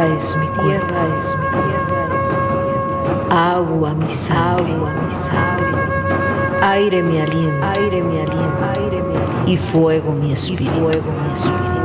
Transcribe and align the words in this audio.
Tierra 0.00 0.16
es 0.16 0.36
mi 0.38 0.46
tierra, 0.46 1.16
es 1.18 1.36
mi 1.36 1.46
tierra, 1.50 2.08
es 2.16 2.32
mi 2.32 2.46
tierra. 3.28 3.52
Agua 3.52 3.92
mi 3.92 4.10
sangre, 4.10 4.72
agua 4.72 4.94
mi 4.94 5.10
sangre. 5.10 6.62
Aire 6.62 7.02
mi 7.02 7.20
aliento, 7.20 7.66
aire 7.66 8.02
mi 8.02 8.18
aliento, 8.18 8.64
aire 8.72 9.02
mi 9.02 9.14
aliento. 9.14 9.50
Y 9.50 9.58
fuego 9.58 10.12
mi 10.12 10.32
espíritu, 10.32 10.74
y 10.74 10.80
fuego 10.80 11.12
mi 11.12 11.32
espíritu. 11.34 11.79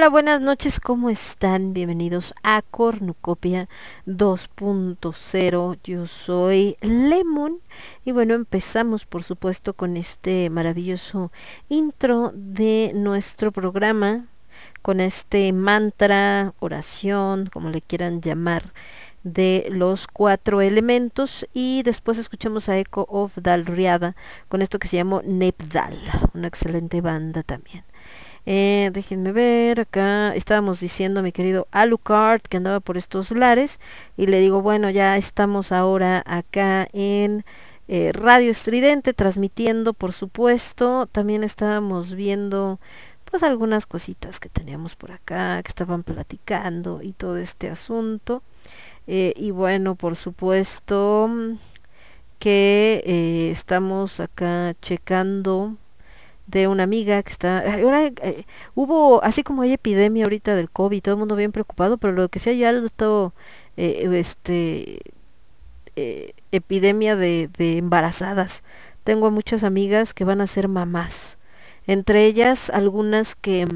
Hola, 0.00 0.08
buenas 0.08 0.40
noches, 0.40 0.80
¿cómo 0.80 1.10
están? 1.10 1.74
Bienvenidos 1.74 2.32
a 2.42 2.62
Cornucopia 2.62 3.68
2.0. 4.06 5.78
Yo 5.84 6.06
soy 6.06 6.78
Lemon 6.80 7.60
y 8.06 8.12
bueno, 8.12 8.32
empezamos 8.32 9.04
por 9.04 9.24
supuesto 9.24 9.74
con 9.74 9.98
este 9.98 10.48
maravilloso 10.48 11.30
intro 11.68 12.32
de 12.34 12.92
nuestro 12.94 13.52
programa, 13.52 14.24
con 14.80 15.00
este 15.00 15.52
mantra, 15.52 16.54
oración, 16.60 17.50
como 17.52 17.68
le 17.68 17.82
quieran 17.82 18.22
llamar, 18.22 18.72
de 19.22 19.66
los 19.70 20.06
cuatro 20.06 20.62
elementos 20.62 21.46
y 21.52 21.82
después 21.82 22.16
escuchamos 22.16 22.70
a 22.70 22.78
Echo 22.78 23.04
of 23.10 23.36
Dalriada 23.36 24.16
con 24.48 24.62
esto 24.62 24.78
que 24.78 24.88
se 24.88 24.96
llamó 24.96 25.20
Nepdal, 25.26 26.00
una 26.32 26.48
excelente 26.48 27.02
banda 27.02 27.42
también. 27.42 27.84
Eh, 28.46 28.90
déjenme 28.92 29.32
ver 29.32 29.80
acá. 29.80 30.34
Estábamos 30.34 30.80
diciendo 30.80 31.20
a 31.20 31.22
mi 31.22 31.32
querido 31.32 31.68
Alucard 31.70 32.42
que 32.42 32.56
andaba 32.56 32.80
por 32.80 32.96
estos 32.96 33.30
lares. 33.30 33.80
Y 34.16 34.26
le 34.26 34.40
digo, 34.40 34.62
bueno, 34.62 34.90
ya 34.90 35.16
estamos 35.16 35.72
ahora 35.72 36.22
acá 36.26 36.88
en 36.92 37.44
eh, 37.88 38.12
Radio 38.12 38.50
Estridente, 38.50 39.12
transmitiendo, 39.12 39.92
por 39.92 40.12
supuesto. 40.12 41.06
También 41.06 41.44
estábamos 41.44 42.14
viendo 42.14 42.80
pues 43.24 43.42
algunas 43.44 43.86
cositas 43.86 44.40
que 44.40 44.48
teníamos 44.48 44.96
por 44.96 45.12
acá, 45.12 45.62
que 45.62 45.68
estaban 45.68 46.02
platicando 46.02 47.00
y 47.02 47.12
todo 47.12 47.36
este 47.36 47.70
asunto. 47.70 48.42
Eh, 49.06 49.34
y 49.36 49.50
bueno, 49.52 49.94
por 49.94 50.16
supuesto 50.16 51.30
que 52.38 53.50
estamos 53.52 54.18
acá 54.18 54.74
checando 54.80 55.76
de 56.50 56.68
una 56.68 56.82
amiga 56.82 57.22
que 57.22 57.30
está, 57.30 57.58
ahora 57.60 58.06
eh, 58.06 58.44
hubo, 58.74 59.22
así 59.22 59.42
como 59.42 59.62
hay 59.62 59.72
epidemia 59.72 60.24
ahorita 60.24 60.54
del 60.54 60.70
COVID, 60.70 61.02
todo 61.02 61.14
el 61.14 61.18
mundo 61.18 61.36
bien 61.36 61.52
preocupado, 61.52 61.98
pero 61.98 62.12
lo 62.12 62.28
que 62.28 62.38
sí 62.38 62.50
hay 62.50 62.64
alto, 62.64 63.32
eh, 63.76 64.08
este, 64.12 65.00
eh, 65.96 66.32
epidemia 66.52 67.16
de, 67.16 67.48
de 67.56 67.78
embarazadas. 67.78 68.62
Tengo 69.04 69.30
muchas 69.30 69.64
amigas 69.64 70.14
que 70.14 70.24
van 70.24 70.40
a 70.40 70.46
ser 70.46 70.68
mamás, 70.68 71.38
entre 71.86 72.26
ellas 72.26 72.70
algunas 72.70 73.34
que 73.34 73.66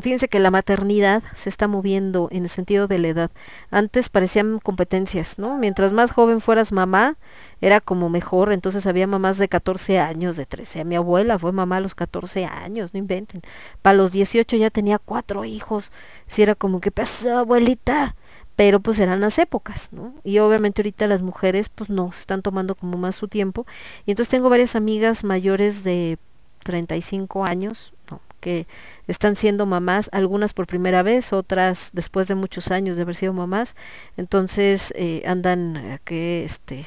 fíjense 0.00 0.28
que 0.28 0.38
la 0.38 0.50
maternidad 0.50 1.22
se 1.34 1.48
está 1.48 1.68
moviendo 1.68 2.28
en 2.30 2.44
el 2.44 2.48
sentido 2.48 2.86
de 2.86 2.98
la 2.98 3.08
edad. 3.08 3.30
Antes 3.70 4.08
parecían 4.08 4.58
competencias, 4.58 5.38
¿no? 5.38 5.58
Mientras 5.58 5.92
más 5.92 6.12
joven 6.12 6.40
fueras 6.40 6.72
mamá, 6.72 7.16
era 7.60 7.80
como 7.80 8.08
mejor, 8.08 8.52
entonces 8.52 8.86
había 8.86 9.06
mamás 9.06 9.38
de 9.38 9.48
14 9.48 9.98
años, 9.98 10.36
de 10.36 10.46
13. 10.46 10.84
Mi 10.84 10.96
abuela 10.96 11.38
fue 11.38 11.52
mamá 11.52 11.78
a 11.78 11.80
los 11.80 11.94
14 11.94 12.44
años, 12.44 12.94
no 12.94 12.98
inventen. 12.98 13.42
Para 13.82 13.96
los 13.96 14.12
18 14.12 14.56
ya 14.56 14.70
tenía 14.70 14.98
cuatro 14.98 15.44
hijos. 15.44 15.90
Si 16.26 16.42
era 16.42 16.54
como 16.54 16.80
que 16.80 16.90
pasó, 16.90 17.38
abuelita. 17.38 18.14
Pero 18.56 18.80
pues 18.80 18.98
eran 18.98 19.20
las 19.20 19.38
épocas, 19.38 19.92
¿no? 19.92 20.14
Y 20.24 20.40
obviamente 20.40 20.82
ahorita 20.82 21.06
las 21.06 21.22
mujeres 21.22 21.68
pues 21.68 21.90
no, 21.90 22.10
se 22.10 22.20
están 22.20 22.42
tomando 22.42 22.74
como 22.74 22.98
más 22.98 23.14
su 23.14 23.28
tiempo. 23.28 23.66
Y 24.04 24.10
entonces 24.10 24.30
tengo 24.30 24.50
varias 24.50 24.74
amigas 24.74 25.22
mayores 25.22 25.84
de 25.84 26.18
35 26.64 27.44
años. 27.44 27.92
Que 28.40 28.66
están 29.06 29.36
siendo 29.36 29.66
mamás, 29.66 30.08
algunas 30.12 30.52
por 30.52 30.66
primera 30.66 31.02
vez, 31.02 31.32
otras 31.32 31.90
después 31.92 32.28
de 32.28 32.34
muchos 32.34 32.70
años 32.70 32.96
de 32.96 33.02
haber 33.02 33.14
sido 33.14 33.32
mamás, 33.32 33.74
entonces 34.16 34.92
eh, 34.96 35.22
andan 35.26 36.00
que 36.04 36.44
este 36.44 36.86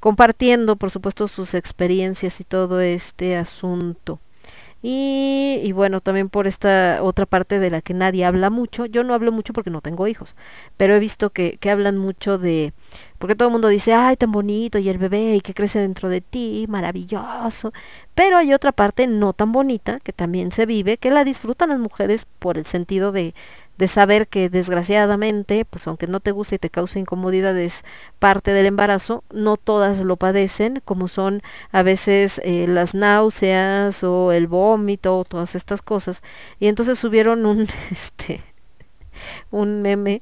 compartiendo 0.00 0.76
por 0.76 0.90
supuesto 0.90 1.28
sus 1.28 1.54
experiencias 1.54 2.40
y 2.40 2.44
todo 2.44 2.80
este 2.80 3.36
asunto. 3.36 4.18
Y, 4.82 5.72
bueno, 5.74 6.00
también 6.00 6.30
por 6.30 6.46
esta 6.46 7.00
otra 7.02 7.26
parte 7.26 7.58
de 7.58 7.68
la 7.70 7.82
que 7.82 7.92
nadie 7.92 8.24
habla 8.24 8.48
mucho. 8.48 8.86
Yo 8.86 9.04
no 9.04 9.12
hablo 9.12 9.30
mucho 9.30 9.52
porque 9.52 9.70
no 9.70 9.82
tengo 9.82 10.06
hijos, 10.08 10.36
pero 10.76 10.94
he 10.94 10.98
visto 10.98 11.30
que, 11.30 11.58
que 11.58 11.70
hablan 11.70 11.98
mucho 11.98 12.38
de, 12.38 12.72
porque 13.18 13.34
todo 13.36 13.48
el 13.48 13.52
mundo 13.52 13.68
dice, 13.68 13.92
ay, 13.92 14.16
tan 14.16 14.32
bonito, 14.32 14.78
y 14.78 14.88
el 14.88 14.96
bebé, 14.96 15.36
y 15.36 15.40
que 15.42 15.52
crece 15.52 15.80
dentro 15.80 16.08
de 16.08 16.22
ti, 16.22 16.64
maravilloso. 16.68 17.72
Pero 18.14 18.38
hay 18.38 18.54
otra 18.54 18.72
parte 18.72 19.06
no 19.06 19.34
tan 19.34 19.52
bonita, 19.52 20.00
que 20.00 20.12
también 20.14 20.52
se 20.52 20.64
vive, 20.64 20.96
que 20.96 21.10
la 21.10 21.24
disfrutan 21.24 21.68
las 21.68 21.78
mujeres 21.78 22.26
por 22.38 22.56
el 22.56 22.64
sentido 22.64 23.12
de, 23.12 23.34
de 23.80 23.88
saber 23.88 24.28
que 24.28 24.50
desgraciadamente, 24.50 25.64
pues 25.64 25.86
aunque 25.86 26.06
no 26.06 26.20
te 26.20 26.32
guste 26.32 26.56
y 26.56 26.58
te 26.58 26.68
cause 26.68 26.98
incomodidades 26.98 27.82
parte 28.18 28.52
del 28.52 28.66
embarazo, 28.66 29.24
no 29.32 29.56
todas 29.56 30.00
lo 30.00 30.18
padecen, 30.18 30.82
como 30.84 31.08
son 31.08 31.42
a 31.72 31.82
veces 31.82 32.42
eh, 32.44 32.66
las 32.68 32.94
náuseas 32.94 34.04
o 34.04 34.32
el 34.32 34.48
vómito 34.48 35.18
o 35.18 35.24
todas 35.24 35.54
estas 35.54 35.80
cosas. 35.80 36.22
Y 36.58 36.66
entonces 36.66 36.98
subieron 36.98 37.46
un, 37.46 37.68
este, 37.90 38.42
un 39.50 39.80
meme 39.80 40.20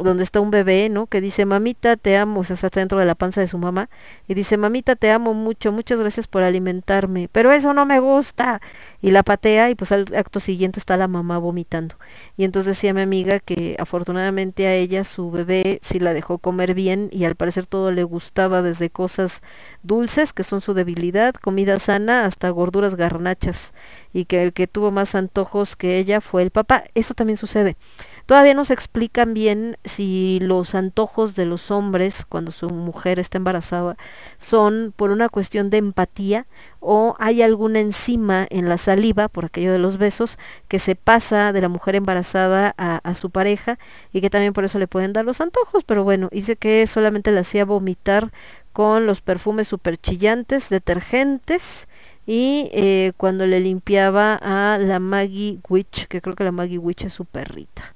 donde 0.00 0.22
está 0.22 0.40
un 0.40 0.50
bebé, 0.50 0.88
¿no? 0.88 1.06
Que 1.06 1.20
dice, 1.20 1.44
mamita, 1.46 1.96
te 1.96 2.16
amo, 2.16 2.40
o 2.40 2.44
sea, 2.44 2.54
está 2.54 2.68
dentro 2.80 2.98
de 2.98 3.06
la 3.06 3.14
panza 3.14 3.40
de 3.40 3.46
su 3.46 3.58
mamá, 3.58 3.88
y 4.26 4.34
dice, 4.34 4.56
mamita, 4.56 4.96
te 4.96 5.10
amo 5.10 5.34
mucho, 5.34 5.72
muchas 5.72 5.98
gracias 5.98 6.26
por 6.26 6.42
alimentarme, 6.42 7.28
pero 7.30 7.52
eso 7.52 7.74
no 7.74 7.86
me 7.86 8.00
gusta. 8.00 8.60
Y 9.00 9.10
la 9.10 9.22
patea 9.22 9.70
y 9.70 9.74
pues 9.74 9.92
al 9.92 10.06
acto 10.16 10.40
siguiente 10.40 10.78
está 10.78 10.96
la 10.96 11.08
mamá 11.08 11.38
vomitando. 11.38 11.96
Y 12.36 12.44
entonces 12.44 12.76
decía 12.76 12.94
mi 12.94 13.00
amiga 13.00 13.40
que 13.40 13.76
afortunadamente 13.78 14.66
a 14.66 14.74
ella 14.74 15.04
su 15.04 15.30
bebé 15.30 15.80
sí 15.82 15.98
la 15.98 16.14
dejó 16.14 16.38
comer 16.38 16.74
bien 16.74 17.08
y 17.12 17.24
al 17.24 17.34
parecer 17.34 17.66
todo 17.66 17.90
le 17.90 18.04
gustaba 18.04 18.62
desde 18.62 18.90
cosas 18.90 19.42
dulces, 19.82 20.32
que 20.32 20.44
son 20.44 20.60
su 20.60 20.74
debilidad, 20.74 21.34
comida 21.34 21.78
sana, 21.78 22.24
hasta 22.24 22.48
gorduras 22.50 22.94
garnachas, 22.94 23.74
y 24.12 24.26
que 24.26 24.42
el 24.42 24.52
que 24.52 24.66
tuvo 24.66 24.90
más 24.90 25.14
antojos 25.14 25.76
que 25.76 25.98
ella 25.98 26.20
fue 26.20 26.42
el 26.42 26.50
papá. 26.50 26.84
Eso 26.94 27.14
también 27.14 27.36
sucede. 27.36 27.76
Todavía 28.26 28.54
no 28.54 28.64
se 28.64 28.74
explican 28.74 29.34
bien 29.34 29.76
si 29.84 30.38
los 30.40 30.74
antojos 30.74 31.34
de 31.34 31.44
los 31.44 31.70
hombres 31.70 32.24
cuando 32.28 32.52
su 32.52 32.68
mujer 32.68 33.18
está 33.18 33.38
embarazada 33.38 33.96
son 34.38 34.92
por 34.96 35.10
una 35.10 35.28
cuestión 35.28 35.70
de 35.70 35.78
empatía 35.78 36.46
o 36.80 37.16
hay 37.18 37.42
alguna 37.42 37.80
enzima 37.80 38.46
en 38.50 38.68
la 38.68 38.78
saliva, 38.78 39.28
por 39.28 39.46
aquello 39.46 39.72
de 39.72 39.78
los 39.78 39.98
besos, 39.98 40.38
que 40.68 40.78
se 40.78 40.96
pasa 40.96 41.52
de 41.52 41.60
la 41.60 41.68
mujer 41.68 41.94
embarazada 41.94 42.74
a, 42.76 43.14
su 43.14 43.30
pareja 43.30 43.78
y 44.12 44.20
que 44.20 44.30
también 44.30 44.52
por 44.52 44.64
eso 44.64 44.78
le 44.78 44.88
pueden 44.88 45.12
dar 45.12 45.24
los 45.24 45.40
antojos, 45.40 45.84
pero 45.84 46.02
bueno, 46.02 46.28
dice 46.32 46.56
que 46.56 46.86
solamente 46.86 47.30
le 47.30 47.40
hacía 47.40 47.64
vomitar 47.64 48.32
con 48.72 49.06
los 49.06 49.20
perfumes 49.20 49.68
super 49.68 49.96
chillantes, 49.96 50.70
detergentes, 50.70 51.86
y 52.26 52.70
eh, 52.72 53.12
cuando 53.16 53.46
le 53.46 53.60
limpiaba 53.60 54.38
a 54.40 54.78
la 54.78 54.98
Maggie 54.98 55.58
Witch, 55.68 56.06
que 56.06 56.20
creo 56.20 56.34
que 56.34 56.44
la 56.44 56.52
Maggie 56.52 56.78
Witch 56.78 57.04
es 57.04 57.12
su 57.12 57.24
perrita. 57.24 57.94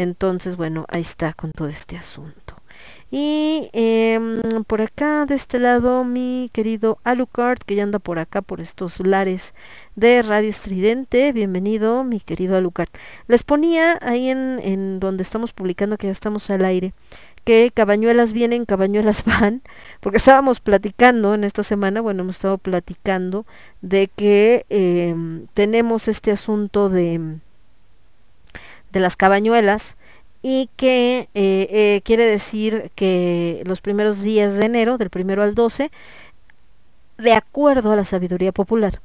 Entonces, 0.00 0.56
bueno, 0.56 0.86
ahí 0.88 1.02
está 1.02 1.34
con 1.34 1.52
todo 1.52 1.68
este 1.68 1.98
asunto. 1.98 2.56
Y 3.10 3.68
eh, 3.74 4.18
por 4.66 4.80
acá, 4.80 5.26
de 5.26 5.34
este 5.34 5.58
lado, 5.58 6.04
mi 6.04 6.48
querido 6.54 6.98
Alucard, 7.04 7.58
que 7.58 7.74
ya 7.74 7.82
anda 7.82 7.98
por 7.98 8.18
acá, 8.18 8.40
por 8.40 8.62
estos 8.62 8.98
lares 9.00 9.54
de 9.96 10.22
Radio 10.22 10.48
Estridente. 10.48 11.32
Bienvenido, 11.34 12.02
mi 12.02 12.18
querido 12.20 12.56
Alucard. 12.56 12.88
Les 13.28 13.42
ponía 13.42 13.98
ahí 14.00 14.30
en, 14.30 14.58
en 14.62 15.00
donde 15.00 15.22
estamos 15.22 15.52
publicando, 15.52 15.98
que 15.98 16.06
ya 16.06 16.12
estamos 16.12 16.48
al 16.48 16.64
aire, 16.64 16.94
que 17.44 17.70
cabañuelas 17.74 18.32
vienen, 18.32 18.64
cabañuelas 18.64 19.22
van, 19.26 19.60
porque 20.00 20.16
estábamos 20.16 20.60
platicando 20.60 21.34
en 21.34 21.44
esta 21.44 21.62
semana, 21.62 22.00
bueno, 22.00 22.22
hemos 22.22 22.36
estado 22.36 22.56
platicando 22.56 23.44
de 23.82 24.08
que 24.08 24.64
eh, 24.70 25.14
tenemos 25.52 26.08
este 26.08 26.32
asunto 26.32 26.88
de 26.88 27.40
de 28.92 29.00
las 29.00 29.16
cabañuelas 29.16 29.96
y 30.42 30.70
que 30.76 31.28
eh, 31.34 31.68
eh, 31.70 32.00
quiere 32.04 32.24
decir 32.24 32.90
que 32.94 33.62
los 33.66 33.80
primeros 33.80 34.22
días 34.22 34.54
de 34.54 34.66
enero, 34.66 34.98
del 34.98 35.10
primero 35.10 35.42
al 35.42 35.54
12, 35.54 35.90
de 37.18 37.32
acuerdo 37.34 37.92
a 37.92 37.96
la 37.96 38.04
sabiduría 38.04 38.52
popular, 38.52 39.00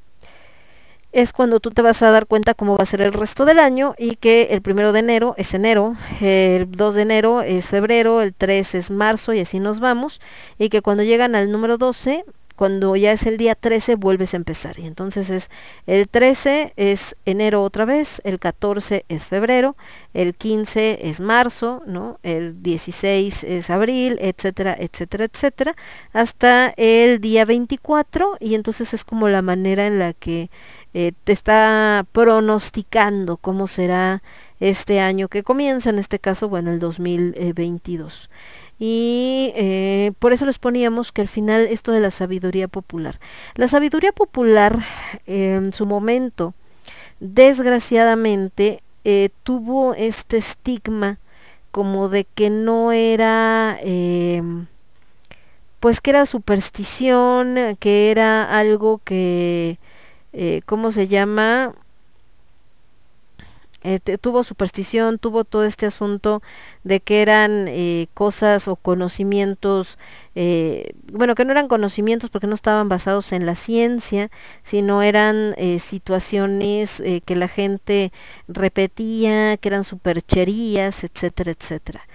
es 1.12 1.32
cuando 1.32 1.62
tú 1.62 1.72
te 1.72 1.82
vas 1.82 2.02
a 2.02 2.12
dar 2.12 2.26
cuenta 2.26 2.54
cómo 2.54 2.78
va 2.78 2.84
a 2.84 2.86
ser 2.86 3.02
el 3.02 3.14
resto 3.14 3.46
del 3.46 3.60
año 3.60 3.96
y 3.98 4.18
que 4.18 4.50
el 4.52 4.62
primero 4.62 4.92
de 4.92 5.00
enero 5.00 5.34
es 5.38 5.54
enero, 5.54 5.96
el 6.20 6.70
2 6.70 6.96
de 6.96 7.02
enero 7.02 7.42
es 7.42 7.68
febrero, 7.68 8.22
el 8.22 8.34
3 8.34 8.76
es 8.76 8.92
marzo 8.92 9.34
y 9.34 9.40
así 9.40 9.60
nos 9.60 9.80
vamos, 9.80 10.20
y 10.60 10.68
que 10.68 10.81
cuando 10.81 11.04
llegan 11.04 11.36
al 11.36 11.52
número 11.52 11.78
12 11.78 12.26
cuando 12.56 12.96
ya 12.96 13.12
es 13.12 13.25
el 13.25 13.38
día 13.38 13.56
13 13.56 13.96
vuelves 13.96 14.34
a 14.34 14.38
empezar. 14.38 14.80
Y 14.80 14.88
entonces 14.88 15.30
es 15.30 15.50
el 15.86 16.07
13 16.07 16.74
es 16.75 17.16
enero 17.25 17.63
otra 17.63 17.86
vez, 17.86 18.22
el 18.24 18.40
14 18.40 19.06
es 19.10 19.24
febrero, 19.24 19.75
el 20.13 20.36
15 20.36 21.10
es 21.10 21.19
marzo, 21.19 21.84
¿no? 21.86 22.19
El 22.24 22.62
16 22.63 23.44
es 23.44 23.69
abril, 23.69 24.18
etcétera, 24.22 24.76
etcétera, 24.78 25.26
etcétera, 25.26 25.76
hasta 26.14 26.74
el 26.78 27.19
día 27.19 27.45
24 27.45 28.38
y 28.40 28.56
entonces 28.56 28.94
es 28.94 29.04
como 29.04 29.30
la 29.30 29.42
manera 29.42 29.88
en 29.88 30.00
la 30.00 30.14
que 30.14 30.50
eh, 30.94 31.12
te 31.26 31.33
está 31.33 32.06
pronosticando 32.12 33.38
cómo 33.38 33.68
será 33.68 34.24
este 34.62 35.02
año 35.02 35.28
que 35.28 35.44
comienza, 35.44 35.90
en 35.90 36.00
este 36.00 36.19
caso, 36.19 36.47
bueno, 36.47 36.71
el 36.71 36.80
2022 36.80 38.30
y 38.78 39.54
eh, 39.56 40.12
por 40.20 40.34
eso 40.34 40.46
les 40.46 40.60
poníamos 40.60 41.12
que 41.12 41.22
al 41.22 41.28
final 41.28 41.68
esto 41.70 41.92
de 41.92 42.02
la 42.02 42.12
sabiduría 42.12 42.68
popular. 42.68 43.20
La 43.56 43.68
sabiduría 43.68 44.12
popular 44.12 44.80
en 45.26 45.72
su 45.74 45.86
momento, 45.86 46.54
desgraciadamente, 47.20 48.82
eh, 49.06 49.30
tuvo 49.44 49.94
este 49.94 50.38
estigma 50.38 51.20
como 51.72 52.10
de 52.10 52.26
que 52.26 52.50
no 52.50 52.92
era, 52.92 53.78
eh, 53.82 54.42
pues 55.80 56.02
que 56.02 56.12
era 56.12 56.26
superstición, 56.26 57.78
que 57.80 58.12
era 58.12 58.58
algo 58.58 59.00
que, 59.04 59.78
¿cómo 60.66 60.92
se 60.92 61.08
llama? 61.08 61.74
Eh, 63.87 63.99
tuvo 64.18 64.44
superstición, 64.44 65.19
tuvo 65.19 65.44
todo 65.44 65.63
este 65.63 65.85
asunto 65.85 66.42
de 66.83 67.01
que 67.01 67.21
eran 67.21 67.68
eh, 67.68 68.07
cosas 68.15 68.68
o 68.68 68.77
conocimientos, 68.77 69.99
eh, 70.33 70.94
bueno, 71.13 71.35
que 71.35 71.45
no 71.45 71.51
eran 71.51 71.68
conocimientos 71.68 72.31
porque 72.31 72.47
no 72.47 72.56
estaban 72.56 72.89
basados 72.89 73.31
en 73.31 73.45
la 73.45 73.54
ciencia, 73.54 74.31
sino 74.63 75.04
eran 75.04 75.56
situaciones 75.80 77.01
que 77.25 77.35
la 77.35 77.47
gente 77.47 78.11
repetía, 78.47 79.57
que 79.57 79.69
eran 79.69 79.83
supercherías, 79.83 81.04
etcétera, 81.04 81.51
etcétera. 81.51 82.07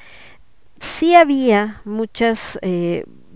Sí 0.80 1.14
había 1.14 1.82
muchas 1.84 2.58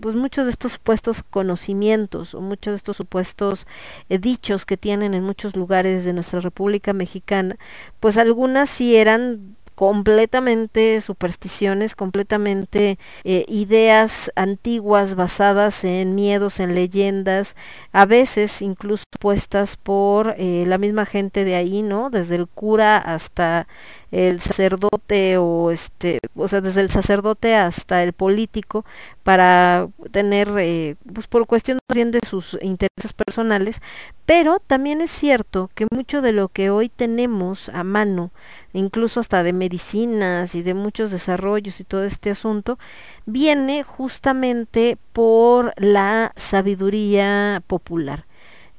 pues 0.05 0.15
muchos 0.15 0.45
de 0.45 0.51
estos 0.51 0.73
supuestos 0.73 1.23
conocimientos 1.23 2.35
o 2.35 2.41
muchos 2.41 2.73
de 2.73 2.75
estos 2.75 2.95
supuestos 2.95 3.65
eh, 4.07 4.19
dichos 4.19 4.63
que 4.63 4.77
tienen 4.77 5.15
en 5.15 5.23
muchos 5.23 5.55
lugares 5.55 6.05
de 6.05 6.13
nuestra 6.13 6.41
República 6.41 6.93
Mexicana, 6.93 7.55
pues 7.99 8.19
algunas 8.19 8.69
sí 8.69 8.95
eran 8.95 9.55
completamente 9.73 11.01
supersticiones, 11.01 11.95
completamente 11.95 12.99
eh, 13.23 13.45
ideas 13.47 14.31
antiguas 14.35 15.15
basadas 15.15 15.83
en 15.83 16.13
miedos, 16.13 16.59
en 16.59 16.75
leyendas, 16.75 17.55
a 17.91 18.05
veces 18.05 18.61
incluso 18.61 19.05
puestas 19.19 19.75
por 19.75 20.35
eh, 20.37 20.65
la 20.67 20.77
misma 20.77 21.07
gente 21.07 21.45
de 21.45 21.55
ahí, 21.55 21.81
¿no? 21.81 22.11
Desde 22.11 22.35
el 22.35 22.47
cura 22.47 22.97
hasta 22.97 23.67
el 24.15 24.39
sacerdote 24.39 25.37
o 25.37 25.71
este, 25.71 26.19
o 26.35 26.47
sea, 26.47 26.61
desde 26.61 26.79
el 26.79 26.89
sacerdote 26.89 27.53
hasta 27.55 28.01
el 28.01 28.13
político 28.13 28.85
para 29.23 29.89
tener, 30.11 30.47
eh, 30.57 30.95
pues 31.13 31.27
por 31.27 31.45
cuestión 31.47 31.79
bien 31.93 32.11
de 32.11 32.21
sus 32.25 32.57
intereses 32.61 33.11
personales, 33.11 33.81
pero 34.25 34.59
también 34.59 35.01
es 35.01 35.11
cierto 35.11 35.69
que 35.75 35.85
mucho 35.91 36.21
de 36.21 36.31
lo 36.31 36.47
que 36.47 36.69
hoy 36.69 36.87
tenemos 36.87 37.67
a 37.67 37.83
mano, 37.83 38.31
incluso 38.71 39.19
hasta 39.19 39.43
de 39.43 39.51
medicinas 39.51 40.55
y 40.55 40.63
de 40.63 40.75
muchos 40.75 41.11
desarrollos 41.11 41.81
y 41.81 41.83
todo 41.83 42.05
este 42.05 42.29
asunto, 42.29 42.79
viene 43.25 43.83
justamente 43.83 44.97
por 45.11 45.73
la 45.75 46.31
sabiduría 46.37 47.61
popular. 47.67 48.27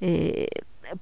Eh, 0.00 0.46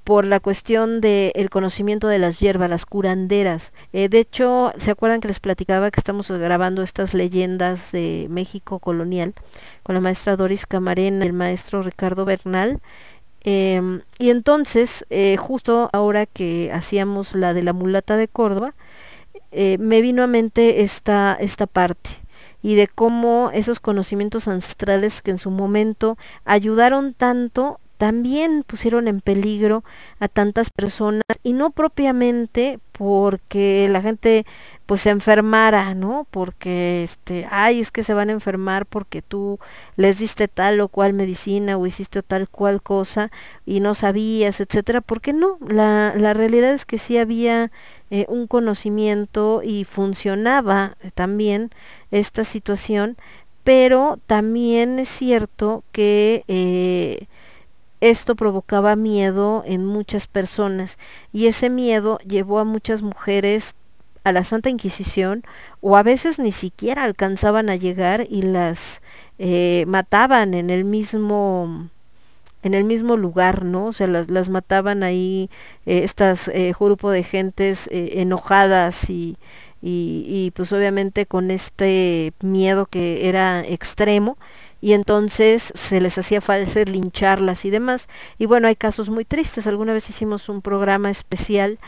por 0.05 0.25
la 0.25 0.41
cuestión 0.41 1.01
del 1.01 1.51
conocimiento 1.51 2.09
de 2.09 2.19
las 2.19 2.41
hierbas, 2.41 2.71
las 2.71 2.87
curanderas. 2.87 3.73
Eh, 3.93 4.09
de 4.09 4.21
hecho, 4.21 4.73
¿se 4.79 4.91
acuerdan 4.91 5.21
que 5.21 5.29
les 5.29 5.41
platicaba 5.41 5.91
que 5.91 6.01
estamos 6.01 6.31
grabando 6.31 6.83
estas 6.83 7.15
leyendas 7.15 7.93
de 7.93 8.27
México 8.31 8.79
colonial 8.79 9.35
con 9.83 9.95
la 9.95 10.01
maestra 10.01 10.37
Doris 10.37 10.67
Camarena 10.67 11.25
y 11.25 11.29
el 11.29 11.35
maestro 11.35 11.83
Ricardo 11.83 12.25
Bernal? 12.25 12.81
Em, 13.43 14.01
y 14.19 14.31
entonces, 14.31 15.05
eh, 15.11 15.37
justo 15.37 15.91
ahora 15.93 16.25
que 16.27 16.71
hacíamos 16.73 17.35
la 17.35 17.53
de 17.53 17.63
la 17.63 17.75
mulata 17.75 18.17
de 18.17 18.27
Córdoba, 18.29 18.75
eh, 19.53 19.77
me 19.79 20.01
vino 20.01 20.23
a 20.23 20.27
mente 20.27 20.83
esta, 20.83 21.37
esta 21.39 21.67
parte 21.67 22.11
y 22.63 22.77
de 22.77 22.89
cómo 22.89 23.51
esos 23.53 23.79
conocimientos 23.79 24.49
ancestrales 24.49 25.21
que 25.21 25.31
en 25.31 25.39
su 25.39 25.51
momento 25.51 26.17
ayudaron 26.47 27.13
tanto 27.13 27.79
también 28.05 28.65
pusieron 28.67 29.09
en 29.09 29.23
peligro 29.23 29.83
a 30.21 30.29
tantas 30.29 30.69
personas 30.69 31.23
y 31.43 31.55
no 31.55 31.71
propiamente 31.71 32.79
porque 32.93 33.89
la 33.91 34.03
gente 34.03 34.45
pues 34.85 35.01
se 35.01 35.09
enfermara, 35.09 35.95
¿no? 35.95 36.27
Porque 36.31 37.03
este, 37.03 37.49
ay, 37.51 37.81
es 37.81 37.91
que 37.91 38.03
se 38.03 38.13
van 38.13 38.29
a 38.29 38.33
enfermar 38.33 38.85
porque 38.85 39.23
tú 39.23 39.59
les 39.97 40.19
diste 40.19 40.49
tal 40.49 40.83
o 40.83 40.89
cual 40.89 41.15
medicina 41.15 41.79
o 41.79 41.87
hiciste 41.87 42.23
tal 42.23 42.47
cual 42.47 42.83
cosa 42.83 43.31
y 43.65 43.81
no 43.81 43.95
sabías, 43.95 44.61
etcétera, 44.61 45.01
porque 45.01 45.33
no, 45.33 45.57
la, 45.67 46.13
la 46.15 46.35
realidad 46.35 46.75
es 46.75 46.85
que 46.85 46.99
sí 46.99 47.17
había 47.17 47.73
eh, 48.11 48.27
un 48.29 48.47
conocimiento 48.47 49.63
y 49.65 49.85
funcionaba 49.85 50.99
también 51.15 51.71
esta 52.11 52.45
situación, 52.45 53.17
pero 53.65 54.19
también 54.27 54.99
es 54.99 55.09
cierto 55.09 55.85
que 55.91 56.45
eh, 56.49 57.29
esto 58.11 58.35
provocaba 58.37 58.97
miedo 58.97 59.63
en 59.67 59.87
muchas 59.87 60.27
personas 60.27 60.99
y 61.33 61.47
ese 61.47 61.71
miedo 61.71 62.19
llevó 62.19 62.59
a 62.59 62.65
muchas 62.65 63.01
mujeres 63.01 63.75
a 64.25 64.33
la 64.33 64.45
Santa 64.45 64.69
Inquisición 64.69 65.43
o 65.81 65.97
a 65.97 66.03
veces 66.03 66.39
ni 66.39 66.53
siquiera 66.53 67.05
alcanzaban 67.05 67.71
a 67.71 67.77
llegar 67.77 68.27
y 68.29 68.43
las 68.43 69.01
eh, 69.39 69.85
mataban 69.87 70.53
en 70.53 70.69
el 70.69 70.85
mismo 70.85 71.89
en 72.63 72.73
el 72.73 72.85
mismo 72.85 73.19
lugar, 73.19 73.65
¿no? 73.65 73.87
O 73.87 73.93
sea, 73.93 74.07
las, 74.07 74.31
las 74.31 74.49
mataban 74.49 75.03
ahí 75.03 75.51
eh, 75.85 76.01
estas 76.05 76.49
eh, 76.49 76.75
grupo 76.79 77.11
de 77.11 77.23
gentes 77.23 77.89
enojadas 77.91 79.09
y, 79.09 79.37
y, 79.81 80.25
y 80.27 80.51
pues 80.51 80.73
obviamente 80.73 81.25
con 81.25 81.51
este 81.51 82.35
miedo 82.41 82.87
que 82.87 83.29
era 83.29 83.63
extremo 83.67 84.37
y 84.85 84.93
entonces 84.93 85.73
se 85.75 85.99
les 85.99 86.19
hacía 86.19 86.43
falta 86.43 86.83
lincharlas 86.83 87.65
y 87.65 87.71
demás. 87.71 88.07
Y 88.37 88.45
bueno, 88.45 88.69
hay 88.69 88.77
casos 88.77 89.09
muy 89.09 89.25
tristes. 89.25 89.67
Alguna 89.67 89.95
vez 89.95 90.11
hicimos 90.11 90.51
un 90.51 90.61
programa 90.61 91.09
especial 91.09 91.79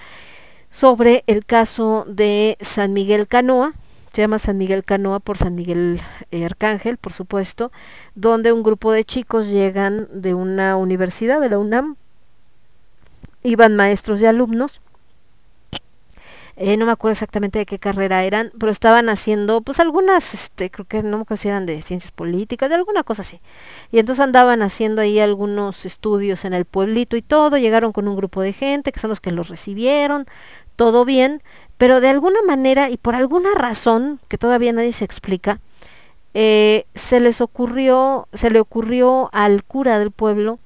sobre 0.70 1.22
el 1.26 1.44
caso 1.44 2.06
de 2.08 2.56
San 2.62 2.94
Miguel 2.94 3.28
Canoa, 3.28 3.74
se 4.14 4.22
llama 4.22 4.38
San 4.38 4.56
Miguel 4.56 4.82
Canoa 4.82 5.20
por 5.20 5.36
San 5.36 5.54
Miguel 5.54 6.00
eh, 6.30 6.46
Arcángel, 6.46 6.96
por 6.96 7.12
supuesto, 7.12 7.70
donde 8.14 8.54
un 8.54 8.62
grupo 8.62 8.92
de 8.92 9.04
chicos 9.04 9.48
llegan 9.48 10.08
de 10.10 10.32
una 10.32 10.78
universidad, 10.78 11.38
de 11.38 11.50
la 11.50 11.58
UNAM, 11.58 11.96
iban 13.42 13.76
maestros 13.76 14.22
y 14.22 14.26
alumnos, 14.26 14.80
eh, 16.56 16.78
no 16.78 16.86
me 16.86 16.92
acuerdo 16.92 17.12
exactamente 17.12 17.58
de 17.58 17.66
qué 17.66 17.78
carrera 17.78 18.24
eran, 18.24 18.50
pero 18.58 18.72
estaban 18.72 19.10
haciendo 19.10 19.60
pues 19.60 19.78
algunas, 19.78 20.32
este, 20.32 20.70
creo 20.70 20.86
que 20.86 21.02
no 21.02 21.18
me 21.18 21.22
acuerdo 21.22 21.42
si 21.42 21.48
eran 21.48 21.66
de 21.66 21.82
ciencias 21.82 22.10
políticas, 22.10 22.70
de 22.70 22.76
alguna 22.76 23.02
cosa 23.02 23.22
así. 23.22 23.40
Y 23.92 23.98
entonces 23.98 24.22
andaban 24.24 24.62
haciendo 24.62 25.02
ahí 25.02 25.20
algunos 25.20 25.84
estudios 25.84 26.46
en 26.46 26.54
el 26.54 26.64
pueblito 26.64 27.16
y 27.16 27.22
todo, 27.22 27.58
llegaron 27.58 27.92
con 27.92 28.08
un 28.08 28.16
grupo 28.16 28.40
de 28.40 28.54
gente 28.54 28.90
que 28.90 29.00
son 29.00 29.10
los 29.10 29.20
que 29.20 29.32
los 29.32 29.48
recibieron, 29.48 30.26
todo 30.76 31.04
bien, 31.04 31.42
pero 31.76 32.00
de 32.00 32.08
alguna 32.08 32.40
manera 32.46 32.88
y 32.88 32.96
por 32.96 33.14
alguna 33.14 33.50
razón 33.54 34.18
que 34.28 34.38
todavía 34.38 34.72
nadie 34.72 34.92
se 34.92 35.04
explica, 35.04 35.60
eh, 36.32 36.86
se 36.94 37.20
les 37.20 37.42
ocurrió, 37.42 38.28
se 38.32 38.50
le 38.50 38.60
ocurrió 38.60 39.28
al 39.32 39.62
cura 39.62 39.98
del 39.98 40.10
pueblo 40.10 40.58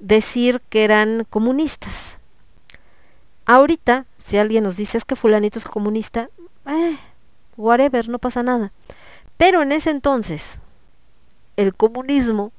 decir 0.00 0.62
que 0.68 0.84
eran 0.84 1.26
comunistas. 1.30 2.18
Ahorita 3.46 4.06
si 4.28 4.36
alguien 4.36 4.64
nos 4.64 4.76
dice 4.76 4.98
es 4.98 5.06
que 5.06 5.16
fulanito 5.16 5.58
es 5.58 5.64
comunista, 5.64 6.28
eh, 6.66 6.98
whatever, 7.56 8.10
no 8.10 8.18
pasa 8.18 8.42
nada. 8.42 8.72
Pero 9.38 9.62
en 9.62 9.72
ese 9.72 9.88
entonces, 9.88 10.60
el 11.56 11.74
comunismo 11.74 12.52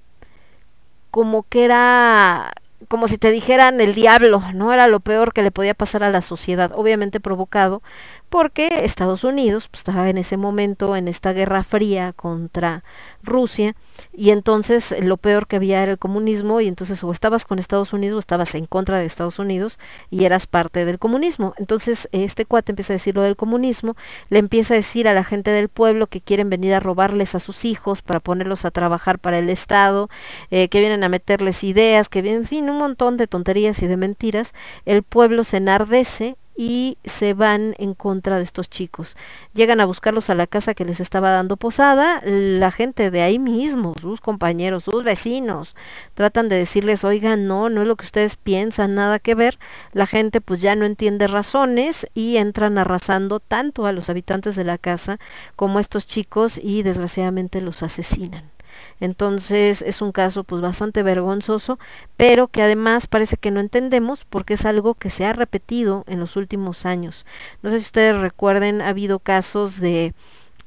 como 1.12 1.44
que 1.44 1.66
era 1.66 2.52
como 2.88 3.08
si 3.08 3.20
te 3.20 3.30
dijeran 3.30 3.82
el 3.82 3.94
diablo, 3.94 4.42
no 4.56 4.74
era 4.74 4.88
lo 4.88 5.00
peor 5.00 5.32
que 5.32 5.44
le 5.44 5.52
podía 5.52 5.76
pasar 5.76 6.02
a 6.02 6.10
la 6.10 6.22
sociedad, 6.22 6.72
obviamente 6.74 7.20
provocado 7.20 7.84
porque 8.30 8.70
Estados 8.84 9.24
Unidos 9.24 9.68
pues, 9.70 9.80
estaba 9.82 10.10
en 10.10 10.18
ese 10.18 10.38
momento 10.38 10.96
en 10.96 11.08
esta 11.08 11.34
guerra 11.34 11.64
fría 11.64 12.14
contra 12.14 12.84
Rusia 13.24 13.76
y 14.14 14.30
entonces 14.30 14.96
lo 15.02 15.18
peor 15.18 15.48
que 15.48 15.58
había 15.58 15.84
era 15.84 15.92
el 15.92 15.98
comunismo 15.98 16.62
y 16.62 16.68
entonces 16.68 17.04
o 17.04 17.12
estabas 17.12 17.46
con 17.46 17.60
Estados 17.60 17.92
Unidos 17.92 18.16
o 18.16 18.20
estabas 18.20 18.56
en 18.56 18.66
contra 18.66 19.00
de 19.00 19.06
Estados 19.06 19.40
Unidos 19.40 19.80
y 20.10 20.26
eras 20.26 20.48
parte 20.48 20.86
del 20.86 21.00
comunismo. 21.00 21.54
Entonces 21.58 22.08
este 22.12 22.46
cuate 22.46 22.72
empieza 22.72 22.94
a 22.94 22.96
decir 22.96 23.16
lo 23.16 23.24
del 23.24 23.36
comunismo, 23.36 23.96
le 24.30 24.40
empieza 24.40 24.76
a 24.76 24.78
decir 24.78 25.08
a 25.08 25.14
la 25.14 25.24
gente 25.24 25.52
del 25.52 25.70
pueblo 25.70 26.08
que 26.08 26.22
quieren 26.22 26.50
venir 26.50 26.74
a 26.74 26.80
robarles 26.80 27.36
a 27.36 27.40
sus 27.40 27.66
hijos 27.66 28.02
para 28.02 28.20
ponerlos 28.20 28.66
a 28.66 28.72
trabajar 28.72 29.20
para 29.20 29.40
el 29.40 29.50
Estado, 29.50 30.10
eh, 30.52 30.70
que 30.70 30.80
vienen 30.80 31.04
a 31.04 31.10
meterles 31.10 31.64
ideas, 31.64 32.10
que 32.10 32.22
vienen, 32.22 32.42
en 32.42 32.48
fin, 32.48 32.70
un 32.70 32.78
montón 32.78 33.18
de 33.18 33.28
tonterías 33.28 33.82
y 33.82 33.88
de 33.88 33.98
mentiras. 33.98 34.54
El 34.86 35.04
pueblo 35.04 35.44
se 35.44 35.58
enardece 35.58 36.38
y 36.60 36.98
se 37.06 37.34
van 37.34 37.74
en 37.78 37.94
contra 37.94 38.36
de 38.36 38.44
estos 38.44 38.70
chicos. 38.70 39.16
Llegan 39.54 39.80
a 39.80 39.86
buscarlos 39.86 40.30
a 40.30 40.36
la 40.36 40.46
casa 40.46 40.74
que 40.74 40.84
les 40.84 41.00
estaba 41.00 41.30
dando 41.30 41.56
posada, 41.56 42.22
la 42.26 42.70
gente 42.70 43.12
de 43.12 43.22
ahí 43.22 43.40
mismo, 43.40 43.94
sus 44.02 44.20
compañeros, 44.20 44.84
sus 44.84 45.06
vecinos, 45.06 45.74
tratan 46.16 46.50
de 46.50 46.58
decirles, 46.58 47.06
oigan, 47.06 47.48
no, 47.48 47.70
no 47.70 47.84
es 47.84 47.88
lo 47.88 47.96
que 47.96 48.04
ustedes 48.04 48.36
piensan, 48.36 48.94
nada 48.94 49.20
que 49.20 49.36
ver. 49.36 49.58
La 49.94 50.06
gente 50.06 50.42
pues 50.42 50.60
ya 50.60 50.76
no 50.76 50.84
entiende 50.84 51.28
razones 51.28 52.06
y 52.14 52.36
entran 52.36 52.78
arrasando 52.78 53.40
tanto 53.40 53.86
a 53.86 53.94
los 53.94 54.10
habitantes 54.10 54.58
de 54.58 54.66
la 54.66 54.78
casa 54.78 55.18
como 55.56 55.78
a 55.78 55.82
estos 55.82 56.08
chicos 56.08 56.60
y 56.62 56.84
desgraciadamente 56.84 57.62
los 57.62 57.84
asesinan. 57.84 58.52
Entonces 59.00 59.82
es 59.82 60.02
un 60.02 60.12
caso 60.12 60.44
pues 60.44 60.62
bastante 60.62 61.04
vergonzoso, 61.04 61.80
pero 62.18 62.48
que 62.48 62.62
además 62.62 63.08
parece 63.08 63.38
que 63.38 63.52
no 63.52 63.60
entendemos 63.60 64.26
porque 64.26 64.56
es 64.56 64.66
algo 64.66 64.94
que 64.96 65.10
se 65.10 65.26
ha 65.26 65.34
repetido 65.34 66.04
en 66.08 66.20
los 66.20 66.36
últimos 66.36 66.86
años. 66.86 67.26
No 67.62 67.70
sé 67.70 67.80
si 67.80 67.86
ustedes 67.86 68.18
recuerden, 68.18 68.82
ha 68.82 68.90
habido 68.90 69.20
casos 69.20 69.80
de 69.80 70.14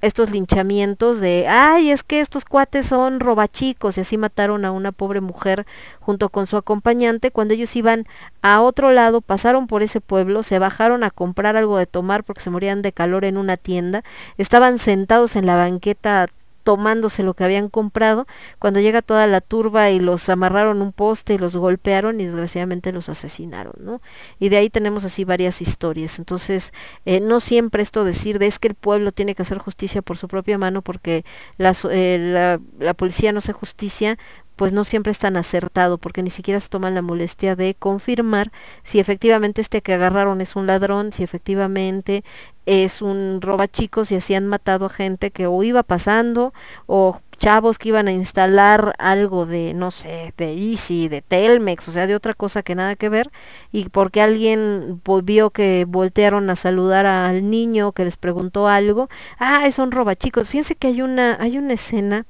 estos 0.02 0.32
linchamientos 0.32 1.20
de, 1.20 1.46
ay, 1.48 1.92
es 1.92 2.02
que 2.02 2.20
estos 2.20 2.44
cuates 2.44 2.86
son 2.86 3.20
robachicos 3.20 3.96
y 3.96 4.00
así 4.00 4.18
mataron 4.18 4.64
a 4.64 4.72
una 4.72 4.90
pobre 4.90 5.20
mujer 5.20 5.64
junto 6.00 6.28
con 6.28 6.48
su 6.48 6.56
acompañante 6.56 7.30
cuando 7.30 7.54
ellos 7.54 7.74
iban 7.76 8.06
a 8.42 8.60
otro 8.60 8.90
lado, 8.90 9.20
pasaron 9.20 9.68
por 9.68 9.82
ese 9.82 10.00
pueblo, 10.00 10.42
se 10.42 10.58
bajaron 10.58 11.04
a 11.04 11.10
comprar 11.12 11.56
algo 11.56 11.78
de 11.78 11.86
tomar 11.86 12.24
porque 12.24 12.42
se 12.42 12.50
morían 12.50 12.82
de 12.82 12.92
calor 12.92 13.24
en 13.24 13.36
una 13.36 13.56
tienda, 13.56 14.02
estaban 14.38 14.78
sentados 14.78 15.36
en 15.36 15.46
la 15.46 15.54
banqueta 15.54 16.26
tomándose 16.62 17.22
lo 17.22 17.34
que 17.34 17.44
habían 17.44 17.68
comprado, 17.68 18.26
cuando 18.58 18.80
llega 18.80 19.02
toda 19.02 19.26
la 19.26 19.40
turba 19.40 19.90
y 19.90 19.98
los 19.98 20.28
amarraron 20.28 20.82
un 20.82 20.92
poste 20.92 21.34
y 21.34 21.38
los 21.38 21.56
golpearon 21.56 22.20
y 22.20 22.26
desgraciadamente 22.26 22.92
los 22.92 23.08
asesinaron, 23.08 23.74
¿no? 23.80 24.00
Y 24.38 24.48
de 24.48 24.58
ahí 24.58 24.70
tenemos 24.70 25.04
así 25.04 25.24
varias 25.24 25.60
historias. 25.60 26.18
Entonces, 26.18 26.72
eh, 27.06 27.20
no 27.20 27.40
siempre 27.40 27.82
esto 27.82 28.04
decir 28.04 28.38
de 28.38 28.46
es 28.46 28.58
que 28.58 28.68
el 28.68 28.74
pueblo 28.74 29.12
tiene 29.12 29.34
que 29.34 29.42
hacer 29.42 29.58
justicia 29.58 30.02
por 30.02 30.16
su 30.16 30.28
propia 30.28 30.58
mano 30.58 30.82
porque 30.82 31.24
eh, 31.58 32.18
la, 32.20 32.60
la 32.78 32.94
policía 32.94 33.32
no 33.32 33.38
hace 33.38 33.52
justicia, 33.52 34.18
pues 34.56 34.72
no 34.72 34.84
siempre 34.84 35.12
es 35.12 35.18
tan 35.18 35.36
acertado 35.36 35.98
porque 35.98 36.22
ni 36.22 36.30
siquiera 36.30 36.60
se 36.60 36.68
toman 36.68 36.94
la 36.94 37.02
molestia 37.02 37.56
de 37.56 37.74
confirmar 37.74 38.52
si 38.82 39.00
efectivamente 39.00 39.60
este 39.60 39.82
que 39.82 39.94
agarraron 39.94 40.40
es 40.40 40.56
un 40.56 40.66
ladrón, 40.66 41.12
si 41.12 41.22
efectivamente 41.22 42.22
es 42.66 43.02
un 43.02 43.40
roba 43.40 43.68
chicos 43.68 44.12
y 44.12 44.16
así 44.16 44.34
han 44.34 44.46
matado 44.46 44.86
a 44.86 44.90
gente 44.90 45.30
que 45.30 45.46
o 45.46 45.62
iba 45.62 45.82
pasando 45.82 46.52
o 46.86 47.20
chavos 47.42 47.76
que 47.76 47.88
iban 47.88 48.06
a 48.06 48.12
instalar 48.12 48.94
algo 48.98 49.46
de, 49.46 49.74
no 49.74 49.90
sé, 49.90 50.32
de 50.36 50.54
Easy, 50.54 51.08
de 51.08 51.22
Telmex, 51.22 51.88
o 51.88 51.92
sea, 51.92 52.06
de 52.06 52.14
otra 52.14 52.34
cosa 52.34 52.62
que 52.62 52.76
nada 52.76 52.94
que 52.94 53.08
ver, 53.08 53.32
y 53.72 53.88
porque 53.88 54.22
alguien 54.22 55.02
vio 55.24 55.50
que 55.50 55.84
voltearon 55.88 56.48
a 56.50 56.56
saludar 56.56 57.04
al 57.04 57.50
niño 57.50 57.90
que 57.92 58.04
les 58.04 58.16
preguntó 58.16 58.68
algo, 58.68 59.08
ah, 59.38 59.66
es 59.66 59.80
un 59.80 59.90
roba 59.90 60.14
chicos. 60.14 60.48
Fíjense 60.48 60.76
que 60.76 60.86
hay 60.86 61.02
una, 61.02 61.36
hay 61.40 61.58
una 61.58 61.72
escena 61.74 62.26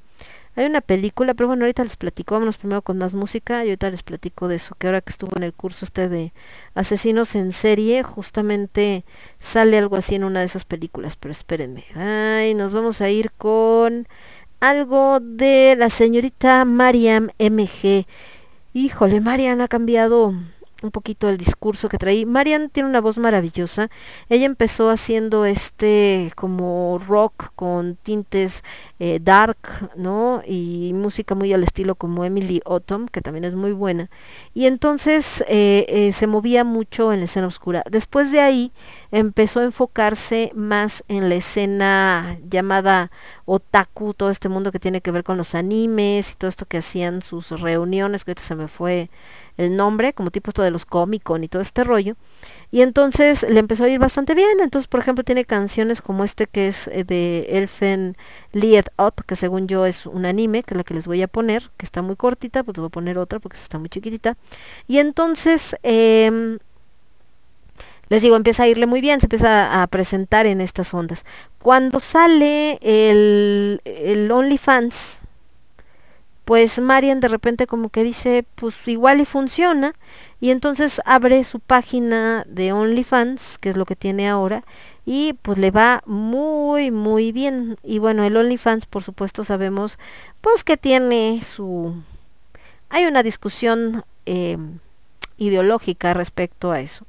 hay 0.55 0.67
una 0.67 0.81
película, 0.83 1.35
pero 1.35 1.47
bueno, 1.47 1.65
ahorita 1.65 1.83
les 1.83 1.97
platico, 1.97 2.35
vámonos 2.35 2.59
primero 2.59 2.83
con 2.83 2.99
más 2.99 3.15
música 3.15 3.65
y 3.65 3.69
ahorita 3.69 3.91
les 3.91 4.03
platico 4.03 4.49
de 4.49 4.57
eso, 4.57 4.75
que 4.79 4.87
ahora 4.87 5.01
que 5.01 5.11
estuvo 5.11 5.37
en 5.37 5.45
el 5.45 5.55
curso 5.55 5.85
este 5.85 6.09
de 6.09 6.33
asesinos 6.75 7.35
en 7.35 7.53
serie, 7.53 8.03
justamente 8.03 9.05
sale 9.41 9.79
algo 9.79 9.97
así 9.97 10.15
en 10.15 10.25
una 10.25 10.41
de 10.41 10.47
esas 10.47 10.65
películas, 10.65 11.17
pero 11.17 11.33
espérenme. 11.33 11.85
Ay, 11.95 12.55
nos 12.55 12.73
vamos 12.73 13.01
a 13.01 13.09
ir 13.09 13.33
con 13.33 14.07
algo 14.61 15.21
de 15.21 15.75
la 15.79 15.89
señorita 15.89 16.65
Mariam 16.65 17.31
MG. 17.39 18.07
Híjole, 18.75 19.21
Mariam 19.21 19.61
ha 19.61 19.69
cambiado 19.69 20.35
un 20.83 20.91
poquito 20.91 21.29
el 21.29 21.39
discurso 21.39 21.89
que 21.89 21.99
traí. 21.99 22.27
Marian 22.27 22.71
tiene 22.71 22.89
una 22.89 23.01
voz 23.01 23.19
maravillosa. 23.19 23.91
Ella 24.29 24.47
empezó 24.47 24.91
haciendo 24.91 25.45
este 25.45 26.33
como 26.35 27.01
rock 27.07 27.53
con 27.55 27.97
tintes 27.97 28.63
eh, 28.99 29.19
dark, 29.23 29.91
¿no? 29.97 30.43
Y 30.47 30.93
música 30.95 31.35
muy 31.35 31.53
al 31.53 31.63
estilo 31.63 31.95
como 31.95 32.25
Emily 32.25 32.63
Autumn, 32.65 33.09
que 33.09 33.21
también 33.21 33.45
es 33.45 33.55
muy 33.55 33.73
buena. 33.73 34.11
Y 34.55 34.67
entonces 34.67 35.45
eh, 35.49 35.87
eh, 35.89 36.13
se 36.13 36.27
movía 36.27 36.65
mucho 36.65 37.13
en 37.13 37.21
la 37.21 37.25
escena 37.27 37.47
oscura. 37.47 37.83
Después 37.91 38.31
de 38.33 38.41
ahí 38.41 38.73
empezó 39.11 39.61
a 39.61 39.65
enfocarse 39.65 40.53
más 40.55 41.05
en 41.09 41.29
la 41.29 41.35
escena 41.37 42.39
llamada 42.49 43.11
otaku, 43.45 44.15
todo 44.15 44.31
este 44.31 44.49
mundo 44.49 44.73
que 44.73 44.79
tiene 44.79 45.01
que 45.01 45.11
ver 45.11 45.25
con 45.25 45.37
los 45.37 45.55
animes 45.55 46.33
y 46.33 46.35
todo 46.37 46.49
esto 46.49 46.67
que 46.67 46.79
hacían 46.79 47.23
sus 47.23 47.51
reuniones, 47.51 48.25
que 48.25 48.31
ahorita 48.33 48.43
se 48.43 48.55
me 48.55 48.69
fue 48.69 49.11
el 49.57 49.77
nombre, 49.77 50.13
como 50.13 50.31
tipo 50.31 50.51
esto 50.51 50.63
de 50.63 50.71
los 50.71 50.85
Comic 50.85 51.23
Con 51.23 51.45
y 51.45 51.49
todo 51.49 51.63
este 51.63 51.85
rollo. 51.85 52.17
Y 52.71 52.83
entonces 52.83 53.45
le 53.49 53.61
empezó 53.61 53.85
a 53.85 53.89
ir 53.89 53.99
bastante 53.99 54.35
bien. 54.35 54.61
Entonces, 54.61 54.89
por 54.89 55.01
ejemplo, 55.01 55.25
tiene 55.25 55.45
canciones 55.45 56.03
como 56.03 56.25
este 56.25 56.47
que 56.47 56.69
es 56.69 56.89
eh, 56.89 57.05
de 57.05 57.47
Elfen 57.51 58.17
Lied 58.53 58.87
Up, 58.99 59.25
que 59.27 59.37
según 59.37 59.69
yo 59.69 59.87
es 59.87 60.07
un 60.07 60.27
anime, 60.27 60.63
que 60.63 60.75
es 60.75 60.79
la 60.79 60.85
que 60.85 60.95
les 60.95 61.07
voy 61.07 61.23
a 61.23 61.29
poner, 61.29 61.71
que 61.77 61.87
está 61.87 62.03
muy 62.03 62.17
cortita, 62.17 62.63
pues 62.63 62.77
voy 62.77 62.87
a 62.87 62.91
poner 62.91 63.19
otra 63.19 63.39
porque 63.39 63.59
está 63.59 63.79
muy 63.79 63.89
chiquitita. 63.89 64.37
Y 64.89 64.99
entonces, 64.99 65.77
eh, 65.83 66.59
les 68.13 68.21
digo, 68.21 68.37
empieza 68.37 68.65
a 68.65 68.69
irle 68.69 68.85
muy 68.85 69.01
bien, 69.01 69.21
se 69.21 69.27
empieza 69.27 69.83
a 69.83 69.87
presentar 69.87 70.45
en 70.45 70.61
estas 70.61 70.93
ondas. 70.93 71.25
Cuando 71.59 71.99
sale 71.99 72.79
el, 72.83 73.81
el 73.87 74.31
OnlyFans, 74.31 75.22
pues 76.53 76.83
Marian 76.83 77.21
de 77.21 77.29
repente 77.29 77.67
como 77.67 77.89
que 77.89 78.05
dice, 78.05 78.45
pues 78.57 78.87
igual 78.87 79.21
y 79.21 79.25
funciona, 79.25 79.95
y 80.39 80.51
entonces 80.51 81.01
abre 81.07 81.45
su 81.45 81.61
página 81.61 82.45
de 82.47 82.75
OnlyFans, 82.75 83.57
que 83.57 83.71
es 83.71 83.79
lo 83.79 83.87
que 83.87 83.97
tiene 83.97 84.29
ahora, 84.29 84.63
y 85.07 85.33
pues 85.41 85.57
le 85.57 85.71
va 85.71 86.03
muy, 86.05 86.91
muy 86.91 87.33
bien. 87.33 87.79
Y 87.83 88.01
bueno, 88.01 88.23
el 88.23 88.37
OnlyFans, 88.37 88.85
por 88.85 89.03
supuesto, 89.03 89.45
sabemos, 89.45 89.99
pues 90.43 90.63
que 90.63 90.77
tiene 90.77 91.41
su... 91.43 91.95
Hay 92.91 93.07
una 93.07 93.23
discusión 93.23 94.05
eh, 94.27 94.59
ideológica 95.39 96.13
respecto 96.13 96.71
a 96.71 96.81
eso. 96.81 97.07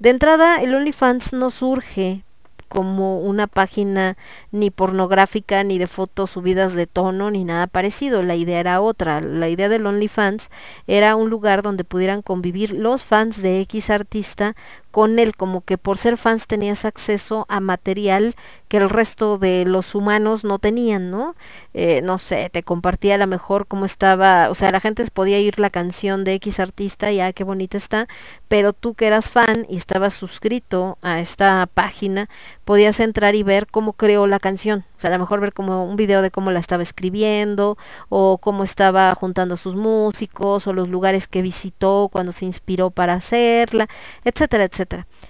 De 0.00 0.10
entrada, 0.10 0.60
el 0.60 0.74
OnlyFans 0.74 1.32
no 1.32 1.52
surge 1.52 2.24
como 2.70 3.18
una 3.18 3.48
página 3.48 4.16
ni 4.52 4.70
pornográfica, 4.70 5.64
ni 5.64 5.76
de 5.76 5.88
fotos 5.88 6.30
subidas 6.30 6.74
de 6.74 6.86
tono, 6.86 7.32
ni 7.32 7.42
nada 7.42 7.66
parecido. 7.66 8.22
La 8.22 8.36
idea 8.36 8.60
era 8.60 8.80
otra. 8.80 9.20
La 9.20 9.48
idea 9.48 9.68
del 9.68 9.84
OnlyFans 9.86 10.50
era 10.86 11.16
un 11.16 11.30
lugar 11.30 11.62
donde 11.62 11.82
pudieran 11.82 12.22
convivir 12.22 12.70
los 12.70 13.02
fans 13.02 13.42
de 13.42 13.60
X 13.62 13.90
artista 13.90 14.54
con 14.90 15.18
él, 15.18 15.36
como 15.36 15.62
que 15.62 15.78
por 15.78 15.98
ser 15.98 16.16
fans 16.16 16.46
tenías 16.46 16.84
acceso 16.84 17.46
a 17.48 17.60
material 17.60 18.34
que 18.68 18.76
el 18.76 18.88
resto 18.88 19.38
de 19.38 19.64
los 19.64 19.94
humanos 19.94 20.44
no 20.44 20.58
tenían, 20.58 21.10
¿no? 21.10 21.34
Eh, 21.74 22.02
no 22.02 22.18
sé, 22.18 22.50
te 22.50 22.62
compartía 22.62 23.16
a 23.16 23.18
lo 23.18 23.26
mejor 23.26 23.66
cómo 23.66 23.84
estaba, 23.84 24.48
o 24.48 24.54
sea, 24.54 24.70
la 24.70 24.80
gente 24.80 25.04
podía 25.12 25.40
ir 25.40 25.58
la 25.58 25.70
canción 25.70 26.22
de 26.24 26.34
X 26.34 26.60
artista, 26.60 27.10
ya 27.10 27.32
qué 27.32 27.42
bonita 27.42 27.76
está, 27.76 28.06
pero 28.48 28.72
tú 28.72 28.94
que 28.94 29.06
eras 29.06 29.28
fan 29.28 29.66
y 29.68 29.76
estabas 29.76 30.14
suscrito 30.14 30.98
a 31.02 31.20
esta 31.20 31.68
página, 31.72 32.28
podías 32.64 33.00
entrar 33.00 33.34
y 33.34 33.42
ver 33.42 33.66
cómo 33.66 33.94
creó 33.94 34.28
la 34.28 34.38
canción, 34.38 34.84
o 34.96 35.00
sea, 35.00 35.10
a 35.10 35.14
lo 35.14 35.18
mejor 35.18 35.40
ver 35.40 35.52
como 35.52 35.84
un 35.84 35.96
video 35.96 36.22
de 36.22 36.30
cómo 36.30 36.52
la 36.52 36.60
estaba 36.60 36.82
escribiendo, 36.82 37.76
o 38.08 38.38
cómo 38.38 38.62
estaba 38.62 39.12
juntando 39.14 39.54
a 39.54 39.56
sus 39.56 39.74
músicos, 39.74 40.66
o 40.66 40.72
los 40.72 40.88
lugares 40.88 41.26
que 41.26 41.42
visitó 41.42 42.08
cuando 42.12 42.30
se 42.32 42.44
inspiró 42.44 42.90
para 42.90 43.14
hacerla, 43.14 43.88
etcétera, 44.24 44.64
etcétera 44.64 44.79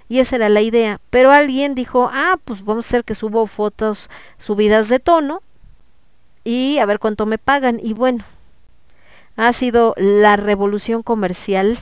y 0.07 0.19
esa 0.19 0.35
era 0.35 0.49
la 0.49 0.61
idea. 0.61 0.99
Pero 1.09 1.31
alguien 1.31 1.75
dijo, 1.75 2.09
ah, 2.11 2.37
pues 2.43 2.63
vamos 2.63 2.85
a 2.85 2.87
hacer 2.89 3.03
que 3.03 3.15
subo 3.15 3.47
fotos 3.47 4.09
subidas 4.37 4.89
de 4.89 4.99
tono 4.99 5.41
y 6.43 6.77
a 6.79 6.85
ver 6.85 6.99
cuánto 6.99 7.25
me 7.25 7.37
pagan. 7.37 7.79
Y 7.81 7.93
bueno, 7.93 8.23
ha 9.35 9.53
sido 9.53 9.93
la 9.97 10.35
revolución 10.35 11.03
comercial 11.03 11.79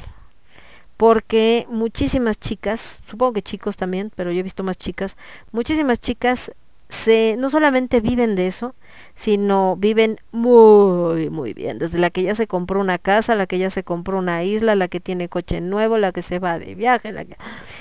porque 0.98 1.66
muchísimas 1.70 2.38
chicas, 2.40 3.02
supongo 3.10 3.34
que 3.34 3.42
chicos 3.42 3.78
también, 3.78 4.12
pero 4.16 4.32
yo 4.32 4.42
he 4.42 4.44
visto 4.44 4.64
más 4.64 4.78
chicas, 4.78 5.16
muchísimas 5.52 6.00
chicas 6.00 6.52
se 6.90 7.36
no 7.38 7.50
solamente 7.50 8.02
viven 8.02 8.36
de 8.36 8.48
eso, 8.48 8.76
sino 9.20 9.76
viven 9.76 10.18
muy, 10.32 11.30
muy 11.30 11.54
bien. 11.54 11.78
Desde 11.78 12.00
la 12.00 12.10
que 12.10 12.24
ya 12.24 12.36
se 12.36 12.48
compró 12.48 12.80
una 12.80 12.98
casa, 12.98 13.36
la 13.36 13.48
que 13.48 13.58
ya 13.58 13.70
se 13.70 13.84
compró 13.84 14.18
una 14.18 14.46
isla, 14.46 14.76
la 14.76 14.88
que 14.88 15.02
tiene 15.02 15.28
coche 15.28 15.60
nuevo, 15.60 15.98
la 15.98 16.14
que 16.14 16.22
se 16.22 16.40
va 16.40 16.58
de 16.58 16.74
viaje. 16.74 17.12
La 17.12 17.26
que... 17.26 17.36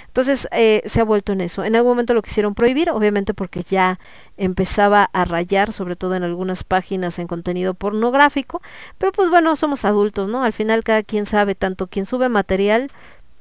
Entonces 0.08 0.48
eh, 0.50 0.82
se 0.86 1.00
ha 1.00 1.04
vuelto 1.04 1.30
en 1.30 1.40
eso. 1.40 1.62
En 1.62 1.76
algún 1.76 1.92
momento 1.92 2.12
lo 2.12 2.22
quisieron 2.22 2.56
prohibir, 2.56 2.90
obviamente 2.90 3.34
porque 3.34 3.62
ya 3.62 4.00
empezaba 4.36 5.10
a 5.12 5.24
rayar, 5.24 5.72
sobre 5.72 5.94
todo 5.94 6.16
en 6.16 6.24
algunas 6.24 6.64
páginas 6.64 7.20
en 7.20 7.28
contenido 7.28 7.74
pornográfico. 7.74 8.60
Pero 8.98 9.12
pues 9.12 9.30
bueno, 9.30 9.54
somos 9.54 9.84
adultos, 9.84 10.28
¿no? 10.28 10.42
Al 10.42 10.52
final 10.52 10.82
cada 10.82 11.04
quien 11.04 11.24
sabe, 11.24 11.54
tanto 11.54 11.86
quien 11.86 12.04
sube 12.04 12.28
material 12.28 12.90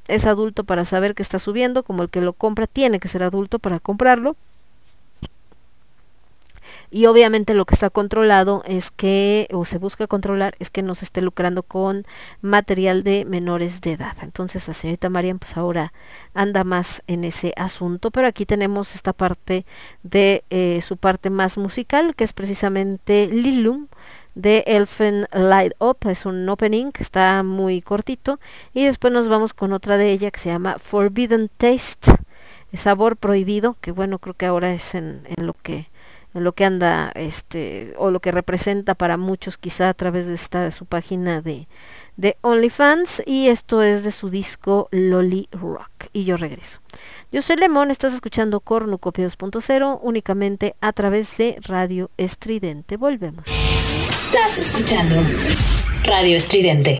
es 0.06 0.24
adulto 0.24 0.62
para 0.62 0.84
saber 0.84 1.16
que 1.16 1.24
está 1.24 1.40
subiendo, 1.40 1.82
como 1.82 2.04
el 2.04 2.10
que 2.10 2.20
lo 2.20 2.32
compra 2.32 2.68
tiene 2.68 3.00
que 3.00 3.08
ser 3.08 3.24
adulto 3.24 3.58
para 3.58 3.80
comprarlo 3.80 4.36
y 6.90 7.06
obviamente 7.06 7.54
lo 7.54 7.64
que 7.64 7.74
está 7.74 7.90
controlado 7.90 8.62
es 8.66 8.90
que, 8.90 9.48
o 9.52 9.64
se 9.64 9.78
busca 9.78 10.06
controlar, 10.06 10.54
es 10.58 10.70
que 10.70 10.82
no 10.82 10.94
se 10.94 11.04
esté 11.04 11.20
lucrando 11.20 11.62
con 11.62 12.06
material 12.40 13.02
de 13.02 13.24
menores 13.24 13.80
de 13.80 13.92
edad. 13.92 14.16
Entonces 14.22 14.66
la 14.68 14.74
señorita 14.74 15.10
Marian 15.10 15.38
pues 15.38 15.56
ahora 15.56 15.92
anda 16.34 16.64
más 16.64 17.02
en 17.06 17.24
ese 17.24 17.52
asunto, 17.56 18.10
pero 18.10 18.26
aquí 18.26 18.46
tenemos 18.46 18.94
esta 18.94 19.12
parte 19.12 19.66
de 20.02 20.44
eh, 20.50 20.80
su 20.82 20.96
parte 20.96 21.30
más 21.30 21.58
musical, 21.58 22.14
que 22.14 22.24
es 22.24 22.32
precisamente 22.32 23.28
Lilum 23.30 23.88
de 24.34 24.62
Elfen 24.66 25.26
Light 25.32 25.72
Up, 25.80 25.98
es 26.08 26.24
un 26.24 26.48
opening 26.48 26.92
que 26.92 27.02
está 27.02 27.42
muy 27.42 27.82
cortito, 27.82 28.38
y 28.72 28.84
después 28.84 29.12
nos 29.12 29.28
vamos 29.28 29.52
con 29.52 29.72
otra 29.72 29.96
de 29.96 30.12
ella 30.12 30.30
que 30.30 30.38
se 30.38 30.48
llama 30.48 30.78
Forbidden 30.78 31.50
Taste, 31.56 32.12
sabor 32.72 33.16
prohibido, 33.16 33.76
que 33.80 33.90
bueno, 33.90 34.18
creo 34.18 34.34
que 34.34 34.46
ahora 34.46 34.72
es 34.72 34.94
en, 34.94 35.26
en 35.36 35.46
lo 35.46 35.54
que 35.54 35.88
lo 36.40 36.52
que 36.52 36.64
anda 36.64 37.12
este 37.14 37.94
o 37.96 38.10
lo 38.10 38.20
que 38.20 38.32
representa 38.32 38.94
para 38.94 39.16
muchos 39.16 39.58
quizá 39.58 39.88
a 39.88 39.94
través 39.94 40.26
de 40.26 40.34
esta 40.34 40.70
su 40.70 40.86
página 40.86 41.40
de 41.42 41.68
de 42.18 42.36
OnlyFans 42.40 43.22
y 43.26 43.46
esto 43.46 43.80
es 43.82 44.02
de 44.02 44.10
su 44.10 44.28
disco 44.28 44.88
Lolly 44.90 45.48
Rock 45.52 46.06
y 46.12 46.24
yo 46.24 46.36
regreso. 46.36 46.80
Yo 47.30 47.42
soy 47.42 47.56
Lemón, 47.56 47.92
estás 47.92 48.12
escuchando 48.12 48.60
Cornucopio 48.60 49.26
2.0 49.26 50.00
únicamente 50.02 50.74
a 50.80 50.92
través 50.92 51.36
de 51.38 51.58
Radio 51.62 52.10
Estridente. 52.16 52.96
Volvemos. 52.96 53.44
Estás 54.10 54.58
escuchando 54.58 55.14
Radio 56.04 56.36
Estridente. 56.36 56.98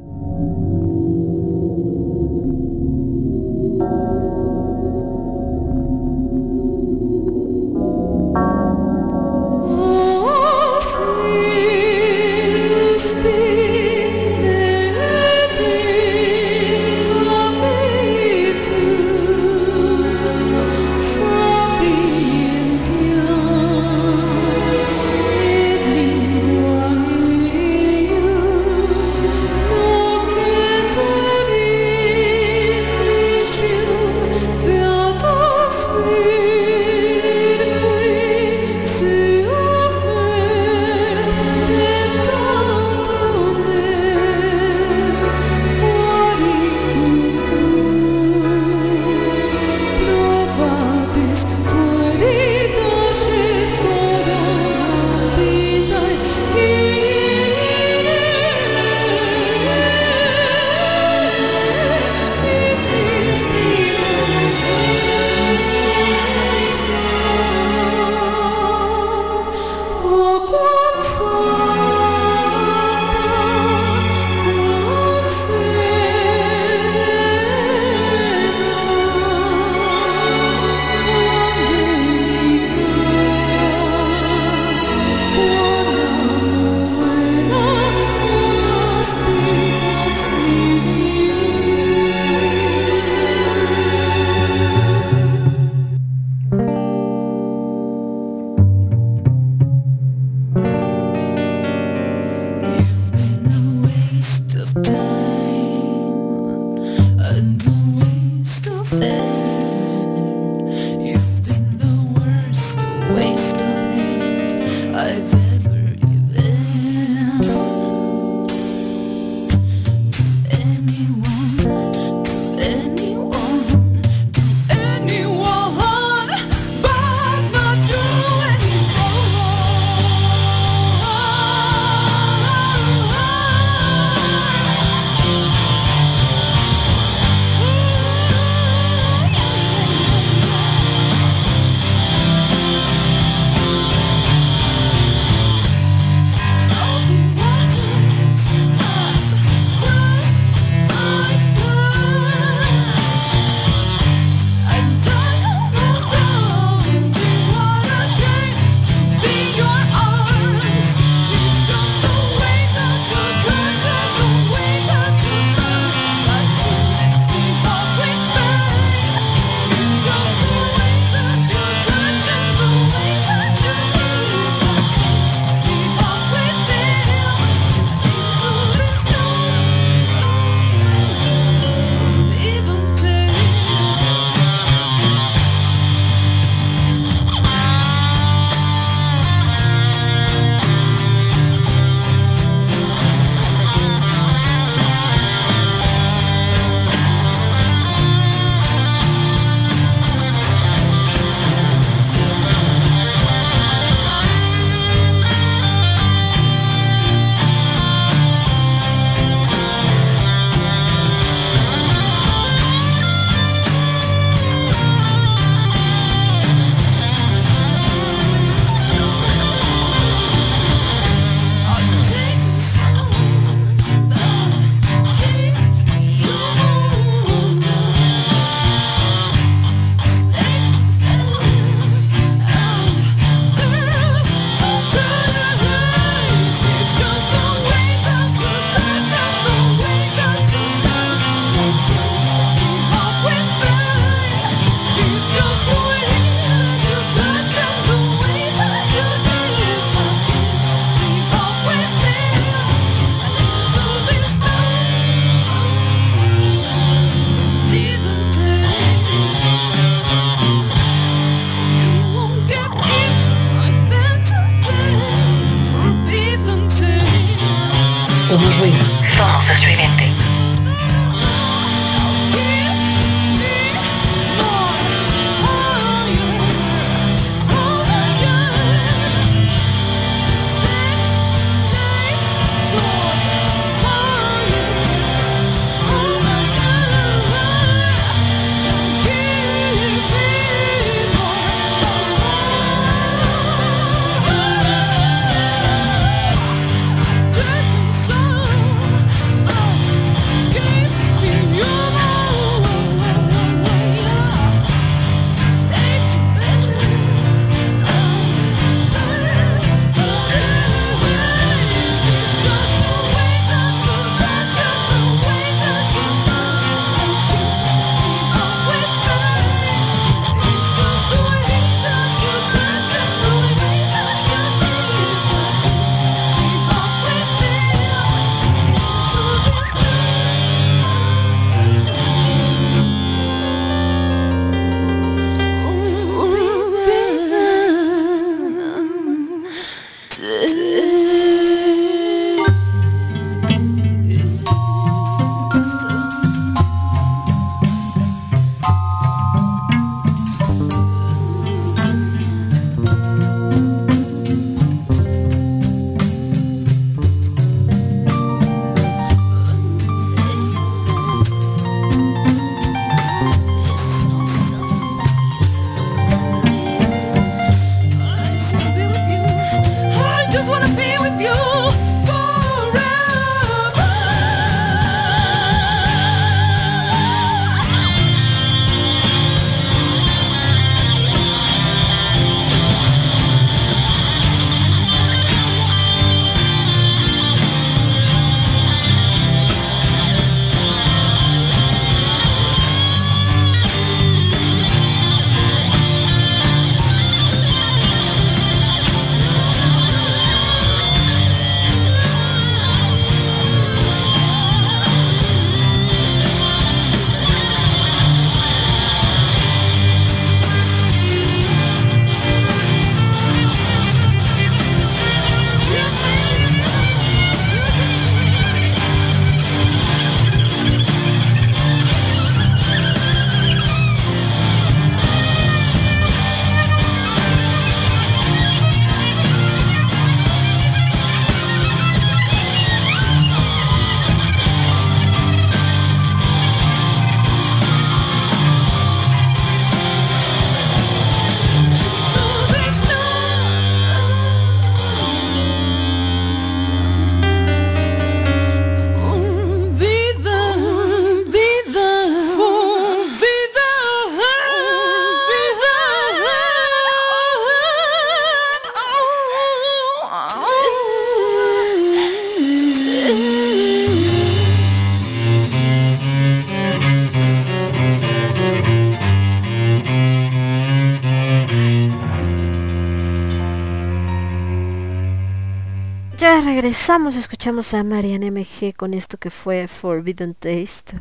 Regresamos, 476.68 477.16
escuchamos 477.16 477.72
a 477.72 477.82
Marianne 477.82 478.30
MG 478.30 478.74
con 478.76 478.92
esto 478.92 479.16
que 479.16 479.30
fue 479.30 479.68
Forbidden 479.68 480.34
Taste 480.34 481.00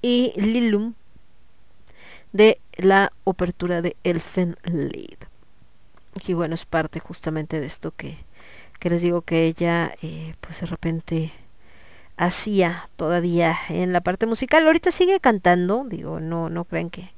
y 0.00 0.32
Lilum 0.40 0.94
de 2.32 2.58
la 2.78 3.12
obertura 3.24 3.82
de 3.82 3.96
Elfen 4.02 4.56
Lied. 4.64 5.18
Y 6.26 6.32
bueno, 6.32 6.54
es 6.54 6.64
parte 6.64 7.00
justamente 7.00 7.60
de 7.60 7.66
esto 7.66 7.92
que, 7.94 8.16
que 8.80 8.88
les 8.88 9.02
digo 9.02 9.20
que 9.20 9.44
ella 9.44 9.92
eh, 10.00 10.34
pues 10.40 10.58
de 10.62 10.66
repente 10.66 11.32
hacía 12.16 12.88
todavía 12.96 13.58
en 13.68 13.92
la 13.92 14.00
parte 14.00 14.24
musical. 14.24 14.66
Ahorita 14.66 14.90
sigue 14.90 15.20
cantando, 15.20 15.84
digo, 15.84 16.18
no, 16.18 16.48
no 16.48 16.64
creen 16.64 16.88
que 16.88 17.10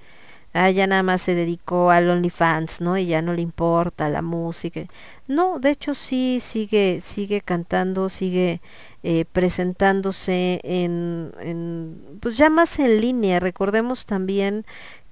ah, 0.53 0.71
ya 0.71 0.87
nada 0.87 1.03
más 1.03 1.23
se 1.23 1.35
dedicó 1.35 1.91
al 1.91 2.09
OnlyFans, 2.11 2.81
¿no? 2.81 2.99
Y 2.99 3.07
ya 3.07 3.23
no 3.23 3.33
le 3.35 3.43
importa 3.43 4.09
la 4.09 4.23
música. 4.23 4.83
No, 5.29 5.59
de 5.61 5.71
hecho 5.71 5.95
sí 5.95 6.41
sigue, 6.43 7.01
sigue 7.05 7.41
cantando, 7.41 8.09
sigue 8.09 8.61
eh, 9.03 9.25
presentándose 9.33 10.61
en, 10.65 11.33
en, 11.41 12.19
pues 12.21 12.37
ya 12.37 12.51
más 12.51 12.79
en 12.79 13.01
línea. 13.01 13.41
Recordemos 13.41 14.07
también 14.07 14.65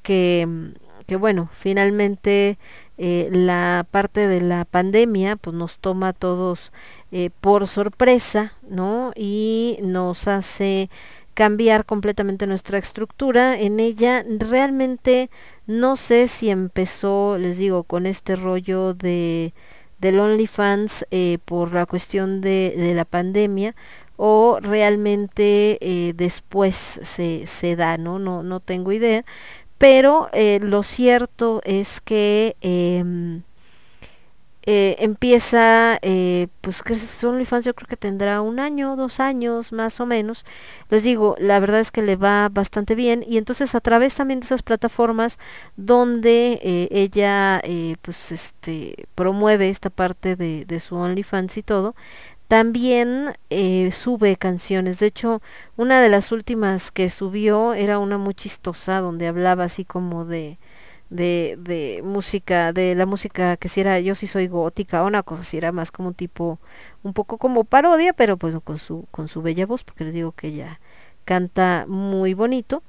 que, 0.03 0.49
que 1.07 1.17
bueno, 1.17 1.49
finalmente 1.53 2.59
eh, 2.99 3.29
la 3.31 3.87
parte 3.91 4.27
de 4.27 4.41
la 4.41 4.65
pandemia 4.65 5.37
pues 5.37 5.55
nos 5.55 5.79
toma 5.79 6.09
a 6.09 6.13
todos 6.13 6.73
eh, 7.13 7.31
por 7.41 7.69
sorpresa, 7.69 8.55
¿no? 8.69 9.13
Y 9.15 9.79
nos 9.83 10.27
hace 10.27 10.91
cambiar 11.39 11.85
completamente 11.87 12.49
nuestra 12.49 12.79
estructura. 12.79 13.57
En 13.61 13.79
ella 13.79 14.25
realmente 14.29 15.31
no 15.69 15.95
sé 15.97 16.27
si 16.27 16.51
empezó, 16.51 17.39
les 17.39 17.59
digo, 17.59 17.85
con 17.85 18.07
este 18.07 18.35
rollo 18.35 18.93
de 18.93 19.55
del 20.01 20.19
OnlyFans 20.19 21.07
eh, 21.13 21.39
por 21.45 21.73
la 21.73 21.87
cuestión 21.87 22.41
de, 22.41 22.93
la 22.93 23.05
pandemia 23.05 23.77
o 24.17 24.59
realmente 24.61 25.79
eh, 25.81 26.13
después 26.17 26.75
se, 26.75 27.47
se 27.47 27.77
da, 27.77 27.99
¿no? 27.99 28.19
¿no? 28.19 28.43
No 28.43 28.59
tengo 28.59 28.91
idea. 28.91 29.25
Pero 29.79 30.31
eh, 30.33 30.59
lo 30.61 30.83
cierto 30.83 31.61
es 31.65 32.01
que 32.01 32.57
eh, 34.71 34.97
empieza, 34.99 35.99
eh, 36.03 36.49
pues 36.61 36.83
que 36.83 36.93
es 36.93 37.25
OnlyFans 37.25 37.65
yo 37.65 37.75
creo 37.75 37.89
que 37.89 37.97
tendrá 37.97 38.43
un 38.43 38.61
año, 38.61 38.97
dos 38.97 39.19
años 39.19 39.73
más 39.73 39.99
o 39.99 40.05
menos. 40.05 40.45
Les 40.91 41.03
digo, 41.05 41.37
la 41.39 41.59
verdad 41.59 41.81
es 41.81 41.91
que 41.91 42.03
le 42.03 42.17
va 42.17 42.51
bastante 42.51 42.95
bien 42.95 43.25
y 43.27 43.39
entonces 43.39 43.75
a 43.75 43.81
través 43.81 44.15
también 44.17 44.41
de 44.41 44.45
esas 44.45 44.63
plataformas 44.63 45.39
donde 45.77 46.61
eh, 46.63 46.89
ella 46.91 47.63
eh, 47.65 47.97
pues 48.03 48.31
este 48.31 49.07
promueve 49.15 49.71
esta 49.71 49.89
parte 49.89 50.37
de, 50.37 50.67
de 50.67 50.81
su 50.81 50.97
OnlyFans 50.97 51.57
y 51.57 51.63
todo, 51.63 51.95
también 52.49 53.35
eh, 53.51 53.91
sube 53.93 54.37
canciones. 54.37 54.99
De 54.99 55.07
hecho, 55.07 55.43
una 55.77 56.01
de 56.01 56.09
las 56.09 56.33
últimas 56.33 56.91
que 56.91 57.11
subió 57.11 57.75
era 57.75 57.99
una 57.99 58.19
muy 58.19 58.35
chistosa 58.35 59.01
donde 59.01 59.29
hablaba 59.29 59.65
así 59.65 59.85
como 59.85 60.25
de 60.25 60.59
de, 61.11 61.57
de 61.61 62.03
música, 62.05 62.73
de 62.73 62.95
la 62.95 63.07
música 63.07 63.57
que 63.57 63.69
si 63.69 63.81
era 63.81 64.01
yo 64.01 64.15
sí 64.15 64.27
soy 64.27 64.49
gótica 64.49 65.03
o 65.03 65.07
una 65.07 65.23
cosa 65.23 65.43
si 65.43 65.57
era 65.57 65.73
más 65.73 65.91
como 65.91 66.09
un 66.09 66.15
tipo, 66.15 66.59
un 67.03 67.15
poco 67.15 67.39
como 67.39 67.65
parodia, 67.65 68.13
pero 68.13 68.37
pues 68.37 68.55
con 68.65 68.79
su, 68.79 69.07
con 69.11 69.29
su 69.29 69.43
bella 69.43 69.67
voz, 69.67 69.85
porque 69.85 70.05
les 70.05 70.15
digo 70.15 70.33
que 70.33 70.49
ella 70.49 70.81
canta 71.25 71.85
muy 71.89 72.35
bonito. 72.35 72.83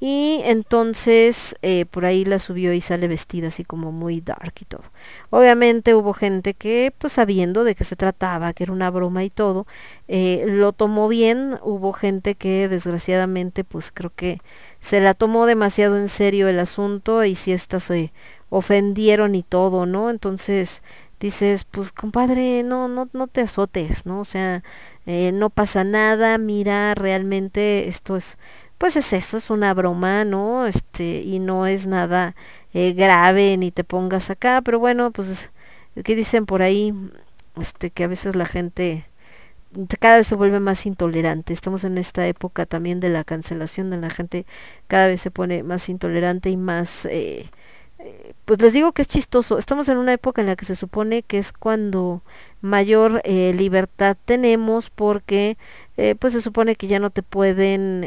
Y 0.00 0.40
entonces 0.44 1.56
eh, 1.62 1.86
por 1.86 2.04
ahí 2.04 2.24
la 2.24 2.38
subió 2.38 2.74
y 2.74 2.80
sale 2.82 3.08
vestida 3.08 3.48
así 3.48 3.64
como 3.64 3.92
muy 3.92 4.20
dark 4.20 4.52
y 4.60 4.64
todo. 4.66 4.82
Obviamente 5.30 5.94
hubo 5.94 6.12
gente 6.12 6.52
que, 6.54 6.92
pues 6.98 7.14
sabiendo 7.14 7.64
de 7.64 7.74
qué 7.74 7.84
se 7.84 7.96
trataba, 7.96 8.52
que 8.52 8.64
era 8.64 8.72
una 8.72 8.90
broma 8.90 9.24
y 9.24 9.30
todo, 9.30 9.66
eh, 10.08 10.44
lo 10.46 10.72
tomó 10.72 11.08
bien. 11.08 11.58
Hubo 11.62 11.92
gente 11.94 12.34
que 12.34 12.68
desgraciadamente, 12.68 13.64
pues 13.64 13.92
creo 13.94 14.12
que 14.14 14.40
se 14.84 15.00
la 15.00 15.14
tomó 15.14 15.46
demasiado 15.46 15.96
en 15.96 16.10
serio 16.10 16.46
el 16.46 16.58
asunto 16.58 17.24
y 17.24 17.36
si 17.36 17.52
estas 17.52 17.84
se 17.84 18.12
ofendieron 18.50 19.34
y 19.34 19.42
todo, 19.42 19.86
¿no? 19.86 20.10
Entonces 20.10 20.82
dices, 21.20 21.64
pues 21.64 21.90
compadre, 21.90 22.62
no, 22.62 22.86
no, 22.88 23.08
no 23.14 23.26
te 23.26 23.40
azotes, 23.40 24.04
¿no? 24.04 24.20
O 24.20 24.24
sea, 24.26 24.62
eh, 25.06 25.32
no 25.32 25.48
pasa 25.48 25.84
nada, 25.84 26.36
mira, 26.36 26.94
realmente 26.94 27.88
esto 27.88 28.16
es 28.16 28.36
pues 28.76 28.96
es 28.96 29.12
eso, 29.14 29.38
es 29.38 29.48
una 29.50 29.72
broma, 29.72 30.24
¿no? 30.26 30.66
Este, 30.66 31.22
y 31.22 31.38
no 31.38 31.66
es 31.66 31.86
nada 31.86 32.34
eh, 32.74 32.92
grave 32.92 33.56
ni 33.56 33.70
te 33.70 33.84
pongas 33.84 34.28
acá, 34.28 34.60
pero 34.62 34.78
bueno, 34.78 35.12
pues 35.12 35.50
que 36.04 36.14
dicen 36.14 36.44
por 36.44 36.60
ahí, 36.60 36.92
este, 37.58 37.90
que 37.90 38.04
a 38.04 38.08
veces 38.08 38.36
la 38.36 38.46
gente 38.46 39.06
cada 39.98 40.18
vez 40.18 40.26
se 40.26 40.34
vuelve 40.34 40.60
más 40.60 40.86
intolerante. 40.86 41.52
Estamos 41.52 41.84
en 41.84 41.98
esta 41.98 42.26
época 42.26 42.66
también 42.66 43.00
de 43.00 43.10
la 43.10 43.24
cancelación 43.24 43.90
de 43.90 43.98
la 43.98 44.10
gente, 44.10 44.46
cada 44.86 45.08
vez 45.08 45.20
se 45.20 45.30
pone 45.30 45.62
más 45.62 45.88
intolerante 45.88 46.50
y 46.50 46.56
más, 46.56 47.06
eh, 47.06 47.50
eh, 47.98 48.34
pues 48.44 48.60
les 48.60 48.72
digo 48.72 48.92
que 48.92 49.02
es 49.02 49.08
chistoso. 49.08 49.58
Estamos 49.58 49.88
en 49.88 49.98
una 49.98 50.12
época 50.12 50.40
en 50.42 50.48
la 50.48 50.56
que 50.56 50.64
se 50.66 50.76
supone 50.76 51.22
que 51.22 51.38
es 51.38 51.52
cuando 51.52 52.22
mayor 52.60 53.20
eh, 53.24 53.52
libertad 53.54 54.16
tenemos 54.24 54.90
porque 54.90 55.56
eh, 55.96 56.14
pues 56.18 56.32
se 56.34 56.42
supone 56.42 56.76
que 56.76 56.86
ya 56.86 56.98
no 56.98 57.10
te 57.10 57.22
pueden 57.22 58.04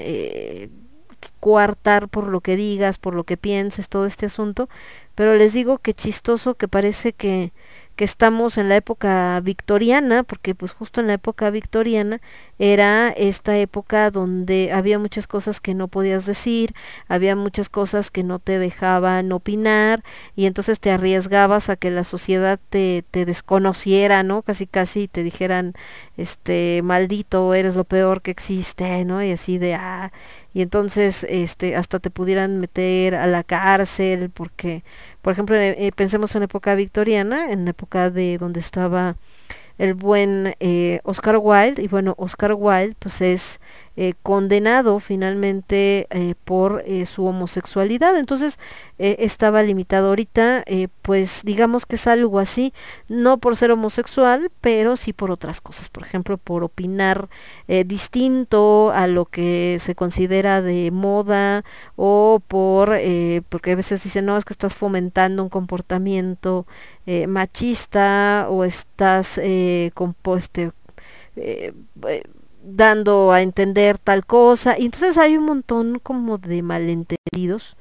coartar 1.39 2.09
por 2.09 2.27
lo 2.27 2.41
que 2.41 2.55
digas, 2.55 2.97
por 2.97 3.15
lo 3.15 3.23
que 3.23 3.37
pienses, 3.37 3.89
todo 3.89 4.05
este 4.05 4.27
asunto, 4.27 4.69
pero 5.15 5.35
les 5.35 5.53
digo 5.53 5.79
que 5.79 5.93
chistoso 5.93 6.55
que 6.55 6.67
parece 6.67 7.13
que 7.13 7.51
que 7.97 8.05
estamos 8.05 8.57
en 8.57 8.69
la 8.69 8.77
época 8.77 9.41
victoriana, 9.41 10.23
porque 10.23 10.55
pues 10.55 10.71
justo 10.71 11.01
en 11.01 11.07
la 11.07 11.15
época 11.15 11.49
victoriana 11.49 12.21
era 12.59 13.09
esta 13.09 13.57
época 13.57 14.11
donde 14.11 14.71
había 14.71 14.99
muchas 14.99 15.27
cosas 15.27 15.59
que 15.59 15.73
no 15.73 15.87
podías 15.87 16.25
decir, 16.25 16.73
había 17.07 17.35
muchas 17.35 17.69
cosas 17.69 18.11
que 18.11 18.23
no 18.23 18.39
te 18.39 18.59
dejaban 18.59 19.31
opinar 19.31 20.03
y 20.35 20.45
entonces 20.45 20.79
te 20.79 20.91
arriesgabas 20.91 21.69
a 21.69 21.75
que 21.75 21.89
la 21.91 22.03
sociedad 22.03 22.59
te, 22.69 23.03
te 23.11 23.25
desconociera, 23.25 24.21
¿no? 24.23 24.43
Casi 24.43 24.67
casi 24.67 25.07
te 25.07 25.23
dijeran, 25.23 25.73
este, 26.17 26.81
maldito, 26.83 27.53
eres 27.55 27.75
lo 27.75 27.83
peor 27.83 28.21
que 28.21 28.31
existe, 28.31 29.05
¿no? 29.05 29.23
Y 29.23 29.31
así 29.31 29.57
de, 29.57 29.73
ah, 29.73 30.11
y 30.57 30.63
entonces 30.63 31.23
este 31.29 31.75
hasta 31.75 31.99
te 31.99 32.09
pudieran 32.09 32.59
meter 32.59 33.13
a 33.13 33.27
la 33.27 33.43
cárcel 33.43 34.31
porque 34.31 34.83
por 35.21 35.33
ejemplo 35.33 35.55
eh, 35.55 35.91
pensemos 35.95 36.35
en 36.35 36.41
época 36.41 36.73
victoriana 36.73 37.51
en 37.51 37.65
la 37.65 37.69
época 37.69 38.09
de 38.09 38.39
donde 38.39 38.59
estaba 38.59 39.17
el 39.77 39.93
buen 39.93 40.55
eh, 40.59 40.99
Oscar 41.03 41.37
Wilde 41.39 41.83
y 41.83 41.87
bueno 41.87 42.15
Oscar 42.17 42.55
Wilde 42.57 42.95
pues 42.97 43.21
es 43.21 43.59
eh, 43.99 44.13
condenado 44.21 44.99
finalmente 44.99 46.05
eh, 46.11 46.35
por 46.45 46.83
eh, 46.85 47.07
su 47.07 47.25
homosexualidad. 47.25 48.15
Entonces 48.15 48.59
estaba 48.99 49.61
limitado 49.61 50.07
ahorita, 50.09 50.63
pues 51.03 51.41
digamos 51.43 51.85
que 51.85 51.97
es 51.97 52.07
algo 52.07 52.39
así, 52.39 52.73
no 53.07 53.37
por 53.37 53.55
ser 53.55 53.69
homosexual, 53.69 54.49
pero 54.59 54.97
sí 54.97 55.13
por 55.13 55.29
otras 55.29 55.61
cosas. 55.61 55.89
Por 55.89 56.01
ejemplo, 56.01 56.39
por 56.39 56.63
opinar 56.63 57.29
distinto 57.85 58.91
a 58.91 59.05
lo 59.05 59.25
que 59.25 59.77
se 59.79 59.93
considera 59.93 60.63
de 60.63 60.89
moda 60.89 61.63
o 61.95 62.41
por, 62.47 62.89
porque 63.49 63.73
a 63.73 63.75
veces 63.75 64.01
dicen, 64.01 64.25
no, 64.25 64.35
es 64.35 64.45
que 64.45 64.53
estás 64.53 64.73
fomentando 64.73 65.43
un 65.43 65.49
comportamiento 65.49 66.65
machista 67.27 68.47
o 68.49 68.63
estás 68.63 69.39
compuesto 69.93 70.73
dando 72.67 73.31
a 73.31 73.41
entender 73.41 73.97
tal 73.97 74.25
cosa. 74.25 74.77
Y 74.77 74.85
entonces 74.85 75.17
hay 75.17 75.37
un 75.37 75.45
montón 75.45 75.99
como 75.99 76.37
de 76.37 76.61
malentendidos 76.61 77.77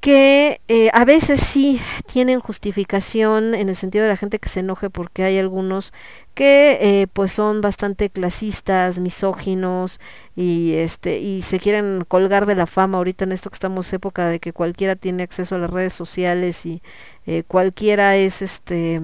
que 0.00 0.62
eh, 0.68 0.88
a 0.94 1.04
veces 1.04 1.40
sí 1.40 1.80
tienen 2.10 2.40
justificación 2.40 3.54
en 3.54 3.68
el 3.68 3.76
sentido 3.76 4.04
de 4.04 4.10
la 4.10 4.16
gente 4.16 4.38
que 4.38 4.48
se 4.48 4.60
enoje 4.60 4.88
porque 4.88 5.24
hay 5.24 5.38
algunos 5.38 5.92
que 6.34 6.78
eh, 6.80 7.06
pues 7.12 7.32
son 7.32 7.60
bastante 7.60 8.08
clasistas, 8.08 8.98
misóginos 8.98 10.00
y 10.36 10.72
este 10.74 11.18
y 11.18 11.42
se 11.42 11.60
quieren 11.60 12.04
colgar 12.08 12.46
de 12.46 12.54
la 12.54 12.66
fama 12.66 12.96
ahorita 12.96 13.24
en 13.24 13.32
esto 13.32 13.50
que 13.50 13.56
estamos 13.56 13.92
época 13.92 14.26
de 14.28 14.40
que 14.40 14.54
cualquiera 14.54 14.96
tiene 14.96 15.22
acceso 15.22 15.56
a 15.56 15.58
las 15.58 15.70
redes 15.70 15.92
sociales 15.92 16.64
y 16.64 16.82
eh, 17.26 17.42
cualquiera 17.46 18.16
es 18.16 18.40
este 18.40 19.02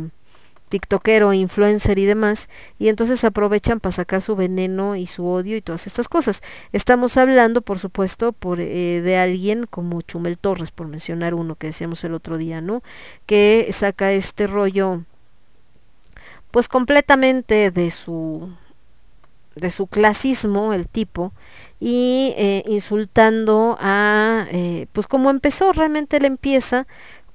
tiktokero, 0.77 1.33
influencer 1.33 1.99
y 1.99 2.05
demás, 2.05 2.51
y 2.79 2.89
entonces 2.89 3.25
aprovechan 3.25 3.81
para 3.81 3.93
sacar 3.93 4.21
su 4.21 4.37
veneno 4.37 4.95
y 4.95 5.07
su 5.07 5.27
odio 5.27 5.57
y 5.57 5.63
todas 5.63 5.87
estas 5.87 6.07
cosas. 6.07 6.43
Estamos 6.73 7.17
hablando, 7.17 7.63
por 7.63 7.79
supuesto, 7.79 8.33
por 8.33 8.61
eh, 8.61 9.01
de 9.01 9.17
alguien 9.17 9.65
como 9.65 10.03
Chumel 10.03 10.37
Torres, 10.37 10.71
por 10.71 10.87
mencionar 10.87 11.33
uno 11.33 11.55
que 11.55 11.69
decíamos 11.69 12.05
el 12.05 12.13
otro 12.13 12.37
día, 12.37 12.61
¿no? 12.61 12.83
Que 13.25 13.71
saca 13.73 14.13
este 14.13 14.47
rollo, 14.47 15.03
pues 16.51 16.69
completamente 16.69 17.71
de 17.71 17.91
su 17.91 18.51
de 19.55 19.71
su 19.71 19.87
clasismo 19.87 20.75
el 20.75 20.87
tipo 20.87 21.33
y 21.81 22.35
eh, 22.37 22.63
insultando 22.67 23.79
a 23.81 24.47
eh, 24.51 24.87
pues 24.93 25.07
como 25.07 25.31
empezó 25.31 25.73
realmente 25.73 26.19
él 26.19 26.27
empieza 26.27 26.87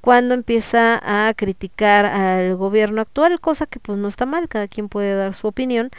cuando 0.01 0.33
empieza 0.33 0.99
a 1.03 1.33
criticar 1.35 2.05
al 2.05 2.55
gobierno 2.55 3.01
actual, 3.01 3.39
cosa 3.39 3.67
que 3.67 3.79
pues 3.79 3.97
no 3.97 4.07
está 4.07 4.25
mal, 4.25 4.49
cada 4.49 4.67
quien 4.67 4.89
puede 4.89 5.15
dar 5.15 5.33
su 5.33 5.47
opinión, 5.47 5.91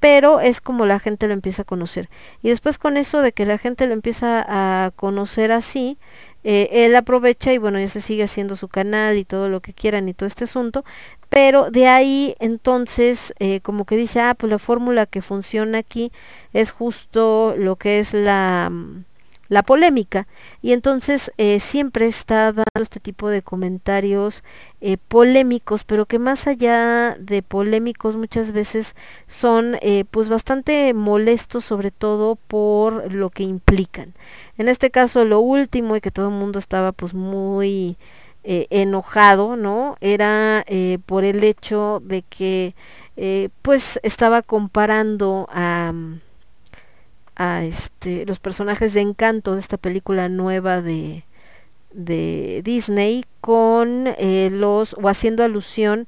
pero 0.00 0.40
es 0.40 0.60
como 0.60 0.86
la 0.86 1.00
gente 1.00 1.26
lo 1.26 1.34
empieza 1.34 1.62
a 1.62 1.64
conocer. 1.64 2.08
Y 2.42 2.50
después 2.50 2.78
con 2.78 2.96
eso 2.96 3.20
de 3.20 3.32
que 3.32 3.46
la 3.46 3.58
gente 3.58 3.86
lo 3.86 3.94
empieza 3.94 4.44
a 4.48 4.92
conocer 4.92 5.50
así, 5.52 5.98
eh, 6.44 6.68
él 6.72 6.94
aprovecha 6.94 7.52
y 7.52 7.58
bueno, 7.58 7.80
ya 7.80 7.88
se 7.88 8.00
sigue 8.00 8.22
haciendo 8.22 8.54
su 8.56 8.68
canal 8.68 9.16
y 9.16 9.24
todo 9.24 9.48
lo 9.48 9.60
que 9.60 9.72
quieran 9.72 10.08
y 10.08 10.14
todo 10.14 10.28
este 10.28 10.44
asunto, 10.44 10.84
pero 11.28 11.70
de 11.70 11.88
ahí 11.88 12.36
entonces 12.38 13.34
eh, 13.40 13.60
como 13.60 13.84
que 13.84 13.96
dice, 13.96 14.20
ah, 14.20 14.34
pues 14.34 14.50
la 14.50 14.58
fórmula 14.58 15.06
que 15.06 15.20
funciona 15.20 15.78
aquí 15.78 16.12
es 16.52 16.70
justo 16.70 17.54
lo 17.56 17.76
que 17.76 17.98
es 17.98 18.14
la 18.14 18.68
mm, 18.70 19.04
la 19.48 19.62
polémica. 19.62 20.26
Y 20.62 20.72
entonces 20.72 21.32
eh, 21.38 21.60
siempre 21.60 22.06
está 22.06 22.52
dando 22.52 22.64
este 22.80 23.00
tipo 23.00 23.28
de 23.28 23.42
comentarios 23.42 24.44
eh, 24.80 24.96
polémicos 25.08 25.84
pero 25.84 26.06
que 26.06 26.18
más 26.18 26.46
allá 26.46 27.16
de 27.18 27.42
polémicos 27.42 28.16
muchas 28.16 28.52
veces 28.52 28.94
son 29.26 29.76
eh, 29.82 30.04
pues 30.10 30.28
bastante 30.28 30.94
molestos 30.94 31.64
sobre 31.64 31.90
todo 31.90 32.36
por 32.36 33.12
lo 33.12 33.30
que 33.30 33.42
implican. 33.42 34.14
En 34.58 34.68
este 34.68 34.90
caso 34.90 35.24
lo 35.24 35.40
último 35.40 35.96
y 35.96 36.00
que 36.00 36.10
todo 36.10 36.28
el 36.28 36.34
mundo 36.34 36.58
estaba 36.58 36.92
pues 36.92 37.14
muy 37.14 37.96
enojado 38.44 39.56
no 39.56 39.96
era 40.00 40.64
por 41.04 41.24
el 41.24 41.44
hecho 41.44 42.00
de 42.02 42.22
que 42.22 42.74
pues 43.60 44.00
estaba 44.02 44.40
comparando 44.40 45.46
a 45.52 45.92
a 47.38 47.64
este 47.64 48.26
los 48.26 48.40
personajes 48.40 48.92
de 48.92 49.00
encanto 49.00 49.54
de 49.54 49.60
esta 49.60 49.78
película 49.78 50.28
nueva 50.28 50.82
de 50.82 51.24
de 51.92 52.60
Disney 52.64 53.24
con 53.40 54.08
eh, 54.18 54.50
los 54.52 54.94
o 54.94 55.08
haciendo 55.08 55.42
alusión 55.42 56.06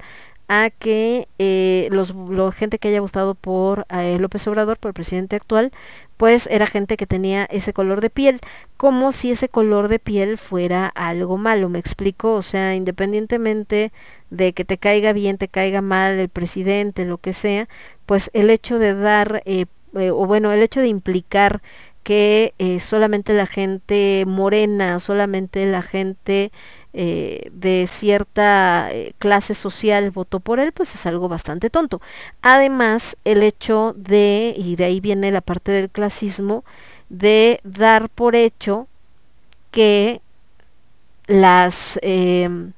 a 0.49 0.71
que 0.71 1.29
eh, 1.39 1.89
los 1.93 2.13
gente 2.57 2.81
que 2.81 2.89
haya 2.89 3.01
votado 3.01 3.37
por 3.37 3.87
eh, 3.89 4.19
López 4.19 4.47
Obrador 4.49 4.79
por 4.79 4.89
el 4.89 4.95
presidente 4.95 5.37
actual 5.37 5.71
pues 6.17 6.49
era 6.51 6.67
gente 6.67 6.97
que 6.97 7.07
tenía 7.07 7.45
ese 7.45 7.73
color 7.73 8.01
de 8.01 8.11
piel 8.11 8.41
como 8.77 9.13
si 9.13 9.31
ese 9.31 9.49
color 9.49 9.87
de 9.87 10.01
piel 10.01 10.39
fuera 10.39 10.89
algo 10.89 11.39
malo 11.39 11.69
me 11.69 11.79
explico 11.79 12.35
o 12.35 12.43
sea 12.43 12.75
independientemente 12.75 13.93
de 14.31 14.53
que 14.53 14.65
te 14.65 14.77
caiga 14.77 15.13
bien 15.13 15.39
te 15.39 15.47
caiga 15.47 15.83
mal 15.83 16.19
el 16.19 16.29
presidente 16.29 17.05
lo 17.05 17.19
que 17.19 17.33
sea 17.33 17.69
pues 18.05 18.29
el 18.35 18.51
hecho 18.51 18.81
de 18.81 18.95
dar 18.95 19.43
eh, 19.45 19.67
eh, 19.99 20.11
o 20.11 20.27
bueno, 20.27 20.53
el 20.53 20.63
hecho 20.63 20.81
de 20.81 20.89
implicar 20.89 21.63
que 22.03 22.55
eh, 22.59 22.81
solamente 22.81 23.35
la 23.35 23.47
gente 23.47 24.25
morena, 24.27 25.01
solamente 25.01 25.67
la 25.67 25.83
gente 25.83 26.51
eh, 26.93 27.51
de 27.53 27.87
cierta 27.89 28.91
clase 29.19 29.55
social 29.55 30.11
votó 30.11 30.41
por 30.41 30.61
él, 30.61 30.73
pues 30.73 30.95
es 30.95 31.07
algo 31.07 31.29
bastante 31.29 31.71
tonto. 31.71 32.01
Además, 32.43 33.17
el 33.25 33.43
hecho 33.43 33.95
de, 33.97 34.55
y 34.57 34.77
de 34.77 34.85
ahí 34.85 35.01
viene 35.01 35.31
la 35.31 35.41
parte 35.43 35.73
del 35.73 35.91
clasismo, 35.91 36.65
de 37.11 37.61
dar 37.65 38.09
por 38.09 38.37
hecho 38.37 38.89
que 39.71 40.21
las, 41.27 41.99
em, 42.03 42.73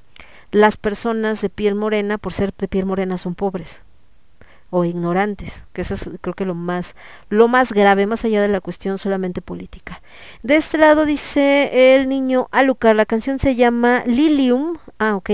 las 0.51 0.77
personas 0.77 1.41
de 1.43 1.49
piel 1.49 1.75
morena, 1.75 2.19
por 2.19 2.33
ser 2.33 2.53
de 2.59 2.69
piel 2.69 2.87
morena, 2.87 3.17
son 3.19 3.35
pobres 3.35 3.83
o 4.75 4.87
ignorantes, 4.87 5.67
que 5.75 5.83
eso 5.83 5.93
es 5.93 6.09
creo 6.23 6.33
que 6.33 6.47
lo 6.47 6.55
más, 6.55 6.97
lo 7.29 7.47
más 7.47 7.75
grave, 7.75 8.07
más 8.07 8.25
allá 8.25 8.41
de 8.41 8.49
la 8.49 8.63
cuestión 8.63 8.97
solamente 8.97 9.43
política. 9.43 10.01
De 10.43 10.57
este 10.57 10.79
lado 10.79 11.05
dice 11.05 11.95
el 11.95 12.09
niño 12.09 12.49
Alucard, 12.53 12.97
la 12.97 13.05
canción 13.05 13.39
se 13.39 13.55
llama 13.55 14.03
Lilium, 14.07 14.79
ah 14.99 15.17
ok, 15.17 15.31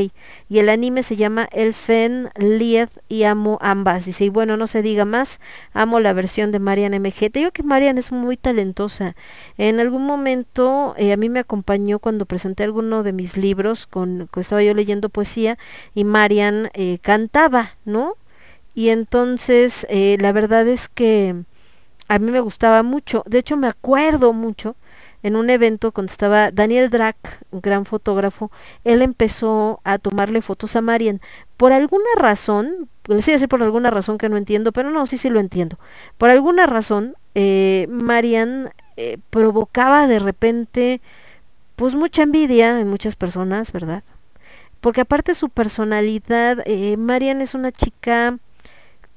y 0.49 0.59
el 0.59 0.69
anime 0.69 1.05
se 1.05 1.15
llama 1.15 1.49
Elfen 1.53 2.31
Lied 2.35 2.89
y 3.09 3.23
amo 3.23 3.59
ambas, 3.61 4.07
dice, 4.07 4.25
y 4.25 4.29
bueno, 4.29 4.57
no 4.57 4.67
se 4.67 4.83
diga 4.83 5.05
más, 5.05 5.39
amo 5.73 6.01
la 6.01 6.13
versión 6.15 6.51
de 6.51 6.59
Marian 6.59 7.01
MG, 7.01 7.31
te 7.31 7.39
digo 7.39 7.53
que 7.53 7.63
Marian 7.63 7.97
es 7.97 8.11
muy 8.11 8.37
talentosa, 8.37 9.15
en 9.57 9.79
algún 9.79 10.05
momento 10.05 10.95
eh, 10.97 11.13
a 11.13 11.17
mí 11.17 11.29
me 11.29 11.39
acompañó 11.39 12.01
cuando 12.01 12.27
presenté 12.27 12.65
alguno 12.65 13.05
de 13.05 13.13
mis 13.13 13.37
libros, 13.37 13.87
con, 13.87 14.29
estaba 14.35 14.65
yo 14.65 14.75
leyendo 14.75 15.11
poesía, 15.11 15.59
y 15.95 16.03
Marian 16.03 16.71
eh, 16.75 16.99
cantaba, 17.03 17.77
¿no? 17.85 18.17
Y 18.79 18.91
entonces 18.91 19.85
eh, 19.91 20.17
la 20.21 20.31
verdad 20.31 20.69
es 20.69 20.89
que 20.89 21.35
a 22.07 22.21
mí 22.21 22.31
me 22.31 22.39
gustaba 22.39 22.85
mucho, 22.85 23.25
de 23.27 23.41
hecho 23.41 23.57
me 23.57 23.67
acuerdo 23.67 24.33
mucho 24.33 24.77
en 25.25 25.35
un 25.35 25.51
evento 25.51 25.91
cuando 25.91 26.13
estaba 26.13 26.53
Daniel 26.53 26.89
Drack, 26.89 27.43
un 27.51 27.61
gran 27.61 27.87
fotógrafo, 27.87 28.53
él 28.85 29.03
empezó 29.03 29.81
a 29.83 29.99
tomarle 29.99 30.43
fotos 30.43 30.77
a 30.77 30.81
Marian. 30.81 31.21
Por 31.57 31.73
alguna 31.73 32.05
razón, 32.19 32.89
les 33.09 33.27
iba 33.27 33.49
por 33.49 33.65
alguna 33.65 33.91
razón 33.91 34.17
que 34.17 34.29
no 34.29 34.37
entiendo, 34.37 34.71
pero 34.71 34.93
no, 34.93 35.07
sí, 35.07 35.19
sí 35.19 35.29
lo 35.29 35.41
entiendo. 35.41 35.77
Por 36.17 36.31
alguna 36.31 36.67
razón, 36.67 37.17
eh, 37.35 37.89
Marian 37.91 38.71
eh, 38.97 39.19
provocaba 39.31 40.07
de 40.07 40.21
repente, 40.21 41.01
pues 41.75 41.97
mucha 41.97 42.23
envidia 42.23 42.79
en 42.79 42.89
muchas 42.89 43.17
personas, 43.17 43.73
¿verdad? 43.73 44.05
Porque 44.81 45.01
aparte 45.01 45.35
su 45.35 45.49
personalidad, 45.49 46.65
Marian 46.97 47.41
es 47.41 47.55
una 47.55 47.73
chica 47.73 48.39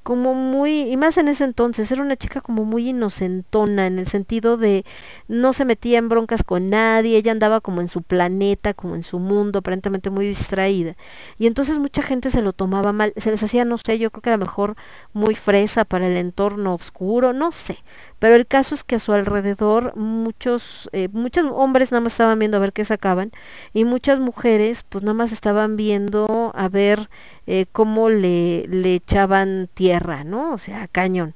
como 0.02 0.34
muy, 0.34 0.80
y 0.82 0.96
más 0.96 1.16
en 1.18 1.28
ese 1.28 1.44
entonces, 1.44 1.90
era 1.92 2.02
una 2.02 2.16
chica 2.16 2.40
como 2.40 2.64
muy 2.64 2.88
inocentona, 2.90 3.86
en 3.86 3.98
el 3.98 4.08
sentido 4.08 4.56
de 4.56 4.84
no 5.28 5.52
se 5.52 5.64
metía 5.64 5.98
en 5.98 6.08
broncas 6.08 6.42
con 6.42 6.70
nadie, 6.70 7.16
ella 7.16 7.32
andaba 7.32 7.60
como 7.60 7.80
en 7.80 7.88
su 7.88 8.02
planeta, 8.02 8.74
como 8.74 8.94
en 8.94 9.02
su 9.02 9.18
mundo, 9.18 9.60
aparentemente 9.60 10.10
muy 10.10 10.26
distraída. 10.26 10.96
Y 11.38 11.46
entonces 11.46 11.78
mucha 11.78 12.02
gente 12.02 12.30
se 12.30 12.42
lo 12.42 12.52
tomaba 12.52 12.92
mal, 12.92 13.12
se 13.16 13.30
les 13.30 13.42
hacía, 13.42 13.64
no 13.64 13.78
sé, 13.78 13.98
yo 13.98 14.10
creo 14.10 14.22
que 14.22 14.30
a 14.30 14.36
lo 14.36 14.44
mejor 14.44 14.76
muy 15.12 15.34
fresa 15.34 15.84
para 15.84 16.06
el 16.06 16.16
entorno 16.16 16.74
oscuro, 16.74 17.32
no 17.32 17.52
sé. 17.52 17.78
Pero 18.22 18.36
el 18.36 18.46
caso 18.46 18.76
es 18.76 18.84
que 18.84 18.94
a 18.94 18.98
su 19.00 19.12
alrededor 19.12 19.96
muchos, 19.96 20.88
eh, 20.92 21.08
muchos 21.10 21.44
hombres 21.52 21.90
nada 21.90 22.02
más 22.02 22.12
estaban 22.12 22.38
viendo 22.38 22.56
a 22.56 22.60
ver 22.60 22.72
qué 22.72 22.84
sacaban 22.84 23.32
y 23.74 23.84
muchas 23.84 24.20
mujeres 24.20 24.84
pues 24.88 25.02
nada 25.02 25.14
más 25.14 25.32
estaban 25.32 25.74
viendo 25.74 26.52
a 26.54 26.68
ver 26.68 27.10
eh, 27.48 27.66
cómo 27.72 28.10
le, 28.10 28.68
le 28.68 28.94
echaban 28.94 29.68
tierra, 29.74 30.22
¿no? 30.22 30.52
O 30.52 30.58
sea, 30.58 30.86
cañón. 30.86 31.34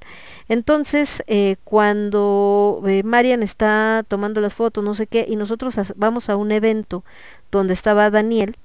Entonces, 0.49 1.25
eh, 1.27 1.57
cuando 1.65 2.81
Marian 3.03 3.43
está 3.43 4.05
tomando 4.07 4.41
las 4.41 4.55
fotos, 4.55 4.85
no 4.85 4.95
sé 4.95 5.09
qué, 5.09 5.27
y 5.29 5.35
nosotros 5.35 5.75
vamos 5.97 6.31
a 6.31 6.37
un 6.37 6.53
evento 6.53 7.03
donde 7.51 7.75
estaba 7.75 8.11
Daniel, 8.11 8.57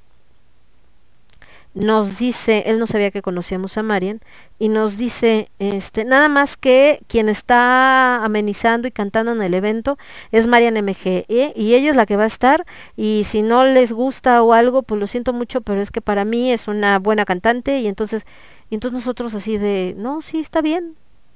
nos 1.73 2.17
dice, 2.17 2.63
él 2.67 2.79
no 2.79 2.87
sabía 2.87 3.11
que 3.11 3.21
conocíamos 3.21 3.77
a 3.77 3.83
Marian, 3.83 4.19
y 4.59 4.69
nos 4.69 4.97
dice, 4.97 5.49
este, 5.59 6.05
nada 6.05 6.29
más 6.29 6.57
que 6.57 7.01
quien 7.07 7.29
está 7.29 8.23
amenizando 8.23 8.87
y 8.87 8.91
cantando 8.91 9.31
en 9.31 9.41
el 9.41 9.53
evento 9.53 9.97
es 10.31 10.47
Marian 10.47 10.75
MG, 10.75 11.25
¿eh? 11.29 11.53
y 11.55 11.73
ella 11.73 11.89
es 11.89 11.95
la 11.95 12.05
que 12.05 12.17
va 12.17 12.23
a 12.23 12.27
estar, 12.27 12.65
y 12.95 13.23
si 13.25 13.41
no 13.41 13.65
les 13.65 13.91
gusta 13.91 14.43
o 14.43 14.53
algo, 14.53 14.83
pues 14.83 14.99
lo 14.99 15.07
siento 15.07 15.33
mucho, 15.33 15.61
pero 15.61 15.81
es 15.81 15.91
que 15.91 16.01
para 16.01 16.25
mí 16.25 16.51
es 16.51 16.67
una 16.67 16.99
buena 16.99 17.25
cantante, 17.25 17.79
y 17.79 17.87
entonces, 17.87 18.25
y 18.69 18.75
entonces 18.75 18.99
nosotros 18.99 19.33
así 19.33 19.57
de, 19.57 19.95
no, 19.97 20.21
sí, 20.21 20.39
está 20.39 20.61
bien, 20.61 20.95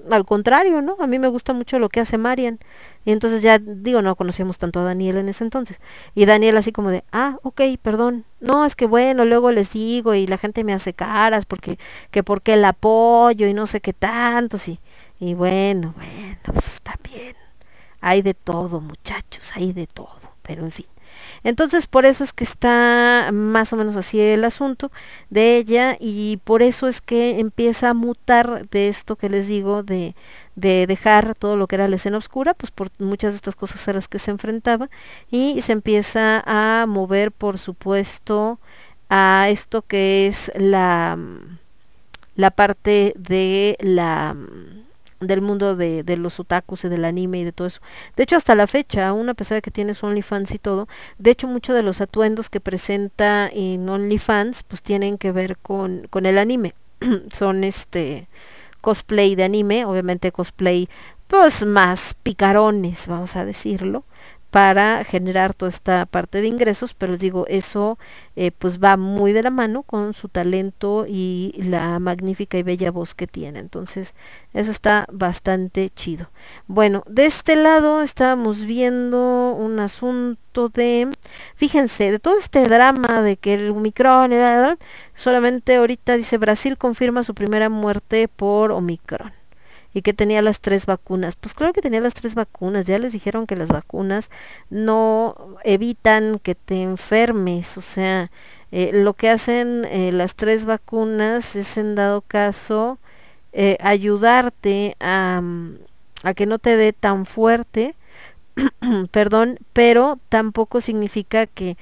al 0.09 0.25
contrario, 0.25 0.81
¿no? 0.81 0.97
A 0.99 1.07
mí 1.07 1.19
me 1.19 1.27
gusta 1.27 1.53
mucho 1.53 1.79
lo 1.79 1.89
que 1.89 1.99
hace 1.99 2.17
Marian. 2.17 2.59
Y 3.05 3.11
entonces 3.11 3.41
ya, 3.41 3.59
digo, 3.59 4.01
no 4.01 4.15
conocíamos 4.15 4.57
tanto 4.57 4.79
a 4.79 4.83
Daniel 4.83 5.17
en 5.17 5.29
ese 5.29 5.43
entonces. 5.43 5.79
Y 6.13 6.25
Daniel 6.25 6.57
así 6.57 6.71
como 6.71 6.89
de, 6.89 7.03
ah, 7.11 7.37
ok, 7.43 7.61
perdón. 7.81 8.25
No, 8.39 8.65
es 8.65 8.75
que 8.75 8.85
bueno, 8.85 9.25
luego 9.25 9.51
les 9.51 9.71
digo 9.71 10.13
y 10.13 10.27
la 10.27 10.37
gente 10.37 10.63
me 10.63 10.73
hace 10.73 10.93
caras 10.93 11.45
porque, 11.45 11.79
que 12.11 12.23
porque 12.23 12.53
el 12.53 12.65
apoyo 12.65 13.47
y 13.47 13.53
no 13.53 13.67
sé 13.67 13.81
qué 13.81 13.93
tanto, 13.93 14.57
sí. 14.57 14.79
Y 15.19 15.33
bueno, 15.33 15.93
bueno, 15.95 16.37
pues 16.53 16.81
también. 16.81 17.35
Hay 18.01 18.21
de 18.21 18.33
todo, 18.33 18.81
muchachos, 18.81 19.51
hay 19.55 19.73
de 19.73 19.87
todo. 19.87 20.19
Pero 20.43 20.63
en 20.63 20.71
fin. 20.71 20.85
Entonces 21.45 21.85
por 21.87 22.05
eso 22.05 22.23
es 22.23 22.33
que 22.33 22.43
está 22.43 23.29
más 23.31 23.71
o 23.71 23.77
menos 23.77 23.95
así 23.95 24.19
el 24.19 24.43
asunto 24.43 24.91
de 25.29 25.57
ella 25.57 25.95
y 25.99 26.37
por 26.43 26.63
eso 26.63 26.87
es 26.87 27.01
que 27.01 27.39
empieza 27.39 27.91
a 27.91 27.93
mutar 27.93 28.67
de 28.69 28.89
esto 28.89 29.15
que 29.15 29.29
les 29.29 29.47
digo 29.47 29.83
de, 29.83 30.15
de 30.55 30.87
dejar 30.87 31.35
todo 31.35 31.55
lo 31.55 31.67
que 31.67 31.75
era 31.75 31.87
la 31.87 31.97
escena 31.97 32.17
oscura, 32.17 32.55
pues 32.55 32.71
por 32.71 32.89
muchas 32.99 33.33
de 33.33 33.37
estas 33.37 33.55
cosas 33.55 33.87
a 33.87 33.93
las 33.93 34.07
que 34.07 34.19
se 34.19 34.31
enfrentaba 34.31 34.89
y 35.29 35.61
se 35.61 35.73
empieza 35.73 36.43
a 36.47 36.85
mover 36.87 37.31
por 37.31 37.59
supuesto 37.59 38.59
a 39.09 39.47
esto 39.49 39.83
que 39.83 40.27
es 40.27 40.51
la 40.55 41.17
la 42.35 42.51
parte 42.51 43.13
de 43.17 43.77
la 43.79 44.35
del 45.27 45.41
mundo 45.41 45.75
de, 45.75 46.03
los 46.17 46.39
otakus 46.39 46.85
y 46.85 46.89
del 46.89 47.05
anime 47.05 47.39
y 47.39 47.43
de 47.43 47.51
todo 47.51 47.67
eso. 47.67 47.81
De 48.15 48.23
hecho, 48.23 48.35
hasta 48.35 48.55
la 48.55 48.67
fecha, 48.67 49.07
aún 49.07 49.29
a 49.29 49.33
pesar 49.33 49.55
de 49.55 49.61
que 49.61 49.71
tiene 49.71 49.93
su 49.93 50.05
OnlyFans 50.05 50.51
y 50.51 50.59
todo, 50.59 50.87
de 51.17 51.31
hecho 51.31 51.47
muchos 51.47 51.75
de 51.75 51.83
los 51.83 52.01
atuendos 52.01 52.49
que 52.49 52.59
presenta 52.59 53.49
en 53.51 53.87
OnlyFans 53.87 54.63
pues 54.63 54.81
tienen 54.81 55.17
que 55.17 55.31
ver 55.31 55.57
con, 55.57 56.07
con 56.09 56.25
el 56.25 56.37
anime. 56.37 56.73
Son 57.33 57.63
este 57.63 58.27
cosplay 58.81 59.35
de 59.35 59.43
anime, 59.43 59.85
obviamente 59.85 60.31
cosplay 60.31 60.89
pues 61.27 61.65
más 61.65 62.15
picarones, 62.21 63.07
vamos 63.07 63.35
a 63.35 63.45
decirlo 63.45 64.03
para 64.55 65.03
generar 65.03 65.53
toda 65.53 65.67
esta 65.67 66.05
parte 66.05 66.39
de 66.39 66.47
ingresos, 66.47 66.93
pero 66.93 67.11
les 67.11 67.19
digo, 67.19 67.45
eso 67.49 67.99
eh, 68.37 68.51
pues 68.51 68.79
va 68.81 68.95
muy 68.95 69.33
de 69.33 69.43
la 69.43 69.49
mano 69.49 69.83
con 69.83 70.13
su 70.13 70.29
talento 70.29 71.05
y 71.05 71.53
la 71.57 71.99
magnífica 71.99 72.57
y 72.57 72.63
bella 72.63 72.89
voz 72.89 73.13
que 73.15 73.27
tiene. 73.27 73.59
Entonces, 73.59 74.15
eso 74.53 74.71
está 74.71 75.07
bastante 75.11 75.89
chido. 75.89 76.29
Bueno, 76.67 77.03
de 77.05 77.25
este 77.25 77.57
lado 77.57 78.01
estábamos 78.01 78.63
viendo 78.63 79.51
un 79.51 79.77
asunto 79.79 80.69
de, 80.69 81.09
fíjense, 81.55 82.11
de 82.11 82.19
todo 82.19 82.37
este 82.39 82.63
drama 82.63 83.21
de 83.23 83.35
que 83.35 83.55
el 83.55 83.71
Omicron, 83.71 84.31
solamente 85.15 85.75
ahorita 85.75 86.15
dice 86.15 86.37
Brasil 86.37 86.77
confirma 86.77 87.23
su 87.23 87.35
primera 87.35 87.67
muerte 87.67 88.29
por 88.29 88.71
Omicron 88.71 89.33
y 89.95 90.01
que 90.01 90.13
tenía 90.13 90.41
las 90.41 90.59
tres 90.59 90.85
vacunas. 90.85 91.35
Pues 91.37 91.53
claro 91.55 91.71
que 91.71 91.81
tenía 91.81 92.01
las 92.01 92.13
tres 92.13 92.35
vacunas, 92.35 92.85
ya 92.85 92.99
les 92.99 93.13
dijeron 93.13 93.47
que 93.47 93.55
las 93.55 93.69
vacunas 93.69 94.29
no 94.69 95.55
evitan 95.63 96.37
que 96.39 96.53
te 96.53 96.83
enfermes, 96.83 97.77
o 97.77 97.81
sea, 97.81 98.29
eh, 98.73 98.91
lo 98.93 99.13
que 99.13 99.29
hacen 99.29 99.85
eh, 99.85 100.11
las 100.11 100.35
tres 100.35 100.65
vacunas 100.65 101.55
es 101.55 101.77
en 101.77 101.95
dado 101.95 102.21
caso 102.21 102.99
eh, 103.53 103.77
ayudarte 103.79 104.97
a, 104.99 105.41
a 106.23 106.33
que 106.33 106.45
no 106.45 106.59
te 106.59 106.75
dé 106.75 106.91
tan 106.91 107.25
fuerte, 107.25 107.95
perdón, 109.11 109.59
pero 109.71 110.19
tampoco 110.27 110.81
significa 110.81 111.47
que 111.47 111.77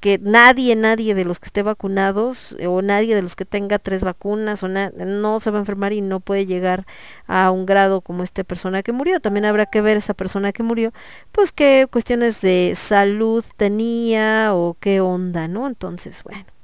que 0.00 0.18
nadie, 0.22 0.76
nadie 0.76 1.14
de 1.14 1.24
los 1.24 1.40
que 1.40 1.46
esté 1.46 1.62
vacunados 1.62 2.56
eh, 2.58 2.66
o 2.66 2.82
nadie 2.82 3.14
de 3.14 3.22
los 3.22 3.36
que 3.36 3.44
tenga 3.44 3.78
tres 3.78 4.02
vacunas 4.02 4.62
o 4.62 4.68
no 4.68 5.40
se 5.40 5.50
va 5.50 5.58
a 5.58 5.60
enfermar 5.60 5.92
y 5.92 6.00
no 6.00 6.20
puede 6.20 6.46
llegar 6.46 6.86
a 7.26 7.50
un 7.50 7.66
grado 7.66 8.00
como 8.00 8.22
esta 8.22 8.44
persona 8.44 8.82
que 8.82 8.92
murió. 8.92 9.20
También 9.20 9.44
habrá 9.44 9.66
que 9.66 9.80
ver 9.80 9.96
esa 9.96 10.14
persona 10.14 10.52
que 10.52 10.62
murió, 10.62 10.92
pues 11.32 11.52
qué 11.52 11.86
cuestiones 11.90 12.40
de 12.40 12.74
salud 12.76 13.44
tenía 13.56 14.54
o 14.54 14.76
qué 14.80 15.00
onda, 15.00 15.48
¿no? 15.48 15.66
Entonces, 15.66 16.22
bueno. 16.22 16.57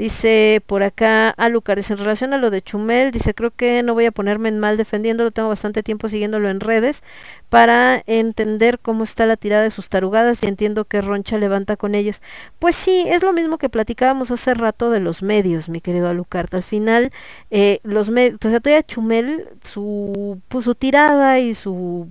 Dice 0.00 0.62
por 0.64 0.82
acá 0.82 1.28
Alucares, 1.28 1.90
en 1.90 1.98
relación 1.98 2.32
a 2.32 2.38
lo 2.38 2.48
de 2.48 2.62
Chumel, 2.62 3.10
dice, 3.10 3.34
creo 3.34 3.50
que 3.50 3.82
no 3.82 3.92
voy 3.92 4.06
a 4.06 4.12
ponerme 4.12 4.48
en 4.48 4.58
mal 4.58 4.78
defendiéndolo, 4.78 5.30
tengo 5.30 5.50
bastante 5.50 5.82
tiempo 5.82 6.08
siguiéndolo 6.08 6.48
en 6.48 6.60
redes 6.60 7.02
para 7.50 8.02
entender 8.06 8.78
cómo 8.78 9.04
está 9.04 9.26
la 9.26 9.36
tirada 9.36 9.62
de 9.62 9.70
sus 9.70 9.90
tarugadas 9.90 10.42
y 10.42 10.46
entiendo 10.46 10.86
que 10.86 11.02
Roncha 11.02 11.36
levanta 11.36 11.76
con 11.76 11.94
ellas. 11.94 12.22
Pues 12.58 12.76
sí, 12.76 13.04
es 13.08 13.22
lo 13.22 13.34
mismo 13.34 13.58
que 13.58 13.68
platicábamos 13.68 14.30
hace 14.30 14.54
rato 14.54 14.88
de 14.88 15.00
los 15.00 15.22
medios, 15.22 15.68
mi 15.68 15.82
querido 15.82 16.08
Alucard. 16.08 16.54
Al 16.54 16.62
final, 16.62 17.12
eh, 17.50 17.80
los 17.82 18.08
medios, 18.08 18.38
o 18.42 18.48
sea, 18.48 18.60
todavía 18.60 18.82
Chumel, 18.82 19.48
su, 19.70 20.40
pues, 20.48 20.64
su 20.64 20.74
tirada 20.74 21.40
y 21.40 21.54
su, 21.54 22.08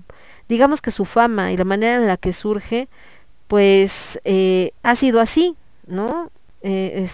digamos 0.47 0.79
que 0.83 0.91
su 0.91 1.05
fama 1.05 1.51
y 1.53 1.57
la 1.57 1.65
manera 1.65 1.95
en 1.95 2.05
la 2.05 2.17
que 2.17 2.33
surge, 2.33 2.87
pues 3.47 4.19
eh, 4.25 4.73
ha 4.83 4.95
sido 4.95 5.19
así, 5.19 5.55
¿no? 5.87 6.29
eh, 6.61 7.07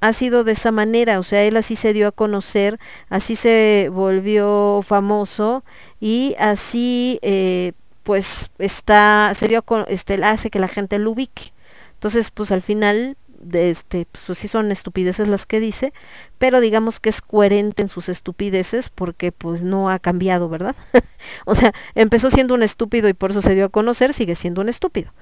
ha 0.00 0.12
sido 0.12 0.44
de 0.44 0.52
esa 0.52 0.72
manera, 0.72 1.18
o 1.18 1.22
sea, 1.22 1.42
él 1.44 1.56
así 1.56 1.76
se 1.76 1.92
dio 1.92 2.08
a 2.08 2.12
conocer, 2.12 2.78
así 3.08 3.36
se 3.36 3.88
volvió 3.92 4.82
famoso 4.82 5.64
y 6.00 6.36
así 6.38 7.18
eh, 7.22 7.72
pues 8.02 8.50
está, 8.58 9.32
se 9.34 9.48
dio 9.48 9.64
a, 9.66 9.82
este, 9.88 10.22
hace 10.24 10.50
que 10.50 10.58
la 10.58 10.68
gente 10.68 10.98
lo 10.98 11.12
ubique. 11.12 11.52
Entonces, 11.94 12.30
pues 12.30 12.52
al 12.52 12.62
final 12.62 13.16
de 13.40 13.70
este, 13.70 14.06
pues 14.06 14.38
sí 14.38 14.48
son 14.48 14.70
estupideces 14.70 15.28
las 15.28 15.46
que 15.46 15.60
dice, 15.60 15.92
pero 16.38 16.60
digamos 16.60 17.00
que 17.00 17.08
es 17.08 17.20
coherente 17.20 17.82
en 17.82 17.88
sus 17.88 18.08
estupideces 18.08 18.90
porque 18.90 19.32
pues 19.32 19.62
no 19.62 19.88
ha 19.90 19.98
cambiado, 19.98 20.48
¿verdad? 20.48 20.76
o 21.46 21.54
sea, 21.54 21.72
empezó 21.94 22.30
siendo 22.30 22.54
un 22.54 22.62
estúpido 22.62 23.08
y 23.08 23.14
por 23.14 23.30
eso 23.30 23.42
se 23.42 23.54
dio 23.54 23.66
a 23.66 23.70
conocer, 23.70 24.12
sigue 24.12 24.34
siendo 24.34 24.60
un 24.60 24.68
estúpido. 24.68 25.12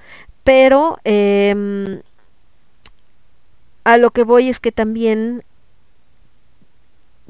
Pero 0.43 0.99
eh, 1.05 2.01
a 3.85 3.97
lo 3.97 4.11
que 4.11 4.23
voy 4.23 4.49
es 4.49 4.59
que 4.59 4.73
también 4.73 5.43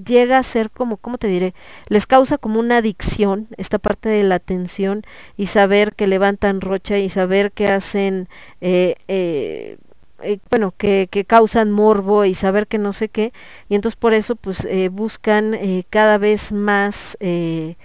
llega 0.04 0.38
a 0.38 0.44
ser 0.44 0.72
como, 0.72 0.98
¿cómo 0.98 1.18
te 1.18 1.28
diré? 1.28 1.54
Les 1.88 2.08
causa 2.08 2.38
como 2.38 2.60
una 2.60 2.78
adicción 2.78 3.48
esta 3.58 3.78
parte 3.78 4.10
de 4.10 4.24
la 4.24 4.36
atención 4.36 5.04
y 5.38 5.48
saber 5.48 5.94
que 5.96 6.08
levantan 6.08 6.62
rocha 6.62 6.98
y 6.98 7.10
saber 7.10 7.52
que 7.52 7.68
hacen, 7.68 8.28
eh, 8.62 8.96
eh, 9.08 9.78
eh, 10.22 10.40
bueno, 10.50 10.74
que, 10.78 11.08
que, 11.12 11.26
causan 11.26 11.72
morbo 11.72 12.26
y 12.26 12.36
saber 12.36 12.68
que 12.68 12.78
no 12.78 12.94
sé 12.94 13.10
qué. 13.10 13.34
Y 13.70 13.76
entonces 13.76 13.98
por 13.98 14.14
eso 14.14 14.36
pues 14.36 14.68
buscan 14.92 15.58
cada 15.90 16.18
vez 16.18 16.52
más 16.52 17.18
eh, 17.20 17.76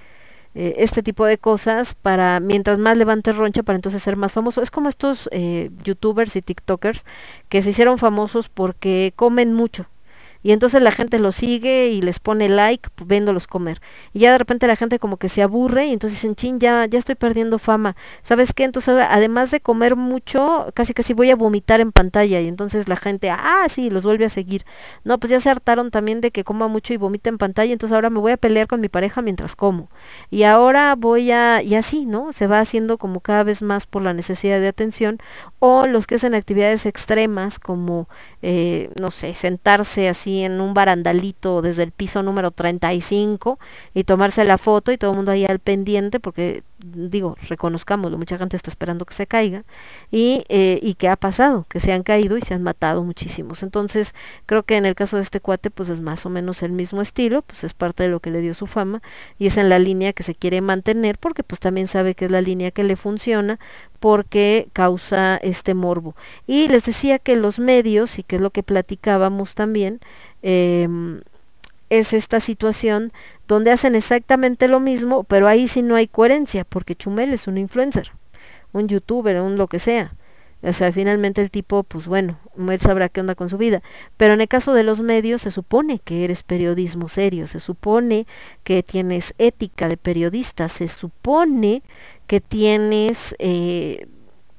este 0.55 1.03
tipo 1.03 1.26
de 1.26 1.38
cosas 1.38 1.94
para 1.94 2.40
mientras 2.40 2.78
más 2.78 2.96
levante 2.96 3.32
roncha 3.32 3.62
para 3.62 3.76
entonces 3.76 4.03
ser 4.03 4.16
más 4.16 4.32
famoso. 4.32 4.62
Es 4.62 4.70
como 4.70 4.88
estos 4.88 5.28
eh, 5.32 5.70
youtubers 5.84 6.34
y 6.36 6.42
tiktokers 6.42 7.05
que 7.48 7.62
se 7.62 7.70
hicieron 7.70 7.98
famosos 7.98 8.48
porque 8.48 9.12
comen 9.16 9.53
mucho 9.53 9.86
y 10.43 10.53
entonces 10.53 10.82
la 10.82 10.91
gente 10.91 11.18
los 11.18 11.36
sigue 11.36 11.88
y 11.88 12.01
les 12.01 12.18
pone 12.18 12.49
like 12.49 12.88
viéndolos 13.05 13.47
comer. 13.47 13.80
Y 14.12 14.20
ya 14.20 14.32
de 14.32 14.38
repente 14.38 14.66
la 14.66 14.76
gente 14.76 14.99
como 14.99 15.16
que 15.16 15.28
se 15.28 15.43
aburre 15.43 15.86
y 15.86 15.93
entonces 15.93 16.18
dicen, 16.18 16.34
chin, 16.34 16.59
ya, 16.59 16.86
ya 16.86 16.99
estoy 16.99 17.14
perdiendo 17.14 17.59
fama. 17.59 17.97
¿Sabes 18.22 18.53
qué? 18.53 18.64
Entonces 18.64 18.97
además 19.09 19.51
de 19.51 19.61
comer 19.61 19.97
mucho, 19.97 20.70
casi 20.74 20.95
casi 20.95 21.12
voy 21.12 21.30
a 21.30 21.36
vomitar 21.36 21.80
en 21.80 21.93
pantalla 21.93 22.41
y 22.41 22.49
entonces 22.49 22.88
la 22.88 22.97
gente, 22.97 23.30
ah, 23.30 23.66
sí, 23.68 23.91
los 23.91 24.05
vuelve 24.05 24.24
a 24.24 24.30
seguir. 24.30 24.64
No, 25.05 25.18
pues 25.18 25.30
ya 25.30 25.41
se 25.41 25.51
hartaron 25.51 25.91
también 25.91 26.20
de 26.20 26.30
que 26.30 26.45
coma 26.45 26.68
mucho 26.68 26.95
y 26.95 26.97
vomita 26.97 27.28
en 27.28 27.38
pantalla, 27.38 27.72
entonces 27.72 27.95
ahora 27.95 28.11
me 28.11 28.20
voy 28.20 28.32
a 28.32 28.36
pelear 28.36 28.66
con 28.66 28.80
mi 28.80 28.88
pareja 28.88 29.22
mientras 29.22 29.57
como. 29.57 29.91
Y 30.30 30.45
ahora 30.45 30.95
voy 30.97 31.32
a, 31.32 31.62
y 31.62 31.74
así, 31.74 32.07
¿no? 32.07 32.32
Se 32.32 32.47
va 32.47 32.61
haciendo 32.61 32.99
como 32.99 33.20
cada 33.20 33.45
vez 33.45 33.62
más 33.62 33.86
por 33.86 34.03
la 34.03 34.14
necesidad 34.14 34.61
de 34.61 34.68
atención. 34.68 35.18
O 35.59 35.86
los 35.86 36.07
que 36.07 36.14
hacen 36.14 36.34
actividades 36.34 36.86
extremas 36.86 37.59
como, 37.59 38.09
eh, 38.43 38.91
no 38.99 39.11
sé, 39.11 39.34
sentarse 39.34 40.09
así 40.09 40.30
en 40.39 40.61
un 40.61 40.72
barandalito 40.72 41.62
desde 41.62 41.83
el 41.83 41.93
piso 41.93 42.22
número 42.22 42.51
35 42.51 43.59
y 43.95 44.05
tomarse 44.05 44.45
la 44.45 44.59
foto 44.59 44.93
y 44.93 44.99
todo 44.99 45.11
el 45.11 45.16
mundo 45.16 45.33
ahí 45.33 45.45
al 45.45 45.59
pendiente 45.59 46.20
porque 46.20 46.62
digo, 46.83 47.37
reconozcámoslo, 47.49 48.18
mucha 48.18 48.39
gente 48.39 48.57
está 48.57 48.70
esperando 48.70 49.05
que 49.05 49.14
se 49.14 49.26
caiga 49.26 49.64
y, 50.11 50.45
eh, 50.49 50.78
y 50.83 50.95
que 50.95 51.09
ha 51.09 51.16
pasado, 51.16 51.66
que 51.68 51.81
se 51.81 51.93
han 51.93 52.03
caído 52.03 52.37
y 52.37 52.43
se 52.43 52.55
han 52.55 52.62
matado 52.62 53.05
muchísimos. 53.05 53.62
Entonces 53.62 54.14
creo 54.47 54.62
que 54.62 54.76
en 54.76 54.87
el 54.87 54.95
caso 54.95 55.16
de 55.16 55.22
este 55.22 55.41
cuate 55.41 55.70
pues 55.70 55.89
es 55.89 56.01
más 56.01 56.24
o 56.26 56.31
menos 56.31 56.62
el 56.62 56.72
mismo 56.72 57.03
estilo, 57.03 57.43
pues 57.43 57.64
es 57.64 57.74
parte 57.74 58.05
de 58.05 58.09
lo 58.09 58.20
que 58.20 58.31
le 58.31 58.41
dio 58.41 58.55
su 58.55 58.66
fama 58.66 59.03
y 59.39 59.47
es 59.47 59.57
en 59.57 59.68
la 59.68 59.78
línea 59.78 60.12
que 60.12 60.22
se 60.22 60.35
quiere 60.35 60.61
mantener 60.61 61.18
porque 61.18 61.43
pues 61.43 61.61
también 61.61 61.89
sabe 61.89 62.14
que 62.14 62.26
es 62.26 62.31
la 62.31 62.41
línea 62.41 62.70
que 62.70 62.85
le 62.85 62.97
funciona 62.97 63.59
porque 64.01 64.68
causa 64.72 65.37
este 65.37 65.74
morbo. 65.74 66.16
Y 66.47 66.68
les 66.68 66.85
decía 66.85 67.18
que 67.18 67.37
los 67.37 67.59
medios, 67.59 68.18
y 68.18 68.22
que 68.22 68.37
es 68.37 68.43
lo 68.43 68.51
que 68.51 68.62
platicábamos 68.62 69.55
también, 69.55 70.01
eh, 70.43 70.89
es 71.91 72.12
esta 72.12 72.41
situación 72.41 73.12
donde 73.47 73.72
hacen 73.72 73.95
exactamente 73.95 74.68
lo 74.68 74.80
mismo, 74.80 75.24
pero 75.24 75.49
ahí 75.49 75.68
sí 75.68 75.82
no 75.82 75.97
hay 75.97 76.07
coherencia, 76.09 76.64
porque 76.64 76.95
Chumel 76.95 77.34
es 77.34 77.47
un 77.47 77.59
influencer, 77.59 78.12
un 78.72 78.88
youtuber, 78.88 79.41
un 79.41 79.57
lo 79.57 79.66
que 79.66 79.78
sea. 79.78 80.14
O 80.62 80.72
sea, 80.74 80.93
finalmente 80.93 81.41
el 81.41 81.51
tipo, 81.51 81.84
pues 81.84 82.07
bueno, 82.07 82.38
él 82.68 82.80
sabrá 82.80 83.09
qué 83.09 83.20
onda 83.20 83.34
con 83.34 83.49
su 83.49 83.57
vida. 83.57 83.82
Pero 84.18 84.34
en 84.34 84.43
el 84.43 84.49
caso 84.49 84.74
de 84.74 84.84
los 84.84 85.01
medios, 85.01 85.43
se 85.43 85.51
supone 85.51 86.01
que 86.05 86.22
eres 86.24 86.43
periodismo 86.43 87.09
serio, 87.09 87.47
se 87.47 87.61
supone 87.61 88.26
que 88.62 88.82
tienes 88.82 89.34
ética 89.38 89.88
de 89.88 89.97
periodista, 89.97 90.68
se 90.68 90.88
supone 90.88 91.82
que 92.26 92.43
tienes 92.43 93.34
eh, 93.38 94.07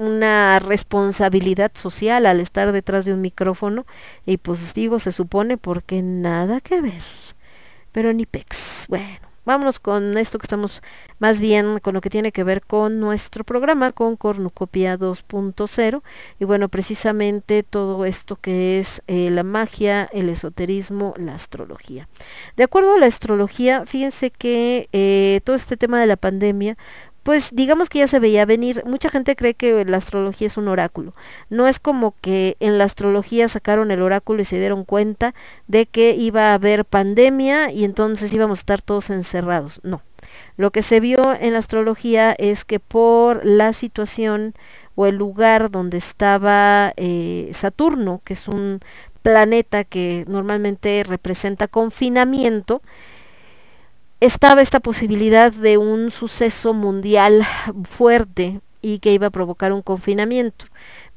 una 0.02 0.60
responsabilidad 0.60 1.72
social 1.76 2.26
al 2.26 2.40
estar 2.40 2.72
detrás 2.72 3.06
de 3.06 3.14
un 3.14 3.22
micrófono. 3.22 3.86
Y 4.26 4.38
pues 4.38 4.74
digo, 4.74 5.00
se 5.00 5.12
supone 5.12 5.58
porque 5.58 6.02
nada 6.02 6.60
que 6.60 6.82
ver. 6.82 7.04
Pero 7.92 8.14
ni 8.14 8.26
pex. 8.26 8.86
Bueno 8.88 9.32
vámonos 9.46 9.80
con 9.80 10.18
esto 10.18 10.38
que 10.38 10.46
estamos 10.46 10.82
más 11.20 11.40
bien 11.40 11.80
con 11.80 11.94
lo 11.94 12.02
que 12.02 12.10
tiene 12.10 12.32
que 12.32 12.44
ver 12.44 12.62
con 12.62 13.00
nuestro 13.00 13.44
programa, 13.44 13.92
con 13.92 14.16
Cornucopia 14.16 14.98
2.0. 14.98 16.02
Y 16.40 16.46
bueno, 16.46 16.70
precisamente 16.70 17.64
todo 17.64 18.06
esto 18.06 18.36
que 18.36 18.80
es 18.80 19.02
eh, 19.08 19.30
la 19.30 19.44
magia, 19.44 20.10
el 20.14 20.30
esoterismo, 20.30 21.14
la 21.18 21.36
astrología. 21.36 22.08
De 22.56 22.64
acuerdo 22.64 22.96
a 22.96 23.00
la 23.00 23.06
astrología, 23.06 23.86
fíjense 23.86 24.32
que 24.32 24.90
eh, 24.94 25.42
todo 25.44 25.56
este 25.56 25.78
tema 25.78 26.00
de 26.00 26.08
la 26.08 26.18
pandemia 26.18 26.78
pues 27.24 27.50
digamos 27.54 27.90
que 27.90 28.00
ya 28.00 28.08
se 28.08 28.20
veía 28.20 28.46
venir. 28.46 28.84
Mucha 28.86 29.10
gente 29.10 29.36
cree 29.36 29.54
que 29.54 29.86
la 29.86 29.98
astrología 29.98 30.48
es 30.48 30.58
un 30.58 30.68
oráculo. 30.68 31.14
No 31.50 31.68
es 31.68 31.80
como 31.80 32.16
que 32.22 32.58
en 32.60 32.78
la 32.78 32.86
astrología 32.86 33.48
sacaron 33.48 33.92
el 33.92 34.02
oráculo 34.02 34.42
y 34.42 34.46
se 34.46 34.60
dieron 34.60 34.86
cuenta 34.86 35.34
de 35.68 35.86
que 35.86 36.16
iba 36.16 36.52
a 36.52 36.54
haber 36.56 36.86
pandemia 36.86 37.72
y 37.72 37.84
entonces 37.84 38.34
íbamos 38.34 38.60
a 38.60 38.62
estar 38.62 38.82
todos 38.82 39.10
encerrados. 39.10 39.80
No. 39.84 40.02
Lo 40.58 40.72
que 40.72 40.82
se 40.82 41.00
vio 41.00 41.36
en 41.40 41.54
la 41.54 41.60
astrología 41.60 42.34
es 42.38 42.66
que 42.66 42.80
por 42.80 43.46
la 43.46 43.74
situación 43.74 44.54
o 44.96 45.06
el 45.06 45.16
lugar 45.16 45.72
donde 45.72 45.98
estaba 45.98 46.94
eh, 46.98 47.52
Saturno, 47.54 48.22
que 48.24 48.34
es 48.34 48.48
un 48.48 48.80
planeta 49.22 49.84
que 49.84 50.26
normalmente 50.28 51.04
representa 51.08 51.68
confinamiento, 51.68 52.82
estaba 54.22 54.62
esta 54.62 54.80
posibilidad 54.80 55.52
de 55.52 55.78
un 55.78 56.12
suceso 56.12 56.74
mundial 56.74 57.46
fuerte 57.90 58.62
y 58.82 59.00
que 59.00 59.14
iba 59.14 59.28
a 59.28 59.32
provocar 59.32 59.74
un 59.74 59.82
confinamiento. 59.82 60.66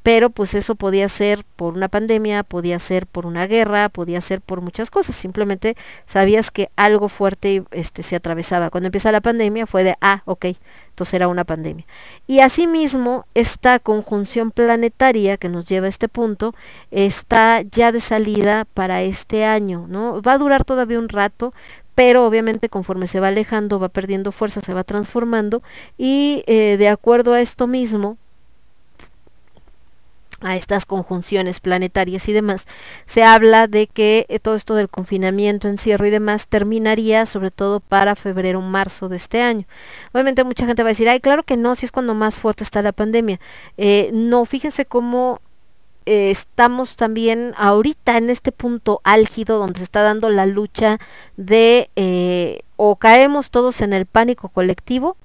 Pero 0.01 0.29
pues 0.29 0.53
eso 0.53 0.75
podía 0.75 1.09
ser 1.09 1.43
por 1.55 1.73
una 1.73 1.87
pandemia, 1.87 2.43
podía 2.43 2.77
ser 2.77 3.07
por 3.07 3.25
una 3.25 3.47
guerra, 3.47 3.89
podía 3.89 4.21
ser 4.21 4.39
por 4.39 4.61
muchas 4.61 4.91
cosas. 4.91 5.15
Simplemente 5.15 5.75
sabías 6.05 6.51
que 6.51 6.69
algo 6.75 7.09
fuerte 7.09 7.63
este, 7.71 8.03
se 8.03 8.15
atravesaba. 8.15 8.69
Cuando 8.69 8.87
empieza 8.87 9.11
la 9.11 9.21
pandemia 9.21 9.65
fue 9.65 9.83
de, 9.83 9.95
ah, 10.01 10.21
ok, 10.25 10.45
entonces 10.89 11.15
era 11.15 11.27
una 11.27 11.43
pandemia. 11.43 11.87
Y 12.27 12.41
asimismo, 12.41 13.25
esta 13.33 13.79
conjunción 13.79 14.51
planetaria 14.51 15.37
que 15.37 15.49
nos 15.49 15.65
lleva 15.65 15.87
a 15.87 15.89
este 15.89 16.07
punto 16.07 16.53
está 16.91 17.63
ya 17.63 17.91
de 17.91 17.99
salida 17.99 18.65
para 18.75 19.01
este 19.01 19.43
año, 19.43 19.87
¿no? 19.87 20.21
Va 20.21 20.33
a 20.33 20.37
durar 20.37 20.65
todavía 20.65 20.99
un 20.99 21.09
rato, 21.09 21.51
pero 21.95 22.25
obviamente 22.25 22.69
conforme 22.69 23.07
se 23.07 23.19
va 23.19 23.29
alejando 23.29 23.79
va 23.79 23.89
perdiendo 23.89 24.31
fuerza, 24.31 24.61
se 24.61 24.73
va 24.73 24.83
transformando 24.83 25.63
y 25.97 26.43
eh, 26.45 26.75
de 26.77 26.89
acuerdo 26.89 27.33
a 27.33 27.41
esto 27.41 27.67
mismo, 27.67 28.17
a 30.41 30.57
estas 30.57 30.85
conjunciones 30.85 31.61
planetarias 31.61 32.27
y 32.27 32.33
demás, 32.33 32.65
se 33.05 33.23
habla 33.23 33.67
de 33.67 33.87
que 33.87 34.25
eh, 34.27 34.39
todo 34.39 34.55
esto 34.55 34.75
del 34.75 34.89
confinamiento, 34.89 35.67
encierro 35.67 36.05
y 36.05 36.09
demás 36.09 36.47
terminaría 36.47 37.25
sobre 37.25 37.51
todo 37.51 37.79
para 37.79 38.15
febrero, 38.15 38.61
marzo 38.61 39.07
de 39.07 39.15
este 39.15 39.41
año. 39.41 39.65
Obviamente 40.11 40.43
mucha 40.43 40.65
gente 40.65 40.83
va 40.83 40.89
a 40.89 40.91
decir, 40.91 41.07
ay, 41.09 41.21
claro 41.21 41.43
que 41.43 41.57
no, 41.57 41.75
si 41.75 41.85
es 41.85 41.91
cuando 41.91 42.13
más 42.13 42.35
fuerte 42.35 42.63
está 42.63 42.81
la 42.81 42.91
pandemia. 42.91 43.39
Eh, 43.77 44.11
no, 44.13 44.45
fíjense 44.45 44.85
cómo 44.85 45.39
eh, 46.05 46.31
estamos 46.31 46.95
también 46.95 47.53
ahorita 47.57 48.17
en 48.17 48.29
este 48.29 48.51
punto 48.51 49.01
álgido 49.03 49.57
donde 49.57 49.79
se 49.79 49.83
está 49.83 50.03
dando 50.03 50.29
la 50.29 50.45
lucha 50.45 50.99
de 51.37 51.89
eh, 51.95 52.59
o 52.75 52.95
caemos 52.97 53.49
todos 53.49 53.81
en 53.81 53.93
el 53.93 54.05
pánico 54.05 54.49
colectivo, 54.49 55.17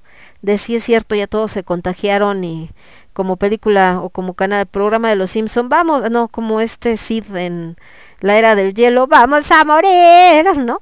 de 0.42 0.56
si 0.58 0.76
es 0.76 0.84
cierto 0.84 1.14
ya 1.14 1.26
todos 1.26 1.52
se 1.52 1.64
contagiaron 1.64 2.44
y 2.44 2.70
como 3.12 3.36
película 3.36 4.00
o 4.02 4.10
como 4.10 4.34
canal 4.34 4.66
programa 4.66 5.10
de 5.10 5.16
los 5.16 5.32
Simpson, 5.32 5.68
vamos, 5.68 6.10
no, 6.10 6.28
como 6.28 6.60
este 6.60 6.96
Sid 6.96 7.36
en 7.36 7.76
la 8.20 8.38
era 8.38 8.54
del 8.54 8.74
hielo, 8.74 9.06
vamos 9.06 9.50
a 9.50 9.64
morir, 9.64 10.56
¿no? 10.58 10.80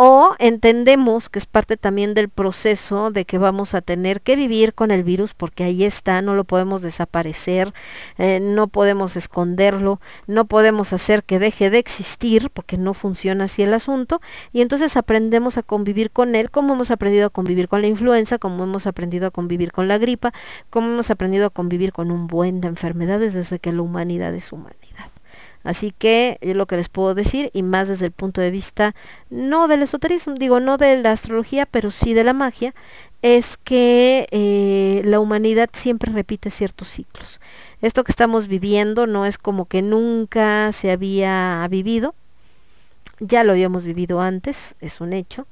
O 0.00 0.36
entendemos 0.38 1.28
que 1.28 1.40
es 1.40 1.46
parte 1.46 1.76
también 1.76 2.14
del 2.14 2.28
proceso 2.28 3.10
de 3.10 3.24
que 3.24 3.36
vamos 3.36 3.74
a 3.74 3.80
tener 3.80 4.20
que 4.20 4.36
vivir 4.36 4.72
con 4.72 4.92
el 4.92 5.02
virus 5.02 5.34
porque 5.34 5.64
ahí 5.64 5.82
está, 5.82 6.22
no 6.22 6.36
lo 6.36 6.44
podemos 6.44 6.82
desaparecer, 6.82 7.74
eh, 8.16 8.38
no 8.38 8.68
podemos 8.68 9.16
esconderlo, 9.16 10.00
no 10.28 10.44
podemos 10.44 10.92
hacer 10.92 11.24
que 11.24 11.40
deje 11.40 11.68
de 11.70 11.78
existir 11.78 12.48
porque 12.50 12.78
no 12.78 12.94
funciona 12.94 13.44
así 13.44 13.62
el 13.62 13.74
asunto 13.74 14.20
y 14.52 14.60
entonces 14.60 14.96
aprendemos 14.96 15.58
a 15.58 15.64
convivir 15.64 16.12
con 16.12 16.36
él 16.36 16.52
como 16.52 16.74
hemos 16.74 16.92
aprendido 16.92 17.26
a 17.26 17.30
convivir 17.30 17.66
con 17.66 17.82
la 17.82 17.88
influenza, 17.88 18.38
como 18.38 18.62
hemos 18.62 18.86
aprendido 18.86 19.26
a 19.26 19.30
convivir 19.32 19.72
con 19.72 19.88
la 19.88 19.98
gripa, 19.98 20.32
como 20.70 20.92
hemos 20.92 21.10
aprendido 21.10 21.46
a 21.46 21.50
convivir 21.50 21.92
con 21.92 22.12
un 22.12 22.28
buen 22.28 22.60
de 22.60 22.68
enfermedades 22.68 23.34
desde 23.34 23.58
que 23.58 23.72
la 23.72 23.82
humanidad 23.82 24.32
es 24.32 24.52
humanidad. 24.52 24.77
Así 25.64 25.92
que 25.96 26.38
lo 26.42 26.66
que 26.66 26.76
les 26.76 26.88
puedo 26.88 27.14
decir 27.14 27.50
y 27.52 27.62
más 27.62 27.88
desde 27.88 28.06
el 28.06 28.12
punto 28.12 28.40
de 28.40 28.50
vista 28.50 28.94
no 29.28 29.68
del 29.68 29.82
esoterismo, 29.82 30.34
digo 30.34 30.60
no 30.60 30.78
de 30.78 31.02
la 31.02 31.12
astrología, 31.12 31.66
pero 31.66 31.90
sí 31.90 32.14
de 32.14 32.24
la 32.24 32.32
magia, 32.32 32.74
es 33.22 33.56
que 33.56 34.28
eh, 34.30 35.02
la 35.04 35.20
humanidad 35.20 35.68
siempre 35.72 36.12
repite 36.12 36.50
ciertos 36.50 36.88
ciclos. 36.88 37.40
Esto 37.82 38.04
que 38.04 38.12
estamos 38.12 38.48
viviendo 38.48 39.06
no 39.06 39.26
es 39.26 39.38
como 39.38 39.66
que 39.66 39.82
nunca 39.82 40.72
se 40.72 40.90
había 40.90 41.66
vivido, 41.68 42.14
ya 43.20 43.42
lo 43.44 43.52
habíamos 43.52 43.84
vivido 43.84 44.20
antes, 44.20 44.76
es 44.80 45.00
un 45.00 45.12
hecho, 45.12 45.46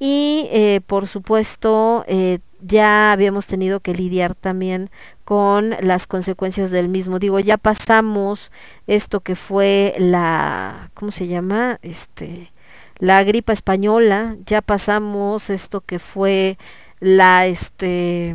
y 0.00 0.48
eh, 0.50 0.80
por 0.86 1.06
supuesto 1.06 2.04
eh, 2.08 2.38
ya 2.62 3.12
habíamos 3.12 3.46
tenido 3.46 3.80
que 3.80 3.94
lidiar 3.94 4.34
también 4.34 4.90
con 5.24 5.76
las 5.82 6.06
consecuencias 6.06 6.70
del 6.70 6.88
mismo. 6.88 7.18
Digo, 7.18 7.38
ya 7.38 7.58
pasamos 7.58 8.50
esto 8.86 9.20
que 9.20 9.36
fue 9.36 9.94
la, 9.98 10.90
¿cómo 10.94 11.12
se 11.12 11.26
llama? 11.26 11.78
Este, 11.82 12.50
la 12.98 13.22
gripa 13.24 13.52
española, 13.52 14.36
ya 14.46 14.62
pasamos 14.62 15.50
esto 15.50 15.82
que 15.82 15.98
fue 15.98 16.58
la, 16.98 17.46
este, 17.46 18.34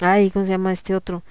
ay, 0.00 0.30
¿cómo 0.30 0.44
se 0.44 0.50
llama 0.52 0.72
este 0.72 0.96
otro? 0.96 1.22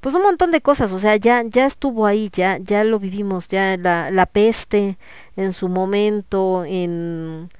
Pues 0.00 0.14
un 0.14 0.22
montón 0.22 0.52
de 0.52 0.60
cosas, 0.60 0.92
o 0.92 0.98
sea, 0.98 1.16
ya, 1.16 1.42
ya 1.44 1.66
estuvo 1.66 2.06
ahí, 2.06 2.30
ya, 2.32 2.58
ya 2.58 2.84
lo 2.84 2.98
vivimos, 2.98 3.48
ya 3.48 3.76
la, 3.76 4.10
la 4.10 4.26
peste 4.26 4.96
en 5.36 5.52
su 5.52 5.68
momento, 5.68 6.64
en 6.64 7.50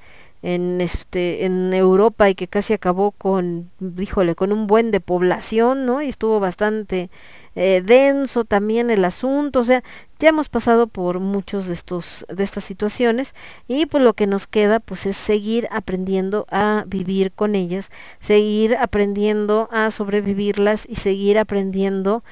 en 0.42 0.80
este 0.80 1.44
en 1.44 1.72
Europa 1.72 2.28
y 2.28 2.34
que 2.34 2.48
casi 2.48 2.72
acabó 2.72 3.12
con 3.12 3.70
híjole 3.98 4.34
con 4.34 4.52
un 4.52 4.66
buen 4.66 4.90
de 4.90 5.00
población 5.00 5.86
no 5.86 6.02
y 6.02 6.08
estuvo 6.08 6.40
bastante 6.40 7.10
eh, 7.54 7.82
denso 7.84 8.44
también 8.44 8.90
el 8.90 9.04
asunto. 9.04 9.60
O 9.60 9.64
sea 9.64 9.82
ya 10.18 10.28
hemos 10.28 10.48
pasado 10.48 10.86
por 10.86 11.20
muchos 11.20 11.66
de 11.66 11.74
estos 11.74 12.26
de 12.28 12.44
estas 12.44 12.64
situaciones 12.64 13.34
y 13.68 13.86
pues 13.86 14.02
lo 14.02 14.14
que 14.14 14.26
nos 14.26 14.46
queda 14.46 14.80
pues 14.80 15.06
es 15.06 15.16
seguir 15.16 15.68
aprendiendo 15.70 16.46
a 16.50 16.84
vivir 16.86 17.32
con 17.32 17.54
ellas 17.56 17.90
seguir 18.20 18.76
aprendiendo 18.76 19.68
a 19.72 19.90
sobrevivirlas 19.90 20.86
y 20.88 20.96
seguir 20.96 21.38
aprendiendo 21.38 22.22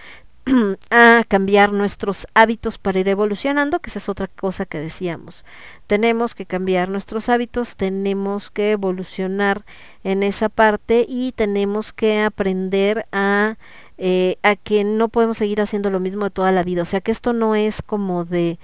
a 0.91 1.25
cambiar 1.29 1.73
nuestros 1.73 2.27
hábitos 2.35 2.79
para 2.79 2.99
ir 2.99 3.09
evolucionando, 3.09 3.81
que 3.81 3.91
esa 3.91 3.99
es 3.99 4.09
otra 4.09 4.27
cosa 4.27 4.67
que 4.67 4.79
decíamos. 4.79 5.45
Tenemos 5.87 6.35
que 6.35 6.47
cambiar 6.47 6.89
nuestros 6.89 7.29
hábitos, 7.29 7.77
tenemos 7.77 8.51
que 8.51 8.73
evolucionar 8.73 9.65
en 10.05 10.23
esa 10.23 10.49
parte 10.49 11.07
y 11.09 11.33
tenemos 11.33 11.93
que 11.93 12.21
aprender 12.21 13.07
a, 13.13 13.57
eh, 13.99 14.39
a 14.43 14.57
que 14.57 14.85
no 14.85 15.09
podemos 15.09 15.39
seguir 15.39 15.61
haciendo 15.61 15.91
lo 15.91 16.01
mismo 16.01 16.25
de 16.25 16.31
toda 16.31 16.53
la 16.53 16.63
vida. 16.63 16.83
O 16.83 16.87
sea 16.87 17.01
que 17.01 17.13
esto 17.13 17.33
no 17.33 17.55
es 17.55 17.83
como 17.83 18.25
de 18.25 18.59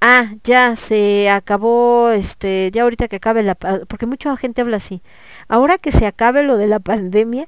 ah, 0.00 0.34
ya 0.44 0.76
se 0.76 1.30
acabó, 1.30 2.10
este, 2.10 2.70
ya 2.72 2.82
ahorita 2.82 3.08
que 3.08 3.16
acabe 3.16 3.42
la, 3.42 3.54
porque 3.54 4.06
mucha 4.06 4.36
gente 4.36 4.60
habla 4.60 4.78
así, 4.78 5.00
ahora 5.48 5.78
que 5.78 5.92
se 5.92 6.06
acabe 6.06 6.42
lo 6.42 6.56
de 6.56 6.66
la 6.66 6.80
pandemia, 6.80 7.46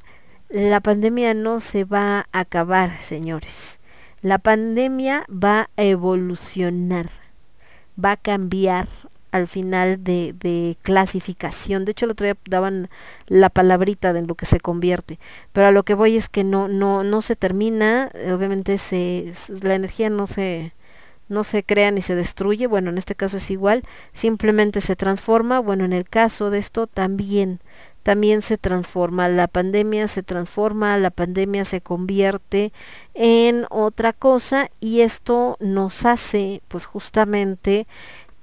la 0.50 0.80
pandemia 0.80 1.34
no 1.34 1.58
se 1.60 1.84
va 1.84 2.28
a 2.32 2.40
acabar, 2.40 3.00
señores. 3.02 3.80
La 4.24 4.38
pandemia 4.38 5.26
va 5.28 5.68
a 5.76 5.82
evolucionar, 5.82 7.10
va 8.02 8.12
a 8.12 8.16
cambiar 8.16 8.88
al 9.32 9.48
final 9.48 10.02
de, 10.02 10.78
clasificación. 10.80 11.84
De 11.84 11.92
hecho, 11.92 12.06
el 12.06 12.12
otro 12.12 12.24
día 12.24 12.36
daban 12.48 12.88
la 13.26 13.50
palabrita 13.50 14.14
de 14.14 14.22
lo 14.22 14.34
que 14.34 14.46
se 14.46 14.60
convierte. 14.60 15.18
Pero 15.52 15.66
a 15.66 15.72
lo 15.72 15.82
que 15.82 15.92
voy 15.92 16.16
es 16.16 16.30
que 16.30 16.42
no, 16.42 16.68
no, 16.68 17.04
no 17.04 17.20
se 17.20 17.36
termina, 17.36 18.10
obviamente 18.32 18.78
se, 18.78 19.34
la 19.60 19.74
energía 19.74 20.08
no 20.08 20.26
se, 20.26 20.72
no 21.28 21.44
se 21.44 21.62
crea 21.62 21.90
ni 21.90 22.00
se 22.00 22.14
destruye. 22.14 22.66
Bueno, 22.66 22.88
en 22.88 22.96
este 22.96 23.14
caso 23.14 23.36
es 23.36 23.50
igual, 23.50 23.84
simplemente 24.14 24.80
se 24.80 24.96
transforma. 24.96 25.60
Bueno, 25.60 25.84
en 25.84 25.92
el 25.92 26.08
caso 26.08 26.48
de 26.48 26.60
esto 26.60 26.86
también 26.86 27.60
también 28.04 28.42
se 28.42 28.58
transforma, 28.58 29.28
la 29.28 29.48
pandemia 29.48 30.06
se 30.08 30.22
transforma, 30.22 30.98
la 30.98 31.10
pandemia 31.10 31.64
se 31.64 31.80
convierte 31.80 32.72
en 33.14 33.66
otra 33.70 34.12
cosa 34.12 34.70
y 34.78 35.00
esto 35.00 35.56
nos 35.58 36.04
hace 36.04 36.60
pues 36.68 36.84
justamente 36.84 37.86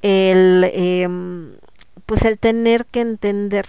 el 0.02 0.70
em, 0.74 1.54
pues 2.08 2.26
el 2.26 2.40
tener 2.40 2.86
que 2.88 3.02
entender 3.02 3.68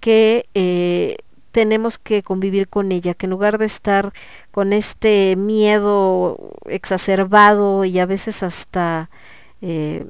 que 0.00 0.46
eh, 0.54 1.18
tenemos 1.52 1.98
que 1.98 2.22
convivir 2.22 2.68
con 2.68 2.90
ella, 2.90 3.14
que 3.14 3.26
en 3.26 3.30
lugar 3.30 3.58
de 3.58 3.66
estar 3.66 4.12
con 4.50 4.72
este 4.72 5.36
miedo 5.36 6.54
exacerbado 6.66 7.84
y 7.84 8.00
a 8.00 8.06
veces 8.06 8.42
hasta 8.42 9.10
eh, 9.62 10.06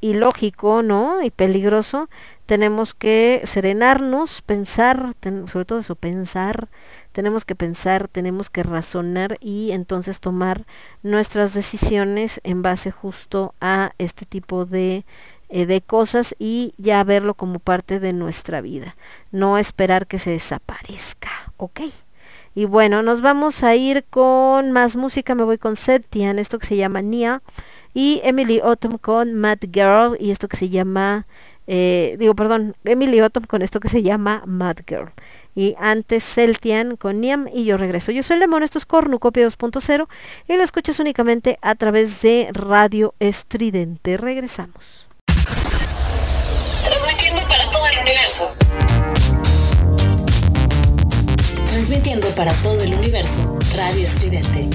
ilógico, 0.00 0.82
¿no? 0.82 1.22
Y 1.22 1.30
peligroso, 1.30 2.08
tenemos 2.46 2.94
que 2.94 3.42
serenarnos, 3.44 4.42
pensar, 4.42 5.14
sobre 5.46 5.64
todo 5.64 5.80
eso, 5.80 5.94
pensar, 5.94 6.68
tenemos 7.12 7.44
que 7.44 7.54
pensar, 7.54 8.08
tenemos 8.08 8.48
que 8.48 8.62
razonar 8.62 9.38
y 9.40 9.72
entonces 9.72 10.20
tomar 10.20 10.64
nuestras 11.02 11.52
decisiones 11.52 12.40
en 12.44 12.62
base 12.62 12.90
justo 12.90 13.54
a 13.60 13.92
este 13.98 14.24
tipo 14.24 14.64
de, 14.64 15.04
eh, 15.48 15.66
de 15.66 15.80
cosas 15.80 16.34
y 16.38 16.74
ya 16.78 17.02
verlo 17.04 17.34
como 17.34 17.58
parte 17.58 18.00
de 18.00 18.12
nuestra 18.12 18.60
vida, 18.60 18.96
no 19.32 19.58
esperar 19.58 20.06
que 20.06 20.18
se 20.18 20.30
desaparezca, 20.30 21.30
¿ok? 21.56 21.80
Y 22.54 22.64
bueno, 22.64 23.02
nos 23.02 23.20
vamos 23.20 23.62
a 23.62 23.76
ir 23.76 24.04
con 24.10 24.72
más 24.72 24.96
música, 24.96 25.34
me 25.34 25.44
voy 25.44 25.58
con 25.58 25.76
Septian, 25.76 26.38
esto 26.38 26.58
que 26.58 26.66
se 26.66 26.76
llama 26.76 27.02
Nia, 27.02 27.42
y 27.98 28.20
Emily 28.22 28.60
Autumn 28.60 28.96
con 28.96 29.34
Mad 29.34 29.58
Girl, 29.72 30.16
y 30.20 30.30
esto 30.30 30.46
que 30.46 30.56
se 30.56 30.68
llama 30.68 31.26
eh, 31.66 32.14
digo, 32.16 32.36
perdón, 32.36 32.76
Emily 32.84 33.20
Ottom 33.20 33.42
con 33.42 33.60
esto 33.60 33.80
que 33.80 33.88
se 33.88 34.04
llama 34.04 34.44
Mad 34.46 34.76
Girl. 34.86 35.10
Y 35.56 35.74
antes 35.80 36.22
Celtian 36.22 36.96
con 36.96 37.20
Niam 37.20 37.48
y 37.52 37.64
yo 37.64 37.76
regreso. 37.76 38.12
Yo 38.12 38.22
soy 38.22 38.38
Lemon, 38.38 38.62
esto 38.62 38.78
es 38.78 38.86
Cornucopia 38.86 39.44
2.0 39.48 40.06
y 40.46 40.56
lo 40.56 40.62
escuchas 40.62 41.00
únicamente 41.00 41.58
a 41.60 41.74
través 41.74 42.22
de 42.22 42.50
Radio 42.52 43.14
Estridente. 43.18 44.16
Regresamos. 44.16 45.08
Transmitiendo 46.84 47.42
para 47.48 47.70
todo 47.72 47.86
el 47.86 47.98
universo. 47.98 48.56
Transmitiendo 51.66 52.28
para 52.28 52.52
todo 52.52 52.80
el 52.80 52.94
universo. 52.94 53.58
Radio 53.74 54.04
Estridente. 54.04 54.68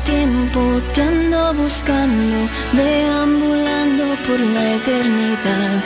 Tiempo 0.00 0.60
te 0.94 1.02
ando 1.02 1.54
buscando, 1.54 2.36
deambulando 2.72 4.04
por 4.26 4.40
la 4.40 4.74
eternidad. 4.74 5.82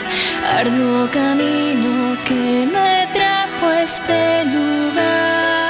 Arduo 0.59 1.09
camino 1.11 2.17
que 2.25 2.67
me 2.71 3.07
trajo 3.13 3.67
a 3.67 3.81
este 3.83 4.45
lugar. 4.45 5.62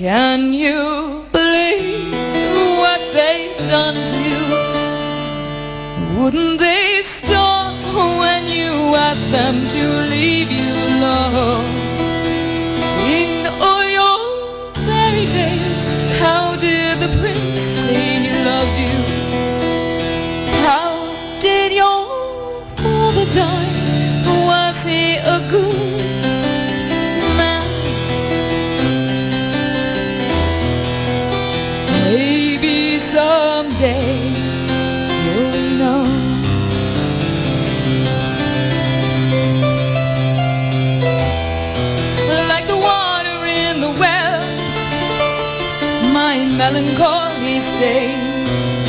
Can 0.00 0.50
you 0.54 1.26
believe 1.30 2.10
what 2.80 3.00
they've 3.12 3.54
done 3.68 3.94
to 4.10 4.18
you? 4.30 4.44
Wouldn't 6.18 6.58
they 6.58 6.79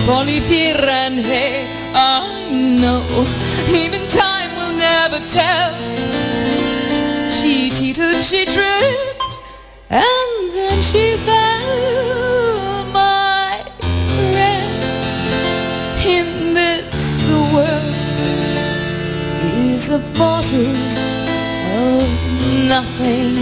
Polypir 0.06 0.82
and 0.82 1.20
hay, 1.20 1.68
I 1.94 2.50
know, 2.82 3.04
even 3.70 4.02
time 4.10 4.50
will 4.58 4.76
never 4.76 5.20
tell. 5.28 5.74
She 7.32 7.70
teetered, 7.70 8.22
she 8.22 8.46
tripped, 8.46 9.24
and 9.90 10.54
then 10.54 10.82
she 10.82 11.16
fell, 11.26 12.86
my 12.92 13.64
friend. 14.34 14.84
In 16.06 16.54
this 16.56 17.30
world 17.54 17.96
is 19.70 19.90
a 19.90 20.00
bottle 20.18 20.76
of 21.78 22.10
nothing. 22.68 23.38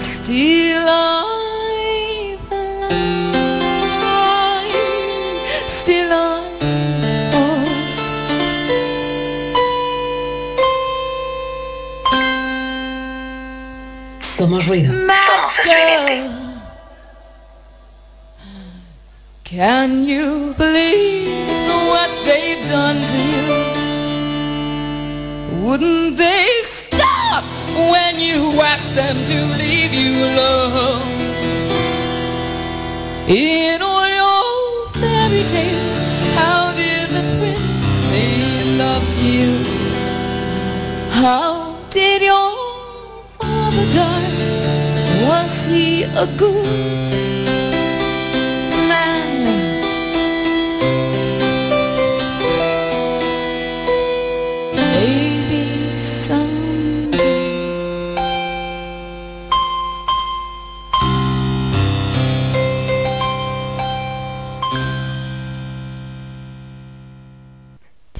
Still 0.00 1.09
ruido. 14.70 14.92
Somos 14.92 15.58
estridente. 15.58 16.30
Can 19.42 20.04
you 20.06 20.54
believe 20.56 21.28
what 21.90 22.08
they've 22.24 22.62
done 22.70 22.96
to 22.96 23.18
you? 23.34 23.46
Wouldn't 25.64 26.16
they 26.16 26.46
stop 26.62 27.42
when 27.90 28.20
you 28.20 28.60
ask 28.62 28.86
them 28.94 29.16
to 29.16 29.38
leave 29.58 29.92
you 29.92 30.24
alone? 30.24 31.02
In 33.26 33.82
all 33.82 34.08
your 34.08 34.88
fairy 35.00 35.42
tales, 35.50 35.98
how 36.36 36.72
did 36.74 37.10
the 37.10 37.22
prince 37.40 37.82
say 38.06 38.26
he 38.38 38.78
loved 38.78 39.18
you? 39.18 39.50
How 41.10 41.59
he 45.72 46.04
a 46.04 46.26
good 46.36 46.70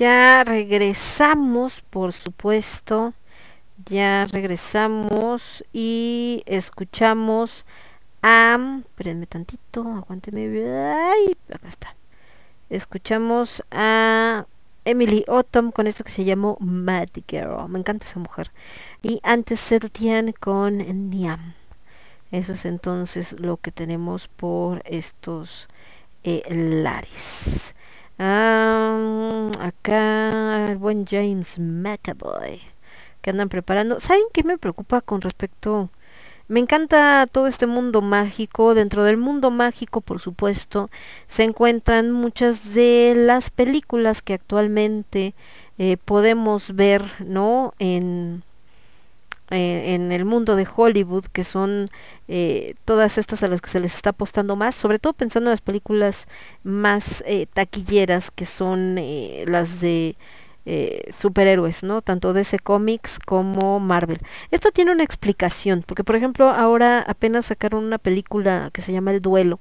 Ya 0.00 0.44
regresamos, 0.44 1.82
por 1.90 2.14
supuesto. 2.14 3.12
Ya 3.86 4.26
regresamos 4.26 5.64
y 5.72 6.42
escuchamos 6.46 7.64
a... 8.22 8.58
Espérenme 8.80 9.26
tantito, 9.26 9.80
aguánteme. 9.82 10.48
Ay, 10.68 11.36
acá 11.52 11.68
está. 11.68 11.96
Escuchamos 12.68 13.62
a 13.70 14.46
Emily 14.84 15.24
Autumn 15.28 15.70
con 15.70 15.86
esto 15.86 16.04
que 16.04 16.10
se 16.10 16.24
llamó 16.24 16.56
Mad 16.60 17.08
Girl. 17.28 17.68
Me 17.68 17.78
encanta 17.78 18.06
esa 18.06 18.18
mujer. 18.18 18.50
Y 19.02 19.20
antes 19.22 19.60
Sertian 19.60 20.32
con 20.32 20.78
Niam. 21.10 21.54
Eso 22.32 22.52
es 22.52 22.64
entonces 22.64 23.32
lo 23.38 23.56
que 23.56 23.72
tenemos 23.72 24.28
por 24.28 24.82
estos 24.84 25.68
eh, 26.22 26.42
lares. 26.48 27.74
Acá 29.58 30.66
el 30.68 30.76
buen 30.76 31.06
James 31.06 31.58
McAvoy 31.58 32.60
que 33.20 33.30
andan 33.30 33.48
preparando. 33.48 34.00
¿Saben 34.00 34.24
qué 34.32 34.44
me 34.44 34.58
preocupa 34.58 35.00
con 35.00 35.20
respecto? 35.20 35.90
Me 36.50 36.58
encanta 36.58 37.28
todo 37.30 37.46
este 37.46 37.68
mundo 37.68 38.02
mágico. 38.02 38.74
Dentro 38.74 39.04
del 39.04 39.16
mundo 39.16 39.52
mágico, 39.52 40.00
por 40.00 40.20
supuesto, 40.20 40.90
se 41.28 41.44
encuentran 41.44 42.10
muchas 42.10 42.74
de 42.74 43.14
las 43.16 43.50
películas 43.50 44.20
que 44.20 44.34
actualmente 44.34 45.34
eh, 45.78 45.96
podemos 46.04 46.74
ver, 46.74 47.04
¿no? 47.20 47.72
En 47.78 48.42
eh, 49.52 49.94
en 49.94 50.10
el 50.12 50.24
mundo 50.24 50.56
de 50.56 50.66
Hollywood, 50.76 51.26
que 51.26 51.44
son 51.44 51.88
eh, 52.26 52.74
todas 52.84 53.16
estas 53.18 53.44
a 53.44 53.48
las 53.48 53.60
que 53.60 53.70
se 53.70 53.80
les 53.80 53.94
está 53.94 54.10
apostando 54.10 54.56
más, 54.56 54.74
sobre 54.74 54.98
todo 54.98 55.12
pensando 55.12 55.50
en 55.50 55.52
las 55.52 55.60
películas 55.60 56.26
más 56.64 57.24
taquilleras, 57.52 58.32
que 58.32 58.44
son 58.44 58.96
las 59.46 59.80
de 59.80 60.16
superhéroes, 61.18 61.82
¿no? 61.82 62.02
Tanto 62.02 62.32
DC 62.32 62.58
Comics 62.58 63.18
como 63.18 63.80
Marvel. 63.80 64.20
Esto 64.50 64.70
tiene 64.70 64.92
una 64.92 65.02
explicación, 65.02 65.82
porque 65.86 66.04
por 66.04 66.16
ejemplo 66.16 66.48
ahora 66.50 67.00
apenas 67.00 67.46
sacaron 67.46 67.84
una 67.84 67.98
película 67.98 68.70
que 68.72 68.82
se 68.82 68.92
llama 68.92 69.12
El 69.12 69.20
Duelo, 69.20 69.60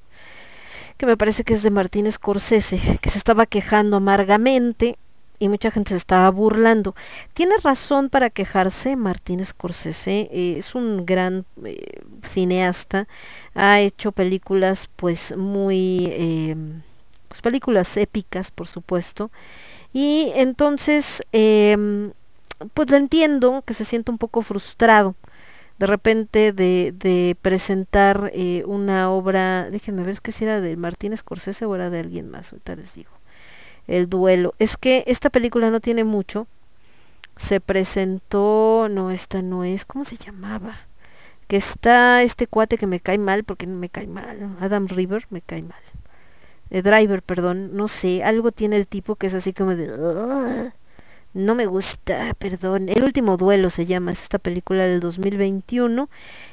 que 0.98 1.06
me 1.06 1.18
parece 1.18 1.44
que 1.44 1.54
es 1.54 1.64
de 1.64 1.72
Martín 1.72 2.12
Scorsese, 2.12 3.00
que 3.02 3.10
se 3.10 3.18
estaba 3.18 3.46
quejando 3.46 3.98
amargamente 3.98 4.98
y 5.40 5.48
mucha 5.48 5.72
gente 5.72 5.92
se 5.92 5.98
estaba 5.98 6.30
burlando. 6.30 6.96
Tiene 7.34 7.56
razón 7.64 8.10
para 8.10 8.30
quejarse 8.30 8.96
Martín 8.96 9.44
Scorsese, 9.44 10.30
eh, 10.32 10.56
es 10.58 10.76
un 10.76 11.06
gran 11.06 11.46
eh, 11.66 12.02
cineasta, 12.28 13.08
ha 13.56 13.80
hecho 13.80 14.12
películas 14.12 14.90
pues 14.96 15.36
muy, 15.36 16.08
eh, 16.12 16.56
pues 17.30 17.42
películas 17.42 17.96
épicas 17.98 18.52
por 18.52 18.68
supuesto, 18.68 19.32
y 19.94 20.32
entonces 20.36 21.22
em, 21.32 22.12
pues 22.74 22.90
lo 22.90 22.98
entiendo 22.98 23.64
que 23.66 23.74
se 23.74 23.86
siente 23.86 24.12
un 24.12 24.18
poco 24.18 24.42
frustrado 24.42 25.16
de 25.80 25.88
repente 25.88 26.52
de, 26.52 26.94
de 26.96 27.38
presentar 27.42 28.34
una 28.66 29.10
obra, 29.12 29.70
déjenme 29.70 30.04
ver, 30.04 30.12
es 30.12 30.22
que 30.22 30.34
si 30.34 30.44
era 30.44 30.60
de 30.60 30.76
Martín 30.76 31.16
Scorsese 31.16 31.66
o 31.66 31.74
era 31.76 31.90
de 31.90 32.00
alguien 32.00 32.30
más, 32.30 32.52
ahorita 32.52 32.76
les 32.76 32.94
digo 32.96 33.12
el 33.90 34.08
duelo. 34.10 34.54
Es 34.60 34.78
que 34.78 35.04
esta 35.08 35.30
película 35.30 35.72
no 35.72 35.80
tiene 35.80 36.04
mucho. 36.04 36.48
Se 37.36 37.60
presentó, 37.60 38.88
no, 38.90 39.12
esta 39.12 39.42
no 39.42 39.64
es, 39.64 39.86
¿cómo 39.86 40.06
se 40.06 40.18
llamaba? 40.18 40.76
Que 41.48 41.58
está 41.58 42.22
este 42.22 42.48
cuate 42.48 42.78
que 42.78 42.88
me 42.88 43.00
cae 43.00 43.18
mal, 43.18 43.44
porque 43.44 43.66
me 43.66 43.90
cae 43.90 44.08
mal, 44.08 44.58
Adam 44.60 44.88
River 44.88 45.26
me 45.30 45.42
cae 45.42 45.64
mal. 45.64 45.82
Driver, 46.70 47.22
perdón, 47.24 47.76
no 47.76 47.88
sé, 47.88 48.24
algo 48.24 48.52
tiene 48.52 48.78
el 48.78 48.88
tipo 48.88 49.16
que 49.16 49.28
es 49.28 49.34
así 49.34 49.54
como 49.54 49.76
de... 49.76 50.72
no 51.34 51.56
me 51.56 51.66
gusta, 51.66 52.34
perdón. 52.38 52.90
El 52.90 53.04
último 53.04 53.38
duelo 53.38 53.70
se 53.70 53.86
llama, 53.86 54.12
es 54.12 54.24
esta 54.24 54.40
película 54.40 54.84
del 54.86 55.00
2021. 55.00 56.10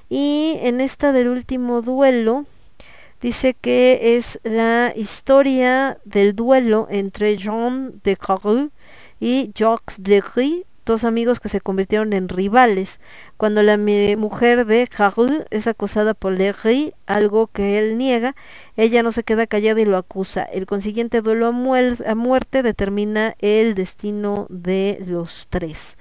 Y 0.09 0.59
en 0.61 0.81
esta 0.81 1.13
del 1.13 1.29
último 1.29 1.83
duelo, 1.83 2.47
dice 3.21 3.55
que 3.55 4.17
es 4.17 4.39
la 4.45 4.93
historia 4.95 5.99
del 6.05 6.35
duelo 6.35 6.87
entre 6.91 7.37
Jean 7.37 8.01
de 8.05 8.17
Carew 8.17 8.71
y 9.21 9.51
Jacques 9.55 9.99
Legris, 10.07 10.65
dos 10.87 11.05
amigos 11.05 11.41
que 11.41 11.51
se 11.51 11.61
convirtieron 11.61 12.15
en 12.15 12.31
rivales. 12.31 13.01
Cuando 13.37 13.63
la 13.63 13.77
mujer 13.77 14.65
de 14.65 14.89
Carew 14.89 15.45
es 15.51 15.67
acosada 15.67 16.15
por 16.15 16.33
Legris, 16.33 16.93
algo 17.05 17.49
que 17.49 17.79
él 17.79 17.99
niega, 17.99 18.35
ella 18.77 19.03
no 19.03 19.13
se 19.13 19.25
queda 19.25 19.47
callada 19.47 19.81
y 19.83 19.85
lo 19.85 19.99
acusa. 19.99 20.45
El 20.45 20.65
consiguiente 20.65 21.21
duelo 21.21 21.47
a, 21.47 22.11
a 22.11 22.15
muerte 22.15 22.63
determina 22.63 23.35
el 23.41 23.75
destino 23.75 24.47
de 24.49 25.03
los 25.07 25.49
tres. 25.51 25.99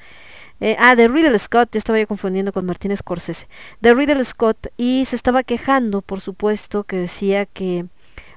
Eh, 0.62 0.78
ah, 0.80 0.96
de 0.96 1.10
Riddle 1.10 1.38
Scott, 1.38 1.70
ya 1.74 1.80
estaba 1.80 2.00
yo 2.00 2.08
confundiendo 2.08 2.54
con 2.54 2.66
Martínez 2.66 3.00
Scorsese. 3.00 3.48
De 3.82 3.94
Riddle 3.94 4.24
Scott 4.24 4.68
y 4.78 5.06
se 5.06 5.18
estaba 5.18 5.44
quejando, 5.44 6.02
por 6.02 6.22
supuesto, 6.22 6.86
que 6.86 6.96
decía 6.96 7.46
que 7.46 7.88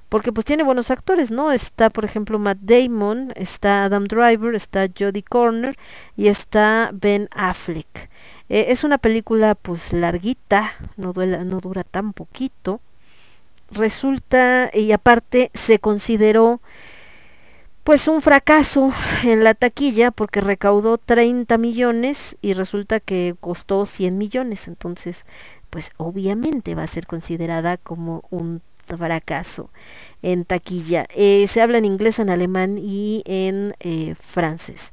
porque 0.09 0.32
pues 0.32 0.46
tiene 0.46 0.62
buenos 0.62 0.90
actores, 0.90 1.30
¿no? 1.30 1.52
Está, 1.52 1.90
por 1.90 2.04
ejemplo, 2.04 2.38
Matt 2.38 2.59
Damon, 2.61 3.32
está 3.36 3.84
Adam 3.84 4.04
Driver, 4.04 4.54
está 4.54 4.88
Jodie 4.88 5.22
Corner 5.22 5.76
y 6.16 6.28
está 6.28 6.90
Ben 6.94 7.28
Affleck. 7.32 8.09
Eh, 8.48 8.66
es 8.68 8.84
una 8.84 8.98
película 8.98 9.54
pues 9.54 9.92
larguita, 9.92 10.72
no, 10.96 11.12
duela, 11.12 11.44
no 11.44 11.61
dura 11.61 11.84
tan 11.84 12.12
poquito. 12.12 12.80
Resulta, 13.70 14.70
y 14.72 14.92
aparte 14.92 15.50
se 15.52 15.78
consideró 15.78 16.62
pues 17.84 18.09
un 18.09 18.22
fracaso 18.22 18.92
en 19.24 19.44
la 19.44 19.54
taquilla 19.54 20.11
porque 20.11 20.40
recaudó 20.40 20.98
30 20.98 21.59
millones 21.59 22.36
y 22.40 22.54
resulta 22.54 23.00
que 23.00 23.34
costó 23.40 23.84
100 23.84 24.16
millones. 24.16 24.68
Entonces, 24.68 25.26
pues 25.70 25.92
obviamente 25.98 26.74
va 26.74 26.84
a 26.84 26.86
ser 26.86 27.06
considerada 27.06 27.76
como 27.76 28.24
un 28.30 28.62
fracaso 28.97 29.70
en 30.22 30.45
taquilla. 30.45 31.07
Eh, 31.14 31.47
se 31.49 31.61
habla 31.61 31.78
en 31.78 31.84
inglés, 31.84 32.18
en 32.18 32.30
alemán 32.30 32.78
y 32.78 33.22
en 33.26 33.74
eh, 33.80 34.14
francés. 34.20 34.93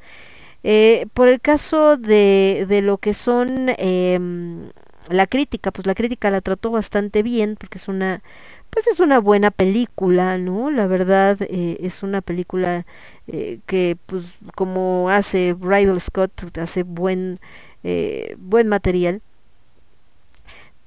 Eh, 0.64 1.06
por 1.14 1.28
el 1.28 1.41
caso 1.41 1.98
de, 1.98 2.66
de 2.68 2.82
lo 2.82 2.98
que 2.98 3.14
son 3.14 3.70
em, 3.78 4.70
la 5.10 5.28
crítica, 5.28 5.72
pues 5.72 5.86
la 5.86 5.96
crítica 5.96 6.32
la 6.32 6.41
trató 6.41 6.72
bastante 6.72 7.24
bien 7.24 7.56
porque 7.60 7.78
es 7.78 7.88
una 7.88 8.24
pues 8.72 8.88
es 8.88 9.00
una 9.00 9.20
buena 9.20 9.52
película, 9.52 10.38
¿no? 10.38 10.70
La 10.70 10.86
verdad 10.88 11.38
es 11.50 12.04
una 12.04 12.22
película 12.22 12.86
que 13.26 13.98
pues 14.06 14.26
como 14.56 15.10
hace 15.10 15.54
Bridal 15.54 16.02
Scott, 16.02 16.58
hace 16.58 16.84
buen, 16.84 17.39
eh, 17.84 18.36
buen 18.38 18.68
material. 18.68 19.22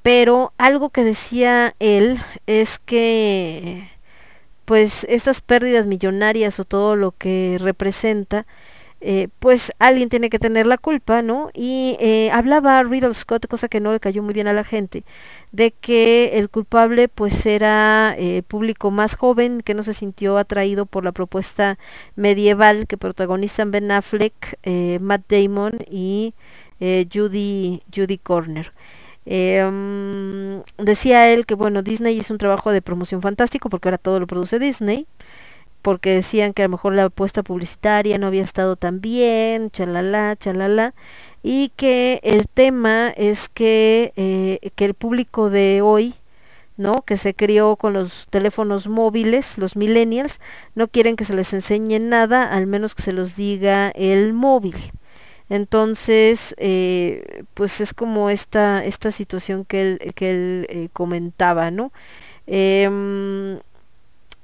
Pero 0.02 0.52
algo 0.58 0.90
que 0.90 1.04
decía 1.04 1.74
él 1.78 2.18
es 2.46 2.78
que 2.78 3.88
pues 4.64 5.04
estas 5.08 5.40
pérdidas 5.40 5.86
millonarias 5.86 6.60
o 6.60 6.64
todo 6.64 6.94
lo 6.94 7.12
que 7.12 7.56
representa, 7.58 8.46
eh, 9.00 9.28
pues 9.38 9.72
alguien 9.78 10.08
tiene 10.08 10.28
que 10.28 10.40
tener 10.40 10.66
la 10.66 10.76
culpa, 10.76 11.22
¿no? 11.22 11.50
Y 11.54 11.96
eh, 12.00 12.30
hablaba 12.32 12.82
Riddle 12.82 13.14
Scott, 13.14 13.46
cosa 13.46 13.68
que 13.68 13.80
no 13.80 13.92
le 13.92 14.00
cayó 14.00 14.22
muy 14.22 14.34
bien 14.34 14.48
a 14.48 14.52
la 14.52 14.64
gente, 14.64 15.04
de 15.52 15.70
que 15.70 16.38
el 16.38 16.50
culpable 16.50 17.08
pues 17.08 17.46
era 17.46 18.14
eh, 18.18 18.42
público 18.46 18.90
más 18.90 19.14
joven 19.14 19.62
que 19.62 19.74
no 19.74 19.84
se 19.84 19.94
sintió 19.94 20.36
atraído 20.36 20.84
por 20.84 21.04
la 21.04 21.12
propuesta 21.12 21.78
medieval 22.16 22.86
que 22.86 22.98
protagonizan 22.98 23.70
Ben 23.70 23.90
Affleck, 23.90 24.58
Matt 25.00 25.22
Damon 25.30 25.78
y 25.90 26.34
Judy, 26.80 27.82
Judy 27.94 28.18
Corner. 28.18 28.72
Em, 29.30 30.62
decía 30.78 31.28
él 31.30 31.44
que 31.44 31.54
bueno, 31.54 31.82
Disney 31.82 32.18
hizo 32.18 32.32
un 32.32 32.38
trabajo 32.38 32.72
de 32.72 32.80
promoción 32.80 33.20
fantástico 33.20 33.68
porque 33.68 33.88
ahora 33.88 33.98
todo 33.98 34.20
lo 34.20 34.26
produce 34.26 34.58
Disney 34.58 35.06
porque 35.82 36.14
decían 36.14 36.52
que 36.52 36.62
a 36.62 36.66
lo 36.66 36.72
mejor 36.72 36.94
la 36.94 37.04
apuesta 37.04 37.42
publicitaria 37.42 38.18
no 38.18 38.26
había 38.26 38.42
estado 38.42 38.76
tan 38.76 39.00
bien, 39.00 39.70
chalala, 39.70 40.36
chalala, 40.36 40.94
y 41.42 41.70
que 41.76 42.20
el 42.22 42.48
tema 42.48 43.08
es 43.16 43.48
que, 43.48 44.12
eh, 44.16 44.70
que 44.74 44.84
el 44.84 44.94
público 44.94 45.50
de 45.50 45.80
hoy, 45.82 46.14
¿no? 46.76 47.02
que 47.02 47.16
se 47.16 47.34
crió 47.34 47.76
con 47.76 47.92
los 47.92 48.26
teléfonos 48.30 48.88
móviles, 48.88 49.58
los 49.58 49.76
millennials, 49.76 50.40
no 50.74 50.88
quieren 50.88 51.16
que 51.16 51.24
se 51.24 51.34
les 51.34 51.52
enseñe 51.52 51.98
nada, 52.00 52.52
al 52.52 52.66
menos 52.66 52.94
que 52.94 53.02
se 53.02 53.12
los 53.12 53.36
diga 53.36 53.90
el 53.90 54.32
móvil. 54.32 54.76
Entonces, 55.50 56.54
eh, 56.58 57.44
pues 57.54 57.80
es 57.80 57.94
como 57.94 58.30
esta, 58.30 58.84
esta 58.84 59.10
situación 59.12 59.64
que 59.64 59.82
él, 59.82 60.12
que 60.14 60.30
él 60.30 60.66
eh, 60.68 60.88
comentaba, 60.92 61.70
¿no? 61.70 61.92
Em, 62.46 63.58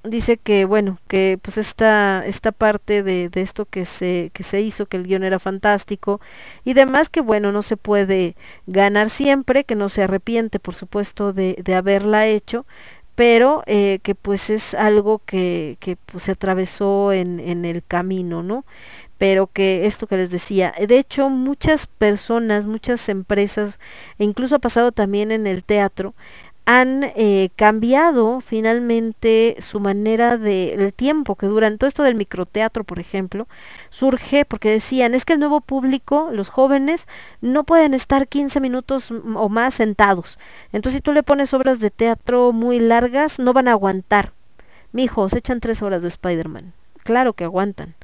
dice 0.05 0.37
que 0.37 0.65
bueno 0.67 0.99
que 1.09 1.39
pues 1.41 1.57
esta 1.59 2.25
esta 2.27 2.53
parte 2.53 3.03
de, 3.03 3.31
de, 3.31 3.41
esto 3.43 3.65
que 3.65 3.85
se 3.87 4.31
que 4.35 4.43
se 4.43 4.61
hizo 4.61 4.87
que 4.87 4.99
el 4.99 5.07
guion 5.07 5.25
era 5.25 5.39
fantástico 5.39 6.21
y 6.65 6.75
demás 6.75 7.09
que 7.09 7.23
bueno 7.23 7.53
no 7.53 7.63
se 7.63 7.77
puede 7.79 8.37
ganar 8.67 9.11
siempre 9.11 9.65
que 9.65 9.75
no 9.77 9.89
se 9.89 10.03
arrepiente 10.03 10.61
por 10.61 10.75
supuesto 10.75 11.33
de, 11.33 11.57
de 11.65 11.75
haberla 11.75 12.27
hecho 12.27 12.67
pero 13.15 13.63
eh, 13.67 14.01
que 14.03 14.15
pues 14.15 14.51
es 14.51 14.75
algo 14.75 15.21
que, 15.25 15.77
que 15.81 15.97
pues, 15.97 16.25
se 16.25 16.33
atravesó 16.33 17.13
en, 17.13 17.41
en 17.41 17.65
el 17.65 17.85
camino 17.85 18.43
no 18.43 18.65
pero 19.19 19.47
que 19.47 19.87
esto 19.87 20.07
que 20.07 20.17
les 20.17 20.31
decía, 20.31 20.75
de 20.87 20.99
hecho 20.99 21.31
muchas 21.31 21.87
personas, 21.87 22.67
muchas 22.67 23.09
empresas, 23.09 23.79
e 24.19 24.25
incluso 24.25 24.57
ha 24.57 24.59
pasado 24.59 24.93
también 24.93 25.31
en 25.31 25.47
el 25.47 25.65
teatro, 25.65 26.15
han 26.67 27.05
eh, 27.15 27.51
cambiado 27.57 28.41
finalmente 28.41 29.57
su 29.61 29.81
manera 29.81 30.39
de 30.39 30.75
el 30.75 30.93
tiempo 30.95 31.37
que 31.37 31.47
duran. 31.47 31.77
Todo 31.79 31.89
esto 31.89 32.03
del 32.03 32.15
microteatro 32.15 32.85
por 32.85 32.99
ejemplo 32.99 33.47
surge 33.91 34.45
porque 34.45 34.71
decían 34.71 35.15
es 35.15 35.25
que 35.25 35.35
el 35.35 35.41
nuevo 35.41 35.61
público 35.61 36.31
los 36.33 36.49
jóvenes 36.49 37.07
no 37.41 37.65
pueden 37.65 37.93
estar 37.93 38.29
15 38.29 38.61
minutos 38.61 39.11
o 39.11 39.49
más 39.49 39.75
sentados. 39.75 40.39
Entonces 40.73 40.99
si 40.99 41.03
tú 41.03 41.13
le 41.13 41.23
pones 41.23 41.53
obras 41.53 41.81
de 41.81 41.91
teatro 41.91 42.53
muy 42.53 42.79
largas 42.79 43.39
no 43.39 43.53
van 43.53 43.69
a 43.69 43.73
aguantar 43.73 44.33
mijos 44.93 45.35
echan 45.35 45.61
tres 45.61 45.83
horas 45.83 46.03
de 46.03 46.09
Spider-Man. 46.09 46.73
Claro 47.03 47.35
que 47.35 47.45
aguantan 47.45 47.95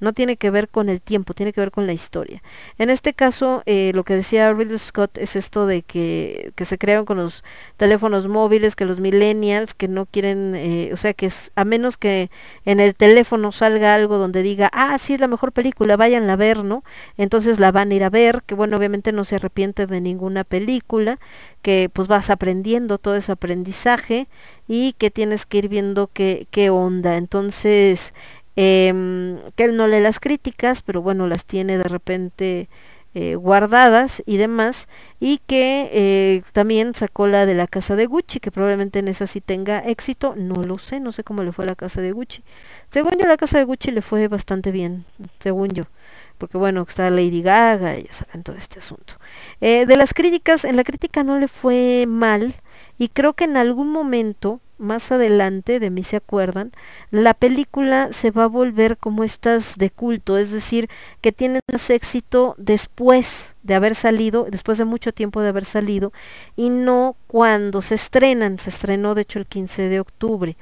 no 0.00 0.12
tiene 0.12 0.36
que 0.36 0.50
ver 0.50 0.68
con 0.68 0.88
el 0.88 1.00
tiempo, 1.00 1.34
tiene 1.34 1.52
que 1.52 1.60
ver 1.60 1.70
con 1.70 1.86
la 1.86 1.92
historia. 1.92 2.42
En 2.78 2.90
este 2.90 3.14
caso, 3.14 3.62
eh, 3.66 3.92
lo 3.94 4.04
que 4.04 4.14
decía 4.14 4.52
Ridley 4.52 4.78
Scott 4.78 5.18
es 5.18 5.36
esto 5.36 5.66
de 5.66 5.82
que, 5.82 6.52
que 6.56 6.64
se 6.64 6.78
crearon 6.78 7.04
con 7.04 7.18
los 7.18 7.44
teléfonos 7.76 8.26
móviles, 8.28 8.76
que 8.76 8.84
los 8.84 9.00
millennials 9.00 9.74
que 9.74 9.88
no 9.88 10.06
quieren, 10.06 10.54
eh, 10.54 10.90
o 10.92 10.96
sea, 10.96 11.12
que 11.14 11.30
a 11.54 11.64
menos 11.64 11.96
que 11.96 12.30
en 12.64 12.80
el 12.80 12.94
teléfono 12.94 13.52
salga 13.52 13.94
algo 13.94 14.18
donde 14.18 14.42
diga, 14.42 14.70
ah, 14.72 14.98
sí 14.98 15.14
es 15.14 15.20
la 15.20 15.28
mejor 15.28 15.52
película, 15.52 15.96
vayan 15.96 16.28
a 16.30 16.36
ver, 16.36 16.64
¿no? 16.64 16.82
Entonces 17.16 17.58
la 17.58 17.72
van 17.72 17.90
a 17.90 17.94
ir 17.94 18.04
a 18.04 18.10
ver, 18.10 18.42
que 18.44 18.54
bueno, 18.54 18.76
obviamente 18.76 19.12
no 19.12 19.24
se 19.24 19.36
arrepiente 19.36 19.86
de 19.86 20.00
ninguna 20.00 20.44
película, 20.44 21.18
que 21.62 21.90
pues 21.92 22.08
vas 22.08 22.30
aprendiendo 22.30 22.98
todo 22.98 23.16
ese 23.16 23.32
aprendizaje 23.32 24.28
y 24.66 24.94
que 24.94 25.10
tienes 25.10 25.46
que 25.46 25.58
ir 25.58 25.68
viendo 25.68 26.08
qué, 26.12 26.46
qué 26.50 26.70
onda. 26.70 27.16
Entonces, 27.16 28.14
Em, 28.62 29.38
que 29.56 29.64
él 29.64 29.74
no 29.74 29.86
lee 29.86 30.00
las 30.00 30.20
críticas, 30.20 30.82
pero 30.82 31.00
bueno, 31.00 31.26
las 31.26 31.46
tiene 31.46 31.78
de 31.78 31.84
repente 31.84 32.68
eh, 33.14 33.34
guardadas 33.34 34.22
y 34.26 34.36
demás, 34.36 34.86
y 35.18 35.38
que 35.46 35.88
eh, 35.92 36.42
también 36.52 36.92
sacó 36.94 37.26
la 37.26 37.46
de 37.46 37.54
la 37.54 37.66
casa 37.66 37.96
de 37.96 38.04
Gucci, 38.04 38.38
que 38.38 38.50
probablemente 38.50 38.98
en 38.98 39.08
esa 39.08 39.26
sí 39.26 39.40
tenga 39.40 39.78
éxito, 39.78 40.34
no 40.36 40.62
lo 40.62 40.76
sé, 40.76 41.00
no 41.00 41.10
sé 41.10 41.24
cómo 41.24 41.42
le 41.42 41.52
fue 41.52 41.64
la 41.64 41.74
casa 41.74 42.02
de 42.02 42.12
Gucci. 42.12 42.42
Según 42.92 43.12
yo, 43.18 43.26
la 43.26 43.38
casa 43.38 43.56
de 43.56 43.64
Gucci 43.64 43.92
le 43.92 44.02
fue 44.02 44.28
bastante 44.28 44.70
bien, 44.72 45.06
según 45.38 45.68
yo 45.70 45.84
porque 46.36 46.56
bueno, 46.56 46.86
está 46.88 47.10
Lady 47.10 47.42
Gaga, 47.42 47.98
y 47.98 48.04
ya 48.04 48.12
saben 48.12 48.42
todo 48.42 48.56
este 48.56 48.78
asunto. 48.78 49.14
Eh, 49.60 49.84
de 49.84 49.96
las 49.96 50.14
críticas, 50.14 50.64
en 50.64 50.74
la 50.76 50.84
crítica 50.84 51.22
no 51.22 51.38
le 51.38 51.48
fue 51.48 52.06
mal, 52.08 52.54
y 52.98 53.08
creo 53.08 53.34
que 53.34 53.44
en 53.44 53.58
algún 53.58 53.90
momento 53.90 54.60
más 54.80 55.12
adelante, 55.12 55.78
de 55.78 55.90
mí 55.90 56.02
se 56.02 56.16
acuerdan, 56.16 56.72
la 57.10 57.34
película 57.34 58.12
se 58.12 58.30
va 58.30 58.44
a 58.44 58.48
volver 58.48 58.96
como 58.96 59.22
estas 59.22 59.76
de 59.76 59.90
culto, 59.90 60.38
es 60.38 60.50
decir, 60.50 60.88
que 61.20 61.32
tienen 61.32 61.60
más 61.70 61.90
éxito 61.90 62.54
después 62.58 63.54
de 63.62 63.74
haber 63.74 63.94
salido, 63.94 64.46
después 64.50 64.78
de 64.78 64.84
mucho 64.84 65.12
tiempo 65.12 65.40
de 65.40 65.48
haber 65.50 65.64
salido, 65.64 66.12
y 66.56 66.70
no 66.70 67.16
cuando 67.26 67.82
se 67.82 67.94
estrenan, 67.94 68.58
se 68.58 68.70
estrenó 68.70 69.14
de 69.14 69.22
hecho 69.22 69.38
el 69.38 69.46
15 69.46 69.88
de 69.88 70.00
octubre. 70.00 70.56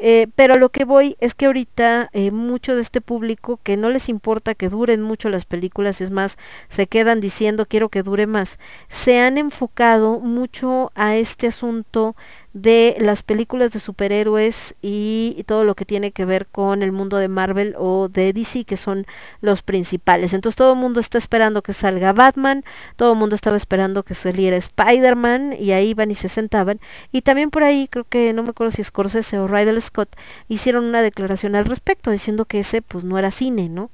Eh, 0.00 0.26
pero 0.34 0.58
lo 0.58 0.70
que 0.70 0.84
voy 0.84 1.16
es 1.20 1.34
que 1.34 1.46
ahorita 1.46 2.10
eh, 2.12 2.32
mucho 2.32 2.74
de 2.74 2.82
este 2.82 3.00
público 3.00 3.60
que 3.62 3.76
no 3.76 3.90
les 3.90 4.08
importa 4.08 4.54
que 4.54 4.68
duren 4.68 5.00
mucho 5.00 5.28
las 5.28 5.44
películas, 5.44 6.00
es 6.00 6.10
más, 6.10 6.36
se 6.68 6.88
quedan 6.88 7.20
diciendo 7.20 7.66
quiero 7.66 7.88
que 7.88 8.02
dure 8.02 8.26
más, 8.26 8.58
se 8.88 9.20
han 9.20 9.38
enfocado 9.38 10.18
mucho 10.18 10.90
a 10.96 11.14
este 11.16 11.46
asunto 11.46 12.16
de 12.54 12.96
las 13.00 13.24
películas 13.24 13.72
de 13.72 13.80
superhéroes 13.80 14.76
y, 14.80 15.44
todo 15.46 15.64
lo 15.64 15.74
que 15.74 15.84
tiene 15.84 16.12
que 16.12 16.24
ver 16.24 16.46
con 16.46 16.82
el 16.82 16.92
mundo 16.92 17.18
de 17.18 17.28
Marvel 17.28 17.74
o 17.76 18.08
de 18.08 18.32
DC, 18.32 18.64
que 18.64 18.76
son 18.76 19.06
los 19.40 19.62
principales. 19.62 20.32
Entonces 20.32 20.56
todo 20.56 20.72
el 20.72 20.78
mundo 20.78 21.00
está 21.00 21.18
esperando 21.18 21.62
que 21.62 21.72
salga 21.72 22.12
Batman, 22.12 22.64
todo 22.96 23.12
el 23.12 23.18
mundo 23.18 23.34
estaba 23.34 23.56
esperando 23.56 24.04
que 24.04 24.14
saliera 24.14 24.56
Spider-Man 24.56 25.56
y 25.58 25.72
ahí 25.72 25.94
van 25.94 26.12
y 26.12 26.14
se 26.14 26.28
sentaban. 26.28 26.80
Y 27.10 27.22
también 27.22 27.50
por 27.50 27.64
ahí, 27.64 27.88
creo 27.88 28.04
que 28.04 28.32
no 28.32 28.44
me 28.44 28.50
acuerdo 28.50 28.70
si 28.70 28.84
Scorsese 28.84 29.38
o 29.38 29.48
Ridley 29.48 29.80
Scott 29.80 30.16
hicieron 30.48 30.84
una 30.84 31.02
declaración 31.02 31.56
al 31.56 31.64
respecto, 31.64 32.12
diciendo 32.12 32.44
que 32.44 32.60
ese 32.60 32.82
pues 32.82 33.02
no 33.02 33.18
era 33.18 33.32
cine, 33.32 33.68
¿no? 33.68 33.90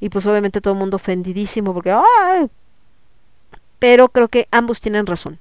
Y 0.00 0.10
pues 0.10 0.26
obviamente 0.26 0.60
todo 0.60 0.74
el 0.74 0.78
mundo 0.80 0.96
ofendidísimo 0.96 1.72
porque 1.72 1.92
¡ay! 1.92 2.50
Pero 3.78 4.10
creo 4.10 4.28
que 4.28 4.48
ambos 4.50 4.80
tienen 4.80 5.06
razón. 5.06 5.38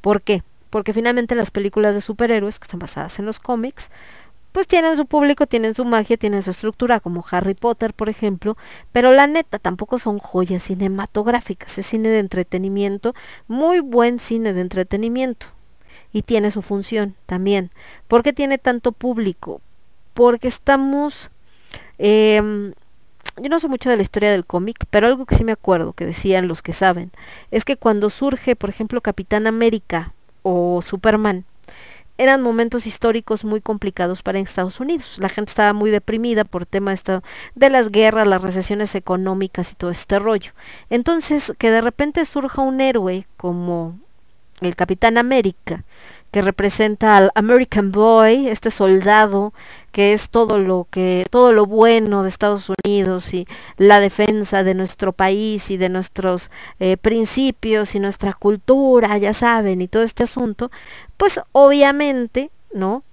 ¿Por 0.00 0.22
qué? 0.22 0.42
Porque 0.74 0.92
finalmente 0.92 1.36
las 1.36 1.52
películas 1.52 1.94
de 1.94 2.00
superhéroes 2.00 2.58
que 2.58 2.64
están 2.64 2.80
basadas 2.80 3.20
en 3.20 3.26
los 3.26 3.38
cómics, 3.38 3.92
pues 4.50 4.66
tienen 4.66 4.96
su 4.96 5.06
público, 5.06 5.46
tienen 5.46 5.72
su 5.72 5.84
magia, 5.84 6.16
tienen 6.16 6.42
su 6.42 6.50
estructura, 6.50 6.98
como 6.98 7.24
Harry 7.30 7.54
Potter, 7.54 7.94
por 7.94 8.08
ejemplo, 8.08 8.56
pero 8.90 9.12
la 9.12 9.28
neta 9.28 9.60
tampoco 9.60 10.00
son 10.00 10.18
joyas 10.18 10.64
cinematográficas, 10.64 11.78
es 11.78 11.86
cine 11.86 12.08
de 12.08 12.18
entretenimiento, 12.18 13.14
muy 13.46 13.78
buen 13.78 14.18
cine 14.18 14.52
de 14.52 14.62
entretenimiento, 14.62 15.46
y 16.12 16.22
tiene 16.22 16.50
su 16.50 16.60
función 16.60 17.14
también. 17.26 17.70
¿Por 18.08 18.24
qué 18.24 18.32
tiene 18.32 18.58
tanto 18.58 18.90
público? 18.90 19.60
Porque 20.12 20.48
estamos... 20.48 21.30
Eh, 22.00 22.72
yo 23.36 23.48
no 23.48 23.60
sé 23.60 23.68
mucho 23.68 23.90
de 23.90 23.96
la 23.96 24.02
historia 24.02 24.32
del 24.32 24.44
cómic, 24.44 24.86
pero 24.90 25.06
algo 25.06 25.24
que 25.24 25.36
sí 25.36 25.44
me 25.44 25.52
acuerdo, 25.52 25.92
que 25.92 26.04
decían 26.04 26.48
los 26.48 26.62
que 26.62 26.72
saben, 26.72 27.12
es 27.52 27.64
que 27.64 27.76
cuando 27.76 28.10
surge, 28.10 28.56
por 28.56 28.70
ejemplo, 28.70 29.00
Capitán 29.02 29.46
América 29.46 30.13
o 30.44 30.82
Superman, 30.82 31.44
eran 32.16 32.42
momentos 32.42 32.86
históricos 32.86 33.44
muy 33.44 33.60
complicados 33.60 34.22
para 34.22 34.38
Estados 34.38 34.78
Unidos. 34.78 35.16
La 35.18 35.28
gente 35.28 35.50
estaba 35.50 35.72
muy 35.72 35.90
deprimida 35.90 36.44
por 36.44 36.64
tema 36.64 36.92
esto 36.92 37.24
de 37.56 37.70
las 37.70 37.90
guerras, 37.90 38.28
las 38.28 38.42
recesiones 38.42 38.94
económicas 38.94 39.72
y 39.72 39.74
todo 39.74 39.90
este 39.90 40.20
rollo. 40.20 40.52
Entonces, 40.90 41.52
que 41.58 41.72
de 41.72 41.80
repente 41.80 42.24
surja 42.24 42.62
un 42.62 42.80
héroe 42.80 43.26
como 43.36 43.98
el 44.60 44.76
Capitán 44.76 45.18
América, 45.18 45.82
que 46.34 46.42
representa 46.42 47.16
al 47.16 47.30
American 47.36 47.92
Boy, 47.92 48.48
este 48.48 48.72
soldado 48.72 49.54
que 49.92 50.14
es 50.14 50.30
todo 50.30 50.58
lo 50.58 50.88
que 50.90 51.24
todo 51.30 51.52
lo 51.52 51.64
bueno 51.64 52.24
de 52.24 52.28
Estados 52.28 52.72
Unidos 52.84 53.32
y 53.32 53.46
la 53.76 54.00
defensa 54.00 54.64
de 54.64 54.74
nuestro 54.74 55.12
país 55.12 55.70
y 55.70 55.76
de 55.76 55.88
nuestros 55.88 56.50
eh, 56.80 56.96
principios 56.96 57.94
y 57.94 58.00
nuestra 58.00 58.32
cultura, 58.32 59.16
ya 59.16 59.32
saben, 59.32 59.80
y 59.80 59.86
todo 59.86 60.02
este 60.02 60.24
asunto, 60.24 60.72
pues 61.16 61.38
obviamente, 61.52 62.50
¿no? 62.72 63.04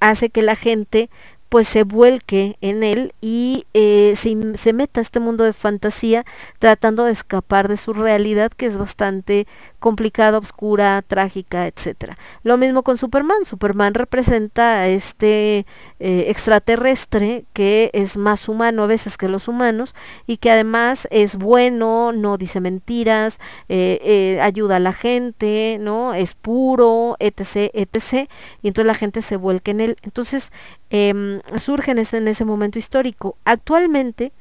hace 0.00 0.30
que 0.30 0.40
la 0.40 0.56
gente 0.56 1.10
pues 1.50 1.68
se 1.68 1.84
vuelque 1.84 2.56
en 2.62 2.82
él 2.82 3.12
y 3.20 3.66
eh, 3.74 4.14
se, 4.16 4.56
se, 4.56 4.72
meta 4.72 5.00
a 5.00 5.02
este 5.02 5.20
mundo 5.20 5.44
de 5.44 5.52
fantasía 5.52 6.24
tratando 6.58 7.04
de 7.04 7.12
escapar 7.12 7.68
de 7.68 7.76
su 7.76 7.92
realidad 7.92 8.50
que 8.50 8.66
es 8.66 8.76
bastante 8.76 9.46
complicada, 9.84 10.38
oscura, 10.38 11.04
trágica, 11.06 11.66
etcétera. 11.66 12.16
Lo 12.42 12.56
mismo 12.56 12.82
con 12.82 12.96
Superman. 12.96 13.44
Superman 13.44 13.92
representa 13.92 14.78
a 14.78 14.88
este 14.88 15.66
eh, 16.00 16.24
extraterrestre 16.28 17.44
que 17.52 17.90
es 17.92 18.16
más 18.16 18.48
humano 18.48 18.84
a 18.84 18.86
veces 18.86 19.18
que 19.18 19.28
los 19.28 19.46
humanos 19.46 19.94
y 20.26 20.38
que 20.38 20.50
además 20.50 21.06
es 21.10 21.36
bueno, 21.36 22.12
no 22.12 22.38
dice 22.38 22.62
mentiras, 22.62 23.38
eh, 23.68 24.00
eh, 24.02 24.40
ayuda 24.40 24.76
a 24.76 24.80
la 24.80 24.94
gente, 24.94 25.76
¿no? 25.78 26.14
Es 26.14 26.32
puro, 26.32 27.16
etc, 27.18 27.70
etc. 27.74 28.30
Y 28.62 28.68
entonces 28.68 28.86
la 28.86 28.94
gente 28.94 29.20
se 29.20 29.36
vuelca 29.36 29.70
en 29.70 29.80
él. 29.80 29.96
Entonces 30.00 30.50
em, 30.88 31.42
surgen 31.58 31.98
en 31.98 32.26
ese 32.26 32.46
momento 32.46 32.78
histórico. 32.78 33.36
Actualmente 33.44 34.32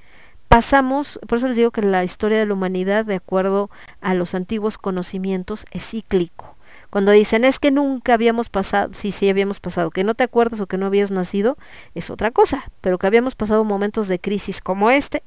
pasamos, 0.54 1.20
por 1.28 1.40
eso 1.40 1.48
les 1.48 1.58
digo 1.58 1.72
que 1.72 1.82
la 1.82 2.04
historia 2.04 2.38
de 2.38 2.46
la 2.46 2.54
humanidad, 2.54 3.06
de 3.06 3.16
acuerdo 3.16 3.72
a 4.02 4.14
los 4.14 4.36
antiguos 4.36 4.78
conocimientos, 4.78 5.66
es 5.72 5.84
cíclico. 5.84 6.56
Cuando 6.92 7.12
dicen 7.12 7.44
es 7.44 7.58
que 7.58 7.72
nunca 7.72 8.14
habíamos 8.14 8.50
pasado, 8.50 8.94
sí, 8.94 9.12
sí 9.12 9.28
habíamos 9.30 9.60
pasado, 9.60 9.90
que 9.90 10.04
no 10.04 10.14
te 10.14 10.24
acuerdas 10.24 10.62
o 10.62 10.68
que 10.68 10.78
no 10.78 10.86
habías 10.86 11.10
nacido, 11.10 11.58
es 11.96 12.12
otra 12.12 12.30
cosa, 12.30 12.70
pero 12.82 13.00
que 13.00 13.08
habíamos 13.08 13.34
pasado 13.34 13.64
momentos 13.64 14.08
de 14.08 14.20
crisis 14.20 14.62
como 14.62 14.92
este, 14.92 15.24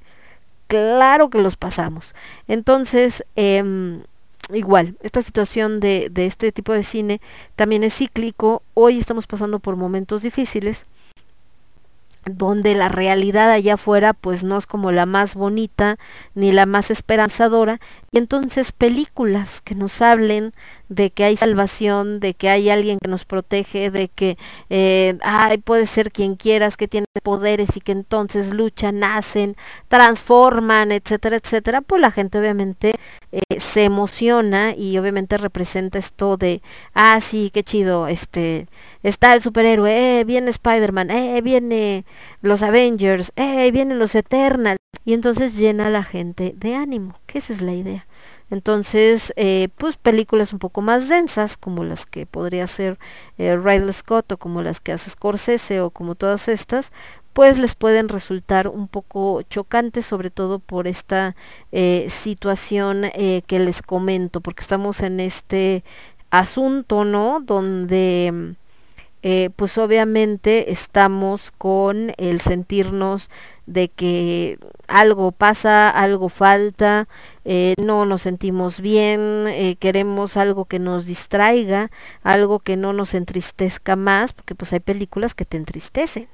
claro 0.68 1.28
que 1.28 1.42
los 1.42 1.56
pasamos. 1.56 2.14
Entonces, 2.46 3.24
eh, 3.34 4.00
igual, 4.52 4.94
esta 5.02 5.22
situación 5.22 5.80
de, 5.80 6.06
de 6.08 6.26
este 6.26 6.52
tipo 6.52 6.72
de 6.72 6.84
cine 6.84 7.20
también 7.56 7.82
es 7.82 7.96
cíclico, 7.96 8.62
hoy 8.74 9.00
estamos 9.00 9.26
pasando 9.26 9.58
por 9.58 9.74
momentos 9.74 10.22
difíciles, 10.22 10.86
donde 12.26 12.74
la 12.74 12.88
realidad 12.88 13.50
allá 13.50 13.74
afuera 13.74 14.12
pues 14.12 14.42
no 14.42 14.58
es 14.58 14.66
como 14.66 14.92
la 14.92 15.06
más 15.06 15.34
bonita 15.34 15.96
ni 16.34 16.52
la 16.52 16.66
más 16.66 16.90
esperanzadora. 16.90 17.80
Y 18.10 18.18
entonces 18.18 18.72
películas 18.72 19.60
que 19.60 19.74
nos 19.74 20.02
hablen 20.02 20.52
de 20.88 21.10
que 21.10 21.24
hay 21.24 21.36
salvación, 21.36 22.20
de 22.20 22.34
que 22.34 22.48
hay 22.48 22.70
alguien 22.70 22.98
que 23.00 23.08
nos 23.08 23.24
protege, 23.24 23.90
de 23.90 24.08
que 24.08 24.38
eh, 24.70 25.18
ay, 25.22 25.58
puede 25.58 25.86
ser 25.86 26.10
quien 26.10 26.36
quieras, 26.36 26.76
que 26.76 26.88
tiene 26.88 27.06
poderes 27.22 27.76
y 27.76 27.80
que 27.80 27.92
entonces 27.92 28.50
luchan, 28.50 29.00
nacen, 29.00 29.56
transforman, 29.88 30.92
etcétera, 30.92 31.36
etcétera, 31.36 31.80
pues 31.80 32.00
la 32.00 32.10
gente 32.10 32.38
obviamente 32.38 32.94
eh, 33.36 33.60
se 33.60 33.84
emociona 33.84 34.74
y 34.74 34.96
obviamente 34.98 35.36
representa 35.36 35.98
esto 35.98 36.36
de, 36.36 36.62
ah, 36.94 37.20
sí, 37.20 37.50
qué 37.52 37.62
chido, 37.62 38.08
este, 38.08 38.66
está 39.02 39.34
el 39.34 39.42
superhéroe, 39.42 40.20
eh, 40.20 40.24
viene 40.24 40.50
Spider-Man, 40.50 41.10
eh, 41.10 41.40
viene 41.42 42.04
los 42.40 42.62
Avengers, 42.62 43.32
eh, 43.36 43.70
vienen 43.70 43.98
los 43.98 44.14
Eternals, 44.14 44.78
y 45.04 45.12
entonces 45.12 45.56
llena 45.56 45.86
a 45.86 45.90
la 45.90 46.02
gente 46.02 46.54
de 46.56 46.74
ánimo, 46.74 47.20
que 47.26 47.38
esa 47.38 47.52
es 47.52 47.60
la 47.60 47.74
idea. 47.74 48.06
Entonces, 48.50 49.32
eh, 49.36 49.68
pues 49.76 49.96
películas 49.96 50.52
un 50.52 50.58
poco 50.60 50.80
más 50.80 51.08
densas, 51.08 51.56
como 51.56 51.84
las 51.84 52.06
que 52.06 52.26
podría 52.26 52.66
ser 52.66 52.98
eh, 53.38 53.56
Ridley 53.56 53.92
Scott 53.92 54.30
o 54.32 54.36
como 54.38 54.62
las 54.62 54.80
que 54.80 54.92
hace 54.92 55.10
Scorsese 55.10 55.80
o 55.80 55.90
como 55.90 56.14
todas 56.14 56.48
estas, 56.48 56.92
pues 57.36 57.58
les 57.58 57.74
pueden 57.74 58.08
resultar 58.08 58.66
un 58.66 58.88
poco 58.88 59.42
chocantes, 59.42 60.06
sobre 60.06 60.30
todo 60.30 60.58
por 60.58 60.86
esta 60.88 61.36
eh, 61.70 62.06
situación 62.08 63.04
eh, 63.04 63.42
que 63.46 63.58
les 63.58 63.82
comento, 63.82 64.40
porque 64.40 64.62
estamos 64.62 65.00
en 65.00 65.20
este 65.20 65.84
asunto, 66.30 67.04
¿no? 67.04 67.40
Donde 67.40 68.54
eh, 69.22 69.50
pues 69.54 69.76
obviamente 69.76 70.72
estamos 70.72 71.50
con 71.58 72.14
el 72.16 72.40
sentirnos 72.40 73.28
de 73.66 73.90
que 73.90 74.58
algo 74.86 75.30
pasa, 75.30 75.90
algo 75.90 76.30
falta, 76.30 77.06
no 77.76 78.06
nos 78.06 78.22
sentimos 78.22 78.80
bien, 78.80 79.76
queremos 79.78 80.38
algo 80.38 80.64
que 80.64 80.78
nos 80.78 81.04
distraiga, 81.04 81.90
algo 82.22 82.60
que 82.60 82.78
no 82.78 82.94
nos 82.94 83.12
entristezca 83.12 83.94
más, 83.94 84.32
porque 84.32 84.54
pues 84.54 84.72
hay 84.72 84.80
películas 84.80 85.34
que 85.34 85.44
te 85.44 85.58
entristecen. 85.58 86.28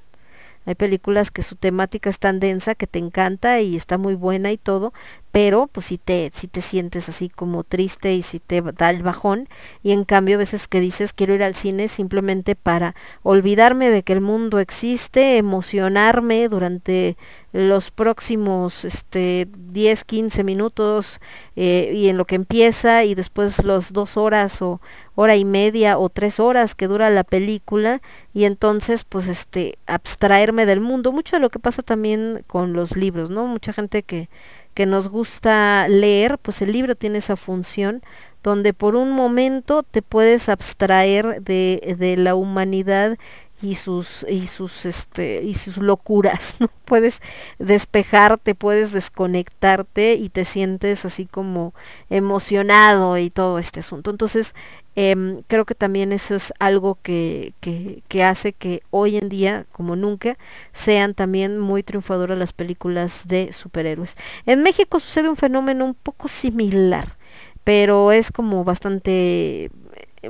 Hay 0.65 0.75
películas 0.75 1.31
que 1.31 1.43
su 1.43 1.57
temática 1.57 2.09
es 2.09 2.19
tan 2.19 2.41
densa 2.41 2.75
que 2.75 2.87
te 2.87 2.99
encanta 2.99 3.61
y 3.61 3.77
está 3.77 3.99
muy 3.99 4.15
buena 4.15 4.53
y 4.53 4.59
todo, 4.59 4.93
pero 5.33 5.67
pues 5.67 5.87
si 5.87 5.99
te, 5.99 6.31
si 6.35 6.47
te 6.47 6.61
sientes 6.61 7.09
así 7.09 7.29
como 7.29 7.65
triste 7.65 8.15
y 8.15 8.23
si 8.23 8.39
te 8.39 8.63
da 8.63 8.91
el 8.91 9.03
bajón, 9.03 9.49
y 9.83 9.93
en 9.93 10.05
cambio 10.05 10.37
a 10.37 10.39
veces 10.39 10.69
que 10.69 10.81
dices 10.81 11.13
quiero 11.13 11.35
ir 11.35 11.43
al 11.43 11.55
cine 11.55 11.89
simplemente 11.89 12.55
para 12.55 12.95
olvidarme 13.23 13.89
de 13.89 14.03
que 14.03 14.13
el 14.13 14.21
mundo 14.21 14.61
existe, 14.61 15.39
emocionarme 15.39 16.49
durante 16.49 17.17
los 17.53 17.91
próximos 17.91 18.85
este 18.85 19.49
10, 19.57 20.05
15 20.05 20.45
minutos 20.45 21.21
eh, 21.57 21.93
y 21.95 22.09
en 22.09 22.17
lo 22.17 22.25
que 22.25 22.35
empieza 22.35 23.05
y 23.05 23.15
después 23.15 23.63
los 23.65 23.93
dos 23.93 24.17
horas 24.17 24.63
o 24.63 24.81
hora 25.15 25.37
y 25.37 25.45
media 25.45 25.99
o 25.99 26.09
tres 26.09 26.41
horas 26.41 26.75
que 26.75 26.89
dura 26.89 27.11
la 27.11 27.25
película 27.25 28.01
y 28.33 28.45
entonces 28.45 29.05
pues 29.05 29.29
este 29.29 29.79
abstraerme 29.87 30.67
del 30.67 30.81
mundo. 30.81 31.13
Mucho 31.13 31.37
de 31.37 31.41
lo 31.41 31.51
que 31.51 31.59
pasa 31.59 31.83
también 31.83 32.45
con 32.47 32.73
los 32.73 32.97
libros 32.97 33.31
no 33.31 33.47
mucha 33.47 33.73
gente 33.73 34.03
que 34.03 34.29
que 34.75 34.87
nos 34.87 35.09
gusta 35.09 35.87
leer 35.89 36.39
pues 36.39 36.63
el 36.63 36.73
libro 36.73 36.95
tiene 36.95 37.19
esa 37.19 37.37
función 37.37 38.03
donde 38.43 38.73
por 38.75 38.97
un 38.97 39.13
momento 39.13 39.83
te 39.83 40.03
puedes 40.03 40.49
abstraer 40.49 41.43
de, 41.43 41.95
de 41.99 42.17
la 42.17 42.35
humanidad 42.35 43.17
y 43.63 43.77
sus 43.77 44.27
y 44.29 44.47
sus 44.49 44.85
este 44.85 45.43
y 45.43 45.55
sus 45.55 45.79
locuras 45.79 46.57
no 46.59 46.69
puedes 46.85 47.21
despejarte 47.59 48.55
puedes 48.55 48.93
desconectarte 48.93 50.15
y 50.15 50.29
te 50.29 50.45
sientes 50.45 51.05
así 51.05 51.27
como 51.27 51.73
emocionado 52.11 53.17
y 53.19 53.31
todo 53.31 53.59
este 53.59 53.81
asunto. 53.81 54.11
Entonces 54.11 54.55
em, 54.97 55.43
creo 55.47 55.65
que 55.65 55.75
también 55.75 56.13
eso 56.13 56.35
es 56.35 56.53
algo 56.59 56.99
que, 57.03 57.55
que, 57.61 58.03
que, 58.09 58.25
hace 58.25 58.53
que 58.53 58.83
hoy 58.91 59.17
en 59.17 59.29
día 59.29 59.67
como 59.73 59.97
nunca 59.97 60.37
sean 60.73 61.15
también 61.15 61.59
muy 61.59 61.83
triunfadoras 61.83 62.37
las 62.37 62.53
películas 62.53 63.23
de 63.27 63.53
superhéroes. 63.53 64.17
En 64.45 64.63
México 64.63 65.01
sucede 65.01 65.29
un 65.29 65.37
fenómeno 65.37 65.85
un 65.85 65.95
poco 65.95 66.29
similar 66.29 67.17
pero 67.65 68.13
es 68.13 68.33
como 68.33 68.65
bastante 68.65 69.71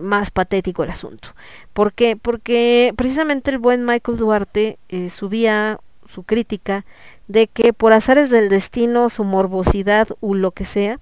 más 0.01 0.30
patético 0.30 0.82
el 0.84 0.90
asunto. 0.90 1.30
¿Por 1.72 1.93
qué? 1.93 2.16
Porque 2.16 2.93
precisamente 2.97 3.51
el 3.51 3.59
buen 3.59 3.84
Michael 3.84 4.18
Duarte 4.18 4.78
eh, 4.88 5.11
subía 5.11 5.80
su 6.09 6.22
crítica 6.24 6.84
de 7.28 7.47
que 7.47 7.72
por 7.72 7.93
azares 7.93 8.30
del 8.30 8.49
destino, 8.49 9.11
su 9.11 9.24
morbosidad 9.24 10.09
o 10.20 10.34
lo 10.34 10.51
que 10.51 10.64
sea, 10.64 10.99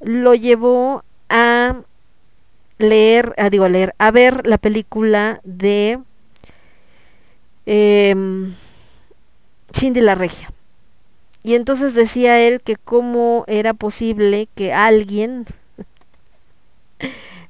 lo 0.00 0.34
llevó 0.34 1.04
a 1.28 1.76
leer, 2.78 3.34
a, 3.38 3.50
digo 3.50 3.64
a 3.64 3.68
leer, 3.68 3.94
a 3.98 4.10
ver 4.10 4.46
la 4.46 4.58
película 4.58 5.40
de 5.44 5.98
eh, 7.64 8.14
Cindy 9.72 10.00
la 10.00 10.14
Regia. 10.14 10.52
Y 11.42 11.54
entonces 11.54 11.94
decía 11.94 12.40
él 12.40 12.60
que 12.60 12.74
cómo 12.76 13.44
era 13.46 13.72
posible 13.72 14.48
que 14.56 14.72
alguien 14.72 15.46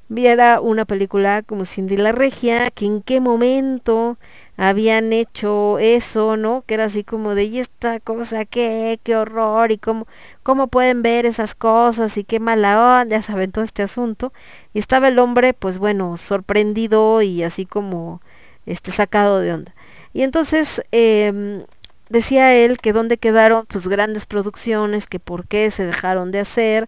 viera 0.09 0.61
una 0.61 0.85
película 0.85 1.43
como 1.43 1.65
Cindy 1.65 1.97
la 1.97 2.11
Regia, 2.11 2.71
que 2.71 2.85
en 2.85 3.01
qué 3.01 3.19
momento 3.19 4.17
habían 4.57 5.13
hecho 5.13 5.77
eso, 5.79 6.37
¿no? 6.37 6.63
Que 6.65 6.75
era 6.75 6.85
así 6.85 7.03
como 7.03 7.35
de, 7.35 7.45
¿y 7.45 7.59
esta 7.59 7.99
cosa 7.99 8.45
qué? 8.45 8.99
¡Qué 9.03 9.15
horror! 9.15 9.71
¿Y 9.71 9.77
cómo, 9.77 10.07
cómo 10.43 10.67
pueden 10.67 11.03
ver 11.03 11.25
esas 11.25 11.55
cosas? 11.55 12.17
¿Y 12.17 12.23
qué 12.23 12.39
mala 12.39 13.01
onda? 13.01 13.17
Ya 13.17 13.21
saben 13.21 13.51
todo 13.51 13.63
este 13.63 13.83
asunto. 13.83 14.33
Y 14.73 14.79
estaba 14.79 15.09
el 15.09 15.19
hombre, 15.19 15.53
pues 15.53 15.77
bueno, 15.77 16.17
sorprendido 16.17 17.21
y 17.21 17.43
así 17.43 17.65
como 17.65 18.21
este 18.65 18.91
sacado 18.91 19.39
de 19.39 19.53
onda. 19.53 19.75
Y 20.13 20.23
entonces 20.23 20.81
eh, 20.91 21.65
decía 22.09 22.55
él 22.55 22.77
que 22.77 22.93
dónde 22.93 23.17
quedaron 23.17 23.65
pues 23.67 23.87
grandes 23.87 24.25
producciones, 24.25 25.07
que 25.07 25.19
por 25.19 25.47
qué 25.47 25.69
se 25.71 25.85
dejaron 25.85 26.31
de 26.31 26.39
hacer, 26.39 26.87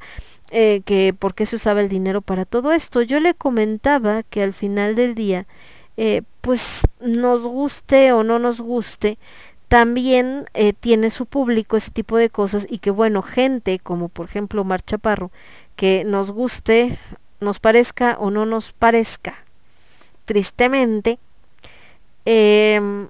eh, 0.52 0.82
que 0.86 1.14
por 1.18 1.36
qué 1.36 1.46
se 1.46 1.56
usaba 1.56 1.82
el 1.82 1.90
dinero 1.90 2.22
para 2.22 2.46
todo 2.46 2.72
esto. 2.72 3.02
Yo 3.02 3.20
le 3.20 3.34
comentaba 3.34 4.24
que 4.24 4.44
al 4.44 4.54
final 4.54 4.96
del 4.96 5.16
día, 5.16 5.46
eh, 5.98 6.24
pues 6.42 6.82
nos 7.00 7.42
guste 7.42 8.12
o 8.14 8.24
no 8.24 8.40
nos 8.40 8.60
guste, 8.60 9.18
también 9.68 10.46
eh, 10.56 10.74
tiene 10.74 11.12
su 11.12 11.28
público 11.28 11.78
ese 11.78 11.92
tipo 11.92 12.18
de 12.18 12.30
cosas 12.30 12.66
y 12.70 12.80
que 12.80 12.90
bueno, 12.90 13.22
gente 13.22 13.80
como 13.80 14.10
por 14.10 14.26
ejemplo 14.26 14.64
Mar 14.64 14.82
Chaparro, 14.82 15.32
que 15.76 16.04
nos 16.06 16.32
guste, 16.32 16.98
nos 17.40 17.60
parezca 17.60 18.18
o 18.20 18.32
no 18.32 18.46
nos 18.46 18.72
parezca, 18.74 19.36
tristemente, 20.26 21.20
em, 22.26 23.08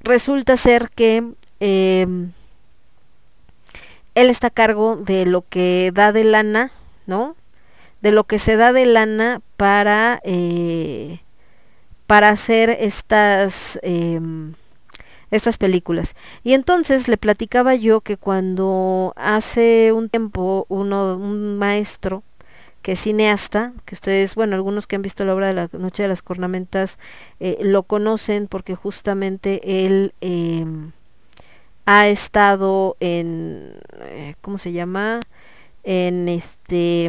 resulta 0.00 0.56
ser 0.56 0.90
que 0.90 1.24
em, 1.60 2.32
él 4.14 4.30
está 4.30 4.48
a 4.48 4.50
cargo 4.50 4.96
de 4.96 5.26
lo 5.26 5.42
que 5.48 5.90
da 5.94 6.12
de 6.12 6.24
lana, 6.24 6.70
¿no? 7.06 7.36
De 8.00 8.10
lo 8.10 8.24
que 8.24 8.38
se 8.38 8.56
da 8.56 8.72
de 8.72 8.86
lana 8.86 9.40
para, 9.56 10.20
eh, 10.24 11.20
para 12.06 12.30
hacer 12.30 12.70
estas, 12.80 13.78
eh, 13.82 14.20
estas 15.30 15.56
películas. 15.56 16.14
Y 16.44 16.52
entonces 16.54 17.08
le 17.08 17.16
platicaba 17.16 17.74
yo 17.74 18.00
que 18.00 18.16
cuando 18.16 19.12
hace 19.16 19.92
un 19.92 20.08
tiempo 20.08 20.66
uno, 20.68 21.16
un 21.16 21.58
maestro, 21.58 22.22
que 22.82 22.92
es 22.92 23.00
cineasta, 23.00 23.72
que 23.84 23.94
ustedes, 23.94 24.34
bueno, 24.34 24.56
algunos 24.56 24.86
que 24.86 24.96
han 24.96 25.02
visto 25.02 25.24
la 25.24 25.34
obra 25.34 25.46
de 25.46 25.54
la 25.54 25.68
Noche 25.72 26.02
de 26.02 26.08
las 26.08 26.20
Cornamentas 26.20 26.98
eh, 27.40 27.58
lo 27.62 27.84
conocen 27.84 28.48
porque 28.48 28.74
justamente 28.74 29.86
él 29.86 30.14
eh, 30.20 30.66
ha 31.86 32.08
estado 32.08 32.96
en, 33.00 33.74
eh, 34.00 34.34
¿cómo 34.40 34.58
se 34.58 34.72
llama? 34.72 35.20
En 35.84 36.28
este, 36.28 37.06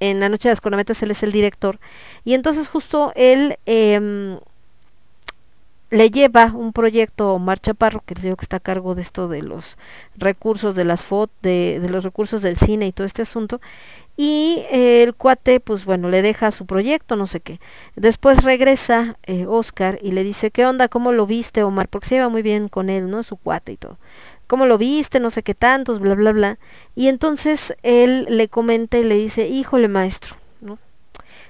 en 0.00 0.20
La 0.20 0.28
Noche 0.28 0.48
de 0.48 0.52
las 0.52 0.60
Cornametas, 0.60 1.02
él 1.02 1.10
es 1.10 1.22
el 1.22 1.32
director. 1.32 1.78
Y 2.24 2.34
entonces 2.34 2.68
justo 2.68 3.12
él 3.16 3.58
eh, 3.66 4.38
le 5.92 6.10
lleva 6.10 6.46
un 6.46 6.72
proyecto 6.72 7.34
Omar 7.34 7.60
Chaparro, 7.60 8.02
que 8.06 8.14
les 8.14 8.24
digo 8.24 8.36
que 8.36 8.46
está 8.46 8.56
a 8.56 8.60
cargo 8.60 8.94
de 8.94 9.02
esto 9.02 9.28
de 9.28 9.42
los 9.42 9.76
recursos 10.16 10.74
de 10.74 10.84
las 10.84 11.02
fotos, 11.02 11.36
de, 11.42 11.80
de, 11.82 11.90
los 11.90 12.02
recursos 12.02 12.40
del 12.40 12.56
cine 12.56 12.86
y 12.86 12.92
todo 12.92 13.06
este 13.06 13.20
asunto. 13.20 13.60
Y 14.16 14.64
el 14.70 15.14
cuate, 15.14 15.60
pues 15.60 15.84
bueno, 15.84 16.08
le 16.08 16.22
deja 16.22 16.50
su 16.50 16.64
proyecto, 16.64 17.14
no 17.14 17.26
sé 17.26 17.40
qué. 17.40 17.60
Después 17.94 18.42
regresa 18.42 19.18
eh, 19.24 19.44
Oscar 19.46 19.98
y 20.00 20.12
le 20.12 20.24
dice, 20.24 20.50
¿qué 20.50 20.64
onda? 20.64 20.88
¿Cómo 20.88 21.12
lo 21.12 21.26
viste, 21.26 21.62
Omar? 21.62 21.88
Porque 21.88 22.08
se 22.08 22.16
iba 22.16 22.30
muy 22.30 22.40
bien 22.40 22.68
con 22.68 22.88
él, 22.88 23.10
¿no? 23.10 23.22
Su 23.22 23.36
cuate 23.36 23.72
y 23.72 23.76
todo. 23.76 23.98
¿Cómo 24.46 24.64
lo 24.64 24.78
viste? 24.78 25.20
No 25.20 25.28
sé 25.28 25.42
qué 25.42 25.54
tantos, 25.54 26.00
bla, 26.00 26.14
bla, 26.14 26.32
bla. 26.32 26.58
Y 26.94 27.08
entonces 27.08 27.74
él 27.82 28.26
le 28.30 28.48
comenta 28.48 28.96
y 28.96 29.04
le 29.04 29.16
dice, 29.16 29.46
híjole, 29.46 29.88
maestro, 29.88 30.36
¿no? 30.62 30.78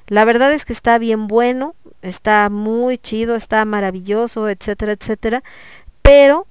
La 0.09 0.25
verdad 0.25 0.53
es 0.53 0.65
que 0.65 0.73
está 0.73 0.99
bien 0.99 1.29
bueno, 1.29 1.77
está 2.03 2.51
muy 2.51 2.99
chido, 2.99 3.37
está 3.37 3.65
maravilloso, 3.65 4.49
etcétera, 4.49 4.93
etcétera, 4.93 5.43
pero 6.03 6.47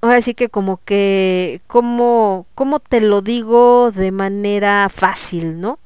ahora 0.00 0.20
sí 0.22 0.34
que 0.34 0.48
como 0.48 0.78
que, 0.84 1.60
como, 1.66 2.46
como 2.54 2.80
te 2.80 3.00
lo 3.00 3.22
digo 3.22 3.92
de 3.92 4.12
manera 4.12 4.88
fácil, 4.88 5.60
¿no? 5.60 5.78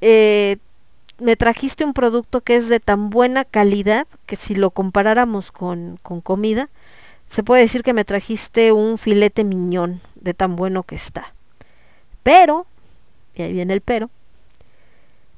Eh, 0.00 0.58
me 1.18 1.36
trajiste 1.36 1.84
un 1.84 1.94
producto 1.94 2.40
que 2.40 2.56
es 2.56 2.68
de 2.68 2.80
tan 2.80 3.10
buena 3.10 3.44
calidad 3.44 4.06
que 4.26 4.36
si 4.36 4.54
lo 4.54 4.70
comparáramos 4.70 5.52
con, 5.52 5.98
con 6.02 6.20
comida, 6.20 6.68
se 7.28 7.42
puede 7.42 7.62
decir 7.62 7.82
que 7.82 7.94
me 7.94 8.04
trajiste 8.04 8.72
un 8.72 8.98
filete 8.98 9.44
miñón 9.44 10.00
de 10.16 10.34
tan 10.34 10.56
bueno 10.56 10.82
que 10.82 10.96
está. 10.96 11.32
Pero, 12.22 12.66
y 13.34 13.42
ahí 13.42 13.52
viene 13.52 13.72
el 13.72 13.80
pero, 13.80 14.10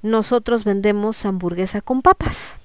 nosotros 0.04 0.64
vendemos 0.64 1.24
hamburguesa 1.24 1.80
con 1.80 2.02
papas. 2.02 2.60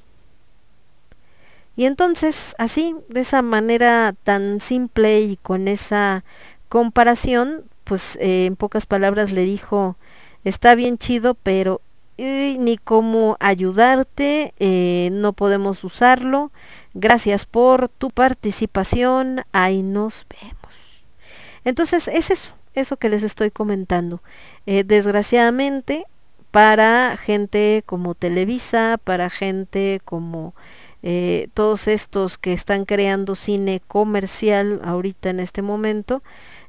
Y 1.77 1.85
entonces, 1.85 2.53
así, 2.57 2.93
de 3.07 3.21
esa 3.21 3.41
manera 3.41 4.13
tan 4.23 4.59
simple 4.59 5.21
y 5.21 5.37
con 5.37 5.69
esa 5.69 6.25
comparación, 6.67 7.63
pues 7.85 8.17
eh, 8.17 8.47
en 8.47 8.57
pocas 8.57 8.85
palabras 8.85 9.31
le 9.31 9.43
dijo, 9.43 9.95
está 10.43 10.75
bien 10.75 10.97
chido, 10.97 11.33
pero 11.35 11.79
eh, 12.17 12.57
ni 12.59 12.77
cómo 12.77 13.37
ayudarte, 13.39 14.53
eh, 14.59 15.07
no 15.13 15.31
podemos 15.31 15.85
usarlo. 15.85 16.51
Gracias 16.93 17.45
por 17.45 17.87
tu 17.87 18.09
participación, 18.09 19.45
ahí 19.53 19.81
nos 19.81 20.25
vemos. 20.29 20.73
Entonces, 21.63 22.09
es 22.09 22.31
eso, 22.31 22.51
eso 22.73 22.97
que 22.97 23.07
les 23.07 23.23
estoy 23.23 23.49
comentando. 23.49 24.21
desgraciadamente, 24.65 26.05
para 26.51 27.17
gente 27.17 27.83
como 27.85 28.15
Televisa, 28.15 28.99
para 29.03 29.29
gente 29.29 30.01
como 30.05 30.53
eh, 31.01 31.47
todos 31.53 31.87
estos 31.87 32.37
que 32.37 32.51
están 32.51 32.83
creando 32.83 33.35
cine 33.35 33.81
comercial 33.87 34.81
ahorita 34.83 35.29
en 35.29 35.39
este 35.39 35.61
momento, 35.61 36.21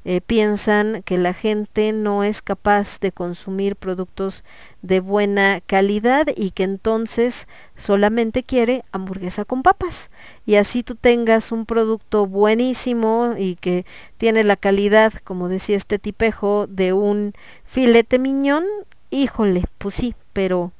eh, 0.05 0.21
piensan 0.21 1.03
que 1.03 1.17
la 1.17 1.33
gente 1.33 1.91
no 1.91 2.23
es 2.23 2.41
capaz 2.41 2.99
de 3.01 3.11
consumir 3.11 3.75
productos 3.75 4.43
de 4.81 4.99
buena 4.99 5.61
calidad 5.65 6.27
y 6.35 6.51
que 6.51 6.63
entonces 6.63 7.47
solamente 7.75 8.43
quiere 8.43 8.83
hamburguesa 8.91 9.43
con 9.43 9.63
papas. 9.63 10.09
Y 10.45 10.55
así 10.55 10.81
tú 10.81 10.95
tengas 10.95 11.51
un 11.51 11.65
producto 11.65 12.25
buenísimo 12.25 13.35
y 13.37 13.55
que 13.57 13.85
tiene 14.17 14.43
la 14.43 14.55
calidad, 14.55 15.13
como 15.23 15.49
decía 15.49 15.75
este 15.75 15.99
tipejo, 15.99 16.67
de 16.67 16.93
un 16.93 17.33
filete 17.65 18.17
miñón, 18.17 18.63
híjole, 19.11 19.65
pues 19.77 19.95
sí, 19.95 20.15
pero 20.33 20.71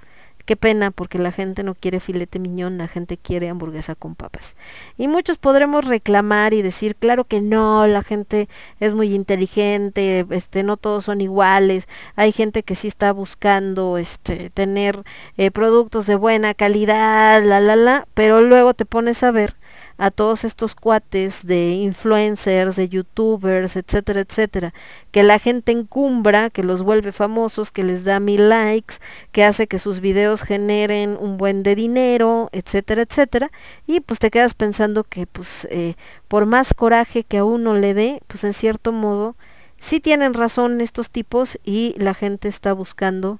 Qué 0.45 0.56
pena 0.56 0.91
porque 0.91 1.20
la 1.20 1.32
gente 1.32 1.64
no 1.64 1.76
quiere 1.76 1.99
filete 1.99 2.40
miñón, 2.40 2.78
la 2.78 2.88
gente 2.88 3.18
quiere 3.18 3.49
hamburguesa 3.49 3.95
con 3.95 4.16
papas. 4.16 4.56
Y 4.98 5.08
muchos 5.08 5.38
podremos 5.38 5.86
reclamar 5.86 6.53
y 6.53 6.62
decir, 6.62 6.95
claro 6.95 7.26
que 7.26 7.41
no, 7.41 7.88
la 7.88 8.03
gente 8.03 8.49
es 8.80 8.94
muy 8.94 9.14
inteligente, 9.14 10.26
este, 10.30 10.64
no 10.64 10.78
todos 10.78 11.06
son 11.06 11.22
iguales. 11.22 11.88
Hay 12.16 12.32
gente 12.32 12.64
que 12.64 12.76
sí 12.76 12.88
está 12.88 13.14
buscando 13.14 13.98
este, 13.98 14.49
tener 14.49 15.03
eh, 15.38 15.52
productos 15.52 16.08
de 16.08 16.16
buena 16.16 16.53
calidad, 16.53 17.44
la, 17.44 17.60
la, 17.60 17.76
la, 17.76 18.08
pero 18.14 18.41
luego 18.41 18.74
te 18.74 18.86
pones 18.86 19.24
a 19.24 19.32
ver 19.32 19.56
a 20.02 20.10
todos 20.10 20.45
estos 20.45 20.73
cuates 20.73 21.45
de 21.45 21.73
influencers, 21.73 22.76
de 22.76 22.90
youtubers, 22.90 23.76
etcétera, 23.76 24.22
etcétera, 24.22 24.73
que 25.11 25.22
la 25.22 25.38
gente 25.38 25.72
encumbra, 25.72 26.49
que 26.49 26.64
los 26.64 26.82
vuelve 26.82 27.11
famosos, 27.11 27.69
que 27.69 27.84
les 27.84 28.03
da 28.03 28.19
mil 28.19 28.49
likes, 28.49 28.95
que 29.32 29.44
hace 29.44 29.68
que 29.68 29.78
sus 29.78 29.99
videos 29.99 30.41
generen 30.41 31.18
un 31.22 31.38
buen 31.38 31.61
de 31.61 31.76
dinero, 31.76 32.49
etcétera, 32.52 33.03
etcétera, 33.03 33.52
y 33.86 33.99
pues 33.99 34.19
te 34.19 34.32
quedas 34.32 34.56
pensando 34.56 35.03
que 35.03 35.28
pues 35.28 35.68
eh, 35.69 35.94
por 36.28 36.48
más 36.48 36.73
coraje 36.73 37.23
que 37.23 37.38
a 37.38 37.44
uno 37.44 37.76
le 37.76 37.94
dé, 37.94 38.23
pues 38.26 38.44
en 38.44 38.53
cierto 38.53 38.91
modo, 38.91 39.36
sí 39.78 39.99
tienen 39.99 40.34
razón 40.34 40.82
estos 40.82 41.11
tipos 41.11 41.60
y 41.64 41.94
la 41.99 42.15
gente 42.15 42.48
está 42.48 42.73
buscando 42.73 43.38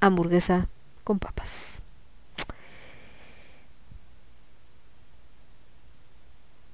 hamburguesa 0.00 0.66
con 1.04 1.20
papas. 1.20 1.67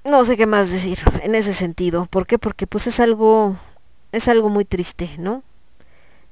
No 0.04 0.24
sé 0.24 0.36
qué 0.36 0.46
más 0.46 0.70
decir 0.70 1.00
en 1.22 1.34
ese 1.34 1.54
sentido. 1.54 2.06
¿Por 2.06 2.26
qué? 2.26 2.38
Porque 2.38 2.66
pues 2.66 2.86
es 2.86 3.00
algo, 3.00 3.56
es 4.12 4.28
algo 4.28 4.50
muy 4.50 4.64
triste, 4.64 5.10
¿no? 5.18 5.42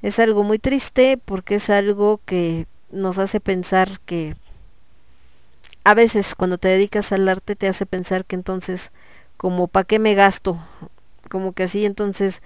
Es 0.03 0.19
algo 0.19 0.43
muy 0.43 0.59
triste 0.59 1.19
porque 1.25 1.57
es 1.57 1.71
algo 1.71 2.21
que 2.25 2.67
nos 2.91 3.19
hace 3.19 3.41
pensar 3.41 4.01
que 4.05 4.37
a 5.85 5.95
veces 5.95 6.35
cuando 6.35 6.59
te 6.59 6.69
dedicas 6.69 7.13
al 7.13 7.29
arte 7.29 7.57
te 7.57 7.69
hace 7.69 7.87
pensar 7.87 8.25
que 8.25 8.37
entonces 8.37 8.91
como 9.37 9.67
para 9.69 9.85
qué 9.85 9.99
me 9.99 10.15
gasto, 10.15 10.59
como 11.29 11.53
que 11.53 11.65
así 11.65 11.85
entonces 11.85 12.43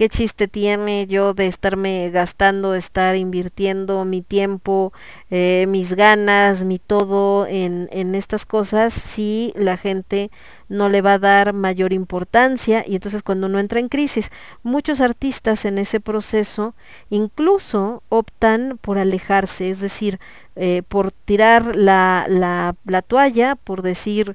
qué 0.00 0.08
chiste 0.08 0.48
tiene 0.48 1.06
yo 1.06 1.34
de 1.34 1.46
estarme 1.46 2.08
gastando, 2.08 2.74
estar 2.74 3.16
invirtiendo 3.16 4.06
mi 4.06 4.22
tiempo, 4.22 4.94
eh, 5.30 5.66
mis 5.68 5.92
ganas, 5.92 6.64
mi 6.64 6.78
todo 6.78 7.46
en, 7.46 7.86
en 7.92 8.14
estas 8.14 8.46
cosas 8.46 8.94
si 8.94 9.52
la 9.56 9.76
gente 9.76 10.30
no 10.70 10.88
le 10.88 11.02
va 11.02 11.12
a 11.12 11.18
dar 11.18 11.52
mayor 11.52 11.92
importancia 11.92 12.82
y 12.86 12.94
entonces 12.94 13.22
cuando 13.22 13.46
uno 13.46 13.58
entra 13.58 13.78
en 13.78 13.90
crisis, 13.90 14.30
muchos 14.62 15.02
artistas 15.02 15.66
en 15.66 15.76
ese 15.76 16.00
proceso 16.00 16.74
incluso 17.10 18.02
optan 18.08 18.78
por 18.80 18.96
alejarse, 18.96 19.68
es 19.68 19.80
decir, 19.80 20.18
eh, 20.56 20.82
por 20.88 21.12
tirar 21.12 21.76
la, 21.76 22.24
la 22.26 23.02
toalla, 23.02 23.54
por 23.54 23.82
decir, 23.82 24.34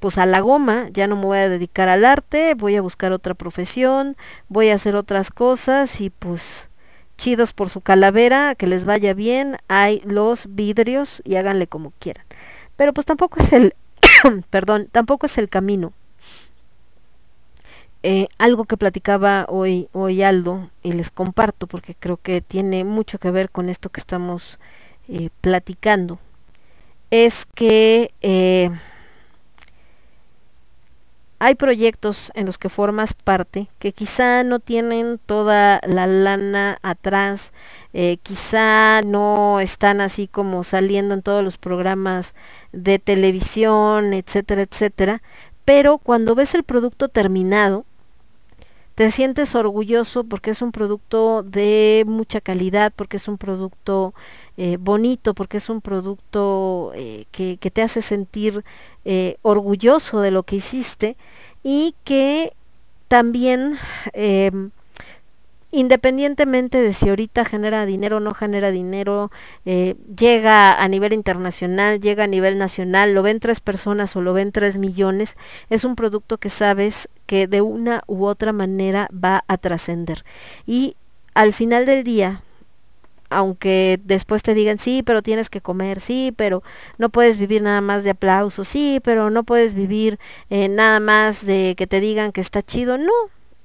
pues 0.00 0.18
a 0.18 0.26
la 0.26 0.40
goma, 0.40 0.88
ya 0.92 1.06
no 1.06 1.16
me 1.16 1.26
voy 1.26 1.38
a 1.38 1.48
dedicar 1.48 1.88
al 1.88 2.04
arte, 2.04 2.54
voy 2.54 2.74
a 2.74 2.82
buscar 2.82 3.12
otra 3.12 3.34
profesión, 3.34 4.16
voy 4.48 4.70
a 4.70 4.74
hacer 4.74 4.96
otras 4.96 5.30
cosas 5.30 6.00
y 6.00 6.10
pues 6.10 6.68
chidos 7.18 7.52
por 7.52 7.68
su 7.68 7.82
calavera, 7.82 8.54
que 8.54 8.66
les 8.66 8.86
vaya 8.86 9.12
bien, 9.12 9.58
hay 9.68 10.00
los 10.06 10.46
vidrios 10.54 11.20
y 11.24 11.36
háganle 11.36 11.66
como 11.66 11.92
quieran. 11.98 12.24
Pero 12.76 12.94
pues 12.94 13.06
tampoco 13.06 13.40
es 13.40 13.52
el, 13.52 13.74
perdón, 14.50 14.88
tampoco 14.90 15.26
es 15.26 15.36
el 15.36 15.50
camino. 15.50 15.92
Eh, 18.02 18.28
algo 18.38 18.64
que 18.64 18.78
platicaba 18.78 19.44
hoy, 19.50 19.90
hoy 19.92 20.22
Aldo 20.22 20.70
y 20.82 20.92
les 20.92 21.10
comparto 21.10 21.66
porque 21.66 21.94
creo 21.94 22.16
que 22.16 22.40
tiene 22.40 22.84
mucho 22.84 23.18
que 23.18 23.30
ver 23.30 23.50
con 23.50 23.68
esto 23.68 23.90
que 23.90 24.00
estamos 24.00 24.58
eh, 25.08 25.28
platicando, 25.42 26.18
es 27.10 27.44
que 27.54 28.14
eh, 28.22 28.70
hay 31.40 31.54
proyectos 31.54 32.30
en 32.34 32.44
los 32.44 32.58
que 32.58 32.68
formas 32.68 33.14
parte 33.14 33.68
que 33.78 33.92
quizá 33.92 34.44
no 34.44 34.60
tienen 34.60 35.18
toda 35.24 35.80
la 35.86 36.06
lana 36.06 36.78
atrás, 36.82 37.54
eh, 37.94 38.18
quizá 38.22 39.00
no 39.02 39.58
están 39.58 40.02
así 40.02 40.28
como 40.28 40.62
saliendo 40.64 41.14
en 41.14 41.22
todos 41.22 41.42
los 41.42 41.56
programas 41.56 42.34
de 42.72 42.98
televisión, 42.98 44.12
etcétera, 44.12 44.62
etcétera, 44.62 45.22
pero 45.64 45.96
cuando 45.96 46.34
ves 46.34 46.54
el 46.54 46.62
producto 46.62 47.08
terminado, 47.08 47.86
te 49.00 49.10
sientes 49.10 49.54
orgulloso 49.54 50.24
porque 50.24 50.50
es 50.50 50.60
un 50.60 50.72
producto 50.72 51.42
de 51.42 52.04
mucha 52.06 52.42
calidad, 52.42 52.92
porque 52.94 53.16
es 53.16 53.28
un 53.28 53.38
producto 53.38 54.12
eh, 54.58 54.76
bonito, 54.78 55.32
porque 55.32 55.56
es 55.56 55.70
un 55.70 55.80
producto 55.80 56.92
eh, 56.94 57.24
que, 57.30 57.56
te 57.56 57.80
hace 57.80 58.02
sentir 58.02 58.62
eh, 59.06 59.38
orgulloso 59.40 60.20
de 60.20 60.30
lo 60.30 60.42
que 60.42 60.56
hiciste 60.56 61.16
y 61.62 61.94
que 62.04 62.52
también 63.08 63.78
em, 64.12 64.70
independientemente 65.70 66.80
de 66.80 66.92
si 66.92 67.08
ahorita 67.08 67.44
genera 67.44 67.86
dinero 67.86 68.16
o 68.16 68.20
no 68.20 68.34
genera 68.34 68.70
dinero, 68.70 69.30
eh, 69.64 69.96
llega 70.16 70.82
a 70.82 70.88
nivel 70.88 71.12
internacional, 71.12 72.00
llega 72.00 72.24
a 72.24 72.28
nivel 72.28 72.58
nacional, 72.58 73.14
lo 73.14 73.22
ven 73.22 73.40
tres 73.40 73.60
personas 73.60 74.14
o 74.16 74.20
lo 74.20 74.32
ven 74.32 74.52
tres 74.52 74.78
millones, 74.78 75.36
es 75.68 75.84
un 75.84 75.96
producto 75.96 76.38
que 76.38 76.50
sabes 76.50 77.08
que 77.26 77.46
de 77.46 77.60
una 77.60 78.02
u 78.06 78.24
otra 78.24 78.52
manera 78.52 79.08
va 79.12 79.44
a 79.46 79.58
trascender. 79.58 80.24
Y 80.66 80.96
al 81.34 81.52
final 81.52 81.86
del 81.86 82.02
día, 82.02 82.42
aunque 83.30 84.00
después 84.04 84.42
te 84.42 84.54
digan, 84.54 84.78
sí, 84.78 85.02
pero 85.04 85.22
tienes 85.22 85.48
que 85.50 85.60
comer, 85.60 86.00
sí, 86.00 86.34
pero 86.36 86.64
no 86.98 87.10
puedes 87.10 87.38
vivir 87.38 87.62
nada 87.62 87.80
más 87.80 88.02
de 88.02 88.10
aplausos, 88.10 88.66
sí, 88.66 89.00
pero 89.04 89.30
no 89.30 89.44
puedes 89.44 89.72
vivir 89.72 90.18
eh, 90.50 90.68
nada 90.68 90.98
más 90.98 91.46
de 91.46 91.74
que 91.76 91.86
te 91.86 92.00
digan 92.00 92.32
que 92.32 92.40
está 92.40 92.62
chido, 92.62 92.98
no, 92.98 93.12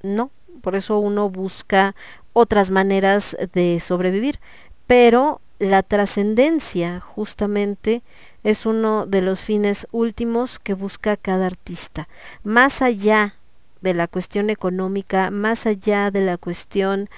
no, 0.04 0.30
por 0.66 0.74
eso 0.74 0.98
uno 0.98 1.30
busca 1.30 1.94
otras 2.34 2.72
maneras 2.72 3.38
de 3.54 3.80
sobrevivir. 3.80 4.40
Pero 4.88 5.40
la 5.60 5.84
trascendencia 5.84 7.00
justamente 7.00 8.02
es 8.44 8.66
uno 8.66 9.06
de 9.06 9.22
los 9.22 9.42
fines 9.42 9.86
últimos 9.92 10.58
que 10.58 10.74
busca 10.74 11.18
cada 11.18 11.46
artista. 11.46 12.08
Más 12.44 12.82
allá 12.82 13.36
de 13.82 13.94
la 13.94 14.08
cuestión 14.08 14.50
económica, 14.50 15.30
más 15.30 15.68
allá 15.68 16.10
de 16.10 16.22
la 16.22 16.40
cuestión 16.40 17.10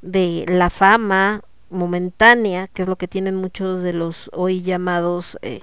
de 0.00 0.46
la 0.48 0.70
fama 0.70 1.42
momentánea, 1.68 2.68
que 2.68 2.82
es 2.82 2.88
lo 2.88 2.96
que 2.96 3.06
tienen 3.06 3.34
muchos 3.34 3.82
de 3.82 3.92
los 3.92 4.30
hoy 4.32 4.62
llamados 4.62 5.36
eh, 5.42 5.60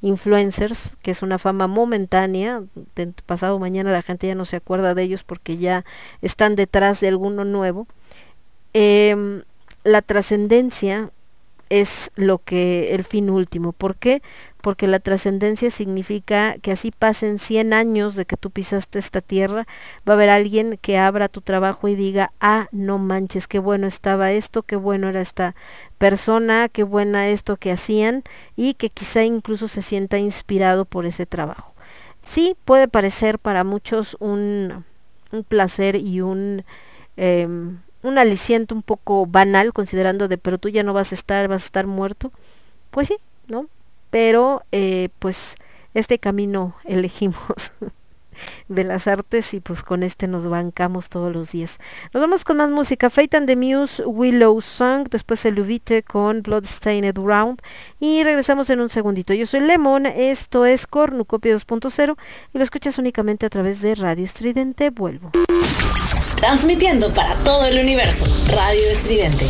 influencers, 0.00 0.96
que 1.02 1.10
es 1.10 1.22
una 1.22 1.38
fama 1.38 1.66
momentánea, 1.66 2.62
de 2.94 3.08
pasado 3.26 3.58
mañana 3.58 3.92
la 3.92 4.02
gente 4.02 4.26
ya 4.26 4.34
no 4.34 4.44
se 4.44 4.56
acuerda 4.56 4.94
de 4.94 5.02
ellos 5.02 5.24
porque 5.24 5.56
ya 5.58 5.84
están 6.22 6.54
detrás 6.54 7.00
de 7.00 7.08
alguno 7.08 7.44
nuevo. 7.44 7.86
Eh, 8.74 9.42
la 9.84 10.02
trascendencia 10.02 11.10
es 11.70 12.10
lo 12.14 12.38
que 12.38 12.94
el 12.94 13.04
fin 13.04 13.30
último. 13.30 13.72
¿Por 13.72 13.96
qué? 13.96 14.22
Porque 14.60 14.86
la 14.88 14.98
trascendencia 14.98 15.70
significa 15.70 16.56
que 16.60 16.72
así 16.72 16.90
pasen 16.90 17.38
100 17.38 17.72
años 17.72 18.16
de 18.16 18.24
que 18.24 18.36
tú 18.36 18.50
pisaste 18.50 18.98
esta 18.98 19.20
tierra, 19.20 19.66
va 20.08 20.12
a 20.12 20.16
haber 20.16 20.30
alguien 20.30 20.78
que 20.82 20.98
abra 20.98 21.28
tu 21.28 21.40
trabajo 21.40 21.88
y 21.88 21.94
diga, 21.94 22.32
ah, 22.40 22.68
no 22.72 22.98
manches, 22.98 23.46
qué 23.46 23.60
bueno 23.60 23.86
estaba 23.86 24.32
esto, 24.32 24.62
qué 24.62 24.76
bueno 24.76 25.08
era 25.08 25.20
esta 25.20 25.54
persona, 25.96 26.68
qué 26.68 26.82
buena 26.82 27.28
esto 27.28 27.56
que 27.56 27.70
hacían 27.70 28.24
y 28.56 28.74
que 28.74 28.90
quizá 28.90 29.22
incluso 29.24 29.68
se 29.68 29.82
sienta 29.82 30.18
inspirado 30.18 30.84
por 30.84 31.06
ese 31.06 31.24
trabajo. 31.24 31.74
Sí, 32.28 32.56
puede 32.64 32.88
parecer 32.88 33.38
para 33.38 33.62
muchos 33.64 34.16
un, 34.20 34.84
un 35.32 35.44
placer 35.44 35.96
y 35.96 36.20
un... 36.20 36.64
Eh, 37.16 37.46
un 38.02 38.18
aliciente 38.18 38.74
un 38.74 38.82
poco 38.82 39.26
banal, 39.26 39.72
considerando 39.72 40.28
de, 40.28 40.38
pero 40.38 40.58
tú 40.58 40.68
ya 40.68 40.82
no 40.82 40.92
vas 40.92 41.12
a 41.12 41.14
estar, 41.14 41.48
vas 41.48 41.62
a 41.62 41.66
estar 41.66 41.86
muerto. 41.86 42.32
Pues 42.90 43.08
sí, 43.08 43.16
¿no? 43.48 43.66
Pero, 44.10 44.62
eh, 44.72 45.08
pues, 45.18 45.54
este 45.94 46.18
camino 46.18 46.74
elegimos. 46.84 47.42
de 48.68 48.84
las 48.84 49.06
artes 49.06 49.54
y 49.54 49.60
pues 49.60 49.82
con 49.82 50.02
este 50.02 50.28
nos 50.28 50.48
bancamos 50.48 51.08
todos 51.08 51.32
los 51.32 51.52
días. 51.52 51.78
Nos 52.12 52.20
vamos 52.20 52.44
con 52.44 52.58
más 52.58 52.70
música. 52.70 53.10
Fate 53.10 53.36
and 53.36 53.46
the 53.46 53.56
Muse, 53.56 54.04
Willow 54.04 54.60
Song, 54.60 55.08
después 55.10 55.44
el 55.44 55.54
Luvite 55.54 56.02
con 56.02 56.42
Bloodstained 56.42 57.16
Round 57.16 57.60
y 58.00 58.22
regresamos 58.22 58.70
en 58.70 58.80
un 58.80 58.90
segundito. 58.90 59.34
Yo 59.34 59.46
soy 59.46 59.60
Lemon, 59.60 60.06
esto 60.06 60.66
es 60.66 60.86
Cornucopia 60.86 61.54
2.0 61.56 62.16
y 62.54 62.58
lo 62.58 62.64
escuchas 62.64 62.98
únicamente 62.98 63.46
a 63.46 63.50
través 63.50 63.80
de 63.80 63.94
Radio 63.94 64.24
Estridente. 64.24 64.90
Vuelvo. 64.90 65.30
Transmitiendo 66.36 67.12
para 67.12 67.34
todo 67.36 67.66
el 67.66 67.80
universo, 67.80 68.24
Radio 68.54 68.90
Estridente. 68.92 69.46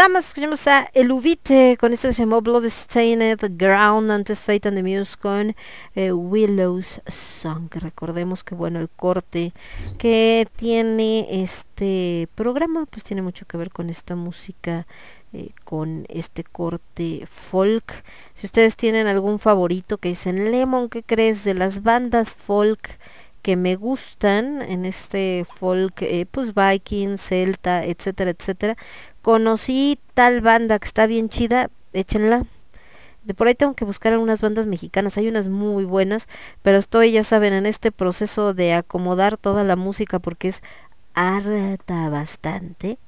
Regresamos, 0.00 0.28
escuchamos 0.28 0.66
a 0.66 0.90
Eluvite 0.94 1.76
con 1.78 1.92
esto 1.92 2.08
que 2.08 2.14
se 2.14 2.22
llamó 2.22 2.40
Bloodstained 2.40 3.38
Ground, 3.58 4.10
antes 4.10 4.40
Fate 4.40 4.68
and 4.68 4.78
the 4.78 4.82
Muse 4.82 5.14
con 5.20 5.54
eh, 5.94 6.10
Willow's 6.10 7.02
Song, 7.06 7.68
recordemos 7.74 8.42
que 8.42 8.54
bueno, 8.54 8.80
el 8.80 8.88
corte 8.88 9.52
que 9.98 10.48
tiene 10.56 11.42
este 11.42 12.28
programa, 12.34 12.86
pues 12.86 13.04
tiene 13.04 13.20
mucho 13.20 13.44
que 13.44 13.58
ver 13.58 13.70
con 13.72 13.90
esta 13.90 14.16
música 14.16 14.86
eh, 15.34 15.50
con 15.64 16.06
este 16.08 16.44
corte 16.44 17.26
folk. 17.30 18.02
Si 18.34 18.46
ustedes 18.46 18.76
tienen 18.76 19.06
algún 19.06 19.38
favorito 19.38 19.98
que 19.98 20.08
dicen, 20.08 20.50
Lemon, 20.50 20.88
¿qué 20.88 21.02
crees 21.02 21.44
de 21.44 21.52
las 21.52 21.82
bandas 21.82 22.32
folk 22.32 22.98
que 23.42 23.56
me 23.56 23.76
gustan 23.76 24.62
en 24.62 24.84
este 24.84 25.46
folk, 25.46 26.02
eh, 26.02 26.26
pues 26.30 26.52
Viking, 26.54 27.18
Celta, 27.18 27.84
etcétera, 27.84 28.30
etcétera? 28.30 28.76
Conocí 29.22 29.98
tal 30.14 30.40
banda 30.40 30.78
que 30.78 30.86
está 30.86 31.06
bien 31.06 31.28
chida, 31.28 31.70
échenla. 31.92 32.44
De 33.24 33.34
por 33.34 33.48
ahí 33.48 33.54
tengo 33.54 33.74
que 33.74 33.84
buscar 33.84 34.12
algunas 34.12 34.40
bandas 34.40 34.66
mexicanas, 34.66 35.18
hay 35.18 35.28
unas 35.28 35.48
muy 35.48 35.84
buenas, 35.84 36.26
pero 36.62 36.78
estoy, 36.78 37.12
ya 37.12 37.22
saben, 37.22 37.52
en 37.52 37.66
este 37.66 37.92
proceso 37.92 38.54
de 38.54 38.72
acomodar 38.72 39.36
toda 39.36 39.62
la 39.62 39.76
música 39.76 40.18
porque 40.18 40.48
es 40.48 40.62
harta 41.14 42.08
bastante. 42.08 42.98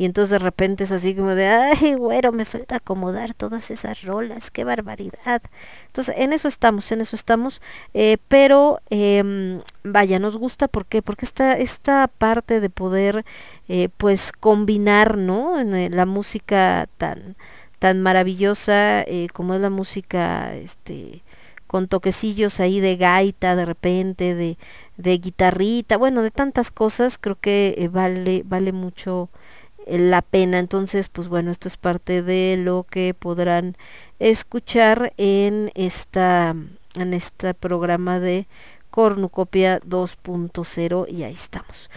Y 0.00 0.06
entonces 0.06 0.30
de 0.30 0.38
repente 0.38 0.84
es 0.84 0.92
así 0.92 1.14
como 1.14 1.34
de, 1.34 1.46
ay, 1.46 1.92
güero, 1.92 2.32
me 2.32 2.46
falta 2.46 2.76
acomodar 2.76 3.34
todas 3.34 3.70
esas 3.70 4.00
rolas, 4.00 4.50
qué 4.50 4.64
barbaridad. 4.64 5.42
Entonces, 5.88 6.14
en 6.16 6.32
eso 6.32 6.48
estamos, 6.48 6.90
en 6.90 7.02
eso 7.02 7.14
estamos. 7.14 7.60
Eh, 7.92 8.16
pero, 8.28 8.80
eh, 8.88 9.60
vaya, 9.84 10.18
nos 10.18 10.38
gusta, 10.38 10.68
¿por 10.68 10.86
qué? 10.86 11.02
Porque 11.02 11.26
esta, 11.26 11.52
esta 11.58 12.08
parte 12.08 12.60
de 12.60 12.70
poder, 12.70 13.26
eh, 13.68 13.90
pues, 13.98 14.32
combinar, 14.32 15.18
¿no? 15.18 15.60
En, 15.60 15.74
eh, 15.74 15.90
la 15.90 16.06
música 16.06 16.88
tan, 16.96 17.36
tan 17.78 18.00
maravillosa 18.00 19.04
como 19.34 19.52
es 19.52 19.60
la 19.60 19.68
música, 19.68 20.54
este 20.54 21.22
con 21.66 21.88
toquecillos 21.88 22.58
ahí 22.58 22.80
de 22.80 22.96
gaita 22.96 23.54
de 23.54 23.64
repente, 23.66 24.34
de, 24.34 24.58
de 24.96 25.18
guitarrita, 25.18 25.98
bueno, 25.98 26.22
de 26.22 26.30
tantas 26.32 26.70
cosas, 26.70 27.16
creo 27.18 27.38
que 27.40 27.88
vale, 27.92 28.42
vale 28.46 28.72
mucho 28.72 29.28
la 29.98 30.22
pena. 30.22 30.58
Entonces, 30.58 31.08
pues 31.08 31.28
bueno, 31.28 31.50
esto 31.50 31.68
es 31.68 31.76
parte 31.76 32.22
de 32.22 32.56
lo 32.58 32.84
que 32.88 33.14
podrán 33.14 33.76
escuchar 34.18 35.12
en 35.16 35.70
esta 35.74 36.54
en 36.96 37.14
este 37.14 37.54
programa 37.54 38.18
de 38.18 38.46
Cornucopia 38.90 39.80
2.0 39.82 41.06
y 41.08 41.22
ahí 41.22 41.32
estamos. 41.32 41.90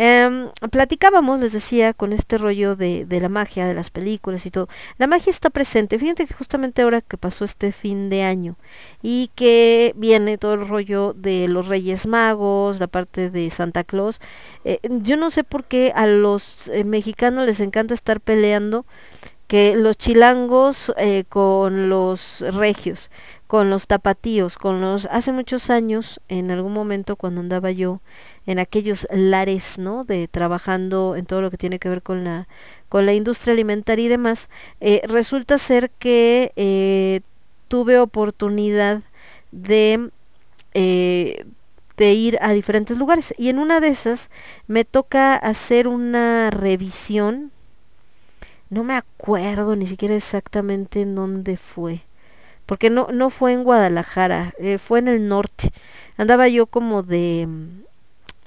Em, 0.00 0.50
platicábamos, 0.70 1.40
les 1.40 1.52
decía, 1.52 1.92
con 1.92 2.12
este 2.12 2.38
rollo 2.38 2.76
de, 2.76 3.04
la 3.20 3.28
magia, 3.28 3.66
de 3.66 3.74
las 3.74 3.90
películas 3.90 4.46
y 4.46 4.50
todo. 4.52 4.68
La 4.96 5.08
magia 5.08 5.30
está 5.30 5.50
presente. 5.50 5.98
Fíjate 5.98 6.26
que 6.26 6.34
justamente 6.34 6.82
ahora 6.82 7.00
que 7.00 7.16
pasó 7.16 7.44
este 7.44 7.72
fin 7.72 8.08
de 8.08 8.22
año 8.22 8.56
y 9.02 9.30
que 9.34 9.92
viene 9.96 10.38
todo 10.38 10.54
el 10.54 10.68
rollo 10.68 11.14
de 11.14 11.48
los 11.48 11.66
Reyes 11.66 12.06
Magos, 12.06 12.78
la 12.78 12.86
parte 12.86 13.28
de 13.28 13.50
Santa 13.50 13.82
Claus, 13.82 14.20
eh, 14.64 14.78
yo 15.02 15.16
no 15.16 15.32
sé 15.32 15.42
por 15.42 15.64
qué 15.64 15.92
a 15.96 16.06
los 16.06 16.68
eh, 16.68 16.84
mexicanos 16.84 17.46
les 17.46 17.58
encanta 17.58 17.92
estar 17.92 18.20
peleando 18.20 18.86
que 19.48 19.74
los 19.74 19.96
chilangos 19.96 20.92
eh, 20.98 21.24
con 21.28 21.88
los 21.88 22.44
regios, 22.54 23.10
con 23.46 23.70
los 23.70 23.86
tapatíos, 23.86 24.58
con 24.58 24.82
los... 24.82 25.06
Hace 25.06 25.32
muchos 25.32 25.70
años, 25.70 26.20
en 26.28 26.50
algún 26.50 26.74
momento 26.74 27.16
cuando 27.16 27.40
andaba 27.40 27.70
yo 27.70 28.00
en 28.48 28.58
aquellos 28.58 29.06
lares, 29.10 29.76
¿no? 29.76 30.04
De 30.04 30.26
trabajando 30.26 31.16
en 31.16 31.26
todo 31.26 31.42
lo 31.42 31.50
que 31.50 31.58
tiene 31.58 31.78
que 31.78 31.90
ver 31.90 32.00
con 32.02 32.24
la, 32.24 32.48
con 32.88 33.04
la 33.04 33.12
industria 33.12 33.52
alimentaria 33.52 34.06
y 34.06 34.08
demás, 34.08 34.48
eh, 34.80 35.02
resulta 35.06 35.58
ser 35.58 35.90
que 35.90 36.52
eh, 36.56 37.20
tuve 37.68 37.98
oportunidad 37.98 39.02
de, 39.52 40.08
eh, 40.72 41.44
de 41.98 42.14
ir 42.14 42.38
a 42.40 42.54
diferentes 42.54 42.96
lugares 42.96 43.34
y 43.36 43.50
en 43.50 43.58
una 43.58 43.80
de 43.80 43.88
esas 43.88 44.30
me 44.66 44.86
toca 44.86 45.36
hacer 45.36 45.86
una 45.86 46.48
revisión, 46.50 47.52
no 48.70 48.82
me 48.82 48.94
acuerdo 48.94 49.76
ni 49.76 49.86
siquiera 49.86 50.16
exactamente 50.16 51.02
en 51.02 51.14
dónde 51.14 51.58
fue, 51.58 52.00
porque 52.64 52.88
no, 52.88 53.08
no 53.12 53.28
fue 53.28 53.52
en 53.52 53.62
Guadalajara, 53.62 54.54
fue 54.78 55.00
en 55.00 55.08
el 55.08 55.28
norte. 55.28 55.70
Andaba 56.16 56.48
yo 56.48 56.66
como 56.66 57.02
de 57.02 57.46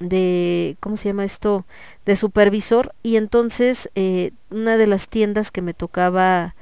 de, 0.02 0.76
¿cómo 0.80 0.96
se 0.96 1.08
llama 1.08 1.24
esto? 1.24 1.64
De 2.04 2.16
supervisor 2.16 2.94
y 3.02 3.16
entonces 3.16 3.90
eh, 3.94 4.32
una 4.50 4.76
de 4.76 4.86
las 4.86 5.08
tiendas 5.08 5.50
que 5.50 5.62
me 5.62 5.74
tocaba 5.74 6.54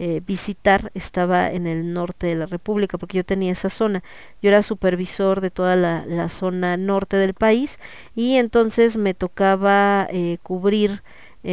eh, 0.00 0.22
visitar 0.24 0.92
estaba 0.94 1.50
en 1.50 1.66
el 1.66 1.92
norte 1.92 2.28
de 2.28 2.36
la 2.36 2.46
República 2.46 2.98
porque 2.98 3.16
yo 3.16 3.24
tenía 3.24 3.52
esa 3.52 3.68
zona. 3.68 4.04
Yo 4.40 4.48
era 4.50 4.62
supervisor 4.62 5.40
de 5.40 5.50
toda 5.50 5.74
la, 5.74 6.04
la 6.06 6.28
zona 6.28 6.76
norte 6.76 7.16
del 7.16 7.34
país 7.34 7.80
y 8.14 8.36
entonces 8.36 8.96
me 8.96 9.14
tocaba 9.14 10.06
eh, 10.10 10.38
cubrir 10.42 11.02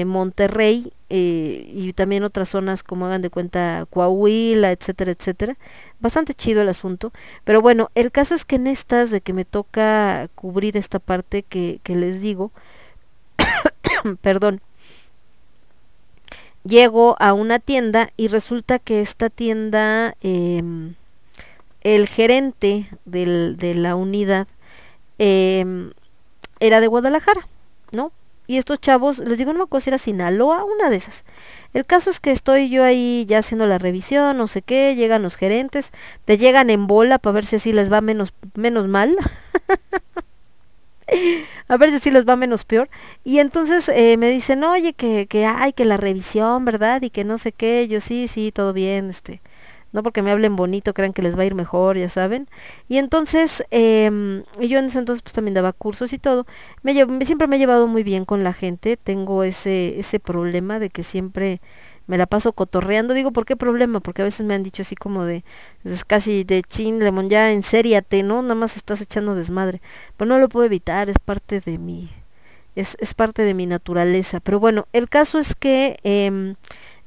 Monterrey 0.04 0.92
eh, 1.10 1.72
y 1.72 1.94
también 1.94 2.24
otras 2.24 2.50
zonas 2.50 2.84
como 2.84 3.06
hagan 3.06 3.22
de 3.22 3.30
cuenta 3.30 3.86
Coahuila, 3.90 4.72
etcétera, 4.72 5.12
etcétera. 5.12 5.58
Bastante 6.00 6.34
chido 6.34 6.62
el 6.62 6.70
asunto. 6.70 7.14
Pero 7.46 7.62
bueno, 7.62 7.90
el 7.96 8.12
caso 8.12 8.36
es 8.36 8.44
que 8.44 8.58
en 8.58 8.68
estas 8.68 9.12
de 9.12 9.22
que 9.22 9.32
me 9.32 9.46
toca 9.46 10.28
cubrir 10.36 10.76
esta 10.76 11.00
parte 11.00 11.44
que, 11.44 11.80
les 11.86 12.22
digo, 12.22 12.52
perdón, 14.22 14.62
llego 16.66 17.16
a 17.20 17.34
una 17.34 17.60
tienda 17.60 18.10
y 18.18 18.28
resulta 18.28 18.80
que 18.80 19.02
esta 19.02 19.30
tienda, 19.30 20.16
eh, 20.22 20.62
el 21.82 22.08
gerente 22.10 22.90
de 23.06 23.76
la 23.76 23.96
unidad 23.96 24.48
eh, 25.20 25.92
era 26.60 26.82
de 26.82 26.88
Guadalajara, 26.88 27.48
¿no? 27.92 28.12
Y 28.48 28.58
estos 28.58 28.80
chavos, 28.80 29.20
les 29.20 29.38
digo, 29.38 29.54
no 29.54 29.60
me 29.60 29.64
acuerdo 29.64 29.84
si 29.84 29.90
era 29.90 29.98
Sinaloa, 29.98 30.64
una 30.64 30.90
de 30.90 30.98
esas. 30.98 31.24
El 31.74 31.86
caso 31.86 32.10
es 32.10 32.20
que 32.20 32.32
estoy 32.32 32.70
yo 32.70 32.84
ahí 32.84 33.26
ya 33.28 33.40
haciendo 33.40 33.68
la 33.68 33.78
revisión, 33.78 34.38
no 34.38 34.48
sé 34.48 34.62
qué, 34.62 34.96
llegan 34.96 35.24
los 35.24 35.36
gerentes, 35.36 35.92
te 36.26 36.38
llegan 36.38 36.70
en 36.70 36.88
bola 36.88 37.20
para 37.20 37.34
ver 37.34 37.46
si 37.46 37.58
así 37.58 37.74
les 37.74 37.92
va 37.92 38.02
menos, 38.02 38.34
menos 38.54 38.88
mal. 38.88 39.16
a 41.68 41.78
ver 41.78 41.90
si 41.90 41.96
así 41.98 42.12
les 42.12 42.28
va 42.28 42.36
menos 42.36 42.66
peor. 42.66 42.90
Y 43.24 43.40
entonces 43.40 43.90
eh, 43.90 44.18
me 44.18 44.30
dicen, 44.30 44.64
oye, 44.64 44.94
que, 44.94 45.28
que 45.28 45.46
hay, 45.46 45.74
que 45.74 45.86
la 45.86 45.98
revisión, 45.98 46.66
¿verdad? 46.66 47.02
Y 47.02 47.10
que 47.10 47.24
no 47.24 47.38
sé 47.38 47.52
qué, 47.52 47.88
yo 47.88 48.02
sí, 48.02 48.28
sí, 48.28 48.52
todo 48.52 48.74
bien, 48.74 49.10
este 49.10 49.42
no 49.96 50.04
porque 50.04 50.22
me 50.22 50.30
hablen 50.30 50.58
bonito 50.58 50.94
crean 50.94 51.14
que 51.14 51.22
les 51.22 51.38
va 51.38 51.44
a 51.44 51.46
ir 51.46 51.56
mejor, 51.56 51.98
ya 51.98 52.10
saben. 52.10 52.50
Y 52.90 52.98
entonces, 52.98 53.64
eh, 53.72 54.44
yo 54.60 54.80
en 54.80 54.86
ese 54.86 55.00
entonces 55.00 55.22
pues 55.22 55.34
también 55.34 55.54
daba 55.54 55.72
cursos 55.72 56.12
y 56.12 56.20
todo. 56.20 56.46
Me, 56.84 56.94
siempre 57.26 57.48
me 57.48 57.56
he 57.56 57.60
llevado 57.60 57.88
muy 57.88 58.04
bien 58.04 58.26
con 58.26 58.44
la 58.44 58.52
gente, 58.52 58.98
tengo 58.98 59.44
ese, 59.44 59.98
ese 59.98 60.20
problema 60.20 60.80
de 60.80 60.90
que 60.90 61.02
siempre 61.02 61.62
me 62.08 62.18
la 62.18 62.28
paso 62.28 62.52
cotorreando. 62.52 63.14
Digo, 63.14 63.32
¿por 63.32 63.46
qué 63.46 63.56
problema? 63.56 64.02
Porque 64.02 64.22
a 64.22 64.26
veces 64.26 64.46
me 64.46 64.54
han 64.54 64.64
dicho 64.64 64.82
así 64.82 64.96
como 64.96 65.24
de, 65.24 65.46
es 65.86 66.04
casi 66.04 66.44
de 66.44 66.62
chin, 66.62 67.00
lemon, 67.00 67.30
ya 67.30 67.54
ensériate, 67.54 68.22
¿no? 68.22 68.42
Nada 68.42 68.56
más 68.56 68.76
estás 68.76 69.00
echando 69.00 69.34
desmadre. 69.34 69.82
Pero 70.18 70.28
no 70.28 70.40
lo 70.40 70.50
puedo 70.50 70.66
evitar, 70.66 71.10
es 71.10 71.20
parte 71.24 71.62
de 71.62 71.78
mi, 71.78 72.10
es, 72.76 72.98
es 73.00 73.14
parte 73.14 73.44
de 73.44 73.54
mi 73.54 73.66
naturaleza. 73.66 74.42
Pero 74.42 74.60
bueno, 74.60 74.88
el 74.92 75.08
caso 75.08 75.40
es 75.40 75.56
que... 75.56 76.00
Eh, 76.04 76.56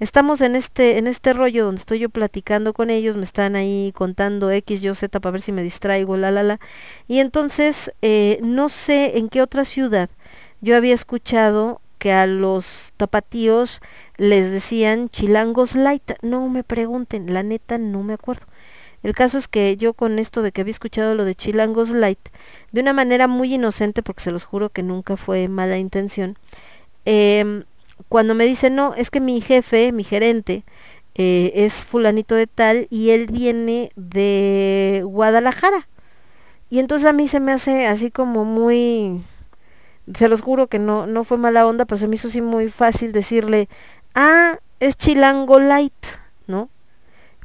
estamos 0.00 0.40
en 0.40 0.56
este, 0.56 0.98
en 0.98 1.06
este 1.06 1.32
rollo 1.32 1.64
donde 1.64 1.80
estoy 1.80 2.00
yo 2.00 2.08
platicando 2.10 2.72
con 2.72 2.90
ellos, 2.90 3.16
me 3.16 3.24
están 3.24 3.56
ahí 3.56 3.92
contando 3.94 4.50
X, 4.50 4.82
Y, 4.82 4.94
Z 4.94 5.20
para 5.20 5.32
ver 5.32 5.42
si 5.42 5.52
me 5.52 5.62
distraigo, 5.62 6.16
la, 6.16 6.30
la, 6.30 6.42
la. 6.42 6.60
Y 7.06 7.20
entonces, 7.20 7.92
eh, 8.02 8.38
no 8.42 8.68
sé 8.68 9.18
en 9.18 9.28
qué 9.28 9.42
otra 9.42 9.64
ciudad 9.64 10.10
yo 10.60 10.76
había 10.76 10.94
escuchado 10.94 11.80
que 11.98 12.12
a 12.12 12.26
los 12.26 12.92
tapatíos 12.96 13.80
les 14.16 14.52
decían 14.52 15.08
chilangos 15.08 15.74
light. 15.74 16.12
No 16.22 16.48
me 16.48 16.64
pregunten, 16.64 17.32
la 17.32 17.42
neta 17.42 17.78
no 17.78 18.02
me 18.02 18.14
acuerdo. 18.14 18.46
El 19.02 19.14
caso 19.14 19.38
es 19.38 19.48
que 19.48 19.76
yo 19.76 19.94
con 19.94 20.18
esto 20.18 20.42
de 20.42 20.52
que 20.52 20.60
había 20.60 20.72
escuchado 20.72 21.14
lo 21.14 21.24
de 21.24 21.34
Chilangos 21.34 21.90
Light, 21.90 22.18
de 22.72 22.80
una 22.80 22.92
manera 22.92 23.28
muy 23.28 23.54
inocente, 23.54 24.02
porque 24.02 24.22
se 24.22 24.32
los 24.32 24.44
juro 24.44 24.70
que 24.70 24.82
nunca 24.82 25.16
fue 25.16 25.48
mala 25.48 25.78
intención, 25.78 26.36
eh, 27.04 27.64
cuando 28.08 28.34
me 28.34 28.44
dice, 28.44 28.70
no, 28.70 28.94
es 28.94 29.10
que 29.10 29.20
mi 29.20 29.40
jefe, 29.40 29.92
mi 29.92 30.04
gerente, 30.04 30.64
eh, 31.14 31.52
es 31.54 31.74
fulanito 31.74 32.36
de 32.36 32.46
tal 32.46 32.86
y 32.90 33.10
él 33.10 33.26
viene 33.26 33.90
de 33.96 35.02
Guadalajara. 35.04 35.88
Y 36.70 36.78
entonces 36.78 37.08
a 37.08 37.12
mí 37.12 37.28
se 37.28 37.40
me 37.40 37.52
hace 37.52 37.86
así 37.86 38.10
como 38.10 38.44
muy, 38.44 39.22
se 40.14 40.28
los 40.28 40.42
juro 40.42 40.68
que 40.68 40.78
no, 40.78 41.06
no 41.06 41.24
fue 41.24 41.38
mala 41.38 41.66
onda, 41.66 41.86
pero 41.86 41.98
se 41.98 42.06
me 42.06 42.16
hizo 42.16 42.28
así 42.28 42.40
muy 42.40 42.70
fácil 42.70 43.12
decirle, 43.12 43.68
ah, 44.14 44.58
es 44.80 44.96
chilango 44.96 45.58
light, 45.58 46.06
¿no? 46.46 46.70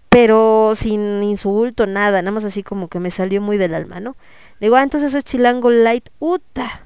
Pero 0.09 0.73
sin 0.75 1.23
insulto, 1.23 1.88
nada, 1.88 2.21
nada 2.21 2.31
más 2.31 2.43
así 2.43 2.61
como 2.61 2.89
que 2.89 2.99
me 2.99 3.09
salió 3.11 3.41
muy 3.41 3.57
del 3.57 3.73
alma, 3.73 3.99
¿no? 3.99 4.15
Le 4.59 4.67
digo, 4.67 4.75
ah, 4.75 4.84
entonces 4.84 5.13
es 5.15 5.23
chilango 5.23 5.71
light, 5.71 6.09
uta. 6.19 6.85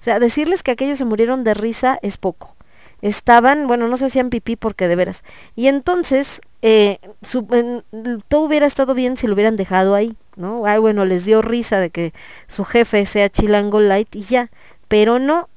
O 0.00 0.02
sea, 0.02 0.18
decirles 0.18 0.62
que 0.62 0.70
aquellos 0.70 0.98
se 0.98 1.04
murieron 1.04 1.44
de 1.44 1.54
risa 1.54 1.98
es 2.00 2.16
poco 2.16 2.55
estaban, 3.06 3.66
bueno, 3.66 3.88
no 3.88 3.96
se 3.96 4.06
hacían 4.06 4.30
pipí 4.30 4.56
porque 4.56 4.88
de 4.88 4.96
veras. 4.96 5.22
Y 5.54 5.68
entonces, 5.68 6.40
eh, 6.62 6.98
todo 8.28 8.40
hubiera 8.42 8.66
estado 8.66 8.94
bien 8.94 9.16
si 9.16 9.26
lo 9.26 9.34
hubieran 9.34 9.56
dejado 9.56 9.94
ahí, 9.94 10.16
¿no? 10.34 10.66
Ay, 10.66 10.80
bueno, 10.80 11.04
les 11.04 11.24
dio 11.24 11.40
risa 11.40 11.78
de 11.78 11.90
que 11.90 12.12
su 12.48 12.64
jefe 12.64 13.06
sea 13.06 13.28
Chilango 13.28 13.80
Light 13.80 14.14
y 14.16 14.24
ya. 14.24 14.50
Pero 14.88 15.18
no, 15.18 15.48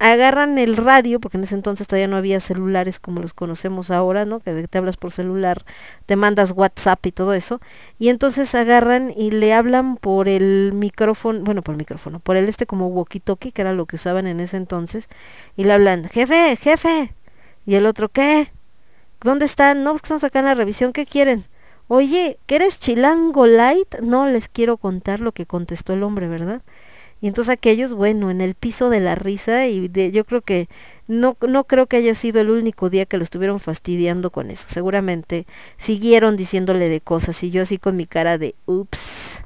agarran 0.00 0.56
el 0.58 0.78
radio, 0.78 1.20
porque 1.20 1.36
en 1.36 1.44
ese 1.44 1.54
entonces 1.54 1.86
todavía 1.86 2.08
no 2.08 2.16
había 2.16 2.40
celulares 2.40 2.98
como 2.98 3.20
los 3.20 3.34
conocemos 3.34 3.90
ahora, 3.90 4.24
¿no? 4.24 4.40
Que 4.40 4.66
te 4.66 4.78
hablas 4.78 4.96
por 4.96 5.12
celular, 5.12 5.66
te 6.06 6.16
mandas 6.16 6.52
WhatsApp 6.52 7.04
y 7.04 7.12
todo 7.12 7.34
eso, 7.34 7.60
y 7.98 8.08
entonces 8.08 8.54
agarran 8.54 9.12
y 9.14 9.30
le 9.30 9.52
hablan 9.52 9.96
por 9.96 10.26
el 10.28 10.72
micrófono, 10.74 11.40
bueno, 11.40 11.60
por 11.60 11.74
el 11.74 11.78
micrófono, 11.78 12.18
por 12.18 12.36
el 12.36 12.48
este 12.48 12.64
como 12.64 12.90
walkie-talkie, 12.90 13.52
que 13.52 13.60
era 13.60 13.74
lo 13.74 13.84
que 13.84 13.96
usaban 13.96 14.26
en 14.26 14.40
ese 14.40 14.56
entonces, 14.56 15.08
y 15.54 15.64
le 15.64 15.74
hablan, 15.74 16.08
jefe, 16.08 16.56
jefe, 16.56 17.12
y 17.66 17.74
el 17.74 17.84
otro, 17.84 18.08
¿qué? 18.08 18.50
¿Dónde 19.20 19.44
están? 19.44 19.84
No, 19.84 19.94
estamos 19.96 20.24
acá 20.24 20.38
en 20.38 20.46
la 20.46 20.54
revisión, 20.54 20.94
¿qué 20.94 21.04
quieren? 21.04 21.44
Oye, 21.88 22.38
¿que 22.46 22.56
eres 22.56 22.78
chilango 22.78 23.46
light? 23.46 23.96
No 24.00 24.26
les 24.26 24.48
quiero 24.48 24.78
contar 24.78 25.20
lo 25.20 25.32
que 25.32 25.44
contestó 25.44 25.92
el 25.92 26.02
hombre, 26.04 26.26
¿verdad? 26.26 26.62
Y 27.20 27.28
entonces 27.28 27.52
aquellos, 27.52 27.92
bueno, 27.92 28.30
en 28.30 28.40
el 28.40 28.54
piso 28.54 28.88
de 28.90 29.00
la 29.00 29.14
risa 29.14 29.66
y 29.66 29.88
de, 29.88 30.10
yo 30.10 30.24
creo 30.24 30.40
que 30.40 30.68
no, 31.06 31.36
no 31.46 31.64
creo 31.64 31.86
que 31.86 31.96
haya 31.96 32.14
sido 32.14 32.40
el 32.40 32.50
único 32.50 32.88
día 32.88 33.04
que 33.04 33.18
lo 33.18 33.24
estuvieron 33.24 33.60
fastidiando 33.60 34.30
con 34.30 34.50
eso. 34.50 34.66
Seguramente 34.68 35.46
siguieron 35.76 36.36
diciéndole 36.36 36.88
de 36.88 37.00
cosas 37.00 37.42
y 37.42 37.50
yo 37.50 37.62
así 37.62 37.78
con 37.78 37.96
mi 37.96 38.06
cara 38.06 38.38
de 38.38 38.54
ups. 38.66 39.42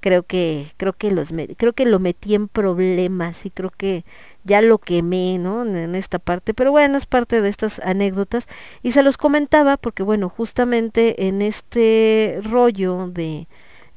Creo 0.00 0.22
que 0.22 0.66
creo 0.76 0.92
que 0.92 1.10
los 1.10 1.28
creo 1.56 1.72
que 1.72 1.86
lo 1.86 1.98
metí 1.98 2.34
en 2.34 2.46
problemas 2.48 3.46
y 3.46 3.50
creo 3.50 3.72
que 3.74 4.04
ya 4.44 4.60
lo 4.60 4.76
quemé, 4.76 5.38
¿no? 5.38 5.62
En 5.62 5.94
esta 5.94 6.18
parte, 6.18 6.52
pero 6.52 6.70
bueno, 6.70 6.98
es 6.98 7.06
parte 7.06 7.40
de 7.40 7.48
estas 7.48 7.78
anécdotas 7.78 8.46
y 8.82 8.92
se 8.92 9.02
los 9.02 9.16
comentaba 9.16 9.78
porque 9.78 10.02
bueno, 10.02 10.28
justamente 10.28 11.26
en 11.26 11.40
este 11.40 12.40
rollo 12.42 13.08
de 13.08 13.48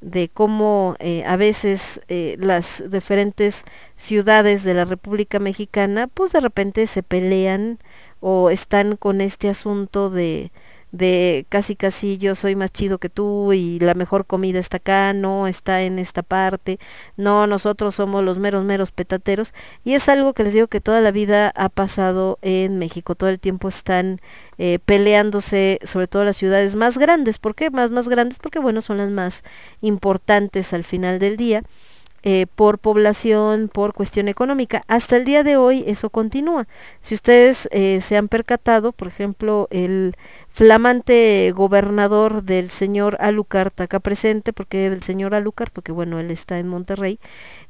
de 0.02 0.30
cómo 0.30 0.96
eh, 1.00 1.24
a 1.26 1.36
veces 1.38 2.02
eh, 2.08 2.38
las 2.40 2.84
diferentes 2.90 3.64
ciudades 3.96 4.64
de 4.64 4.74
la 4.74 4.86
República 4.86 5.40
Mexicana 5.40 6.08
pues 6.08 6.32
de 6.32 6.42
repente 6.42 6.86
se 6.88 7.04
pelean 7.04 7.80
o 8.20 8.50
están 8.50 8.96
con 8.96 9.22
este 9.22 9.50
asunto 9.50 10.10
de 10.10 10.52
de 10.92 11.46
casi 11.50 11.76
casi 11.76 12.18
yo 12.18 12.36
soy 12.36 12.56
más 12.56 12.72
chido 12.72 12.98
que 12.98 13.10
tú 13.10 13.54
y 13.54 13.80
la 13.80 13.94
mejor 13.94 14.26
comida 14.26 14.60
está 14.60 14.78
acá, 14.78 15.14
no 15.14 15.48
está 15.48 15.82
en 15.82 16.00
esta 16.00 16.24
parte, 16.24 16.80
no, 17.18 17.48
nosotros 17.48 17.96
somos 17.96 18.24
los 18.24 18.40
meros, 18.40 18.64
meros 18.64 18.92
petateros. 18.92 19.54
Y 19.84 19.94
es 19.94 20.10
algo 20.10 20.34
que 20.34 20.44
les 20.44 20.54
digo 20.54 20.68
que 20.68 20.82
toda 20.82 21.02
la 21.02 21.12
vida 21.12 21.52
ha 21.56 21.70
pasado 21.70 22.40
en 22.42 22.80
México, 22.80 23.16
todo 23.16 23.30
el 23.30 23.40
tiempo 23.40 23.68
están 23.68 24.22
eh, 24.58 24.80
peleándose, 24.86 25.80
sobre 25.84 26.08
todo 26.08 26.24
las 26.24 26.38
ciudades 26.38 26.76
más 26.76 26.98
grandes, 26.98 27.38
¿por 27.38 27.56
qué 27.56 27.70
más, 27.70 27.92
más 27.92 28.08
grandes? 28.10 28.40
Porque 28.40 28.60
bueno, 28.60 28.82
son 28.82 28.98
las 28.98 29.10
más 29.10 29.44
importantes 29.82 30.74
al 30.74 30.84
final 30.84 31.20
del 31.20 31.38
día 31.38 31.64
eh, 32.30 32.46
por 32.56 32.78
población, 32.78 33.70
por 33.72 33.94
cuestión 33.94 34.28
económica. 34.28 34.84
Hasta 34.90 35.16
el 35.16 35.24
día 35.24 35.44
de 35.44 35.56
hoy 35.56 35.86
eso 35.88 36.10
continúa. 36.10 36.68
Si 37.00 37.16
ustedes 37.16 37.70
eh, 37.72 38.02
se 38.02 38.18
han 38.18 38.28
percatado, 38.28 38.92
por 38.92 39.08
ejemplo, 39.08 39.70
el 39.72 40.14
flamante 40.50 41.54
gobernador 41.56 42.44
del 42.44 42.70
señor 42.70 43.16
Alucard 43.22 43.72
acá 43.80 44.02
presente, 44.02 44.52
porque 44.52 44.90
del 44.90 45.04
señor 45.04 45.36
Alucard, 45.36 45.70
porque 45.72 45.94
bueno, 45.94 46.20
él 46.20 46.30
está 46.30 46.60
en 46.60 46.68
Monterrey, 46.68 47.18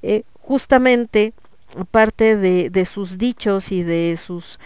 eh, 0.01 0.23
justamente 0.41 1.35
parte 1.91 2.35
de, 2.35 2.71
de, 2.71 2.85
sus 2.85 3.19
dichos 3.19 3.71
y 3.71 3.83
de 3.83 4.17
sus 4.17 4.59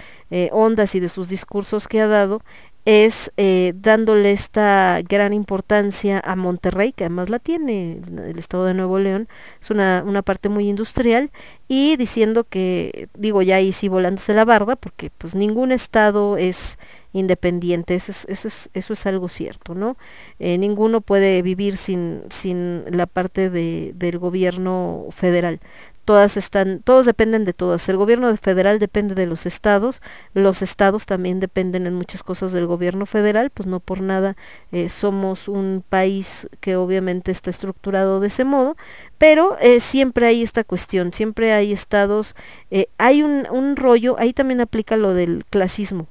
ondas 0.54 0.96
y 0.96 1.02
de 1.02 1.10
sus 1.10 1.28
discursos 1.28 1.90
que 1.90 2.00
ha 2.00 2.08
dado 2.08 2.42
es 2.86 3.32
eh, 3.38 3.74
dándole 3.76 4.32
esta 4.32 5.02
gran 5.08 5.34
importancia 5.34 6.22
a 6.24 6.36
Monterrey, 6.36 6.94
que 6.94 7.06
además 7.06 7.30
la 7.30 7.40
tiene 7.40 8.02
el 8.28 8.40
estado 8.40 8.66
de 8.66 8.74
Nuevo 8.74 8.98
León, 8.98 9.28
es 9.62 9.70
una, 9.70 10.04
una 10.06 10.24
parte 10.24 10.50
muy 10.50 10.68
industrial, 10.68 11.32
y 11.68 11.96
diciendo 11.96 12.44
que, 12.44 13.08
digo 13.14 13.42
ya 13.44 13.58
ahí 13.58 13.72
sí 13.72 13.88
volándose 13.88 14.34
la 14.34 14.46
barba, 14.46 14.76
porque 14.76 15.12
pues 15.18 15.36
ningún 15.36 15.72
estado 15.72 16.38
es 16.38 16.78
independiente, 17.14 17.96
eso 17.96 18.12
es, 18.12 18.26
eso 18.28 18.48
es, 18.48 18.70
eso 18.74 18.94
es 18.94 19.06
algo 19.06 19.30
cierto, 19.30 19.76
¿no? 19.76 19.98
Eh, 20.40 20.58
ninguno 20.58 21.02
puede 21.02 21.42
vivir 21.42 21.78
sin, 21.78 22.24
sin 22.30 22.84
la 22.90 23.06
parte 23.06 23.50
de, 23.50 23.92
del 23.96 24.18
gobierno 24.18 25.08
federal 25.12 25.60
todas 26.06 26.38
están, 26.38 26.82
todos 26.84 27.06
dependen 27.06 27.46
de 27.46 27.54
todas. 27.54 27.88
El 27.90 27.98
gobierno 27.98 28.36
federal 28.38 28.80
depende 28.80 29.16
de 29.16 29.26
los 29.26 29.46
estados, 29.46 30.02
los 30.34 30.62
estados 30.62 31.06
también 31.06 31.40
dependen 31.40 31.88
en 31.88 31.94
muchas 31.94 32.24
cosas 32.24 32.52
del 32.52 32.68
gobierno 32.68 33.06
federal, 33.06 33.50
pues 33.50 33.68
no 33.68 33.80
por 33.80 34.02
nada 34.02 34.36
eh, 34.72 34.90
somos 34.90 35.48
un 35.48 35.84
país 35.88 36.48
que 36.60 36.76
obviamente 36.76 37.32
está 37.32 37.50
estructurado 37.50 38.20
de 38.20 38.28
ese 38.28 38.46
modo, 38.46 38.76
pero 39.18 39.58
eh, 39.60 39.80
siempre 39.80 40.26
hay 40.26 40.44
esta 40.44 40.64
cuestión, 40.64 41.14
siempre 41.14 41.54
hay 41.54 41.72
estados, 41.74 42.36
eh, 42.72 42.88
hay 42.98 43.24
un, 43.24 43.48
un 43.50 43.76
rollo, 43.76 44.16
ahí 44.20 44.34
también 44.34 44.62
aplica 44.62 44.98
lo 44.98 45.14
del 45.14 45.46
clasismo 45.50 46.08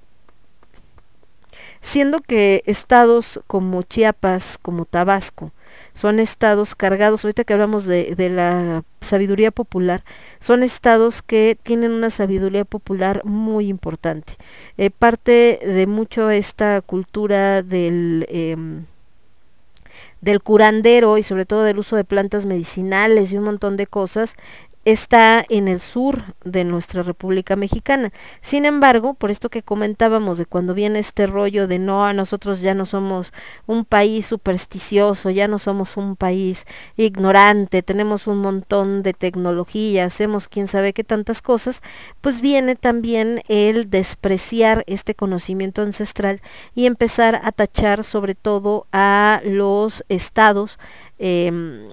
siendo 1.83 2.21
que 2.21 2.63
estados 2.67 3.41
como 3.47 3.83
Chiapas, 3.83 4.59
como 4.61 4.85
Tabasco, 4.85 5.53
son 5.95 6.21
estados 6.21 6.75
cargados, 6.75 7.25
ahorita 7.25 7.45
que 7.45 7.53
hablamos 7.53 7.87
de, 7.87 8.15
de, 8.17 8.31
la 8.31 8.85
sabiduría 9.01 9.51
popular, 9.51 10.05
son 10.41 10.63
estados 10.63 11.23
que 11.23 11.59
tienen 11.63 11.93
una 11.93 12.11
sabiduría 12.11 12.65
popular 12.65 13.23
muy 13.25 13.69
importante. 13.69 14.35
Eh, 14.79 14.91
parte 14.91 15.61
de 15.65 15.87
mucho 15.87 16.31
esta 16.31 16.81
cultura 16.81 17.63
del... 17.63 18.27
Eh, 18.29 18.57
del 20.21 20.43
curandero 20.43 21.17
y 21.17 21.23
sobre 21.23 21.47
todo 21.47 21.63
del 21.63 21.79
uso 21.79 21.97
de 21.97 22.05
plantas 22.05 22.45
medicinales 22.45 23.33
y 23.33 23.39
un 23.39 23.45
montón 23.45 23.79
de 23.79 23.87
cosas 23.87 24.35
está 24.93 25.45
en 25.49 25.69
el 25.69 25.81
sur 25.81 26.35
de 26.45 26.65
nuestra 26.65 27.03
República 27.03 27.57
Mexicana. 27.57 28.13
Sin 28.41 28.65
embargo, 28.65 29.15
por 29.15 29.31
esto 29.31 29.49
que 29.49 29.63
comentábamos 29.63 30.39
de 30.39 30.47
cuando 30.47 30.75
viene 30.75 30.99
este 30.99 31.27
rollo 31.27 31.67
de 31.67 31.79
no, 31.79 32.13
nosotros 32.13 32.61
ya 32.61 32.75
no 32.75 32.87
somos 32.87 33.33
un 33.67 33.85
país 33.85 34.27
supersticioso, 34.27 35.31
ya 35.31 35.49
no 35.49 35.59
somos 35.59 35.97
un 35.97 36.17
país 36.17 36.65
ignorante, 36.97 37.83
tenemos 37.83 38.27
un 38.27 38.39
montón 38.39 39.03
de 39.03 39.13
tecnología, 39.13 40.05
hacemos 40.05 40.49
quién 40.49 40.69
sabe 40.69 40.93
qué 40.93 41.05
tantas 41.05 41.43
cosas, 41.43 41.83
pues 42.21 42.41
viene 42.41 42.77
también 42.77 43.43
el 43.49 43.91
despreciar 43.91 44.85
este 44.87 45.15
conocimiento 45.15 45.83
ancestral 45.83 46.41
y 46.75 46.87
empezar 46.87 47.41
a 47.43 47.53
tachar 47.53 48.05
sobre 48.05 48.35
todo 48.35 48.87
a 48.93 49.41
los 49.45 50.05
estados 50.09 50.79
eh, 51.19 51.91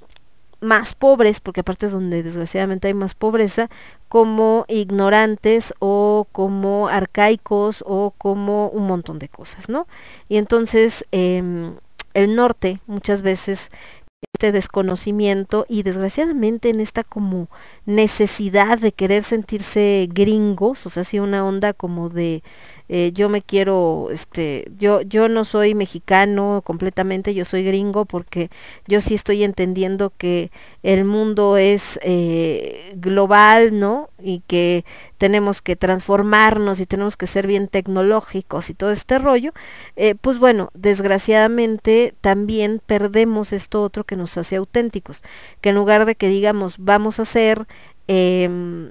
más 0.60 0.96
pobres, 0.96 1.40
porque 1.40 1.62
aparte 1.62 1.86
es 1.86 1.92
donde 1.92 2.24
desgraciadamente 2.24 2.88
hay 2.88 2.94
más 2.94 3.14
pobreza, 3.14 3.70
como 4.10 4.66
ignorantes 4.68 5.74
o 5.80 6.28
como 6.32 6.88
arcaicos 6.88 7.84
o 7.86 8.14
como 8.18 8.70
un 8.70 8.88
montón 8.88 9.20
de 9.20 9.30
cosas, 9.30 9.70
¿no? 9.70 9.88
Y 10.30 10.38
entonces 10.38 11.06
eh, 11.12 11.72
el 12.14 12.36
norte 12.36 12.80
muchas 12.88 13.22
veces 13.22 13.70
este 14.34 14.52
desconocimiento 14.52 15.66
y 15.68 15.84
desgraciadamente 15.84 16.70
en 16.70 16.80
esta 16.80 17.04
como 17.04 17.50
necesidad 17.86 18.80
de 18.80 18.92
querer 18.92 19.24
sentirse 19.24 20.08
gringos, 20.12 20.86
o 20.86 20.90
sea, 20.90 21.02
así 21.02 21.20
una 21.20 21.46
onda 21.46 21.74
como 21.74 22.10
de 22.10 22.44
eh, 22.90 23.12
yo 23.14 23.30
me 23.30 23.42
quiero, 23.42 24.10
este, 24.12 24.72
yo, 24.78 25.02
yo 25.02 25.30
no 25.30 25.46
soy 25.46 25.76
mexicano 25.76 26.62
completamente, 26.64 27.34
yo 27.34 27.46
soy 27.46 27.64
gringo 27.64 28.06
porque 28.06 28.50
yo 28.88 29.02
sí 29.02 29.14
estoy 29.14 29.44
entendiendo 29.44 30.12
que 30.18 30.52
el 30.84 31.06
mundo 31.06 31.58
es 31.58 32.00
eh, 32.02 32.94
global, 32.96 33.80
¿no? 33.80 34.10
Y 34.22 34.42
que 34.48 34.86
tenemos 35.18 35.62
que 35.62 35.76
transformarnos 35.76 36.80
y 36.80 36.86
tenemos 36.86 37.18
que 37.18 37.28
ser 37.28 37.48
bien 37.48 37.68
tecnológicos 37.68 38.70
y 38.70 38.74
todo 38.74 38.92
este 38.92 39.20
rollo, 39.20 39.52
eh, 39.96 40.16
pues 40.16 40.38
bueno, 40.40 40.70
desgraciadamente 40.74 42.14
también 42.22 42.82
perdemos 42.86 43.54
esto 43.54 43.84
otro 43.84 44.04
que 44.04 44.16
nos 44.16 44.38
hace 44.38 44.56
auténticos, 44.56 45.22
que 45.62 45.70
en 45.70 45.76
lugar 45.76 46.06
de 46.06 46.16
que 46.16 46.28
digamos 46.28 46.76
vamos 46.78 47.20
a 47.20 47.26
eh, 48.08 48.90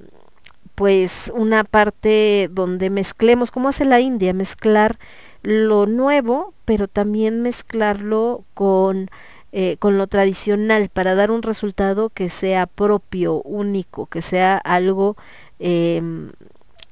pues 0.77 1.33
una 1.35 1.65
parte 1.65 2.49
donde 2.53 2.91
mezclemos, 2.91 3.51
como 3.51 3.71
hace 3.71 3.85
la 3.85 3.99
India, 3.99 4.33
mezclar 4.35 4.99
lo 5.43 5.87
nuevo, 5.87 6.55
pero 6.65 6.87
también 6.87 7.41
mezclarlo 7.41 8.45
con, 8.55 9.09
eh, 9.53 9.77
con 9.79 9.97
lo 9.97 10.07
tradicional 10.07 10.91
para 10.91 11.15
dar 11.15 11.31
un 11.31 11.43
resultado 11.43 12.11
que 12.11 12.29
sea 12.29 12.67
propio, 12.67 13.41
único, 13.43 14.07
que 14.07 14.21
sea 14.21 14.59
algo 14.59 15.17
eh, 15.59 16.03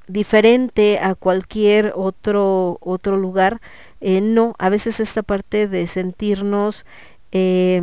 diferente 0.08 0.98
a 0.98 1.14
cualquier 1.14 1.92
otro, 1.94 2.78
otro 2.80 3.18
lugar. 3.18 3.60
Eh, 4.00 4.22
no, 4.22 4.54
a 4.58 4.70
veces 4.70 4.98
esta 4.98 5.22
parte 5.22 5.68
de 5.68 5.86
sentirnos 5.86 6.86
eh, 7.32 7.82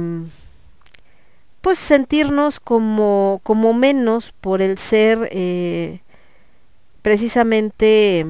pues 1.61 1.77
sentirnos 1.77 2.59
como, 2.59 3.39
como 3.43 3.73
menos 3.73 4.33
por 4.41 4.61
el 4.61 4.77
ser 4.77 5.29
eh, 5.31 6.01
precisamente 7.03 8.25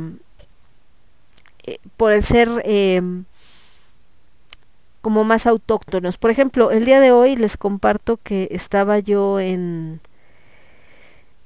eh, 1.63 1.77
por 1.97 2.11
el 2.11 2.23
ser 2.23 2.49
eh, 2.65 3.01
como 5.01 5.23
más 5.23 5.47
autóctonos. 5.47 6.17
Por 6.17 6.29
ejemplo, 6.29 6.71
el 6.71 6.85
día 6.85 6.99
de 6.99 7.11
hoy 7.11 7.35
les 7.35 7.57
comparto 7.57 8.17
que 8.17 8.49
estaba 8.51 8.99
yo 8.99 9.39
en 9.39 10.01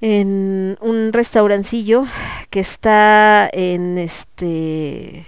en 0.01 0.77
un 0.81 1.13
restaurancillo 1.13 2.05
que 2.49 2.59
está 2.59 3.49
en 3.51 3.97
este 3.97 5.25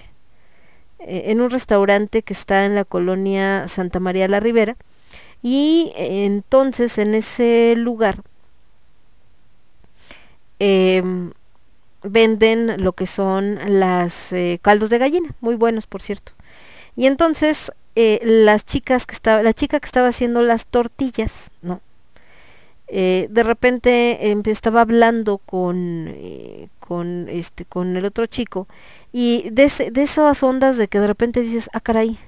en 1.00 1.40
un 1.42 1.50
restaurante 1.50 2.22
que 2.22 2.34
está 2.34 2.66
en 2.66 2.76
la 2.76 2.84
colonia 2.84 3.68
Santa 3.70 4.00
María 4.00 4.28
la 4.28 4.42
Ribera 4.42 4.76
y 5.50 5.94
entonces 5.96 6.98
en 6.98 7.16
ese 7.16 7.76
lugar 7.78 8.22
eh, 10.60 11.02
venden 12.04 12.84
lo 12.84 12.92
que 12.92 13.06
son 13.06 13.58
las 13.80 14.34
eh, 14.34 14.60
caldos 14.62 14.90
de 14.90 14.98
gallina, 14.98 15.30
muy 15.40 15.56
buenos 15.56 15.88
por 15.88 16.02
cierto. 16.02 16.34
Y 16.98 17.06
entonces 17.06 17.72
eh, 17.96 18.20
las 18.24 18.66
chicas 18.66 19.06
que 19.06 19.16
estaba, 19.16 19.42
la 19.42 19.54
chica 19.54 19.80
que 19.80 19.86
estaba 19.86 20.10
haciendo 20.10 20.42
las 20.42 20.66
tortillas, 20.66 21.50
¿no? 21.62 21.80
Eh, 22.90 23.28
de 23.30 23.44
repente 23.44 24.36
estaba 24.52 24.82
hablando 24.82 25.38
con, 25.38 26.14
con 26.80 27.30
este, 27.30 27.64
con 27.64 27.96
el 27.96 28.04
otro 28.04 28.26
chico, 28.26 28.68
y 29.14 29.50
de, 29.50 29.72
de 29.94 30.04
esas 30.04 30.44
ondas 30.44 30.76
de 30.76 30.90
que 30.90 31.00
de 31.00 31.08
repente 31.08 31.40
dices, 31.40 31.70
ah 31.72 31.80
caray, 31.80 32.20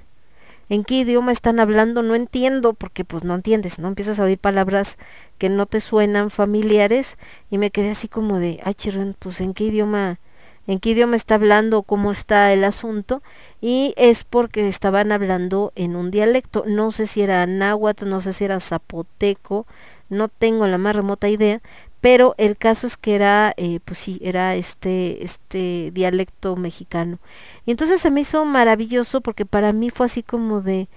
en 0.70 0.84
qué 0.84 1.00
idioma 1.00 1.32
están 1.32 1.60
hablando, 1.60 2.02
no 2.02 2.14
entiendo, 2.14 2.72
porque 2.74 3.04
pues 3.04 3.24
no 3.24 3.34
entiendes, 3.34 3.78
¿no? 3.80 3.88
Empiezas 3.88 4.20
a 4.20 4.24
oír 4.24 4.38
palabras 4.38 4.96
que 5.36 5.48
no 5.48 5.66
te 5.66 5.80
suenan 5.80 6.30
familiares 6.30 7.18
y 7.50 7.58
me 7.58 7.70
quedé 7.70 7.90
así 7.90 8.06
como 8.06 8.38
de, 8.38 8.60
ay 8.64 8.74
chirrón, 8.74 9.16
pues 9.18 9.40
en 9.40 9.52
qué 9.52 9.64
idioma, 9.64 10.20
en 10.68 10.78
qué 10.78 10.90
idioma 10.90 11.16
está 11.16 11.34
hablando, 11.34 11.82
cómo 11.82 12.12
está 12.12 12.52
el 12.52 12.62
asunto, 12.62 13.20
y 13.60 13.94
es 13.96 14.22
porque 14.22 14.68
estaban 14.68 15.10
hablando 15.10 15.72
en 15.74 15.96
un 15.96 16.12
dialecto, 16.12 16.62
no 16.66 16.92
sé 16.92 17.08
si 17.08 17.22
era 17.22 17.44
náhuatl, 17.46 18.08
no 18.08 18.20
sé 18.20 18.32
si 18.32 18.44
era 18.44 18.60
zapoteco, 18.60 19.66
no 20.08 20.28
tengo 20.28 20.68
la 20.68 20.78
más 20.78 20.94
remota 20.94 21.28
idea, 21.28 21.60
pero 22.00 22.34
el 22.38 22.56
caso 22.56 22.86
es 22.86 22.96
que 22.96 23.14
era, 23.14 23.52
eh, 23.56 23.80
pues 23.84 23.98
sí, 23.98 24.18
era 24.22 24.54
este, 24.56 25.22
este 25.24 25.90
dialecto 25.92 26.56
mexicano. 26.56 27.18
Y 27.66 27.72
entonces 27.72 28.00
se 28.00 28.10
me 28.10 28.22
hizo 28.22 28.44
maravilloso 28.46 29.20
porque 29.20 29.44
para 29.46 29.72
mí 29.72 29.90
fue 29.90 30.06
así 30.06 30.22
como 30.22 30.62
de, 30.62 30.88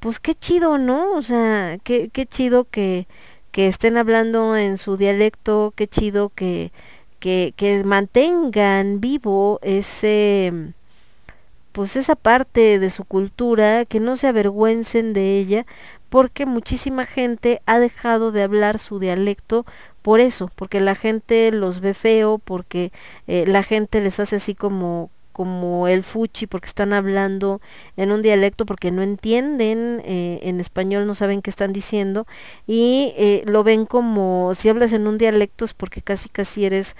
pues 0.00 0.20
qué 0.20 0.34
chido, 0.34 0.78
¿no? 0.78 1.14
O 1.14 1.22
sea, 1.22 1.78
qué, 1.84 2.10
qué 2.12 2.26
chido 2.26 2.64
que, 2.70 3.06
que 3.50 3.66
estén 3.68 3.96
hablando 3.96 4.56
en 4.56 4.78
su 4.78 4.96
dialecto, 4.96 5.72
qué 5.76 5.88
chido 5.88 6.30
que, 6.30 6.72
que, 7.18 7.54
que 7.56 7.84
mantengan 7.84 9.00
vivo 9.00 9.58
ese, 9.62 10.72
pues 11.72 11.96
esa 11.96 12.16
parte 12.16 12.78
de 12.78 12.90
su 12.90 13.04
cultura, 13.04 13.84
que 13.84 14.00
no 14.00 14.16
se 14.16 14.28
avergüencen 14.28 15.12
de 15.12 15.38
ella, 15.38 15.66
porque 16.08 16.46
muchísima 16.46 17.06
gente 17.06 17.62
ha 17.66 17.78
dejado 17.78 18.32
de 18.32 18.42
hablar 18.42 18.78
su 18.78 18.98
dialecto 18.98 19.64
por 20.02 20.20
eso, 20.20 20.50
porque 20.56 20.80
la 20.80 20.94
gente 20.94 21.50
los 21.52 21.80
ve 21.80 21.94
feo, 21.94 22.38
porque 22.38 22.92
eh, 23.26 23.44
la 23.46 23.62
gente 23.62 24.00
les 24.00 24.20
hace 24.20 24.36
así 24.36 24.54
como 24.54 25.10
como 25.32 25.88
el 25.88 26.02
fuchi 26.02 26.46
porque 26.46 26.66
están 26.66 26.92
hablando 26.92 27.62
en 27.96 28.12
un 28.12 28.20
dialecto 28.20 28.66
porque 28.66 28.90
no 28.90 29.00
entienden 29.00 30.02
eh, 30.04 30.40
en 30.42 30.60
español 30.60 31.06
no 31.06 31.14
saben 31.14 31.40
qué 31.40 31.48
están 31.48 31.72
diciendo 31.72 32.26
y 32.66 33.14
eh, 33.16 33.42
lo 33.46 33.64
ven 33.64 33.86
como 33.86 34.52
si 34.54 34.68
hablas 34.68 34.92
en 34.92 35.06
un 35.06 35.16
dialecto 35.16 35.64
es 35.64 35.72
porque 35.72 36.02
casi 36.02 36.28
casi 36.28 36.66
eres 36.66 36.96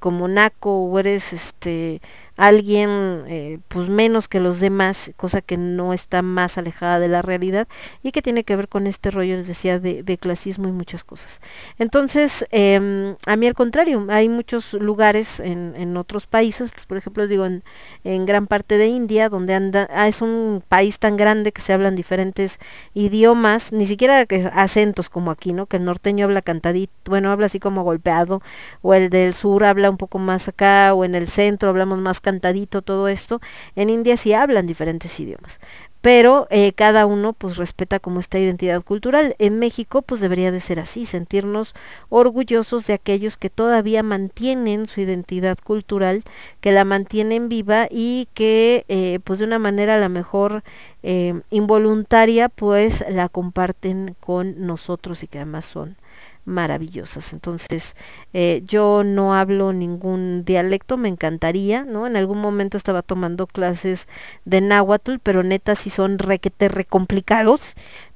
como 0.00 0.26
naco 0.26 0.86
o 0.86 0.98
eres 0.98 1.32
este 1.32 2.00
alguien 2.38 3.24
eh, 3.26 3.58
pues 3.66 3.88
menos 3.88 4.28
que 4.28 4.38
los 4.38 4.60
demás, 4.60 5.10
cosa 5.16 5.42
que 5.42 5.56
no 5.56 5.92
está 5.92 6.22
más 6.22 6.56
alejada 6.56 7.00
de 7.00 7.08
la 7.08 7.20
realidad 7.20 7.66
y 8.02 8.12
que 8.12 8.22
tiene 8.22 8.44
que 8.44 8.54
ver 8.54 8.68
con 8.68 8.86
este 8.86 9.10
rollo, 9.10 9.36
les 9.36 9.48
decía, 9.48 9.80
de, 9.80 10.04
de 10.04 10.18
clasismo 10.18 10.68
y 10.68 10.72
muchas 10.72 11.02
cosas. 11.02 11.40
Entonces, 11.80 12.46
eh, 12.52 13.16
a 13.26 13.36
mí 13.36 13.46
al 13.46 13.54
contrario, 13.54 14.06
hay 14.08 14.28
muchos 14.28 14.72
lugares 14.74 15.40
en, 15.40 15.74
en 15.76 15.96
otros 15.96 16.26
países, 16.28 16.72
por 16.86 16.96
ejemplo, 16.96 17.26
digo, 17.26 17.44
en, 17.44 17.64
en, 18.04 18.24
gran 18.24 18.46
parte 18.46 18.78
de 18.78 18.86
India, 18.86 19.28
donde 19.28 19.54
anda, 19.54 19.88
ah, 19.92 20.06
es 20.06 20.22
un 20.22 20.62
país 20.68 21.00
tan 21.00 21.16
grande 21.16 21.50
que 21.50 21.60
se 21.60 21.72
hablan 21.72 21.96
diferentes 21.96 22.60
idiomas, 22.94 23.72
ni 23.72 23.86
siquiera 23.86 24.26
que 24.26 24.48
acentos 24.54 25.10
como 25.10 25.32
aquí, 25.32 25.52
¿no? 25.52 25.66
Que 25.66 25.78
el 25.78 25.84
norteño 25.84 26.26
habla 26.26 26.42
cantadito, 26.42 26.92
bueno, 27.06 27.32
habla 27.32 27.46
así 27.46 27.58
como 27.58 27.82
golpeado, 27.82 28.42
o 28.80 28.94
el 28.94 29.10
del 29.10 29.34
sur 29.34 29.64
habla 29.64 29.90
un 29.90 29.96
poco 29.96 30.20
más 30.20 30.46
acá, 30.46 30.94
o 30.94 31.04
en 31.04 31.16
el 31.16 31.26
centro 31.26 31.68
hablamos 31.70 31.98
más 31.98 32.20
cantadito 32.28 32.82
todo 32.82 33.08
esto. 33.08 33.40
En 33.74 33.88
India 33.88 34.18
sí 34.18 34.34
hablan 34.34 34.66
diferentes 34.66 35.18
idiomas, 35.18 35.60
pero 36.02 36.46
eh, 36.50 36.72
cada 36.74 37.06
uno 37.06 37.32
pues 37.32 37.56
respeta 37.56 37.98
como 37.98 38.20
esta 38.20 38.38
identidad 38.38 38.82
cultural. 38.82 39.34
En 39.38 39.58
México 39.58 40.02
pues 40.02 40.20
debería 40.20 40.52
de 40.52 40.60
ser 40.60 40.78
así, 40.78 41.06
sentirnos 41.06 41.74
orgullosos 42.10 42.86
de 42.86 42.92
aquellos 42.92 43.38
que 43.38 43.48
todavía 43.48 44.02
mantienen 44.02 44.86
su 44.86 45.00
identidad 45.00 45.56
cultural, 45.64 46.22
que 46.60 46.70
la 46.70 46.84
mantienen 46.84 47.48
viva 47.48 47.88
y 47.90 48.28
que 48.34 48.84
eh, 48.88 49.20
pues 49.24 49.38
de 49.38 49.46
una 49.46 49.58
manera 49.58 49.94
a 49.94 50.00
lo 50.00 50.10
mejor 50.10 50.62
eh, 51.02 51.40
involuntaria 51.48 52.50
pues 52.50 53.04
la 53.08 53.30
comparten 53.30 54.16
con 54.20 54.66
nosotros 54.66 55.22
y 55.22 55.28
que 55.28 55.38
además 55.38 55.64
son 55.64 55.96
maravillosas. 56.44 57.32
Entonces, 57.32 57.96
eh, 58.32 58.62
yo 58.66 59.04
no 59.04 59.34
hablo 59.34 59.72
ningún 59.72 60.44
dialecto, 60.44 60.96
me 60.96 61.08
encantaría, 61.08 61.84
¿no? 61.84 62.06
En 62.06 62.16
algún 62.16 62.40
momento 62.40 62.76
estaba 62.76 63.02
tomando 63.02 63.46
clases 63.46 64.08
de 64.44 64.60
náhuatl, 64.60 65.16
pero 65.22 65.42
neta 65.42 65.74
si 65.74 65.90
son 65.90 66.18
requete 66.18 66.68
recomplicados, 66.68 67.60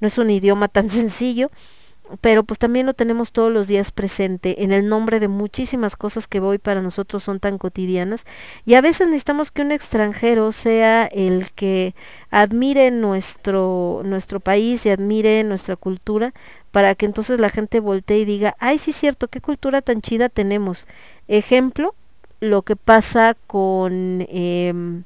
no 0.00 0.08
es 0.08 0.18
un 0.18 0.30
idioma 0.30 0.68
tan 0.68 0.90
sencillo 0.90 1.50
pero 2.20 2.44
pues 2.44 2.58
también 2.58 2.86
lo 2.86 2.94
tenemos 2.94 3.32
todos 3.32 3.50
los 3.52 3.66
días 3.66 3.90
presente 3.90 4.64
en 4.64 4.72
el 4.72 4.88
nombre 4.88 5.20
de 5.20 5.28
muchísimas 5.28 5.96
cosas 5.96 6.26
que 6.26 6.40
hoy 6.40 6.58
para 6.58 6.82
nosotros 6.82 7.22
son 7.22 7.40
tan 7.40 7.58
cotidianas 7.58 8.24
y 8.66 8.74
a 8.74 8.80
veces 8.80 9.06
necesitamos 9.06 9.50
que 9.50 9.62
un 9.62 9.72
extranjero 9.72 10.52
sea 10.52 11.06
el 11.06 11.50
que 11.52 11.94
admire 12.30 12.90
nuestro 12.90 14.02
nuestro 14.04 14.40
país 14.40 14.84
y 14.84 14.90
admire 14.90 15.42
nuestra 15.44 15.76
cultura 15.76 16.34
para 16.72 16.94
que 16.94 17.06
entonces 17.06 17.38
la 17.38 17.50
gente 17.50 17.80
voltee 17.80 18.20
y 18.20 18.24
diga, 18.24 18.56
ay 18.58 18.78
sí 18.78 18.90
es 18.90 18.96
cierto, 18.96 19.28
qué 19.28 19.40
cultura 19.40 19.82
tan 19.82 20.00
chida 20.02 20.28
tenemos. 20.28 20.86
Ejemplo, 21.28 21.94
lo 22.40 22.62
que 22.62 22.76
pasa 22.76 23.36
con 23.46 24.26
eh, 24.28 25.02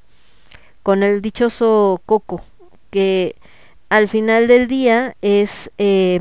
con 0.82 1.02
el 1.02 1.20
dichoso 1.20 2.00
coco, 2.06 2.42
que 2.90 3.34
al 3.88 4.08
final 4.08 4.46
del 4.48 4.68
día 4.68 5.16
es 5.20 5.70
eh, 5.78 6.20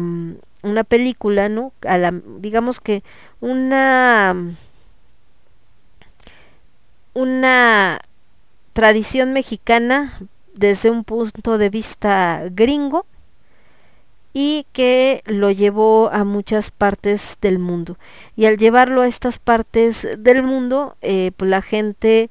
una 0.63 0.83
película, 0.83 1.49
¿no? 1.49 1.71
A 1.87 1.97
la, 1.99 2.11
digamos 2.39 2.79
que 2.79 3.03
una 3.39 4.35
una 7.13 8.01
tradición 8.73 9.33
mexicana 9.33 10.19
desde 10.55 10.89
un 10.89 11.03
punto 11.03 11.57
de 11.57 11.69
vista 11.69 12.43
gringo 12.51 13.05
y 14.37 14.67
que 14.73 15.23
lo 15.25 15.49
llevó 15.49 16.09
a 16.11 16.25
muchas 16.25 16.69
partes 16.69 17.37
del 17.39 17.57
mundo. 17.57 17.97
Y 18.35 18.47
al 18.47 18.57
llevarlo 18.57 19.01
a 19.01 19.07
estas 19.07 19.39
partes 19.39 20.05
del 20.17 20.43
mundo, 20.43 20.97
eh, 21.01 21.31
pues 21.37 21.49
la 21.49 21.61
gente 21.61 22.29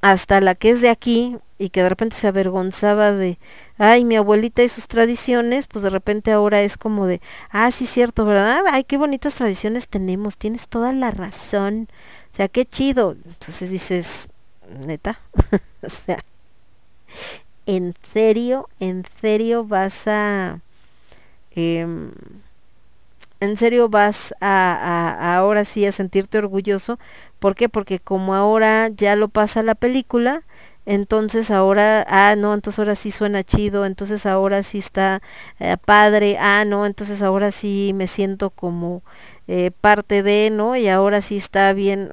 hasta 0.00 0.40
la 0.40 0.54
que 0.54 0.70
es 0.70 0.80
de 0.80 0.90
aquí 0.90 1.36
y 1.58 1.70
que 1.70 1.82
de 1.82 1.88
repente 1.88 2.14
se 2.14 2.28
avergonzaba 2.28 3.10
de, 3.10 3.40
ay, 3.78 4.04
mi 4.04 4.14
abuelita 4.14 4.62
y 4.62 4.68
sus 4.68 4.86
tradiciones, 4.86 5.66
pues 5.66 5.82
de 5.82 5.90
repente 5.90 6.30
ahora 6.30 6.62
es 6.62 6.76
como 6.76 7.04
de, 7.06 7.20
ah, 7.50 7.72
sí, 7.72 7.86
cierto, 7.86 8.24
¿verdad? 8.24 8.62
Ay, 8.70 8.84
qué 8.84 8.96
bonitas 8.96 9.34
tradiciones 9.34 9.88
tenemos, 9.88 10.38
tienes 10.38 10.68
toda 10.68 10.92
la 10.92 11.10
razón. 11.10 11.88
O 12.32 12.36
sea, 12.36 12.46
qué 12.46 12.64
chido. 12.64 13.16
Entonces 13.24 13.70
dices, 13.70 14.28
neta, 14.86 15.18
o 15.82 15.90
sea, 15.90 16.22
¿en 17.66 17.92
serio, 18.12 18.68
en 18.78 19.04
serio 19.20 19.64
vas 19.64 20.06
a... 20.06 20.60
Em, 21.54 22.10
en 23.40 23.56
serio 23.56 23.88
vas 23.88 24.34
a, 24.40 25.16
a, 25.20 25.36
ahora 25.36 25.64
sí 25.64 25.86
a 25.86 25.92
sentirte 25.92 26.38
orgulloso. 26.38 26.98
¿Por 27.38 27.54
qué? 27.54 27.68
Porque 27.68 27.98
como 28.00 28.34
ahora 28.34 28.88
ya 28.88 29.16
lo 29.16 29.28
pasa 29.28 29.62
la 29.62 29.74
película, 29.74 30.42
entonces 30.86 31.50
ahora, 31.50 32.04
ah, 32.08 32.36
no, 32.36 32.54
entonces 32.54 32.78
ahora 32.78 32.94
sí 32.94 33.10
suena 33.10 33.42
chido, 33.42 33.86
entonces 33.86 34.26
ahora 34.26 34.62
sí 34.62 34.78
está 34.78 35.22
eh, 35.58 35.76
padre, 35.82 36.36
ah, 36.38 36.64
no, 36.66 36.86
entonces 36.86 37.22
ahora 37.22 37.50
sí 37.50 37.92
me 37.94 38.06
siento 38.06 38.50
como 38.50 39.02
eh, 39.48 39.70
parte 39.80 40.22
de, 40.22 40.50
¿no? 40.50 40.76
Y 40.76 40.88
ahora 40.88 41.20
sí 41.20 41.36
está 41.36 41.72
bien. 41.72 42.10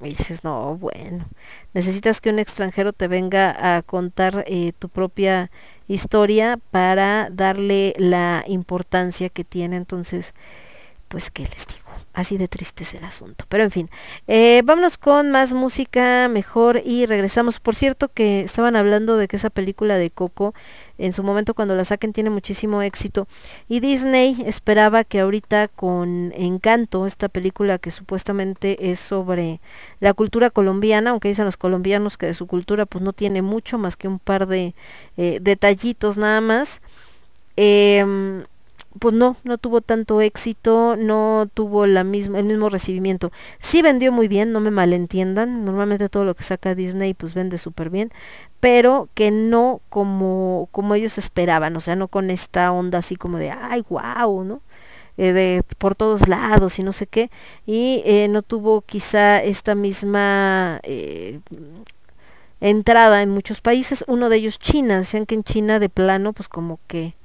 Y 0.00 0.10
dices, 0.10 0.42
no, 0.44 0.76
bueno, 0.76 1.26
necesitas 1.74 2.20
que 2.20 2.30
un 2.30 2.38
extranjero 2.38 2.92
te 2.92 3.08
venga 3.08 3.76
a 3.76 3.82
contar 3.82 4.44
eh, 4.48 4.72
tu 4.78 4.88
propia 4.88 5.50
historia 5.88 6.58
para 6.70 7.28
darle 7.30 7.94
la 7.98 8.44
importancia 8.46 9.28
que 9.28 9.44
tiene. 9.44 9.76
Entonces, 9.76 10.34
pues, 11.08 11.30
¿qué 11.30 11.42
les 11.44 11.66
digo? 11.66 11.81
Así 12.14 12.36
de 12.36 12.46
triste 12.46 12.84
es 12.84 12.92
el 12.92 13.04
asunto. 13.04 13.46
Pero 13.48 13.64
en 13.64 13.70
fin, 13.70 13.90
eh, 14.28 14.60
vámonos 14.64 14.98
con 14.98 15.30
más 15.30 15.54
música 15.54 16.28
mejor 16.28 16.82
y 16.84 17.06
regresamos. 17.06 17.58
Por 17.58 17.74
cierto 17.74 18.08
que 18.08 18.40
estaban 18.40 18.76
hablando 18.76 19.16
de 19.16 19.28
que 19.28 19.36
esa 19.36 19.48
película 19.48 19.96
de 19.96 20.10
Coco, 20.10 20.54
en 20.98 21.14
su 21.14 21.22
momento 21.22 21.54
cuando 21.54 21.74
la 21.74 21.86
saquen, 21.86 22.12
tiene 22.12 22.28
muchísimo 22.28 22.82
éxito. 22.82 23.26
Y 23.66 23.80
Disney 23.80 24.42
esperaba 24.44 25.04
que 25.04 25.20
ahorita 25.20 25.68
con 25.68 26.32
Encanto, 26.36 27.06
esta 27.06 27.30
película 27.30 27.78
que 27.78 27.90
supuestamente 27.90 28.90
es 28.90 29.00
sobre 29.00 29.60
la 30.00 30.12
cultura 30.12 30.50
colombiana, 30.50 31.10
aunque 31.10 31.28
dicen 31.28 31.46
los 31.46 31.56
colombianos 31.56 32.18
que 32.18 32.26
de 32.26 32.34
su 32.34 32.46
cultura 32.46 32.84
pues 32.84 33.02
no 33.02 33.14
tiene 33.14 33.40
mucho 33.40 33.78
más 33.78 33.96
que 33.96 34.08
un 34.08 34.18
par 34.18 34.46
de 34.46 34.74
eh, 35.16 35.38
detallitos 35.40 36.18
nada 36.18 36.42
más. 36.42 36.82
Eh, 37.56 38.44
pues 38.98 39.14
no, 39.14 39.36
no 39.44 39.58
tuvo 39.58 39.80
tanto 39.80 40.20
éxito, 40.20 40.96
no 40.96 41.48
tuvo 41.54 41.86
la 41.86 42.00
el 42.02 42.06
mismo 42.06 42.68
recibimiento. 42.68 43.32
Sí 43.58 43.82
vendió 43.82 44.12
muy 44.12 44.28
bien, 44.28 44.52
no 44.52 44.60
me 44.60 44.70
malentiendan, 44.70 45.64
normalmente 45.64 46.08
todo 46.08 46.24
lo 46.24 46.34
que 46.34 46.44
saca 46.44 46.74
Disney 46.74 47.14
pues 47.14 47.34
vende 47.34 47.58
súper 47.58 47.90
bien, 47.90 48.12
pero 48.60 49.08
que 49.14 49.30
no 49.30 49.80
como, 49.88 50.68
como 50.72 50.94
ellos 50.94 51.18
esperaban, 51.18 51.76
o 51.76 51.80
sea, 51.80 51.96
no 51.96 52.08
con 52.08 52.30
esta 52.30 52.72
onda 52.72 52.98
así 52.98 53.16
como 53.16 53.38
de, 53.38 53.50
ay, 53.50 53.84
wow, 53.88 54.44
¿no? 54.44 54.62
Eh, 55.18 55.32
de 55.32 55.62
por 55.78 55.94
todos 55.94 56.26
lados 56.28 56.78
y 56.78 56.82
no 56.82 56.92
sé 56.92 57.06
qué, 57.06 57.30
y 57.66 58.02
eh, 58.06 58.28
no 58.28 58.42
tuvo 58.42 58.82
quizá 58.82 59.42
esta 59.42 59.74
misma... 59.74 60.80
Eh, 60.84 61.40
entrada 62.60 63.22
en 63.22 63.30
muchos 63.30 63.60
países, 63.60 64.04
uno 64.06 64.28
de 64.28 64.36
ellos 64.36 64.60
China, 64.60 64.98
decían 64.98 65.26
que 65.26 65.34
en 65.34 65.42
China 65.42 65.80
de 65.80 65.88
plano 65.88 66.32
pues 66.32 66.48
como 66.48 66.78
que 66.86 67.16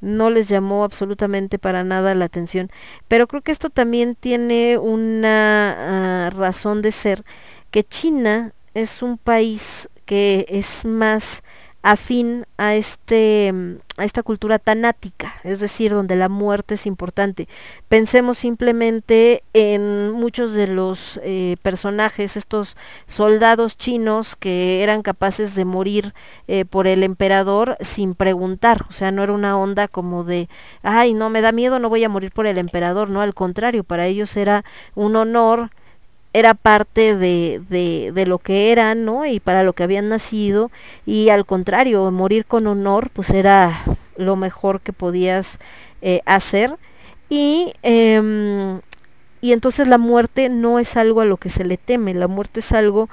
no 0.00 0.30
les 0.30 0.48
llamó 0.48 0.84
absolutamente 0.84 1.58
para 1.58 1.84
nada 1.84 2.14
la 2.14 2.26
atención. 2.26 2.70
Pero 3.08 3.26
creo 3.26 3.42
que 3.42 3.52
esto 3.52 3.70
también 3.70 4.14
tiene 4.14 4.78
una 4.78 6.26
ah, 6.26 6.30
razón 6.30 6.82
de 6.82 6.92
ser, 6.92 7.24
que 7.70 7.84
China 7.84 8.52
es 8.74 9.02
un 9.02 9.18
país 9.18 9.88
que 10.04 10.46
es 10.48 10.84
más 10.84 11.42
afín 11.86 12.46
a 12.58 12.74
este 12.74 13.54
a 13.96 14.04
esta 14.04 14.24
cultura 14.24 14.58
tanática, 14.58 15.34
es 15.44 15.60
decir, 15.60 15.92
donde 15.92 16.16
la 16.16 16.28
muerte 16.28 16.74
es 16.74 16.84
importante. 16.84 17.48
Pensemos 17.88 18.38
simplemente 18.38 19.44
en 19.54 20.10
muchos 20.10 20.52
de 20.52 20.66
los 20.66 21.20
eh, 21.22 21.56
personajes, 21.62 22.36
estos 22.36 22.76
soldados 23.06 23.78
chinos 23.78 24.34
que 24.34 24.82
eran 24.82 25.02
capaces 25.02 25.54
de 25.54 25.64
morir 25.64 26.12
eh, 26.48 26.64
por 26.64 26.88
el 26.88 27.04
emperador 27.04 27.76
sin 27.80 28.16
preguntar, 28.16 28.84
o 28.90 28.92
sea, 28.92 29.12
no 29.12 29.22
era 29.22 29.32
una 29.32 29.56
onda 29.56 29.86
como 29.86 30.24
de, 30.24 30.48
ay, 30.82 31.14
no 31.14 31.30
me 31.30 31.40
da 31.40 31.52
miedo, 31.52 31.78
no 31.78 31.88
voy 31.88 32.02
a 32.02 32.08
morir 32.08 32.32
por 32.32 32.46
el 32.46 32.58
emperador, 32.58 33.08
no, 33.08 33.20
al 33.20 33.32
contrario, 33.32 33.84
para 33.84 34.06
ellos 34.06 34.36
era 34.36 34.64
un 34.96 35.14
honor 35.14 35.70
era 36.36 36.52
parte 36.52 37.16
de, 37.16 37.62
de, 37.70 38.12
de, 38.12 38.26
lo 38.26 38.38
que 38.38 38.70
eran, 38.70 39.06
¿no? 39.06 39.24
Y 39.24 39.40
para 39.40 39.62
lo 39.62 39.72
que 39.72 39.84
habían 39.84 40.10
nacido, 40.10 40.70
y 41.06 41.30
al 41.30 41.46
contrario, 41.46 42.10
morir 42.10 42.44
con 42.44 42.66
honor, 42.66 43.08
pues 43.10 43.30
era 43.30 43.82
lo 44.18 44.36
mejor 44.36 44.82
que 44.82 44.92
podías 44.92 45.58
eh, 46.02 46.20
hacer. 46.26 46.76
Y, 47.30 47.72
eh, 47.82 48.78
y 49.40 49.52
entonces 49.52 49.88
la 49.88 49.96
muerte 49.96 50.50
no 50.50 50.78
es 50.78 50.98
algo 50.98 51.22
a 51.22 51.24
lo 51.24 51.38
que 51.38 51.48
se 51.48 51.64
le 51.64 51.78
teme, 51.78 52.12
la 52.12 52.28
muerte 52.28 52.60
es 52.60 52.70
algo 52.72 53.08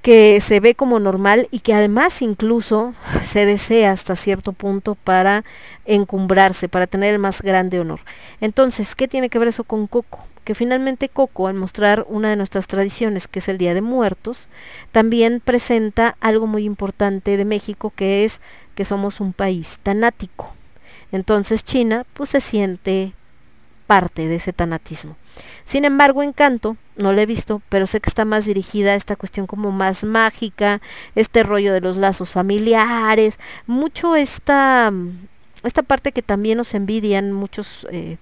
que 0.00 0.40
se 0.40 0.60
ve 0.60 0.76
como 0.76 1.00
normal 1.00 1.48
y 1.50 1.58
que 1.58 1.74
además 1.74 2.22
incluso 2.22 2.94
se 3.24 3.46
desea 3.46 3.90
hasta 3.90 4.14
cierto 4.14 4.52
punto 4.52 4.94
para 4.94 5.44
encumbrarse, 5.86 6.68
para 6.68 6.86
tener 6.86 7.14
el 7.14 7.18
más 7.18 7.42
grande 7.42 7.80
honor. 7.80 7.98
Entonces, 8.40 8.94
¿qué 8.94 9.08
tiene 9.08 9.28
que 9.28 9.40
ver 9.40 9.48
eso 9.48 9.64
con 9.64 9.88
Coco? 9.88 10.27
Que 10.48 10.54
finalmente 10.54 11.10
Coco, 11.10 11.46
al 11.46 11.56
mostrar 11.56 12.06
una 12.08 12.30
de 12.30 12.36
nuestras 12.36 12.66
tradiciones, 12.66 13.28
que 13.28 13.40
es 13.40 13.50
el 13.50 13.58
Día 13.58 13.74
de 13.74 13.82
Muertos, 13.82 14.48
también 14.92 15.42
presenta 15.44 16.16
algo 16.22 16.46
muy 16.46 16.64
importante 16.64 17.36
de 17.36 17.44
México, 17.44 17.92
que 17.94 18.24
es 18.24 18.40
que 18.74 18.86
somos 18.86 19.20
un 19.20 19.34
país 19.34 19.78
tanático. 19.82 20.54
Entonces 21.12 21.64
China 21.64 22.06
pues 22.14 22.30
se 22.30 22.40
siente 22.40 23.12
parte 23.86 24.26
de 24.26 24.36
ese 24.36 24.54
tanatismo. 24.54 25.18
Sin 25.66 25.84
embargo, 25.84 26.22
Encanto, 26.22 26.78
no 26.96 27.12
lo 27.12 27.20
he 27.20 27.26
visto, 27.26 27.60
pero 27.68 27.86
sé 27.86 28.00
que 28.00 28.08
está 28.08 28.24
más 28.24 28.46
dirigida 28.46 28.92
a 28.92 28.94
esta 28.94 29.16
cuestión 29.16 29.46
como 29.46 29.70
más 29.70 30.02
mágica, 30.02 30.80
este 31.14 31.42
rollo 31.42 31.74
de 31.74 31.82
los 31.82 31.98
lazos 31.98 32.30
familiares, 32.30 33.38
mucho 33.66 34.16
esta, 34.16 34.90
esta 35.62 35.82
parte 35.82 36.12
que 36.12 36.22
también 36.22 36.56
nos 36.56 36.72
envidian 36.72 37.32
muchos 37.32 37.86
eh, 37.90 38.16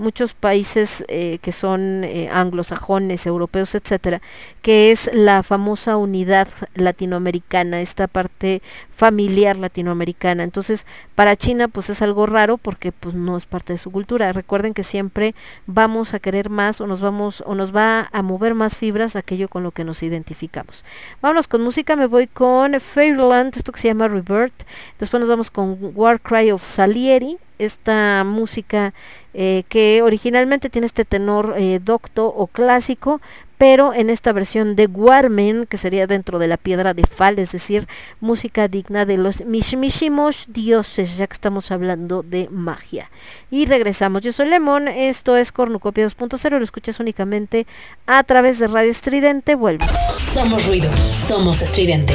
muchos 0.00 0.32
países 0.32 1.04
eh, 1.08 1.38
que 1.42 1.52
son 1.52 2.02
eh, 2.04 2.28
anglosajones, 2.32 3.26
europeos, 3.26 3.74
etcétera, 3.74 4.20
que 4.62 4.90
es 4.90 5.10
la 5.12 5.42
famosa 5.42 5.96
unidad 5.96 6.48
latinoamericana, 6.74 7.80
esta 7.80 8.08
parte 8.08 8.62
familiar 8.90 9.56
latinoamericana. 9.56 10.42
Entonces, 10.42 10.86
para 11.14 11.36
China 11.36 11.68
pues 11.68 11.90
es 11.90 12.02
algo 12.02 12.26
raro 12.26 12.56
porque 12.56 12.92
pues 12.92 13.14
no 13.14 13.36
es 13.36 13.46
parte 13.46 13.74
de 13.74 13.78
su 13.78 13.90
cultura. 13.90 14.32
Recuerden 14.32 14.74
que 14.74 14.82
siempre 14.82 15.34
vamos 15.66 16.14
a 16.14 16.18
querer 16.18 16.50
más 16.50 16.80
o 16.80 16.86
nos 16.86 17.00
vamos 17.00 17.42
o 17.46 17.54
nos 17.54 17.74
va 17.74 18.08
a 18.12 18.22
mover 18.22 18.54
más 18.54 18.76
fibras 18.76 19.16
aquello 19.16 19.48
con 19.48 19.62
lo 19.62 19.70
que 19.70 19.84
nos 19.84 20.02
identificamos. 20.02 20.84
Vámonos 21.20 21.46
con 21.46 21.62
música, 21.62 21.94
me 21.94 22.06
voy 22.06 22.26
con 22.26 22.78
Fairyland, 22.80 23.56
esto 23.56 23.72
que 23.72 23.80
se 23.80 23.88
llama 23.88 24.08
Revert. 24.08 24.54
Después 24.98 25.20
nos 25.20 25.28
vamos 25.28 25.50
con 25.50 25.78
War 25.94 26.20
Cry 26.20 26.50
of 26.50 26.64
Salieri, 26.64 27.38
esta 27.60 28.24
música 28.24 28.92
eh, 29.32 29.64
que 29.68 30.02
originalmente 30.02 30.70
tiene 30.70 30.86
este 30.86 31.04
tenor 31.04 31.54
eh, 31.56 31.80
docto 31.82 32.26
o 32.26 32.46
clásico, 32.46 33.20
pero 33.58 33.92
en 33.92 34.08
esta 34.08 34.32
versión 34.32 34.74
de 34.74 34.86
Guarmen, 34.86 35.66
que 35.66 35.76
sería 35.76 36.06
dentro 36.06 36.38
de 36.38 36.48
la 36.48 36.56
piedra 36.56 36.94
de 36.94 37.04
Fal, 37.04 37.38
es 37.38 37.52
decir, 37.52 37.86
música 38.18 38.68
digna 38.68 39.04
de 39.04 39.18
los 39.18 39.44
mismísimos 39.44 40.46
dioses, 40.48 41.18
ya 41.18 41.26
que 41.26 41.34
estamos 41.34 41.70
hablando 41.70 42.22
de 42.22 42.48
magia. 42.50 43.10
Y 43.50 43.66
regresamos, 43.66 44.22
yo 44.22 44.32
soy 44.32 44.48
Lemon, 44.48 44.88
esto 44.88 45.36
es 45.36 45.52
Cornucopia 45.52 46.06
2.0, 46.06 46.58
lo 46.58 46.64
escuchas 46.64 47.00
únicamente 47.00 47.66
a 48.06 48.24
través 48.24 48.58
de 48.58 48.66
Radio 48.66 48.90
Estridente, 48.90 49.54
vuelve. 49.54 49.84
Somos 50.16 50.66
ruido, 50.66 50.90
somos 50.96 51.60
estridente. 51.60 52.14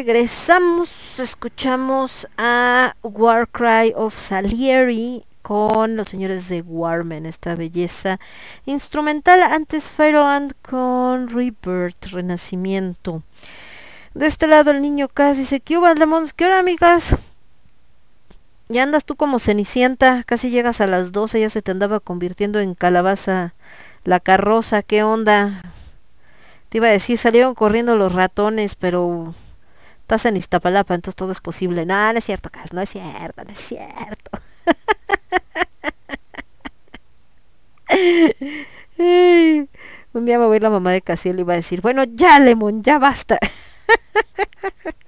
Regresamos, 0.00 1.20
escuchamos 1.20 2.26
a 2.38 2.96
Warcry 3.02 3.92
of 3.94 4.18
Salieri 4.18 5.26
con 5.42 5.94
los 5.94 6.08
señores 6.08 6.48
de 6.48 6.62
Warmen, 6.62 7.26
esta 7.26 7.54
belleza 7.54 8.18
instrumental. 8.64 9.42
Antes 9.42 9.84
Fireland 9.84 10.54
con 10.62 11.28
Rebirth, 11.28 12.06
Renacimiento. 12.12 13.22
De 14.14 14.26
este 14.26 14.46
lado 14.46 14.70
el 14.70 14.80
niño 14.80 15.06
casi 15.08 15.40
dice, 15.40 15.60
¿qué 15.60 15.76
hubo, 15.76 15.92
Lemons? 15.92 16.32
¿Qué 16.32 16.46
hora, 16.46 16.60
amigas? 16.60 17.14
Ya 18.70 18.84
andas 18.84 19.04
tú 19.04 19.16
como 19.16 19.38
cenicienta, 19.38 20.24
casi 20.24 20.48
llegas 20.48 20.80
a 20.80 20.86
las 20.86 21.12
12, 21.12 21.40
ya 21.40 21.50
se 21.50 21.60
te 21.60 21.72
andaba 21.72 22.00
convirtiendo 22.00 22.58
en 22.58 22.74
calabaza 22.74 23.52
la 24.04 24.18
carroza, 24.18 24.82
¿qué 24.82 25.02
onda? 25.02 25.60
Te 26.70 26.78
iba 26.78 26.86
a 26.86 26.90
decir, 26.90 27.18
salieron 27.18 27.54
corriendo 27.54 27.96
los 27.96 28.14
ratones, 28.14 28.76
pero 28.76 29.34
estás 30.10 30.26
en 30.26 30.36
Iztapalapa, 30.36 30.94
entonces 30.94 31.14
todo 31.14 31.30
es 31.30 31.38
posible. 31.38 31.86
No, 31.86 32.12
no 32.12 32.18
es 32.18 32.24
cierto, 32.24 32.50
Cas, 32.50 32.72
no 32.72 32.80
es 32.80 32.90
cierto, 32.90 33.44
no 33.44 33.50
es 33.52 33.58
cierto. 33.58 34.30
un 40.12 40.26
día 40.26 40.40
me 40.40 40.46
voy 40.46 40.54
a 40.54 40.56
ir 40.56 40.62
la 40.62 40.70
mamá 40.70 40.90
de 40.90 41.00
Casiel 41.00 41.38
y 41.38 41.42
iba 41.42 41.52
a 41.52 41.56
decir, 41.56 41.80
bueno, 41.80 42.02
ya, 42.02 42.40
Lemon, 42.40 42.82
ya 42.82 42.98
basta. 42.98 43.38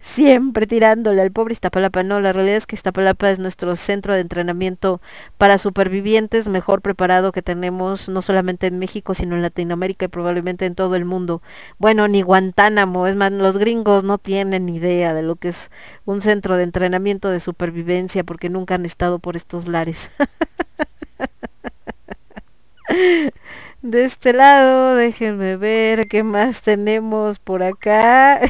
Siempre 0.00 0.66
tirándole 0.66 1.22
al 1.22 1.32
pobre 1.32 1.52
Iztapalapa. 1.52 2.02
No, 2.02 2.20
la 2.20 2.32
realidad 2.32 2.56
es 2.56 2.66
que 2.66 2.76
Iztapalapa 2.76 3.30
es 3.30 3.38
nuestro 3.38 3.74
centro 3.76 4.14
de 4.14 4.20
entrenamiento 4.20 5.00
para 5.38 5.58
supervivientes 5.58 6.46
mejor 6.46 6.82
preparado 6.82 7.32
que 7.32 7.42
tenemos 7.42 8.08
no 8.08 8.22
solamente 8.22 8.66
en 8.66 8.78
México, 8.78 9.14
sino 9.14 9.34
en 9.34 9.42
Latinoamérica 9.42 10.04
y 10.04 10.08
probablemente 10.08 10.66
en 10.66 10.74
todo 10.74 10.96
el 10.96 11.04
mundo. 11.04 11.42
Bueno, 11.78 12.06
ni 12.08 12.22
Guantánamo, 12.22 13.06
es 13.06 13.16
más, 13.16 13.32
los 13.32 13.58
gringos 13.58 14.04
no 14.04 14.18
tienen 14.18 14.68
idea 14.68 15.14
de 15.14 15.22
lo 15.22 15.36
que 15.36 15.48
es 15.48 15.70
un 16.04 16.20
centro 16.20 16.56
de 16.56 16.64
entrenamiento 16.64 17.30
de 17.30 17.40
supervivencia 17.40 18.24
porque 18.24 18.50
nunca 18.50 18.74
han 18.74 18.84
estado 18.84 19.18
por 19.18 19.36
estos 19.36 19.68
lares. 19.68 20.10
de 23.82 24.04
este 24.04 24.32
lado, 24.32 24.96
déjenme 24.96 25.56
ver 25.56 26.08
qué 26.08 26.22
más 26.22 26.62
tenemos 26.62 27.38
por 27.38 27.62
acá. 27.62 28.40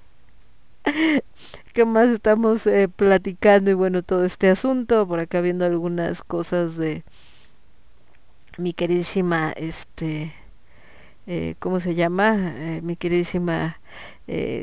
¿Qué 1.72 1.84
más 1.84 2.09
estamos 2.09 2.66
eh, 2.66 2.88
platicando? 2.88 3.70
Y 3.70 3.74
bueno, 3.74 4.02
todo 4.02 4.24
este 4.24 4.48
asunto, 4.48 5.06
por 5.06 5.20
acá 5.20 5.40
viendo 5.40 5.64
algunas 5.64 6.22
cosas 6.22 6.76
de 6.76 7.05
mi 8.59 8.72
queridísima, 8.72 9.52
este, 9.56 10.32
eh, 11.26 11.55
¿cómo 11.59 11.80
se 11.80 11.94
llama? 11.94 12.55
Eh, 12.56 12.80
mi 12.82 12.97
queridísima 12.97 13.80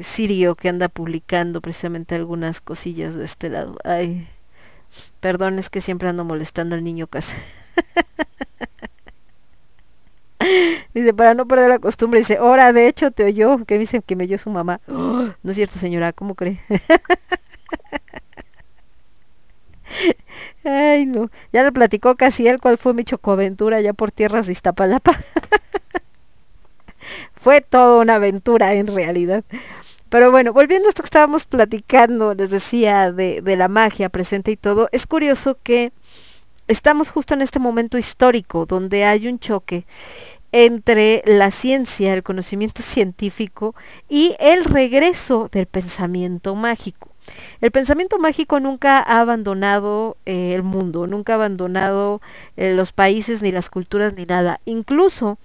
Sirio 0.04 0.56
que 0.56 0.68
anda 0.68 0.90
publicando 0.90 1.62
precisamente 1.62 2.16
algunas 2.16 2.60
cosillas 2.60 3.16
de 3.16 3.24
este 3.26 3.50
lado. 3.50 3.78
Ay, 3.86 4.28
perdón, 5.22 5.60
es 5.60 5.70
que 5.70 5.82
siempre 5.82 6.10
ando 6.10 6.26
molestando 6.26 6.76
al 6.76 6.84
niño 6.84 7.08
casa. 7.08 7.36
Dice, 10.94 11.14
para 11.14 11.34
no 11.34 11.48
perder 11.48 11.70
la 11.70 11.80
costumbre, 11.80 12.20
dice, 12.20 12.38
ahora 12.38 12.74
de 12.74 12.88
hecho 12.88 13.12
te 13.12 13.24
oyó, 13.24 13.64
que 13.66 13.78
dicen 13.78 14.04
que 14.06 14.16
me 14.16 14.26
oyó 14.26 14.38
su 14.38 14.50
mamá. 14.50 14.80
no 14.88 15.34
es 15.44 15.56
cierto, 15.56 15.80
señora, 15.80 16.14
¿cómo 16.14 16.36
cree? 16.36 16.60
Ay, 20.64 21.06
no. 21.06 21.30
Ya 21.52 21.64
le 21.64 21.72
platicó 21.72 22.16
casi 22.16 22.48
él 22.48 22.60
cuál 22.60 22.78
fue 22.78 22.94
mi 22.94 23.04
chocoaventura 23.04 23.82
ya 23.82 23.94
por 23.94 24.12
tierras 24.12 24.48
de 24.48 24.54
Iztapalapa. 24.54 25.14
fue 27.34 27.62
toda 27.62 28.02
una 28.02 28.16
aventura 28.16 28.74
en 28.74 28.88
realidad. 28.88 29.44
Pero 30.10 30.32
bueno, 30.32 30.54
volviendo 30.54 30.88
a 30.88 30.90
esto 30.90 31.02
que 31.02 31.08
estábamos 31.08 31.46
platicando, 31.46 32.34
les 32.34 32.50
decía, 32.50 33.12
de, 33.12 33.42
de 33.42 33.58
la 33.58 33.68
magia 33.68 34.10
presente 34.10 34.52
y 34.52 34.58
todo, 34.58 34.88
es 34.92 35.08
curioso 35.08 35.58
que 35.64 35.92
estamos 36.68 37.10
justo 37.10 37.34
en 37.34 37.42
este 37.42 37.60
momento 37.60 37.98
histórico 37.98 38.66
donde 38.66 39.06
hay 39.06 39.28
un 39.28 39.40
choque 39.40 39.86
entre 40.52 41.24
la 41.26 41.50
ciencia, 41.52 42.14
el 42.14 42.24
conocimiento 42.24 42.84
científico 42.84 43.76
y 44.08 44.36
el 44.40 44.66
regreso 44.66 45.50
del 45.52 45.66
pensamiento 45.66 46.56
mágico. 46.56 47.10
El 47.62 47.72
pensamiento 47.72 48.20
mágico 48.20 48.60
nunca 48.60 49.00
ha 49.00 49.22
abandonado 49.22 50.18
eh, 50.26 50.54
el 50.54 50.62
mundo, 50.62 51.08
nunca 51.08 51.34
ha 51.34 51.36
abandonado 51.36 52.22
eh, 52.58 52.74
los 52.76 52.92
países 52.92 53.42
ni 53.42 53.52
las 53.52 53.70
culturas 53.70 54.14
ni 54.14 54.26
nada. 54.26 54.60
Incluso 54.66 55.40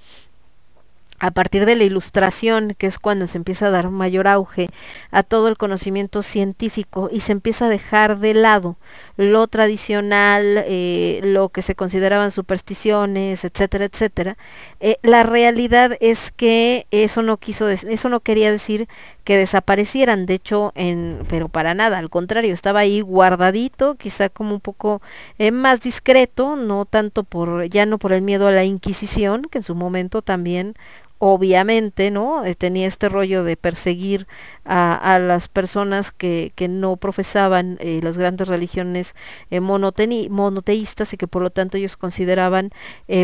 a 1.19 1.31
partir 1.31 1.67
de 1.67 1.77
la 1.77 1.85
ilustración, 1.85 2.75
que 2.79 2.87
es 2.87 2.99
cuando 2.99 3.27
se 3.27 3.39
empieza 3.39 3.67
a 3.67 3.71
dar 3.71 3.91
mayor 3.91 4.29
auge 4.29 4.69
a 5.11 5.23
todo 5.23 5.49
el 5.49 5.57
conocimiento 5.57 6.23
científico 6.23 7.11
y 7.13 7.21
se 7.21 7.33
empieza 7.33 7.67
a 7.67 7.69
dejar 7.69 8.19
de 8.19 8.35
lado 8.35 8.77
lo 9.17 9.47
tradicional, 9.49 10.65
eh, 10.67 11.21
lo 11.25 11.49
que 11.49 11.63
se 11.63 11.75
consideraban 11.75 12.31
supersticiones, 12.31 13.45
etcétera, 13.45 13.87
etcétera, 13.87 14.37
eh, 14.81 14.99
la 15.03 15.25
realidad 15.25 15.97
es 16.01 16.31
que 16.31 16.87
eso 16.91 17.23
no 17.23 17.37
quiso, 17.37 17.69
eso 17.69 18.09
no 18.09 18.21
quería 18.21 18.53
decir 18.53 18.89
que 19.25 19.37
desaparecieran, 19.37 20.25
de 20.25 20.35
hecho, 20.35 20.73
en, 20.75 21.21
pero 21.29 21.51
para 21.51 21.75
nada, 21.75 21.99
al 21.99 22.09
contrario, 22.09 22.55
estaba 22.55 22.81
ahí 22.81 23.03
guardadito, 23.03 23.97
quizá 23.97 24.31
como 24.31 24.55
un 24.55 24.61
poco 24.61 25.03
eh, 25.39 25.51
más 25.51 25.83
discreto, 25.83 26.57
no 26.57 26.87
tanto 26.87 27.25
por, 27.25 27.69
ya 27.69 27.85
no 27.85 27.99
por 27.99 28.13
el 28.13 28.23
miedo 28.23 28.47
a 28.49 28.53
la 28.53 28.65
Inquisición, 28.65 29.43
que 29.43 29.59
en 29.59 29.65
su 29.65 29.75
momento 29.75 30.23
también 30.23 30.77
obviamente, 31.19 32.11
¿no? 32.11 32.45
Eh, 32.45 32.55
tenía 32.55 32.87
este 32.87 33.09
rollo 33.09 33.45
de 33.45 33.57
perseguir 33.57 34.27
a, 34.65 35.19
las 35.21 35.49
personas 35.49 36.13
que, 36.13 36.53
que 36.55 36.69
no 36.69 36.97
profesaban 36.97 37.79
eh, 37.81 38.01
las 38.03 38.19
grandes 38.19 38.49
religiones 38.49 39.15
eh, 39.51 39.61
monoteístas 39.61 41.13
y 41.13 41.17
que 41.17 41.27
por 41.27 41.43
lo 41.43 41.51
tanto 41.51 41.77
ellos 41.77 41.97
consideraban, 41.97 42.71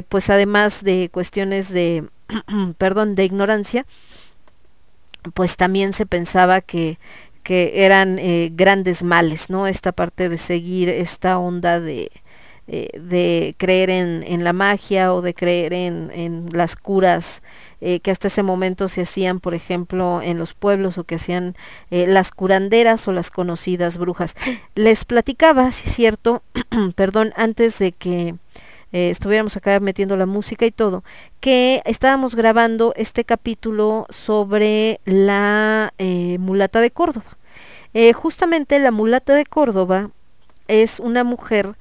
pues 0.09 0.31
además 0.31 0.83
de 0.83 1.11
cuestiones 1.12 1.69
de, 1.71 2.05
perdón, 2.79 3.15
de 3.15 3.25
ignorancia, 3.25 3.87
pues 5.35 5.57
también 5.57 5.93
se 5.93 6.07
pensaba 6.07 6.61
que, 6.61 6.99
que 7.43 7.85
eran 7.85 8.19
grandes 8.57 9.03
males, 9.03 9.51
¿no? 9.51 9.66
Esta 9.66 9.93
parte 9.93 10.29
de 10.29 10.39
seguir 10.39 10.89
esta 10.89 11.39
onda 11.39 11.79
de, 11.81 12.11
de 12.66 13.55
creer 13.59 13.91
en, 13.91 14.24
en, 14.27 14.43
la 14.43 14.55
magia 14.55 15.12
o 15.12 15.20
de 15.20 15.35
creer 15.35 15.74
en, 15.74 16.11
en 16.15 16.49
las 16.53 16.77
curas 16.77 17.43
eh, 17.86 18.01
que 18.01 18.11
hasta 18.11 18.28
ese 18.28 18.43
momento 18.43 18.89
se 18.89 19.03
hacían, 19.03 19.41
por 19.41 19.53
ejemplo, 19.53 20.23
en 20.23 20.39
los 20.39 20.55
pueblos 20.55 20.97
o 20.97 21.05
que 21.05 21.16
hacían 21.16 21.55
eh, 21.91 22.07
las 22.07 22.31
curanderas 22.31 23.07
o 23.07 23.12
las 23.12 23.31
conocidas 23.31 23.99
brujas. 23.99 24.35
Les 24.74 25.05
platicaba, 25.05 25.70
si 25.70 25.91
es 25.91 25.95
cierto, 25.95 26.43
perdón, 26.97 27.35
antes 27.36 27.78
de 27.78 27.93
que 27.93 28.36
eh, 28.93 29.11
estuviéramos 29.11 29.59
acá 29.59 29.81
metiendo 29.81 30.16
la 30.16 30.24
música 30.24 30.65
y 30.65 30.70
todo, 30.70 31.05
que 31.41 31.82
estábamos 31.85 32.35
grabando 32.36 32.95
este 32.97 33.24
capítulo 33.24 34.07
sobre 34.09 34.99
la 35.05 35.93
mulata 36.39 36.81
de 36.81 36.91
Córdoba. 36.91 37.36
justamente 38.15 38.78
la 38.78 38.93
mulata 38.93 39.35
de 39.35 39.45
Córdoba 39.45 40.09
es 40.69 41.01
una 41.01 41.23
mujer 41.23 41.74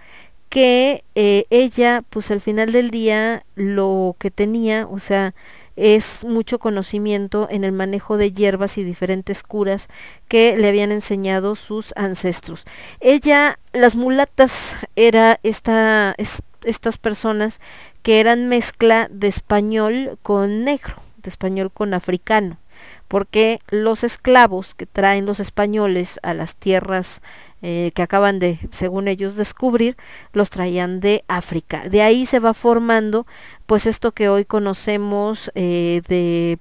que 0.54 1.04
ella, 1.50 2.04
pues 2.12 2.30
al 2.30 2.40
final 2.40 2.72
del 2.72 2.92
día, 2.92 3.44
lo 3.56 4.16
que 4.20 4.30
tenía, 4.30 4.86
o 4.86 5.00
sea, 5.00 5.34
es 5.76 6.24
mucho 6.24 6.60
conocimiento 6.60 7.48
en 7.50 7.64
el 7.64 7.72
manejo 7.72 8.18
de 8.18 8.32
hierbas 8.32 8.78
y 8.78 8.84
diferentes 8.84 9.42
curas 9.42 9.88
que 10.28 10.56
le 10.56 10.68
habían 10.68 10.92
enseñado 10.92 11.56
sus 11.56 11.92
ancestros. 11.96 12.66
Ella, 13.00 13.58
las 13.72 13.96
mulatas, 13.96 14.76
era 14.96 15.40
esta, 15.42 16.16
estas 16.64 17.00
personas 17.00 17.60
que 18.04 18.20
eran 18.20 18.48
mezcla 18.48 19.08
de 19.10 19.30
español 19.30 20.20
con 20.22 20.64
negro, 20.64 20.98
de 21.18 21.30
español 21.32 21.72
con 21.72 21.96
africano, 21.96 22.60
porque 23.08 23.60
los 23.70 24.04
esclavos 24.04 24.76
que 24.76 24.86
traen 24.86 25.26
los 25.26 25.40
españoles 25.40 26.20
a 26.22 26.36
las 26.36 26.56
tierras 26.56 27.24
eh, 27.66 27.94
que 27.96 28.02
acaban 28.02 28.40
de, 28.40 28.60
según 28.72 29.08
ellos, 29.08 29.38
descubrir, 29.38 29.96
los 30.34 30.50
traían 30.50 31.00
de 31.00 31.24
África. 31.30 31.88
De 31.88 32.02
ahí 32.02 32.26
se 32.26 32.40
va 32.40 32.54
formando, 32.54 33.26
pues 33.66 33.86
esto 33.86 34.12
que 34.12 34.28
hoy 34.28 34.44
conocemos 34.44 35.50
eh, 35.56 36.02
de, 36.10 36.60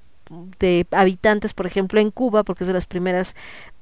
de 0.60 0.86
habitantes, 0.92 1.54
por 1.54 1.66
ejemplo, 1.66 1.98
en 1.98 2.12
Cuba, 2.12 2.44
porque 2.44 2.62
es 2.62 2.68
de 2.68 2.74
las 2.74 2.86
primeras 2.86 3.34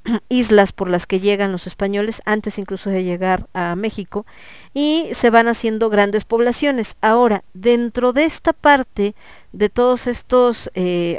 islas 0.29 0.73
por 0.73 0.89
las 0.89 1.07
que 1.07 1.21
llegan 1.21 1.53
los 1.53 1.67
españoles, 1.67 2.23
antes 2.25 2.59
incluso 2.59 2.91
de 2.91 3.05
llegar 3.05 3.47
a 3.53 3.77
México, 3.77 4.27
y 4.73 5.09
se 5.13 5.31
van 5.31 5.49
haciendo 5.49 5.91
grandes 5.91 6.25
poblaciones. 6.25 6.97
Ahora, 7.01 7.43
dentro 7.53 8.13
de 8.13 8.25
esta 8.25 8.53
parte 8.53 9.15
de 9.53 9.69
todos 9.69 10.07
estos, 10.07 10.71
eh, 10.75 11.19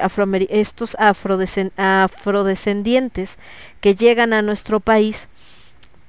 estos 0.49 0.95
afrodescendientes 0.97 3.37
que 3.81 3.95
llegan 3.95 4.31
a 4.33 4.41
nuestro 4.41 4.79
país, 4.79 5.27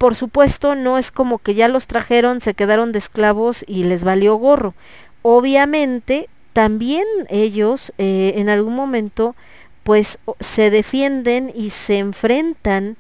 por 0.03 0.17
supuesto 0.17 0.75
no 0.75 0.99
es 0.99 1.13
como 1.13 1.39
que 1.39 1.55
ya 1.55 1.69
los 1.69 1.87
trajeron, 1.87 2.41
se 2.41 2.55
quedaron 2.55 2.91
de 2.91 2.99
esclavos 2.99 3.65
y 3.69 3.85
les 3.85 4.03
valió 4.03 4.35
gorro. 4.35 4.75
Obviamente 5.23 6.29
también 6.53 7.07
ellos 7.29 7.93
eh, 7.99 8.33
en 8.35 8.49
algún 8.49 8.75
momento 8.75 9.37
pues 9.85 10.19
se 10.41 10.71
defienden 10.71 11.53
y 11.55 11.71
se 11.71 11.99
enfrentan 11.99 12.97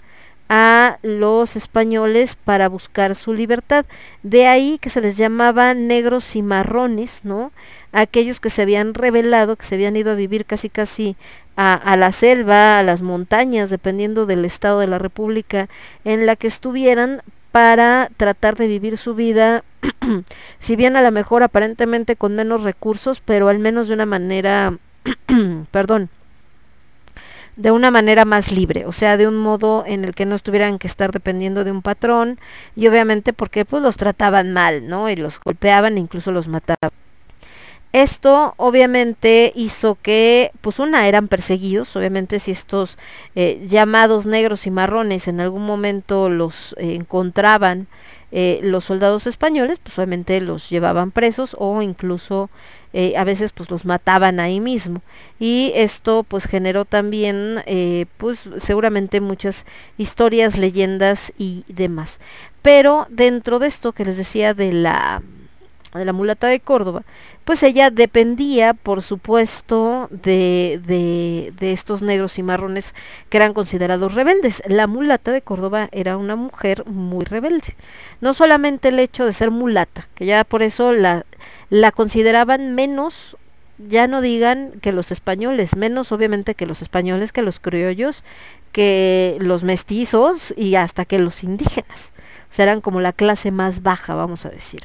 a 0.49 0.99
los 1.03 1.57
españoles 1.57 2.37
para 2.37 2.69
buscar 2.69 3.17
su 3.17 3.35
libertad. 3.35 3.85
De 4.23 4.47
ahí 4.47 4.79
que 4.79 4.89
se 4.89 5.01
les 5.01 5.17
llamaba 5.17 5.75
negros 5.75 6.37
y 6.37 6.43
marrones, 6.43 7.25
¿no? 7.25 7.51
Aquellos 7.91 8.39
que 8.39 8.51
se 8.51 8.63
habían 8.63 8.95
rebelado, 8.95 9.57
que 9.57 9.67
se 9.67 9.75
habían 9.75 9.97
ido 9.97 10.13
a 10.13 10.15
vivir 10.15 10.45
casi 10.45 10.69
casi 10.69 11.17
a, 11.57 11.97
la 11.97 12.13
selva, 12.13 12.79
a 12.79 12.83
las 12.83 13.03
montañas, 13.03 13.71
dependiendo 13.71 14.27
del 14.27 14.45
estado 14.45 14.81
de 14.81 14.87
la 14.87 14.99
República 14.99 15.69
en 16.05 16.27
la 16.27 16.37
que 16.37 16.47
estuvieran, 16.47 17.23
para 17.53 18.09
tratar 18.17 18.57
de 18.57 18.67
vivir 18.67 18.97
su 18.97 19.15
vida, 19.15 19.63
si 20.59 20.75
bien 20.75 20.97
a 20.97 21.03
lo 21.03 21.13
mejor 21.13 21.43
aparentemente 21.43 22.17
con 22.17 22.35
menos 22.35 22.63
recursos, 22.63 23.21
pero 23.23 23.49
al 23.49 23.59
menos 23.59 23.89
de 23.89 23.95
una 23.95 24.07
manera, 24.07 24.79
perdón, 25.71 26.09
de 27.57 27.71
una 27.71 27.91
manera 27.91 28.25
más 28.25 28.51
libre, 28.51 28.87
o 28.87 28.93
sea, 28.93 29.19
de 29.19 29.29
un 29.29 29.37
modo 29.37 29.85
en 29.87 30.05
el 30.05 30.15
que 30.15 30.25
no 30.25 30.35
estuvieran 30.35 30.79
que 30.79 30.87
estar 30.87 31.13
dependiendo 31.13 31.65
de 31.65 31.71
un 31.71 31.83
patrón 31.83 32.41
y 32.75 32.89
obviamente 32.89 33.35
porque 33.35 33.67
pues 33.67 33.83
los 33.83 33.99
trataban 33.99 34.55
mal, 34.55 34.89
¿no? 34.89 35.11
Y 35.11 35.17
los 35.17 35.39
golpeaban 35.39 35.99
e 35.99 36.01
incluso 36.01 36.33
los 36.33 36.49
mataban. 36.49 37.02
Esto 37.93 38.55
obviamente 38.57 39.53
hizo 39.55 39.99
que, 40.01 40.51
pues 40.63 40.79
una, 40.79 41.09
eran 41.09 41.29
perseguidos, 41.29 41.95
obviamente 41.95 42.39
si 42.39 42.51
estos 42.51 42.97
eh, 43.35 43.67
llamados 43.69 44.25
negros 44.25 44.67
y 44.67 44.71
marrones 44.71 45.29
en 45.29 45.41
algún 45.41 45.67
momento 45.67 46.31
los 46.31 46.75
eh, 46.79 46.95
encontraban 46.95 47.89
eh, 48.31 48.61
los 48.63 48.85
soldados 48.85 49.27
españoles, 49.27 49.79
pues 49.79 49.99
obviamente 49.99 50.41
los 50.41 50.71
llevaban 50.71 51.11
presos 51.11 51.55
o 51.59 51.83
incluso 51.83 52.49
a 53.17 53.25
veces 53.25 53.53
pues 53.53 53.71
los 53.71 53.87
mataban 53.87 54.39
ahí 54.39 54.61
mismo. 54.61 55.01
Y 55.39 55.73
esto 55.75 56.25
pues 56.25 56.45
generó 56.45 56.85
también 56.85 57.63
pues 58.19 58.45
seguramente 58.59 59.23
muchas 59.23 59.65
historias, 59.97 60.59
leyendas 60.59 61.33
y 61.39 61.65
demás. 61.69 62.21
Pero 62.61 63.07
dentro 63.09 63.59
de 63.59 63.69
esto 63.69 63.93
que 63.93 64.05
les 64.05 64.19
decía 64.19 64.53
de 64.53 64.75
la 64.75 65.23
de 65.99 66.05
la 66.05 66.13
mulata 66.13 66.47
de 66.47 66.61
Córdoba, 66.61 67.03
pues 67.45 67.63
ella 67.63 67.91
dependía, 67.91 68.75
por 68.75 69.03
supuesto, 69.03 70.09
de, 70.11 70.81
de, 70.87 71.53
de, 71.59 71.73
estos 71.73 72.01
negros 72.01 72.39
y 72.39 72.43
marrones 72.43 72.95
que 73.29 73.37
eran 73.37 73.53
considerados 73.53 74.15
rebeldes. 74.15 74.63
La 74.67 74.87
mulata 74.87 75.33
de 75.33 75.43
Córdoba 75.43 75.89
era 75.93 76.17
una 76.17 76.37
mujer 76.37 76.85
muy 76.87 77.25
rebelde. 77.25 77.77
No 78.21 78.33
solamente 78.35 78.89
el 78.89 78.99
hecho 78.99 79.27
de 79.27 79.33
ser 79.33 79.51
mulata, 79.51 80.09
que 80.15 80.27
ya 80.27 80.45
por 80.45 80.63
eso 80.63 80.93
la, 80.93 81.25
la 81.69 81.91
consideraban 81.91 82.75
menos, 82.75 83.37
ya 83.79 84.07
no 84.07 84.21
digan 84.21 84.73
que 84.81 84.93
los 84.93 85.11
españoles, 85.11 85.77
menos 85.77 86.13
obviamente 86.13 86.55
que 86.55 86.67
los 86.67 86.81
españoles, 86.83 87.33
que 87.33 87.43
los 87.43 87.59
criollos, 87.59 88.23
que 88.71 89.37
los 89.41 89.65
mestizos 89.65 90.55
y 90.57 90.77
hasta 90.77 91.05
que 91.05 91.19
los 91.19 91.43
indígenas. 91.43 92.13
O 92.51 92.55
sea, 92.55 92.65
eran 92.65 92.83
como 92.83 93.01
la 93.01 93.15
clase 93.15 93.51
más 93.51 93.83
baja, 93.83 94.15
vamos 94.15 94.45
a 94.45 94.51
decir. 94.51 94.83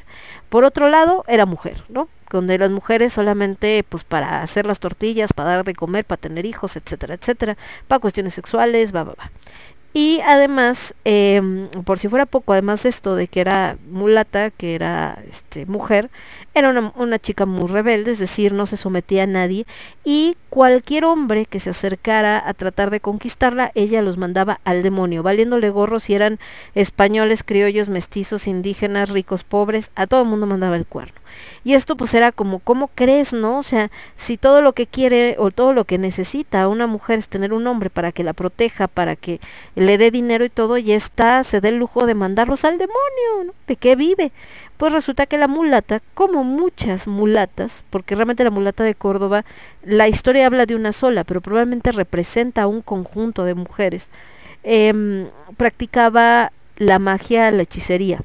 Por 0.48 0.64
otro 0.64 0.88
lado, 0.88 1.24
era 1.28 1.44
mujer, 1.44 1.84
¿no? 1.90 2.08
Donde 2.30 2.58
las 2.58 2.70
mujeres 2.70 3.12
solamente, 3.12 3.84
pues 3.88 4.04
para 4.04 4.42
hacer 4.42 4.66
las 4.66 4.80
tortillas, 4.80 5.32
para 5.32 5.56
dar 5.56 5.64
de 5.64 5.74
comer, 5.74 6.04
para 6.04 6.20
tener 6.20 6.46
hijos, 6.46 6.76
etcétera, 6.76 7.14
etcétera, 7.14 7.56
para 7.86 8.00
cuestiones 8.00 8.34
sexuales, 8.34 8.94
va, 8.94 9.04
va, 9.04 9.14
va. 9.14 9.30
Y 9.94 10.20
además, 10.20 10.94
em, 11.04 11.68
por 11.84 11.98
si 11.98 12.08
fuera 12.08 12.26
poco, 12.26 12.52
además 12.52 12.82
de 12.82 12.90
esto 12.90 13.16
de 13.16 13.26
que 13.26 13.40
era 13.40 13.78
mulata, 13.90 14.50
que 14.50 14.74
era 14.74 15.18
este, 15.28 15.64
mujer, 15.64 16.10
era 16.54 16.68
una, 16.70 16.92
una, 16.94 17.18
chica 17.18 17.46
muy 17.46 17.68
rebelde, 17.68 18.10
es 18.10 18.18
decir, 18.18 18.52
no 18.52 18.66
se 18.66 18.76
sometía 18.76 19.22
a 19.22 19.26
nadie, 19.26 19.66
y 20.04 20.36
cualquier 20.50 21.04
hombre 21.04 21.46
que 21.46 21.58
se 21.58 21.70
acercara 21.70 22.42
a 22.46 22.52
tratar 22.54 22.90
de 22.90 23.00
conquistarla, 23.00 23.72
ella 23.74 24.02
los 24.02 24.18
mandaba 24.18 24.60
al 24.64 24.82
demonio, 24.82 25.22
valiéndole 25.22 25.70
gorros 25.70 26.04
si 26.04 26.14
eran 26.14 26.38
españoles, 26.74 27.42
criollos, 27.42 27.88
mestizos, 27.88 28.46
indígenas, 28.46 29.08
ricos, 29.08 29.42
pobres, 29.42 29.90
a 29.94 30.06
todo 30.06 30.22
el 30.22 30.28
mundo 30.28 30.46
mandaba 30.46 30.76
el 30.76 30.86
cuerno. 30.86 31.18
Y 31.64 31.74
esto 31.74 31.96
pues 31.96 32.14
era 32.14 32.32
como, 32.32 32.58
¿cómo 32.60 32.88
crees, 32.94 33.32
no? 33.32 33.58
O 33.58 33.62
sea, 33.62 33.90
si 34.16 34.36
todo 34.36 34.62
lo 34.62 34.72
que 34.72 34.86
quiere 34.86 35.36
o 35.38 35.50
todo 35.50 35.72
lo 35.72 35.84
que 35.84 35.98
necesita 35.98 36.68
una 36.68 36.86
mujer 36.86 37.18
es 37.18 37.28
tener 37.28 37.52
un 37.52 37.66
hombre 37.66 37.90
para 37.90 38.12
que 38.12 38.24
la 38.24 38.32
proteja, 38.32 38.88
para 38.88 39.16
que 39.16 39.40
le 39.74 39.98
dé 39.98 40.10
dinero 40.10 40.44
y 40.44 40.50
todo, 40.50 40.78
y 40.78 40.92
está, 40.92 41.44
se 41.44 41.60
dé 41.60 41.68
el 41.68 41.76
lujo 41.78 42.06
de 42.06 42.14
mandarlos 42.14 42.64
al 42.64 42.78
demonio, 42.78 43.44
¿no? 43.46 43.52
¿De 43.66 43.76
qué 43.76 43.96
vive? 43.96 44.32
Pues 44.76 44.92
resulta 44.92 45.26
que 45.26 45.38
la 45.38 45.48
mulata, 45.48 46.00
como 46.14 46.44
muchas 46.44 47.06
mulatas, 47.06 47.84
porque 47.90 48.14
realmente 48.14 48.44
la 48.44 48.50
mulata 48.50 48.84
de 48.84 48.94
Córdoba, 48.94 49.44
la 49.82 50.08
historia 50.08 50.46
habla 50.46 50.66
de 50.66 50.76
una 50.76 50.92
sola, 50.92 51.24
pero 51.24 51.40
probablemente 51.40 51.92
representa 51.92 52.62
a 52.62 52.66
un 52.66 52.82
conjunto 52.82 53.44
de 53.44 53.54
mujeres, 53.54 54.08
em, 54.62 55.28
practicaba 55.56 56.52
la 56.76 56.98
magia, 56.98 57.50
la 57.50 57.62
hechicería 57.62 58.22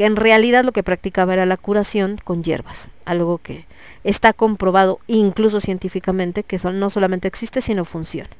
que 0.00 0.06
en 0.06 0.16
realidad 0.16 0.64
lo 0.64 0.72
que 0.72 0.82
practicaba 0.82 1.34
era 1.34 1.44
la 1.44 1.58
curación 1.58 2.18
con 2.24 2.42
hierbas. 2.42 2.88
algo 3.04 3.36
que 3.36 3.66
está 4.02 4.32
comprobado 4.32 4.98
incluso 5.08 5.60
científicamente 5.60 6.42
que 6.42 6.58
no 6.72 6.88
solamente 6.88 7.28
existe 7.28 7.60
sino 7.60 7.84
funciona. 7.84 8.30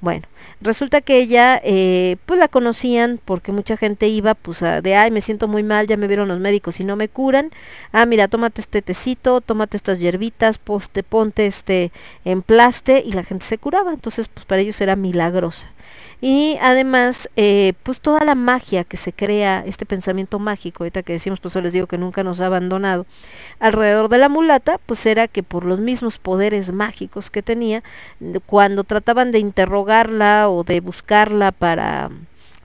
Bueno, 0.00 0.28
resulta 0.60 1.00
que 1.00 1.18
ella, 1.18 1.60
eh, 1.64 2.18
pues 2.24 2.38
la 2.38 2.46
conocían 2.46 3.18
porque 3.24 3.50
mucha 3.50 3.76
gente 3.76 4.06
iba, 4.06 4.34
pues 4.34 4.60
de, 4.60 4.94
ay, 4.94 5.10
me 5.10 5.20
siento 5.20 5.48
muy 5.48 5.64
mal, 5.64 5.88
ya 5.88 5.96
me 5.96 6.06
vieron 6.06 6.28
los 6.28 6.38
médicos 6.38 6.78
y 6.78 6.84
no 6.84 6.94
me 6.94 7.08
curan. 7.08 7.50
Ah, 7.90 8.06
mira, 8.06 8.28
tómate 8.28 8.60
este 8.60 8.80
tecito, 8.80 9.40
tómate 9.40 9.76
estas 9.76 9.98
hierbitas, 9.98 10.58
poste, 10.58 11.02
ponte 11.02 11.46
este 11.46 11.90
emplaste 12.24 13.02
y 13.04 13.10
la 13.10 13.24
gente 13.24 13.44
se 13.44 13.58
curaba. 13.58 13.92
Entonces, 13.92 14.28
pues 14.28 14.46
para 14.46 14.60
ellos 14.60 14.80
era 14.80 14.94
milagrosa. 14.94 15.66
Y 16.20 16.58
además, 16.60 17.28
eh, 17.36 17.74
pues 17.84 18.00
toda 18.00 18.24
la 18.24 18.34
magia 18.34 18.82
que 18.82 18.96
se 18.96 19.12
crea, 19.12 19.62
este 19.66 19.86
pensamiento 19.86 20.38
mágico, 20.40 20.82
ahorita 20.82 21.02
que 21.02 21.12
decimos, 21.12 21.38
pues 21.38 21.54
yo 21.54 21.60
les 21.60 21.72
digo 21.72 21.86
que 21.86 21.96
nunca 21.96 22.24
nos 22.24 22.40
ha 22.40 22.46
abandonado, 22.46 23.06
alrededor 23.60 24.08
de 24.08 24.18
la 24.18 24.28
mulata, 24.28 24.78
pues 24.84 25.06
era 25.06 25.28
que 25.28 25.44
por 25.44 25.64
los 25.64 25.78
mismos 25.78 26.18
poderes 26.18 26.72
mágicos 26.72 27.30
que 27.30 27.42
tenía, 27.42 27.84
cuando 28.46 28.82
trataban 28.82 29.30
de 29.30 29.38
interrogarla 29.38 30.48
o 30.48 30.64
de 30.64 30.80
buscarla 30.80 31.52
para 31.52 32.10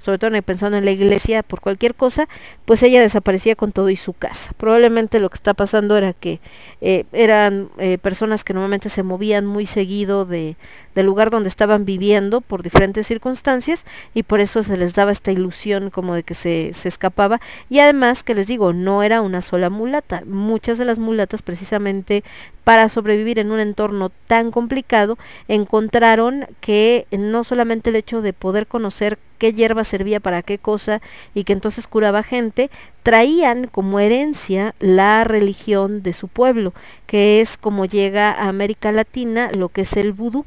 sobre 0.04 0.18
todo 0.18 0.34
pensando 0.42 0.78
en 0.78 0.84
la 0.84 0.92
iglesia 0.92 1.44
por 1.44 1.62
cualquier 1.62 1.96
cosa, 1.96 2.28
pues 2.66 2.84
ella 2.84 3.00
desaparecía 3.00 3.56
con 3.56 3.72
todo 3.72 3.90
y 3.90 3.96
su 3.96 4.12
casa. 4.12 4.52
Probablemente 4.58 5.22
lo 5.22 5.30
que 5.30 5.36
está 5.36 5.54
pasando 5.54 5.96
era 5.96 6.12
que 6.12 6.42
eh, 6.82 7.06
eran 7.14 7.70
eh, 7.78 7.98
personas 7.98 8.44
que 8.44 8.54
normalmente 8.54 8.90
se 8.90 9.02
movían 9.02 9.46
muy 9.46 9.66
seguido 9.66 10.26
de, 10.26 10.58
del 10.94 11.06
lugar 11.06 11.30
donde 11.30 11.48
estaban 11.48 11.86
viviendo 11.86 12.42
por 12.42 12.64
diferentes 12.64 13.08
circunstancias 13.08 13.86
y 14.14 14.24
por 14.24 14.42
eso 14.42 14.62
se 14.62 14.76
les 14.76 14.94
daba 14.94 15.14
esta 15.14 15.32
ilusión 15.32 15.90
como 15.90 16.16
de 16.16 16.24
que 16.24 16.34
se, 16.34 16.74
se 16.74 16.90
escapaba. 16.90 17.40
Y 17.70 17.80
además 17.80 18.24
que 18.24 18.36
les 18.36 18.48
digo, 18.48 18.74
no 18.74 19.04
era 19.04 19.22
una 19.22 19.40
sola 19.40 19.70
mulata. 19.70 20.24
Muchas 20.26 20.78
de 20.78 20.84
las 20.84 21.00
mulatas 21.00 21.42
precisamente 21.42 22.26
para 22.64 22.90
sobrevivir 22.90 23.40
en 23.40 23.52
un 23.52 23.60
entorno 23.60 24.12
tan 24.28 24.52
complicado, 24.52 25.18
encontraron 25.48 26.48
que 26.62 27.08
no 27.12 27.44
solamente 27.44 27.90
el 27.90 27.98
hecho 27.98 28.22
de 28.22 28.34
poder 28.34 28.68
conocer 28.68 29.20
qué 29.44 29.52
hierba 29.52 29.84
servía 29.84 30.22
para 30.22 30.42
qué 30.42 30.58
cosa 30.58 31.02
y 31.34 31.44
que 31.44 31.52
entonces 31.52 31.86
curaba 31.86 32.24
gente, 32.24 32.70
traían 33.04 33.68
como 33.68 34.00
herencia 34.00 34.74
la 34.80 35.26
religión 35.26 36.02
de 36.02 36.14
su 36.14 36.30
pueblo, 36.30 36.74
que 37.08 37.42
es 37.42 37.58
como 37.58 37.84
llega 37.84 38.32
a 38.32 38.48
América 38.48 38.94
Latina 38.94 39.52
lo 39.54 39.68
que 39.68 39.82
es 39.82 39.98
el 39.98 40.14
vudú. 40.14 40.46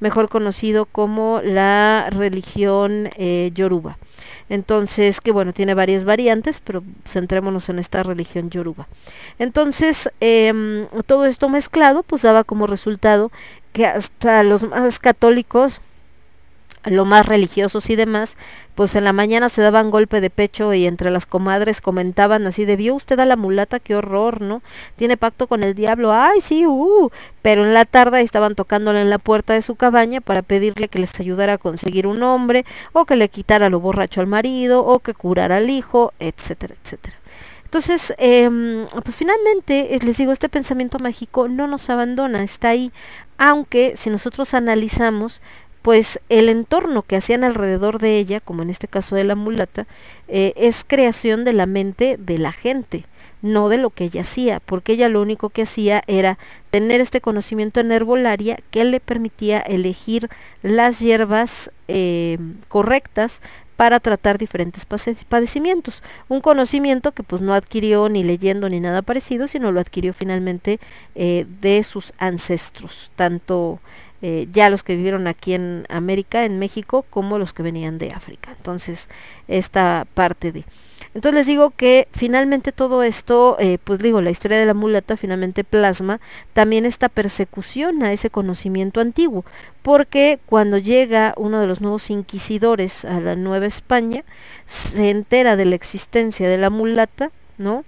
mejor 0.00 0.30
conocido 0.30 0.86
como 0.86 1.42
la 1.44 2.08
religión 2.08 3.10
eh, 3.18 3.50
yoruba. 3.54 3.98
Entonces, 4.48 5.20
que 5.20 5.30
bueno, 5.30 5.52
tiene 5.52 5.74
varias 5.74 6.06
variantes, 6.06 6.62
pero 6.64 6.82
centrémonos 7.06 7.68
en 7.68 7.78
esta 7.78 8.02
religión 8.02 8.48
yoruba. 8.48 8.88
Entonces, 9.38 10.08
em, 10.20 10.86
todo 11.04 11.26
esto 11.26 11.50
mezclado, 11.50 12.02
pues 12.02 12.22
daba 12.22 12.44
como 12.44 12.66
resultado 12.66 13.30
que 13.74 13.84
hasta 13.84 14.42
los 14.44 14.62
más 14.62 14.98
católicos 14.98 15.82
lo 16.84 17.04
más 17.04 17.26
religiosos 17.26 17.90
y 17.90 17.96
demás, 17.96 18.36
pues 18.74 18.94
en 18.96 19.04
la 19.04 19.12
mañana 19.12 19.48
se 19.48 19.60
daban 19.60 19.90
golpe 19.90 20.20
de 20.20 20.30
pecho 20.30 20.72
y 20.72 20.86
entre 20.86 21.10
las 21.10 21.26
comadres 21.26 21.80
comentaban 21.80 22.46
así 22.46 22.64
de, 22.64 22.76
vio 22.76 22.94
usted 22.94 23.20
a 23.20 23.26
la 23.26 23.36
mulata, 23.36 23.80
qué 23.80 23.94
horror, 23.94 24.40
¿no? 24.40 24.62
Tiene 24.96 25.16
pacto 25.16 25.46
con 25.46 25.62
el 25.64 25.74
diablo, 25.74 26.12
ay, 26.12 26.40
sí, 26.40 26.66
uh, 26.66 27.10
pero 27.42 27.64
en 27.64 27.74
la 27.74 27.84
tarde 27.84 28.22
estaban 28.22 28.54
tocándole 28.54 29.02
en 29.02 29.10
la 29.10 29.18
puerta 29.18 29.52
de 29.52 29.62
su 29.62 29.74
cabaña 29.74 30.20
para 30.20 30.42
pedirle 30.42 30.88
que 30.88 30.98
les 30.98 31.18
ayudara 31.20 31.54
a 31.54 31.58
conseguir 31.58 32.06
un 32.06 32.22
hombre, 32.22 32.64
o 32.92 33.04
que 33.04 33.16
le 33.16 33.28
quitara 33.28 33.68
lo 33.68 33.80
borracho 33.80 34.20
al 34.20 34.26
marido, 34.26 34.84
o 34.84 35.00
que 35.00 35.14
curara 35.14 35.58
al 35.58 35.68
hijo, 35.68 36.12
etcétera, 36.18 36.74
etcétera. 36.82 37.16
Entonces, 37.70 38.12
eh, 38.18 38.50
pues 39.04 39.14
finalmente, 39.14 39.96
les 40.02 40.16
digo, 40.16 40.32
este 40.32 40.48
pensamiento 40.48 40.98
mágico 40.98 41.46
no 41.46 41.68
nos 41.68 41.88
abandona, 41.88 42.42
está 42.42 42.70
ahí, 42.70 42.90
aunque 43.38 43.94
si 43.96 44.10
nosotros 44.10 44.54
analizamos, 44.54 45.40
pues 45.82 46.20
el 46.28 46.48
entorno 46.48 47.02
que 47.02 47.16
hacían 47.16 47.44
alrededor 47.44 47.98
de 47.98 48.18
ella, 48.18 48.40
como 48.40 48.62
en 48.62 48.70
este 48.70 48.88
caso 48.88 49.16
de 49.16 49.24
la 49.24 49.34
mulata, 49.34 49.86
eh, 50.28 50.52
es 50.56 50.84
creación 50.86 51.44
de 51.44 51.52
la 51.52 51.66
mente 51.66 52.16
de 52.18 52.38
la 52.38 52.52
gente, 52.52 53.04
no 53.42 53.68
de 53.68 53.78
lo 53.78 53.90
que 53.90 54.04
ella 54.04 54.20
hacía, 54.20 54.60
porque 54.60 54.92
ella 54.92 55.08
lo 55.08 55.22
único 55.22 55.48
que 55.48 55.62
hacía 55.62 56.02
era 56.06 56.38
tener 56.70 57.00
este 57.00 57.20
conocimiento 57.20 57.80
en 57.80 57.92
herbolaria 57.92 58.58
que 58.70 58.84
le 58.84 59.00
permitía 59.00 59.58
elegir 59.60 60.28
las 60.62 61.00
hierbas 61.00 61.70
eh, 61.88 62.38
correctas 62.68 63.40
para 63.80 63.98
tratar 63.98 64.36
diferentes 64.36 64.84
padecimientos. 64.84 66.02
Un 66.28 66.42
conocimiento 66.42 67.12
que 67.12 67.22
pues 67.22 67.40
no 67.40 67.54
adquirió 67.54 68.10
ni 68.10 68.22
leyendo 68.22 68.68
ni 68.68 68.78
nada 68.78 69.00
parecido, 69.00 69.48
sino 69.48 69.72
lo 69.72 69.80
adquirió 69.80 70.12
finalmente 70.12 70.78
eh, 71.14 71.46
de 71.62 71.82
sus 71.82 72.12
ancestros, 72.18 73.10
tanto 73.16 73.80
eh, 74.22 74.48
ya 74.52 74.70
los 74.70 74.82
que 74.82 74.96
vivieron 74.96 75.26
aquí 75.26 75.54
en 75.54 75.86
América, 75.88 76.44
en 76.44 76.58
México, 76.58 77.04
como 77.10 77.38
los 77.38 77.52
que 77.52 77.62
venían 77.62 77.98
de 77.98 78.12
África. 78.12 78.52
Entonces, 78.56 79.08
esta 79.48 80.06
parte 80.14 80.52
de... 80.52 80.64
Entonces 81.12 81.38
les 81.38 81.46
digo 81.46 81.70
que 81.70 82.06
finalmente 82.12 82.70
todo 82.70 83.02
esto, 83.02 83.56
eh, 83.58 83.78
pues 83.82 83.98
digo, 83.98 84.20
la 84.20 84.30
historia 84.30 84.58
de 84.58 84.66
la 84.66 84.74
mulata 84.74 85.16
finalmente 85.16 85.64
plasma 85.64 86.20
también 86.52 86.84
esta 86.84 87.08
persecución 87.08 88.04
a 88.04 88.12
ese 88.12 88.30
conocimiento 88.30 89.00
antiguo, 89.00 89.44
porque 89.82 90.38
cuando 90.46 90.78
llega 90.78 91.34
uno 91.36 91.60
de 91.60 91.66
los 91.66 91.80
nuevos 91.80 92.10
inquisidores 92.10 93.04
a 93.04 93.18
la 93.18 93.34
Nueva 93.34 93.66
España, 93.66 94.22
se 94.66 95.10
entera 95.10 95.56
de 95.56 95.64
la 95.64 95.74
existencia 95.74 96.48
de 96.48 96.58
la 96.58 96.70
mulata, 96.70 97.32
¿no? 97.58 97.84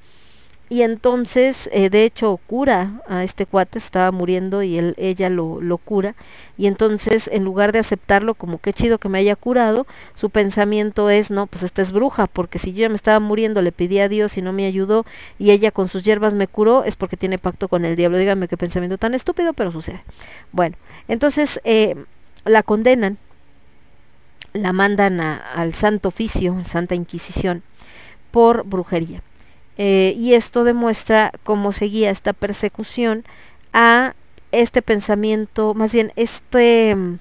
Y 0.72 0.80
entonces 0.80 1.68
eh, 1.70 1.90
de 1.90 2.06
hecho 2.06 2.40
cura 2.46 3.02
a 3.06 3.24
este 3.24 3.44
cuate, 3.44 3.78
estaba 3.78 4.10
muriendo 4.10 4.62
y 4.62 4.78
él, 4.78 4.94
ella 4.96 5.28
lo, 5.28 5.60
lo, 5.60 5.76
cura 5.76 6.14
y 6.56 6.66
entonces 6.66 7.28
en 7.30 7.44
lugar 7.44 7.72
de 7.72 7.80
aceptarlo 7.80 8.32
como 8.32 8.56
qué 8.56 8.72
chido 8.72 8.96
que 8.96 9.10
me 9.10 9.18
haya 9.18 9.36
curado, 9.36 9.86
su 10.14 10.30
pensamiento 10.30 11.10
es 11.10 11.30
no, 11.30 11.46
pues 11.46 11.62
esta 11.62 11.82
es 11.82 11.92
bruja, 11.92 12.26
porque 12.26 12.58
si 12.58 12.72
yo 12.72 12.80
ya 12.80 12.88
me 12.88 12.94
estaba 12.94 13.20
muriendo, 13.20 13.60
le 13.60 13.70
pedí 13.70 13.98
a 13.98 14.08
Dios 14.08 14.38
y 14.38 14.40
no 14.40 14.54
me 14.54 14.64
ayudó 14.64 15.04
y 15.38 15.50
ella 15.50 15.72
con 15.72 15.90
sus 15.90 16.04
hierbas 16.04 16.32
me 16.32 16.48
curó, 16.48 16.84
es 16.84 16.96
porque 16.96 17.18
tiene 17.18 17.36
pacto 17.36 17.68
con 17.68 17.84
el 17.84 17.94
diablo, 17.94 18.16
dígame 18.16 18.48
qué 18.48 18.56
pensamiento 18.56 18.96
tan 18.96 19.12
estúpido, 19.12 19.52
pero 19.52 19.72
sucede. 19.72 20.02
Bueno, 20.52 20.78
entonces 21.06 21.60
eh, 21.64 21.96
la 22.46 22.62
condenan, 22.62 23.18
la 24.54 24.72
mandan 24.72 25.20
al 25.20 25.74
Santo 25.74 26.08
Oficio, 26.08 26.64
Santa 26.64 26.94
Inquisición, 26.94 27.62
por 28.30 28.64
brujería 28.64 29.22
eh, 29.78 30.14
y 30.16 30.34
esto 30.34 30.64
demuestra 30.64 31.32
cómo 31.44 31.72
seguía 31.72 32.10
esta 32.10 32.32
persecución 32.32 33.24
a 33.72 34.14
este 34.52 34.82
pensamiento, 34.82 35.74
más 35.74 35.92
bien 35.92 36.12
este 36.16 36.94
mm, 36.94 37.18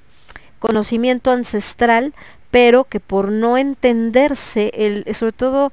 conocimiento 0.59 1.31
ancestral, 1.31 2.13
pero 2.51 2.83
que 2.83 2.99
por 2.99 3.31
no 3.31 3.57
entenderse, 3.57 4.71
el, 4.75 5.05
sobre 5.15 5.31
todo 5.31 5.71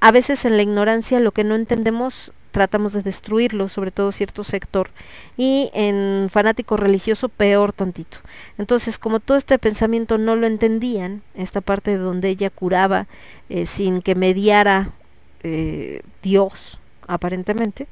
a 0.00 0.10
veces 0.10 0.44
en 0.44 0.56
la 0.56 0.62
ignorancia 0.62 1.20
lo 1.20 1.32
que 1.32 1.44
no 1.44 1.54
entendemos 1.54 2.32
tratamos 2.52 2.92
de 2.92 3.02
destruirlo, 3.02 3.66
sobre 3.68 3.90
todo 3.90 4.12
cierto 4.12 4.44
sector, 4.44 4.90
y 5.36 5.70
en 5.72 6.28
fanático 6.30 6.76
religioso 6.76 7.30
peor 7.30 7.72
tantito. 7.72 8.18
Entonces, 8.58 8.98
como 8.98 9.20
todo 9.20 9.38
este 9.38 9.58
pensamiento 9.58 10.18
no 10.18 10.36
lo 10.36 10.46
entendían, 10.46 11.22
esta 11.34 11.62
parte 11.62 11.92
de 11.92 11.96
donde 11.96 12.28
ella 12.28 12.50
curaba 12.50 13.06
eh, 13.48 13.64
sin 13.64 14.02
que 14.02 14.14
mediara 14.14 14.92
eh, 15.42 16.02
Dios, 16.22 16.78
aparentemente, 17.06 17.86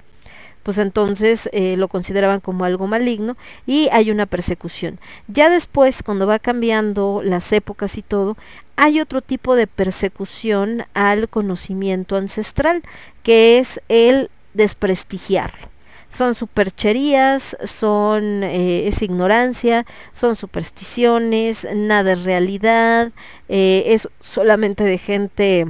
pues 0.62 0.78
entonces 0.78 1.48
eh, 1.52 1.76
lo 1.76 1.88
consideraban 1.88 2.40
como 2.40 2.64
algo 2.64 2.86
maligno 2.86 3.36
y 3.66 3.88
hay 3.92 4.10
una 4.10 4.26
persecución. 4.26 5.00
Ya 5.26 5.48
después, 5.48 6.02
cuando 6.02 6.26
va 6.26 6.38
cambiando 6.38 7.22
las 7.24 7.52
épocas 7.52 7.96
y 7.96 8.02
todo, 8.02 8.36
hay 8.76 9.00
otro 9.00 9.22
tipo 9.22 9.56
de 9.56 9.66
persecución 9.66 10.84
al 10.94 11.28
conocimiento 11.28 12.16
ancestral, 12.16 12.82
que 13.22 13.58
es 13.58 13.80
el 13.88 14.30
desprestigiarlo. 14.54 15.68
Son 16.08 16.34
supercherías, 16.34 17.56
son, 17.64 18.42
eh, 18.42 18.88
es 18.88 19.00
ignorancia, 19.02 19.86
son 20.12 20.36
supersticiones, 20.36 21.66
nada 21.74 22.12
es 22.12 22.24
realidad, 22.24 23.12
es 23.48 24.08
solamente 24.20 24.82
de 24.84 24.98
gente 24.98 25.66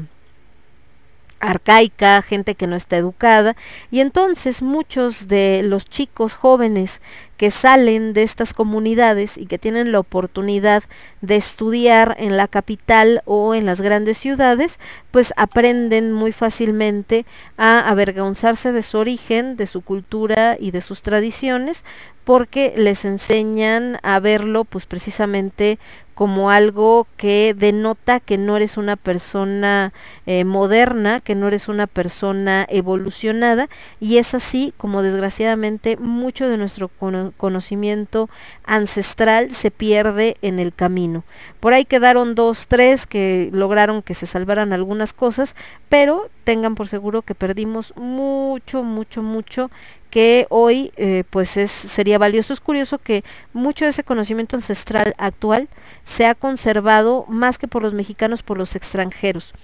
arcaica, 1.41 2.23
gente 2.23 2.55
que 2.55 2.67
no 2.67 2.77
está 2.77 2.97
educada, 2.97 3.57
y 3.91 4.01
entonces 4.01 4.63
muchos 4.63 5.27
de 5.27 5.63
los 5.65 5.87
chicos 5.87 6.35
jóvenes 6.35 7.01
que 7.37 7.51
salen 7.51 8.13
de 8.13 8.23
estas 8.23 8.53
comunidades 8.53 9.39
y 9.39 9.47
que 9.47 9.59
tienen 9.59 9.93
la 9.93 9.99
oportunidad 9.99 10.85
de 11.23 11.37
estudiar 11.37 12.15
en 12.19 12.37
la 12.37 12.49
capital 12.49 13.23
o 13.25 13.55
en 13.55 13.65
las 13.65 13.81
grandes 13.81 14.19
ciudades, 14.19 14.79
pues 15.11 15.33
aprenden 15.37 16.13
muy 16.13 16.33
fácilmente 16.33 17.25
a 17.57 17.89
avergonzarse 17.89 18.73
de 18.73 18.83
su 18.83 18.99
origen, 18.99 19.57
de 19.57 19.67
su 19.67 19.81
cultura 19.81 20.59
y 20.61 20.71
de 20.71 20.83
sus 20.83 21.01
tradiciones, 21.01 21.83
porque 22.25 22.75
les 22.77 23.07
enseñan 23.07 23.99
a 24.03 24.21
verlo 24.21 24.65
pues 24.65 24.85
precisamente 24.85 25.79
como 26.21 26.51
algo 26.51 27.07
que 27.17 27.55
denota 27.57 28.21
que 28.21 28.37
no 28.37 28.59
eres 28.59 28.77
una 28.77 28.97
persona 28.97 29.95
eh, 30.27 30.45
moderna, 30.45 31.21
que 31.21 31.35
no 31.35 31.49
eres 31.49 31.67
una 31.67 31.87
persona 31.87 32.67
evolucionada 32.69 33.71
y 34.01 34.19
es 34.19 34.35
así 34.35 34.75
como 34.77 35.01
desgraciadamente 35.01 35.97
mucho 35.97 36.47
de 36.47 36.59
nuestro 36.59 36.91
conocimiento 37.39 38.29
ancestral 38.65 39.53
se 39.53 39.71
pierde 39.71 40.37
en 40.43 40.59
el 40.59 40.75
camino. 40.75 41.25
Por 41.59 41.73
ahí 41.73 41.87
quedaron 41.87 42.35
dos, 42.35 42.67
tres 42.69 43.07
que 43.07 43.49
lograron 43.55 44.03
que 44.03 44.13
se 44.13 44.27
salvaran 44.27 44.75
algunas 44.75 45.15
cosas, 45.15 45.57
pero 45.89 46.29
tengan 46.45 46.75
por 46.75 46.89
seguro 46.89 47.23
que 47.23 47.35
perdimos 47.35 47.95
mucho, 47.97 48.83
mucho, 48.83 49.23
mucho 49.23 49.71
que 50.11 50.47
hoy 50.51 50.93
eh, 50.97 51.25
pues 51.31 51.57
es, 51.57 51.71
sería 51.71 52.19
valioso. 52.19 52.53
Es 52.53 52.61
curioso 52.61 52.99
que 52.99 53.25
mucho 53.53 53.85
de 53.85 53.93
ese 53.93 54.05
conocimiento 54.05 54.57
ancestral 54.57 55.15
actual 55.19 55.69
se 56.05 56.27
ha 56.27 56.35
conservado 56.35 57.25
más 57.29 57.59
que 57.59 57.69
por 57.69 57.83
los 57.83 57.95
mexicanos, 57.95 58.43
por 58.43 58.59
los 58.59 58.77
extranjeros. 58.77 59.55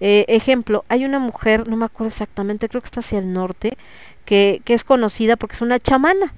Eh, 0.00 0.24
ejemplo, 0.28 0.84
hay 0.88 1.04
una 1.04 1.18
mujer, 1.18 1.68
no 1.68 1.76
me 1.76 1.84
acuerdo 1.84 2.08
exactamente, 2.08 2.68
creo 2.68 2.82
que 2.82 2.86
está 2.86 3.00
hacia 3.00 3.20
el 3.20 3.32
norte, 3.32 3.76
que, 4.24 4.60
que 4.64 4.74
es 4.74 4.84
conocida 4.84 5.36
porque 5.36 5.54
es 5.54 5.62
una 5.62 5.78
chamana 5.78 6.34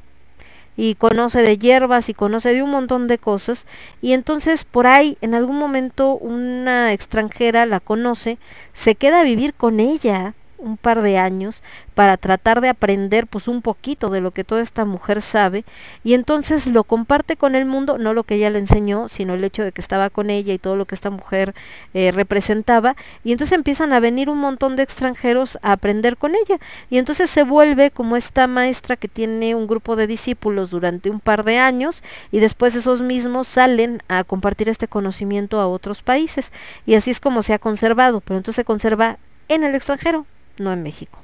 y 0.76 0.96
conoce 0.96 1.42
de 1.42 1.58
hierbas 1.58 2.08
y 2.08 2.14
conoce 2.14 2.52
de 2.52 2.62
un 2.62 2.70
montón 2.70 3.06
de 3.06 3.18
cosas 3.18 3.66
y 4.02 4.12
entonces 4.12 4.64
por 4.64 4.86
ahí 4.86 5.16
en 5.20 5.34
algún 5.34 5.56
momento 5.56 6.16
una 6.16 6.92
extranjera 6.92 7.64
la 7.66 7.80
conoce, 7.80 8.38
se 8.72 8.96
queda 8.96 9.20
a 9.20 9.24
vivir 9.24 9.54
con 9.54 9.78
ella 9.78 10.34
un 10.64 10.76
par 10.76 11.02
de 11.02 11.18
años 11.18 11.62
para 11.94 12.16
tratar 12.16 12.60
de 12.60 12.68
aprender 12.68 13.26
pues 13.26 13.46
un 13.46 13.62
poquito 13.62 14.10
de 14.10 14.20
lo 14.20 14.32
que 14.32 14.44
toda 14.44 14.62
esta 14.62 14.84
mujer 14.84 15.22
sabe 15.22 15.64
y 16.02 16.14
entonces 16.14 16.66
lo 16.66 16.84
comparte 16.84 17.36
con 17.36 17.54
el 17.54 17.66
mundo, 17.66 17.98
no 17.98 18.14
lo 18.14 18.24
que 18.24 18.34
ella 18.36 18.50
le 18.50 18.58
enseñó, 18.58 19.08
sino 19.08 19.34
el 19.34 19.44
hecho 19.44 19.62
de 19.62 19.72
que 19.72 19.80
estaba 19.80 20.10
con 20.10 20.30
ella 20.30 20.52
y 20.52 20.58
todo 20.58 20.76
lo 20.76 20.86
que 20.86 20.94
esta 20.94 21.10
mujer 21.10 21.54
eh, 21.92 22.10
representaba 22.12 22.96
y 23.22 23.32
entonces 23.32 23.56
empiezan 23.56 23.92
a 23.92 24.00
venir 24.00 24.28
un 24.28 24.38
montón 24.38 24.76
de 24.76 24.82
extranjeros 24.82 25.58
a 25.62 25.72
aprender 25.72 26.16
con 26.16 26.34
ella 26.34 26.58
y 26.90 26.98
entonces 26.98 27.30
se 27.30 27.44
vuelve 27.44 27.90
como 27.90 28.16
esta 28.16 28.46
maestra 28.46 28.96
que 28.96 29.08
tiene 29.08 29.54
un 29.54 29.66
grupo 29.66 29.96
de 29.96 30.06
discípulos 30.06 30.70
durante 30.70 31.10
un 31.10 31.20
par 31.20 31.44
de 31.44 31.58
años 31.58 32.02
y 32.32 32.40
después 32.40 32.74
esos 32.74 33.02
mismos 33.02 33.46
salen 33.46 34.02
a 34.08 34.24
compartir 34.24 34.68
este 34.68 34.88
conocimiento 34.88 35.60
a 35.60 35.68
otros 35.68 36.02
países 36.02 36.52
y 36.86 36.94
así 36.94 37.10
es 37.10 37.20
como 37.20 37.42
se 37.42 37.54
ha 37.54 37.58
conservado, 37.58 38.20
pero 38.20 38.38
entonces 38.38 38.56
se 38.56 38.64
conserva 38.64 39.18
en 39.48 39.62
el 39.64 39.74
extranjero, 39.74 40.26
no 40.58 40.72
en 40.72 40.82
México. 40.82 41.22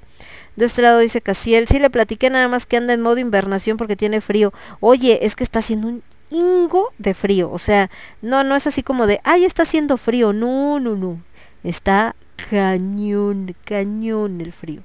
De 0.56 0.66
este 0.66 0.82
lado 0.82 0.98
dice 0.98 1.20
Casiel, 1.20 1.68
sí 1.68 1.78
le 1.78 1.90
platiqué 1.90 2.28
nada 2.30 2.48
más 2.48 2.66
que 2.66 2.76
anda 2.76 2.92
en 2.92 3.00
modo 3.00 3.18
invernación 3.18 3.76
porque 3.76 3.96
tiene 3.96 4.20
frío. 4.20 4.52
Oye, 4.80 5.24
es 5.24 5.36
que 5.36 5.44
está 5.44 5.60
haciendo 5.60 5.88
un 5.88 6.02
ingo 6.30 6.92
de 6.98 7.14
frío. 7.14 7.50
O 7.50 7.58
sea, 7.58 7.90
no, 8.22 8.44
no 8.44 8.56
es 8.56 8.66
así 8.66 8.82
como 8.82 9.06
de, 9.06 9.20
ay, 9.24 9.44
está 9.44 9.62
haciendo 9.62 9.96
frío. 9.96 10.32
No, 10.32 10.80
no, 10.80 10.96
no. 10.96 11.22
Está 11.62 12.16
cañón, 12.50 13.54
cañón 13.64 14.40
el 14.40 14.52
frío. 14.52 14.82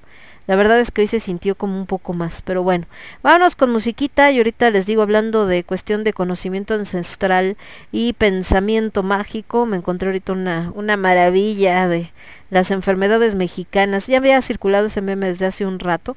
La 0.47 0.55
verdad 0.55 0.79
es 0.79 0.91
que 0.91 1.01
hoy 1.01 1.07
se 1.07 1.19
sintió 1.19 1.55
como 1.55 1.77
un 1.77 1.85
poco 1.85 2.13
más, 2.13 2.41
pero 2.41 2.63
bueno, 2.63 2.85
vámonos 3.23 3.55
con 3.55 3.71
musiquita 3.71 4.31
y 4.31 4.37
ahorita 4.37 4.69
les 4.69 4.85
digo 4.85 5.01
hablando 5.01 5.47
de 5.47 5.63
cuestión 5.63 6.03
de 6.03 6.13
conocimiento 6.13 6.73
ancestral 6.73 7.57
y 7.91 8.13
pensamiento 8.13 9.03
mágico, 9.03 9.65
me 9.65 9.77
encontré 9.77 10.09
ahorita 10.09 10.33
una, 10.33 10.71
una 10.75 10.97
maravilla 10.97 11.87
de, 11.87 12.11
las 12.49 12.71
enfermedades 12.71 13.35
mexicanas. 13.35 14.07
Ya 14.07 14.17
había 14.17 14.41
circulado 14.41 14.87
ese 14.87 15.01
meme 15.01 15.27
desde 15.27 15.45
hace 15.45 15.65
un 15.65 15.79
rato, 15.79 16.15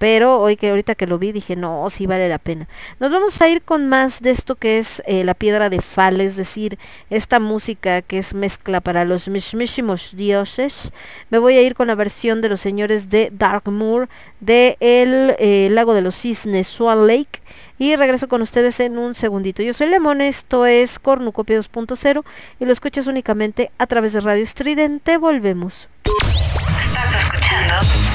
pero 0.00 0.40
hoy 0.40 0.56
que 0.56 0.70
ahorita 0.70 0.94
que 0.94 1.06
lo 1.06 1.18
vi 1.18 1.30
dije, 1.30 1.56
no, 1.56 1.86
sí 1.90 2.06
vale 2.06 2.26
la 2.26 2.38
pena. 2.38 2.66
Nos 3.00 3.12
vamos 3.12 3.38
a 3.42 3.50
ir 3.50 3.60
con 3.60 3.86
más 3.86 4.22
de 4.22 4.30
esto 4.30 4.56
que 4.56 4.78
es 4.78 5.02
eh, 5.04 5.24
la 5.24 5.34
piedra 5.34 5.68
de 5.68 5.82
Fal, 5.82 6.22
es 6.22 6.36
decir, 6.36 6.78
esta 7.10 7.38
música 7.38 8.00
que 8.00 8.16
es 8.16 8.32
mezcla 8.32 8.80
para 8.80 9.04
los 9.04 9.28
mismísimos 9.28 10.16
dioses. 10.16 10.94
Me 11.28 11.36
voy 11.36 11.58
a 11.58 11.62
ir 11.62 11.74
con 11.74 11.88
la 11.88 11.96
versión 11.96 12.40
de 12.40 12.48
los 12.48 12.62
señores 12.62 13.10
de 13.10 13.30
Darkmoor, 13.30 14.08
de 14.40 14.78
el 14.80 15.36
eh, 15.38 15.68
lago 15.70 15.92
de 15.92 16.00
los 16.00 16.14
cisnes, 16.14 16.66
Swan 16.66 17.06
Lake. 17.06 17.42
Y 17.76 17.94
regreso 17.94 18.26
con 18.26 18.40
ustedes 18.40 18.80
en 18.80 18.96
un 18.96 19.14
segundito. 19.14 19.62
Yo 19.62 19.74
soy 19.74 19.88
Lemon, 19.88 20.22
esto 20.22 20.64
es 20.64 20.98
Cornucopia 20.98 21.58
2.0 21.58 22.24
y 22.58 22.64
lo 22.64 22.72
escuchas 22.72 23.06
únicamente 23.06 23.70
a 23.76 23.86
través 23.86 24.14
de 24.14 24.22
Radio 24.22 24.44
Estridente. 24.44 25.18
Volvemos. 25.18 25.90
Escuchando. 26.06 28.09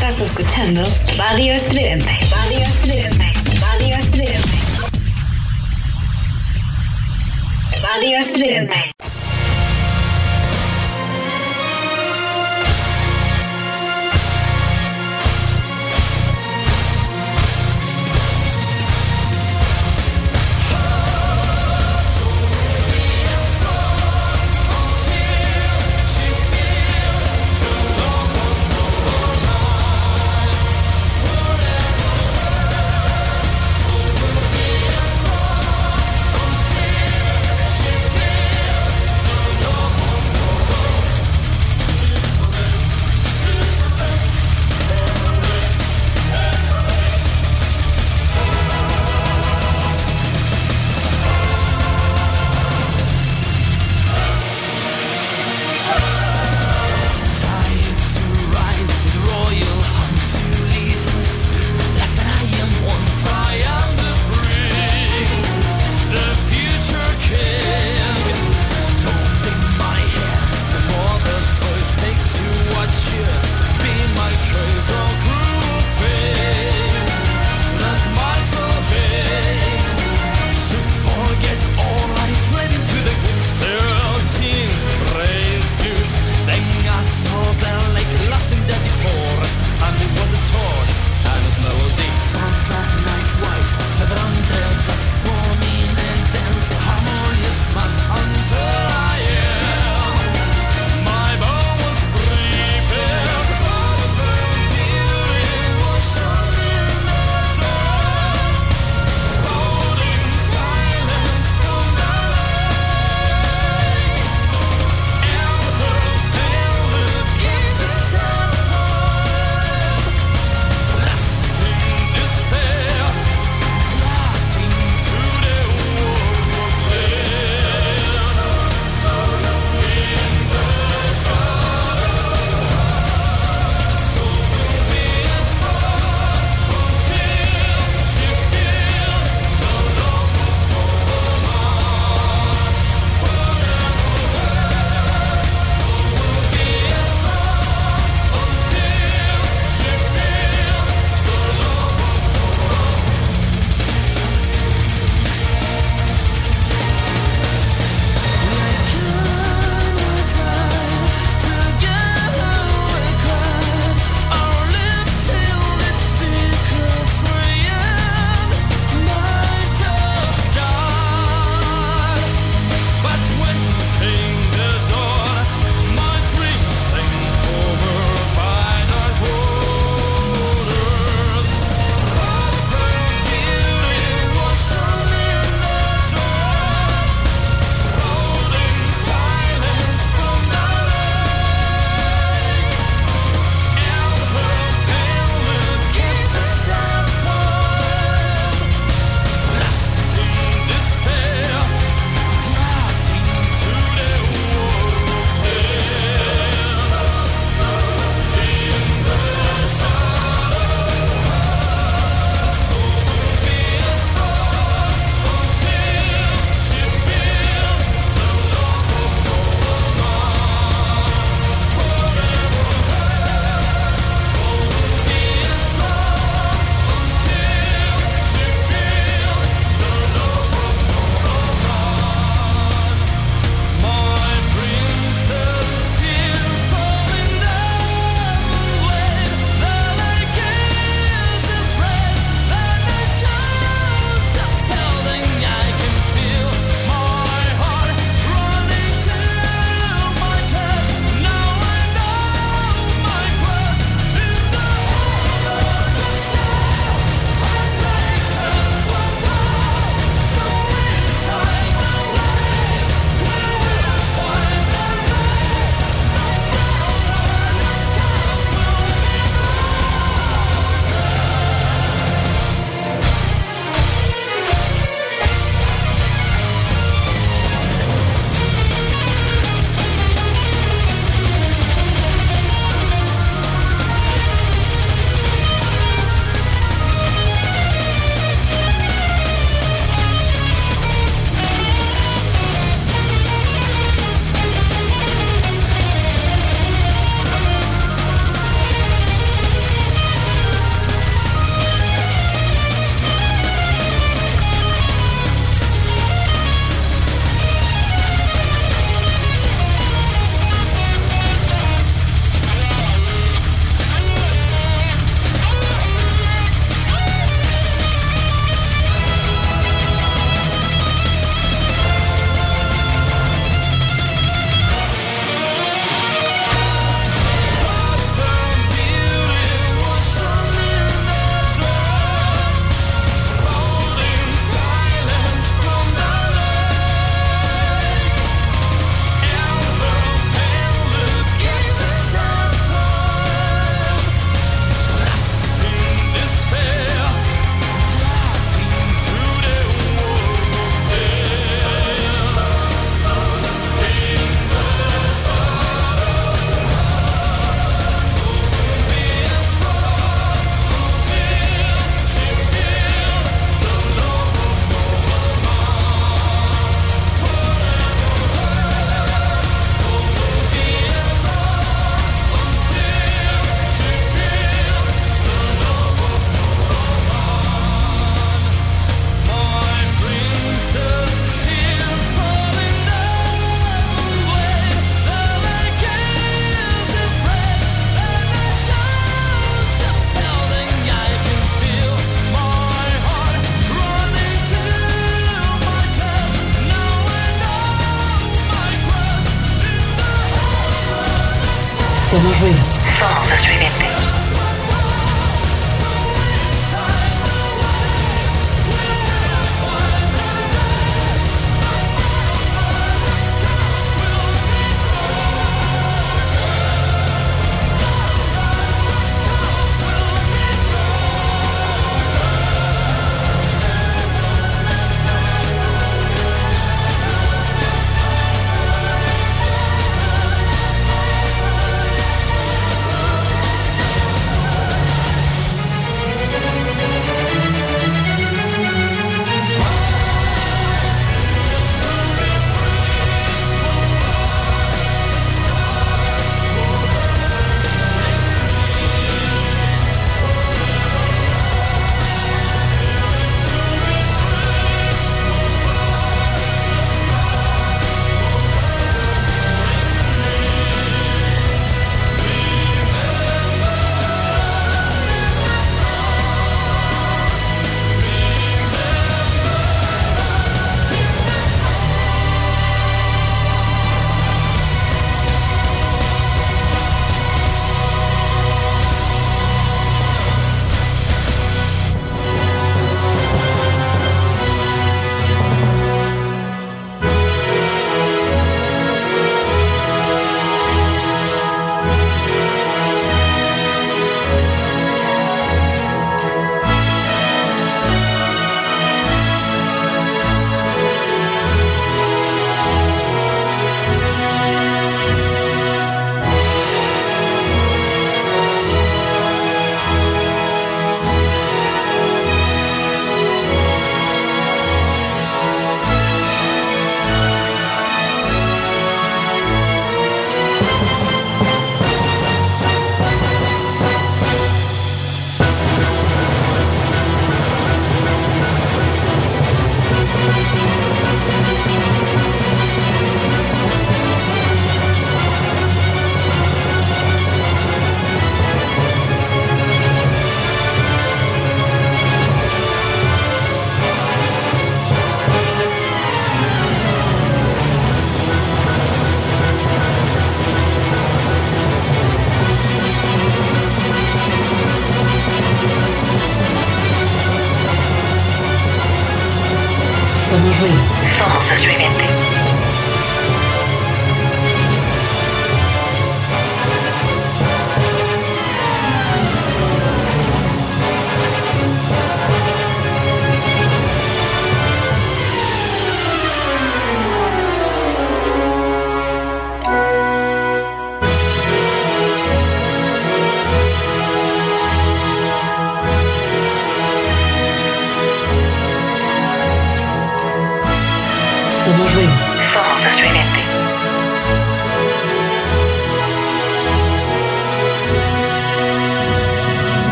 Radio 0.00 1.52
Estridente. 1.52 2.12
Radio 2.30 2.62
Estridente. 2.62 3.24
Radio 3.60 3.96
Estridente. 3.96 4.58
Radio 7.82 8.18
Estridente. 8.18 8.97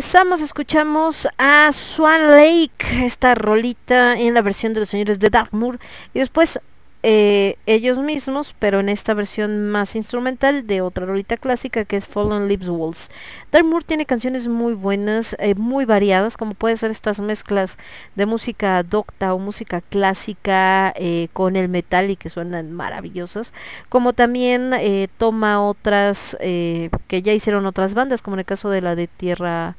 Regresamos, 0.00 0.40
escuchamos 0.40 1.28
a 1.36 1.70
Swan 1.74 2.28
Lake, 2.28 3.04
esta 3.04 3.34
rolita 3.34 4.18
en 4.18 4.32
la 4.32 4.40
versión 4.40 4.72
de 4.72 4.80
los 4.80 4.88
señores 4.88 5.18
de 5.18 5.28
Darkmoor. 5.28 5.78
Y 6.14 6.20
después 6.20 6.58
eh, 7.02 7.56
ellos 7.64 7.98
mismos, 7.98 8.54
pero 8.58 8.80
en 8.80 8.90
esta 8.90 9.14
versión 9.14 9.70
más 9.70 9.96
instrumental 9.96 10.66
de 10.66 10.82
otra 10.82 11.06
rolita 11.06 11.38
clásica 11.38 11.86
que 11.86 11.96
es 11.96 12.06
Fallen 12.06 12.46
Leaves 12.46 12.68
Walls. 12.68 13.10
Dark 13.50 13.64
tiene 13.86 14.04
canciones 14.04 14.48
muy 14.48 14.74
buenas, 14.74 15.34
eh, 15.38 15.54
muy 15.54 15.86
variadas, 15.86 16.36
como 16.36 16.52
puede 16.54 16.76
ser 16.76 16.90
estas 16.90 17.20
mezclas 17.20 17.78
de 18.16 18.26
música 18.26 18.82
docta 18.82 19.32
o 19.32 19.38
música 19.38 19.80
clásica 19.80 20.92
eh, 20.96 21.28
con 21.32 21.56
el 21.56 21.68
metal 21.70 22.10
y 22.10 22.16
que 22.16 22.28
suenan 22.28 22.72
maravillosas, 22.72 23.54
como 23.88 24.12
también 24.12 24.72
toma 25.16 25.62
otras 25.62 26.36
que 26.40 27.22
ya 27.22 27.32
hicieron 27.32 27.66
otras 27.66 27.94
bandas, 27.94 28.22
como 28.22 28.36
en 28.36 28.40
el 28.40 28.46
caso 28.46 28.68
de 28.70 28.82
la 28.82 28.94
de 28.94 29.06
Tierra 29.06 29.76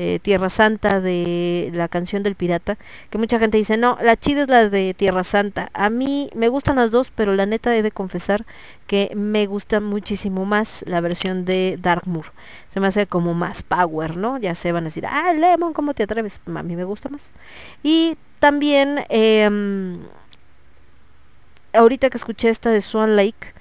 eh, 0.00 0.20
Tierra 0.22 0.48
Santa 0.48 1.00
de 1.00 1.72
la 1.74 1.88
canción 1.88 2.22
del 2.22 2.36
pirata, 2.36 2.78
que 3.10 3.18
mucha 3.18 3.40
gente 3.40 3.58
dice, 3.58 3.76
no, 3.76 3.98
la 4.00 4.16
chida 4.16 4.42
es 4.42 4.48
la 4.48 4.68
de 4.68 4.94
Tierra 4.94 5.24
Santa. 5.24 5.70
A 5.74 5.90
mí 5.90 6.30
me 6.36 6.48
gustan 6.48 6.76
las 6.76 6.92
dos, 6.92 7.10
pero 7.12 7.34
la 7.34 7.46
neta 7.46 7.74
he 7.74 7.82
de 7.82 7.90
confesar 7.90 8.46
que 8.86 9.10
me 9.16 9.46
gusta 9.46 9.80
muchísimo 9.80 10.44
más 10.44 10.84
la 10.86 11.00
versión 11.00 11.44
de 11.44 11.80
Darkmoor. 11.82 12.26
Se 12.68 12.78
me 12.78 12.86
hace 12.86 13.08
como 13.08 13.34
más 13.34 13.64
power, 13.64 14.16
¿no? 14.16 14.38
Ya 14.38 14.54
se 14.54 14.70
van 14.70 14.84
a 14.84 14.86
decir, 14.86 15.04
ah, 15.04 15.32
Lemon, 15.32 15.72
¿cómo 15.72 15.94
te 15.94 16.04
atreves? 16.04 16.38
A 16.46 16.62
mí 16.62 16.76
me 16.76 16.84
gusta 16.84 17.08
más. 17.08 17.32
Y 17.82 18.16
también, 18.38 19.04
em, 19.08 19.98
ahorita 21.72 22.08
que 22.08 22.18
escuché 22.18 22.50
esta 22.50 22.70
de 22.70 22.82
Swan 22.82 23.16
Lake, 23.16 23.52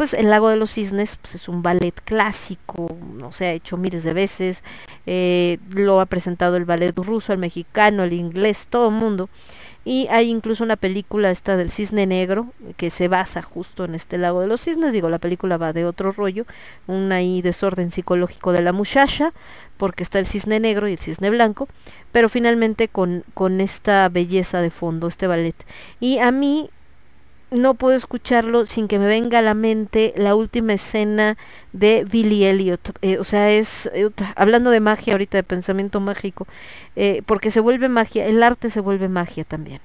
pues 0.00 0.14
El 0.14 0.30
lago 0.30 0.48
de 0.48 0.56
los 0.56 0.70
cisnes 0.70 1.18
pues 1.20 1.34
es 1.34 1.46
un 1.46 1.62
ballet 1.62 1.92
clásico, 1.92 2.96
no 3.18 3.32
se 3.32 3.44
ha 3.44 3.52
hecho 3.52 3.76
miles 3.76 4.02
de 4.02 4.14
veces, 4.14 4.64
eh, 5.04 5.58
lo 5.68 6.00
ha 6.00 6.06
presentado 6.06 6.56
el 6.56 6.64
ballet 6.64 6.96
ruso, 6.96 7.34
el 7.34 7.38
mexicano, 7.38 8.04
el 8.04 8.14
inglés, 8.14 8.66
todo 8.70 8.88
el 8.88 8.94
mundo. 8.94 9.28
y 9.84 10.08
hay 10.10 10.30
incluso 10.30 10.64
una 10.64 10.76
película 10.76 11.30
esta 11.30 11.58
del 11.58 11.70
cisne 11.70 12.06
negro 12.06 12.46
que 12.78 12.88
se 12.88 13.08
basa 13.08 13.42
justo 13.42 13.84
en 13.84 13.94
este 13.94 14.16
lago 14.16 14.40
de 14.40 14.46
los 14.46 14.62
cisnes, 14.62 14.94
digo, 14.94 15.10
la 15.10 15.18
película 15.18 15.58
va 15.58 15.74
de 15.74 15.84
otro 15.84 16.12
rollo, 16.12 16.46
un 16.86 17.12
ahí 17.12 17.42
desorden 17.42 17.92
psicológico 17.92 18.52
de 18.52 18.62
la 18.62 18.72
muchacha, 18.72 19.34
porque 19.76 20.02
está 20.02 20.18
el 20.18 20.24
cisne 20.24 20.60
negro 20.60 20.88
y 20.88 20.92
el 20.92 20.98
cisne 20.98 21.28
blanco, 21.28 21.68
pero 22.10 22.30
finalmente 22.30 22.88
con, 22.88 23.22
con 23.34 23.60
esta 23.60 24.08
belleza 24.08 24.62
de 24.62 24.70
fondo, 24.70 25.08
este 25.08 25.26
ballet. 25.26 25.56
Y 26.00 26.20
a 26.20 26.32
mí 26.32 26.70
no 27.50 27.74
puedo 27.74 27.96
escucharlo 27.96 28.66
sin 28.66 28.86
que 28.88 28.98
me 28.98 29.06
venga 29.06 29.40
a 29.40 29.42
la 29.42 29.54
mente 29.54 30.14
la 30.16 30.34
última 30.34 30.72
escena 30.74 31.36
de 31.72 32.06
Billy 32.10 32.44
Elliot. 32.44 32.96
Eh, 33.02 33.18
o 33.18 33.24
sea, 33.24 33.50
es 33.50 33.90
eh, 33.92 34.08
hablando 34.36 34.70
de 34.70 34.80
magia 34.80 35.14
ahorita, 35.14 35.38
de 35.38 35.42
pensamiento 35.42 36.00
mágico, 36.00 36.46
eh, 36.96 37.22
porque 37.26 37.50
se 37.50 37.60
vuelve 37.60 37.88
magia, 37.88 38.26
el 38.26 38.42
arte 38.42 38.70
se 38.70 38.80
vuelve 38.80 39.08
magia 39.08 39.44
también. 39.44 39.80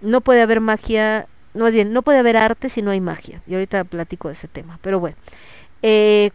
No 0.00 0.20
puede 0.20 0.42
haber 0.42 0.60
magia, 0.60 1.26
no 1.54 1.70
bien, 1.70 1.92
no 1.92 2.02
puede 2.02 2.18
haber 2.18 2.36
arte 2.36 2.68
si 2.68 2.82
no 2.82 2.90
hay 2.90 3.00
magia. 3.00 3.42
Y 3.46 3.54
ahorita 3.54 3.84
platico 3.84 4.28
de 4.28 4.32
ese 4.32 4.48
tema, 4.48 4.78
pero 4.82 5.00
bueno. 5.00 5.16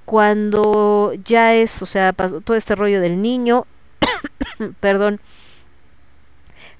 cuando 0.06 1.14
ya 1.26 1.56
es, 1.56 1.82
o 1.82 1.86
sea, 1.86 2.14
todo 2.14 2.56
este 2.56 2.76
rollo 2.76 3.02
del 3.02 3.22
niño, 3.22 3.66
perdón, 4.80 5.20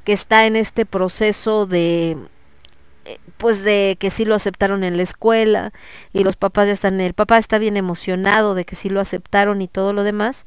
que 0.04 0.14
está 0.14 0.46
en 0.46 0.56
este 0.56 0.86
proceso 0.86 1.66
de 1.66 2.18
pues 3.38 3.64
de 3.64 3.98
que 4.00 4.10
sí 4.10 4.26
lo 4.26 4.36
aceptaron 4.36 4.84
en 4.84 4.98
la 4.98 5.04
escuela 5.04 5.74
y 6.14 6.24
los 6.24 6.36
papás 6.36 6.68
ya 6.68 6.74
están, 6.74 7.00
el 7.02 7.14
papá 7.14 7.38
está 7.38 7.58
bien 7.58 7.78
emocionado 7.78 8.56
de 8.56 8.66
que 8.66 8.76
sí 8.76 8.90
lo 8.90 9.00
aceptaron 9.00 9.62
y 9.62 9.68
todo 9.68 9.94
lo 9.94 10.04
demás 10.04 10.46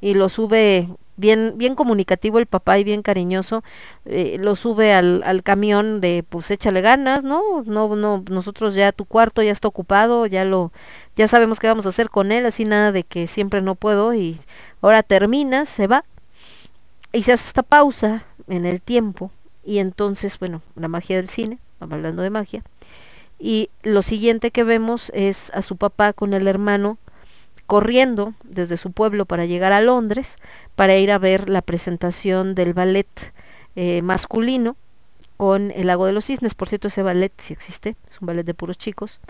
y 0.00 0.14
lo 0.14 0.28
sube 0.28 0.88
bien 1.16 1.54
bien 1.56 1.74
comunicativo 1.74 2.38
el 2.38 2.46
papá 2.46 2.78
y 2.78 2.84
bien 2.84 3.02
cariñoso 3.02 3.62
eh, 4.06 4.36
lo 4.40 4.56
sube 4.56 4.94
al, 4.94 5.22
al, 5.24 5.42
camión 5.42 6.00
de 6.00 6.24
pues 6.28 6.50
échale 6.50 6.80
ganas 6.80 7.22
no 7.22 7.62
no 7.64 7.94
no 7.96 8.24
nosotros 8.30 8.74
ya 8.74 8.92
tu 8.92 9.04
cuarto 9.04 9.42
ya 9.42 9.52
está 9.52 9.68
ocupado 9.68 10.26
ya 10.26 10.44
lo 10.44 10.72
ya 11.16 11.28
sabemos 11.28 11.60
qué 11.60 11.68
vamos 11.68 11.86
a 11.86 11.90
hacer 11.90 12.08
con 12.08 12.32
él 12.32 12.46
así 12.46 12.64
nada 12.64 12.92
de 12.92 13.04
que 13.04 13.26
siempre 13.26 13.62
no 13.62 13.74
puedo 13.74 14.14
y 14.14 14.38
ahora 14.80 15.02
termina 15.02 15.66
se 15.66 15.86
va 15.86 16.04
y 17.12 17.22
se 17.22 17.32
hace 17.32 17.46
esta 17.46 17.62
pausa 17.62 18.24
en 18.48 18.64
el 18.64 18.80
tiempo 18.80 19.30
y 19.64 19.78
entonces, 19.78 20.38
bueno, 20.38 20.62
la 20.76 20.88
magia 20.88 21.16
del 21.16 21.28
cine, 21.28 21.58
hablando 21.80 22.22
de 22.22 22.30
magia. 22.30 22.62
Y 23.38 23.70
lo 23.82 24.02
siguiente 24.02 24.50
que 24.50 24.64
vemos 24.64 25.10
es 25.14 25.50
a 25.54 25.62
su 25.62 25.76
papá 25.76 26.12
con 26.12 26.32
el 26.32 26.46
hermano 26.46 26.98
corriendo 27.66 28.34
desde 28.44 28.76
su 28.76 28.92
pueblo 28.92 29.24
para 29.24 29.46
llegar 29.46 29.72
a 29.72 29.80
Londres 29.80 30.36
para 30.74 30.96
ir 30.96 31.10
a 31.10 31.18
ver 31.18 31.48
la 31.48 31.62
presentación 31.62 32.54
del 32.54 32.74
ballet 32.74 33.32
eh, 33.76 34.02
masculino 34.02 34.76
con 35.36 35.70
el 35.72 35.86
lago 35.86 36.06
de 36.06 36.12
los 36.12 36.26
cisnes. 36.26 36.54
Por 36.54 36.68
cierto, 36.68 36.88
ese 36.88 37.02
ballet 37.02 37.32
sí 37.38 37.52
existe, 37.52 37.96
es 38.08 38.20
un 38.20 38.26
ballet 38.26 38.44
de 38.44 38.54
puros 38.54 38.78
chicos. 38.78 39.20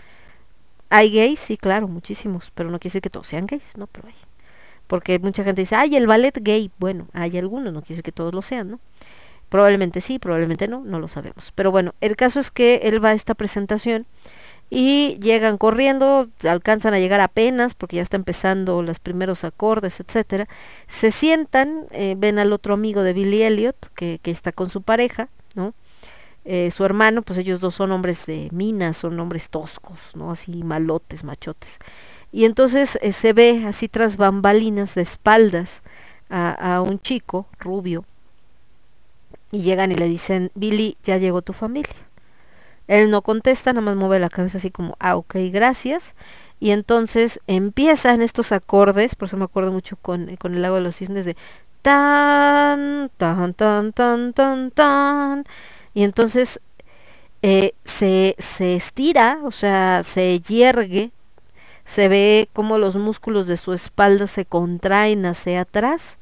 Hay 0.89 1.11
gays, 1.11 1.39
sí, 1.39 1.57
claro, 1.57 1.87
muchísimos, 1.87 2.51
pero 2.53 2.69
no 2.69 2.79
quiere 2.79 2.91
decir 2.91 3.01
que 3.01 3.09
todos 3.09 3.27
sean 3.27 3.47
gays, 3.47 3.77
¿no? 3.77 3.87
Pero 3.87 4.07
hay. 4.07 4.15
Porque 4.85 5.17
mucha 5.17 5.43
gente 5.43 5.61
dice, 5.61 5.75
ay, 5.75 5.95
el 5.95 6.05
ballet 6.05 6.37
gay. 6.39 6.69
Bueno, 6.77 7.07
hay 7.13 7.37
algunos, 7.37 7.73
no 7.73 7.81
quiere 7.81 7.95
decir 7.95 8.03
que 8.03 8.11
todos 8.11 8.33
lo 8.33 8.41
sean, 8.41 8.71
¿no? 8.71 8.79
Probablemente 9.53 10.01
sí, 10.01 10.17
probablemente 10.17 10.67
no, 10.67 10.81
no 10.83 10.97
lo 10.99 11.07
sabemos. 11.07 11.51
Pero 11.53 11.69
bueno, 11.69 11.93
el 12.01 12.15
caso 12.15 12.39
es 12.39 12.49
que 12.49 12.81
él 12.85 13.05
va 13.05 13.09
a 13.09 13.13
esta 13.13 13.35
presentación 13.35 14.07
y 14.71 15.19
llegan 15.21 15.59
corriendo, 15.59 16.27
alcanzan 16.41 16.95
a 16.95 16.99
llegar 16.99 17.19
apenas 17.19 17.75
porque 17.75 17.97
ya 17.97 18.01
está 18.01 18.17
empezando 18.17 18.81
los 18.81 18.97
primeros 18.97 19.43
acordes, 19.43 19.99
etcétera. 19.99 20.47
Se 20.87 21.11
sientan, 21.11 21.85
eh, 21.91 22.15
ven 22.17 22.39
al 22.39 22.51
otro 22.51 22.73
amigo 22.73 23.03
de 23.03 23.13
Billy 23.13 23.43
Elliot 23.43 23.91
que, 23.93 24.17
que 24.23 24.31
está 24.31 24.53
con 24.53 24.71
su 24.71 24.81
pareja, 24.81 25.29
¿no? 25.53 25.75
Eh, 26.45 26.71
su 26.71 26.83
hermano, 26.83 27.21
pues 27.21 27.37
ellos 27.37 27.59
dos 27.59 27.75
son 27.75 27.91
hombres 27.91 28.25
de 28.25 28.49
minas, 28.51 28.97
son 28.97 29.19
hombres 29.19 29.51
toscos, 29.51 29.99
¿no? 30.15 30.31
Así 30.31 30.63
malotes, 30.63 31.23
machotes. 31.23 31.77
Y 32.31 32.45
entonces 32.45 32.97
eh, 33.03 33.11
se 33.11 33.33
ve 33.33 33.65
así 33.67 33.87
tras 33.87 34.17
bambalinas 34.17 34.95
de 34.95 35.03
espaldas 35.03 35.83
a, 36.27 36.77
a 36.77 36.81
un 36.81 36.99
chico 36.99 37.45
rubio 37.59 38.03
y 39.53 39.61
llegan 39.61 39.91
y 39.91 39.95
le 39.95 40.07
dicen, 40.07 40.51
Billy, 40.55 40.97
ya 41.03 41.17
llegó 41.17 41.43
tu 41.43 41.53
familia. 41.53 41.93
Él 42.87 43.11
no 43.11 43.21
contesta, 43.21 43.71
nada 43.71 43.85
más 43.85 43.95
mueve 43.95 44.19
la 44.19 44.29
cabeza 44.29 44.57
así 44.57 44.71
como, 44.71 44.97
ah, 44.99 45.15
ok, 45.15 45.35
gracias. 45.51 46.15
Y 46.59 46.71
entonces 46.71 47.39
empiezan 47.45 48.23
estos 48.23 48.51
acordes, 48.51 49.13
por 49.13 49.27
eso 49.27 49.37
me 49.37 49.45
acuerdo 49.45 49.71
mucho 49.71 49.95
con, 49.95 50.35
con 50.37 50.55
el 50.55 50.63
lago 50.63 50.75
de 50.75 50.81
los 50.81 50.95
cisnes 50.95 51.25
de 51.25 51.37
tan, 51.83 53.11
tan, 53.17 53.53
tan, 53.53 53.93
tan, 53.93 54.33
tan, 54.33 54.71
tan. 54.71 55.45
Y 55.93 56.01
entonces 56.03 56.59
eh, 57.43 57.73
se, 57.85 58.35
se 58.39 58.75
estira, 58.75 59.39
o 59.43 59.51
sea, 59.51 60.01
se 60.03 60.39
yergue, 60.39 61.11
se 61.85 62.07
ve 62.07 62.49
como 62.53 62.79
los 62.79 62.95
músculos 62.95 63.45
de 63.45 63.57
su 63.57 63.71
espalda 63.71 64.25
se 64.25 64.45
contraen 64.45 65.27
hacia 65.27 65.61
atrás 65.61 66.17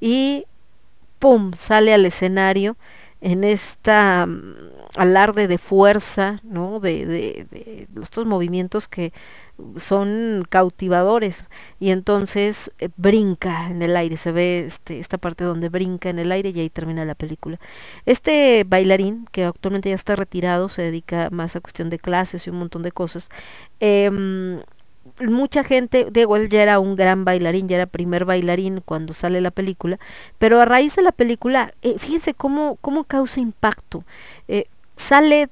y 0.00 0.44
¡pum! 1.24 1.52
sale 1.56 1.94
al 1.94 2.04
escenario 2.04 2.76
en 3.22 3.44
esta 3.44 4.26
mm, 4.26 4.56
alarde 4.94 5.48
de 5.48 5.56
fuerza, 5.56 6.36
¿no? 6.42 6.80
De, 6.80 7.06
de, 7.06 7.46
de, 7.50 7.88
estos 8.02 8.26
movimientos 8.26 8.88
que 8.88 9.14
son 9.78 10.44
cautivadores 10.50 11.48
y 11.80 11.92
entonces 11.92 12.70
eh, 12.78 12.90
brinca 12.98 13.70
en 13.70 13.80
el 13.80 13.96
aire, 13.96 14.18
se 14.18 14.32
ve 14.32 14.66
este, 14.66 14.98
esta 14.98 15.16
parte 15.16 15.44
donde 15.44 15.70
brinca 15.70 16.10
en 16.10 16.18
el 16.18 16.30
aire 16.30 16.50
y 16.50 16.60
ahí 16.60 16.68
termina 16.68 17.06
la 17.06 17.14
película. 17.14 17.58
Este 18.04 18.64
bailarín, 18.66 19.26
que 19.32 19.44
actualmente 19.44 19.88
ya 19.88 19.94
está 19.94 20.16
retirado, 20.16 20.68
se 20.68 20.82
dedica 20.82 21.30
más 21.30 21.56
a 21.56 21.62
cuestión 21.62 21.88
de 21.88 21.98
clases 21.98 22.46
y 22.46 22.50
un 22.50 22.58
montón 22.58 22.82
de 22.82 22.92
cosas, 22.92 23.30
eh, 23.80 24.10
mucha 25.20 25.64
gente, 25.64 26.06
digo, 26.10 26.36
él 26.36 26.48
ya 26.48 26.62
era 26.62 26.78
un 26.78 26.96
gran 26.96 27.24
bailarín, 27.24 27.68
ya 27.68 27.76
era 27.76 27.86
primer 27.86 28.24
bailarín 28.24 28.80
cuando 28.84 29.14
sale 29.14 29.40
la 29.40 29.50
película, 29.50 29.98
pero 30.38 30.60
a 30.60 30.64
raíz 30.64 30.96
de 30.96 31.02
la 31.02 31.12
película, 31.12 31.72
eh, 31.82 31.98
fíjense 31.98 32.34
cómo, 32.34 32.76
cómo 32.80 33.04
causa 33.04 33.40
impacto. 33.40 34.04
Eh, 34.48 34.66
sale 34.96 35.48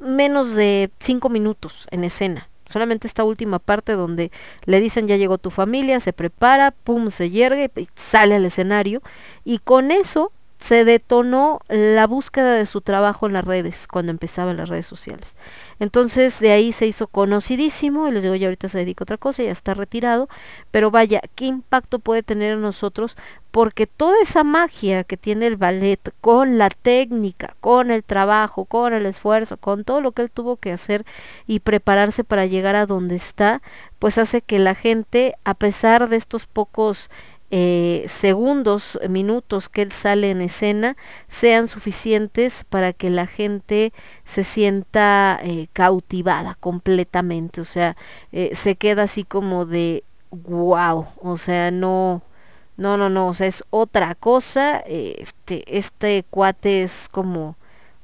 menos 0.00 0.54
de 0.54 0.90
cinco 1.00 1.28
minutos 1.28 1.86
en 1.90 2.04
escena. 2.04 2.48
Solamente 2.66 3.06
esta 3.06 3.24
última 3.24 3.58
parte 3.58 3.92
donde 3.92 4.30
le 4.66 4.80
dicen 4.80 5.08
ya 5.08 5.16
llegó 5.16 5.38
tu 5.38 5.50
familia, 5.50 6.00
se 6.00 6.12
prepara, 6.12 6.70
pum, 6.70 7.10
se 7.10 7.30
yergue, 7.30 7.70
sale 7.94 8.34
al 8.34 8.44
escenario 8.44 9.02
y 9.42 9.58
con 9.58 9.90
eso 9.90 10.32
se 10.58 10.84
detonó 10.84 11.60
la 11.68 12.06
búsqueda 12.06 12.54
de 12.54 12.66
su 12.66 12.80
trabajo 12.80 13.26
en 13.26 13.32
las 13.32 13.44
redes, 13.44 13.86
cuando 13.86 14.10
empezaban 14.10 14.56
las 14.56 14.68
redes 14.68 14.86
sociales. 14.86 15.36
Entonces 15.78 16.40
de 16.40 16.50
ahí 16.50 16.72
se 16.72 16.86
hizo 16.86 17.06
conocidísimo, 17.06 18.08
y 18.08 18.10
les 18.10 18.24
digo, 18.24 18.34
ya 18.34 18.48
ahorita 18.48 18.68
se 18.68 18.78
dedica 18.78 19.02
a 19.02 19.04
otra 19.04 19.18
cosa, 19.18 19.44
ya 19.44 19.52
está 19.52 19.74
retirado, 19.74 20.28
pero 20.70 20.90
vaya, 20.90 21.20
¿qué 21.36 21.46
impacto 21.46 22.00
puede 22.00 22.24
tener 22.24 22.54
en 22.54 22.60
nosotros? 22.60 23.16
Porque 23.52 23.86
toda 23.86 24.20
esa 24.20 24.44
magia 24.44 25.04
que 25.04 25.16
tiene 25.16 25.46
el 25.46 25.56
ballet, 25.56 26.12
con 26.20 26.58
la 26.58 26.70
técnica, 26.70 27.54
con 27.60 27.90
el 27.90 28.02
trabajo, 28.02 28.64
con 28.64 28.92
el 28.92 29.06
esfuerzo, 29.06 29.56
con 29.56 29.84
todo 29.84 30.00
lo 30.00 30.12
que 30.12 30.22
él 30.22 30.30
tuvo 30.30 30.56
que 30.56 30.72
hacer 30.72 31.06
y 31.46 31.60
prepararse 31.60 32.24
para 32.24 32.46
llegar 32.46 32.74
a 32.74 32.86
donde 32.86 33.14
está, 33.14 33.62
pues 34.00 34.18
hace 34.18 34.42
que 34.42 34.58
la 34.58 34.74
gente, 34.74 35.36
a 35.44 35.54
pesar 35.54 36.08
de 36.08 36.16
estos 36.16 36.46
pocos 36.46 37.10
eh, 37.50 38.04
segundos, 38.08 38.98
minutos 39.08 39.68
que 39.68 39.82
él 39.82 39.92
sale 39.92 40.30
en 40.30 40.40
escena 40.40 40.96
sean 41.28 41.68
suficientes 41.68 42.64
para 42.64 42.92
que 42.92 43.10
la 43.10 43.26
gente 43.26 43.92
se 44.24 44.44
sienta 44.44 45.40
eh, 45.42 45.68
cautivada 45.72 46.56
completamente, 46.56 47.60
o 47.60 47.64
sea, 47.64 47.96
eh, 48.32 48.50
se 48.54 48.76
queda 48.76 49.04
así 49.04 49.24
como 49.24 49.64
de 49.64 50.04
wow, 50.30 51.06
o 51.22 51.36
sea, 51.38 51.70
no, 51.70 52.22
no, 52.76 52.96
no, 52.96 53.08
no, 53.08 53.28
o 53.28 53.34
sea, 53.34 53.46
es 53.46 53.64
otra 53.70 54.14
cosa, 54.14 54.80
este, 54.80 55.64
este 55.76 56.24
cuate 56.30 56.82
es 56.82 57.08
como 57.10 57.56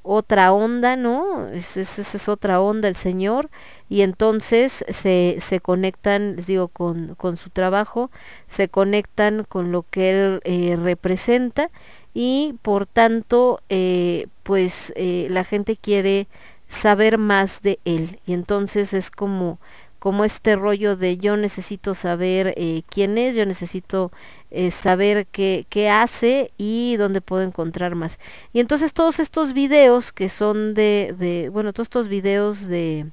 otra 0.05 0.53
onda, 0.53 0.97
¿no? 0.97 1.49
Esa 1.49 1.81
es, 1.81 2.29
otra 2.29 2.61
onda 2.61 2.89
el 2.89 2.95
Señor. 2.95 3.51
Y 3.89 4.03
entonces 4.03 4.85
se, 4.89 5.39
se 5.41 5.61
conectan, 5.61 6.37
les 6.37 6.47
digo, 6.47 6.69
con, 6.69 7.15
con, 7.17 7.37
su 7.37 7.51
trabajo, 7.51 8.11
se 8.47 8.69
conectan 8.69 9.45
con 9.45 9.73
lo 9.73 9.83
que 9.91 10.11
él 10.11 10.41
eh, 10.45 10.77
representa. 10.81 11.71
Y 12.13 12.57
por 12.63 12.87
tanto, 12.87 13.61
eh, 13.71 14.29
pues 14.45 14.93
eh, 14.95 15.27
la 15.31 15.43
gente 15.43 15.77
quiere 15.77 16.29
saber 16.69 17.19
más 17.19 17.63
de 17.63 17.81
él. 17.85 18.21
Y 18.27 18.35
entonces 18.35 18.93
es 18.93 19.11
como 19.11 19.59
como 20.05 20.27
este 20.27 20.55
rollo 20.55 20.97
de 20.99 21.17
yo 21.17 21.39
necesito 21.39 21.95
saber 21.95 22.53
eh, 22.59 22.83
quién 22.91 23.17
es, 23.17 23.35
yo 23.35 23.47
necesito 23.47 24.13
eh, 24.51 24.71
saber 24.71 25.27
qué, 25.33 25.65
qué, 25.71 25.89
hace 25.89 26.53
y 26.59 26.97
dónde 26.97 27.23
puedo 27.23 27.41
encontrar 27.41 27.95
más. 27.95 28.19
Y 28.53 28.61
entonces 28.61 28.93
todos 28.93 29.19
estos 29.19 29.55
videos 29.55 30.13
que 30.13 30.29
son 30.29 30.75
de, 30.75 31.15
de 31.19 31.49
bueno, 31.49 31.73
todos 31.73 31.87
estos 31.87 32.09
videos 32.09 32.67
de, 32.67 33.07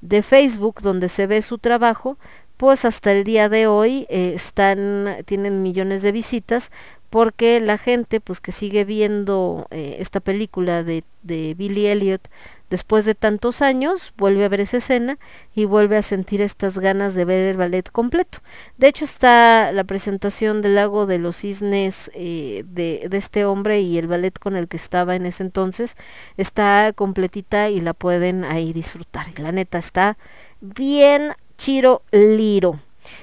de 0.00 0.22
Facebook 0.22 0.80
donde 0.82 1.08
se 1.08 1.28
ve 1.28 1.42
su 1.42 1.58
trabajo, 1.58 2.18
pues 2.56 2.84
hasta 2.84 3.12
el 3.12 3.22
día 3.22 3.48
de 3.48 3.68
hoy 3.68 4.08
eh, 4.10 4.32
están, 4.34 5.18
tienen 5.26 5.62
millones 5.62 6.02
de 6.02 6.10
visitas 6.10 6.72
porque 7.08 7.60
la 7.60 7.78
gente 7.78 8.20
pues 8.20 8.40
que 8.40 8.50
sigue 8.50 8.84
viendo 8.84 9.68
esta 9.70 10.18
película 10.18 10.82
de, 10.82 11.04
de 11.22 11.54
Billy 11.54 11.86
Elliot 11.86 12.28
después 12.70 13.04
de 13.04 13.14
tantos 13.14 13.60
años 13.60 14.14
vuelve 14.16 14.44
a 14.44 14.48
ver 14.48 14.60
esa 14.60 14.78
escena 14.78 15.18
y 15.54 15.64
vuelve 15.64 15.96
a 15.96 16.02
sentir 16.02 16.40
estas 16.40 16.78
ganas 16.78 17.14
de 17.14 17.24
ver 17.24 17.50
el 17.50 17.56
ballet 17.56 17.90
completo. 17.90 18.38
De 18.78 18.88
hecho 18.88 19.04
está 19.04 19.72
la 19.72 19.84
presentación 19.84 20.62
del 20.62 20.76
lago 20.76 21.06
de 21.06 21.18
los 21.18 21.36
cisnes 21.36 22.10
eh, 22.14 22.64
de, 22.66 23.08
este 23.12 23.44
hombre 23.44 23.80
y 23.80 23.98
el 23.98 24.06
ballet 24.06 24.38
con 24.38 24.56
el 24.56 24.68
que 24.68 24.76
estaba 24.76 25.16
en 25.16 25.26
ese 25.26 25.42
entonces 25.42 25.96
está 26.36 26.92
completita 26.94 27.68
y 27.68 27.80
la 27.80 27.92
pueden 27.92 28.44
ahí 28.44 28.72
disfrutar. 28.72 29.26
Y 29.36 29.42
la 29.42 29.52
neta 29.52 29.78
está 29.78 30.16
bien 30.60 31.32
chiro 31.58 32.02
liro. 32.12 32.80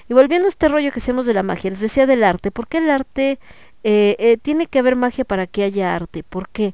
Y 0.10 0.14
volviendo 0.14 0.48
a 0.48 0.50
este 0.50 0.68
rollo 0.68 0.92
que 0.92 1.00
hacemos 1.00 1.26
de 1.26 1.34
la 1.34 1.44
magia, 1.44 1.72
les 1.72 1.80
decía 1.80 2.06
del 2.06 2.24
arte, 2.24 2.52
¿por 2.52 2.68
qué 2.68 2.80
el 2.80 2.90
arte 2.90 3.40
eh, 3.84 4.16
eh, 4.20 4.38
tiene 4.42 4.68
que 4.68 4.80
haber 4.80 4.96
magia 4.96 5.24
para 5.24 5.48
que 5.48 5.64
haya 5.64 5.96
arte? 5.96 6.24
¿Por 6.24 6.50
qué? 6.50 6.74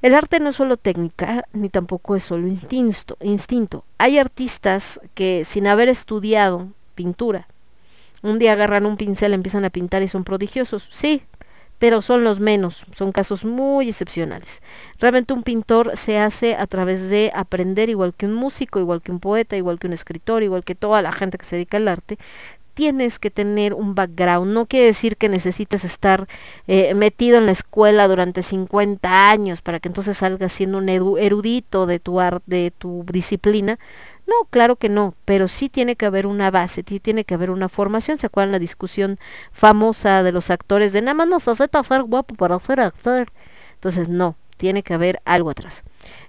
El 0.00 0.14
arte 0.14 0.38
no 0.38 0.50
es 0.50 0.56
solo 0.56 0.76
técnica, 0.76 1.44
ni 1.52 1.68
tampoco 1.68 2.14
es 2.14 2.22
solo 2.22 2.46
instinto, 2.46 3.16
instinto. 3.20 3.84
Hay 3.98 4.18
artistas 4.18 5.00
que 5.14 5.44
sin 5.44 5.66
haber 5.66 5.88
estudiado 5.88 6.68
pintura, 6.94 7.48
un 8.22 8.38
día 8.38 8.52
agarran 8.52 8.86
un 8.86 8.96
pincel, 8.96 9.32
empiezan 9.32 9.64
a 9.64 9.70
pintar 9.70 10.02
y 10.02 10.08
son 10.08 10.24
prodigiosos. 10.24 10.86
Sí, 10.90 11.22
pero 11.78 12.02
son 12.02 12.24
los 12.24 12.40
menos, 12.40 12.84
son 12.94 13.12
casos 13.12 13.44
muy 13.44 13.88
excepcionales. 13.88 14.62
Realmente 14.98 15.32
un 15.32 15.42
pintor 15.42 15.96
se 15.96 16.18
hace 16.18 16.54
a 16.56 16.66
través 16.66 17.08
de 17.08 17.30
aprender 17.34 17.88
igual 17.88 18.14
que 18.14 18.26
un 18.26 18.34
músico, 18.34 18.80
igual 18.80 19.02
que 19.02 19.12
un 19.12 19.20
poeta, 19.20 19.56
igual 19.56 19.78
que 19.78 19.86
un 19.86 19.92
escritor, 19.92 20.42
igual 20.42 20.64
que 20.64 20.74
toda 20.74 21.02
la 21.02 21.12
gente 21.12 21.38
que 21.38 21.44
se 21.44 21.56
dedica 21.56 21.76
al 21.76 21.88
arte, 21.88 22.18
tienes 22.78 23.18
que 23.18 23.32
tener 23.32 23.74
un 23.74 23.96
background. 23.96 24.52
No 24.52 24.66
quiere 24.66 24.86
decir 24.86 25.16
que 25.16 25.28
necesites 25.28 25.82
estar 25.82 26.28
eh, 26.68 26.94
metido 26.94 27.36
en 27.36 27.46
la 27.46 27.50
escuela 27.50 28.06
durante 28.06 28.40
50 28.40 29.30
años 29.32 29.62
para 29.62 29.80
que 29.80 29.88
entonces 29.88 30.18
salgas 30.18 30.52
siendo 30.52 30.78
un 30.78 30.88
erudito 30.88 31.86
de 31.86 31.98
tu, 31.98 32.20
art, 32.20 32.40
de 32.46 32.70
tu 32.70 33.04
disciplina. 33.10 33.80
No, 34.28 34.34
claro 34.50 34.76
que 34.76 34.88
no, 34.88 35.16
pero 35.24 35.48
sí 35.48 35.68
tiene 35.68 35.96
que 35.96 36.06
haber 36.06 36.24
una 36.28 36.52
base, 36.52 36.84
sí 36.86 37.00
tiene 37.00 37.24
que 37.24 37.34
haber 37.34 37.50
una 37.50 37.68
formación. 37.68 38.16
¿Se 38.16 38.26
acuerdan 38.26 38.52
la 38.52 38.60
discusión 38.60 39.18
famosa 39.50 40.22
de 40.22 40.30
los 40.30 40.48
actores 40.48 40.92
de 40.92 41.02
nada 41.02 41.14
más 41.14 41.26
nos 41.26 41.48
hace 41.48 41.66
guapo 42.02 42.36
para 42.36 42.60
ser 42.60 42.78
actor? 42.78 43.32
Entonces, 43.74 44.08
no, 44.08 44.36
tiene 44.58 44.82
que 44.82 44.92
haber 44.92 45.22
algo 45.24 45.48
atrás. 45.48 45.84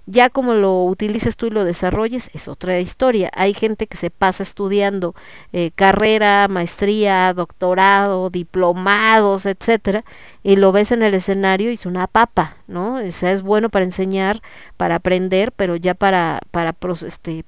Ya 0.06 0.30
como 0.30 0.54
lo 0.54 0.84
utilices 0.84 1.36
tú 1.36 1.46
y 1.46 1.50
lo 1.50 1.64
desarrolles 1.64 2.30
es 2.32 2.48
otra 2.48 2.80
historia. 2.80 3.30
Hay 3.34 3.54
gente 3.54 3.86
que 3.86 3.96
se 3.96 4.10
pasa 4.10 4.42
estudiando 4.42 5.14
eh, 5.52 5.70
carrera, 5.74 6.48
maestría, 6.48 7.32
doctorado, 7.34 8.30
diplomados, 8.30 9.46
etcétera, 9.46 10.04
y 10.42 10.56
lo 10.56 10.72
ves 10.72 10.92
en 10.92 11.02
el 11.02 11.14
escenario 11.14 11.70
y 11.70 11.74
es 11.74 11.86
una 11.86 12.06
papa, 12.06 12.56
¿no? 12.66 12.94
O 12.96 13.10
sea, 13.10 13.32
es 13.32 13.42
bueno 13.42 13.68
para 13.68 13.84
enseñar, 13.84 14.40
para 14.76 14.96
aprender, 14.96 15.52
pero 15.52 15.76
ya 15.76 15.94
para, 15.94 16.40
para 16.50 16.74
este, 17.06 17.44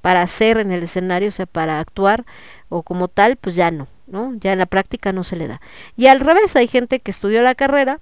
para 0.00 0.22
hacer 0.22 0.58
en 0.58 0.72
el 0.72 0.82
escenario, 0.82 1.28
o 1.28 1.32
sea, 1.32 1.46
para 1.46 1.80
actuar 1.80 2.24
o 2.68 2.82
como 2.82 3.08
tal, 3.08 3.36
pues 3.36 3.54
ya 3.54 3.70
no, 3.70 3.86
¿no? 4.06 4.34
Ya 4.36 4.52
en 4.52 4.58
la 4.58 4.66
práctica 4.66 5.12
no 5.12 5.24
se 5.24 5.36
le 5.36 5.48
da. 5.48 5.60
Y 5.96 6.08
al 6.08 6.20
revés, 6.20 6.56
hay 6.56 6.68
gente 6.68 7.00
que 7.00 7.10
estudió 7.10 7.42
la 7.42 7.54
carrera, 7.54 8.00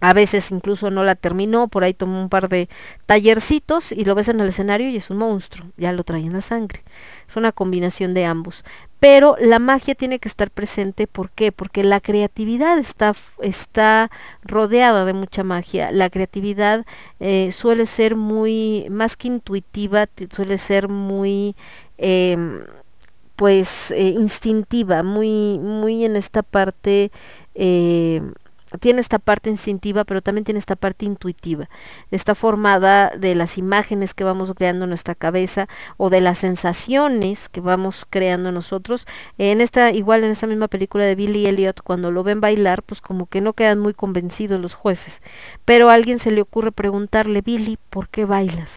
a 0.00 0.12
veces 0.12 0.50
incluso 0.50 0.90
no 0.90 1.02
la 1.04 1.14
terminó, 1.14 1.68
por 1.68 1.84
ahí 1.84 1.94
tomó 1.94 2.20
un 2.20 2.28
par 2.28 2.48
de 2.48 2.68
tallercitos 3.06 3.92
y 3.92 4.04
lo 4.04 4.14
ves 4.14 4.28
en 4.28 4.40
el 4.40 4.48
escenario 4.48 4.88
y 4.88 4.96
es 4.96 5.08
un 5.10 5.18
monstruo, 5.18 5.70
ya 5.76 5.92
lo 5.92 6.04
trae 6.04 6.20
en 6.20 6.32
la 6.32 6.40
sangre. 6.40 6.82
Es 7.28 7.36
una 7.36 7.52
combinación 7.52 8.12
de 8.12 8.26
ambos. 8.26 8.64
Pero 9.00 9.36
la 9.40 9.58
magia 9.58 9.94
tiene 9.94 10.18
que 10.18 10.28
estar 10.28 10.50
presente, 10.50 11.06
¿por 11.06 11.30
qué? 11.30 11.52
Porque 11.52 11.84
la 11.84 12.00
creatividad 12.00 12.78
está, 12.78 13.14
está 13.40 14.10
rodeada 14.42 15.04
de 15.04 15.12
mucha 15.12 15.44
magia. 15.44 15.90
La 15.90 16.10
creatividad 16.10 16.84
eh, 17.20 17.50
suele 17.52 17.86
ser 17.86 18.16
muy, 18.16 18.86
más 18.90 19.16
que 19.16 19.28
intuitiva, 19.28 20.06
suele 20.30 20.58
ser 20.58 20.88
muy... 20.88 21.56
Eh, 21.98 22.36
pues 23.36 23.90
eh, 23.90 24.10
instintiva, 24.10 25.02
muy, 25.02 25.58
muy 25.58 26.04
en 26.04 26.16
esta 26.16 26.42
parte 26.42 27.10
eh, 27.54 28.22
tiene 28.78 29.00
esta 29.00 29.18
parte 29.18 29.50
instintiva, 29.50 30.04
pero 30.04 30.22
también 30.22 30.44
tiene 30.44 30.58
esta 30.58 30.76
parte 30.76 31.04
intuitiva. 31.04 31.68
Está 32.10 32.34
formada 32.34 33.10
de 33.10 33.34
las 33.34 33.58
imágenes 33.58 34.14
que 34.14 34.24
vamos 34.24 34.52
creando 34.54 34.84
en 34.84 34.90
nuestra 34.90 35.14
cabeza 35.14 35.68
o 35.96 36.10
de 36.10 36.20
las 36.20 36.38
sensaciones 36.38 37.48
que 37.48 37.60
vamos 37.60 38.06
creando 38.08 38.52
nosotros. 38.52 39.06
En 39.38 39.60
esta, 39.60 39.90
igual 39.90 40.24
en 40.24 40.30
esta 40.30 40.46
misma 40.46 40.68
película 40.68 41.04
de 41.04 41.14
Billy 41.14 41.46
Elliot, 41.46 41.82
cuando 41.82 42.10
lo 42.10 42.22
ven 42.22 42.40
bailar, 42.40 42.82
pues 42.82 43.00
como 43.00 43.26
que 43.26 43.40
no 43.40 43.52
quedan 43.52 43.78
muy 43.78 43.94
convencidos 43.94 44.60
los 44.60 44.74
jueces. 44.74 45.22
Pero 45.64 45.90
a 45.90 45.94
alguien 45.94 46.18
se 46.18 46.30
le 46.30 46.40
ocurre 46.40 46.72
preguntarle, 46.72 47.42
Billy, 47.42 47.78
¿por 47.90 48.08
qué 48.08 48.24
bailas? 48.24 48.76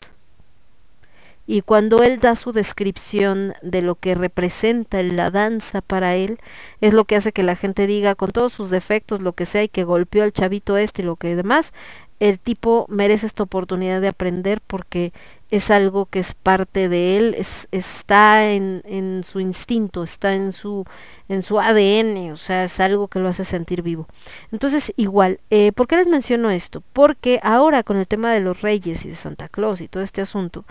Y 1.48 1.62
cuando 1.62 2.04
él 2.04 2.20
da 2.20 2.36
su 2.36 2.52
descripción 2.52 3.54
de 3.62 3.82
lo 3.82 3.96
que 3.96 4.16
representa 4.16 5.02
la 5.02 5.32
danza 5.32 5.82
para 5.82 6.16
él, 6.16 6.40
es 6.82 6.94
lo 6.94 7.06
que 7.06 7.16
hace 7.16 7.32
que 7.32 7.42
la 7.42 7.56
gente 7.56 7.88
diga 7.88 8.16
con 8.16 8.32
todos 8.32 8.52
sus 8.52 8.70
defectos, 8.70 9.22
lo 9.22 9.32
que 9.32 9.46
sea, 9.46 9.64
y 9.64 9.70
que 9.70 9.86
golpeó 9.86 10.24
al 10.24 10.34
chavito 10.34 10.76
este 10.76 11.02
y 11.02 11.06
lo 11.06 11.16
que 11.16 11.38
demás, 11.38 11.74
el 12.20 12.38
tipo 12.38 12.86
merece 12.90 13.26
esta 13.26 13.44
oportunidad 13.44 14.02
de 14.02 14.10
aprender 14.10 14.60
porque 14.60 15.14
es 15.50 15.72
algo 15.72 16.06
que 16.08 16.20
es 16.20 16.34
parte 16.34 16.90
de 16.90 17.18
él, 17.18 17.36
es, 17.38 17.68
está 17.72 18.50
en, 18.52 18.82
en, 18.86 19.24
su 19.24 19.40
instinto, 19.40 20.04
está 20.04 20.34
en 20.34 20.52
su, 20.52 20.86
en 21.30 21.42
su 21.44 21.60
ADN, 21.60 22.32
o 22.32 22.36
sea, 22.36 22.66
es 22.66 22.80
algo 22.80 23.08
que 23.08 23.20
lo 23.20 23.30
hace 23.30 23.46
sentir 23.46 23.82
vivo. 23.82 24.08
Entonces, 24.52 24.92
igual, 24.98 25.40
eh, 25.50 25.72
¿por 25.72 25.88
qué 25.88 25.96
les 25.98 26.08
menciono 26.08 26.50
esto? 26.50 26.84
Porque 26.94 27.40
ahora 27.44 27.84
con 27.84 27.98
el 27.98 28.08
tema 28.08 28.34
de 28.34 28.42
los 28.42 28.62
reyes 28.62 29.06
y 29.06 29.10
de 29.10 29.16
Santa 29.16 29.48
Claus 29.48 29.80
y 29.80 29.88
todo 29.88 30.04
este 30.04 30.22
asunto, 30.22 30.66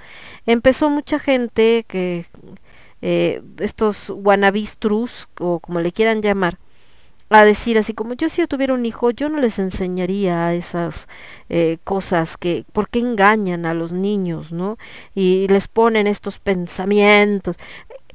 empezó 0.45 0.91
mucha 0.91 1.19
gente 1.19 1.85
que, 1.89 2.27
eh, 3.03 3.43
estos 3.59 4.11
wannabis 4.11 4.77
o 5.39 5.61
como 5.61 5.81
le 5.81 5.93
quieran 5.93 6.23
llamar, 6.23 6.59
a 7.29 7.45
decir 7.45 7.77
así 7.79 7.93
como 7.93 8.15
yo 8.15 8.29
si 8.29 8.41
yo 8.41 8.49
tuviera 8.49 8.75
un 8.75 8.87
hijo 8.87 9.11
yo 9.11 9.29
no 9.29 9.41
les 9.41 9.59
enseñaría 9.59 10.55
esas 10.55 11.09
eh, 11.49 11.79
cosas 11.85 12.37
que 12.37 12.65
porque 12.73 13.01
engañan 13.01 13.67
a 13.67 13.75
los 13.75 13.93
niños 13.93 14.53
no 14.53 14.79
y 15.15 15.49
les 15.49 15.67
ponen 15.67 16.07
estos 16.07 16.39
pensamientos 16.39 17.57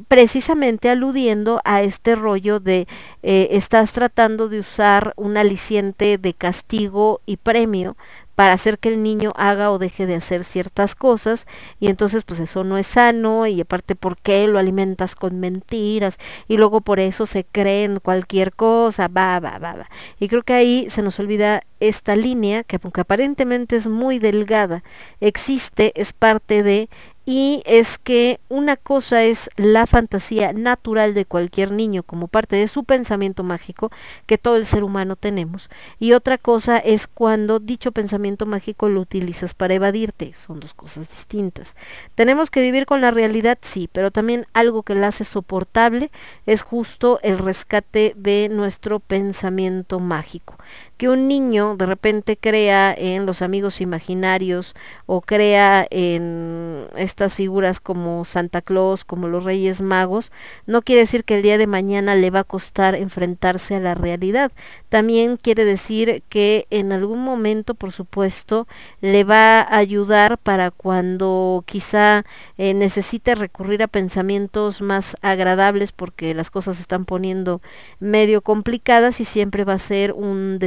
precisamente 0.07 0.89
aludiendo 0.89 1.61
a 1.65 1.81
este 1.81 2.15
rollo 2.15 2.59
de 2.59 2.87
eh, 3.23 3.49
estás 3.51 3.91
tratando 3.91 4.47
de 4.47 4.59
usar 4.59 5.13
un 5.17 5.37
aliciente 5.37 6.17
de 6.17 6.33
castigo 6.33 7.21
y 7.25 7.37
premio 7.37 7.97
para 8.41 8.53
hacer 8.53 8.79
que 8.79 8.89
el 8.89 9.03
niño 9.03 9.33
haga 9.35 9.69
o 9.69 9.77
deje 9.77 10.07
de 10.07 10.15
hacer 10.15 10.43
ciertas 10.43 10.95
cosas 10.95 11.45
y 11.79 11.89
entonces 11.89 12.23
pues 12.23 12.39
eso 12.39 12.63
no 12.63 12.79
es 12.79 12.87
sano 12.87 13.45
y 13.45 13.61
aparte 13.61 13.95
por 13.95 14.17
qué 14.17 14.47
lo 14.47 14.57
alimentas 14.57 15.13
con 15.13 15.39
mentiras 15.39 16.17
y 16.47 16.57
luego 16.57 16.81
por 16.81 16.99
eso 16.99 17.27
se 17.27 17.43
creen 17.43 17.99
cualquier 17.99 18.55
cosa, 18.55 19.07
va, 19.09 19.39
va, 19.39 19.59
va, 19.59 19.73
va. 19.73 19.89
Y 20.19 20.27
creo 20.27 20.41
que 20.41 20.53
ahí 20.53 20.87
se 20.89 21.03
nos 21.03 21.19
olvida 21.19 21.61
esta 21.81 22.15
línea 22.15 22.63
que 22.63 22.79
aunque 22.81 23.01
aparentemente 23.01 23.75
es 23.75 23.87
muy 23.87 24.19
delgada, 24.19 24.83
existe, 25.19 25.91
es 25.99 26.13
parte 26.13 26.63
de 26.63 26.89
y 27.25 27.61
es 27.65 27.99
que 27.99 28.39
una 28.49 28.77
cosa 28.77 29.23
es 29.23 29.49
la 29.55 29.85
fantasía 29.85 30.53
natural 30.53 31.13
de 31.13 31.25
cualquier 31.25 31.71
niño 31.71 32.01
como 32.01 32.27
parte 32.27 32.55
de 32.55 32.67
su 32.67 32.83
pensamiento 32.83 33.43
mágico 33.43 33.91
que 34.25 34.39
todo 34.39 34.55
el 34.55 34.65
ser 34.65 34.83
humano 34.83 35.15
tenemos. 35.15 35.69
Y 35.99 36.13
otra 36.13 36.39
cosa 36.39 36.79
es 36.79 37.07
cuando 37.07 37.59
dicho 37.59 37.91
pensamiento 37.91 38.47
mágico 38.47 38.89
lo 38.89 39.01
utilizas 39.01 39.53
para 39.53 39.75
evadirte, 39.75 40.33
son 40.33 40.59
dos 40.59 40.73
cosas 40.73 41.09
distintas. 41.09 41.75
Tenemos 42.15 42.49
que 42.49 42.61
vivir 42.61 42.87
con 42.87 43.01
la 43.01 43.11
realidad, 43.11 43.59
sí, 43.61 43.87
pero 43.91 44.09
también 44.09 44.47
algo 44.53 44.81
que 44.81 44.95
la 44.95 45.07
hace 45.07 45.23
soportable 45.23 46.09
es 46.47 46.63
justo 46.63 47.19
el 47.21 47.37
rescate 47.37 48.13
de 48.17 48.49
nuestro 48.51 48.99
pensamiento 48.99 49.99
mágico 49.99 50.57
que 51.01 51.09
un 51.09 51.27
niño 51.27 51.77
de 51.77 51.87
repente 51.87 52.37
crea 52.37 52.93
en 52.95 53.25
los 53.25 53.41
amigos 53.41 53.81
imaginarios 53.81 54.75
o 55.07 55.21
crea 55.21 55.87
en 55.89 56.85
estas 56.95 57.33
figuras 57.33 57.79
como 57.79 58.23
Santa 58.23 58.61
Claus, 58.61 59.03
como 59.03 59.27
los 59.27 59.43
Reyes 59.43 59.81
Magos, 59.81 60.31
no 60.67 60.83
quiere 60.83 61.01
decir 61.01 61.23
que 61.23 61.37
el 61.37 61.41
día 61.41 61.57
de 61.57 61.65
mañana 61.65 62.13
le 62.13 62.29
va 62.29 62.41
a 62.41 62.43
costar 62.43 62.93
enfrentarse 62.93 63.73
a 63.73 63.79
la 63.79 63.95
realidad. 63.95 64.51
También 64.89 65.37
quiere 65.37 65.65
decir 65.65 66.21
que 66.29 66.67
en 66.69 66.91
algún 66.91 67.23
momento, 67.23 67.73
por 67.73 67.91
supuesto, 67.91 68.67
le 68.99 69.23
va 69.23 69.61
a 69.61 69.77
ayudar 69.77 70.37
para 70.37 70.69
cuando 70.69 71.63
quizá 71.65 72.25
eh, 72.59 72.75
necesite 72.75 73.33
recurrir 73.33 73.81
a 73.81 73.87
pensamientos 73.87 74.81
más 74.81 75.17
agradables 75.23 75.93
porque 75.93 76.35
las 76.35 76.51
cosas 76.51 76.75
se 76.75 76.83
están 76.83 77.05
poniendo 77.05 77.59
medio 77.99 78.43
complicadas 78.43 79.19
y 79.19 79.25
siempre 79.25 79.63
va 79.63 79.73
a 79.73 79.77
ser 79.79 80.13
un 80.13 80.59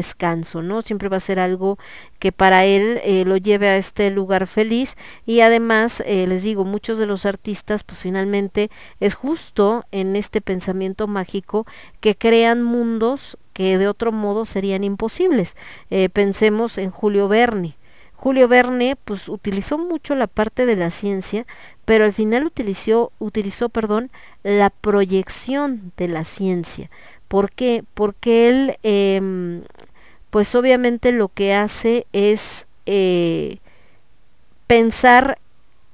¿no? 0.62 0.82
Siempre 0.82 1.08
va 1.08 1.18
a 1.18 1.20
ser 1.20 1.38
algo 1.38 1.78
que 2.18 2.32
para 2.32 2.64
él 2.64 3.00
eh, 3.04 3.24
lo 3.24 3.36
lleve 3.36 3.68
a 3.68 3.76
este 3.76 4.10
lugar 4.10 4.46
feliz 4.46 4.96
y 5.26 5.40
además, 5.40 6.02
eh, 6.06 6.26
les 6.26 6.42
digo, 6.42 6.64
muchos 6.64 6.98
de 6.98 7.06
los 7.06 7.26
artistas, 7.26 7.84
pues 7.84 7.98
finalmente 7.98 8.70
es 9.00 9.14
justo 9.14 9.84
en 9.92 10.16
este 10.16 10.40
pensamiento 10.40 11.06
mágico 11.06 11.66
que 12.00 12.16
crean 12.16 12.62
mundos 12.62 13.38
que 13.52 13.78
de 13.78 13.88
otro 13.88 14.12
modo 14.12 14.44
serían 14.44 14.84
imposibles. 14.84 15.56
Eh, 15.90 16.08
pensemos 16.08 16.78
en 16.78 16.90
Julio 16.90 17.28
Verne. 17.28 17.76
Julio 18.14 18.48
Verne 18.48 18.96
pues 19.04 19.28
utilizó 19.28 19.76
mucho 19.76 20.14
la 20.14 20.26
parte 20.26 20.64
de 20.64 20.76
la 20.76 20.90
ciencia, 20.90 21.46
pero 21.84 22.04
al 22.04 22.12
final 22.12 22.46
utilizó, 22.46 23.12
utilizó 23.18 23.68
perdón, 23.68 24.10
la 24.42 24.70
proyección 24.70 25.92
de 25.96 26.08
la 26.08 26.24
ciencia. 26.24 26.90
¿Por 27.28 27.50
qué? 27.50 27.84
Porque 27.94 28.48
él 28.48 28.76
em, 28.82 29.62
pues 30.34 30.52
obviamente 30.56 31.12
lo 31.12 31.28
que 31.28 31.54
hace 31.54 32.08
es 32.12 32.66
eh, 32.86 33.58
pensar 34.66 35.38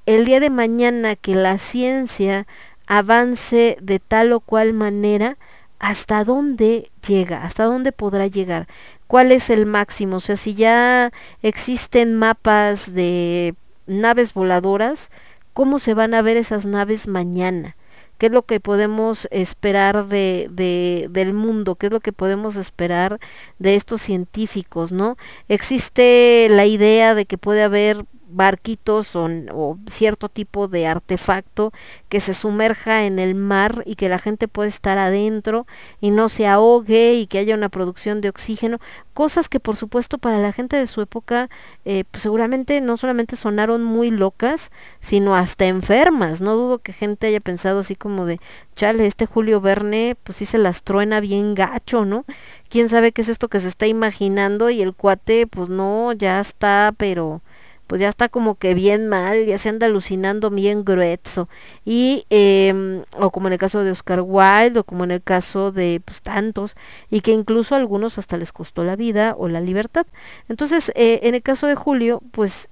el 0.06 0.24
día 0.24 0.40
de 0.40 0.48
mañana 0.48 1.14
que 1.14 1.34
la 1.34 1.58
ciencia 1.58 2.46
avance 2.86 3.76
de 3.82 3.98
tal 3.98 4.32
o 4.32 4.40
cual 4.40 4.72
manera, 4.72 5.36
hasta 5.78 6.24
dónde 6.24 6.90
llega, 7.06 7.44
hasta 7.44 7.64
dónde 7.64 7.92
podrá 7.92 8.28
llegar, 8.28 8.66
cuál 9.08 9.30
es 9.30 9.50
el 9.50 9.66
máximo, 9.66 10.16
o 10.16 10.20
sea, 10.20 10.36
si 10.36 10.54
ya 10.54 11.12
existen 11.42 12.16
mapas 12.16 12.94
de 12.94 13.54
naves 13.86 14.32
voladoras, 14.32 15.10
¿cómo 15.52 15.78
se 15.78 15.92
van 15.92 16.14
a 16.14 16.22
ver 16.22 16.38
esas 16.38 16.64
naves 16.64 17.08
mañana? 17.08 17.76
Qué 18.20 18.26
es 18.26 18.32
lo 18.32 18.42
que 18.42 18.60
podemos 18.60 19.26
esperar 19.30 20.06
de, 20.06 20.48
de, 20.50 21.08
del 21.10 21.32
mundo, 21.32 21.76
qué 21.76 21.86
es 21.86 21.92
lo 21.92 22.00
que 22.00 22.12
podemos 22.12 22.56
esperar 22.56 23.18
de 23.58 23.76
estos 23.76 24.02
científicos, 24.02 24.92
¿no? 24.92 25.16
Existe 25.48 26.46
la 26.50 26.66
idea 26.66 27.14
de 27.14 27.24
que 27.24 27.38
puede 27.38 27.62
haber 27.62 28.04
barquitos 28.32 29.14
o, 29.14 29.78
cierto 29.90 30.28
tipo 30.28 30.68
de 30.68 30.86
artefacto 30.86 31.72
que 32.08 32.20
se 32.20 32.34
sumerja 32.34 33.04
en 33.04 33.18
el 33.18 33.34
mar 33.34 33.82
y 33.86 33.96
que 33.96 34.08
la 34.08 34.18
gente 34.18 34.48
puede 34.48 34.68
estar 34.68 34.98
adentro 34.98 35.66
y 36.00 36.10
no 36.10 36.28
se 36.28 36.46
ahogue 36.46 37.14
y 37.14 37.26
que 37.26 37.38
haya 37.38 37.54
una 37.54 37.68
producción 37.68 38.20
de 38.20 38.28
oxígeno, 38.28 38.78
cosas 39.14 39.48
que 39.48 39.60
por 39.60 39.76
supuesto 39.76 40.18
para 40.18 40.38
la 40.38 40.52
gente 40.52 40.76
de 40.76 40.86
su 40.86 41.00
época 41.00 41.50
eh, 41.84 42.04
pues 42.10 42.22
seguramente 42.22 42.80
no 42.80 42.96
solamente 42.96 43.36
sonaron 43.36 43.82
muy 43.82 44.10
locas, 44.10 44.70
sino 45.00 45.34
hasta 45.34 45.66
enfermas. 45.66 46.40
No 46.40 46.54
dudo 46.56 46.78
que 46.78 46.92
gente 46.92 47.26
haya 47.26 47.40
pensado 47.40 47.80
así 47.80 47.96
como 47.96 48.26
de, 48.26 48.40
chale, 48.76 49.06
este 49.06 49.26
Julio 49.26 49.60
Verne 49.60 50.16
pues 50.22 50.38
sí 50.38 50.46
se 50.46 50.58
las 50.58 50.82
truena 50.82 51.20
bien 51.20 51.54
gacho, 51.54 52.04
¿no? 52.04 52.24
¿Quién 52.68 52.88
sabe 52.88 53.12
qué 53.12 53.22
es 53.22 53.28
esto 53.28 53.48
que 53.48 53.60
se 53.60 53.68
está 53.68 53.86
imaginando? 53.86 54.70
Y 54.70 54.82
el 54.82 54.94
cuate 54.94 55.46
pues 55.46 55.68
no, 55.68 56.12
ya 56.12 56.40
está, 56.40 56.94
pero 56.96 57.42
pues 57.90 58.00
ya 58.00 58.08
está 58.08 58.28
como 58.28 58.54
que 58.54 58.72
bien 58.72 59.08
mal, 59.08 59.46
ya 59.46 59.58
se 59.58 59.68
anda 59.68 59.86
alucinando 59.86 60.48
bien 60.48 60.84
grueso. 60.84 61.48
Y, 61.84 62.24
em, 62.30 63.02
o 63.18 63.32
como 63.32 63.48
en 63.48 63.54
el 63.54 63.58
caso 63.58 63.82
de 63.82 63.90
Oscar 63.90 64.20
Wilde, 64.24 64.78
o 64.78 64.84
como 64.84 65.02
en 65.02 65.10
el 65.10 65.20
caso 65.20 65.72
de 65.72 66.00
pues, 66.04 66.22
tantos, 66.22 66.76
y 67.10 67.20
que 67.20 67.32
incluso 67.32 67.74
a 67.74 67.78
algunos 67.78 68.16
hasta 68.16 68.36
les 68.36 68.52
costó 68.52 68.84
la 68.84 68.94
vida 68.94 69.34
o 69.36 69.48
la 69.48 69.60
libertad. 69.60 70.06
Entonces, 70.48 70.92
eh, 70.94 71.18
en 71.24 71.34
el 71.34 71.42
caso 71.42 71.66
de 71.66 71.74
Julio, 71.74 72.22
pues 72.30 72.68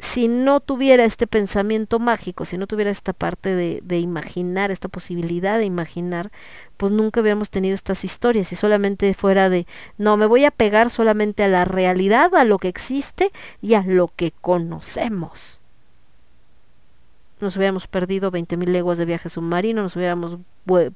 si 0.00 0.28
no 0.28 0.60
tuviera 0.60 1.04
este 1.04 1.26
pensamiento 1.26 1.98
mágico, 1.98 2.44
si 2.44 2.56
no 2.56 2.66
tuviera 2.66 2.90
esta 2.90 3.12
parte 3.12 3.54
de, 3.54 3.80
de, 3.82 3.98
imaginar, 3.98 4.70
esta 4.70 4.88
posibilidad 4.88 5.58
de 5.58 5.64
imaginar, 5.64 6.30
pues 6.76 6.92
nunca 6.92 7.20
hubiéramos 7.20 7.50
tenido 7.50 7.74
estas 7.74 8.04
historias. 8.04 8.48
Si 8.48 8.56
solamente 8.56 9.12
fuera 9.14 9.48
de, 9.48 9.66
no, 9.96 10.16
me 10.16 10.26
voy 10.26 10.44
a 10.44 10.50
pegar 10.50 10.90
solamente 10.90 11.42
a 11.42 11.48
la 11.48 11.64
realidad, 11.64 12.34
a 12.34 12.44
lo 12.44 12.58
que 12.58 12.68
existe 12.68 13.32
y 13.60 13.74
a 13.74 13.82
lo 13.82 14.12
que 14.14 14.32
conocemos 14.40 15.58
nos 17.40 17.56
hubiéramos 17.56 17.86
perdido 17.86 18.30
20.000 18.30 18.66
leguas 18.66 18.98
de 18.98 19.04
viaje 19.04 19.28
submarino, 19.28 19.82
nos 19.82 19.96
hubiéramos 19.96 20.38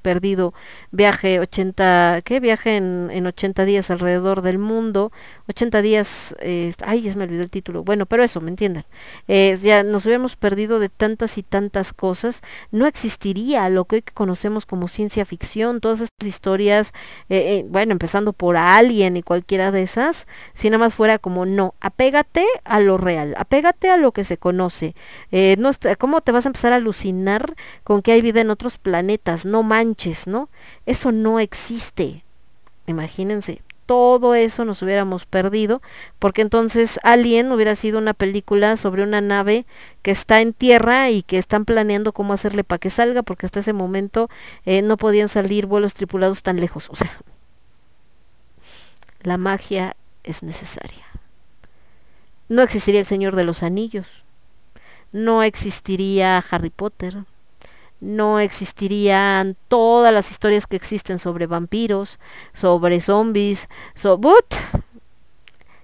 perdido 0.01 0.53
viaje 0.91 1.39
80, 1.39 2.21
¿qué? 2.23 2.39
Viaje 2.39 2.77
en, 2.77 3.09
en 3.11 3.25
80 3.25 3.65
días 3.65 3.89
alrededor 3.89 4.41
del 4.41 4.59
mundo, 4.59 5.11
80 5.49 5.81
días, 5.81 6.35
eh, 6.39 6.73
ay, 6.85 7.01
ya 7.01 7.11
se 7.11 7.17
me 7.17 7.25
olvidó 7.25 7.43
el 7.43 7.49
título, 7.49 7.83
bueno, 7.83 8.05
pero 8.05 8.23
eso, 8.23 8.39
¿me 8.39 8.49
entiendan? 8.49 8.85
Eh, 9.27 9.57
ya 9.61 9.83
nos 9.83 10.05
hubiéramos 10.05 10.35
perdido 10.35 10.79
de 10.79 10.89
tantas 10.89 11.37
y 11.37 11.43
tantas 11.43 11.93
cosas, 11.93 12.41
no 12.71 12.85
existiría 12.85 13.67
lo 13.69 13.85
que 13.85 13.97
hoy 13.97 14.03
conocemos 14.13 14.65
como 14.65 14.87
ciencia 14.87 15.25
ficción, 15.25 15.81
todas 15.81 16.01
estas 16.01 16.27
historias, 16.27 16.93
eh, 17.29 17.65
bueno, 17.67 17.91
empezando 17.91 18.33
por 18.33 18.55
Alien 18.55 19.17
y 19.17 19.23
cualquiera 19.23 19.71
de 19.71 19.83
esas, 19.83 20.27
si 20.53 20.69
nada 20.69 20.85
más 20.85 20.93
fuera 20.93 21.19
como, 21.19 21.45
no, 21.45 21.75
apégate 21.81 22.45
a 22.63 22.79
lo 22.79 22.97
real, 22.97 23.35
apégate 23.37 23.89
a 23.89 23.97
lo 23.97 24.11
que 24.11 24.23
se 24.23 24.37
conoce, 24.37 24.95
no, 25.57 25.71
¿cómo 25.97 26.21
te 26.21 26.31
vas 26.31 26.45
a 26.45 26.49
empezar 26.49 26.73
a 26.73 26.77
alucinar 26.77 27.55
con 27.83 28.01
que 28.01 28.11
hay 28.11 28.21
vida 28.21 28.41
en 28.41 28.49
otros 28.49 28.77
planetas, 28.77 29.45
no 29.45 29.62
manches, 29.63 30.27
¿no? 30.27 30.49
Eso 30.85 31.11
no 31.11 31.39
existe. 31.39 32.23
Imagínense, 32.85 33.61
todo 33.85 34.35
eso 34.35 34.65
nos 34.65 34.81
hubiéramos 34.81 35.25
perdido, 35.25 35.81
porque 36.19 36.41
entonces 36.41 36.99
Alien 37.03 37.51
hubiera 37.51 37.75
sido 37.75 37.99
una 37.99 38.13
película 38.13 38.77
sobre 38.77 39.03
una 39.03 39.21
nave 39.21 39.65
que 40.01 40.11
está 40.11 40.41
en 40.41 40.53
tierra 40.53 41.09
y 41.09 41.23
que 41.23 41.37
están 41.37 41.65
planeando 41.65 42.13
cómo 42.13 42.33
hacerle 42.33 42.63
para 42.63 42.79
que 42.79 42.89
salga, 42.89 43.23
porque 43.23 43.45
hasta 43.45 43.59
ese 43.59 43.73
momento 43.73 44.29
eh, 44.65 44.81
no 44.81 44.97
podían 44.97 45.29
salir 45.29 45.65
vuelos 45.65 45.93
tripulados 45.93 46.43
tan 46.43 46.59
lejos. 46.59 46.89
O 46.89 46.95
sea, 46.95 47.11
la 49.21 49.37
magia 49.37 49.95
es 50.23 50.43
necesaria. 50.43 51.05
No 52.49 52.61
existiría 52.61 52.99
el 52.99 53.05
Señor 53.05 53.35
de 53.35 53.43
los 53.45 53.63
Anillos, 53.63 54.23
no 55.11 55.43
existiría 55.43 56.43
Harry 56.49 56.69
Potter, 56.69 57.25
no 58.03 58.39
existirían 58.39 59.55
todas 59.67 60.13
las 60.13 60.29
historias 60.29 60.67
que 60.67 60.75
existen 60.75 61.19
sobre 61.19 61.47
vampiros, 61.47 62.19
sobre 62.53 62.99
zombies, 62.99 63.69
so, 63.95 64.17
but 64.17 64.45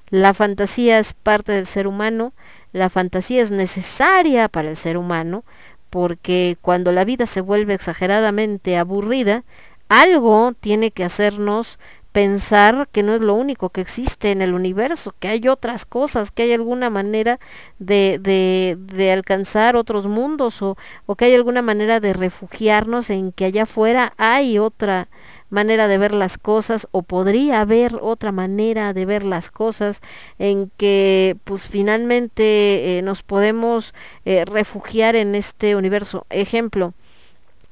la 0.10 0.34
fantasía 0.34 1.00
es 1.00 1.14
parte 1.14 1.54
del 1.54 1.66
ser 1.66 1.88
humano, 1.88 2.34
la 2.72 2.90
fantasía 2.90 3.42
es 3.42 3.52
necesaria 3.52 4.50
para 4.50 4.70
el 4.70 4.76
ser 4.76 4.98
humano, 4.98 5.44
porque 5.90 6.58
cuando 6.62 6.92
la 6.92 7.06
vida 7.06 7.26
se 7.26 7.42
vuelve 7.42 7.74
exageradamente 7.74 8.78
aburrida, 8.78 9.44
algo 9.88 10.54
tiene 10.60 10.92
que 10.92 11.04
hacernos 11.04 11.80
pensar 12.12 12.88
que 12.92 13.04
no 13.04 13.14
es 13.14 13.22
lo 13.22 13.36
único 13.36 13.70
que 13.70 13.82
existe 13.82 14.32
en 14.32 14.42
el 14.42 14.54
universo, 14.54 15.14
que 15.20 15.28
hay 15.28 15.48
otras 15.48 15.86
cosas, 15.86 16.32
que 16.32 16.44
hay 16.44 16.54
alguna 16.54 16.90
manera 16.90 17.40
de, 17.78 18.20
de, 18.20 19.12
alcanzar 19.12 19.76
otros 19.76 20.08
mundos 20.08 20.62
o, 20.62 20.78
o, 21.06 21.16
que 21.16 21.26
hay 21.26 21.36
alguna 21.36 21.62
manera 21.62 22.00
de 22.00 22.14
refugiarnos 22.14 23.10
en 23.10 23.32
que 23.32 23.46
allá 23.46 23.64
afuera 23.64 24.14
hay 24.18 24.58
otra 24.58 25.08
manera 25.50 25.88
de 25.88 25.98
ver 25.98 26.14
las 26.14 26.38
cosas 26.38 26.88
o 26.92 27.04
podría 27.04 27.62
haber 27.62 27.96
otra 28.02 28.32
manera 28.32 28.94
de 28.94 29.06
ver 29.06 29.24
las 29.24 29.50
cosas 29.52 30.02
en 30.38 30.72
que 30.78 31.38
pues 31.44 31.64
finalmente 31.64 32.98
eh, 32.98 33.02
nos 33.02 33.24
podemos 33.24 33.94
eh, 34.26 34.46
refugiar 34.46 35.16
en 35.16 35.36
este 35.36 35.76
universo. 35.76 36.26
Ejemplo, 36.30 36.94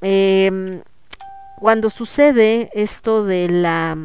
eh, 0.01 0.81
cuando 1.59 1.89
sucede 1.89 2.69
esto 2.73 3.25
de 3.25 3.49
la 3.49 3.97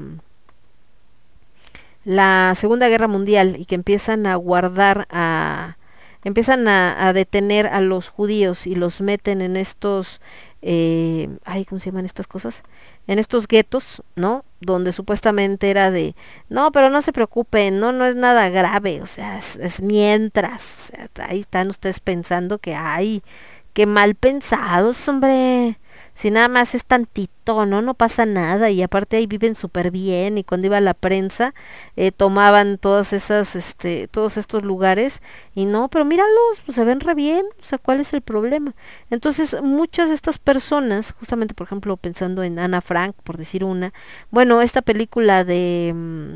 la 2.05 2.55
Segunda 2.57 2.89
Guerra 2.89 3.09
Mundial 3.09 3.57
y 3.59 3.67
que 3.67 3.75
empiezan 3.75 4.27
a 4.27 4.35
guardar 4.37 5.07
a 5.11 5.77
empiezan 6.25 6.67
a, 6.69 7.13
detener 7.13 7.67
a 7.67 7.81
los 7.81 8.09
judíos 8.09 8.67
y 8.67 8.75
los 8.75 9.01
meten 9.01 9.41
en 9.41 9.57
estos 9.57 10.21
eh, 10.63 11.29
ay, 11.45 11.65
¿cómo 11.65 11.81
se 11.81 11.87
llaman 11.91 12.05
estas 12.05 12.29
cosas? 12.29 12.63
En 13.09 13.19
estos 13.19 13.49
guetos, 13.49 14.03
¿no? 14.15 14.45
Donde 14.61 14.93
supuestamente 14.93 15.69
era 15.71 15.91
de, 15.91 16.15
no, 16.49 16.71
pero 16.71 16.89
no 16.89 17.03
se 17.03 17.13
preocupen, 17.13 17.81
no, 17.81 17.93
no 17.93 18.07
es 18.07 18.15
nada 18.15 18.49
grave, 18.49 19.03
o 19.03 19.07
sea, 19.07 19.39
es, 19.39 19.57
es 19.57 19.83
mientras, 19.83 20.93
o 20.93 21.09
sea, 21.17 21.27
ahí 21.29 21.41
están 21.41 21.69
ustedes 21.69 21.99
pensando 21.99 22.59
que, 22.59 22.77
ay, 22.77 23.25
qué 23.73 23.87
mal 23.87 24.15
pensados, 24.15 25.09
hombre, 25.09 25.79
si 26.15 26.31
nada 26.31 26.49
más 26.49 26.75
es 26.75 26.85
tantito, 26.85 27.67
¿no? 27.67 27.83
No 27.83 27.95
pasa 27.95 28.27
nada 28.27 28.71
y 28.71 28.83
aparte 28.83 29.17
ahí 29.17 29.27
viven 29.27 29.55
súper 29.55 29.91
bien 29.91 30.39
y 30.39 30.45
cuando 30.45 30.67
iba 30.67 30.81
la 30.81 30.95
prensa 30.95 31.55
eh, 31.97 32.13
tomaban 32.13 32.79
todas 32.79 33.13
esas, 33.13 33.57
este, 33.57 34.09
todos 34.09 34.37
estos 34.37 34.63
lugares 34.63 35.23
y 35.55 35.65
no, 35.65 35.89
pero 35.89 36.05
míralos, 36.05 36.63
pues 36.65 36.77
se 36.77 36.85
ven 36.85 37.01
re 37.01 37.15
bien, 37.15 37.45
o 37.59 37.65
sea, 37.65 37.79
¿cuál 37.79 38.01
es 38.01 38.13
el 38.13 38.23
problema? 38.23 38.75
Entonces 39.11 39.61
muchas 39.63 40.09
de 40.09 40.15
estas 40.15 40.39
personas, 40.39 41.15
justamente 41.19 41.55
por 41.55 41.67
ejemplo 41.67 41.97
pensando 41.97 42.43
en 42.43 42.59
Ana 42.59 42.81
Frank, 42.81 43.17
por 43.25 43.37
decir 43.37 43.65
una, 43.65 43.93
bueno, 44.31 44.61
esta 44.63 44.83
película 44.83 45.45
de, 45.45 45.93
mm, 45.95 46.35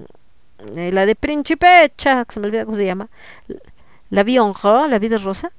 eh, 0.78 0.92
la 0.92 1.06
de 1.06 1.14
Príncipe 1.14 1.92
Chuck, 1.96 2.32
se 2.32 2.40
me 2.40 2.46
olvida 2.46 2.64
cómo 2.64 2.76
se 2.76 2.86
llama, 2.86 3.08
La 4.10 4.22
vie 4.22 4.40
La 4.88 4.98
vida 4.98 5.18
rosa, 5.18 5.52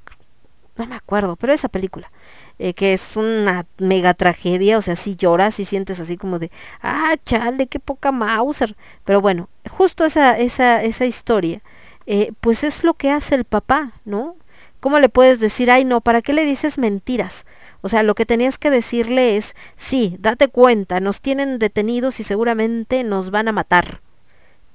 no 0.75 0.85
me 0.87 0.95
acuerdo, 0.95 1.35
pero 1.35 1.53
esa 1.53 1.69
película 1.69 2.11
eh, 2.59 2.73
que 2.73 2.93
es 2.93 3.15
una 3.15 3.65
mega 3.77 4.13
tragedia, 4.13 4.77
o 4.77 4.81
sea, 4.81 4.95
si 4.95 5.15
lloras, 5.15 5.55
si 5.55 5.65
sientes 5.65 5.99
así 5.99 6.17
como 6.17 6.39
de, 6.39 6.51
ah, 6.81 7.15
chale, 7.25 7.67
qué 7.67 7.79
poca 7.79 8.11
Mauser. 8.11 8.75
Pero 9.05 9.21
bueno, 9.21 9.49
justo 9.69 10.05
esa, 10.05 10.37
esa, 10.37 10.83
esa 10.83 11.05
historia, 11.05 11.61
eh, 12.05 12.31
pues 12.41 12.63
es 12.63 12.83
lo 12.83 12.93
que 12.95 13.11
hace 13.11 13.35
el 13.35 13.45
papá, 13.45 13.91
¿no? 14.05 14.35
¿Cómo 14.79 14.99
le 14.99 15.09
puedes 15.09 15.39
decir, 15.39 15.71
ay 15.71 15.85
no, 15.85 16.01
¿para 16.01 16.21
qué 16.21 16.33
le 16.33 16.45
dices 16.45 16.77
mentiras? 16.77 17.45
O 17.81 17.87
O 17.87 17.89
sea, 17.89 18.03
lo 18.03 18.15
que 18.15 18.25
tenías 18.25 18.57
que 18.57 18.69
decirle 18.69 19.37
es, 19.37 19.55
sí, 19.77 20.17
date 20.19 20.49
cuenta, 20.49 20.99
nos 20.99 21.21
tienen 21.21 21.57
detenidos 21.57 22.19
y 22.19 22.25
seguramente 22.25 23.03
nos 23.05 23.31
van 23.31 23.47
a 23.47 23.53
matar. 23.53 24.01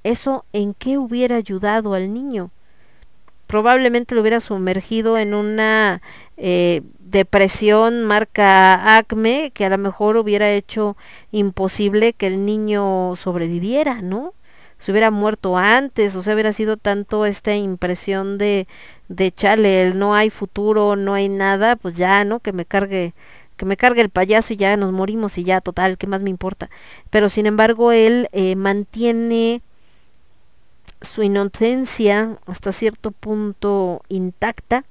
¿Eso 0.02 0.46
en 0.54 0.72
qué 0.72 0.96
hubiera 0.96 1.36
ayudado 1.36 1.92
al 1.92 2.14
niño? 2.14 2.50
Probablemente 3.46 4.14
lo 4.14 4.22
hubiera 4.22 4.40
sumergido 4.40 5.18
en 5.18 5.34
una 5.34 6.00
eh, 6.38 6.80
depresión 7.12 8.02
marca 8.05 8.97
acme 8.97 9.52
que 9.55 9.66
a 9.66 9.68
lo 9.68 9.78
mejor 9.78 10.16
hubiera 10.16 10.50
hecho 10.50 10.97
imposible 11.31 12.15
que 12.15 12.26
el 12.26 12.44
niño 12.47 13.15
sobreviviera, 13.16 14.00
¿no? 14.02 14.32
Se 14.78 14.91
hubiera 14.91 15.10
muerto 15.12 15.58
antes, 15.58 16.16
o 16.16 16.23
sea, 16.23 16.34
hubiera 16.34 16.52
sido 16.52 16.76
tanto 16.76 17.26
esta 17.26 17.55
impresión 17.55 18.39
de, 18.39 18.66
de 19.08 19.31
chale, 19.31 19.92
no 19.94 20.15
hay 20.15 20.31
futuro, 20.31 20.97
no 20.97 21.15
hay 21.15 21.28
nada, 21.28 21.76
pues 21.76 21.97
ya, 21.97 22.24
¿no? 22.24 22.41
Que 22.41 22.52
me 22.52 22.65
cargue, 22.65 23.15
que 23.57 23.66
me 23.66 23.76
cargue 23.76 24.00
el 24.00 24.10
payaso 24.10 24.55
y 24.55 24.57
ya 24.57 24.76
nos 24.76 24.91
morimos 24.91 25.39
y 25.39 25.44
ya, 25.44 25.60
total, 25.60 25.99
¿qué 25.99 26.07
más 26.07 26.23
me 26.23 26.31
importa? 26.31 26.70
Pero 27.10 27.28
sin 27.28 27.47
embargo, 27.47 27.92
él 27.92 28.28
eh, 28.32 28.57
mantiene 28.57 29.62
su 31.02 31.23
inocencia 31.23 32.39
hasta 32.47 32.73
cierto 32.73 33.10
punto 33.10 34.02
intacta 34.08 34.84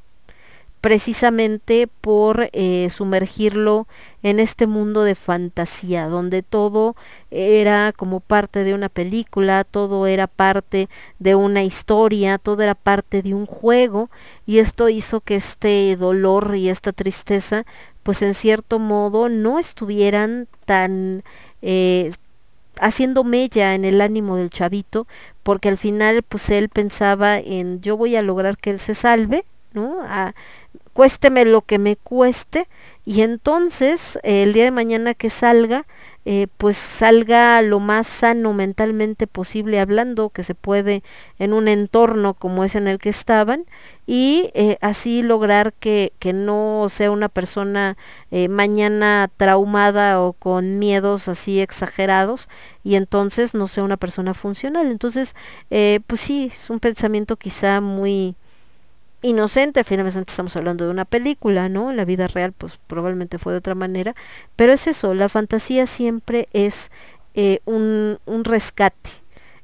precisamente 0.81 1.87
por 1.87 2.49
eh, 2.53 2.89
sumergirlo 2.89 3.87
en 4.23 4.39
este 4.39 4.65
mundo 4.65 5.03
de 5.03 5.13
fantasía, 5.13 6.07
donde 6.07 6.41
todo 6.41 6.95
era 7.29 7.93
como 7.95 8.19
parte 8.19 8.63
de 8.63 8.73
una 8.73 8.89
película, 8.89 9.63
todo 9.63 10.07
era 10.07 10.25
parte 10.25 10.89
de 11.19 11.35
una 11.35 11.63
historia, 11.63 12.39
todo 12.39 12.63
era 12.63 12.75
parte 12.75 13.21
de 13.21 13.35
un 13.35 13.45
juego, 13.45 14.09
y 14.47 14.57
esto 14.57 14.89
hizo 14.89 15.21
que 15.21 15.35
este 15.35 15.95
dolor 15.95 16.55
y 16.55 16.69
esta 16.69 16.91
tristeza, 16.91 17.65
pues 18.01 18.23
en 18.23 18.33
cierto 18.33 18.79
modo 18.79 19.29
no 19.29 19.59
estuvieran 19.59 20.47
tan 20.65 21.23
eh, 21.61 22.11
haciendo 22.79 23.23
mella 23.23 23.75
en 23.75 23.85
el 23.85 24.01
ánimo 24.01 24.35
del 24.35 24.49
chavito, 24.49 25.05
porque 25.43 25.69
al 25.69 25.77
final 25.77 26.23
pues 26.23 26.49
él 26.49 26.69
pensaba 26.69 27.37
en 27.37 27.81
yo 27.81 27.97
voy 27.97 28.15
a 28.15 28.23
lograr 28.23 28.57
que 28.57 28.71
él 28.71 28.79
se 28.79 28.95
salve, 28.95 29.45
¿no? 29.73 30.01
Cuésteme 30.93 31.45
lo 31.45 31.61
que 31.61 31.79
me 31.79 31.95
cueste 31.95 32.67
y 33.05 33.21
entonces 33.21 34.19
el 34.23 34.53
día 34.53 34.65
de 34.65 34.71
mañana 34.71 35.13
que 35.13 35.29
salga 35.29 35.85
eh, 36.23 36.45
pues 36.57 36.77
salga 36.77 37.59
lo 37.63 37.79
más 37.79 38.05
sano 38.05 38.53
mentalmente 38.53 39.25
posible 39.25 39.79
hablando 39.79 40.29
que 40.29 40.43
se 40.43 40.53
puede 40.53 41.01
en 41.39 41.51
un 41.51 41.67
entorno 41.67 42.35
como 42.35 42.63
es 42.63 42.75
en 42.75 42.87
el 42.87 42.99
que 42.99 43.09
estaban 43.09 43.65
y 44.05 44.51
eh, 44.53 44.77
así 44.81 45.23
lograr 45.23 45.73
que, 45.73 46.13
que, 46.19 46.31
no 46.31 46.87
sea 46.91 47.09
una 47.09 47.27
persona 47.27 47.97
eh, 48.29 48.49
mañana 48.49 49.31
traumada 49.35 50.21
o 50.21 50.33
con 50.33 50.77
miedos 50.77 51.27
así 51.27 51.59
exagerados 51.59 52.49
y 52.83 52.95
entonces 52.95 53.55
no 53.55 53.67
sea 53.67 53.83
una 53.83 53.97
persona 53.97 54.35
funcional. 54.35 54.91
Entonces 54.91 55.33
pues 55.69 56.21
sí 56.21 56.51
es 56.51 56.69
un 56.69 56.79
pensamiento 56.79 57.35
quizá 57.35 57.81
muy 57.81 58.35
inocente, 59.21 59.83
finalmente 59.83 60.31
estamos 60.31 60.55
hablando 60.55 60.85
de 60.85 60.91
una 60.91 61.05
película, 61.05 61.69
¿no? 61.69 61.91
En 61.91 61.97
la 61.97 62.05
vida 62.05 62.27
real 62.27 62.53
pues 62.53 62.79
probablemente 62.87 63.37
fue 63.37 63.53
de 63.53 63.59
otra 63.59 63.75
manera, 63.75 64.15
pero 64.55 64.73
es 64.73 64.87
eso, 64.87 65.13
la 65.13 65.29
fantasía 65.29 65.85
siempre 65.85 66.49
es 66.53 66.91
eh, 67.33 67.59
un, 67.65 68.19
un 68.25 68.43
rescate. 68.43 69.09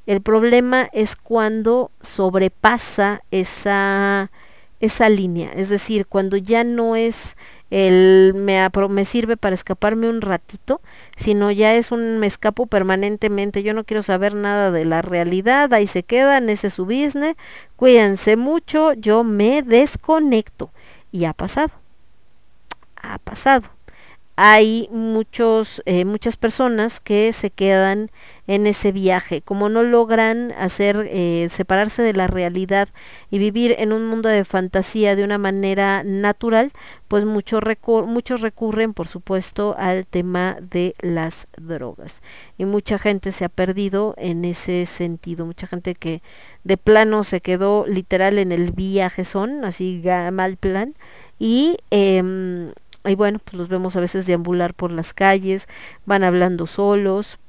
El 0.05 0.21
problema 0.21 0.89
es 0.93 1.15
cuando 1.15 1.91
sobrepasa 2.01 3.23
esa, 3.31 4.31
esa 4.79 5.09
línea, 5.09 5.51
es 5.53 5.69
decir, 5.69 6.05
cuando 6.07 6.37
ya 6.37 6.63
no 6.63 6.95
es 6.95 7.35
el 7.69 8.33
me, 8.35 8.67
me 8.89 9.05
sirve 9.05 9.37
para 9.37 9.53
escaparme 9.53 10.09
un 10.09 10.21
ratito, 10.21 10.81
sino 11.15 11.51
ya 11.51 11.75
es 11.75 11.91
un 11.91 12.19
me 12.19 12.27
escapo 12.27 12.67
permanentemente, 12.67 13.63
yo 13.63 13.73
no 13.73 13.83
quiero 13.83 14.03
saber 14.03 14.35
nada 14.35 14.71
de 14.71 14.85
la 14.85 15.01
realidad, 15.01 15.73
ahí 15.73 15.87
se 15.87 16.03
quedan, 16.03 16.49
ese 16.49 16.67
es 16.67 16.73
su 16.73 16.85
business, 16.85 17.35
cuídense 17.75 18.37
mucho, 18.37 18.93
yo 18.93 19.23
me 19.23 19.61
desconecto. 19.61 20.71
Y 21.11 21.25
ha 21.25 21.33
pasado, 21.33 21.71
ha 22.95 23.17
pasado 23.19 23.76
hay 24.39 24.87
muchos, 24.91 25.81
eh, 25.87 26.05
muchas 26.05 26.37
personas 26.37 26.99
que 26.99 27.33
se 27.33 27.49
quedan 27.49 28.11
en 28.45 28.67
ese 28.67 28.91
viaje, 28.91 29.41
como 29.41 29.67
no 29.67 29.81
logran 29.81 30.53
hacer, 30.59 31.09
eh, 31.11 31.47
separarse 31.51 32.03
de 32.03 32.13
la 32.13 32.27
realidad 32.27 32.87
y 33.31 33.39
vivir 33.39 33.75
en 33.79 33.91
un 33.91 34.05
mundo 34.05 34.29
de 34.29 34.45
fantasía 34.45 35.15
de 35.15 35.23
una 35.23 35.39
manera 35.39 36.03
natural, 36.03 36.71
pues 37.07 37.25
muchos 37.25 37.63
recurren, 37.63 38.93
por 38.93 39.07
supuesto, 39.07 39.75
al 39.75 40.05
tema 40.05 40.57
de 40.61 40.93
las 41.01 41.47
drogas. 41.57 42.21
Y 42.59 42.65
mucha 42.65 42.99
gente 42.99 43.31
se 43.31 43.43
ha 43.43 43.49
perdido 43.49 44.13
en 44.17 44.45
ese 44.45 44.85
sentido, 44.85 45.47
mucha 45.47 45.65
gente 45.65 45.95
que 45.95 46.21
de 46.63 46.77
plano 46.77 47.23
se 47.23 47.41
quedó 47.41 47.87
literal 47.87 48.37
en 48.37 48.51
el 48.51 48.71
viaje 48.71 49.25
son, 49.25 49.65
así 49.65 50.03
mal 50.31 50.57
plan, 50.57 50.93
y 51.39 51.77
em, 51.89 52.71
y 53.09 53.15
bueno, 53.15 53.39
pues 53.43 53.55
los 53.55 53.67
vemos 53.67 53.95
a 53.95 53.99
veces 53.99 54.25
deambular 54.25 54.73
por 54.73 54.91
las 54.91 55.13
calles, 55.13 55.67
van 56.05 56.23
hablando 56.23 56.67
solos, 56.67 57.39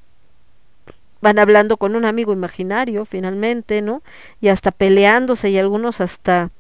van 1.21 1.39
hablando 1.39 1.77
con 1.77 1.97
un 1.97 2.05
amigo 2.05 2.33
imaginario 2.33 3.05
finalmente, 3.05 3.83
¿no? 3.83 4.03
Y 4.41 4.49
hasta 4.49 4.71
peleándose 4.71 5.51
y 5.51 5.59
algunos 5.59 6.01
hasta 6.01 6.51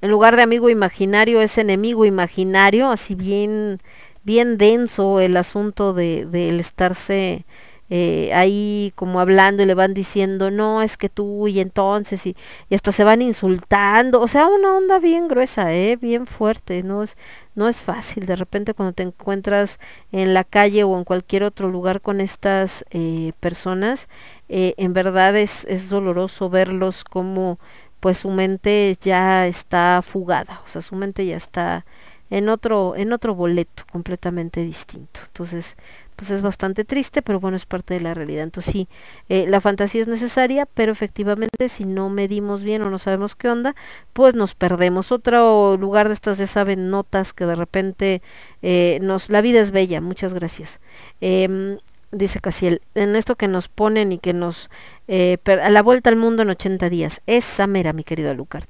en 0.00 0.10
lugar 0.10 0.36
de 0.36 0.42
amigo 0.42 0.68
imaginario 0.68 1.40
es 1.40 1.56
enemigo 1.58 2.04
imaginario, 2.04 2.90
así 2.90 3.14
bien 3.14 3.80
bien 4.22 4.56
denso 4.58 5.20
el 5.20 5.36
asunto 5.36 5.92
de 5.92 6.26
del 6.26 6.60
estarse 6.60 7.44
eh, 7.90 8.30
ahí 8.32 8.92
como 8.94 9.20
hablando 9.20 9.62
y 9.62 9.66
le 9.66 9.74
van 9.74 9.94
diciendo, 9.94 10.50
no, 10.50 10.82
es 10.82 10.96
que 10.96 11.08
tú 11.08 11.48
y 11.48 11.60
entonces 11.60 12.26
y, 12.26 12.36
y, 12.68 12.74
hasta 12.74 12.92
se 12.92 13.04
van 13.04 13.22
insultando, 13.22 14.20
o 14.20 14.28
sea, 14.28 14.46
una 14.46 14.74
onda 14.76 14.98
bien 14.98 15.28
gruesa, 15.28 15.74
eh, 15.74 15.96
bien 15.96 16.26
fuerte, 16.26 16.82
no 16.82 17.02
es, 17.02 17.16
no 17.54 17.68
es 17.68 17.82
fácil, 17.82 18.26
de 18.26 18.36
repente 18.36 18.74
cuando 18.74 18.94
te 18.94 19.02
encuentras 19.02 19.78
en 20.12 20.34
la 20.34 20.44
calle 20.44 20.84
o 20.84 20.96
en 20.96 21.04
cualquier 21.04 21.44
otro 21.44 21.68
lugar 21.70 22.00
con 22.00 22.20
estas 22.20 22.84
eh, 22.90 23.32
personas, 23.40 24.08
eh, 24.48 24.74
en 24.76 24.92
verdad 24.94 25.36
es, 25.36 25.64
es 25.66 25.88
doloroso 25.88 26.50
verlos 26.50 27.04
como 27.04 27.58
pues 28.00 28.18
su 28.18 28.30
mente 28.30 28.96
ya 29.00 29.46
está 29.46 30.02
fugada, 30.02 30.60
o 30.64 30.68
sea, 30.68 30.82
su 30.82 30.94
mente 30.94 31.24
ya 31.26 31.36
está 31.36 31.84
en 32.30 32.48
otro, 32.48 32.94
en 32.96 33.12
otro 33.12 33.34
boleto 33.34 33.84
completamente 33.90 34.62
distinto. 34.62 35.20
Entonces, 35.26 35.76
pues 36.16 36.30
es 36.30 36.42
bastante 36.42 36.84
triste, 36.84 37.22
pero 37.22 37.40
bueno, 37.40 37.56
es 37.56 37.66
parte 37.66 37.94
de 37.94 38.00
la 38.00 38.14
realidad. 38.14 38.44
Entonces 38.44 38.72
sí, 38.72 38.88
eh, 39.28 39.46
la 39.48 39.60
fantasía 39.60 40.02
es 40.02 40.08
necesaria, 40.08 40.66
pero 40.66 40.92
efectivamente 40.92 41.68
si 41.68 41.84
no 41.84 42.10
medimos 42.10 42.62
bien 42.62 42.82
o 42.82 42.90
no 42.90 42.98
sabemos 42.98 43.34
qué 43.34 43.48
onda, 43.48 43.74
pues 44.12 44.34
nos 44.34 44.54
perdemos. 44.54 45.12
Otro 45.12 45.76
lugar 45.76 46.08
de 46.08 46.14
estas, 46.14 46.38
ya 46.38 46.46
saben, 46.46 46.90
notas 46.90 47.32
que 47.32 47.46
de 47.46 47.56
repente 47.56 48.22
eh, 48.62 48.98
nos... 49.02 49.28
La 49.30 49.40
vida 49.40 49.60
es 49.60 49.70
bella, 49.70 50.00
muchas 50.00 50.34
gracias. 50.34 50.80
Eh, 51.20 51.78
dice 52.14 52.40
Casiel, 52.40 52.80
en 52.94 53.16
esto 53.16 53.36
que 53.36 53.48
nos 53.48 53.68
ponen 53.68 54.12
y 54.12 54.18
que 54.18 54.32
nos... 54.32 54.70
Eh, 55.08 55.38
a 55.46 55.70
la 55.70 55.82
vuelta 55.82 56.10
al 56.10 56.16
mundo 56.16 56.42
en 56.42 56.50
80 56.50 56.88
días. 56.88 57.20
Esa 57.26 57.66
mera, 57.66 57.92
mi 57.92 58.04
querido 58.04 58.34
Lucard. 58.34 58.64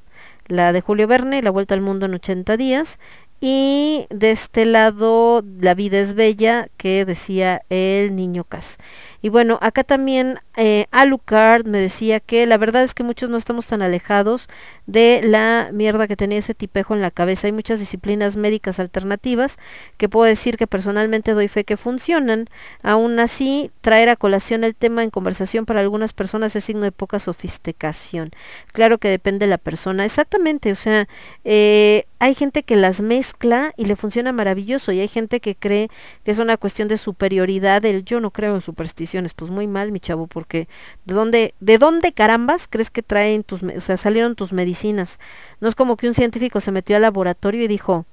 La 0.46 0.72
de 0.72 0.80
Julio 0.80 1.06
Verne, 1.06 1.42
La 1.42 1.50
vuelta 1.50 1.74
al 1.74 1.80
mundo 1.80 2.06
en 2.06 2.14
80 2.14 2.56
días. 2.56 2.98
Y 3.46 4.06
de 4.08 4.30
este 4.30 4.64
lado, 4.64 5.44
La 5.60 5.74
vida 5.74 5.98
es 5.98 6.14
bella, 6.14 6.70
que 6.78 7.04
decía 7.04 7.60
el 7.68 8.16
niño 8.16 8.44
Cas. 8.44 8.78
Y 9.24 9.30
bueno, 9.30 9.58
acá 9.62 9.84
también 9.84 10.38
eh, 10.54 10.84
Alucard 10.90 11.64
me 11.64 11.78
decía 11.78 12.20
que 12.20 12.44
la 12.44 12.58
verdad 12.58 12.84
es 12.84 12.92
que 12.92 13.02
muchos 13.02 13.30
no 13.30 13.38
estamos 13.38 13.66
tan 13.66 13.80
alejados 13.80 14.50
de 14.86 15.22
la 15.24 15.70
mierda 15.72 16.06
que 16.06 16.14
tenía 16.14 16.36
ese 16.36 16.52
tipejo 16.52 16.92
en 16.92 17.00
la 17.00 17.10
cabeza. 17.10 17.46
Hay 17.46 17.52
muchas 17.52 17.80
disciplinas 17.80 18.36
médicas 18.36 18.78
alternativas 18.78 19.56
que 19.96 20.10
puedo 20.10 20.26
decir 20.26 20.58
que 20.58 20.66
personalmente 20.66 21.32
doy 21.32 21.48
fe 21.48 21.64
que 21.64 21.78
funcionan. 21.78 22.50
Aún 22.82 23.18
así, 23.18 23.70
traer 23.80 24.10
a 24.10 24.16
colación 24.16 24.62
el 24.62 24.74
tema 24.74 25.02
en 25.02 25.08
conversación 25.08 25.64
para 25.64 25.80
algunas 25.80 26.12
personas 26.12 26.54
es 26.54 26.64
signo 26.64 26.82
de 26.82 26.92
poca 26.92 27.18
sofisticación. 27.18 28.30
Claro 28.74 28.98
que 28.98 29.08
depende 29.08 29.46
de 29.46 29.50
la 29.50 29.58
persona. 29.58 30.04
Exactamente, 30.04 30.70
o 30.70 30.76
sea, 30.76 31.08
eh, 31.44 32.04
hay 32.18 32.34
gente 32.34 32.62
que 32.62 32.76
las 32.76 33.00
mezcla 33.00 33.72
y 33.78 33.86
le 33.86 33.96
funciona 33.96 34.32
maravilloso 34.32 34.92
y 34.92 35.00
hay 35.00 35.08
gente 35.08 35.40
que 35.40 35.54
cree 35.56 35.88
que 36.24 36.30
es 36.30 36.38
una 36.38 36.58
cuestión 36.58 36.88
de 36.88 36.98
superioridad 36.98 37.80
del 37.80 38.04
yo 38.04 38.20
no 38.20 38.30
creo 38.30 38.54
en 38.54 38.60
superstición 38.60 39.13
pues 39.34 39.50
muy 39.50 39.66
mal, 39.66 39.92
mi 39.92 40.00
chavo, 40.00 40.26
porque 40.26 40.68
¿de 41.04 41.14
dónde, 41.14 41.54
de 41.60 41.78
dónde 41.78 42.12
carambas 42.12 42.66
crees 42.68 42.90
que 42.90 43.02
traen 43.02 43.44
tus, 43.44 43.62
o 43.62 43.80
sea, 43.80 43.96
salieron 43.96 44.34
tus 44.34 44.52
medicinas? 44.52 45.18
No 45.60 45.68
es 45.68 45.74
como 45.74 45.96
que 45.96 46.08
un 46.08 46.14
científico 46.14 46.60
se 46.60 46.72
metió 46.72 46.96
al 46.96 47.02
laboratorio 47.02 47.62
y 47.62 47.68
dijo, 47.68 48.06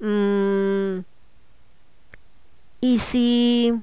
mmm, 0.00 1.00
¿y 2.80 2.98
si 2.98 3.74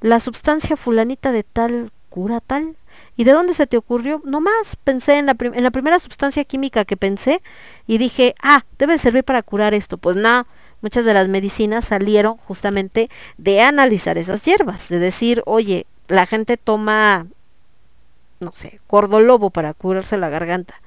la 0.00 0.20
sustancia 0.20 0.76
fulanita 0.76 1.32
de 1.32 1.42
tal 1.42 1.92
cura 2.08 2.40
tal? 2.40 2.76
¿Y 3.16 3.24
de 3.24 3.32
dónde 3.32 3.54
se 3.54 3.66
te 3.66 3.76
ocurrió? 3.76 4.20
Nomás 4.24 4.76
pensé 4.84 5.18
en 5.18 5.26
la, 5.26 5.36
en 5.38 5.62
la 5.62 5.70
primera 5.70 5.98
sustancia 5.98 6.44
química 6.44 6.84
que 6.84 6.96
pensé 6.96 7.42
y 7.86 7.98
dije, 7.98 8.34
ah, 8.42 8.64
debe 8.78 8.98
servir 8.98 9.24
para 9.24 9.42
curar 9.42 9.74
esto. 9.74 9.96
Pues 9.96 10.16
no, 10.16 10.46
muchas 10.86 11.04
de 11.04 11.14
las 11.14 11.26
medicinas 11.26 11.84
salieron 11.84 12.36
justamente 12.36 13.10
de 13.38 13.60
analizar 13.60 14.18
esas 14.18 14.44
hierbas, 14.44 14.88
de 14.88 15.00
decir, 15.00 15.42
oye, 15.44 15.84
la 16.06 16.26
gente 16.26 16.56
toma, 16.56 17.26
no 18.38 18.52
sé, 18.54 18.78
gordolobo 18.88 19.50
para 19.50 19.74
curarse 19.74 20.16
la 20.16 20.28
garganta. 20.28 20.80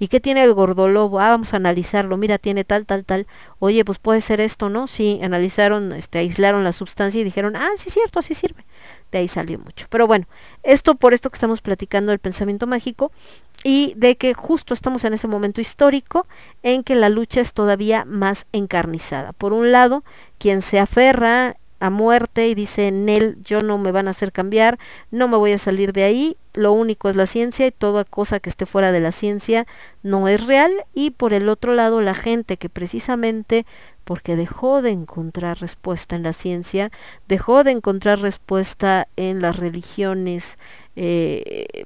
¿Y 0.00 0.08
qué 0.08 0.18
tiene 0.18 0.42
el 0.42 0.54
gordolobo? 0.54 1.20
Ah, 1.20 1.28
vamos 1.28 1.52
a 1.52 1.58
analizarlo. 1.58 2.16
Mira, 2.16 2.38
tiene 2.38 2.64
tal, 2.64 2.86
tal, 2.86 3.04
tal. 3.04 3.26
Oye, 3.58 3.84
pues 3.84 3.98
puede 3.98 4.22
ser 4.22 4.40
esto, 4.40 4.70
¿no? 4.70 4.86
Sí, 4.86 5.20
analizaron, 5.22 5.92
este, 5.92 6.20
aislaron 6.20 6.64
la 6.64 6.72
sustancia 6.72 7.20
y 7.20 7.24
dijeron, 7.24 7.54
ah, 7.54 7.68
sí, 7.76 7.90
cierto, 7.90 8.18
así 8.18 8.32
sirve. 8.32 8.64
De 9.12 9.18
ahí 9.18 9.28
salió 9.28 9.58
mucho. 9.58 9.86
Pero 9.90 10.06
bueno, 10.06 10.26
esto 10.62 10.94
por 10.94 11.12
esto 11.12 11.28
que 11.28 11.36
estamos 11.36 11.60
platicando 11.60 12.12
del 12.12 12.18
pensamiento 12.18 12.66
mágico 12.66 13.12
y 13.62 13.92
de 13.94 14.16
que 14.16 14.32
justo 14.32 14.72
estamos 14.72 15.04
en 15.04 15.12
ese 15.12 15.28
momento 15.28 15.60
histórico 15.60 16.26
en 16.62 16.82
que 16.82 16.94
la 16.94 17.10
lucha 17.10 17.42
es 17.42 17.52
todavía 17.52 18.06
más 18.06 18.46
encarnizada. 18.52 19.34
Por 19.34 19.52
un 19.52 19.70
lado, 19.70 20.02
quien 20.38 20.62
se 20.62 20.78
aferra 20.78 21.58
a 21.78 21.90
muerte 21.90 22.48
y 22.48 22.54
dice, 22.54 22.90
Nel, 22.90 23.36
yo 23.42 23.60
no 23.60 23.76
me 23.76 23.92
van 23.92 24.06
a 24.06 24.12
hacer 24.12 24.32
cambiar, 24.32 24.78
no 25.10 25.28
me 25.28 25.36
voy 25.36 25.52
a 25.52 25.58
salir 25.58 25.92
de 25.92 26.04
ahí, 26.04 26.36
lo 26.52 26.72
único 26.72 27.08
es 27.08 27.16
la 27.16 27.26
ciencia 27.26 27.66
y 27.66 27.70
toda 27.70 28.04
cosa 28.04 28.40
que 28.40 28.50
esté 28.50 28.66
fuera 28.66 28.92
de 28.92 29.00
la 29.00 29.12
ciencia 29.12 29.66
no 30.02 30.28
es 30.28 30.46
real. 30.46 30.72
Y 30.94 31.10
por 31.10 31.32
el 31.32 31.48
otro 31.48 31.74
lado, 31.74 32.00
la 32.00 32.14
gente 32.14 32.56
que 32.56 32.68
precisamente 32.68 33.66
porque 34.04 34.34
dejó 34.34 34.82
de 34.82 34.90
encontrar 34.90 35.60
respuesta 35.60 36.16
en 36.16 36.24
la 36.24 36.32
ciencia, 36.32 36.90
dejó 37.28 37.62
de 37.62 37.70
encontrar 37.70 38.18
respuesta 38.20 39.06
en 39.16 39.40
las 39.40 39.56
religiones 39.56 40.58
eh, 40.96 41.84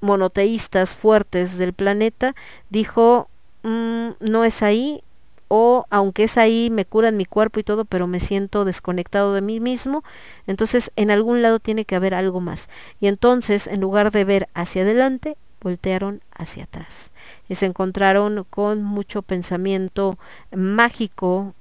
monoteístas 0.00 0.90
fuertes 0.94 1.58
del 1.58 1.72
planeta, 1.72 2.34
dijo, 2.70 3.28
mm, 3.62 4.08
no 4.20 4.44
es 4.44 4.62
ahí, 4.62 5.02
o 5.48 5.86
aunque 5.90 6.24
es 6.24 6.38
ahí, 6.38 6.70
me 6.70 6.84
curan 6.84 7.16
mi 7.16 7.24
cuerpo 7.24 7.60
y 7.60 7.64
todo, 7.64 7.84
pero 7.84 8.06
me 8.06 8.20
siento 8.20 8.64
desconectado 8.64 9.34
de 9.34 9.40
mí 9.40 9.60
mismo, 9.60 10.02
entonces 10.46 10.90
en 10.96 11.10
algún 11.10 11.42
lado 11.42 11.60
tiene 11.60 11.84
que 11.84 11.96
haber 11.96 12.14
algo 12.14 12.40
más. 12.40 12.68
Y 13.00 13.06
entonces, 13.06 13.66
en 13.66 13.80
lugar 13.80 14.10
de 14.10 14.24
ver 14.24 14.48
hacia 14.54 14.82
adelante, 14.82 15.36
voltearon 15.60 16.22
hacia 16.32 16.64
atrás. 16.64 17.12
Y 17.48 17.56
se 17.56 17.66
encontraron 17.66 18.46
con 18.48 18.82
mucho 18.82 19.22
pensamiento 19.22 20.18
mágico, 20.50 21.54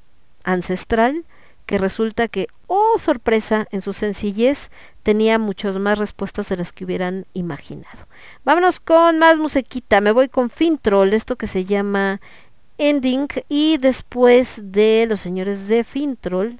ancestral, 0.43 1.25
que 1.65 1.77
resulta 1.77 2.27
que, 2.27 2.47
oh 2.67 2.97
sorpresa, 2.99 3.67
en 3.71 3.81
su 3.81 3.93
sencillez 3.93 4.69
tenía 5.03 5.39
muchas 5.39 5.77
más 5.77 5.97
respuestas 5.97 6.49
de 6.49 6.57
las 6.57 6.71
que 6.71 6.85
hubieran 6.85 7.25
imaginado. 7.33 8.07
Vámonos 8.43 8.79
con 8.79 9.19
más 9.19 9.37
musiquita, 9.37 10.01
me 10.01 10.11
voy 10.11 10.29
con 10.29 10.49
Fintroll, 10.49 11.13
esto 11.13 11.35
que 11.35 11.47
se 11.47 11.65
llama 11.65 12.21
Ending 12.77 13.27
y 13.47 13.77
después 13.77 14.59
de 14.61 15.05
los 15.07 15.21
señores 15.21 15.67
de 15.67 15.83
Fintroll 15.83 16.59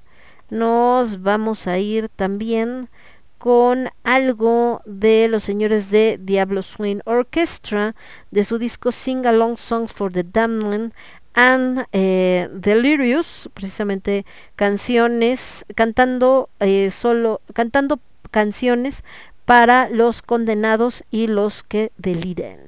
nos 0.49 1.21
vamos 1.21 1.67
a 1.67 1.77
ir 1.77 2.09
también 2.09 2.89
con 3.37 3.89
algo 4.03 4.81
de 4.85 5.27
los 5.29 5.43
señores 5.43 5.91
de 5.91 6.17
Diablo 6.19 6.61
Swing 6.61 6.99
Orchestra 7.05 7.95
de 8.31 8.43
su 8.43 8.57
disco 8.57 8.91
Sing 8.91 9.25
Along 9.25 9.57
Songs 9.57 9.93
for 9.93 10.11
the 10.11 10.23
Damned 10.23 10.93
and 11.35 11.85
eh, 11.91 12.49
Delirious, 12.51 13.49
precisamente 13.53 14.25
canciones, 14.55 15.65
cantando 15.75 16.49
eh, 16.59 16.89
solo, 16.91 17.41
cantando 17.53 17.99
canciones 18.31 19.03
para 19.45 19.89
los 19.89 20.21
condenados 20.21 21.03
y 21.11 21.27
los 21.27 21.61
que 21.61 21.91
deliren. 21.97 22.64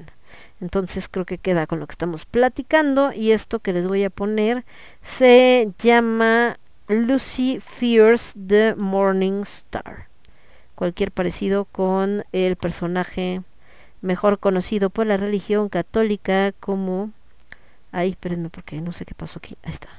Entonces 0.60 1.08
creo 1.08 1.26
que 1.26 1.38
queda 1.38 1.68
con 1.68 1.80
lo 1.80 1.88
que 1.88 1.94
estamos 1.94 2.26
platicando 2.26 3.14
y 3.14 3.32
esto 3.32 3.60
que 3.60 3.74
les 3.74 3.88
voy 3.88 4.04
a 4.04 4.10
poner 4.10 4.66
se 5.02 5.72
llama 5.78 6.58
Lucy 6.88 7.60
Fears 7.60 8.34
the 8.48 8.76
Morning 8.76 9.42
Star. 9.42 10.08
Cualquier 10.76 11.12
parecido 11.12 11.66
con 11.66 12.24
el 12.32 12.56
personaje 12.56 13.42
mejor 14.02 14.40
conocido 14.40 14.90
por 14.90 15.06
la 15.06 15.18
religión 15.18 15.70
católica 15.70 16.54
como... 16.60 17.12
Ay, 17.92 18.12
espérenme 18.12 18.50
porque 18.50 18.82
no 18.82 18.92
sé 18.92 19.06
qué 19.06 19.16
pasó 19.16 19.40
aquí. 19.40 19.58
Ahí 19.64 19.72
está. 19.72 19.90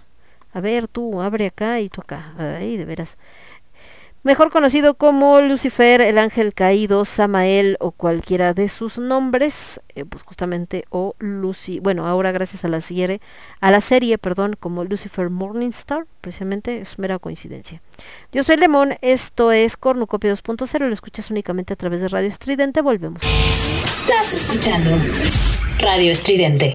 A 0.53 0.61
ver, 0.61 0.89
tú 0.89 1.21
abre 1.21 1.47
acá 1.47 1.81
y 1.81 1.89
tú 1.89 2.01
acá. 2.01 2.35
Ay, 2.39 2.77
de 2.77 2.85
veras 2.85 3.19
mejor 4.23 4.51
conocido 4.51 4.95
como 4.95 5.41
Lucifer, 5.41 6.01
el 6.01 6.19
ángel 6.19 6.55
caído, 6.55 7.05
Samael 7.05 7.77
o 7.81 7.93
cualquiera 7.93 8.55
de 8.55 8.69
sus 8.69 8.99
nombres, 8.99 9.81
eh, 9.95 10.05
pues 10.05 10.23
justamente 10.23 10.85
o 10.91 11.15
Lucy, 11.19 11.81
bueno, 11.81 12.07
ahora 12.07 12.33
gracias 12.33 12.65
a 12.65 12.69
la 12.69 12.81
serie, 12.81 13.21
a 13.61 13.71
la 13.71 13.81
serie, 13.81 14.19
perdón, 14.19 14.57
como 14.59 14.85
Lucifer 14.85 15.31
Morningstar, 15.31 16.07
precisamente 16.21 16.81
es 16.81 16.99
mera 16.99 17.19
coincidencia. 17.19 17.81
Yo 18.33 18.45
soy 18.45 18.57
Lemón, 18.57 18.97
esto 19.01 19.53
es 19.53 19.77
Cornucopia 19.77 20.33
2.0, 20.33 20.79
lo 20.87 20.95
escuchas 20.95 21.31
únicamente 21.31 21.73
a 21.73 21.77
través 21.77 22.01
de 22.01 22.09
Radio 22.09 22.29
Estridente, 22.29 22.83
volvemos. 22.83 23.23
Estás 23.85 24.35
escuchando 24.35 24.91
Radio 25.81 26.11
Estridente. 26.11 26.75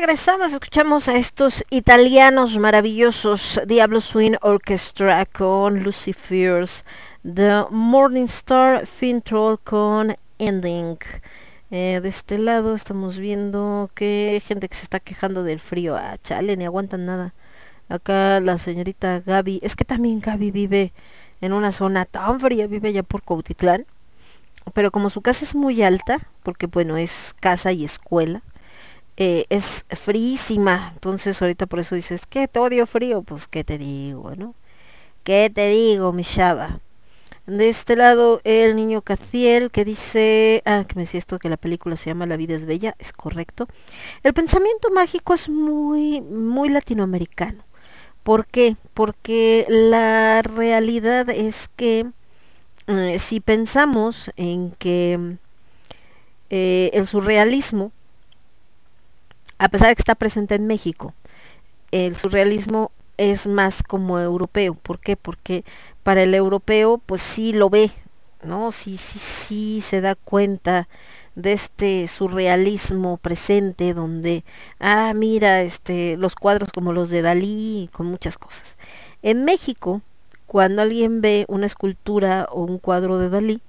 Regresamos, 0.00 0.52
escuchamos 0.52 1.08
a 1.08 1.16
estos 1.16 1.64
italianos 1.70 2.56
maravillosos, 2.56 3.60
Diablo 3.66 4.00
Swing 4.00 4.36
Orchestra 4.42 5.26
con 5.26 5.82
Lucifer's, 5.82 6.84
The 7.24 7.64
Morning 7.70 8.26
Star 8.26 8.86
Fintroll 8.86 9.58
con 9.58 10.14
Ending. 10.38 10.98
Eh, 11.72 11.98
de 12.00 12.08
este 12.08 12.38
lado 12.38 12.76
estamos 12.76 13.18
viendo 13.18 13.90
que 13.92 14.40
gente 14.46 14.68
que 14.68 14.76
se 14.76 14.84
está 14.84 15.00
quejando 15.00 15.42
del 15.42 15.58
frío. 15.58 15.96
Ah, 15.96 16.16
chale, 16.22 16.56
ni 16.56 16.64
aguantan 16.64 17.04
nada. 17.04 17.34
Acá 17.88 18.38
la 18.38 18.56
señorita 18.58 19.18
Gaby, 19.26 19.58
es 19.64 19.74
que 19.74 19.84
también 19.84 20.20
Gaby 20.20 20.52
vive 20.52 20.92
en 21.40 21.52
una 21.52 21.72
zona 21.72 22.04
tan 22.04 22.38
fría, 22.38 22.68
vive 22.68 22.90
allá 22.90 23.02
por 23.02 23.24
Cautitlán. 23.24 23.84
Pero 24.74 24.92
como 24.92 25.10
su 25.10 25.22
casa 25.22 25.44
es 25.44 25.56
muy 25.56 25.82
alta, 25.82 26.20
porque 26.44 26.68
bueno, 26.68 26.96
es 26.96 27.34
casa 27.40 27.72
y 27.72 27.84
escuela, 27.84 28.42
eh, 29.18 29.46
es 29.50 29.84
fríísima. 29.90 30.92
Entonces 30.94 31.42
ahorita 31.42 31.66
por 31.66 31.80
eso 31.80 31.96
dices, 31.96 32.22
¿qué 32.26 32.46
te 32.48 32.60
odio 32.60 32.86
frío? 32.86 33.22
Pues 33.22 33.48
qué 33.48 33.64
te 33.64 33.76
digo, 33.76 34.34
¿no? 34.36 34.54
¿Qué 35.24 35.50
te 35.52 35.68
digo, 35.70 36.12
mi 36.12 36.24
chava? 36.24 36.80
De 37.46 37.68
este 37.68 37.96
lado, 37.96 38.40
el 38.44 38.76
niño 38.76 39.02
Caciel 39.02 39.70
que 39.70 39.84
dice, 39.84 40.62
ah, 40.66 40.84
que 40.86 40.94
me 40.94 41.02
decía 41.02 41.18
esto 41.18 41.38
que 41.38 41.48
la 41.48 41.56
película 41.56 41.96
se 41.96 42.10
llama 42.10 42.26
La 42.26 42.36
vida 42.36 42.54
es 42.54 42.64
bella, 42.64 42.94
es 42.98 43.12
correcto. 43.12 43.66
El 44.22 44.34
pensamiento 44.34 44.90
mágico 44.90 45.34
es 45.34 45.48
muy, 45.48 46.20
muy 46.20 46.68
latinoamericano. 46.68 47.64
¿Por 48.22 48.46
qué? 48.46 48.76
Porque 48.94 49.66
la 49.68 50.42
realidad 50.42 51.28
es 51.30 51.68
que 51.74 52.06
eh, 52.86 53.18
si 53.18 53.40
pensamos 53.40 54.30
en 54.36 54.72
que 54.72 55.38
eh, 56.50 56.90
el 56.92 57.06
surrealismo, 57.08 57.92
a 59.58 59.68
pesar 59.68 59.88
de 59.88 59.94
que 59.96 60.02
está 60.02 60.14
presente 60.14 60.54
en 60.54 60.66
México, 60.66 61.14
el 61.90 62.16
surrealismo 62.16 62.90
es 63.16 63.46
más 63.46 63.82
como 63.82 64.18
europeo. 64.18 64.74
¿Por 64.74 65.00
qué? 65.00 65.16
Porque 65.16 65.64
para 66.02 66.22
el 66.22 66.34
europeo 66.34 66.98
pues 67.04 67.20
sí 67.22 67.52
lo 67.52 67.70
ve, 67.70 67.90
¿no? 68.42 68.72
Sí, 68.72 68.96
sí, 68.96 69.18
sí 69.18 69.80
se 69.82 70.00
da 70.00 70.14
cuenta 70.14 70.88
de 71.34 71.52
este 71.52 72.08
surrealismo 72.08 73.16
presente 73.16 73.94
donde, 73.94 74.44
ah, 74.80 75.12
mira, 75.14 75.62
este, 75.62 76.16
los 76.16 76.34
cuadros 76.34 76.70
como 76.72 76.92
los 76.92 77.10
de 77.10 77.22
Dalí, 77.22 77.88
con 77.92 78.06
muchas 78.06 78.38
cosas. 78.38 78.76
En 79.22 79.44
México, 79.44 80.02
cuando 80.46 80.82
alguien 80.82 81.20
ve 81.20 81.44
una 81.48 81.66
escultura 81.66 82.48
o 82.50 82.62
un 82.62 82.78
cuadro 82.78 83.18
de 83.18 83.30
Dalí, 83.30 83.60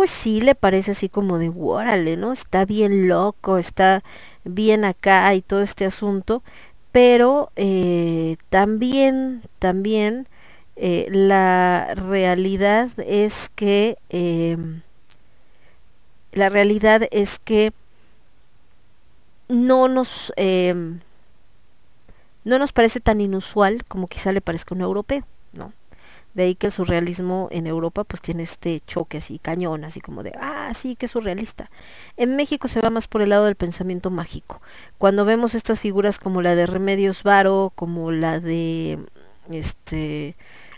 pues 0.00 0.08
sí 0.08 0.40
le 0.40 0.54
parece 0.54 0.92
así 0.92 1.10
como 1.10 1.36
de, 1.36 1.52
órale, 1.54 2.16
¿no? 2.16 2.32
Está 2.32 2.64
bien 2.64 3.06
loco, 3.06 3.58
está 3.58 4.02
bien 4.44 4.86
acá 4.86 5.34
y 5.34 5.42
todo 5.42 5.60
este 5.60 5.84
asunto, 5.84 6.42
pero 6.90 7.52
eh, 7.56 8.38
también, 8.48 9.42
también 9.58 10.26
eh, 10.76 11.06
la 11.10 11.92
realidad 11.96 12.88
es 12.96 13.50
que 13.54 13.98
em, 14.08 14.80
la 16.32 16.48
realidad 16.48 17.06
es 17.10 17.38
que 17.38 17.74
no 19.48 19.86
nos 19.88 20.32
em, 20.36 21.00
no 22.44 22.58
nos 22.58 22.72
parece 22.72 23.00
tan 23.00 23.20
inusual 23.20 23.84
como 23.86 24.06
quizá 24.06 24.32
le 24.32 24.40
parezca 24.40 24.74
a 24.74 24.76
un 24.76 24.80
europeo, 24.80 25.26
¿no? 25.52 25.74
De 26.34 26.44
ahí 26.44 26.54
que 26.54 26.68
el 26.68 26.72
surrealismo 26.72 27.48
en 27.50 27.66
Europa 27.66 28.04
pues 28.04 28.22
tiene 28.22 28.44
este 28.44 28.80
choque 28.86 29.18
así 29.18 29.38
cañón, 29.38 29.84
así 29.84 30.00
como 30.00 30.22
de, 30.22 30.32
ah, 30.40 30.72
sí, 30.74 30.94
que 30.96 31.08
surrealista. 31.08 31.70
En 32.16 32.36
México 32.36 32.68
se 32.68 32.80
va 32.80 32.90
más 32.90 33.08
por 33.08 33.22
el 33.22 33.30
lado 33.30 33.46
del 33.46 33.56
pensamiento 33.56 34.10
mágico. 34.10 34.62
Cuando 34.98 35.24
vemos 35.24 35.54
estas 35.54 35.80
figuras 35.80 36.18
como 36.18 36.42
la 36.42 36.54
de 36.54 36.66
Remedios 36.66 37.22
Varo, 37.22 37.72
como 37.74 38.12
la 38.12 38.38
de 38.38 38.98
este 39.50 40.36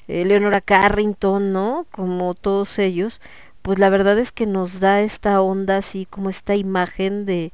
eh, 0.09 0.25
Leonora 0.25 0.61
Carrington, 0.61 1.53
¿no? 1.53 1.87
Como 1.91 2.35
todos 2.35 2.79
ellos, 2.79 3.21
pues 3.63 3.79
la 3.79 3.91
verdad 3.91 4.19
es 4.19 4.33
que 4.33 4.47
nos 4.47 4.81
da 4.81 5.01
esta 5.03 5.41
onda 5.41 5.77
así 5.77 6.07
como 6.07 6.31
esta 6.31 6.57
imagen 6.57 7.27
de 7.27 7.53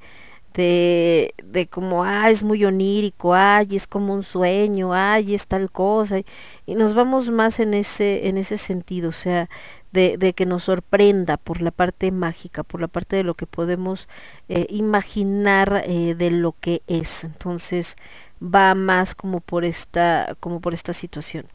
de, 0.58 1.34
de 1.44 1.68
como, 1.68 2.02
ah, 2.02 2.30
es 2.30 2.42
muy 2.42 2.64
onírico, 2.64 3.32
ay, 3.32 3.76
es 3.76 3.86
como 3.86 4.12
un 4.12 4.24
sueño, 4.24 4.92
ay, 4.92 5.36
es 5.36 5.46
tal 5.46 5.70
cosa, 5.70 6.18
y, 6.66 6.74
nos 6.74 6.94
vamos 6.94 7.30
más 7.30 7.60
en 7.60 7.74
ese, 7.74 8.26
en 8.26 8.36
ese 8.38 8.58
sentido, 8.58 9.10
o 9.10 9.12
sea, 9.12 9.48
de, 9.92 10.18
de, 10.18 10.32
que 10.34 10.46
nos 10.46 10.64
sorprenda 10.64 11.36
por 11.36 11.62
la 11.62 11.70
parte 11.70 12.10
mágica, 12.10 12.64
por 12.64 12.80
la 12.80 12.88
parte 12.88 13.14
de 13.14 13.22
lo 13.22 13.34
que 13.34 13.46
podemos 13.46 14.08
eh, 14.48 14.66
imaginar 14.68 15.84
eh, 15.86 16.16
de 16.16 16.30
lo 16.32 16.56
que 16.60 16.82
es. 16.88 17.22
Entonces 17.24 17.96
va 18.42 18.74
más 18.74 19.14
como 19.14 19.40
por 19.40 19.64
esta, 19.64 20.36
como 20.40 20.60
por 20.60 20.74
esta 20.74 20.92
situación. 20.92 21.46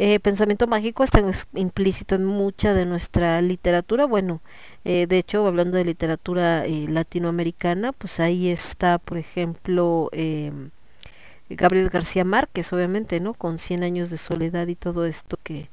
Eh, 0.00 0.20
pensamiento 0.20 0.68
mágico 0.68 1.02
está 1.02 1.20
implícito 1.54 2.14
en 2.14 2.24
mucha 2.24 2.72
de 2.72 2.86
nuestra 2.86 3.42
literatura. 3.42 4.06
Bueno, 4.06 4.40
eh, 4.84 5.08
de 5.08 5.18
hecho, 5.18 5.44
hablando 5.44 5.76
de 5.76 5.84
literatura 5.84 6.64
eh, 6.66 6.86
latinoamericana, 6.88 7.90
pues 7.92 8.20
ahí 8.20 8.48
está, 8.48 8.98
por 8.98 9.18
ejemplo, 9.18 10.08
em, 10.12 10.70
Gabriel 11.50 11.90
García 11.90 12.24
Márquez, 12.24 12.72
obviamente, 12.72 13.20
¿no? 13.20 13.34
Con 13.34 13.58
Cien 13.58 13.82
años 13.82 14.10
de 14.10 14.18
soledad 14.18 14.68
y 14.68 14.76
todo 14.76 15.04
esto 15.04 15.38
que, 15.42 15.68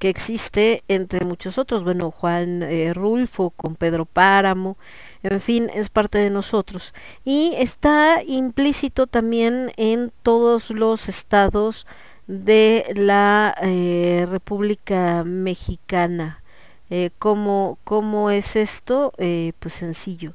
que 0.00 0.08
existe 0.08 0.82
entre 0.88 1.24
muchos 1.24 1.56
otros. 1.58 1.84
Bueno, 1.84 2.10
Juan 2.10 2.64
Rulfo 2.94 3.50
con 3.50 3.76
Pedro 3.76 4.06
Páramo, 4.06 4.76
en 5.22 5.40
fin, 5.40 5.70
es 5.74 5.88
parte 5.88 6.18
de 6.18 6.30
nosotros. 6.30 6.94
Y 7.24 7.52
está 7.58 8.22
implícito 8.26 9.06
también 9.06 9.72
en 9.76 10.12
todos 10.22 10.70
los 10.70 11.08
estados 11.08 11.86
de 12.28 12.92
la 12.94 13.56
eh, 13.62 14.26
República 14.30 15.24
Mexicana. 15.24 16.42
Eh, 16.90 17.10
¿cómo, 17.18 17.78
¿cómo, 17.84 18.30
es 18.30 18.54
esto? 18.54 19.12
Eh, 19.18 19.52
pues 19.58 19.74
sencillo. 19.74 20.34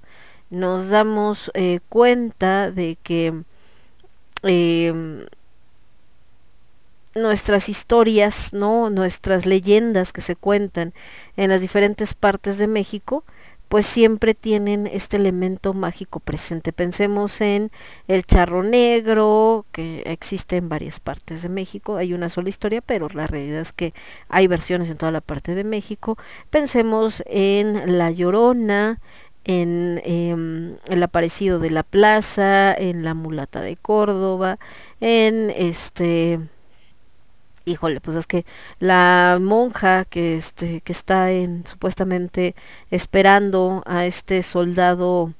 Nos 0.49 0.89
damos 0.89 1.51
cuenta 1.89 2.69
de 2.71 2.97
que 3.01 3.43
em, 4.43 5.25
nuestras 7.15 7.69
historias, 7.69 8.53
¿no? 8.53 8.89
nuestras 8.89 9.45
leyendas 9.45 10.13
que 10.13 10.21
se 10.21 10.35
cuentan 10.35 10.93
en 11.37 11.49
las 11.49 11.61
diferentes 11.61 12.13
partes 12.13 12.57
de 12.57 12.67
México, 12.67 13.23
pues 13.73 13.87
siempre 13.87 14.35
tienen 14.35 14.85
este 14.85 15.17
elemento 15.17 15.73
mágico 15.73 16.19
presente. 16.19 16.71
Pensemos 16.71 17.41
en 17.41 17.71
el 18.07 18.23
charro 18.23 18.61
negro, 18.61 19.65
que 19.71 20.03
existe 20.05 20.57
en 20.57 20.69
varias 20.69 20.99
partes 20.99 21.41
de 21.41 21.49
México, 21.49 21.95
hay 21.95 22.13
una 22.13 22.29
sola 22.29 22.49
historia, 22.49 22.81
pero 22.81 23.07
la 23.09 23.25
realidad 23.25 23.61
es 23.61 23.73
que 23.73 23.95
hay 24.29 24.45
versiones 24.45 24.91
en 24.91 24.97
toda 24.97 25.11
la 25.11 25.21
parte 25.21 25.55
de 25.55 25.63
México. 25.63 26.19
Pensemos 26.51 27.23
en 27.25 27.97
la 27.97 28.11
llorona, 28.11 28.99
en 29.43 29.99
em, 30.05 30.75
el 30.87 31.01
aparecido 31.01 31.57
de 31.57 31.71
la 31.71 31.81
plaza, 31.81 32.75
en 32.75 33.03
la 33.03 33.15
mulata 33.15 33.61
de 33.61 33.75
Córdoba, 33.75 34.59
en 34.99 35.49
este 35.49 36.39
híjole, 37.65 38.01
pues 38.01 38.17
es 38.17 38.27
que 38.27 38.45
la 38.79 39.37
monja 39.41 40.05
que 40.05 40.35
este 40.35 40.81
que 40.81 40.91
está 40.91 41.31
en 41.31 41.65
supuestamente 41.67 42.55
esperando 42.91 43.83
a 43.85 44.05
este 44.05 44.43
soldado 44.43 45.33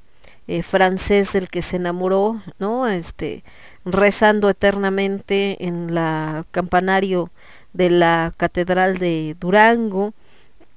eh, 0.48 0.64
francés 0.64 1.34
del 1.34 1.50
que 1.50 1.62
se 1.62 1.78
enamoró, 1.78 2.42
¿no? 2.60 2.88
Este 2.88 3.44
rezando 3.86 4.50
eternamente 4.50 5.66
en 5.66 5.94
la 5.94 6.46
campanario 6.52 7.32
de 7.74 7.90
la 7.90 8.34
catedral 8.38 8.98
de 8.98 9.36
Durango. 9.40 10.14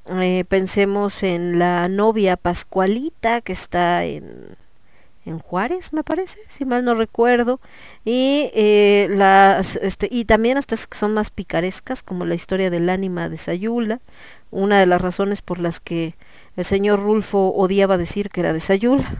Eh, 0.08 0.44
pensemos 0.48 1.22
en 1.22 1.58
la 1.58 1.88
novia 1.88 2.36
Pascualita 2.36 3.40
que 3.40 3.52
está 3.52 4.04
en 4.04 4.56
en 5.26 5.38
Juárez, 5.38 5.92
me 5.92 6.04
parece, 6.04 6.38
si 6.48 6.64
mal 6.64 6.84
no 6.84 6.94
recuerdo, 6.94 7.60
y 8.04 8.50
eh, 8.54 9.08
las, 9.10 9.76
este, 9.76 10.08
y 10.10 10.24
también 10.24 10.56
estas 10.56 10.86
que 10.86 10.96
son 10.96 11.14
más 11.14 11.30
picarescas, 11.30 12.02
como 12.02 12.24
la 12.24 12.34
historia 12.34 12.70
del 12.70 12.88
ánima 12.88 13.28
de 13.28 13.36
Sayula, 13.36 14.00
una 14.50 14.78
de 14.78 14.86
las 14.86 15.00
razones 15.00 15.42
por 15.42 15.58
las 15.58 15.80
que 15.80 16.14
el 16.56 16.64
señor 16.64 17.00
Rulfo 17.00 17.52
odiaba 17.54 17.98
decir 17.98 18.30
que 18.30 18.40
era 18.40 18.52
de 18.52 18.60
Sayula. 18.60 19.16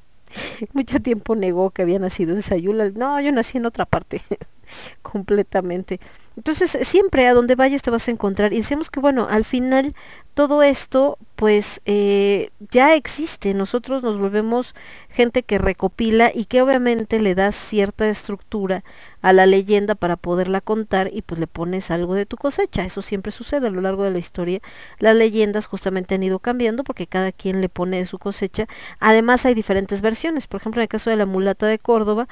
Mucho 0.72 1.00
tiempo 1.00 1.36
negó 1.36 1.70
que 1.70 1.82
había 1.82 1.98
nacido 1.98 2.34
en 2.34 2.42
Sayula. 2.42 2.90
No, 2.94 3.20
yo 3.20 3.32
nací 3.32 3.58
en 3.58 3.66
otra 3.66 3.84
parte. 3.84 4.22
completamente. 5.02 6.00
Entonces, 6.36 6.76
siempre 6.82 7.26
a 7.26 7.34
donde 7.34 7.54
vayas 7.54 7.82
te 7.82 7.90
vas 7.90 8.08
a 8.08 8.10
encontrar. 8.10 8.52
Y 8.52 8.58
decimos 8.58 8.90
que, 8.90 9.00
bueno, 9.00 9.26
al 9.30 9.44
final 9.44 9.94
todo 10.36 10.62
esto, 10.62 11.16
pues, 11.34 11.80
eh, 11.86 12.50
ya 12.70 12.94
existe. 12.94 13.54
Nosotros 13.54 14.02
nos 14.02 14.18
volvemos 14.18 14.74
gente 15.08 15.42
que 15.42 15.56
recopila 15.56 16.30
y 16.32 16.44
que 16.44 16.60
obviamente 16.60 17.20
le 17.20 17.34
das 17.34 17.54
cierta 17.54 18.06
estructura 18.06 18.84
a 19.22 19.32
la 19.32 19.46
leyenda 19.46 19.94
para 19.94 20.18
poderla 20.18 20.60
contar 20.60 21.08
y 21.10 21.22
pues 21.22 21.40
le 21.40 21.46
pones 21.46 21.90
algo 21.90 22.12
de 22.12 22.26
tu 22.26 22.36
cosecha. 22.36 22.84
Eso 22.84 23.00
siempre 23.00 23.32
sucede 23.32 23.68
a 23.68 23.70
lo 23.70 23.80
largo 23.80 24.02
de 24.04 24.10
la 24.10 24.18
historia. 24.18 24.60
Las 24.98 25.16
leyendas 25.16 25.64
justamente 25.64 26.16
han 26.16 26.22
ido 26.22 26.38
cambiando 26.38 26.84
porque 26.84 27.06
cada 27.06 27.32
quien 27.32 27.62
le 27.62 27.70
pone 27.70 27.96
de 27.96 28.04
su 28.04 28.18
cosecha. 28.18 28.66
Además, 29.00 29.46
hay 29.46 29.54
diferentes 29.54 30.02
versiones. 30.02 30.46
Por 30.46 30.60
ejemplo, 30.60 30.80
en 30.80 30.82
el 30.82 30.88
caso 30.88 31.08
de 31.08 31.16
la 31.16 31.24
mulata 31.24 31.66
de 31.66 31.78
Córdoba, 31.78 32.28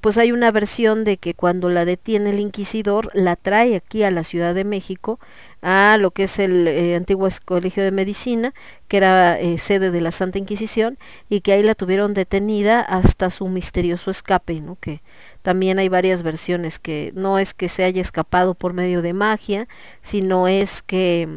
pues 0.00 0.18
hay 0.18 0.32
una 0.32 0.50
versión 0.50 1.04
de 1.04 1.16
que 1.16 1.34
cuando 1.34 1.68
la 1.68 1.84
detiene 1.84 2.30
el 2.30 2.40
inquisidor, 2.40 3.10
la 3.14 3.36
trae 3.36 3.76
aquí 3.76 4.02
a 4.02 4.10
la 4.10 4.24
Ciudad 4.24 4.54
de 4.54 4.64
México, 4.64 5.20
a 5.62 5.96
lo 5.98 6.10
que 6.10 6.24
es 6.24 6.38
el 6.38 6.66
eh, 6.66 6.96
antiguo 6.96 7.28
Colegio 7.44 7.84
de 7.84 7.92
Medicina, 7.92 8.52
que 8.88 8.96
era 8.96 9.38
eh, 9.38 9.58
sede 9.58 9.90
de 9.90 10.00
la 10.00 10.10
Santa 10.10 10.38
Inquisición, 10.38 10.98
y 11.28 11.40
que 11.40 11.52
ahí 11.52 11.62
la 11.62 11.76
tuvieron 11.76 12.14
detenida 12.14 12.80
hasta 12.80 13.30
su 13.30 13.48
misterioso 13.48 14.10
escape, 14.10 14.60
¿no? 14.60 14.76
que 14.80 15.02
también 15.42 15.78
hay 15.78 15.88
varias 15.88 16.22
versiones, 16.22 16.80
que 16.80 17.12
no 17.14 17.38
es 17.38 17.54
que 17.54 17.68
se 17.68 17.84
haya 17.84 18.00
escapado 18.00 18.54
por 18.54 18.72
medio 18.72 19.02
de 19.02 19.12
magia, 19.12 19.68
sino 20.02 20.48
es 20.48 20.82
que 20.82 21.28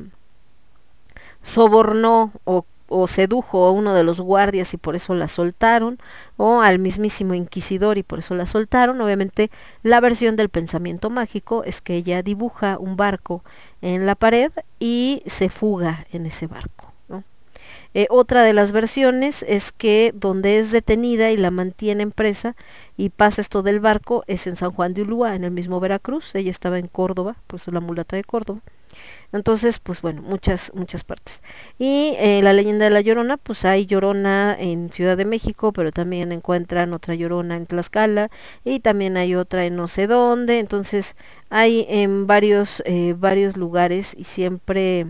sobornó 1.44 2.32
o 2.46 2.66
o 2.90 3.08
sedujo 3.08 3.66
a 3.66 3.72
uno 3.72 3.94
de 3.94 4.04
los 4.04 4.20
guardias 4.20 4.74
y 4.74 4.78
por 4.78 4.96
eso 4.96 5.16
la 5.16 5.28
soltaron, 5.28 6.00
o 6.38 6.62
al 6.62 6.80
mismísimo 6.80 7.34
inquisidor 7.34 7.98
y 7.98 8.04
por 8.04 8.20
eso 8.20 8.36
la 8.36 8.46
soltaron. 8.46 9.00
Obviamente 9.02 9.50
la 9.84 10.00
versión 10.00 10.36
del 10.36 10.50
pensamiento 10.50 11.10
mágico 11.10 11.64
es 11.64 11.82
que 11.82 11.96
ella 11.96 12.22
dibuja 12.24 12.78
un 12.80 12.98
barco 12.98 13.44
en 13.82 14.06
la 14.06 14.16
pared 14.16 14.52
y 14.80 15.24
se 15.26 15.50
fuga 15.50 16.06
en 16.12 16.26
ese 16.26 16.48
barco. 16.48 16.90
Eh, 17.96 18.06
otra 18.12 18.44
de 18.44 18.54
las 18.54 18.72
versiones 18.72 19.44
es 19.48 19.72
que 19.72 20.12
donde 20.14 20.60
es 20.60 20.72
detenida 20.72 21.32
y 21.32 21.38
la 21.38 21.50
mantiene 21.50 22.06
presa 22.08 22.56
y 22.98 23.10
pasa 23.10 23.42
esto 23.42 23.64
del 23.64 23.80
barco 23.80 24.24
es 24.28 24.46
en 24.46 24.56
San 24.58 24.72
Juan 24.72 24.94
de 24.94 25.02
Ulúa, 25.02 25.36
en 25.36 25.44
el 25.44 25.52
mismo 25.52 25.80
Veracruz. 25.80 26.36
Ella 26.36 26.52
estaba 26.52 26.78
en 26.78 26.88
Córdoba, 26.88 27.38
por 27.48 27.60
eso 27.60 27.72
la 27.72 27.80
mulata 27.80 28.16
de 28.16 28.24
Córdoba. 28.24 28.62
Entonces, 29.32 29.80
pues 29.80 30.02
bueno, 30.02 30.22
muchas, 30.24 30.72
muchas 30.74 31.04
partes. 31.04 31.42
Y 31.78 32.16
eh, 32.18 32.42
la 32.42 32.54
leyenda 32.54 32.86
de 32.86 32.92
la 32.92 33.02
Llorona, 33.02 33.38
pues 33.38 33.64
hay 33.64 33.86
Llorona 33.86 34.56
en 34.60 34.92
Ciudad 34.92 35.18
de 35.18 35.26
México, 35.26 35.72
pero 35.72 35.92
también 35.92 36.32
encuentran 36.32 36.94
otra 36.94 37.14
Llorona 37.14 37.56
en 37.56 37.68
Tlaxcala 37.68 38.30
y 38.66 38.80
también 38.80 39.18
hay 39.18 39.36
otra 39.36 39.66
en 39.66 39.76
no 39.76 39.88
sé 39.88 40.08
dónde. 40.08 40.60
Entonces, 40.60 41.16
hay 41.50 41.86
en 41.90 42.26
varios, 42.26 42.82
eh, 42.86 43.14
varios 43.18 43.56
lugares 43.56 44.16
y 44.18 44.24
siempre 44.24 45.08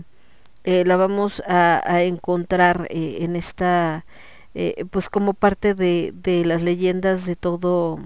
eh, 0.64 0.84
la 0.84 0.96
vamos 0.96 1.42
a, 1.46 2.02
encontrar 2.02 2.86
en 2.90 3.36
esta, 3.36 4.04
pues 4.90 5.08
como 5.08 5.34
parte 5.34 5.74
de, 5.74 6.12
de 6.14 6.44
las 6.44 6.62
leyendas 6.62 7.24
de 7.26 7.36
todo, 7.36 8.00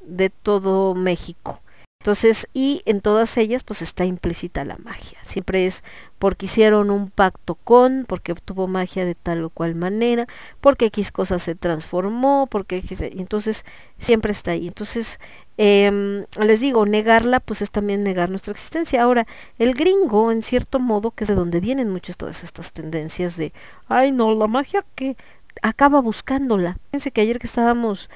de 0.00 0.30
todo 0.30 0.94
México. 0.94 1.60
Entonces, 2.00 2.46
y 2.54 2.82
en 2.86 3.00
todas 3.00 3.36
ellas 3.36 3.64
pues 3.64 3.82
está 3.82 4.04
implícita 4.04 4.64
la 4.64 4.76
magia. 4.78 5.18
Siempre 5.24 5.66
es 5.66 5.82
porque 6.20 6.46
hicieron 6.46 6.90
un 6.90 7.10
pacto 7.10 7.56
con, 7.56 8.04
porque 8.06 8.32
obtuvo 8.32 8.68
magia 8.68 9.04
de 9.04 9.16
tal 9.16 9.42
o 9.44 9.50
cual 9.50 9.74
manera, 9.74 10.26
porque 10.60 10.86
X 10.86 11.10
cosa 11.10 11.40
se 11.40 11.56
transformó, 11.56 12.46
porque 12.48 12.76
X, 12.78 13.02
entonces 13.02 13.64
siempre 13.98 14.30
está 14.30 14.52
ahí. 14.52 14.68
Entonces, 14.68 15.18
em, 15.56 16.24
les 16.40 16.60
digo, 16.60 16.86
negarla 16.86 17.40
pues 17.40 17.62
es 17.62 17.72
también 17.72 18.04
negar 18.04 18.30
nuestra 18.30 18.52
existencia. 18.52 19.02
Ahora, 19.02 19.26
el 19.58 19.74
gringo, 19.74 20.30
en 20.30 20.42
cierto 20.42 20.78
modo, 20.78 21.10
que 21.10 21.24
es 21.24 21.28
de 21.28 21.34
donde 21.34 21.58
vienen 21.60 21.90
muchas 21.90 22.16
todas 22.16 22.44
estas 22.44 22.72
tendencias 22.72 23.36
de, 23.36 23.52
ay 23.88 24.12
no, 24.12 24.34
la 24.36 24.46
magia 24.46 24.84
que 24.94 25.16
acaba 25.62 26.00
buscándola. 26.00 26.78
Fíjense 26.86 27.10
que 27.10 27.22
ayer 27.22 27.40
que 27.40 27.48
estábamos 27.48 28.08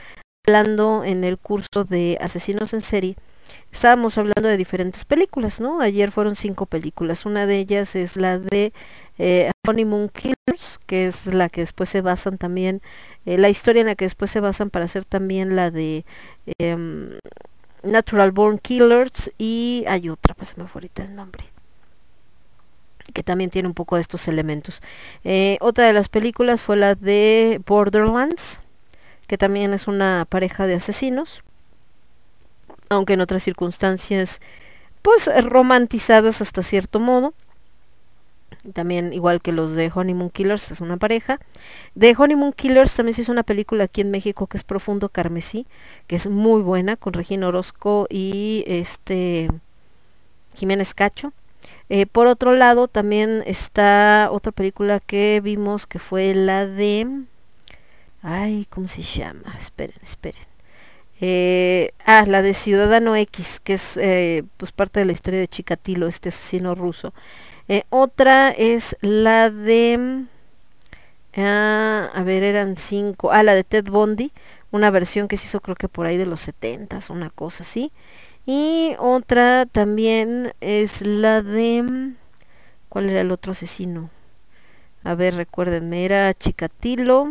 hablando 0.46 1.02
en 1.04 1.24
el 1.24 1.38
curso 1.38 1.84
de 1.84 2.18
asesinos 2.20 2.72
en 2.74 2.80
serie, 2.80 3.16
estábamos 3.70 4.18
hablando 4.18 4.48
de 4.48 4.56
diferentes 4.56 5.04
películas, 5.04 5.60
¿no? 5.60 5.80
Ayer 5.80 6.10
fueron 6.10 6.36
cinco 6.36 6.66
películas. 6.66 7.26
Una 7.26 7.46
de 7.46 7.58
ellas 7.58 7.96
es 7.96 8.16
la 8.16 8.38
de 8.38 8.72
eh, 9.18 9.50
Honeymoon 9.66 10.08
Killers, 10.08 10.78
que 10.86 11.06
es 11.06 11.26
la 11.26 11.48
que 11.48 11.62
después 11.62 11.88
se 11.88 12.00
basan 12.00 12.38
también, 12.38 12.82
eh, 13.26 13.38
la 13.38 13.48
historia 13.48 13.80
en 13.80 13.86
la 13.86 13.94
que 13.94 14.04
después 14.04 14.30
se 14.30 14.40
basan 14.40 14.70
para 14.70 14.86
hacer 14.86 15.04
también 15.04 15.56
la 15.56 15.70
de 15.70 16.04
em, 16.58 17.18
Natural 17.82 18.32
Born 18.32 18.58
Killers 18.58 19.30
y 19.38 19.84
hay 19.88 20.08
otra, 20.08 20.34
pues 20.34 20.50
se 20.50 20.60
me 20.60 20.66
fue 20.66 20.80
ahorita 20.80 21.04
el 21.04 21.14
nombre 21.14 21.44
que 23.12 23.22
también 23.22 23.50
tiene 23.50 23.68
un 23.68 23.74
poco 23.74 23.96
de 23.96 24.02
estos 24.02 24.26
elementos. 24.28 24.80
Eh, 25.24 25.58
otra 25.60 25.86
de 25.86 25.92
las 25.92 26.08
películas 26.08 26.62
fue 26.62 26.76
la 26.76 26.94
de 26.94 27.60
Borderlands, 27.66 28.60
que 29.26 29.36
también 29.36 29.74
es 29.74 29.86
una 29.86 30.26
pareja 30.28 30.66
de 30.66 30.74
asesinos 30.74 31.42
aunque 32.96 33.14
en 33.14 33.20
otras 33.20 33.42
circunstancias 33.42 34.40
pues 35.02 35.28
romantizadas 35.44 36.40
hasta 36.40 36.62
cierto 36.62 37.00
modo. 37.00 37.34
También 38.74 39.12
igual 39.12 39.40
que 39.40 39.50
los 39.50 39.74
de 39.74 39.90
Honeymoon 39.92 40.30
Killers, 40.30 40.70
es 40.70 40.80
una 40.80 40.96
pareja. 40.96 41.40
De 41.94 42.14
Honeymoon 42.16 42.52
Killers 42.52 42.92
también 42.92 43.14
se 43.14 43.22
hizo 43.22 43.32
una 43.32 43.42
película 43.42 43.84
aquí 43.84 44.00
en 44.02 44.10
México 44.10 44.46
que 44.46 44.56
es 44.56 44.62
Profundo 44.62 45.08
Carmesí, 45.08 45.66
que 46.06 46.16
es 46.16 46.28
muy 46.28 46.62
buena, 46.62 46.96
con 46.96 47.12
Regina 47.12 47.48
Orozco 47.48 48.06
y 48.08 48.62
este 48.68 49.48
Jiménez 50.54 50.94
Cacho. 50.94 51.32
Eh, 51.88 52.06
por 52.06 52.26
otro 52.26 52.54
lado, 52.54 52.86
también 52.88 53.42
está 53.46 54.28
otra 54.30 54.52
película 54.52 55.00
que 55.00 55.40
vimos 55.42 55.86
que 55.86 55.98
fue 55.98 56.34
la 56.34 56.66
de... 56.66 57.24
Ay, 58.22 58.66
¿cómo 58.70 58.86
se 58.86 59.02
llama? 59.02 59.42
Esperen, 59.58 59.96
esperen. 60.02 60.51
Eh, 61.24 61.92
ah, 62.04 62.24
la 62.26 62.42
de 62.42 62.52
Ciudadano 62.52 63.14
X, 63.14 63.60
que 63.60 63.74
es 63.74 63.96
eh, 63.96 64.42
pues 64.56 64.72
parte 64.72 64.98
de 64.98 65.06
la 65.06 65.12
historia 65.12 65.38
de 65.38 65.46
Chikatilo, 65.46 66.08
este 66.08 66.30
asesino 66.30 66.74
ruso. 66.74 67.14
Eh, 67.68 67.84
otra 67.90 68.50
es 68.50 68.96
la 69.02 69.48
de... 69.48 70.24
Ah, 71.36 72.10
a 72.12 72.22
ver, 72.24 72.42
eran 72.42 72.76
cinco. 72.76 73.30
Ah, 73.30 73.44
la 73.44 73.54
de 73.54 73.62
Ted 73.62 73.84
Bundy, 73.84 74.32
una 74.72 74.90
versión 74.90 75.28
que 75.28 75.36
se 75.36 75.46
hizo 75.46 75.60
creo 75.60 75.76
que 75.76 75.88
por 75.88 76.06
ahí 76.06 76.16
de 76.16 76.26
los 76.26 76.40
setentas, 76.40 77.08
una 77.08 77.30
cosa 77.30 77.62
así. 77.62 77.92
Y 78.44 78.96
otra 78.98 79.66
también 79.66 80.54
es 80.60 81.02
la 81.02 81.40
de... 81.40 82.14
¿Cuál 82.88 83.08
era 83.08 83.20
el 83.20 83.30
otro 83.30 83.52
asesino? 83.52 84.10
A 85.04 85.14
ver, 85.14 85.36
recuérdenme, 85.36 86.04
era 86.04 86.34
Chikatilo, 86.34 87.28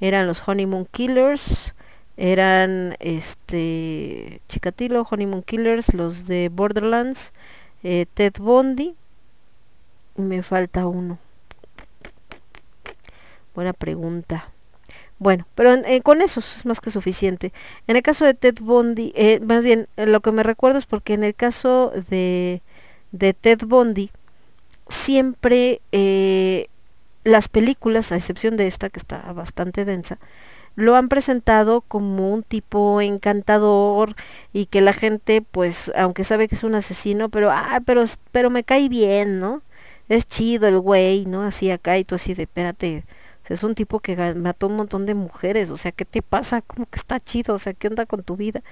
eran 0.00 0.26
los 0.26 0.46
Honeymoon 0.46 0.84
Killers, 0.84 1.74
eran 2.20 2.96
este 3.00 4.42
Chikatilo, 4.46 5.06
Honeymoon 5.10 5.42
Killers, 5.42 5.94
los 5.94 6.26
de 6.26 6.50
Borderlands, 6.50 7.32
eh, 7.82 8.04
Ted 8.12 8.34
Bundy. 8.38 8.94
Me 10.16 10.42
falta 10.42 10.86
uno. 10.86 11.18
Buena 13.54 13.72
pregunta. 13.72 14.52
Bueno, 15.18 15.46
pero 15.54 15.72
eh, 15.72 16.02
con 16.02 16.20
eso 16.20 16.40
es 16.40 16.66
más 16.66 16.82
que 16.82 16.90
suficiente. 16.90 17.54
En 17.86 17.96
el 17.96 18.02
caso 18.02 18.26
de 18.26 18.34
Ted 18.34 18.56
Bundy, 18.60 19.14
eh, 19.16 19.40
más 19.40 19.64
bien, 19.64 19.88
lo 19.96 20.20
que 20.20 20.30
me 20.30 20.42
recuerdo 20.42 20.78
es 20.78 20.84
porque 20.84 21.14
en 21.14 21.24
el 21.24 21.34
caso 21.34 21.90
de, 22.10 22.60
de 23.12 23.32
Ted 23.32 23.60
Bundy, 23.64 24.10
siempre 24.90 25.80
las 27.24 27.48
películas, 27.48 28.12
a 28.12 28.16
excepción 28.16 28.58
de 28.58 28.66
esta 28.66 28.90
que 28.90 28.98
está 28.98 29.32
bastante 29.32 29.86
densa, 29.86 30.18
lo 30.76 30.96
han 30.96 31.08
presentado 31.08 31.82
como 31.82 32.32
un 32.32 32.42
tipo 32.42 33.00
encantador 33.00 34.14
y 34.52 34.66
que 34.66 34.80
la 34.80 34.92
gente 34.92 35.42
pues 35.42 35.92
aunque 35.96 36.24
sabe 36.24 36.48
que 36.48 36.54
es 36.54 36.64
un 36.64 36.74
asesino 36.74 37.28
pero 37.28 37.50
ah 37.50 37.80
pero 37.84 38.04
pero 38.32 38.50
me 38.50 38.64
cae 38.64 38.88
bien 38.88 39.40
no 39.40 39.62
es 40.08 40.26
chido 40.28 40.68
el 40.68 40.78
güey 40.80 41.26
no 41.26 41.42
así 41.42 41.70
acá 41.70 41.98
y 41.98 42.04
tú 42.04 42.16
así 42.16 42.34
de 42.34 42.44
espérate 42.44 43.04
es 43.48 43.62
un 43.62 43.74
tipo 43.74 44.00
que 44.00 44.16
mató 44.34 44.68
un 44.68 44.76
montón 44.76 45.06
de 45.06 45.14
mujeres, 45.14 45.70
o 45.70 45.76
sea, 45.76 45.92
¿qué 45.92 46.04
te 46.04 46.22
pasa? 46.22 46.62
Como 46.62 46.86
que 46.86 46.98
está 46.98 47.18
chido, 47.20 47.54
o 47.54 47.58
sea, 47.58 47.72
¿qué 47.74 47.88
onda 47.88 48.06
con 48.06 48.22
tu 48.22 48.36
vida? 48.36 48.62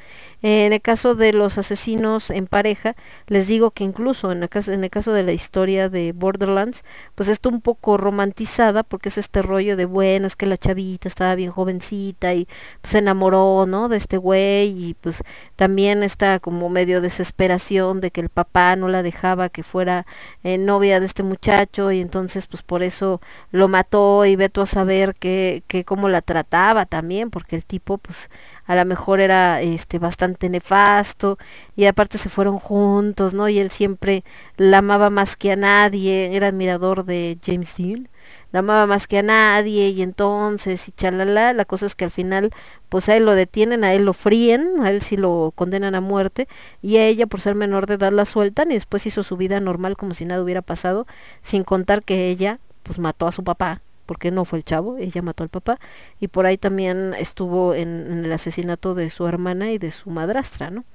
en 0.43 0.73
el 0.73 0.81
caso 0.81 1.15
de 1.15 1.33
los 1.33 1.59
asesinos 1.59 2.31
en 2.31 2.47
pareja, 2.47 2.95
les 3.27 3.47
digo 3.47 3.71
que 3.71 3.85
incluso 3.85 4.31
en 4.33 4.43
el, 4.43 4.49
caso, 4.49 4.73
en 4.73 4.85
el 4.85 4.91
caso 4.91 5.13
de 5.13 5.23
la 5.23 5.33
historia 5.33 5.89
de 5.89 6.13
Borderlands, 6.13 6.85
pues 7.15 7.29
está 7.29 7.49
un 7.49 7.61
poco 7.61 7.97
romantizada 7.97 8.83
porque 8.83 9.09
es 9.09 9.19
este 9.19 9.43
rollo 9.43 9.77
de, 9.77 9.85
bueno, 9.85 10.27
es 10.27 10.37
que 10.37 10.47
la 10.47 10.57
chavita 10.57 11.09
estaba 11.09 11.35
bien 11.35 11.51
jovencita 11.51 12.35
y 12.35 12.47
pues, 12.81 12.93
se 12.93 12.99
enamoró, 12.99 13.67
¿no? 13.67 13.89
De 13.89 13.97
este 13.97 14.17
güey 14.17 14.91
y 14.91 14.95
pues 14.95 15.23
también 15.57 16.03
está 16.03 16.39
como 16.39 16.69
medio 16.69 17.01
desesperación 17.01 18.01
de 18.01 18.11
que 18.11 18.21
el 18.21 18.29
papá 18.29 18.77
no 18.77 18.89
la 18.89 19.03
dejaba 19.03 19.49
que 19.49 19.63
fuera 19.63 20.07
eh, 20.45 20.59
novia 20.59 21.01
de 21.01 21.07
este 21.07 21.23
muchacho 21.23 21.93
y 21.93 22.01
entonces 22.01 22.47
pues 22.47 22.63
por 22.63 22.83
eso 22.83 23.21
lo 23.51 23.69
mató 23.69 24.25
y 24.25 24.37
ve 24.37 24.49
a 24.63 24.67
saber 24.67 25.15
que, 25.15 25.63
que 25.67 25.85
cómo 25.85 26.09
la 26.09 26.23
trataba 26.23 26.87
también, 26.87 27.31
porque 27.31 27.57
el 27.57 27.65
tipo 27.65 27.99
pues 27.99 28.31
a 28.67 28.75
lo 28.77 28.85
mejor 28.85 29.21
era 29.21 29.61
este 29.63 29.99
bastante 29.99 30.49
nefasto 30.49 31.39
y 31.77 31.87
aparte 31.87 32.19
se 32.19 32.29
fueron 32.29 32.59
juntos, 32.59 33.35
¿no? 33.35 33.49
Y 33.49 33.59
él 33.59 33.71
siempre 33.71 34.25
la 34.57 34.79
amaba 34.79 35.11
más 35.11 35.37
que 35.37 35.53
a 35.53 35.57
nadie, 35.57 36.37
era 36.37 36.49
admirador 36.49 37.05
de 37.05 37.39
James 37.45 37.75
Dean 37.77 38.09
la 38.53 38.61
amaba 38.61 38.87
más 38.87 39.07
que 39.07 39.19
a 39.19 39.23
nadie 39.23 39.91
y 39.91 40.03
entonces 40.03 40.89
y 40.89 40.93
chalala, 40.93 41.53
la 41.53 41.65
cosa 41.65 41.87
es 41.87 41.95
que 41.95 42.05
al 42.05 42.11
final 42.11 42.51
pues 42.89 43.09
a 43.09 43.17
él 43.17 43.25
lo 43.27 43.35
detienen, 43.35 43.85
a 43.85 43.93
él 43.93 44.05
lo 44.05 44.15
fríen, 44.15 44.81
a 44.83 44.91
él 44.91 45.03
sí 45.03 45.17
lo 45.17 45.53
condenan 45.55 45.95
a 45.95 46.01
muerte 46.01 46.49
y 46.83 46.97
a 46.97 47.07
ella 47.07 47.27
por 47.27 47.41
ser 47.41 47.55
menor 47.55 47.87
de 47.87 47.95
edad 47.95 48.13
la 48.13 48.25
sueltan 48.25 48.71
y 48.71 48.75
después 48.75 49.07
hizo 49.07 49.23
su 49.23 49.37
vida 49.37 49.61
normal 49.61 49.97
como 49.97 50.15
si 50.15 50.25
nada 50.25 50.43
hubiera 50.43 50.63
pasado, 50.63 51.07
sin 51.43 51.65
contar 51.65 52.03
que 52.03 52.29
ella 52.29 52.59
pues 52.83 52.99
mató 52.99 53.27
a 53.27 53.33
su 53.33 53.45
papá, 53.45 53.83
porque 54.09 54.31
no 54.31 54.47
fue 54.47 54.59
el 54.59 54.65
chavo, 54.65 54.97
ella 54.97 55.21
mató 55.21 55.43
al 55.43 55.51
papá 55.51 55.79
y 56.19 56.29
por 56.29 56.47
ahí 56.47 56.57
también 56.57 57.13
estuvo 57.13 57.75
en, 57.75 58.25
el 58.25 58.33
asesinato 58.33 58.95
de 58.95 59.11
su 59.11 59.27
hermana 59.27 59.71
y 59.71 59.77
de 59.77 59.91
su 59.91 60.09
madrastra, 60.09 60.71
¿no? 60.71 60.87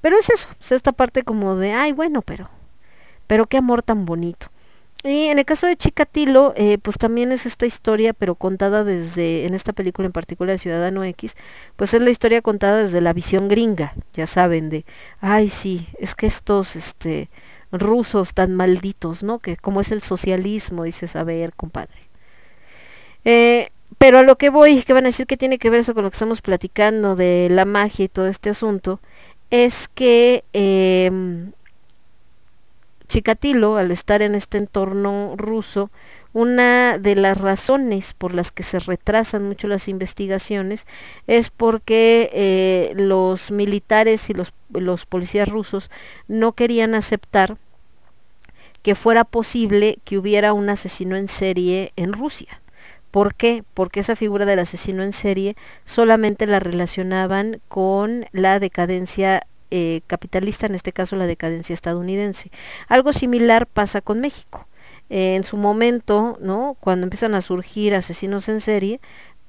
Pero 0.00 0.18
es 0.18 0.28
eso, 0.30 0.48
es 0.60 0.72
esta 0.72 0.90
parte 0.90 1.22
como 1.22 1.54
de, 1.54 1.72
ay, 1.72 1.92
bueno, 1.92 2.22
pero, 2.22 2.50
pero 3.28 3.46
qué 3.46 3.58
amor 3.58 3.84
tan 3.84 4.04
bonito. 4.04 4.48
Y 5.04 5.26
en 5.26 5.38
el 5.38 5.44
caso 5.44 5.68
de 5.68 5.76
Chikatilo, 5.76 6.54
eh, 6.56 6.78
pues 6.82 6.98
también 6.98 7.30
es 7.30 7.46
esta 7.46 7.66
historia, 7.66 8.14
pero 8.14 8.34
contada 8.34 8.82
desde, 8.82 9.46
en 9.46 9.54
esta 9.54 9.72
película 9.72 10.06
en 10.06 10.12
particular 10.12 10.58
Ciudadano 10.58 11.04
X, 11.04 11.36
pues 11.76 11.94
es 11.94 12.02
la 12.02 12.10
historia 12.10 12.42
contada 12.42 12.82
desde 12.82 13.00
la 13.00 13.12
visión 13.12 13.46
gringa, 13.46 13.94
ya 14.12 14.26
saben, 14.26 14.70
de, 14.70 14.84
ay 15.20 15.48
sí, 15.48 15.86
es 16.00 16.16
que 16.16 16.26
estos, 16.26 16.74
este, 16.74 17.30
rusos 17.70 18.34
tan 18.34 18.54
malditos, 18.56 19.22
¿no? 19.22 19.38
Que 19.38 19.56
como 19.56 19.80
es 19.80 19.92
el 19.92 20.02
socialismo, 20.02 20.82
dices, 20.82 21.14
a 21.14 21.22
ver, 21.22 21.54
compadre. 21.54 22.09
Eh, 23.24 23.70
pero 23.98 24.18
a 24.18 24.22
lo 24.22 24.36
que 24.36 24.50
voy, 24.50 24.82
que 24.82 24.92
van 24.92 25.04
a 25.04 25.08
decir 25.08 25.26
que 25.26 25.36
tiene 25.36 25.58
que 25.58 25.70
ver 25.70 25.80
eso 25.80 25.94
con 25.94 26.04
lo 26.04 26.10
que 26.10 26.14
estamos 26.14 26.40
platicando 26.40 27.16
de 27.16 27.48
la 27.50 27.64
magia 27.64 28.06
y 28.06 28.08
todo 28.08 28.26
este 28.28 28.50
asunto, 28.50 29.00
es 29.50 29.88
que 29.94 30.44
eh, 30.52 31.10
Chikatilo, 33.08 33.76
al 33.76 33.90
estar 33.90 34.22
en 34.22 34.36
este 34.36 34.56
entorno 34.56 35.34
ruso, 35.36 35.90
una 36.32 36.96
de 36.96 37.16
las 37.16 37.38
razones 37.40 38.14
por 38.14 38.34
las 38.34 38.52
que 38.52 38.62
se 38.62 38.78
retrasan 38.78 39.42
mucho 39.42 39.66
las 39.66 39.88
investigaciones 39.88 40.86
es 41.26 41.50
porque 41.50 42.30
eh, 42.32 42.92
los 42.94 43.50
militares 43.50 44.30
y 44.30 44.34
los, 44.34 44.52
los 44.72 45.06
policías 45.06 45.48
rusos 45.48 45.90
no 46.28 46.52
querían 46.52 46.94
aceptar 46.94 47.56
que 48.82 48.94
fuera 48.94 49.24
posible 49.24 49.98
que 50.04 50.16
hubiera 50.16 50.52
un 50.52 50.70
asesino 50.70 51.16
en 51.16 51.26
serie 51.26 51.92
en 51.96 52.12
Rusia. 52.12 52.60
¿Por 53.10 53.34
qué? 53.34 53.64
Porque 53.74 54.00
esa 54.00 54.16
figura 54.16 54.46
del 54.46 54.60
asesino 54.60 55.02
en 55.02 55.12
serie 55.12 55.56
solamente 55.84 56.46
la 56.46 56.60
relacionaban 56.60 57.60
con 57.68 58.26
la 58.32 58.60
decadencia 58.60 59.46
eh, 59.70 60.00
capitalista, 60.06 60.66
en 60.66 60.74
este 60.74 60.92
caso 60.92 61.16
la 61.16 61.26
decadencia 61.26 61.74
estadounidense. 61.74 62.50
Algo 62.88 63.12
similar 63.12 63.66
pasa 63.66 64.00
con 64.00 64.20
México. 64.20 64.66
Eh, 65.10 65.34
en 65.34 65.42
su 65.42 65.56
momento, 65.56 66.38
¿no? 66.40 66.76
Cuando 66.78 67.04
empiezan 67.04 67.34
a 67.34 67.40
surgir 67.40 67.94
asesinos 67.96 68.48
en 68.48 68.60
serie, 68.60 69.00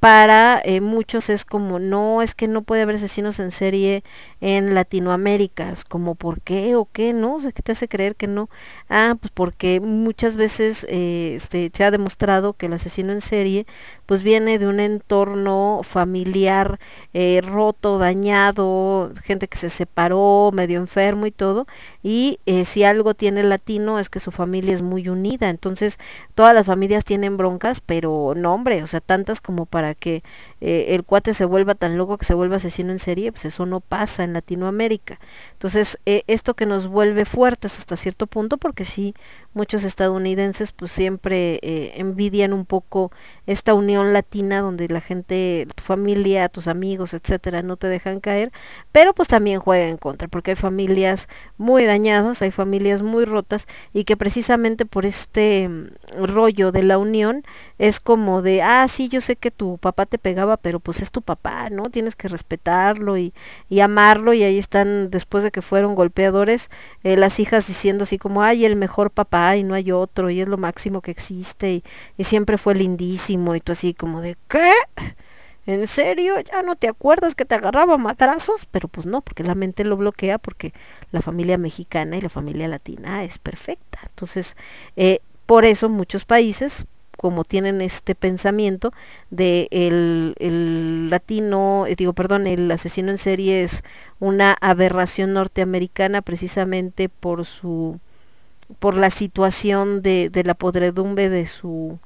para 0.01 0.59
eh, 0.65 0.81
muchos 0.81 1.29
es 1.29 1.45
como, 1.45 1.77
no, 1.77 2.23
es 2.23 2.33
que 2.33 2.47
no 2.47 2.63
puede 2.63 2.81
haber 2.81 2.95
asesinos 2.95 3.39
en 3.39 3.51
serie 3.51 4.03
en 4.39 4.73
Latinoamérica, 4.73 5.69
es 5.71 5.83
como, 5.83 6.15
¿por 6.15 6.41
qué 6.41 6.75
o 6.75 6.89
qué? 6.91 7.13
¿No? 7.13 7.35
O 7.35 7.39
sea, 7.39 7.51
¿qué 7.51 7.61
te 7.61 7.73
hace 7.73 7.87
creer 7.87 8.15
que 8.15 8.25
no? 8.25 8.49
Ah, 8.89 9.15
pues 9.21 9.31
porque 9.31 9.79
muchas 9.79 10.37
veces 10.37 10.87
eh, 10.89 11.35
este, 11.35 11.69
se 11.71 11.83
ha 11.83 11.91
demostrado 11.91 12.53
que 12.53 12.65
el 12.65 12.73
asesino 12.73 13.13
en 13.13 13.21
serie 13.21 13.67
pues 14.11 14.23
viene 14.23 14.59
de 14.59 14.67
un 14.67 14.81
entorno 14.81 15.83
familiar 15.83 16.81
eh, 17.13 17.39
roto, 17.41 17.97
dañado, 17.97 19.13
gente 19.23 19.47
que 19.47 19.57
se 19.57 19.69
separó, 19.69 20.51
medio 20.53 20.79
enfermo 20.79 21.27
y 21.27 21.31
todo, 21.31 21.65
y 22.03 22.37
si 22.65 22.83
algo 22.83 23.13
tiene 23.13 23.41
latino 23.41 23.99
es 23.99 24.09
que 24.09 24.19
su 24.19 24.31
familia 24.31 24.73
es 24.73 24.81
muy 24.81 25.07
unida, 25.07 25.47
entonces 25.47 25.97
todas 26.35 26.53
las 26.53 26.65
familias 26.65 27.05
tienen 27.05 27.37
broncas, 27.37 27.79
pero 27.79 28.33
no 28.35 28.53
hombre, 28.53 28.83
o 28.83 28.87
sea, 28.87 28.99
tantas 28.99 29.39
como 29.39 29.65
para 29.65 29.95
que 29.95 30.23
eh, 30.61 30.93
el 30.95 31.03
cuate 31.03 31.33
se 31.33 31.45
vuelva 31.45 31.75
tan 31.75 31.97
loco 31.97 32.17
que 32.17 32.25
se 32.25 32.33
vuelva 32.33 32.57
asesino 32.57 32.91
en 32.91 32.99
serie, 32.99 33.31
pues 33.31 33.45
eso 33.45 33.65
no 33.65 33.81
pasa 33.81 34.23
en 34.23 34.33
Latinoamérica. 34.33 35.19
Entonces, 35.53 35.97
eh, 36.05 36.23
esto 36.27 36.53
que 36.53 36.65
nos 36.65 36.87
vuelve 36.87 37.25
fuertes 37.25 37.79
hasta 37.79 37.95
cierto 37.95 38.27
punto, 38.27 38.57
porque 38.57 38.85
sí, 38.85 39.15
muchos 39.53 39.83
estadounidenses 39.83 40.71
pues 40.71 40.91
siempre 40.91 41.59
eh, 41.61 41.93
envidian 41.95 42.53
un 42.53 42.65
poco 42.65 43.11
esta 43.47 43.73
unión 43.73 44.13
latina 44.13 44.61
donde 44.61 44.87
la 44.87 45.01
gente, 45.01 45.67
tu 45.75 45.83
familia, 45.83 46.47
tus 46.47 46.67
amigos, 46.67 47.13
etcétera, 47.13 47.61
no 47.61 47.75
te 47.75 47.87
dejan 47.87 48.19
caer, 48.19 48.51
pero 48.91 49.13
pues 49.13 49.27
también 49.27 49.59
juega 49.59 49.87
en 49.87 49.97
contra, 49.97 50.27
porque 50.27 50.51
hay 50.51 50.55
familias 50.55 51.27
muy 51.57 51.85
dañadas, 51.85 52.41
hay 52.41 52.51
familias 52.51 53.01
muy 53.01 53.25
rotas 53.25 53.67
y 53.93 54.05
que 54.05 54.15
precisamente 54.15 54.85
por 54.85 55.05
este 55.05 55.67
mm, 55.67 55.87
rollo 56.25 56.71
de 56.71 56.83
la 56.83 56.97
unión 56.97 57.43
es 57.77 57.99
como 57.99 58.41
de, 58.41 58.61
ah, 58.61 58.87
sí, 58.87 59.09
yo 59.09 59.21
sé 59.21 59.35
que 59.35 59.51
tu 59.51 59.77
papá 59.77 60.05
te 60.05 60.17
pegaba, 60.17 60.50
pero 60.57 60.79
pues 60.79 61.01
es 61.01 61.11
tu 61.11 61.21
papá, 61.21 61.69
¿no? 61.69 61.89
Tienes 61.89 62.15
que 62.15 62.27
respetarlo 62.27 63.17
y, 63.17 63.33
amarlo 63.81 64.33
y 64.33 64.43
ahí 64.43 64.57
están, 64.57 65.09
después 65.09 65.43
de 65.43 65.51
que 65.51 65.61
fueron 65.61 65.95
golpeadores, 65.95 66.69
eh, 67.03 67.17
las 67.17 67.39
hijas 67.39 67.67
diciendo 67.67 68.03
así 68.03 68.17
como, 68.17 68.43
ay, 68.43 68.65
el 68.65 68.75
mejor 68.75 69.11
papá 69.11 69.55
y 69.57 69.63
no 69.63 69.73
hay 69.73 69.91
otro 69.91 70.29
y 70.29 70.41
es 70.41 70.47
lo 70.47 70.57
máximo 70.57 71.01
que 71.01 71.11
existe 71.11 71.83
y, 72.17 72.23
siempre 72.23 72.57
fue 72.57 72.75
lindísimo 72.75 73.55
y 73.55 73.61
tú 73.61 73.71
así 73.71 73.93
como 73.93 74.21
de 74.21 74.37
¿qué? 74.47 74.71
¿En 75.65 75.87
serio? 75.87 76.39
¿Ya 76.39 76.63
no 76.63 76.75
te 76.75 76.87
acuerdas 76.87 77.35
que 77.35 77.45
te 77.45 77.55
agarraba 77.55 77.97
matrazos? 77.97 78.65
Pero 78.71 78.87
pues 78.87 79.05
no, 79.05 79.21
porque 79.21 79.43
la 79.43 79.55
mente 79.55 79.83
lo 79.83 79.97
bloquea 79.97 80.37
porque 80.37 80.73
la 81.11 81.21
familia 81.21 81.57
mexicana 81.57 82.17
y 82.17 82.21
la 82.21 82.29
familia 82.29 82.67
latina 82.67 83.23
es 83.23 83.37
perfecta. 83.37 83.99
Entonces, 84.03 84.55
eh, 84.95 85.19
por 85.45 85.65
eso 85.65 85.89
muchos 85.89 86.25
países, 86.25 86.85
como 87.21 87.43
tienen 87.43 87.81
este 87.81 88.15
pensamiento 88.15 88.91
de 89.29 89.67
el, 89.69 90.33
el 90.39 91.11
latino, 91.11 91.85
eh, 91.85 91.95
digo, 91.95 92.13
perdón, 92.13 92.47
el 92.47 92.71
asesino 92.71 93.11
en 93.11 93.19
serie 93.19 93.61
es 93.61 93.83
una 94.19 94.57
aberración 94.59 95.33
norteamericana 95.33 96.23
precisamente 96.23 97.09
por 97.09 97.45
su 97.45 97.99
por 98.79 98.95
la 98.97 99.11
situación 99.11 100.01
de, 100.01 100.31
de 100.31 100.43
la 100.43 100.55
podredumbre 100.55 101.29
de 101.29 101.45
su 101.45 101.99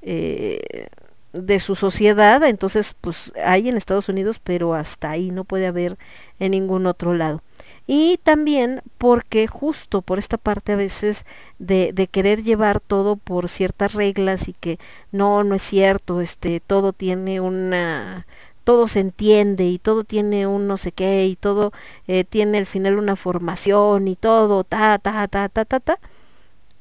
eh, 0.00 0.86
de 1.32 1.58
su 1.58 1.74
sociedad, 1.74 2.44
entonces 2.44 2.94
pues 3.00 3.32
hay 3.44 3.68
en 3.68 3.76
Estados 3.76 4.08
Unidos, 4.08 4.38
pero 4.38 4.74
hasta 4.74 5.10
ahí 5.10 5.32
no 5.32 5.42
puede 5.42 5.66
haber 5.66 5.98
en 6.38 6.52
ningún 6.52 6.86
otro 6.86 7.14
lado. 7.14 7.42
Y 7.86 8.18
también 8.22 8.82
porque 8.98 9.46
justo 9.46 10.02
por 10.02 10.18
esta 10.18 10.38
parte 10.38 10.72
a 10.72 10.76
veces 10.76 11.24
de, 11.58 11.92
de, 11.92 12.06
querer 12.06 12.42
llevar 12.44 12.80
todo 12.80 13.16
por 13.16 13.48
ciertas 13.48 13.94
reglas 13.94 14.48
y 14.48 14.52
que 14.54 14.78
no, 15.10 15.44
no 15.44 15.56
es 15.56 15.62
cierto, 15.62 16.20
este, 16.20 16.60
todo 16.60 16.92
tiene 16.92 17.40
una, 17.40 18.26
todo 18.64 18.88
se 18.88 19.00
entiende 19.00 19.64
y 19.66 19.78
todo 19.78 20.04
tiene 20.04 20.46
un 20.46 20.66
no 20.66 20.76
sé 20.76 20.92
qué 20.92 21.26
y 21.26 21.36
todo 21.36 21.72
eh, 22.06 22.24
tiene 22.24 22.58
al 22.58 22.66
final 22.66 22.98
una 22.98 23.16
formación 23.16 24.08
y 24.08 24.16
todo, 24.16 24.64
ta, 24.64 24.98
ta, 24.98 25.26
ta, 25.28 25.48
ta, 25.48 25.64
ta, 25.64 25.80
ta, 25.80 25.98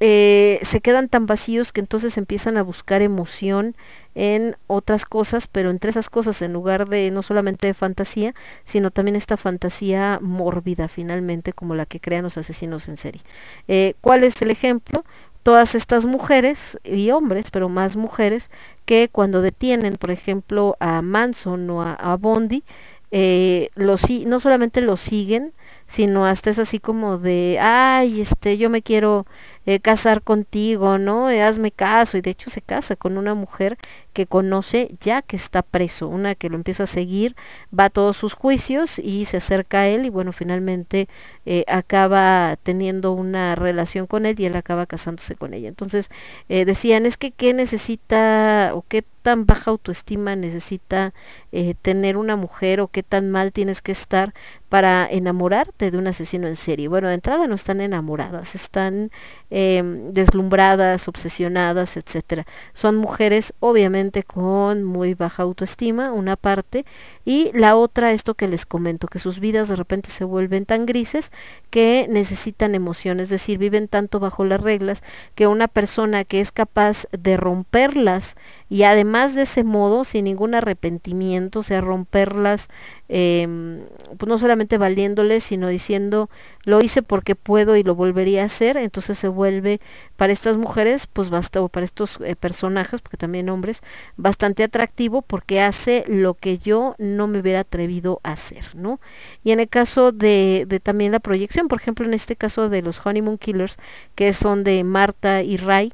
eh, 0.04 0.60
se 0.64 0.82
quedan 0.82 1.10
tan 1.10 1.28
vacíos 1.28 1.72
que 1.72 1.80
entonces 1.80 2.18
empiezan 2.18 2.58
a 2.58 2.64
buscar 2.64 3.04
emoción 3.04 3.76
en 4.16 4.58
otras 4.66 5.06
cosas, 5.06 5.46
pero 5.46 5.70
entre 5.70 5.92
esas 5.92 6.10
cosas, 6.10 6.42
en 6.42 6.54
lugar 6.54 6.90
de 6.90 7.12
no 7.12 7.22
solamente 7.22 7.68
de 7.68 7.76
fantasía, 7.76 8.34
sino 8.66 8.90
también 8.90 9.16
esta 9.16 9.38
fantasía 9.38 10.18
mórbida 10.20 10.88
finalmente, 10.88 11.54
como 11.54 11.76
la 11.76 11.86
que 11.86 12.00
crean 12.00 12.24
los 12.24 12.36
asesinos 12.40 12.90
en 12.90 12.98
serie. 12.98 13.22
Eh, 13.68 13.94
¿Cuál 14.02 14.24
es 14.24 14.42
el 14.42 14.50
ejemplo? 14.50 15.06
Todas 15.44 15.76
estas 15.76 16.06
mujeres 16.06 16.80
y 16.84 17.12
hombres, 17.12 17.52
pero 17.52 17.70
más 17.70 17.96
mujeres, 17.96 18.50
que 18.86 19.08
cuando 19.12 19.44
detienen, 19.44 19.98
por 19.98 20.10
ejemplo, 20.10 20.78
a 20.80 21.04
Manson 21.04 21.70
o 21.70 21.84
a, 21.84 22.18
Bondi, 22.18 22.64
eh, 23.12 23.70
no 23.76 24.40
solamente 24.40 24.82
lo 24.82 24.98
siguen, 24.98 25.54
sino 25.92 26.26
hasta 26.26 26.50
es 26.50 26.58
así 26.58 26.80
como 26.80 27.18
de, 27.18 27.60
ay, 27.60 28.22
este, 28.22 28.58
yo 28.58 28.70
me 28.70 28.82
quiero 28.82 29.26
eh, 29.66 29.80
casar 29.80 30.22
contigo, 30.22 30.98
¿no? 30.98 31.30
Eh, 31.30 31.42
hazme 31.42 31.72
caso. 31.72 32.18
Y 32.18 32.22
de 32.22 32.32
hecho 32.32 32.50
se 32.50 32.62
casa 32.62 32.96
con 32.96 33.18
una 33.18 33.36
mujer 33.36 33.78
que 34.14 34.26
conoce 34.26 34.92
ya 35.00 35.22
que 35.22 35.36
está 35.36 35.62
preso, 35.62 36.08
una 36.08 36.36
que 36.36 36.50
lo 36.50 36.56
empieza 36.56 36.84
a 36.84 36.88
seguir, 36.88 37.36
va 37.78 37.86
a 37.86 37.90
todos 37.90 38.18
sus 38.18 38.34
juicios 38.34 39.00
y 39.00 39.26
se 39.26 39.38
acerca 39.38 39.82
a 39.82 39.88
él 39.88 40.06
y 40.06 40.10
bueno, 40.10 40.32
finalmente 40.34 41.08
eh, 41.46 41.66
acaba 41.68 42.58
teniendo 42.64 43.14
una 43.14 43.56
relación 43.56 44.08
con 44.08 44.26
él 44.26 44.40
y 44.40 44.46
él 44.46 44.56
acaba 44.56 44.86
casándose 44.86 45.36
con 45.36 45.54
ella. 45.54 45.70
Entonces 45.70 46.10
decían, 46.48 47.06
es 47.06 47.18
que 47.18 47.32
qué 47.32 47.54
necesita 47.54 48.72
o 48.74 48.84
qué 48.88 49.04
tan 49.22 49.46
baja 49.46 49.72
autoestima 49.72 50.36
necesita 50.36 51.14
eh, 51.52 51.76
tener 51.82 52.18
una 52.18 52.36
mujer 52.36 52.82
o 52.82 52.88
qué 52.88 53.04
tan 53.04 53.30
mal 53.30 53.52
tienes 53.52 53.82
que 53.82 53.92
estar 53.92 54.34
para 54.70 55.06
enamorarte 55.10 55.92
de 55.92 55.98
un 55.98 56.08
asesino 56.08 56.48
en 56.48 56.56
serie. 56.56 56.88
Bueno, 56.88 57.10
de 57.10 57.16
entrada 57.16 57.48
no 57.48 57.56
están 57.56 57.82
enamoradas, 57.82 58.56
están 58.56 59.12
em, 59.50 60.14
deslumbradas, 60.14 61.08
obsesionadas, 61.08 61.98
etcétera. 61.98 62.46
Son 62.74 62.96
mujeres 62.96 63.54
obviamente 63.60 64.24
con 64.24 64.84
muy 64.84 65.14
baja 65.14 65.44
autoestima, 65.44 66.12
una 66.14 66.36
parte, 66.36 66.86
y 67.26 67.52
la 67.54 67.76
otra, 67.76 68.12
esto 68.12 68.34
que 68.34 68.48
les 68.48 68.66
comento, 68.66 69.08
que 69.08 69.20
sus 69.20 69.40
vidas 69.40 69.68
de 69.68 69.76
repente 69.76 70.10
se 70.10 70.24
vuelven 70.24 70.66
tan 70.66 70.86
grises 70.86 71.32
que 71.70 72.08
necesitan 72.10 72.76
emoción, 72.76 73.20
es 73.20 73.30
decir, 73.30 73.58
viven 73.58 73.88
tanto 73.88 74.20
bajo 74.20 74.44
las 74.44 74.62
reglas 74.62 75.04
que 75.36 75.48
una 75.48 75.68
persona 75.68 76.24
que 76.24 76.42
es 76.42 76.52
capaz 76.52 77.08
de 77.12 77.38
romperlas 77.38 78.36
y 78.72 78.84
además 78.84 79.36
de 79.36 79.42
ese 79.42 79.66
modo, 79.66 80.06
sin 80.06 80.24
ningún 80.24 80.56
arrepentimiento, 80.56 81.60
o 81.60 81.64
sea, 81.64 81.82
romperlas, 81.82 82.70
em, 83.10 83.82
pues 84.18 84.30
no 84.30 84.38
solamente 84.38 84.78
valiéndoles, 84.78 85.44
sino 85.44 85.68
diciendo, 85.68 86.30
lo 86.64 86.80
hice 86.80 87.02
porque 87.02 87.36
puedo 87.36 87.76
y 87.76 87.84
lo 87.84 87.96
volvería 87.96 88.44
a 88.44 88.46
hacer, 88.46 88.78
entonces 88.78 89.18
se 89.20 89.28
vuelve 89.28 89.82
para 90.16 90.32
estas 90.32 90.56
mujeres, 90.56 91.06
pues 91.06 91.30
basta, 91.30 91.62
o 91.62 91.68
para 91.68 91.84
estos 91.84 92.18
eh, 92.24 92.38
personajes, 92.38 93.02
porque 93.02 93.18
también 93.18 93.50
hombres, 93.50 93.82
bastante 94.16 94.64
atractivo 94.64 95.22
porque 95.22 95.60
hace 95.60 96.06
lo 96.08 96.36
que 96.36 96.58
yo 96.58 96.96
no 96.98 97.28
me 97.28 97.40
hubiera 97.40 97.60
atrevido 97.60 98.22
a 98.24 98.32
hacer, 98.32 98.74
¿no? 98.74 99.02
Y 99.44 99.52
en 99.52 99.60
el 99.60 99.68
caso 99.68 100.14
de, 100.14 100.64
de 100.66 100.80
también 100.80 101.12
la 101.12 101.20
proyección, 101.20 101.68
por 101.68 101.82
ejemplo, 101.82 102.06
en 102.06 102.14
este 102.14 102.38
caso 102.38 102.70
de 102.70 102.82
los 102.82 103.06
Honeymoon 103.06 103.38
Killers, 103.38 103.76
que 104.16 104.32
son 104.32 104.64
de 104.64 104.86
Marta 104.86 105.44
y 105.44 105.58
Ray, 105.58 105.92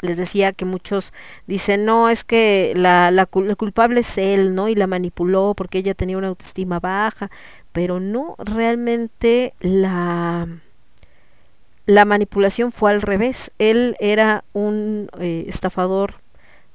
les 0.00 0.16
decía 0.16 0.52
que 0.52 0.64
muchos 0.64 1.12
dicen, 1.46 1.84
no, 1.84 2.08
es 2.08 2.24
que 2.24 2.72
la, 2.76 3.10
la, 3.10 3.26
culpable 3.26 4.00
es 4.00 4.18
él, 4.18 4.54
¿no? 4.54 4.68
Y 4.68 4.74
la 4.74 4.86
manipuló 4.86 5.54
porque 5.56 5.78
ella 5.78 5.94
tenía 5.94 6.18
una 6.18 6.28
autoestima 6.28 6.80
baja, 6.80 7.30
pero 7.72 8.00
no, 8.00 8.36
realmente 8.38 9.54
la, 9.60 10.48
la 11.86 12.04
manipulación 12.04 12.72
fue 12.72 12.90
al 12.90 13.02
revés. 13.02 13.50
Él 13.58 13.96
era 13.98 14.44
un 14.52 15.10
eh, 15.18 15.44
estafador 15.48 16.16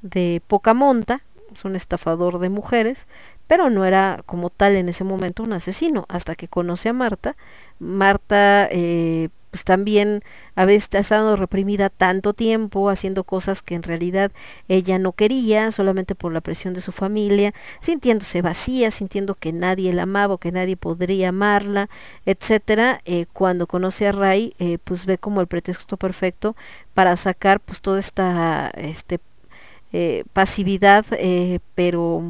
de 0.01 0.41
poca 0.47 0.73
monta, 0.73 1.21
es 1.53 1.65
un 1.65 1.75
estafador 1.75 2.39
de 2.39 2.49
mujeres, 2.49 3.07
pero 3.47 3.69
no 3.69 3.85
era 3.85 4.21
como 4.25 4.49
tal 4.49 4.75
en 4.75 4.89
ese 4.89 5.03
momento 5.03 5.43
un 5.43 5.53
asesino, 5.53 6.05
hasta 6.09 6.35
que 6.35 6.47
conoce 6.47 6.89
a 6.89 6.93
Marta. 6.93 7.35
Marta 7.79 8.67
eh, 8.71 9.29
pues 9.51 9.65
también 9.65 10.23
había 10.55 10.77
estado 10.77 11.35
reprimida 11.35 11.89
tanto 11.89 12.33
tiempo 12.33 12.89
haciendo 12.89 13.23
cosas 13.23 13.61
que 13.61 13.75
en 13.75 13.83
realidad 13.83 14.31
ella 14.67 14.97
no 14.97 15.11
quería, 15.11 15.71
solamente 15.71 16.15
por 16.15 16.33
la 16.33 16.41
presión 16.41 16.73
de 16.73 16.81
su 16.81 16.91
familia, 16.91 17.53
sintiéndose 17.79 18.41
vacía, 18.41 18.89
sintiendo 18.89 19.35
que 19.35 19.53
nadie 19.53 19.93
la 19.93 20.03
amaba 20.03 20.33
o 20.35 20.37
que 20.39 20.51
nadie 20.51 20.75
podría 20.75 21.29
amarla, 21.29 21.87
etcétera. 22.25 23.01
Eh, 23.05 23.27
cuando 23.31 23.67
conoce 23.67 24.07
a 24.07 24.11
Ray, 24.11 24.55
eh, 24.57 24.79
pues 24.83 25.05
ve 25.05 25.19
como 25.19 25.39
el 25.41 25.47
pretexto 25.47 25.97
perfecto 25.97 26.55
para 26.95 27.15
sacar 27.15 27.59
pues 27.59 27.79
toda 27.81 27.99
esta 27.99 28.71
este, 28.75 29.19
pasividad, 30.33 31.05
pero 31.75 32.23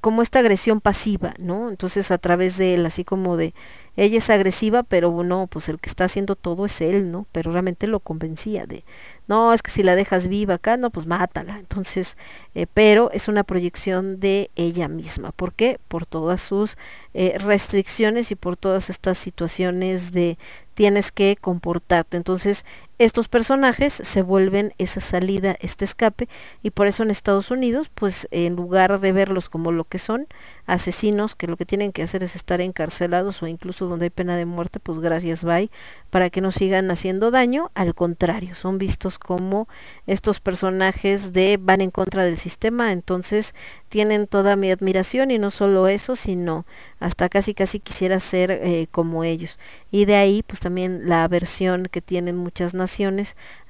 como 0.00 0.22
esta 0.22 0.38
agresión 0.38 0.80
pasiva, 0.80 1.34
¿no? 1.38 1.68
Entonces 1.68 2.10
a 2.10 2.18
través 2.18 2.56
de 2.56 2.74
él, 2.74 2.86
así 2.86 3.04
como 3.04 3.36
de 3.36 3.54
ella 3.96 4.18
es 4.18 4.28
agresiva, 4.28 4.82
pero 4.82 5.22
no, 5.22 5.46
pues 5.46 5.68
el 5.68 5.78
que 5.78 5.88
está 5.88 6.04
haciendo 6.04 6.34
todo 6.34 6.66
es 6.66 6.80
él, 6.80 7.12
¿no? 7.12 7.26
Pero 7.30 7.52
realmente 7.52 7.86
lo 7.86 8.00
convencía 8.00 8.66
de, 8.66 8.84
no, 9.28 9.52
es 9.52 9.62
que 9.62 9.70
si 9.70 9.82
la 9.82 9.94
dejas 9.94 10.26
viva 10.26 10.54
acá, 10.54 10.76
no, 10.76 10.90
pues 10.90 11.06
mátala. 11.06 11.58
Entonces, 11.58 12.18
eh, 12.54 12.66
pero 12.72 13.10
es 13.12 13.28
una 13.28 13.44
proyección 13.44 14.18
de 14.18 14.50
ella 14.56 14.88
misma. 14.88 15.30
¿Por 15.32 15.54
qué? 15.54 15.78
Por 15.86 16.06
todas 16.06 16.40
sus 16.40 16.76
eh, 17.14 17.38
restricciones 17.38 18.30
y 18.32 18.34
por 18.34 18.56
todas 18.56 18.90
estas 18.90 19.18
situaciones 19.18 20.12
de 20.12 20.38
tienes 20.74 21.12
que 21.12 21.36
comportarte. 21.40 22.16
Entonces, 22.16 22.64
estos 22.98 23.26
personajes 23.26 23.92
se 23.92 24.22
vuelven 24.22 24.72
esa 24.78 25.00
salida, 25.00 25.56
este 25.60 25.84
escape, 25.84 26.28
y 26.62 26.70
por 26.70 26.86
eso 26.86 27.02
en 27.02 27.10
Estados 27.10 27.50
Unidos, 27.50 27.90
pues 27.92 28.28
en 28.30 28.54
lugar 28.54 29.00
de 29.00 29.10
verlos 29.10 29.48
como 29.48 29.72
lo 29.72 29.84
que 29.84 29.98
son, 29.98 30.28
asesinos, 30.66 31.34
que 31.34 31.48
lo 31.48 31.56
que 31.56 31.66
tienen 31.66 31.90
que 31.90 32.04
hacer 32.04 32.22
es 32.22 32.36
estar 32.36 32.60
encarcelados 32.60 33.42
o 33.42 33.48
incluso 33.48 33.86
donde 33.86 34.06
hay 34.06 34.10
pena 34.10 34.36
de 34.36 34.46
muerte, 34.46 34.78
pues 34.78 35.00
gracias, 35.00 35.42
bye, 35.42 35.70
para 36.10 36.30
que 36.30 36.40
no 36.40 36.52
sigan 36.52 36.88
haciendo 36.90 37.32
daño, 37.32 37.72
al 37.74 37.94
contrario, 37.96 38.54
son 38.54 38.78
vistos 38.78 39.18
como 39.18 39.66
estos 40.06 40.38
personajes 40.38 41.32
de 41.32 41.58
van 41.60 41.80
en 41.80 41.90
contra 41.90 42.24
del 42.24 42.38
sistema, 42.38 42.92
entonces 42.92 43.54
tienen 43.88 44.28
toda 44.28 44.54
mi 44.54 44.70
admiración 44.70 45.32
y 45.32 45.38
no 45.38 45.50
solo 45.50 45.88
eso, 45.88 46.14
sino 46.14 46.64
hasta 47.00 47.28
casi 47.28 47.54
casi 47.54 47.80
quisiera 47.80 48.18
ser 48.20 48.50
eh, 48.50 48.86
como 48.90 49.24
ellos. 49.24 49.58
Y 49.90 50.04
de 50.04 50.16
ahí 50.16 50.42
pues 50.44 50.60
también 50.60 51.08
la 51.08 51.24
aversión 51.24 51.86
que 51.90 52.00
tienen 52.00 52.36
muchas 52.36 52.74
naciones 52.74 52.83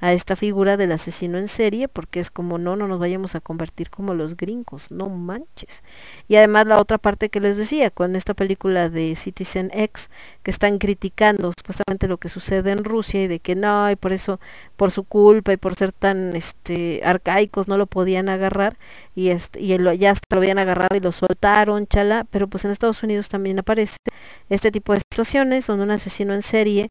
a 0.01 0.13
esta 0.13 0.37
figura 0.37 0.77
del 0.77 0.93
asesino 0.93 1.39
en 1.39 1.49
serie, 1.49 1.89
porque 1.89 2.21
es 2.21 2.31
como 2.31 2.59
no, 2.59 2.77
no 2.77 2.89
nos 2.89 2.99
vayamos 2.99 3.35
a 3.35 3.41
convertir 3.41 3.91
como 3.91 4.15
los 4.15 4.37
gringos, 4.37 4.91
no 4.91 5.09
manches. 5.09 5.83
Y 6.29 6.37
además 6.37 6.67
la 6.67 6.79
otra 6.79 6.99
parte 6.99 7.29
que 7.29 7.41
les 7.41 7.57
decía, 7.57 7.91
con 7.91 8.17
esta 8.17 8.35
película 8.35 8.91
de 8.91 9.15
Citizen 9.17 9.71
X, 9.73 10.11
que 10.43 10.51
están 10.51 10.79
criticando 10.79 11.53
supuestamente 11.57 12.09
lo 12.09 12.19
que 12.19 12.29
sucede 12.29 12.71
en 12.71 12.85
Rusia 12.85 13.23
y 13.25 13.29
de 13.29 13.41
que 13.41 13.55
no, 13.55 13.91
y 13.91 13.97
por 13.97 14.13
eso, 14.13 14.41
por 14.77 14.91
su 14.91 15.05
culpa 15.05 15.53
y 15.53 15.57
por 15.57 15.75
ser 15.75 15.93
tan 15.93 16.37
este 16.37 17.03
arcaicos 17.05 17.69
no 17.69 17.79
lo 17.79 17.87
podían 17.87 18.29
agarrar 18.29 18.77
y 19.15 19.29
este, 19.31 19.61
y 19.61 19.77
ya 19.99 20.11
hasta 20.13 20.27
lo 20.31 20.39
habían 20.39 20.59
agarrado 20.59 20.97
y 20.97 21.01
lo 21.01 21.13
soltaron, 21.13 21.87
chala, 21.87 22.27
pero 22.31 22.49
pues 22.49 22.65
en 22.65 22.71
Estados 22.71 23.03
Unidos 23.03 23.29
también 23.29 23.59
aparece 23.59 23.97
este 24.49 24.71
tipo 24.71 24.93
de 24.93 25.01
situaciones 25.01 25.67
donde 25.67 25.85
un 25.85 25.91
asesino 25.91 26.35
en 26.35 26.43
serie 26.43 26.91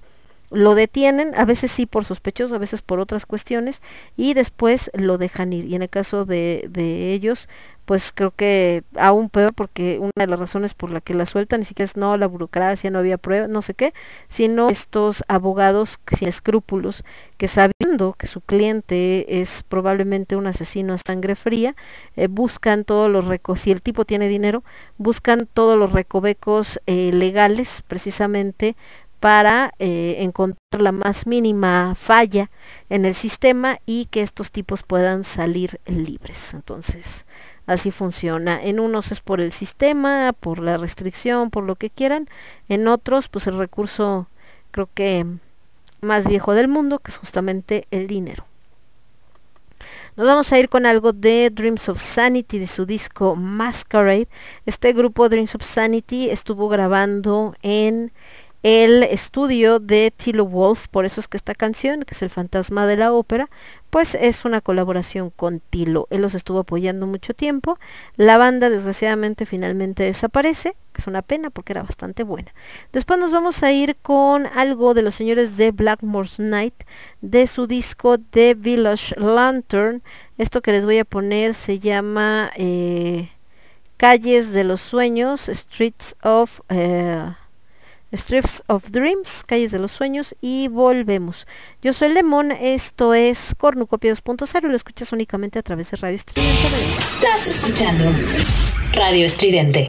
lo 0.53 0.75
detienen, 0.75 1.33
a 1.35 1.45
veces 1.45 1.71
sí 1.71 1.85
por 1.85 2.05
sospechosos, 2.05 2.53
a 2.53 2.59
veces 2.59 2.81
por 2.81 2.99
otras 2.99 3.25
cuestiones, 3.25 3.81
y 4.15 4.33
después 4.33 4.91
lo 4.93 5.17
dejan 5.17 5.53
ir. 5.53 5.65
Y 5.65 5.75
en 5.75 5.81
el 5.83 5.89
caso 5.89 6.25
de, 6.25 6.67
de 6.69 7.13
ellos, 7.13 7.47
pues 7.85 8.11
creo 8.13 8.31
que 8.31 8.83
aún 8.95 9.29
peor 9.29 9.53
porque 9.53 9.99
una 9.99 10.11
de 10.15 10.27
las 10.27 10.39
razones 10.39 10.73
por 10.73 10.91
la 10.91 11.01
que 11.01 11.13
la 11.13 11.25
sueltan 11.25 11.59
ni 11.59 11.65
siquiera 11.65 11.85
es 11.85 11.97
no 11.97 12.15
la 12.17 12.27
burocracia, 12.27 12.89
no 12.89 12.99
había 12.99 13.17
pruebas, 13.17 13.49
no 13.49 13.61
sé 13.61 13.73
qué, 13.73 13.93
sino 14.29 14.69
estos 14.69 15.23
abogados 15.27 15.99
sin 16.17 16.29
escrúpulos 16.29 17.03
que 17.37 17.47
sabiendo 17.47 18.13
que 18.13 18.27
su 18.27 18.39
cliente 18.41 19.41
es 19.41 19.63
probablemente 19.67 20.35
un 20.35 20.47
asesino 20.47 20.93
a 20.93 20.97
sangre 20.97 21.35
fría, 21.35 21.75
eh, 22.15 22.27
buscan 22.27 22.85
todos 22.85 23.09
los 23.09 23.25
recos, 23.25 23.59
si 23.59 23.71
el 23.71 23.81
tipo 23.81 24.05
tiene 24.05 24.29
dinero, 24.29 24.63
buscan 24.97 25.47
todos 25.53 25.77
los 25.77 25.91
recovecos 25.91 26.79
eh, 26.85 27.11
legales 27.13 27.83
precisamente 27.87 28.77
para 29.23 29.71
eh, 29.79 30.17
encontrar 30.19 30.81
la 30.81 30.91
más 30.91 31.27
mínima 31.27 31.95
falla 31.95 32.51
en 32.89 33.05
el 33.05 33.15
sistema 33.15 33.79
y 33.85 34.07
que 34.07 34.21
estos 34.21 34.51
tipos 34.51 34.83
puedan 34.83 35.23
salir 35.23 35.79
libres. 35.85 36.53
Entonces, 36.53 37.25
así 37.65 37.89
funciona. 37.91 38.61
En 38.61 38.81
unos 38.81 39.13
es 39.13 39.21
por 39.21 39.39
el 39.39 39.53
sistema, 39.53 40.33
por 40.37 40.59
la 40.59 40.75
restricción, 40.75 41.51
por 41.51 41.63
lo 41.63 41.77
que 41.77 41.89
quieran. 41.89 42.27
En 42.67 42.85
otros, 42.89 43.29
pues 43.29 43.47
el 43.47 43.57
recurso 43.57 44.27
creo 44.71 44.89
que 44.93 45.25
más 46.01 46.27
viejo 46.27 46.53
del 46.53 46.67
mundo, 46.67 46.99
que 46.99 47.11
es 47.11 47.17
justamente 47.17 47.87
el 47.91 48.07
dinero. 48.07 48.45
Nos 50.17 50.27
vamos 50.27 50.51
a 50.51 50.59
ir 50.59 50.67
con 50.67 50.85
algo 50.85 51.13
de 51.13 51.49
Dreams 51.49 51.87
of 51.87 52.03
Sanity 52.03 52.59
de 52.59 52.67
su 52.67 52.85
disco 52.85 53.37
Masquerade. 53.37 54.27
Este 54.65 54.91
grupo 54.91 55.29
Dreams 55.29 55.55
of 55.55 55.63
Sanity 55.63 56.29
estuvo 56.29 56.67
grabando 56.67 57.55
en 57.61 58.11
el 58.63 59.03
estudio 59.03 59.79
de 59.79 60.13
Tilo 60.15 60.45
Wolf, 60.45 60.87
por 60.87 61.03
eso 61.03 61.19
es 61.19 61.27
que 61.27 61.35
esta 61.35 61.53
canción, 61.53 62.03
que 62.03 62.15
es 62.15 62.21
el 62.21 62.29
fantasma 62.29 62.87
de 62.87 62.95
la 62.95 63.11
ópera, 63.11 63.49
pues 63.89 64.15
es 64.15 64.45
una 64.45 64.61
colaboración 64.61 65.31
con 65.31 65.59
Tilo. 65.59 66.07
Él 66.09 66.21
los 66.21 66.33
estuvo 66.33 66.59
apoyando 66.59 67.05
mucho 67.05 67.33
tiempo. 67.33 67.77
La 68.15 68.37
banda 68.37 68.69
desgraciadamente 68.69 69.45
finalmente 69.45 70.03
desaparece, 70.03 70.77
que 70.93 71.01
es 71.01 71.07
una 71.07 71.21
pena 71.21 71.49
porque 71.49 71.73
era 71.73 71.83
bastante 71.83 72.23
buena. 72.23 72.53
Después 72.93 73.19
nos 73.19 73.31
vamos 73.31 73.61
a 73.63 73.73
ir 73.73 73.97
con 74.01 74.47
algo 74.47 74.93
de 74.93 75.01
los 75.01 75.13
señores 75.13 75.57
de 75.57 75.71
Blackmore's 75.71 76.39
Night, 76.39 76.85
de 77.19 77.47
su 77.47 77.67
disco 77.67 78.17
The 78.17 78.53
Village 78.53 79.13
Lantern. 79.19 80.03
Esto 80.37 80.61
que 80.61 80.71
les 80.71 80.85
voy 80.85 80.99
a 80.99 81.05
poner 81.05 81.53
se 81.53 81.79
llama 81.79 82.49
eh, 82.55 83.29
Calles 83.97 84.53
de 84.53 84.63
los 84.63 84.79
Sueños, 84.79 85.49
Streets 85.49 86.15
of... 86.23 86.61
Eh, 86.69 87.33
Streets 88.13 88.63
of 88.67 88.89
Dreams, 88.91 89.43
Calles 89.45 89.71
de 89.71 89.79
los 89.79 89.91
Sueños 89.91 90.35
y 90.39 90.67
volvemos. 90.67 91.47
Yo 91.81 91.93
soy 91.93 92.13
Lemón, 92.13 92.51
esto 92.51 93.13
es 93.13 93.55
Cornucopia 93.57 94.13
2.0 94.13 94.65
y 94.65 94.67
lo 94.69 94.75
escuchas 94.75 95.11
únicamente 95.11 95.59
a 95.59 95.63
través 95.63 95.91
de 95.91 95.97
Radio 95.97 96.15
Estridente. 96.15 96.67
Estás 96.97 97.47
escuchando 97.47 98.05
Radio 98.93 99.25
Estridente. 99.25 99.87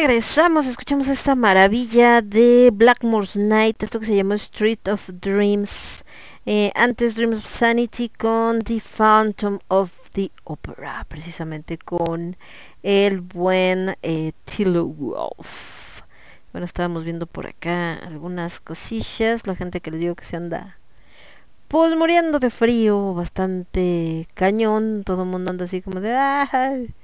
regresamos, 0.00 0.66
escuchamos 0.66 1.08
esta 1.08 1.34
maravilla 1.34 2.22
de 2.22 2.70
Blackmore's 2.72 3.34
Night, 3.34 3.82
esto 3.82 3.98
que 3.98 4.06
se 4.06 4.14
llamó 4.14 4.34
Street 4.34 4.86
of 4.86 5.10
Dreams. 5.12 6.04
Eh, 6.46 6.70
Antes 6.76 7.16
Dreams 7.16 7.38
of 7.38 7.46
Sanity 7.46 8.08
con 8.08 8.60
The 8.60 8.80
Phantom 8.80 9.58
of 9.66 9.90
the 10.12 10.30
Opera, 10.44 11.04
precisamente 11.08 11.78
con 11.78 12.36
el 12.84 13.22
buen 13.22 13.96
eh, 14.02 14.30
Tilo 14.44 14.86
Wolf. 14.86 16.02
Bueno, 16.52 16.64
estábamos 16.64 17.02
viendo 17.02 17.26
por 17.26 17.48
acá 17.48 17.94
algunas 17.94 18.60
cosillas, 18.60 19.48
la 19.48 19.56
gente 19.56 19.80
que 19.80 19.90
le 19.90 19.98
digo 19.98 20.14
que 20.14 20.24
se 20.24 20.36
anda 20.36 20.78
pues 21.66 21.96
muriendo 21.96 22.38
de 22.38 22.50
frío, 22.50 23.14
bastante 23.14 24.28
cañón, 24.34 25.02
todo 25.04 25.24
el 25.24 25.28
mundo 25.28 25.50
anda 25.50 25.64
así 25.64 25.82
como 25.82 26.00
de 26.00 26.94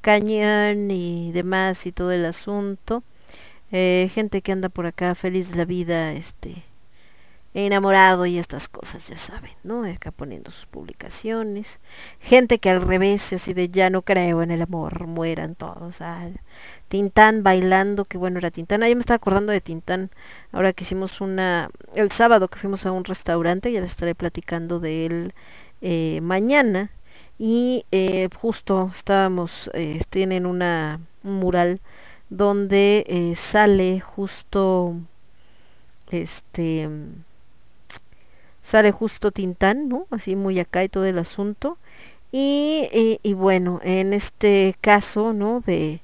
cañón 0.00 0.90
y 0.90 1.32
demás 1.32 1.86
y 1.86 1.92
todo 1.92 2.12
el 2.12 2.24
asunto. 2.24 3.02
Eh, 3.72 4.10
gente 4.12 4.42
que 4.42 4.52
anda 4.52 4.68
por 4.68 4.86
acá 4.86 5.14
feliz 5.14 5.50
de 5.50 5.56
la 5.56 5.64
vida, 5.64 6.12
este, 6.12 6.62
enamorado 7.64 8.26
y 8.26 8.38
estas 8.38 8.68
cosas, 8.68 9.08
ya 9.08 9.16
saben, 9.16 9.52
¿no? 9.64 9.84
Acá 9.84 10.10
poniendo 10.10 10.50
sus 10.50 10.66
publicaciones. 10.66 11.80
Gente 12.20 12.58
que 12.58 12.70
al 12.70 12.82
revés, 12.82 13.32
así 13.32 13.54
de 13.54 13.68
ya 13.70 13.88
no 13.88 14.02
creo 14.02 14.42
en 14.42 14.50
el 14.50 14.62
amor, 14.62 15.06
mueran 15.06 15.54
todos. 15.54 16.00
Ah, 16.00 16.28
Tintán 16.88 17.42
bailando, 17.42 18.04
que 18.04 18.18
bueno 18.18 18.38
era 18.38 18.50
Tintán. 18.50 18.82
Ah, 18.82 18.86
me 18.86 19.00
estaba 19.00 19.16
acordando 19.16 19.52
de 19.52 19.60
Tintán, 19.60 20.10
ahora 20.52 20.72
que 20.72 20.84
hicimos 20.84 21.20
una, 21.20 21.70
el 21.94 22.12
sábado 22.12 22.48
que 22.48 22.58
fuimos 22.58 22.84
a 22.84 22.92
un 22.92 23.04
restaurante, 23.04 23.72
ya 23.72 23.80
les 23.80 23.92
estaré 23.92 24.14
platicando 24.14 24.78
de 24.78 25.06
él 25.06 25.34
eh, 25.80 26.20
mañana. 26.22 26.90
Y 27.38 27.84
eh, 27.92 28.28
justo 28.34 28.90
estábamos, 28.94 29.70
eh, 29.74 30.00
tienen 30.10 30.46
una, 30.46 31.00
un 31.22 31.34
mural 31.34 31.80
donde 32.30 33.04
eh, 33.08 33.34
sale 33.36 34.00
justo 34.00 34.94
este 36.10 36.88
sale 38.62 38.90
justo 38.90 39.30
Tintán, 39.30 39.88
¿no? 39.88 40.06
Así 40.10 40.34
muy 40.34 40.58
acá 40.58 40.82
y 40.82 40.88
todo 40.88 41.04
el 41.04 41.18
asunto. 41.18 41.78
Y, 42.32 43.18
y, 43.22 43.32
bueno, 43.34 43.80
en 43.84 44.12
este 44.12 44.76
caso, 44.80 45.32
¿no? 45.32 45.60
De, 45.60 46.02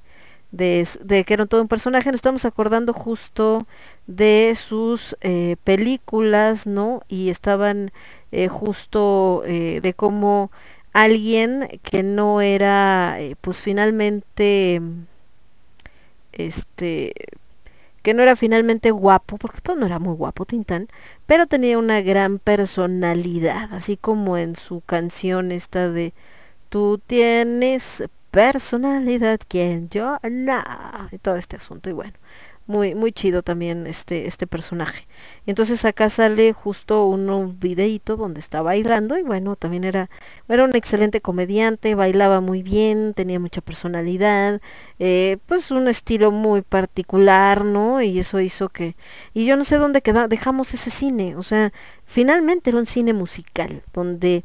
de, 0.53 0.87
de, 1.03 1.25
que 1.25 1.35
era 1.35 1.47
todo 1.47 1.63
un 1.63 1.69
personaje, 1.69 2.11
nos 2.11 2.19
estamos 2.19 2.45
acordando 2.45 2.93
justo 2.93 3.67
de 4.07 4.57
sus 4.57 5.17
películas, 5.65 6.67
¿no? 6.67 7.03
Y 7.09 7.31
estaban 7.31 7.93
justo 8.49 9.43
de 9.45 9.95
cómo 9.97 10.51
alguien 10.93 11.81
que 11.83 12.03
no 12.03 12.41
era, 12.41 13.19
pues 13.41 13.59
finalmente, 13.59 14.81
este, 16.33 17.13
que 18.03 18.15
no 18.15 18.23
era 18.23 18.37
finalmente 18.37 18.91
guapo, 18.91 19.39
porque 19.39 19.61
pues 19.63 19.79
no 19.79 19.87
era 19.87 19.99
muy 19.99 20.15
guapo 20.15 20.45
Tintán, 20.45 20.89
pero 21.27 21.47
tenía 21.47 21.79
una 21.79 22.01
gran 22.03 22.39
personalidad, 22.39 23.73
así 23.73 23.97
como 23.97 24.37
en 24.37 24.57
su 24.57 24.81
canción 24.83 25.53
esta 25.53 25.89
de 25.91 26.13
Tú 26.73 26.99
tienes 27.07 28.03
personalidad, 28.31 29.39
quien 29.47 29.91
yo 29.91 30.19
no, 30.31 30.63
y 31.11 31.19
todo 31.19 31.37
este 31.37 31.57
asunto, 31.57 31.91
y 31.91 31.93
bueno, 31.93 32.15
muy 32.67 32.95
muy 32.95 33.13
chido 33.13 33.43
también 33.43 33.87
este 33.87 34.27
este 34.27 34.47
personaje. 34.47 35.07
Entonces 35.47 35.85
acá 35.85 36.09
sale 36.11 36.53
justo 36.53 37.07
un 37.07 37.59
videito 37.59 38.17
donde 38.17 38.41
está 38.41 38.63
bailando 38.63 39.19
y 39.19 39.23
bueno 39.23 39.57
también 39.57 39.85
era 39.85 40.11
era 40.49 40.65
un 40.65 40.75
excelente 40.77 41.21
comediante 41.21 41.95
bailaba 41.95 42.41
muy 42.41 42.63
bien 42.63 43.15
tenía 43.15 43.41
mucha 43.41 43.61
personalidad 43.61 44.61
eh, 44.99 45.39
pues 45.47 45.71
un 45.71 45.89
estilo 45.89 46.31
muy 46.31 46.63
particular 46.63 47.65
no 47.65 48.03
y 48.03 48.19
eso 48.19 48.41
hizo 48.41 48.69
que 48.69 48.97
y 49.35 49.45
yo 49.47 49.57
no 49.57 49.65
sé 49.65 49.77
dónde 49.77 50.03
queda 50.03 50.29
dejamos 50.29 50.75
ese 50.75 50.91
cine. 50.91 51.37
O 51.37 51.43
sea 51.43 51.73
finalmente 52.05 52.71
era 52.71 52.79
un 52.79 52.87
cine 52.87 53.13
musical 53.13 53.83
donde 53.93 54.45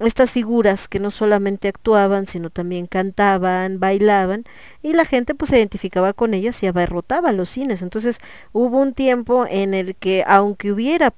estas 0.00 0.30
figuras 0.32 0.88
que 0.88 0.98
no 0.98 1.10
solamente 1.10 1.68
actuaban, 1.68 2.26
sino 2.26 2.50
también 2.50 2.86
cantaban, 2.86 3.78
bailaban, 3.78 4.44
y 4.82 4.92
la 4.92 5.04
gente 5.04 5.34
pues 5.34 5.50
se 5.50 5.58
identificaba 5.58 6.12
con 6.12 6.34
ellas 6.34 6.62
y 6.62 6.66
abarrotaba 6.66 7.32
los 7.32 7.48
cines. 7.50 7.82
Entonces 7.82 8.18
hubo 8.52 8.78
un 8.80 8.92
tiempo 8.94 9.46
en 9.48 9.74
el 9.74 9.94
que 9.96 10.24
aunque 10.26 10.72
hubiera, 10.72 11.12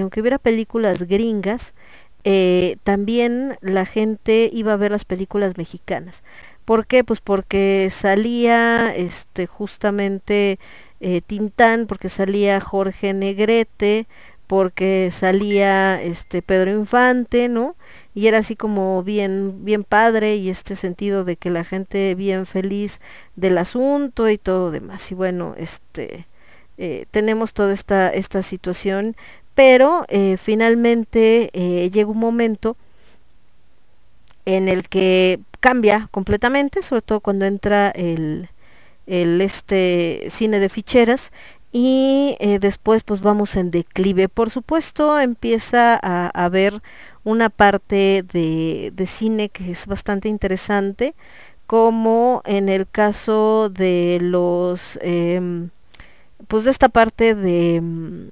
aunque 0.00 0.20
hubiera 0.20 0.38
películas 0.38 1.02
gringas, 1.02 1.74
eh, 2.24 2.76
también 2.84 3.58
la 3.60 3.84
gente 3.84 4.48
iba 4.52 4.72
a 4.72 4.76
ver 4.76 4.92
las 4.92 5.04
películas 5.04 5.58
mexicanas. 5.58 6.22
¿Por 6.64 6.86
qué? 6.86 7.02
Pues 7.04 7.20
porque 7.20 7.88
salía 7.90 8.94
este 8.94 9.46
justamente 9.46 10.58
eh, 11.00 11.20
Tintán, 11.26 11.86
porque 11.86 12.08
salía 12.08 12.60
Jorge 12.60 13.12
Negrete, 13.12 14.06
porque 14.46 15.10
salía 15.12 16.00
este 16.00 16.42
Pedro 16.42 16.70
Infante, 16.72 17.48
¿no? 17.48 17.74
Y 18.14 18.26
era 18.26 18.38
así 18.38 18.56
como 18.56 19.02
bien 19.02 19.64
bien 19.64 19.84
padre 19.84 20.36
y 20.36 20.50
este 20.50 20.76
sentido 20.76 21.24
de 21.24 21.36
que 21.36 21.50
la 21.50 21.64
gente 21.64 22.14
bien 22.14 22.46
feliz 22.46 23.00
del 23.36 23.58
asunto 23.58 24.28
y 24.28 24.38
todo 24.38 24.70
demás 24.70 25.10
y 25.10 25.14
bueno 25.14 25.54
este 25.56 26.26
eh, 26.78 27.06
tenemos 27.10 27.52
toda 27.52 27.72
esta 27.72 28.10
esta 28.10 28.42
situación 28.42 29.16
pero 29.54 30.04
eh, 30.08 30.36
finalmente 30.38 31.50
eh, 31.52 31.90
llega 31.90 32.10
un 32.10 32.18
momento 32.18 32.76
en 34.44 34.68
el 34.68 34.88
que 34.88 35.40
cambia 35.60 36.08
completamente 36.10 36.82
sobre 36.82 37.02
todo 37.02 37.20
cuando 37.20 37.46
entra 37.46 37.90
el 37.90 38.50
el 39.06 39.40
este 39.40 40.28
cine 40.30 40.60
de 40.60 40.68
ficheras 40.68 41.32
y 41.74 42.36
después 42.60 43.02
pues 43.02 43.22
vamos 43.22 43.56
en 43.56 43.70
declive. 43.70 44.28
Por 44.28 44.50
supuesto 44.50 45.18
empieza 45.18 45.98
a 46.02 46.28
haber 46.28 46.82
una 47.24 47.50
parte 47.50 48.24
de, 48.32 48.92
de, 48.94 49.06
cine 49.06 49.48
que 49.48 49.70
es 49.70 49.86
bastante 49.86 50.28
interesante, 50.28 51.14
como 51.66 52.42
en 52.44 52.68
el 52.68 52.88
caso 52.88 53.70
de 53.70 54.18
los, 54.20 54.98
eh, 55.02 55.68
pues 56.48 56.64
de 56.64 56.70
esta 56.70 56.88
parte 56.88 57.34
de, 57.34 57.80
mm, 57.80 58.30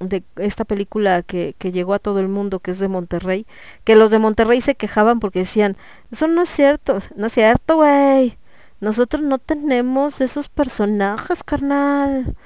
de 0.00 0.22
esta 0.36 0.64
película 0.64 1.22
que, 1.22 1.54
que, 1.58 1.72
llegó 1.72 1.94
a 1.94 1.98
todo 1.98 2.20
el 2.20 2.28
mundo, 2.28 2.60
que 2.60 2.70
es 2.70 2.78
de 2.78 2.88
Monterrey, 2.88 3.46
que 3.84 3.96
los 3.96 4.10
de 4.10 4.18
Monterrey 4.18 4.60
se 4.60 4.74
quejaban 4.74 5.20
porque 5.20 5.40
decían, 5.40 5.76
eso 6.12 6.28
no 6.28 6.42
es 6.42 6.48
cierto, 6.50 6.98
no 7.16 7.26
es 7.26 7.32
cierto, 7.32 7.76
güey. 7.76 8.38
Nosotros 8.80 9.22
no 9.22 9.38
tenemos 9.38 10.20
esos 10.20 10.48
personajes, 10.48 11.42
carnal 11.42 12.36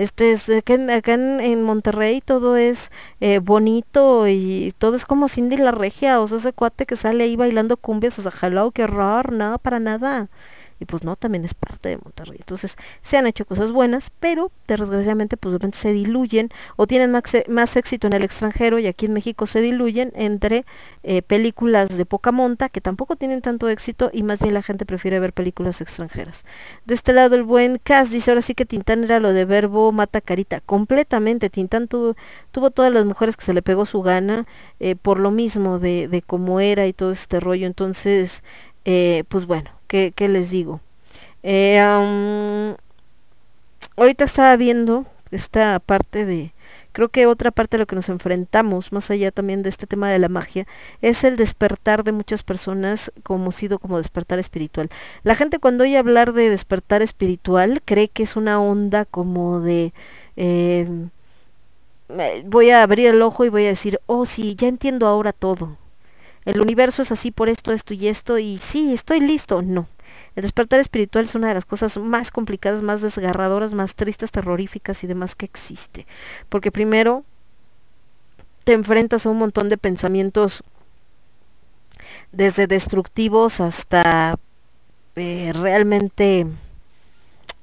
este 0.00 0.32
es 0.32 0.48
acá, 0.48 0.74
en, 0.74 0.90
acá 0.90 1.12
en, 1.14 1.40
en, 1.40 1.62
Monterrey 1.62 2.22
todo 2.22 2.56
es 2.56 2.90
eh, 3.20 3.38
bonito 3.38 4.28
y 4.28 4.74
todo 4.78 4.96
es 4.96 5.04
como 5.04 5.28
Cindy 5.28 5.56
la 5.58 5.72
regia, 5.72 6.20
o 6.20 6.26
sea, 6.26 6.38
ese 6.38 6.52
cuate 6.54 6.86
que 6.86 6.96
sale 6.96 7.24
ahí 7.24 7.36
bailando 7.36 7.76
cumbias, 7.76 8.18
o 8.18 8.22
sea, 8.22 8.30
jalao, 8.30 8.70
qué 8.72 8.84
horror, 8.84 9.32
nada 9.32 9.58
para 9.58 9.78
nada 9.78 10.30
y 10.80 10.86
pues 10.86 11.04
no, 11.04 11.14
también 11.14 11.44
es 11.44 11.54
parte 11.54 11.90
de 11.90 11.98
Monterrey. 11.98 12.38
Entonces, 12.40 12.76
se 13.02 13.18
han 13.18 13.26
hecho 13.26 13.44
cosas 13.44 13.70
buenas, 13.70 14.10
pero 14.18 14.50
desgraciadamente 14.66 15.36
pues 15.36 15.58
se 15.74 15.92
diluyen 15.92 16.48
o 16.76 16.86
tienen 16.86 17.10
más, 17.10 17.22
más, 17.48 17.76
éxito 17.76 18.06
en 18.06 18.14
el 18.14 18.24
extranjero 18.24 18.78
y 18.78 18.86
aquí 18.86 19.06
en 19.06 19.12
México 19.12 19.46
se 19.46 19.60
diluyen 19.60 20.12
entre 20.14 20.64
eh, 21.02 21.22
películas 21.22 21.96
de 21.96 22.06
poca 22.06 22.32
monta 22.32 22.68
que 22.68 22.80
tampoco 22.80 23.16
tienen 23.16 23.42
tanto 23.42 23.68
éxito 23.68 24.10
y 24.12 24.22
más 24.22 24.40
bien 24.40 24.54
la 24.54 24.62
gente 24.62 24.86
prefiere 24.86 25.20
ver 25.20 25.32
películas 25.32 25.80
extranjeras. 25.80 26.44
De 26.86 26.94
este 26.94 27.12
lado 27.12 27.36
el 27.36 27.42
buen 27.42 27.78
Cas 27.78 28.10
dice, 28.10 28.30
ahora 28.30 28.42
sí 28.42 28.54
que 28.54 28.64
Tintán 28.64 29.04
era 29.04 29.20
lo 29.20 29.32
de 29.32 29.44
verbo 29.44 29.92
mata 29.92 30.20
carita, 30.20 30.60
completamente, 30.60 31.50
Tintán 31.50 31.88
tuvo, 31.88 32.16
tuvo 32.50 32.70
todas 32.70 32.92
las 32.92 33.04
mujeres 33.04 33.36
que 33.36 33.44
se 33.44 33.54
le 33.54 33.62
pegó 33.62 33.86
su 33.86 34.02
gana 34.02 34.46
eh, 34.78 34.96
por 34.96 35.18
lo 35.18 35.30
mismo 35.30 35.78
de, 35.78 36.08
de 36.08 36.22
cómo 36.22 36.60
era 36.60 36.86
y 36.86 36.92
todo 36.92 37.12
este 37.12 37.40
rollo, 37.40 37.66
entonces, 37.66 38.42
eh, 38.84 39.24
pues 39.28 39.46
bueno, 39.46 39.79
¿qué, 39.90 40.28
les 40.28 40.50
digo? 40.50 40.80
Eh, 41.42 41.78
ahorita 43.96 44.24
estaba 44.24 44.56
viendo 44.56 45.06
esta 45.32 45.78
parte 45.80 46.24
de, 46.24 46.52
creo 46.92 47.08
que 47.08 47.26
otra 47.26 47.50
parte 47.50 47.76
de 47.76 47.80
lo 47.80 47.86
que 47.86 47.96
nos 47.96 48.08
enfrentamos, 48.08 48.92
más 48.92 49.10
allá 49.10 49.32
también 49.32 49.62
de 49.62 49.68
este 49.68 49.86
tema 49.86 50.08
de 50.08 50.18
la 50.18 50.28
magia, 50.28 50.66
es 51.02 51.24
el 51.24 51.36
despertar 51.36 52.04
de 52.04 52.12
muchas 52.12 52.42
personas 52.42 53.12
como 53.22 53.52
sido 53.52 53.78
como 53.78 53.98
despertar 53.98 54.38
espiritual. 54.38 54.90
La 55.24 55.34
gente 55.34 55.58
cuando 55.58 55.84
oye 55.84 55.98
hablar 55.98 56.32
de 56.32 56.50
despertar 56.50 57.02
espiritual 57.02 57.82
cree 57.84 58.08
que 58.08 58.22
es 58.22 58.36
una 58.36 58.60
onda 58.60 59.04
como 59.04 59.60
de... 59.60 59.92
Eh, 60.36 60.88
voy 62.44 62.70
a 62.70 62.82
abrir 62.82 63.08
el 63.08 63.22
ojo 63.22 63.44
y 63.44 63.48
voy 63.48 63.64
a 63.66 63.68
decir, 63.68 64.00
oh 64.06 64.26
sí, 64.26 64.54
ya 64.56 64.68
entiendo 64.68 65.06
ahora 65.06 65.32
todo 65.32 65.79
el 66.50 66.60
universo 66.60 67.02
es 67.02 67.12
así 67.12 67.30
por 67.30 67.48
esto, 67.48 67.72
esto 67.72 67.94
y 67.94 68.08
esto, 68.08 68.38
y 68.38 68.58
sí, 68.58 68.92
estoy 68.92 69.20
listo. 69.20 69.62
No. 69.62 69.86
El 70.34 70.42
despertar 70.42 70.80
espiritual 70.80 71.24
es 71.24 71.34
una 71.34 71.48
de 71.48 71.54
las 71.54 71.64
cosas 71.64 71.96
más 71.96 72.30
complicadas, 72.30 72.82
más 72.82 73.02
desgarradoras, 73.02 73.72
más 73.74 73.94
tristes, 73.94 74.30
terroríficas 74.30 75.02
y 75.04 75.06
demás 75.06 75.34
que 75.34 75.46
existe. 75.46 76.06
Porque 76.48 76.72
primero 76.72 77.24
te 78.64 78.72
enfrentas 78.72 79.26
a 79.26 79.30
un 79.30 79.38
montón 79.38 79.68
de 79.68 79.78
pensamientos 79.78 80.62
desde 82.32 82.66
destructivos 82.66 83.60
hasta 83.60 84.38
eh, 85.16 85.52
realmente 85.54 86.46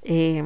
eh, 0.03 0.43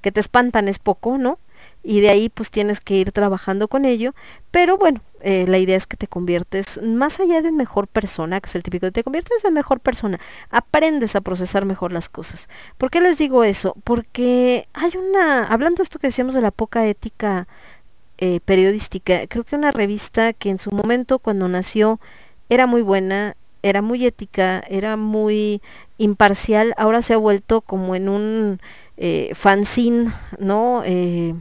que 0.00 0.12
te 0.12 0.20
espantan 0.20 0.68
es 0.68 0.78
poco, 0.78 1.18
¿no? 1.18 1.38
Y 1.82 2.00
de 2.00 2.10
ahí 2.10 2.28
pues 2.28 2.50
tienes 2.50 2.80
que 2.80 2.94
ir 2.94 3.12
trabajando 3.12 3.68
con 3.68 3.84
ello, 3.84 4.14
pero 4.50 4.78
bueno, 4.78 5.00
eh, 5.20 5.44
la 5.48 5.58
idea 5.58 5.76
es 5.76 5.86
que 5.86 5.96
te 5.96 6.06
conviertes 6.06 6.80
más 6.82 7.20
allá 7.20 7.42
de 7.42 7.52
mejor 7.52 7.88
persona, 7.88 8.40
que 8.40 8.48
es 8.48 8.54
el 8.56 8.62
típico, 8.62 8.90
te 8.92 9.04
conviertes 9.04 9.44
en 9.44 9.54
mejor 9.54 9.80
persona, 9.80 10.20
aprendes 10.50 11.16
a 11.16 11.20
procesar 11.20 11.64
mejor 11.64 11.92
las 11.92 12.08
cosas. 12.08 12.48
¿Por 12.78 12.90
qué 12.90 13.00
les 13.00 13.18
digo 13.18 13.44
eso? 13.44 13.74
Porque 13.84 14.68
hay 14.72 14.92
una, 14.96 15.44
hablando 15.44 15.78
de 15.78 15.84
esto 15.84 15.98
que 15.98 16.08
decíamos 16.08 16.34
de 16.34 16.40
la 16.40 16.50
poca 16.50 16.86
ética 16.86 17.46
eh, 18.18 18.40
periodística, 18.44 19.26
creo 19.26 19.44
que 19.44 19.56
una 19.56 19.72
revista 19.72 20.32
que 20.32 20.50
en 20.50 20.58
su 20.58 20.70
momento 20.70 21.18
cuando 21.18 21.48
nació 21.48 22.00
era 22.48 22.66
muy 22.66 22.82
buena 22.82 23.36
era 23.62 23.80
muy 23.80 24.04
ética, 24.04 24.62
era 24.68 24.96
muy 24.96 25.62
imparcial, 25.98 26.74
ahora 26.76 27.00
se 27.00 27.14
ha 27.14 27.16
vuelto 27.16 27.60
como 27.60 27.94
en 27.94 28.08
un 28.08 28.60
eh, 28.96 29.32
fanzine, 29.34 30.12
¿no? 30.38 30.82
Eh, 30.84 31.34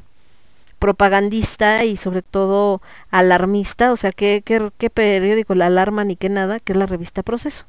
propagandista 0.81 1.85
y 1.85 1.95
sobre 1.95 2.23
todo 2.23 2.81
alarmista, 3.11 3.91
o 3.91 3.97
sea, 3.97 4.11
¿qué, 4.11 4.41
qué, 4.43 4.89
periódico 4.89 5.53
la 5.53 5.67
alarma 5.67 6.03
ni 6.05 6.15
qué 6.15 6.27
nada, 6.27 6.59
que 6.59 6.73
es 6.73 6.77
la 6.77 6.87
revista 6.87 7.21
Proceso. 7.21 7.65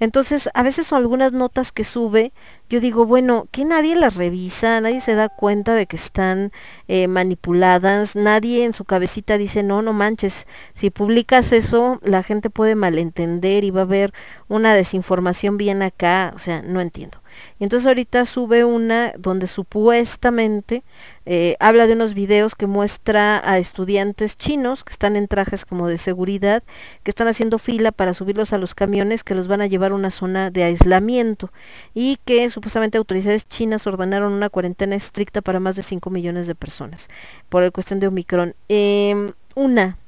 Entonces, 0.00 0.50
a 0.52 0.64
veces 0.64 0.88
son 0.88 0.98
algunas 0.98 1.30
notas 1.30 1.70
que 1.70 1.84
sube, 1.84 2.32
yo 2.68 2.80
digo, 2.80 3.06
bueno, 3.06 3.46
que 3.52 3.64
nadie 3.64 3.94
las 3.94 4.16
revisa, 4.16 4.80
nadie 4.80 5.00
se 5.00 5.14
da 5.14 5.28
cuenta 5.28 5.74
de 5.74 5.86
que 5.86 5.94
están 5.94 6.50
eh, 6.88 7.06
manipuladas, 7.06 8.16
nadie 8.16 8.64
en 8.64 8.72
su 8.72 8.84
cabecita 8.84 9.38
dice, 9.38 9.62
no, 9.62 9.80
no 9.80 9.92
manches, 9.92 10.48
si 10.74 10.90
publicas 10.90 11.52
eso, 11.52 12.00
la 12.02 12.24
gente 12.24 12.50
puede 12.50 12.74
malentender 12.74 13.62
y 13.62 13.70
va 13.70 13.82
a 13.82 13.84
haber 13.84 14.12
una 14.48 14.74
desinformación 14.74 15.56
bien 15.56 15.82
acá, 15.82 16.32
o 16.34 16.40
sea, 16.40 16.62
no 16.62 16.80
entiendo. 16.80 17.18
Y 17.58 17.64
entonces 17.64 17.86
ahorita 17.86 18.24
sube 18.24 18.64
una 18.64 19.12
donde 19.18 19.46
supuestamente 19.46 20.82
eh, 21.24 21.56
habla 21.60 21.86
de 21.86 21.94
unos 21.94 22.14
videos 22.14 22.54
que 22.54 22.66
muestra 22.66 23.40
a 23.44 23.58
estudiantes 23.58 24.36
chinos 24.36 24.84
que 24.84 24.92
están 24.92 25.16
en 25.16 25.28
trajes 25.28 25.64
como 25.64 25.88
de 25.88 25.98
seguridad, 25.98 26.62
que 27.02 27.10
están 27.10 27.28
haciendo 27.28 27.58
fila 27.58 27.92
para 27.92 28.14
subirlos 28.14 28.52
a 28.52 28.58
los 28.58 28.74
camiones 28.74 29.24
que 29.24 29.34
los 29.34 29.48
van 29.48 29.60
a 29.60 29.66
llevar 29.66 29.92
a 29.92 29.96
una 29.96 30.10
zona 30.10 30.50
de 30.50 30.64
aislamiento 30.64 31.50
y 31.94 32.18
que 32.24 32.48
supuestamente 32.50 32.98
autoridades 32.98 33.48
chinas 33.48 33.86
ordenaron 33.86 34.32
una 34.32 34.50
cuarentena 34.50 34.96
estricta 34.96 35.42
para 35.42 35.60
más 35.60 35.76
de 35.76 35.82
5 35.82 36.10
millones 36.10 36.46
de 36.46 36.54
personas 36.54 37.08
por 37.48 37.62
la 37.62 37.70
cuestión 37.70 38.00
de 38.00 38.06
Omicron. 38.06 38.54
Em, 38.68 39.32
una, 39.54 39.98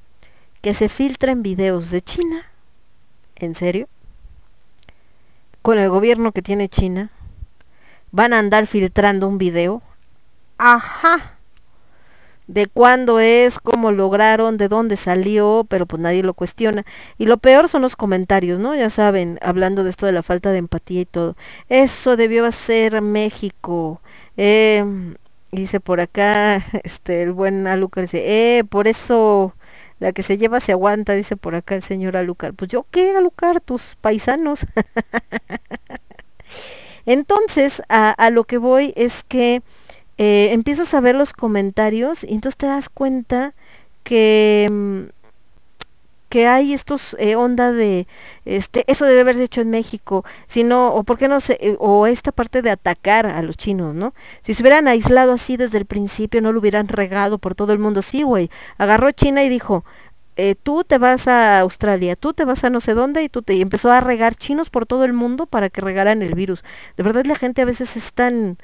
que 0.60 0.74
se 0.74 0.88
filtren 0.88 1.42
videos 1.42 1.90
de 1.90 2.00
China. 2.00 2.46
¿En 3.36 3.54
serio? 3.54 3.88
Con 5.62 5.78
el 5.78 5.88
gobierno 5.88 6.32
que 6.32 6.42
tiene 6.42 6.68
China, 6.68 7.10
van 8.10 8.32
a 8.32 8.38
andar 8.38 8.66
filtrando 8.66 9.28
un 9.28 9.38
video. 9.38 9.82
Ajá. 10.58 11.34
De 12.46 12.66
cuándo 12.66 13.20
es, 13.20 13.58
cómo 13.58 13.92
lograron, 13.92 14.56
de 14.56 14.68
dónde 14.68 14.96
salió, 14.96 15.66
pero 15.68 15.84
pues 15.86 16.00
nadie 16.00 16.22
lo 16.22 16.32
cuestiona. 16.32 16.84
Y 17.18 17.26
lo 17.26 17.36
peor 17.36 17.68
son 17.68 17.82
los 17.82 17.94
comentarios, 17.94 18.58
¿no? 18.58 18.74
Ya 18.74 18.88
saben, 18.88 19.38
hablando 19.42 19.84
de 19.84 19.90
esto 19.90 20.06
de 20.06 20.12
la 20.12 20.22
falta 20.22 20.50
de 20.50 20.58
empatía 20.58 21.02
y 21.02 21.06
todo. 21.06 21.36
Eso 21.68 22.16
debió 22.16 22.50
ser 22.50 23.02
México. 23.02 24.00
Eh, 24.38 24.84
dice 25.52 25.80
por 25.80 26.00
acá, 26.00 26.56
este, 26.84 27.22
el 27.22 27.32
buen 27.32 27.66
Alucar 27.66 28.04
dice, 28.04 28.58
eh, 28.58 28.64
por 28.64 28.88
eso 28.88 29.54
la 30.00 30.12
que 30.12 30.22
se 30.22 30.38
lleva 30.38 30.60
se 30.60 30.72
aguanta, 30.72 31.14
dice 31.14 31.36
por 31.36 31.54
acá 31.54 31.74
el 31.74 31.82
señor 31.82 32.16
Alucar. 32.16 32.54
Pues 32.54 32.70
yo 32.70 32.86
qué, 32.90 33.16
Alucar, 33.16 33.60
tus 33.60 33.96
paisanos. 34.00 34.66
Entonces, 37.08 37.80
a, 37.88 38.28
lo 38.30 38.44
que 38.44 38.58
voy 38.58 38.92
es 38.94 39.24
que 39.26 39.62
eh, 40.18 40.50
empiezas 40.52 40.92
a 40.92 41.00
ver 41.00 41.14
los 41.14 41.32
comentarios 41.32 42.22
y 42.22 42.34
entonces 42.34 42.58
te 42.58 42.66
das 42.66 42.90
cuenta 42.90 43.54
que 44.02 44.68
mm, 44.70 45.04
que 46.28 46.46
hay 46.46 46.74
estos 46.74 47.16
eh, 47.18 47.34
onda 47.34 47.72
de 47.72 48.06
este 48.44 48.84
eso 48.86 49.06
debe 49.06 49.22
haberse 49.22 49.44
hecho 49.44 49.62
en 49.62 49.70
México 49.70 50.22
sino 50.46 50.88
o 50.88 51.02
por 51.02 51.16
qué 51.16 51.28
no 51.28 51.40
se 51.40 51.54
eh, 51.62 51.76
o 51.78 52.06
esta 52.06 52.30
parte 52.30 52.60
de 52.60 52.68
atacar 52.68 53.24
a 53.24 53.40
los 53.40 53.56
chinos 53.56 53.94
no 53.94 54.12
si 54.42 54.52
se 54.52 54.62
hubieran 54.62 54.86
aislado 54.88 55.32
así 55.32 55.56
desde 55.56 55.78
el 55.78 55.86
principio 55.86 56.42
no 56.42 56.52
lo 56.52 56.58
hubieran 56.58 56.88
regado 56.88 57.38
por 57.38 57.54
todo 57.54 57.72
el 57.72 57.78
mundo 57.78 58.02
sí 58.02 58.22
güey 58.22 58.50
agarró 58.76 59.12
China 59.12 59.42
y 59.44 59.48
dijo 59.48 59.84
eh, 60.38 60.54
tú 60.54 60.84
te 60.84 60.98
vas 60.98 61.28
a 61.28 61.60
Australia, 61.60 62.16
tú 62.16 62.32
te 62.32 62.44
vas 62.44 62.64
a 62.64 62.70
no 62.70 62.80
sé 62.80 62.94
dónde 62.94 63.22
y 63.24 63.28
tú 63.28 63.42
te 63.42 63.60
empezó 63.60 63.90
a 63.90 64.00
regar 64.00 64.36
chinos 64.36 64.70
por 64.70 64.86
todo 64.86 65.04
el 65.04 65.12
mundo 65.12 65.46
para 65.46 65.68
que 65.68 65.80
regaran 65.80 66.22
el 66.22 66.34
virus. 66.34 66.64
De 66.96 67.02
verdad 67.02 67.26
la 67.26 67.34
gente 67.36 67.62
a 67.62 67.64
veces 67.66 67.96
es 67.96 68.12
tan 68.12 68.56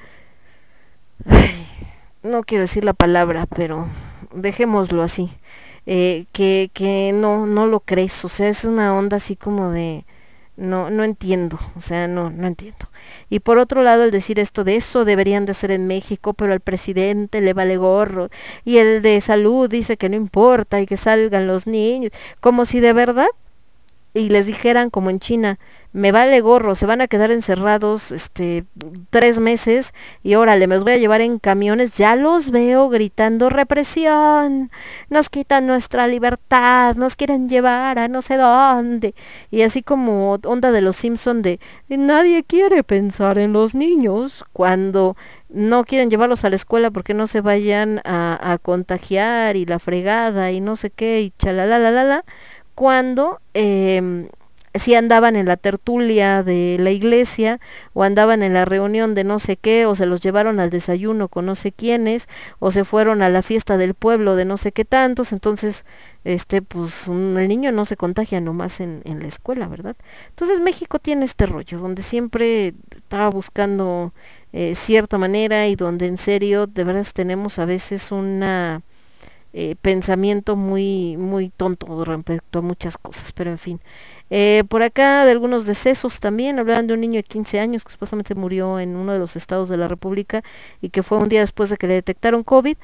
no 2.22 2.42
quiero 2.44 2.62
decir 2.62 2.84
la 2.84 2.94
palabra, 2.94 3.46
pero 3.46 3.88
dejémoslo 4.32 5.02
así. 5.02 5.30
Eh, 5.86 6.26
que, 6.32 6.70
que 6.72 7.12
no, 7.12 7.46
no 7.46 7.66
lo 7.66 7.80
crees, 7.80 8.24
o 8.24 8.28
sea, 8.30 8.48
es 8.48 8.64
una 8.64 8.96
onda 8.96 9.18
así 9.18 9.36
como 9.36 9.70
de 9.70 10.06
no, 10.56 10.90
no 10.90 11.04
entiendo, 11.04 11.58
o 11.76 11.80
sea, 11.80 12.06
no, 12.08 12.30
no 12.30 12.46
entiendo. 12.46 12.86
Y 13.28 13.40
por 13.40 13.58
otro 13.58 13.82
lado, 13.82 14.04
el 14.04 14.10
decir 14.10 14.38
esto 14.38 14.64
de 14.64 14.76
eso 14.76 15.04
deberían 15.04 15.44
de 15.46 15.52
hacer 15.52 15.70
en 15.70 15.86
México, 15.86 16.34
pero 16.34 16.52
al 16.52 16.60
presidente 16.60 17.40
le 17.40 17.52
vale 17.52 17.76
gorro. 17.76 18.28
Y 18.64 18.78
el 18.78 19.02
de 19.02 19.20
salud 19.20 19.68
dice 19.68 19.96
que 19.96 20.08
no 20.08 20.16
importa 20.16 20.80
y 20.80 20.86
que 20.86 20.96
salgan 20.96 21.46
los 21.46 21.66
niños, 21.66 22.12
como 22.40 22.66
si 22.66 22.80
de 22.80 22.92
verdad, 22.92 23.28
y 24.14 24.28
les 24.28 24.46
dijeran 24.46 24.90
como 24.90 25.10
en 25.10 25.18
China, 25.18 25.58
me 25.92 26.10
vale 26.10 26.40
gorro, 26.40 26.74
se 26.74 26.86
van 26.86 27.00
a 27.00 27.06
quedar 27.08 27.30
encerrados 27.30 28.10
este 28.10 28.64
tres 29.10 29.38
meses 29.38 29.92
y 30.24 30.34
órale, 30.34 30.66
me 30.66 30.74
los 30.76 30.84
voy 30.84 30.94
a 30.94 30.98
llevar 30.98 31.20
en 31.20 31.38
camiones, 31.38 31.96
ya 31.96 32.16
los 32.16 32.50
veo 32.50 32.88
gritando 32.88 33.50
represión, 33.50 34.70
nos 35.08 35.30
quitan 35.30 35.66
nuestra 35.66 36.08
libertad, 36.08 36.96
nos 36.96 37.14
quieren 37.14 37.48
llevar 37.48 37.98
a 37.98 38.08
no 38.08 38.22
sé 38.22 38.36
dónde, 38.36 39.14
y 39.50 39.62
así 39.62 39.82
como 39.82 40.32
onda 40.32 40.72
de 40.72 40.80
los 40.80 40.96
Simpson 40.96 41.42
de 41.42 41.60
nadie 41.88 42.42
quiere 42.44 42.82
pensar 42.82 43.38
en 43.38 43.52
los 43.52 43.74
niños 43.74 44.44
cuando 44.52 45.16
no 45.48 45.84
quieren 45.84 46.10
llevarlos 46.10 46.44
a 46.44 46.50
la 46.50 46.56
escuela 46.56 46.90
porque 46.90 47.14
no 47.14 47.28
se 47.28 47.40
vayan 47.40 48.00
a, 48.04 48.52
a 48.52 48.58
contagiar 48.58 49.54
y 49.56 49.64
la 49.64 49.78
fregada 49.78 50.50
y 50.50 50.60
no 50.60 50.74
sé 50.74 50.90
qué 50.90 51.20
y 51.22 51.32
la 51.44 52.24
cuando 52.74 53.40
eh, 53.54 54.28
si 54.74 54.94
andaban 54.96 55.36
en 55.36 55.46
la 55.46 55.56
tertulia 55.56 56.42
de 56.42 56.76
la 56.80 56.90
iglesia 56.90 57.60
o 57.92 58.02
andaban 58.02 58.42
en 58.42 58.54
la 58.54 58.64
reunión 58.64 59.14
de 59.14 59.22
no 59.22 59.38
sé 59.38 59.56
qué 59.56 59.86
o 59.86 59.94
se 59.94 60.06
los 60.06 60.20
llevaron 60.20 60.58
al 60.58 60.70
desayuno 60.70 61.28
con 61.28 61.46
no 61.46 61.54
sé 61.54 61.70
quiénes 61.70 62.28
o 62.58 62.72
se 62.72 62.84
fueron 62.84 63.22
a 63.22 63.28
la 63.28 63.42
fiesta 63.42 63.76
del 63.76 63.94
pueblo 63.94 64.34
de 64.34 64.44
no 64.44 64.56
sé 64.56 64.72
qué 64.72 64.84
tantos 64.84 65.32
entonces 65.32 65.84
este 66.24 66.60
pues 66.60 67.06
el 67.06 67.48
niño 67.48 67.70
no 67.70 67.84
se 67.84 67.96
contagia 67.96 68.40
nomás 68.40 68.80
en, 68.80 69.02
en 69.04 69.20
la 69.20 69.28
escuela 69.28 69.68
verdad 69.68 69.96
entonces 70.30 70.58
México 70.60 70.98
tiene 70.98 71.24
este 71.24 71.46
rollo 71.46 71.78
donde 71.78 72.02
siempre 72.02 72.74
estaba 72.96 73.28
buscando 73.30 74.12
eh, 74.52 74.74
cierta 74.74 75.18
manera 75.18 75.68
y 75.68 75.76
donde 75.76 76.06
en 76.08 76.18
serio 76.18 76.66
de 76.66 76.82
verdad 76.82 77.06
tenemos 77.12 77.60
a 77.60 77.64
veces 77.64 78.10
una 78.10 78.82
eh, 79.54 79.76
pensamiento 79.80 80.56
muy 80.56 81.16
muy 81.16 81.48
tonto 81.48 82.04
respecto 82.04 82.58
a 82.58 82.62
muchas 82.62 82.98
cosas 82.98 83.32
pero 83.32 83.50
en 83.50 83.58
fin 83.58 83.80
eh, 84.30 84.64
por 84.68 84.82
acá 84.82 85.24
de 85.24 85.30
algunos 85.30 85.66
decesos 85.66 86.18
también, 86.18 86.58
hablaban 86.58 86.86
de 86.86 86.94
un 86.94 87.00
niño 87.00 87.18
de 87.18 87.22
15 87.22 87.60
años 87.60 87.84
que 87.84 87.92
supuestamente 87.92 88.34
murió 88.34 88.80
en 88.80 88.96
uno 88.96 89.12
de 89.12 89.18
los 89.18 89.36
estados 89.36 89.68
de 89.68 89.76
la 89.76 89.88
República 89.88 90.42
y 90.80 90.90
que 90.90 91.02
fue 91.02 91.18
un 91.18 91.28
día 91.28 91.40
después 91.40 91.70
de 91.70 91.76
que 91.76 91.86
le 91.86 91.94
detectaron 91.94 92.42
COVID. 92.42 92.76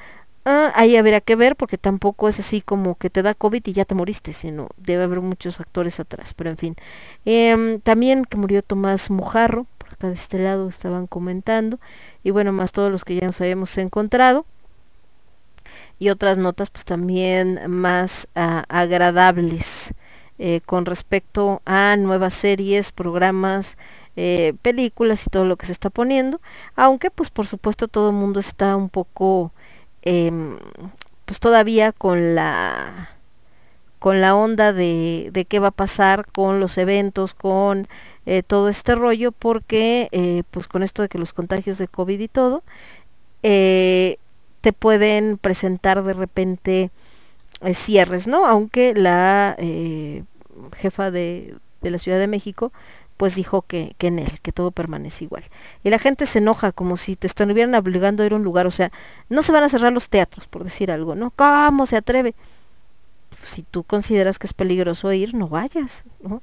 Ah, 0.45 0.71
ahí 0.75 0.95
habría 0.97 1.21
que 1.21 1.35
ver 1.35 1.55
porque 1.55 1.77
tampoco 1.77 2.27
es 2.29 2.39
así 2.39 2.61
como 2.61 2.95
que 2.95 3.09
te 3.09 3.21
da 3.21 3.33
COVID 3.35 3.61
y 3.65 3.73
ya 3.73 3.85
te 3.85 3.95
moriste, 3.95 4.33
sino 4.33 4.69
debe 4.77 5.03
haber 5.03 5.21
muchos 5.21 5.57
factores 5.57 5.99
atrás, 5.99 6.33
pero 6.33 6.49
en 6.49 6.57
fin. 6.57 6.75
Eh, 7.25 7.79
también 7.83 8.25
que 8.25 8.37
murió 8.37 8.63
Tomás 8.63 9.09
Mojarro, 9.11 9.67
por 9.77 9.89
acá 9.93 10.07
de 10.07 10.13
este 10.13 10.39
lado 10.39 10.69
estaban 10.69 11.05
comentando, 11.07 11.79
y 12.23 12.31
bueno, 12.31 12.53
más 12.53 12.71
todos 12.71 12.91
los 12.91 13.03
que 13.03 13.15
ya 13.15 13.27
nos 13.27 13.39
habíamos 13.41 13.77
encontrado 13.77 14.45
y 16.01 16.09
otras 16.09 16.39
notas 16.39 16.71
pues 16.71 16.83
también 16.83 17.59
más 17.69 18.27
uh, 18.35 18.63
agradables 18.69 19.93
eh, 20.39 20.61
con 20.65 20.87
respecto 20.87 21.61
a 21.63 21.95
nuevas 21.95 22.33
series, 22.33 22.91
programas, 22.91 23.77
eh, 24.15 24.55
películas 24.63 25.21
y 25.27 25.29
todo 25.29 25.45
lo 25.45 25.57
que 25.57 25.67
se 25.67 25.73
está 25.73 25.91
poniendo, 25.91 26.41
aunque 26.75 27.11
pues 27.11 27.29
por 27.29 27.45
supuesto 27.45 27.87
todo 27.87 28.09
el 28.09 28.15
mundo 28.15 28.39
está 28.39 28.75
un 28.77 28.89
poco 28.89 29.53
eh, 30.01 30.31
pues 31.25 31.39
todavía 31.39 31.91
con 31.91 32.33
la 32.33 33.11
con 33.99 34.21
la 34.21 34.35
onda 34.35 34.73
de, 34.73 35.29
de, 35.31 35.45
qué 35.45 35.59
va 35.59 35.67
a 35.67 35.71
pasar 35.71 36.25
con 36.31 36.59
los 36.59 36.79
eventos, 36.79 37.35
con 37.35 37.87
eh, 38.25 38.41
todo 38.41 38.69
este 38.69 38.95
rollo, 38.95 39.31
porque 39.31 40.43
pues 40.49 40.67
con 40.67 40.81
esto 40.81 41.03
de 41.03 41.09
que 41.09 41.19
los 41.19 41.33
contagios 41.33 41.77
de 41.77 41.87
COVID 41.87 42.19
y 42.19 42.27
todo, 42.27 42.63
te 44.61 44.73
pueden 44.73 45.37
presentar 45.37 46.03
de 46.03 46.13
repente 46.13 46.91
cierres, 47.73 48.27
¿no? 48.27 48.45
Aunque 48.45 48.93
la 48.93 49.55
jefa 50.77 51.11
de, 51.11 51.55
de 51.81 51.91
la 51.91 51.97
Ciudad 51.99 52.19
de 52.19 52.27
México, 52.27 52.71
pues 53.17 53.35
dijo 53.35 53.61
que, 53.61 53.93
que, 53.99 54.07
en 54.07 54.17
él, 54.17 54.39
que 54.41 54.51
todo 54.51 54.71
permanece 54.71 55.25
igual. 55.25 55.43
Y 55.83 55.91
la 55.91 55.99
gente 55.99 56.25
se 56.25 56.39
enoja 56.39 56.71
como 56.71 56.97
si 56.97 57.15
te 57.15 57.27
estuvieran 57.27 57.75
obligando 57.75 58.23
a 58.23 58.25
ir 58.25 58.33
a 58.33 58.35
un 58.35 58.43
lugar, 58.43 58.65
o 58.65 58.71
sea, 58.71 58.91
no 59.29 59.43
se 59.43 59.51
van 59.51 59.63
a 59.63 59.69
cerrar 59.69 59.93
los 59.93 60.09
teatros, 60.09 60.47
por 60.47 60.63
decir 60.63 60.89
algo, 60.89 61.13
¿no? 61.13 61.31
¿Cómo 61.31 61.85
se 61.85 61.97
atreve? 61.97 62.33
Si 63.43 63.61
tú 63.61 63.83
consideras 63.83 64.39
que 64.39 64.47
es 64.47 64.53
peligroso 64.53 65.13
ir, 65.13 65.35
no 65.35 65.47
vayas, 65.47 66.03
¿no? 66.21 66.41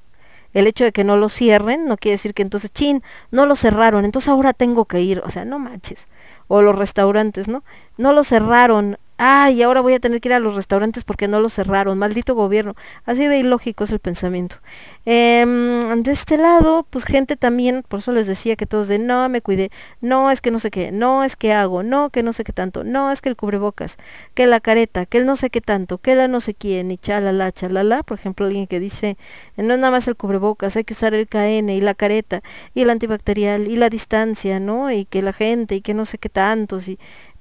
El 0.54 0.68
hecho 0.68 0.84
de 0.84 0.92
que 0.92 1.02
no 1.02 1.16
lo 1.16 1.28
cierren 1.28 1.86
no 1.86 1.96
quiere 1.96 2.14
decir 2.14 2.32
que 2.32 2.42
entonces, 2.42 2.72
chin, 2.72 3.02
no 3.32 3.44
lo 3.44 3.56
cerraron, 3.56 4.04
entonces 4.04 4.28
ahora 4.28 4.52
tengo 4.52 4.84
que 4.84 5.00
ir, 5.00 5.20
o 5.24 5.30
sea, 5.30 5.44
no 5.44 5.58
manches. 5.58 6.06
O 6.48 6.62
los 6.62 6.76
restaurantes, 6.76 7.46
¿no? 7.46 7.62
No 7.96 8.12
lo 8.12 8.24
cerraron, 8.24 8.98
ay, 9.18 9.62
ahora 9.62 9.80
voy 9.80 9.94
a 9.94 10.00
tener 10.00 10.20
que 10.20 10.28
ir 10.28 10.32
a 10.32 10.38
los 10.40 10.54
restaurantes 10.54 11.04
porque 11.04 11.28
no 11.28 11.40
los 11.40 11.52
cerraron, 11.54 11.98
maldito 11.98 12.34
gobierno. 12.34 12.74
Así 13.04 13.26
de 13.26 13.38
ilógico 13.38 13.84
es 13.84 13.90
el 13.90 13.98
pensamiento. 13.98 14.56
Em, 15.04 16.02
de 16.02 16.12
este 16.12 16.38
lado, 16.38 16.86
pues 16.88 17.04
gente 17.04 17.36
también, 17.36 17.84
por 17.86 18.00
eso 18.00 18.12
les 18.12 18.26
decía 18.26 18.56
que 18.56 18.66
todos 18.66 18.88
de, 18.88 18.98
no, 18.98 19.28
me 19.28 19.42
cuidé, 19.42 19.70
no, 20.00 20.30
es 20.30 20.40
que 20.40 20.50
no 20.50 20.58
sé 20.58 20.70
qué, 20.70 20.92
no, 20.92 21.24
es 21.24 21.36
que 21.36 21.52
hago, 21.52 21.82
no, 21.82 22.10
que 22.10 22.22
no 22.22 22.32
sé 22.32 22.44
qué 22.44 22.52
tanto, 22.52 22.84
no, 22.84 23.10
es 23.12 23.20
que 23.20 23.28
el 23.28 23.36
cubrebocas, 23.36 23.96
que 24.34 24.46
la 24.46 24.60
careta, 24.60 25.06
que 25.06 25.18
el 25.18 25.26
no 25.26 25.36
sé 25.36 25.50
qué 25.50 25.60
tanto, 25.60 25.98
que 25.98 26.14
la 26.14 26.28
no 26.28 26.40
sé 26.40 26.54
quién, 26.54 26.90
y 26.90 26.98
chalala, 26.98 27.52
chalala. 27.52 28.02
Por 28.02 28.18
ejemplo, 28.18 28.46
alguien 28.46 28.66
que 28.66 28.80
dice, 28.80 29.16
no 29.56 29.74
es 29.74 29.80
nada 29.80 29.90
más 29.90 30.08
el 30.08 30.16
cubrebocas, 30.16 30.76
hay 30.76 30.84
que 30.84 30.94
usar 30.94 31.14
el 31.14 31.26
KN 31.28 31.70
y 31.70 31.80
la 31.80 31.94
careta 31.94 32.42
y 32.74 32.82
el 32.82 32.90
antibacterial 32.90 33.66
y 33.68 33.76
la 33.76 33.90
distancia, 33.90 34.60
¿no? 34.60 34.90
Y 34.92 35.04
que 35.04 35.22
la 35.22 35.32
gente 35.32 35.74
y 35.76 35.80
que 35.80 35.94
no 35.94 36.04
sé 36.04 36.18
qué 36.18 36.28
tantos 36.28 36.88
y 36.88 36.98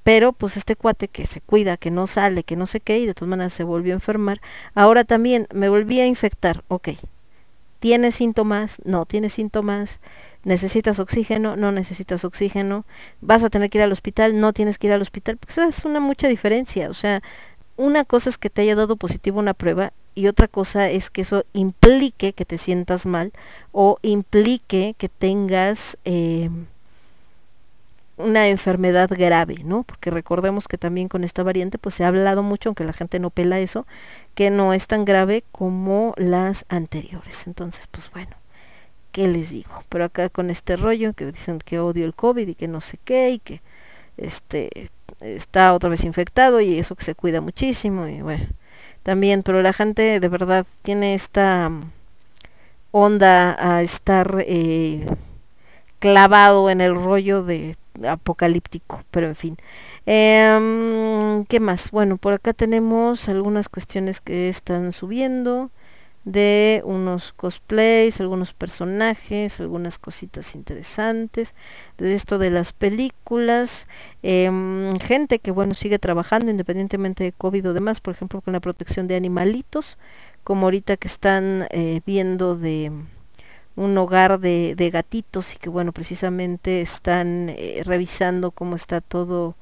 pero 0.07 0.31
pues 0.31 0.55
este 0.55 0.77
cuate 0.77 1.09
que 1.09 1.27
se 1.27 1.41
cuida, 1.41 1.75
que 1.75 1.91
no 1.91 2.07
sale, 2.07 2.45
que 2.45 2.55
no 2.55 2.65
sé 2.65 2.79
qué, 2.79 2.97
y 2.97 3.05
de 3.05 3.13
todas 3.13 3.27
maneras 3.27 3.51
se 3.51 3.65
volvió 3.65 3.91
a 3.91 3.95
enfermar, 3.95 4.39
ahora 4.73 5.03
también 5.03 5.47
me 5.53 5.67
volví 5.67 5.99
a 5.99 6.05
infectar, 6.05 6.63
ok. 6.69 6.91
¿Tienes 7.81 8.15
síntomas? 8.15 8.77
No, 8.85 9.05
tienes 9.05 9.33
síntomas. 9.33 9.99
¿Necesitas 10.45 10.99
oxígeno? 10.99 11.57
No 11.57 11.73
necesitas 11.73 12.23
oxígeno. 12.23 12.85
¿Vas 13.19 13.43
a 13.43 13.49
tener 13.49 13.69
que 13.69 13.79
ir 13.79 13.83
al 13.83 13.91
hospital? 13.91 14.39
No 14.39 14.53
tienes 14.53 14.77
que 14.77 14.87
ir 14.87 14.93
al 14.93 15.01
hospital. 15.01 15.35
Pues 15.35 15.57
es 15.57 15.83
una 15.83 15.99
mucha 15.99 16.29
diferencia. 16.29 16.89
O 16.89 16.93
sea, 16.93 17.21
una 17.75 18.05
cosa 18.05 18.29
es 18.29 18.37
que 18.37 18.49
te 18.49 18.61
haya 18.61 18.77
dado 18.77 18.95
positivo 18.95 19.39
una 19.39 19.53
prueba 19.53 19.91
y 20.15 20.27
otra 20.27 20.47
cosa 20.47 20.89
es 20.89 21.09
que 21.09 21.23
eso 21.23 21.43
implique 21.51 22.31
que 22.31 22.45
te 22.45 22.57
sientas 22.57 23.05
mal 23.05 23.33
o 23.73 23.97
implique 24.03 24.95
que 24.97 25.09
tengas... 25.09 25.97
Eh, 26.05 26.49
una 28.17 28.47
enfermedad 28.47 29.09
grave, 29.11 29.57
¿no? 29.63 29.83
Porque 29.83 30.09
recordemos 30.09 30.67
que 30.67 30.77
también 30.77 31.07
con 31.07 31.23
esta 31.23 31.43
variante 31.43 31.77
pues 31.77 31.95
se 31.95 32.03
ha 32.03 32.07
hablado 32.07 32.43
mucho, 32.43 32.69
aunque 32.69 32.83
la 32.83 32.93
gente 32.93 33.19
no 33.19 33.29
pela 33.29 33.59
eso, 33.59 33.85
que 34.35 34.49
no 34.49 34.73
es 34.73 34.87
tan 34.87 35.05
grave 35.05 35.43
como 35.51 36.13
las 36.17 36.65
anteriores. 36.69 37.45
Entonces, 37.47 37.87
pues 37.91 38.11
bueno, 38.11 38.35
¿qué 39.11 39.27
les 39.27 39.51
digo? 39.51 39.83
Pero 39.89 40.05
acá 40.05 40.29
con 40.29 40.49
este 40.49 40.75
rollo 40.75 41.13
que 41.13 41.27
dicen 41.27 41.59
que 41.59 41.79
odio 41.79 42.05
el 42.05 42.15
COVID 42.15 42.47
y 42.47 42.55
que 42.55 42.67
no 42.67 42.81
sé 42.81 42.97
qué 43.03 43.31
y 43.31 43.39
que 43.39 43.61
este 44.17 44.89
está 45.21 45.73
otra 45.73 45.89
vez 45.89 46.03
infectado 46.03 46.59
y 46.61 46.79
eso 46.79 46.95
que 46.95 47.05
se 47.05 47.15
cuida 47.15 47.41
muchísimo 47.41 48.07
y 48.07 48.21
bueno, 48.21 48.47
también, 49.03 49.43
pero 49.43 49.61
la 49.61 49.73
gente 49.73 50.19
de 50.19 50.29
verdad 50.29 50.65
tiene 50.81 51.13
esta 51.13 51.71
onda 52.91 53.55
a 53.59 53.81
estar 53.81 54.43
eh, 54.47 55.05
clavado 55.99 56.69
en 56.69 56.81
el 56.81 56.95
rollo 56.95 57.43
de 57.43 57.75
apocalíptico, 58.07 59.03
pero 59.11 59.27
en 59.27 59.35
fin. 59.35 59.57
Em, 60.05 61.45
¿Qué 61.45 61.59
más? 61.59 61.91
Bueno, 61.91 62.17
por 62.17 62.33
acá 62.33 62.53
tenemos 62.53 63.29
algunas 63.29 63.69
cuestiones 63.69 64.21
que 64.21 64.49
están 64.49 64.91
subiendo 64.91 65.71
de 66.27 66.81
unos 66.83 67.31
cosplays, 67.31 68.19
algunos 68.19 68.53
personajes, 68.53 69.61
algunas 69.61 69.97
cositas 69.97 70.55
interesantes, 70.55 71.55
de 71.97 72.13
esto 72.13 72.37
de 72.37 72.49
las 72.49 72.73
películas, 72.73 73.87
em, 74.23 74.99
gente 74.99 75.39
que 75.39 75.51
bueno 75.51 75.73
sigue 75.73 75.99
trabajando 75.99 76.51
independientemente 76.51 77.23
de 77.23 77.31
COVID 77.31 77.69
o 77.69 77.73
demás, 77.73 78.01
por 78.01 78.13
ejemplo 78.13 78.41
con 78.41 78.51
la 78.51 78.59
protección 78.59 79.07
de 79.07 79.15
animalitos, 79.15 79.97
como 80.43 80.65
ahorita 80.65 80.97
que 80.97 81.07
están 81.07 81.67
eh, 81.71 82.01
viendo 82.05 82.57
de 82.57 82.91
un 83.77 83.97
hogar 83.97 84.39
de, 84.39 84.73
de, 84.75 84.89
gatitos 84.89 85.55
y 85.55 85.57
que 85.57 85.69
bueno 85.69 85.93
precisamente 85.93 86.81
están 86.81 87.49
eh, 87.49 87.81
revisando 87.85 88.51
cómo 88.51 88.75
está 88.75 89.01
todo 89.01 89.55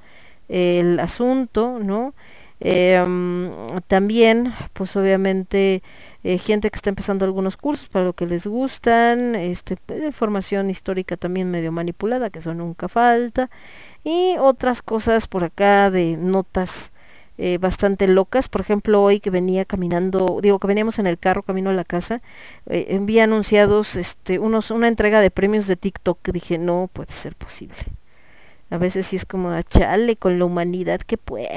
el 0.47 0.99
asunto 0.99 1.79
no 1.79 2.13
em, 2.59 3.51
también 3.87 4.53
pues 4.73 4.95
obviamente 4.95 5.83
eh, 6.23 6.37
gente 6.37 6.71
que 6.71 6.77
está 6.77 6.89
empezando 6.89 7.25
algunos 7.25 7.57
cursos 7.57 7.89
para 7.89 8.05
lo 8.05 8.13
que 8.13 8.25
les 8.25 8.47
gustan 8.47 9.35
este 9.35 9.77
información 10.05 10.69
histórica 10.69 11.17
también 11.17 11.51
medio 11.51 11.71
manipulada 11.73 12.29
que 12.29 12.39
eso 12.39 12.53
nunca 12.53 12.87
falta 12.87 13.49
y 14.03 14.37
otras 14.39 14.81
cosas 14.81 15.27
por 15.27 15.43
acá 15.43 15.91
de 15.91 16.15
notas 16.15 16.91
eh, 17.37 17.57
bastante 17.57 18.07
locas. 18.07 18.49
Por 18.49 18.61
ejemplo, 18.61 19.01
hoy 19.01 19.19
que 19.19 19.29
venía 19.29 19.65
caminando, 19.65 20.39
digo 20.41 20.59
que 20.59 20.67
veníamos 20.67 20.99
en 20.99 21.07
el 21.07 21.17
carro 21.17 21.43
camino 21.43 21.69
a 21.69 21.73
la 21.73 21.83
casa, 21.83 22.21
eh, 22.67 22.87
envía 22.89 23.25
anunciados 23.25 23.95
este, 23.95 24.39
unos, 24.39 24.71
una 24.71 24.87
entrega 24.87 25.19
de 25.19 25.31
premios 25.31 25.67
de 25.67 25.75
TikTok 25.75 26.29
dije, 26.29 26.57
no 26.57 26.89
puede 26.91 27.11
ser 27.11 27.35
posible. 27.35 27.75
A 28.69 28.77
veces 28.77 29.07
sí 29.07 29.15
es 29.15 29.25
como 29.25 29.51
a 29.51 29.63
chale 29.63 30.15
con 30.15 30.39
la 30.39 30.45
humanidad, 30.45 31.01
que 31.01 31.17
pues, 31.17 31.47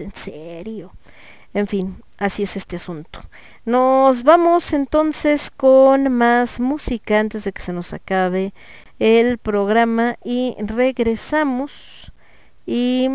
en 0.00 0.12
serio. 0.14 0.92
En 1.54 1.66
fin, 1.66 2.02
así 2.18 2.42
es 2.42 2.56
este 2.56 2.76
asunto. 2.76 3.22
Nos 3.64 4.22
vamos 4.22 4.72
entonces 4.72 5.50
con 5.50 6.12
más 6.12 6.60
música 6.60 7.20
antes 7.20 7.44
de 7.44 7.52
que 7.52 7.62
se 7.62 7.72
nos 7.72 7.92
acabe 7.92 8.52
el 8.98 9.38
programa 9.38 10.16
y 10.24 10.56
regresamos 10.58 12.12
y 12.66 13.08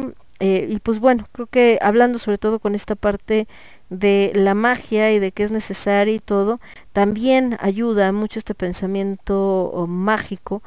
eh, 0.45 0.67
y 0.69 0.79
pues 0.79 0.99
bueno, 0.99 1.25
creo 1.31 1.47
que 1.47 1.79
hablando 1.81 2.19
sobre 2.19 2.37
todo 2.37 2.59
con 2.59 2.75
esta 2.75 2.95
parte 2.95 3.47
de 3.89 4.33
la 4.35 4.53
magia 4.55 5.13
y 5.13 5.19
de 5.19 5.31
que 5.31 5.43
es 5.43 5.51
necesaria 5.51 6.13
y 6.13 6.19
todo, 6.19 6.59
también 6.91 7.55
ayuda 7.61 8.11
mucho 8.11 8.39
este 8.39 8.53
pensamiento 8.53 9.85
mágico 9.87 10.61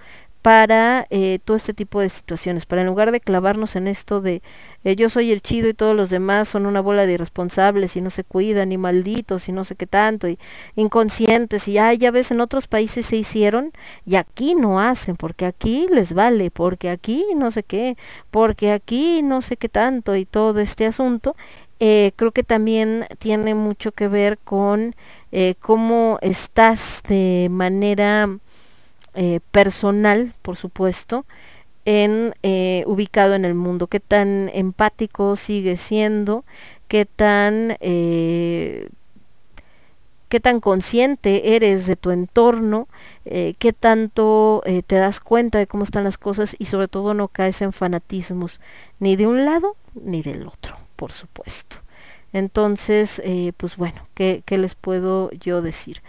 para 0.46 1.08
eh, 1.10 1.40
todo 1.44 1.56
este 1.56 1.74
tipo 1.74 1.98
de 1.98 2.08
situaciones, 2.08 2.66
para 2.66 2.82
en 2.82 2.86
lugar 2.86 3.10
de 3.10 3.18
clavarnos 3.18 3.74
en 3.74 3.88
esto 3.88 4.20
de 4.20 4.42
eh, 4.84 4.94
yo 4.94 5.10
soy 5.10 5.32
el 5.32 5.42
chido 5.42 5.68
y 5.68 5.74
todos 5.74 5.96
los 5.96 6.08
demás 6.08 6.46
son 6.46 6.66
una 6.66 6.80
bola 6.80 7.04
de 7.04 7.14
irresponsables 7.14 7.96
y 7.96 8.00
no 8.00 8.10
se 8.10 8.22
cuidan 8.22 8.70
y 8.70 8.78
malditos 8.78 9.48
y 9.48 9.52
no 9.52 9.64
sé 9.64 9.74
qué 9.74 9.88
tanto 9.88 10.28
y 10.28 10.38
inconscientes 10.76 11.66
y 11.66 11.78
ah, 11.78 11.92
ya 11.94 12.12
ves 12.12 12.30
en 12.30 12.40
otros 12.40 12.68
países 12.68 13.06
se 13.06 13.16
hicieron 13.16 13.72
y 14.04 14.14
aquí 14.14 14.54
no 14.54 14.78
hacen 14.78 15.16
porque 15.16 15.46
aquí 15.46 15.88
les 15.92 16.12
vale, 16.12 16.52
porque 16.52 16.90
aquí 16.90 17.24
no 17.34 17.50
sé 17.50 17.64
qué, 17.64 17.96
porque 18.30 18.70
aquí 18.70 19.22
no 19.24 19.42
sé 19.42 19.56
qué 19.56 19.68
tanto 19.68 20.14
y 20.14 20.26
todo 20.26 20.60
este 20.60 20.86
asunto, 20.86 21.34
eh, 21.80 22.12
creo 22.14 22.30
que 22.30 22.44
también 22.44 23.06
tiene 23.18 23.56
mucho 23.56 23.90
que 23.90 24.06
ver 24.06 24.38
con 24.38 24.94
cómo 25.60 26.18
estás 26.22 27.02
de 27.08 27.48
manera 27.50 28.38
eh, 29.16 29.40
personal, 29.50 30.34
por 30.42 30.56
supuesto, 30.56 31.24
en 31.86 32.34
eh, 32.42 32.84
ubicado 32.86 33.34
en 33.34 33.46
el 33.46 33.54
mundo, 33.54 33.86
qué 33.86 33.98
tan 33.98 34.50
empático 34.52 35.36
sigue 35.36 35.76
siendo, 35.76 36.44
qué 36.86 37.06
tan 37.06 37.78
eh, 37.80 38.90
qué 40.28 40.40
tan 40.40 40.60
consciente 40.60 41.56
eres 41.56 41.86
de 41.86 41.96
tu 41.96 42.10
entorno, 42.10 42.88
qué 43.24 43.72
tanto 43.78 44.62
te 44.86 44.96
das 44.96 45.20
cuenta 45.20 45.58
de 45.58 45.68
cómo 45.68 45.84
están 45.84 46.02
las 46.02 46.18
cosas 46.18 46.56
y 46.58 46.66
sobre 46.66 46.88
todo 46.88 47.14
no 47.14 47.28
caes 47.28 47.62
en 47.62 47.72
fanatismos 47.72 48.60
ni 48.98 49.14
de 49.14 49.28
un 49.28 49.44
lado 49.44 49.76
ni 49.94 50.22
del 50.22 50.48
otro, 50.48 50.76
por 50.96 51.12
supuesto. 51.12 51.76
Entonces, 52.32 53.22
pues 53.56 53.76
bueno, 53.76 54.08
¿qué, 54.14 54.42
¿qué 54.44 54.58
les 54.58 54.74
puedo 54.74 55.30
yo 55.30 55.62
decir? 55.62 56.02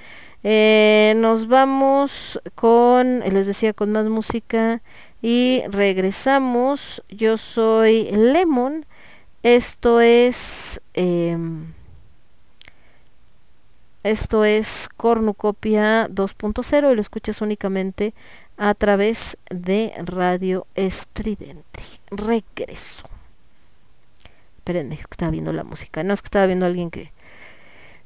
Eh, 0.43 1.13
nos 1.17 1.47
vamos 1.47 2.39
con, 2.55 3.19
les 3.21 3.47
decía, 3.47 3.73
con 3.73 3.91
más 3.91 4.05
música 4.07 4.81
y 5.21 5.63
regresamos. 5.69 7.03
Yo 7.09 7.37
soy 7.37 8.09
Lemon. 8.11 8.85
Esto 9.43 10.01
es... 10.01 10.81
Em, 10.93 11.73
esto 14.03 14.45
es 14.45 14.87
Cornucopia 14.95 16.07
2.0 16.07 16.91
y 16.91 16.95
lo 16.95 17.01
escuchas 17.01 17.41
únicamente 17.41 18.13
a 18.55 18.73
través 18.73 19.37
de 19.49 19.93
Radio 19.97 20.65
Estridente. 20.75 21.81
Regreso. 22.09 23.03
Espérenme, 24.59 24.95
es 24.95 25.01
que 25.01 25.11
estaba 25.11 25.31
viendo 25.31 25.51
la 25.51 25.63
música. 25.63 26.03
No 26.03 26.13
es 26.13 26.21
que 26.21 26.27
estaba 26.27 26.45
viendo 26.45 26.65
alguien 26.65 26.89
que 26.89 27.11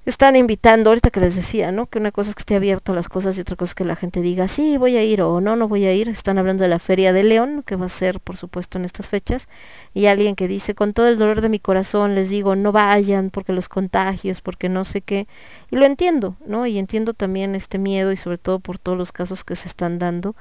están 0.05 0.35
invitando, 0.35 0.89
ahorita 0.89 1.11
que 1.11 1.19
les 1.19 1.35
decía, 1.35 1.71
¿no? 1.71 1.85
Que 1.85 1.99
una 1.99 2.11
cosa 2.11 2.31
es 2.31 2.35
que 2.35 2.41
esté 2.41 2.55
abierto 2.55 2.91
a 2.91 2.95
las 2.95 3.07
cosas 3.07 3.38
y 3.38 3.41
otra 3.41 3.55
cosa 3.55 3.71
es 3.71 3.75
que 3.75 3.85
la 3.85 3.95
gente 3.95 4.21
diga, 4.21 4.47
sí, 4.47 4.77
voy 4.77 4.97
a 4.97 5.03
ir 5.03 5.21
o 5.21 5.41
no, 5.41 5.55
no 5.55 5.67
voy 5.67 5.85
a 5.85 5.93
ir. 5.93 6.09
Están 6.09 6.39
hablando 6.39 6.63
de 6.63 6.69
la 6.69 6.80
Feria 6.80 7.13
de 7.13 7.23
León, 7.23 7.63
que 7.65 7.75
va 7.75 7.85
a 7.85 7.89
ser, 7.89 8.19
por 8.19 8.35
supuesto, 8.35 8.80
en 8.80 8.85
estas 8.85 9.07
fechas. 9.07 9.47
Y 9.93 10.07
alguien 10.07 10.35
que 10.35 10.47
dice, 10.47 10.73
con 10.73 10.93
todo 10.93 11.07
el 11.07 11.19
dolor 11.19 11.41
de 11.41 11.49
mi 11.49 11.59
corazón, 11.59 12.15
les 12.15 12.30
digo, 12.30 12.55
no 12.55 12.71
vayan 12.71 13.30
porque 13.30 13.53
los 13.53 13.69
contagios, 13.69 14.41
porque 14.41 14.69
no 14.69 14.85
sé 14.85 15.01
qué. 15.01 15.27
Y 15.69 15.75
lo 15.75 15.85
entiendo, 15.85 16.35
¿no? 16.47 16.65
Y 16.65 16.80
entiendo 16.80 17.13
también 17.13 17.53
este 17.53 17.77
miedo 17.77 18.11
y 18.11 18.17
sobre 18.17 18.39
todo 18.39 18.59
por 18.59 18.80
todos 18.80 18.97
los 18.97 19.11
casos 19.11 19.43
que 19.43 19.55
se 19.55 19.67
están 19.67 19.99
dando. 19.99 20.35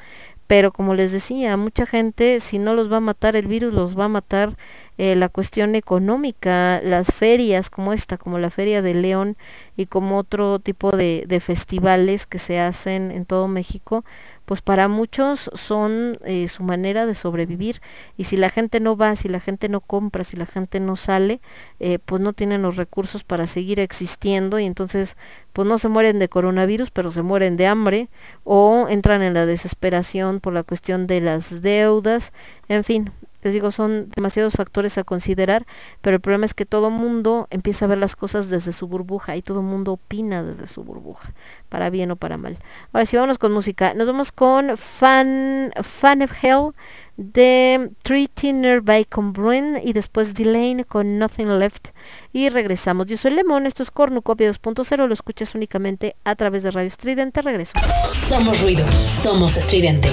Pero 0.50 0.72
como 0.72 0.94
les 0.94 1.12
decía, 1.12 1.56
mucha 1.56 1.86
gente, 1.86 2.40
si 2.40 2.58
no 2.58 2.74
los 2.74 2.90
va 2.90 2.96
a 2.96 3.00
matar 3.00 3.36
el 3.36 3.46
virus, 3.46 3.72
los 3.72 3.96
va 3.96 4.06
a 4.06 4.08
matar 4.08 4.56
eh, 4.98 5.14
la 5.14 5.28
cuestión 5.28 5.76
económica, 5.76 6.80
las 6.82 7.06
ferias 7.06 7.70
como 7.70 7.92
esta, 7.92 8.18
como 8.18 8.36
la 8.40 8.50
Feria 8.50 8.82
de 8.82 8.94
León 8.94 9.36
y 9.76 9.86
como 9.86 10.18
otro 10.18 10.58
tipo 10.58 10.90
de, 10.90 11.22
de 11.28 11.38
festivales 11.38 12.26
que 12.26 12.40
se 12.40 12.58
hacen 12.58 13.12
en 13.12 13.26
todo 13.26 13.46
México, 13.46 14.04
pues 14.50 14.62
para 14.62 14.88
muchos 14.88 15.48
son 15.54 16.18
eh, 16.24 16.48
su 16.48 16.64
manera 16.64 17.06
de 17.06 17.14
sobrevivir. 17.14 17.80
Y 18.16 18.24
si 18.24 18.36
la 18.36 18.50
gente 18.50 18.80
no 18.80 18.96
va, 18.96 19.14
si 19.14 19.28
la 19.28 19.38
gente 19.38 19.68
no 19.68 19.80
compra, 19.80 20.24
si 20.24 20.36
la 20.36 20.44
gente 20.44 20.80
no 20.80 20.96
sale, 20.96 21.40
eh, 21.78 22.00
pues 22.04 22.20
no 22.20 22.32
tienen 22.32 22.60
los 22.60 22.74
recursos 22.74 23.22
para 23.22 23.46
seguir 23.46 23.78
existiendo 23.78 24.58
y 24.58 24.64
entonces 24.64 25.16
pues 25.52 25.68
no 25.68 25.78
se 25.78 25.86
mueren 25.86 26.18
de 26.18 26.28
coronavirus, 26.28 26.90
pero 26.90 27.12
se 27.12 27.22
mueren 27.22 27.56
de 27.56 27.68
hambre 27.68 28.08
o 28.42 28.88
entran 28.90 29.22
en 29.22 29.34
la 29.34 29.46
desesperación 29.46 30.40
por 30.40 30.52
la 30.52 30.64
cuestión 30.64 31.06
de 31.06 31.20
las 31.20 31.62
deudas, 31.62 32.32
en 32.66 32.82
fin, 32.82 33.12
les 33.42 33.52
digo, 33.52 33.70
son 33.70 34.10
demasiados 34.14 34.54
factores 34.54 34.98
a 34.98 35.04
considerar, 35.04 35.66
pero 36.00 36.16
el 36.16 36.20
problema 36.20 36.46
es 36.46 36.54
que 36.54 36.66
todo 36.66 36.90
mundo 36.90 37.46
empieza 37.50 37.84
a 37.84 37.88
ver 37.88 37.98
las 37.98 38.16
cosas 38.16 38.48
desde 38.48 38.72
su 38.72 38.86
burbuja 38.86 39.36
y 39.36 39.42
todo 39.42 39.62
mundo 39.62 39.92
opina 39.92 40.42
desde 40.42 40.66
su 40.66 40.84
burbuja, 40.84 41.32
para 41.68 41.90
bien 41.90 42.10
o 42.10 42.16
para 42.16 42.36
mal. 42.36 42.58
Ahora 42.92 43.06
sí, 43.06 43.16
vámonos 43.16 43.38
con 43.38 43.52
música. 43.52 43.94
Nos 43.94 44.06
vamos 44.06 44.32
con 44.32 44.76
Fan, 44.76 45.72
of 45.76 46.32
Hell 46.42 46.72
de 47.16 47.90
Three 48.02 48.28
Tinner 48.28 48.80
by 48.80 49.04
Combrun 49.04 49.78
y 49.82 49.92
después 49.92 50.34
Delane 50.34 50.84
con 50.84 51.18
Nothing 51.18 51.58
Left 51.58 51.88
y 52.32 52.48
regresamos. 52.48 53.06
Yo 53.06 53.16
soy 53.16 53.32
Lemon, 53.32 53.66
esto 53.66 53.82
es 53.82 53.90
Cornucopia 53.90 54.50
2.0, 54.50 55.06
lo 55.06 55.14
escuchas 55.14 55.54
únicamente 55.54 56.16
a 56.24 56.34
través 56.34 56.62
de 56.62 56.70
Radio 56.70 56.88
Estridente, 56.88 57.42
regreso. 57.42 57.72
Somos 58.12 58.62
ruido, 58.62 58.90
somos 58.92 59.56
estridente. 59.56 60.10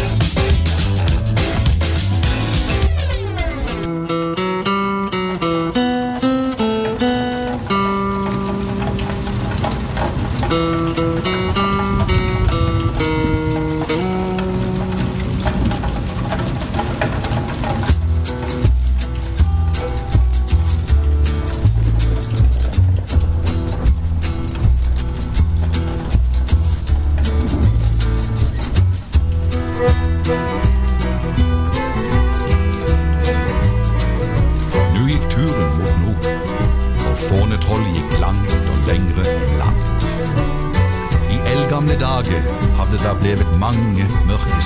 Thank 4.07 4.39
you. 4.39 4.46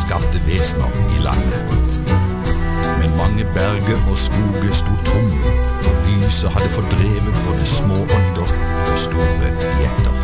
Mørkeskapte 0.02 0.42
vesener 0.46 0.90
i 1.16 1.22
landet. 1.24 1.64
Men 3.00 3.18
mange 3.18 3.46
berger 3.54 4.10
og 4.10 4.18
skoger 4.18 4.74
sto 4.74 4.94
tomme, 5.06 5.40
og 5.88 5.94
lyset 6.08 6.50
hadde 6.50 6.70
fordrevet 6.70 7.36
både 7.48 7.66
små 7.66 7.94
ånder 7.94 8.50
og 8.92 8.98
store 8.98 9.50
gjetter. 9.80 10.16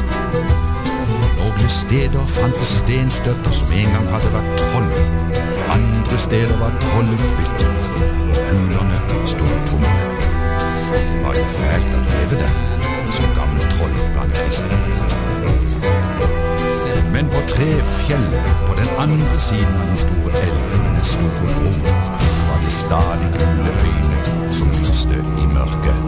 Noen 1.38 1.70
steder 1.70 2.26
fantes 2.26 2.74
stenstøtter 2.82 3.52
som 3.52 3.72
en 3.72 3.94
gang 3.96 4.08
hadde 4.14 4.34
vært 4.34 4.64
troll. 4.64 4.90
Andre 5.78 6.18
steder 6.18 6.58
var 6.58 6.74
trollet 6.88 7.20
flyttet, 7.20 7.70
og 8.30 8.42
hulene 8.50 9.00
sto 9.28 9.46
tomme. 9.70 9.94
Det 10.92 11.22
var 11.26 11.38
jo 11.38 11.46
fælt 11.60 11.94
å 11.94 12.04
leve 12.10 12.42
der, 12.42 12.58
som 13.12 13.38
gammel 13.38 13.72
troll 13.78 13.96
blant 14.14 14.42
kristne. 14.42 15.17
Men 17.38 17.48
tre 17.48 17.66
Trefjellet, 17.66 18.46
på 18.68 18.74
den 18.74 18.90
andre 18.98 19.40
siden 19.40 19.76
av 19.82 19.88
den 19.88 19.98
store 19.98 20.32
elven 20.48 20.82
med 20.84 20.92
den 20.98 21.06
store 21.06 21.48
bro, 21.58 21.72
var 22.48 22.60
det 22.66 22.72
stadig 22.72 23.30
gule 23.38 23.72
øyne 23.90 24.54
som 24.54 24.68
lyste 24.68 25.18
i 25.42 25.46
mørket. 25.54 26.07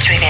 Somos 0.00 0.29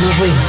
Somos 0.00 0.18
ruido. 0.18 0.39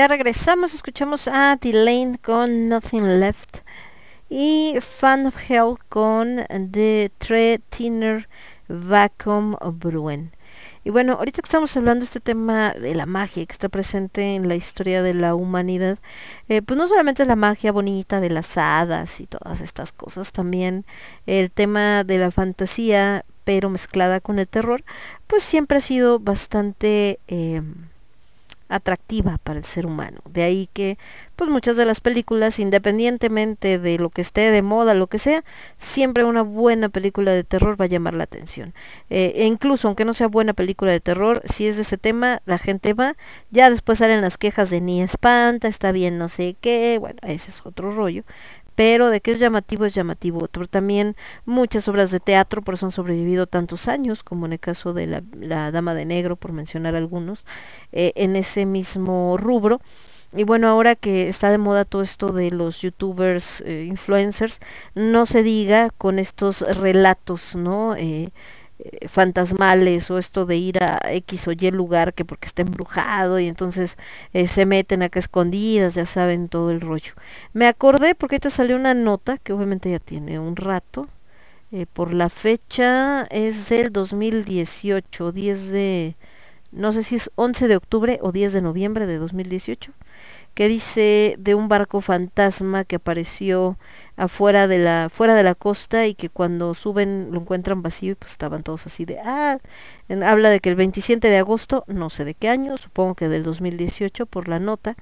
Ya 0.00 0.08
regresamos, 0.08 0.72
escuchamos 0.72 1.28
a 1.28 1.58
Delane 1.60 2.16
con 2.24 2.70
Nothing 2.70 3.20
Left 3.20 3.58
y 4.30 4.78
Fan 4.80 5.26
of 5.26 5.36
Hell 5.46 5.74
con 5.90 6.40
The 6.48 7.12
Tre 7.18 7.60
Thinner 7.68 8.26
Vacuum 8.66 9.56
Bruen. 9.74 10.34
Y 10.84 10.88
bueno, 10.88 11.16
ahorita 11.18 11.42
que 11.42 11.46
estamos 11.46 11.76
hablando 11.76 12.00
de 12.00 12.06
este 12.06 12.20
tema 12.20 12.72
de 12.72 12.94
la 12.94 13.04
magia 13.04 13.44
que 13.44 13.52
está 13.52 13.68
presente 13.68 14.36
en 14.36 14.48
la 14.48 14.54
historia 14.54 15.02
de 15.02 15.12
la 15.12 15.34
humanidad, 15.34 15.98
eh, 16.48 16.62
pues 16.62 16.78
no 16.78 16.88
solamente 16.88 17.26
la 17.26 17.36
magia 17.36 17.70
bonita 17.70 18.20
de 18.20 18.30
las 18.30 18.56
hadas 18.56 19.20
y 19.20 19.26
todas 19.26 19.60
estas 19.60 19.92
cosas, 19.92 20.32
también 20.32 20.86
el 21.26 21.50
tema 21.50 22.04
de 22.04 22.16
la 22.16 22.30
fantasía, 22.30 23.26
pero 23.44 23.68
mezclada 23.68 24.20
con 24.20 24.38
el 24.38 24.48
terror, 24.48 24.82
pues 25.26 25.42
siempre 25.42 25.76
ha 25.76 25.82
sido 25.82 26.20
bastante... 26.20 27.20
Eh, 27.28 27.60
atractiva 28.70 29.38
para 29.42 29.58
el 29.58 29.64
ser 29.64 29.84
humano. 29.84 30.20
De 30.30 30.42
ahí 30.42 30.68
que 30.72 30.96
pues 31.36 31.50
muchas 31.50 31.76
de 31.76 31.86
las 31.86 32.00
películas, 32.00 32.58
independientemente 32.58 33.78
de 33.78 33.98
lo 33.98 34.10
que 34.10 34.20
esté 34.20 34.50
de 34.50 34.62
moda, 34.62 34.94
lo 34.94 35.06
que 35.06 35.18
sea, 35.18 35.42
siempre 35.78 36.24
una 36.24 36.42
buena 36.42 36.88
película 36.88 37.32
de 37.32 37.44
terror 37.44 37.80
va 37.80 37.86
a 37.86 37.88
llamar 37.88 38.14
la 38.14 38.24
atención. 38.24 38.74
Eh, 39.08 39.32
e 39.36 39.46
incluso 39.46 39.88
aunque 39.88 40.04
no 40.04 40.14
sea 40.14 40.28
buena 40.28 40.52
película 40.52 40.92
de 40.92 41.00
terror, 41.00 41.42
si 41.46 41.66
es 41.66 41.76
de 41.76 41.82
ese 41.82 41.98
tema, 41.98 42.42
la 42.44 42.58
gente 42.58 42.94
va, 42.94 43.16
ya 43.50 43.70
después 43.70 43.98
salen 43.98 44.20
las 44.20 44.38
quejas 44.38 44.70
de 44.70 44.80
ni 44.80 45.02
espanta, 45.02 45.66
está 45.66 45.92
bien 45.92 46.18
no 46.18 46.28
sé 46.28 46.56
qué, 46.60 46.98
bueno, 46.98 47.18
ese 47.22 47.50
es 47.50 47.64
otro 47.64 47.94
rollo 47.94 48.24
pero 48.80 49.10
de 49.10 49.20
que 49.20 49.32
es 49.32 49.38
llamativo 49.38 49.84
es 49.84 49.92
llamativo. 49.92 50.48
Pero 50.50 50.66
también 50.66 51.14
muchas 51.44 51.86
obras 51.86 52.10
de 52.10 52.18
teatro 52.18 52.62
por 52.62 52.72
eso 52.72 52.86
han 52.86 52.92
sobrevivido 52.92 53.46
tantos 53.46 53.88
años, 53.88 54.22
como 54.22 54.46
en 54.46 54.54
el 54.54 54.58
caso 54.58 54.94
de 54.94 55.06
la, 55.06 55.70
Dama 55.70 55.92
de 55.92 56.06
Negro, 56.06 56.36
por 56.36 56.52
mencionar 56.52 56.94
algunos, 56.94 57.44
eh, 57.92 58.12
en 58.14 58.36
ese 58.36 58.64
mismo 58.64 59.36
rubro. 59.36 59.82
Y 60.34 60.44
bueno, 60.44 60.66
ahora 60.66 60.94
que 60.94 61.28
está 61.28 61.50
de 61.50 61.58
moda 61.58 61.84
todo 61.84 62.00
esto 62.00 62.32
de 62.32 62.52
los 62.52 62.80
youtubers, 62.80 63.60
eh, 63.66 63.84
influencers, 63.86 64.60
no 64.94 65.26
se 65.26 65.42
diga 65.42 65.90
con 65.98 66.18
estos 66.18 66.62
relatos, 66.62 67.54
¿no? 67.54 67.96
Eh, 67.96 68.30
eh, 68.82 69.08
fantasmales 69.08 70.10
o 70.10 70.16
esto 70.18 70.46
de 70.46 70.56
ir 70.56 70.82
a 70.82 71.00
X 71.12 71.48
o 71.48 71.52
Y 71.52 71.70
lugar 71.70 72.14
que 72.14 72.24
porque 72.24 72.46
está 72.46 72.62
embrujado 72.62 73.38
y 73.38 73.46
entonces 73.46 73.98
eh, 74.32 74.46
se 74.46 74.64
meten 74.64 75.02
acá 75.02 75.18
escondidas, 75.18 75.94
ya 75.94 76.06
saben 76.06 76.48
todo 76.48 76.70
el 76.70 76.80
rollo. 76.80 77.12
Me 77.52 77.66
acordé 77.66 78.14
porque 78.14 78.40
te 78.40 78.48
salió 78.48 78.76
una 78.76 78.94
nota 78.94 79.36
que 79.38 79.52
obviamente 79.52 79.90
ya 79.90 79.98
tiene 79.98 80.38
un 80.38 80.56
rato. 80.56 81.08
Eh, 81.72 81.86
por 81.92 82.14
la 82.14 82.30
fecha 82.30 83.24
es 83.30 83.68
del 83.68 83.92
2018, 83.92 85.32
10 85.32 85.70
de, 85.70 86.16
no 86.72 86.92
sé 86.92 87.02
si 87.04 87.16
es 87.16 87.30
11 87.36 87.68
de 87.68 87.76
octubre 87.76 88.18
o 88.22 88.32
10 88.32 88.52
de 88.54 88.62
noviembre 88.62 89.06
de 89.06 89.18
2018 89.18 89.92
que 90.54 90.68
dice 90.68 91.36
de 91.38 91.54
un 91.54 91.68
barco 91.68 92.00
fantasma 92.00 92.84
que 92.84 92.96
apareció 92.96 93.78
afuera 94.16 94.66
de 94.66 94.78
la 94.78 95.08
fuera 95.10 95.34
de 95.34 95.42
la 95.42 95.54
costa 95.54 96.06
y 96.06 96.14
que 96.14 96.28
cuando 96.28 96.74
suben 96.74 97.28
lo 97.30 97.40
encuentran 97.40 97.82
vacío 97.82 98.12
y 98.12 98.14
pues 98.14 98.32
estaban 98.32 98.62
todos 98.62 98.86
así 98.86 99.04
de 99.04 99.18
ah 99.20 99.58
habla 100.24 100.50
de 100.50 100.60
que 100.60 100.68
el 100.68 100.76
27 100.76 101.28
de 101.28 101.38
agosto 101.38 101.84
no 101.86 102.10
sé 102.10 102.24
de 102.24 102.34
qué 102.34 102.48
año 102.48 102.76
supongo 102.76 103.14
que 103.14 103.28
del 103.28 103.42
2018 103.42 104.26
por 104.26 104.48
la 104.48 104.58
nota 104.58 104.96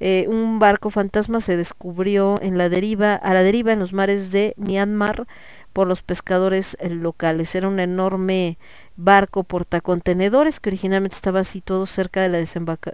eh, 0.00 0.26
un 0.28 0.58
barco 0.58 0.90
fantasma 0.90 1.40
se 1.40 1.56
descubrió 1.56 2.38
en 2.42 2.58
la 2.58 2.68
deriva 2.68 3.14
a 3.14 3.34
la 3.34 3.42
deriva 3.42 3.72
en 3.72 3.78
los 3.78 3.92
mares 3.92 4.30
de 4.30 4.54
Myanmar 4.56 5.26
por 5.72 5.86
los 5.86 6.02
pescadores 6.02 6.76
eh, 6.80 6.90
locales. 6.90 7.54
Era 7.54 7.68
un 7.68 7.78
enorme 7.80 8.58
barco 8.98 9.44
portacontenedores 9.44 10.60
que 10.60 10.70
originalmente 10.70 11.16
estaba 11.16 11.44
situado 11.44 11.86
cerca 11.86 12.20
de 12.20 12.28
la 12.28 12.38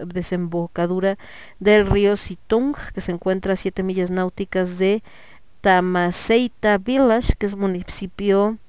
desembocadura 0.05 1.17
del 1.59 1.87
río 1.87 2.15
Situng, 2.15 2.75
que 2.93 3.01
se 3.01 3.11
encuentra 3.11 3.53
a 3.53 3.55
7 3.57 3.83
millas 3.83 4.11
náuticas 4.11 4.77
de 4.77 5.03
Tamaseita 5.61 6.77
Village, 6.77 7.33
que 7.37 7.47
es 7.47 7.55
municipio 7.55 8.59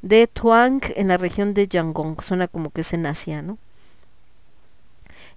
de 0.00 0.26
Tuang 0.26 0.80
en 0.96 1.08
la 1.08 1.18
región 1.18 1.52
de 1.52 1.68
Yangon, 1.68 2.16
suena 2.22 2.48
como 2.48 2.70
que 2.70 2.80
es 2.80 2.92
en 2.94 3.04
Asia, 3.04 3.42
¿no? 3.42 3.58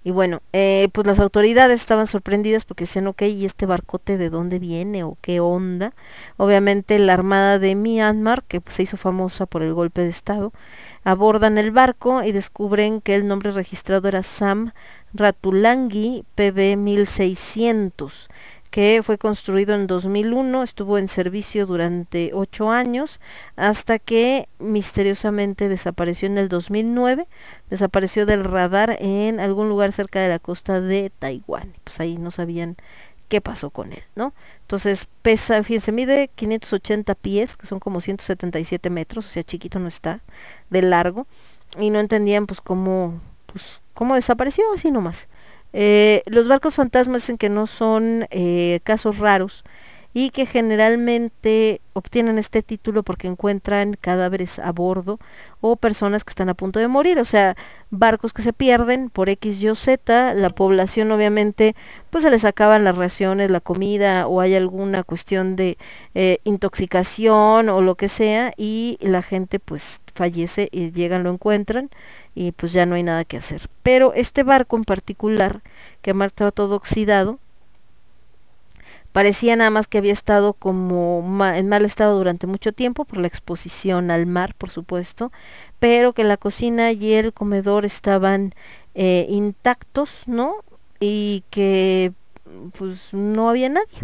Y 0.04 0.10
bueno, 0.10 0.42
eh, 0.52 0.88
pues 0.92 1.06
las 1.06 1.18
autoridades 1.18 1.80
estaban 1.80 2.06
sorprendidas 2.06 2.66
porque 2.66 2.84
decían, 2.84 3.06
ok, 3.06 3.22
¿y 3.22 3.46
este 3.46 3.64
barcote 3.64 4.18
de 4.18 4.28
dónde 4.28 4.58
viene 4.58 5.02
o 5.02 5.16
qué 5.22 5.40
onda? 5.40 5.94
Obviamente 6.36 6.98
la 6.98 7.14
Armada 7.14 7.58
de 7.58 7.74
Myanmar, 7.74 8.44
que 8.44 8.60
pues, 8.60 8.76
se 8.76 8.82
hizo 8.82 8.98
famosa 8.98 9.46
por 9.46 9.62
el 9.62 9.72
golpe 9.72 10.02
de 10.02 10.10
Estado, 10.10 10.52
abordan 11.04 11.56
el 11.56 11.70
barco 11.70 12.22
y 12.22 12.32
descubren 12.32 13.00
que 13.00 13.14
el 13.14 13.26
nombre 13.26 13.50
registrado 13.52 14.06
era 14.06 14.22
Sam 14.22 14.72
Ratulangi 15.14 16.24
PB 16.34 16.76
1600 16.76 18.28
que 18.74 19.02
fue 19.04 19.18
construido 19.18 19.76
en 19.76 19.86
2001, 19.86 20.64
estuvo 20.64 20.98
en 20.98 21.06
servicio 21.06 21.64
durante 21.64 22.32
ocho 22.34 22.72
años, 22.72 23.20
hasta 23.54 24.00
que 24.00 24.48
misteriosamente 24.58 25.68
desapareció 25.68 26.26
en 26.26 26.38
el 26.38 26.48
2009, 26.48 27.28
desapareció 27.70 28.26
del 28.26 28.42
radar 28.42 28.96
en 28.98 29.38
algún 29.38 29.68
lugar 29.68 29.92
cerca 29.92 30.18
de 30.20 30.28
la 30.28 30.40
costa 30.40 30.80
de 30.80 31.12
Taiwán. 31.16 31.72
Pues 31.84 32.00
ahí 32.00 32.18
no 32.18 32.32
sabían 32.32 32.76
qué 33.28 33.40
pasó 33.40 33.70
con 33.70 33.92
él, 33.92 34.02
¿no? 34.16 34.34
Entonces 34.62 35.06
pesa, 35.22 35.62
fíjense, 35.62 35.92
mide 35.92 36.28
580 36.34 37.14
pies, 37.14 37.56
que 37.56 37.68
son 37.68 37.78
como 37.78 38.00
177 38.00 38.90
metros, 38.90 39.26
o 39.26 39.28
sea, 39.28 39.44
chiquito 39.44 39.78
no 39.78 39.86
está, 39.86 40.18
de 40.70 40.82
largo, 40.82 41.28
y 41.78 41.90
no 41.90 42.00
entendían 42.00 42.46
pues 42.46 42.60
cómo, 42.60 43.20
pues, 43.46 43.80
cómo 43.92 44.16
desapareció 44.16 44.64
así 44.74 44.90
nomás. 44.90 45.28
Eh, 45.76 46.22
los 46.26 46.46
barcos 46.46 46.74
fantasmas 46.74 47.22
dicen 47.22 47.36
que 47.36 47.50
no 47.50 47.66
son 47.66 48.28
eh, 48.30 48.78
casos 48.84 49.18
raros 49.18 49.64
y 50.16 50.30
que 50.30 50.46
generalmente 50.46 51.80
obtienen 51.92 52.38
este 52.38 52.62
título 52.62 53.02
porque 53.02 53.26
encuentran 53.26 53.94
cadáveres 54.00 54.60
a 54.60 54.70
bordo 54.70 55.18
o 55.60 55.74
personas 55.74 56.22
que 56.22 56.30
están 56.30 56.48
a 56.48 56.54
punto 56.54 56.78
de 56.78 56.86
morir, 56.86 57.18
o 57.18 57.24
sea, 57.24 57.56
barcos 57.90 58.32
que 58.32 58.42
se 58.42 58.52
pierden 58.52 59.10
por 59.10 59.28
X, 59.28 59.60
Y 59.60 59.68
o 59.68 59.74
Z, 59.74 60.34
la 60.34 60.50
población 60.50 61.10
obviamente 61.10 61.74
pues 62.10 62.22
se 62.22 62.30
les 62.30 62.44
acaban 62.44 62.84
las 62.84 62.96
raciones, 62.96 63.50
la 63.50 63.60
comida 63.60 64.28
o 64.28 64.40
hay 64.40 64.54
alguna 64.54 65.02
cuestión 65.02 65.56
de 65.56 65.76
eh, 66.14 66.38
intoxicación 66.44 67.68
o 67.68 67.80
lo 67.82 67.96
que 67.96 68.08
sea 68.08 68.52
y 68.56 68.98
la 69.00 69.22
gente 69.22 69.58
pues 69.58 70.00
fallece 70.14 70.68
y 70.72 70.90
llegan, 70.92 71.22
lo 71.22 71.30
encuentran 71.30 71.90
y 72.34 72.52
pues 72.52 72.72
ya 72.72 72.86
no 72.86 72.94
hay 72.94 73.02
nada 73.02 73.24
que 73.24 73.36
hacer. 73.36 73.68
Pero 73.82 74.12
este 74.14 74.42
barco 74.42 74.76
en 74.76 74.84
particular, 74.84 75.62
que 76.02 76.12
estaba 76.12 76.50
todo 76.50 76.76
oxidado, 76.76 77.38
parecía 79.12 79.54
nada 79.54 79.70
más 79.70 79.86
que 79.86 79.98
había 79.98 80.12
estado 80.12 80.54
como 80.54 81.24
en 81.54 81.68
mal 81.68 81.84
estado 81.84 82.16
durante 82.18 82.46
mucho 82.48 82.72
tiempo 82.72 83.04
por 83.04 83.18
la 83.18 83.28
exposición 83.28 84.10
al 84.10 84.26
mar, 84.26 84.54
por 84.56 84.70
supuesto, 84.70 85.30
pero 85.78 86.12
que 86.12 86.24
la 86.24 86.36
cocina 86.36 86.90
y 86.92 87.12
el 87.12 87.32
comedor 87.32 87.84
estaban 87.84 88.54
eh, 88.94 89.26
intactos, 89.28 90.24
¿no? 90.26 90.56
Y 90.98 91.44
que 91.50 92.12
pues 92.76 93.12
no 93.12 93.48
había 93.48 93.68
nadie. 93.68 93.98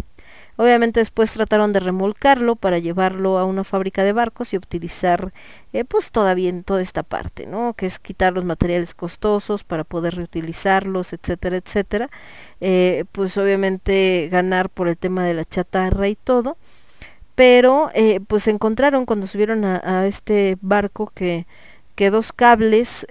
Obviamente 0.61 0.99
después 0.99 1.31
trataron 1.31 1.73
de 1.73 1.79
remolcarlo 1.79 2.55
para 2.55 2.77
llevarlo 2.77 3.39
a 3.39 3.45
una 3.45 3.63
fábrica 3.63 4.03
de 4.03 4.13
barcos 4.13 4.53
y 4.53 4.57
utilizar 4.57 5.33
eh, 5.73 5.85
pues 5.85 6.11
todavía 6.11 6.49
en 6.49 6.63
toda 6.63 6.83
esta 6.83 7.01
parte, 7.01 7.47
¿no? 7.47 7.73
Que 7.73 7.87
es 7.87 7.97
quitar 7.97 8.33
los 8.33 8.45
materiales 8.45 8.93
costosos 8.93 9.63
para 9.63 9.83
poder 9.83 10.17
reutilizarlos, 10.17 11.13
etcétera, 11.13 11.57
etcétera. 11.57 12.11
Eh, 12.59 13.05
pues 13.11 13.39
obviamente 13.39 14.29
ganar 14.31 14.69
por 14.69 14.87
el 14.87 14.97
tema 14.99 15.25
de 15.25 15.33
la 15.33 15.45
chatarra 15.45 16.07
y 16.09 16.15
todo. 16.15 16.57
Pero 17.33 17.89
eh, 17.95 18.19
pues 18.27 18.47
encontraron 18.47 19.07
cuando 19.07 19.25
subieron 19.25 19.65
a, 19.65 20.05
este 20.05 20.59
barco 20.61 21.11
que, 21.15 21.47
que 21.95 22.11
dos 22.11 22.33
cables 22.33 23.07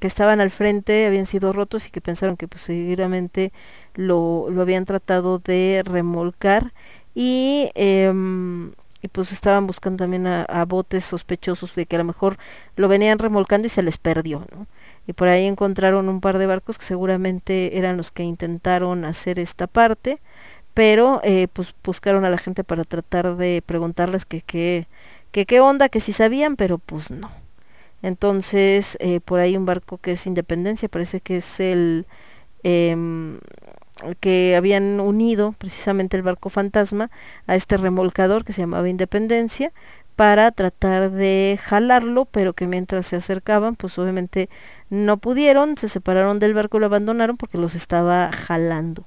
que 0.00 0.06
estaban 0.06 0.40
al 0.40 0.50
frente 0.50 1.06
habían 1.06 1.26
sido 1.26 1.52
rotos 1.52 1.86
y 1.86 1.90
que 1.90 2.00
pensaron 2.00 2.36
que 2.36 2.48
pues 2.48 2.62
seguramente 2.62 3.52
lo, 3.94 4.48
lo 4.50 4.62
habían 4.62 4.84
tratado 4.84 5.38
de 5.38 5.82
remolcar 5.84 6.72
y, 7.14 7.70
em, 7.74 8.72
y 9.02 9.08
pues 9.08 9.32
estaban 9.32 9.66
buscando 9.66 10.04
también 10.04 10.26
a, 10.26 10.64
botes 10.66 11.04
sospechosos 11.04 11.74
de 11.74 11.86
que 11.86 11.96
a 11.96 12.00
lo 12.00 12.04
mejor 12.04 12.38
lo 12.76 12.88
venían 12.88 13.18
remolcando 13.18 13.66
y 13.66 13.70
se 13.70 13.82
les 13.82 13.98
perdió, 13.98 14.44
¿no? 14.54 14.66
y 15.06 15.14
por 15.14 15.28
ahí 15.28 15.46
encontraron 15.46 16.08
un 16.08 16.20
par 16.20 16.38
de 16.38 16.46
barcos 16.46 16.78
que 16.78 16.84
seguramente 16.84 17.78
eran 17.78 17.96
los 17.96 18.10
que 18.12 18.24
intentaron 18.24 19.04
hacer 19.04 19.38
esta 19.38 19.66
parte, 19.66 20.20
pero 20.74 21.20
eh, 21.24 21.48
pues 21.52 21.74
buscaron 21.82 22.24
a 22.24 22.30
la 22.30 22.38
gente 22.38 22.62
para 22.64 22.84
tratar 22.84 23.36
de 23.36 23.62
preguntarles 23.64 24.26
que 24.26 24.42
qué 24.42 24.86
que, 25.32 25.46
qué 25.46 25.60
onda, 25.60 25.88
que 25.88 26.00
si 26.00 26.12
sabían, 26.12 26.56
pero 26.56 26.78
pues 26.78 27.10
no. 27.10 27.30
Entonces, 28.02 28.96
eh, 29.00 29.20
por 29.20 29.40
ahí 29.40 29.56
un 29.56 29.66
barco 29.66 29.98
que 29.98 30.12
es 30.12 30.26
Independencia, 30.26 30.88
parece 30.88 31.20
que 31.20 31.38
es 31.38 31.60
el 31.60 32.06
em, 32.62 33.38
que 34.20 34.54
habían 34.56 35.00
unido 35.00 35.54
precisamente 35.58 36.16
el 36.16 36.22
barco 36.22 36.50
fantasma 36.50 37.10
a 37.46 37.56
este 37.56 37.76
remolcador 37.76 38.44
que 38.44 38.52
se 38.52 38.62
llamaba 38.62 38.88
Independencia 38.88 39.72
para 40.16 40.50
tratar 40.52 41.10
de 41.12 41.58
jalarlo, 41.62 42.24
pero 42.26 42.52
que 42.52 42.66
mientras 42.66 43.06
se 43.06 43.16
acercaban, 43.16 43.76
pues 43.76 43.98
obviamente 43.98 44.48
no 44.90 45.18
pudieron, 45.18 45.76
se 45.78 45.88
separaron 45.88 46.38
del 46.40 46.54
barco 46.54 46.76
y 46.78 46.80
lo 46.80 46.86
abandonaron 46.86 47.36
porque 47.36 47.58
los 47.58 47.74
estaba 47.74 48.32
jalando 48.32 49.04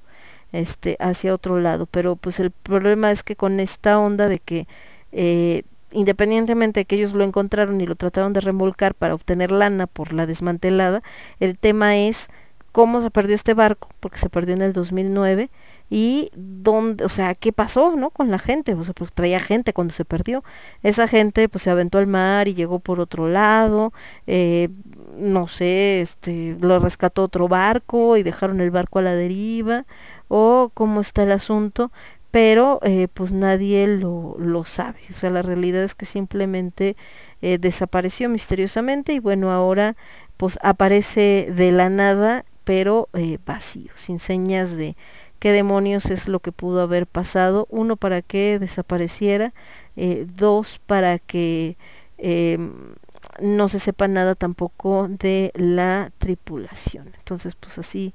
este 0.53 0.97
hacia 0.99 1.33
otro 1.33 1.59
lado. 1.59 1.85
Pero 1.85 2.15
pues 2.15 2.39
el 2.39 2.51
problema 2.51 3.11
es 3.11 3.23
que 3.23 3.35
con 3.35 3.59
esta 3.59 3.99
onda 3.99 4.27
de 4.29 4.39
que 4.39 4.67
eh, 5.11 5.63
independientemente 5.91 6.81
de 6.81 6.85
que 6.85 6.95
ellos 6.95 7.13
lo 7.13 7.23
encontraron 7.23 7.81
y 7.81 7.85
lo 7.85 7.95
trataron 7.95 8.33
de 8.33 8.41
remolcar 8.41 8.95
para 8.95 9.13
obtener 9.13 9.51
lana 9.51 9.87
por 9.87 10.13
la 10.13 10.25
desmantelada, 10.25 11.03
el 11.39 11.57
tema 11.57 11.97
es 11.97 12.29
cómo 12.71 13.01
se 13.01 13.11
perdió 13.11 13.35
este 13.35 13.53
barco, 13.53 13.89
porque 13.99 14.17
se 14.17 14.29
perdió 14.29 14.55
en 14.55 14.61
el 14.61 14.73
2009 14.73 15.49
y 15.89 16.31
dónde, 16.35 17.03
o 17.03 17.09
sea, 17.09 17.35
qué 17.35 17.51
pasó, 17.51 17.95
¿no? 17.97 18.11
Con 18.11 18.31
la 18.31 18.39
gente, 18.39 18.73
o 18.73 18.83
sea, 18.83 18.93
pues 18.93 19.11
traía 19.11 19.41
gente 19.41 19.73
cuando 19.73 19.93
se 19.93 20.05
perdió. 20.05 20.43
Esa 20.83 21.07
gente 21.07 21.49
pues 21.49 21.63
se 21.63 21.69
aventó 21.69 21.97
al 21.97 22.07
mar 22.07 22.47
y 22.47 22.53
llegó 22.53 22.79
por 22.79 23.01
otro 23.01 23.27
lado, 23.27 23.91
eh, 24.25 24.69
no 25.17 25.47
sé, 25.49 26.01
este, 26.01 26.57
lo 26.61 26.79
rescató 26.79 27.23
otro 27.23 27.49
barco 27.49 28.15
y 28.15 28.23
dejaron 28.23 28.61
el 28.61 28.71
barco 28.71 28.99
a 28.99 29.01
la 29.01 29.15
deriva, 29.15 29.85
o 30.29 30.71
cómo 30.73 31.01
está 31.01 31.23
el 31.23 31.31
asunto, 31.33 31.91
pero 32.31 32.79
eh, 32.83 33.07
pues 33.13 33.31
nadie 33.31 33.87
lo, 33.87 34.35
lo 34.39 34.63
sabe. 34.63 34.99
O 35.09 35.13
sea, 35.13 35.29
la 35.29 35.41
realidad 35.41 35.83
es 35.83 35.95
que 35.95 36.05
simplemente 36.05 36.95
eh, 37.41 37.57
desapareció 37.59 38.29
misteriosamente 38.29 39.13
y 39.13 39.19
bueno, 39.19 39.51
ahora 39.51 39.95
pues 40.37 40.57
aparece 40.63 41.49
de 41.55 41.71
la 41.71 41.89
nada, 41.89 42.45
pero 42.63 43.09
vacío, 43.45 43.91
sin 43.95 44.19
señas 44.19 44.75
de 44.75 44.95
qué 45.41 45.51
demonios 45.51 46.05
es 46.05 46.27
lo 46.27 46.39
que 46.39 46.51
pudo 46.51 46.81
haber 46.81 47.07
pasado, 47.07 47.65
uno 47.71 47.95
para 47.95 48.21
que 48.21 48.59
desapareciera, 48.59 49.53
eh, 49.95 50.27
dos 50.37 50.79
para 50.85 51.17
que 51.17 51.77
em, 52.19 52.93
no 53.39 53.67
se 53.67 53.79
sepa 53.79 54.07
nada 54.07 54.35
tampoco 54.35 55.07
de 55.09 55.51
la 55.55 56.11
tripulación. 56.19 57.11
Entonces, 57.17 57.55
pues 57.55 57.79
así 57.79 58.13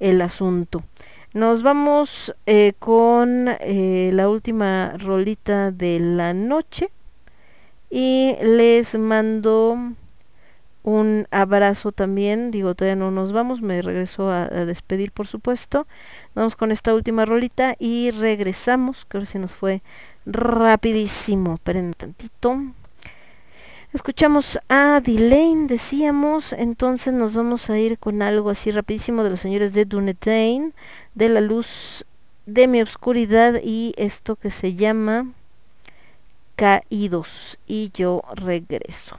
el 0.00 0.20
asunto. 0.20 0.82
Nos 1.36 1.62
vamos 1.62 2.34
eh, 2.46 2.72
con 2.78 3.48
eh, 3.60 4.08
la 4.14 4.30
última 4.30 4.94
rolita 4.96 5.70
de 5.70 6.00
la 6.00 6.32
noche 6.32 6.90
y 7.90 8.34
les 8.40 8.98
mando 8.98 9.76
un 10.82 11.28
abrazo 11.30 11.92
también, 11.92 12.50
digo, 12.50 12.74
todavía 12.74 12.96
no 12.96 13.10
nos 13.10 13.32
vamos, 13.32 13.60
me 13.60 13.82
regreso 13.82 14.30
a, 14.30 14.46
despedir 14.46 15.12
por 15.12 15.26
supuesto. 15.26 15.86
Vamos 16.34 16.56
con 16.56 16.72
esta 16.72 16.94
última 16.94 17.26
rolita 17.26 17.76
y 17.78 18.12
regresamos, 18.12 19.04
que 19.04 19.18
ahora 19.18 19.26
sí 19.26 19.38
nos 19.38 19.52
fue 19.52 19.82
rapidísimo, 20.24 21.56
esperen 21.56 21.92
tantito. 21.92 22.62
Escuchamos 23.92 24.58
a 24.68 25.00
Delane, 25.00 25.66
decíamos, 25.68 26.52
entonces 26.52 27.12
nos 27.12 27.34
vamos 27.34 27.70
a 27.70 27.78
ir 27.78 27.98
con 27.98 28.20
algo 28.20 28.50
así 28.50 28.70
rapidísimo 28.70 29.22
de 29.22 29.30
los 29.30 29.40
señores 29.40 29.72
de 29.72 29.84
Dunedin, 29.84 30.74
de 31.16 31.28
la 31.30 31.40
luz 31.40 32.04
de 32.44 32.68
mi 32.68 32.80
obscuridad 32.80 33.60
y 33.64 33.92
esto 33.96 34.36
que 34.36 34.50
se 34.50 34.74
llama 34.74 35.32
Caídos 36.54 37.58
y 37.66 37.90
yo 37.92 38.22
regreso. 38.34 39.16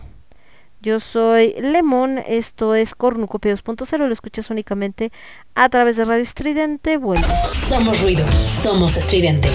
Yo 0.80 1.00
soy 1.00 1.56
Lemón, 1.60 2.20
esto 2.20 2.76
es 2.76 2.94
Cornucopia 2.94 3.54
2.0, 3.54 3.98
lo 3.98 4.14
escuchas 4.14 4.50
únicamente 4.52 5.12
a 5.56 5.68
través 5.70 5.98
de 5.98 6.06
Radio 6.06 6.24
Estridente. 6.24 6.98
Bueno. 6.98 7.26
Somos 7.52 8.02
ruido, 8.04 8.32
somos 8.32 8.96
estridente. 8.96 9.50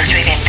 Australian 0.00 0.39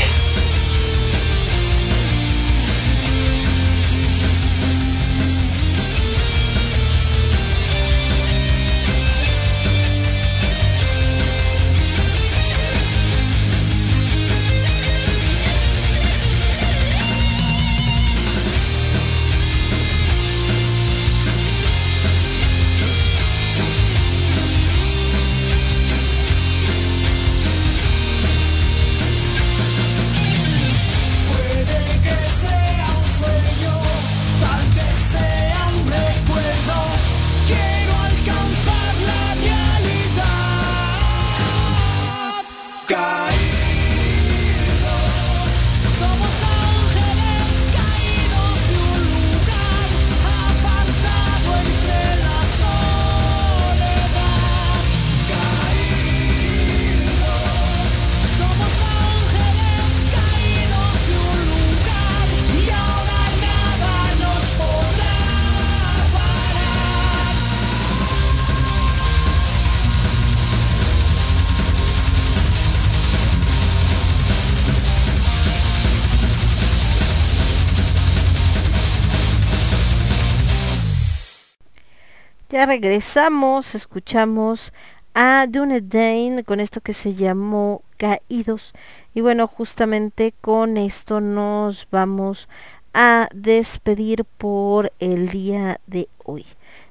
Regresamos, 82.65 83.73
escuchamos 83.73 84.72
a 85.15 85.48
Dunedin 85.49 86.43
con 86.43 86.59
esto 86.59 86.80
que 86.80 86.93
se 86.93 87.15
llamó 87.15 87.81
Caídos. 87.98 88.73
Y 89.15 89.22
bueno, 89.22 89.48
justamente 89.48 90.31
con 90.41 90.77
esto 90.77 91.22
nos 91.22 91.88
vamos 91.90 92.48
a 92.93 93.30
despedir 93.33 94.25
por 94.25 94.93
el 94.99 95.30
día 95.30 95.81
de 95.88 96.07
hoy. 96.23 96.45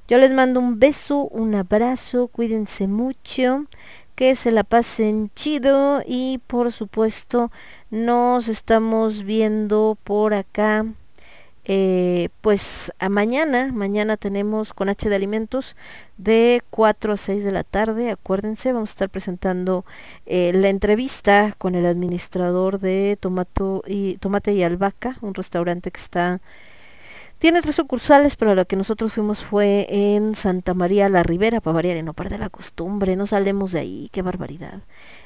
Yo 0.08 0.18
les 0.18 0.32
mando 0.32 0.58
un 0.58 0.81
beso, 0.81 1.28
un 1.28 1.55
abrazo, 1.55 2.26
cuídense 2.26 2.89
mucho, 2.89 3.66
que 4.16 4.34
se 4.34 4.50
la 4.50 4.65
pasen 4.65 5.31
chido 5.36 6.02
y 6.05 6.40
por 6.49 6.73
supuesto 6.73 7.52
nos 7.90 8.49
estamos 8.49 9.23
viendo 9.23 9.97
por 10.02 10.34
acá 10.34 10.84
eh, 11.73 12.31
pues 12.40 12.92
a 12.99 13.08
mañana, 13.08 13.70
mañana 13.73 14.16
tenemos 14.16 14.74
con 14.74 14.89
H 14.89 15.08
de 15.08 15.15
Alimentos 15.15 15.76
de 16.16 16.65
4 16.70 17.12
a 17.12 17.16
6 17.16 17.44
de 17.44 17.52
la 17.52 17.62
tarde, 17.62 18.10
acuérdense, 18.10 18.73
vamos 18.73 18.90
a 18.90 18.94
estar 18.94 19.08
presentando 19.08 19.84
eh, 20.26 20.50
la 20.52 20.68
entrevista 20.68 21.55
con 21.58 21.76
el 21.76 21.86
administrador 21.86 22.81
de 22.81 23.16
Tomato 23.20 23.84
y, 23.86 24.16
Tomate 24.16 24.52
y 24.52 24.65
Albahaca, 24.65 25.16
un 25.20 25.32
restaurante 25.32 25.92
que 25.92 26.00
está 26.00 26.40
tiene 27.39 27.62
tres 27.62 27.76
sucursales, 27.76 28.34
pero 28.36 28.57
lo 28.57 28.66
que 28.66 28.76
nosotros 28.76 29.15
fuimos 29.15 29.42
fue 29.44 29.86
en 29.89 30.34
Santa 30.34 30.74
María 30.74 31.08
la 31.08 31.23
Ribera, 31.23 31.60
para 31.60 31.74
variar 31.74 31.97
y 31.97 32.02
no 32.02 32.15
perder 32.15 32.40
la 32.40 32.50
costumbre, 32.50 33.15
no 33.15 33.26
salemos 33.26 33.70
de 33.73 33.78
ahí, 33.78 34.10
qué 34.12 34.23
barbaridad. 34.23 34.82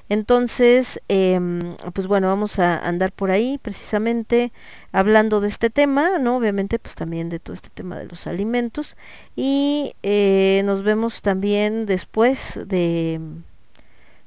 Entonces, 0.08 1.00
em, 1.08 1.76
pues 1.94 2.06
bueno, 2.06 2.28
vamos 2.28 2.58
a 2.58 2.78
andar 2.78 3.12
por 3.12 3.30
ahí 3.30 3.58
precisamente 3.62 4.52
hablando 4.92 5.40
de 5.40 5.48
este 5.48 5.70
tema, 5.70 6.18
¿no? 6.18 6.36
Obviamente, 6.36 6.78
pues 6.78 6.94
también 6.94 7.28
de 7.30 7.38
todo 7.38 7.54
este 7.54 7.70
tema 7.70 7.98
de 7.98 8.06
los 8.06 8.26
alimentos. 8.26 8.96
Y 9.34 9.94
eh, 10.02 10.62
nos 10.64 10.82
vemos 10.82 11.22
también 11.22 11.86
después 11.86 12.60
de, 12.66 13.20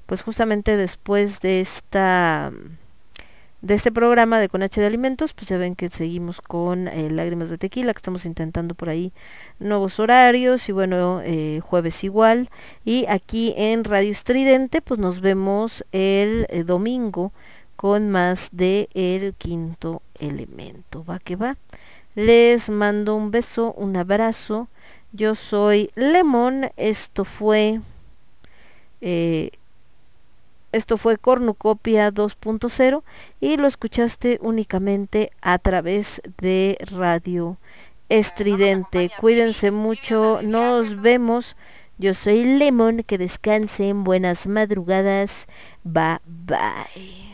pues 0.07 0.21
justamente 0.23 0.77
después 0.77 1.41
de 1.41 1.61
esta 1.61 2.51
de 3.61 3.73
este 3.73 3.91
programa 3.91 4.39
de 4.39 4.49
Con 4.49 4.61
H 4.61 4.79
de 4.79 4.87
Alimentos, 4.87 5.33
pues 5.33 5.47
ya 5.47 5.57
ven 5.57 5.75
que 5.75 5.89
seguimos 5.89 6.41
con 6.41 6.87
eh, 6.87 7.09
Lágrimas 7.09 7.49
de 7.49 7.57
Tequila, 7.57 7.93
que 7.93 7.97
estamos 7.97 8.25
intentando 8.25 8.75
por 8.75 8.89
ahí 8.89 9.11
nuevos 9.59 9.99
horarios 9.99 10.69
y 10.69 10.71
bueno, 10.71 11.21
eh, 11.23 11.59
jueves 11.63 12.03
igual. 12.03 12.49
Y 12.85 13.05
aquí 13.07 13.53
en 13.57 13.83
Radio 13.83 14.11
Estridente, 14.11 14.81
pues 14.81 14.99
nos 14.99 15.21
vemos 15.21 15.83
el 15.91 16.45
eh, 16.49 16.63
domingo 16.63 17.31
con 17.75 18.09
más 18.09 18.49
de 18.51 18.89
El 18.93 19.33
Quinto 19.33 20.01
Elemento. 20.19 21.03
Va 21.03 21.19
que 21.19 21.35
va. 21.35 21.57
Les 22.15 22.69
mando 22.69 23.15
un 23.15 23.31
beso, 23.31 23.73
un 23.73 23.95
abrazo. 23.95 24.67
Yo 25.13 25.35
soy 25.35 25.91
Lemon. 25.95 26.71
Esto 26.77 27.25
fue... 27.25 27.81
Esto 30.71 30.97
fue 30.97 31.17
Cornucopia 31.17 32.11
2.0 32.11 33.03
y 33.39 33.57
lo 33.57 33.67
escuchaste 33.67 34.37
únicamente 34.41 35.31
a 35.41 35.59
través 35.59 36.21
de 36.39 36.77
Radio 36.91 37.57
Estridente. 38.09 39.09
Cuídense 39.19 39.71
mucho, 39.71 40.41
nos 40.43 41.01
vemos. 41.01 41.55
Yo 41.97 42.13
soy 42.13 42.43
Lemon, 42.43 43.03
que 43.03 43.17
descansen, 43.17 44.03
buenas 44.03 44.45
madrugadas. 44.45 45.47
Bye 45.83 46.19
bye. 46.25 47.27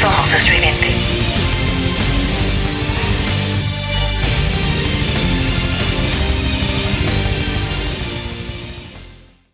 Somos 0.00 0.34
estridente. 0.34 1.21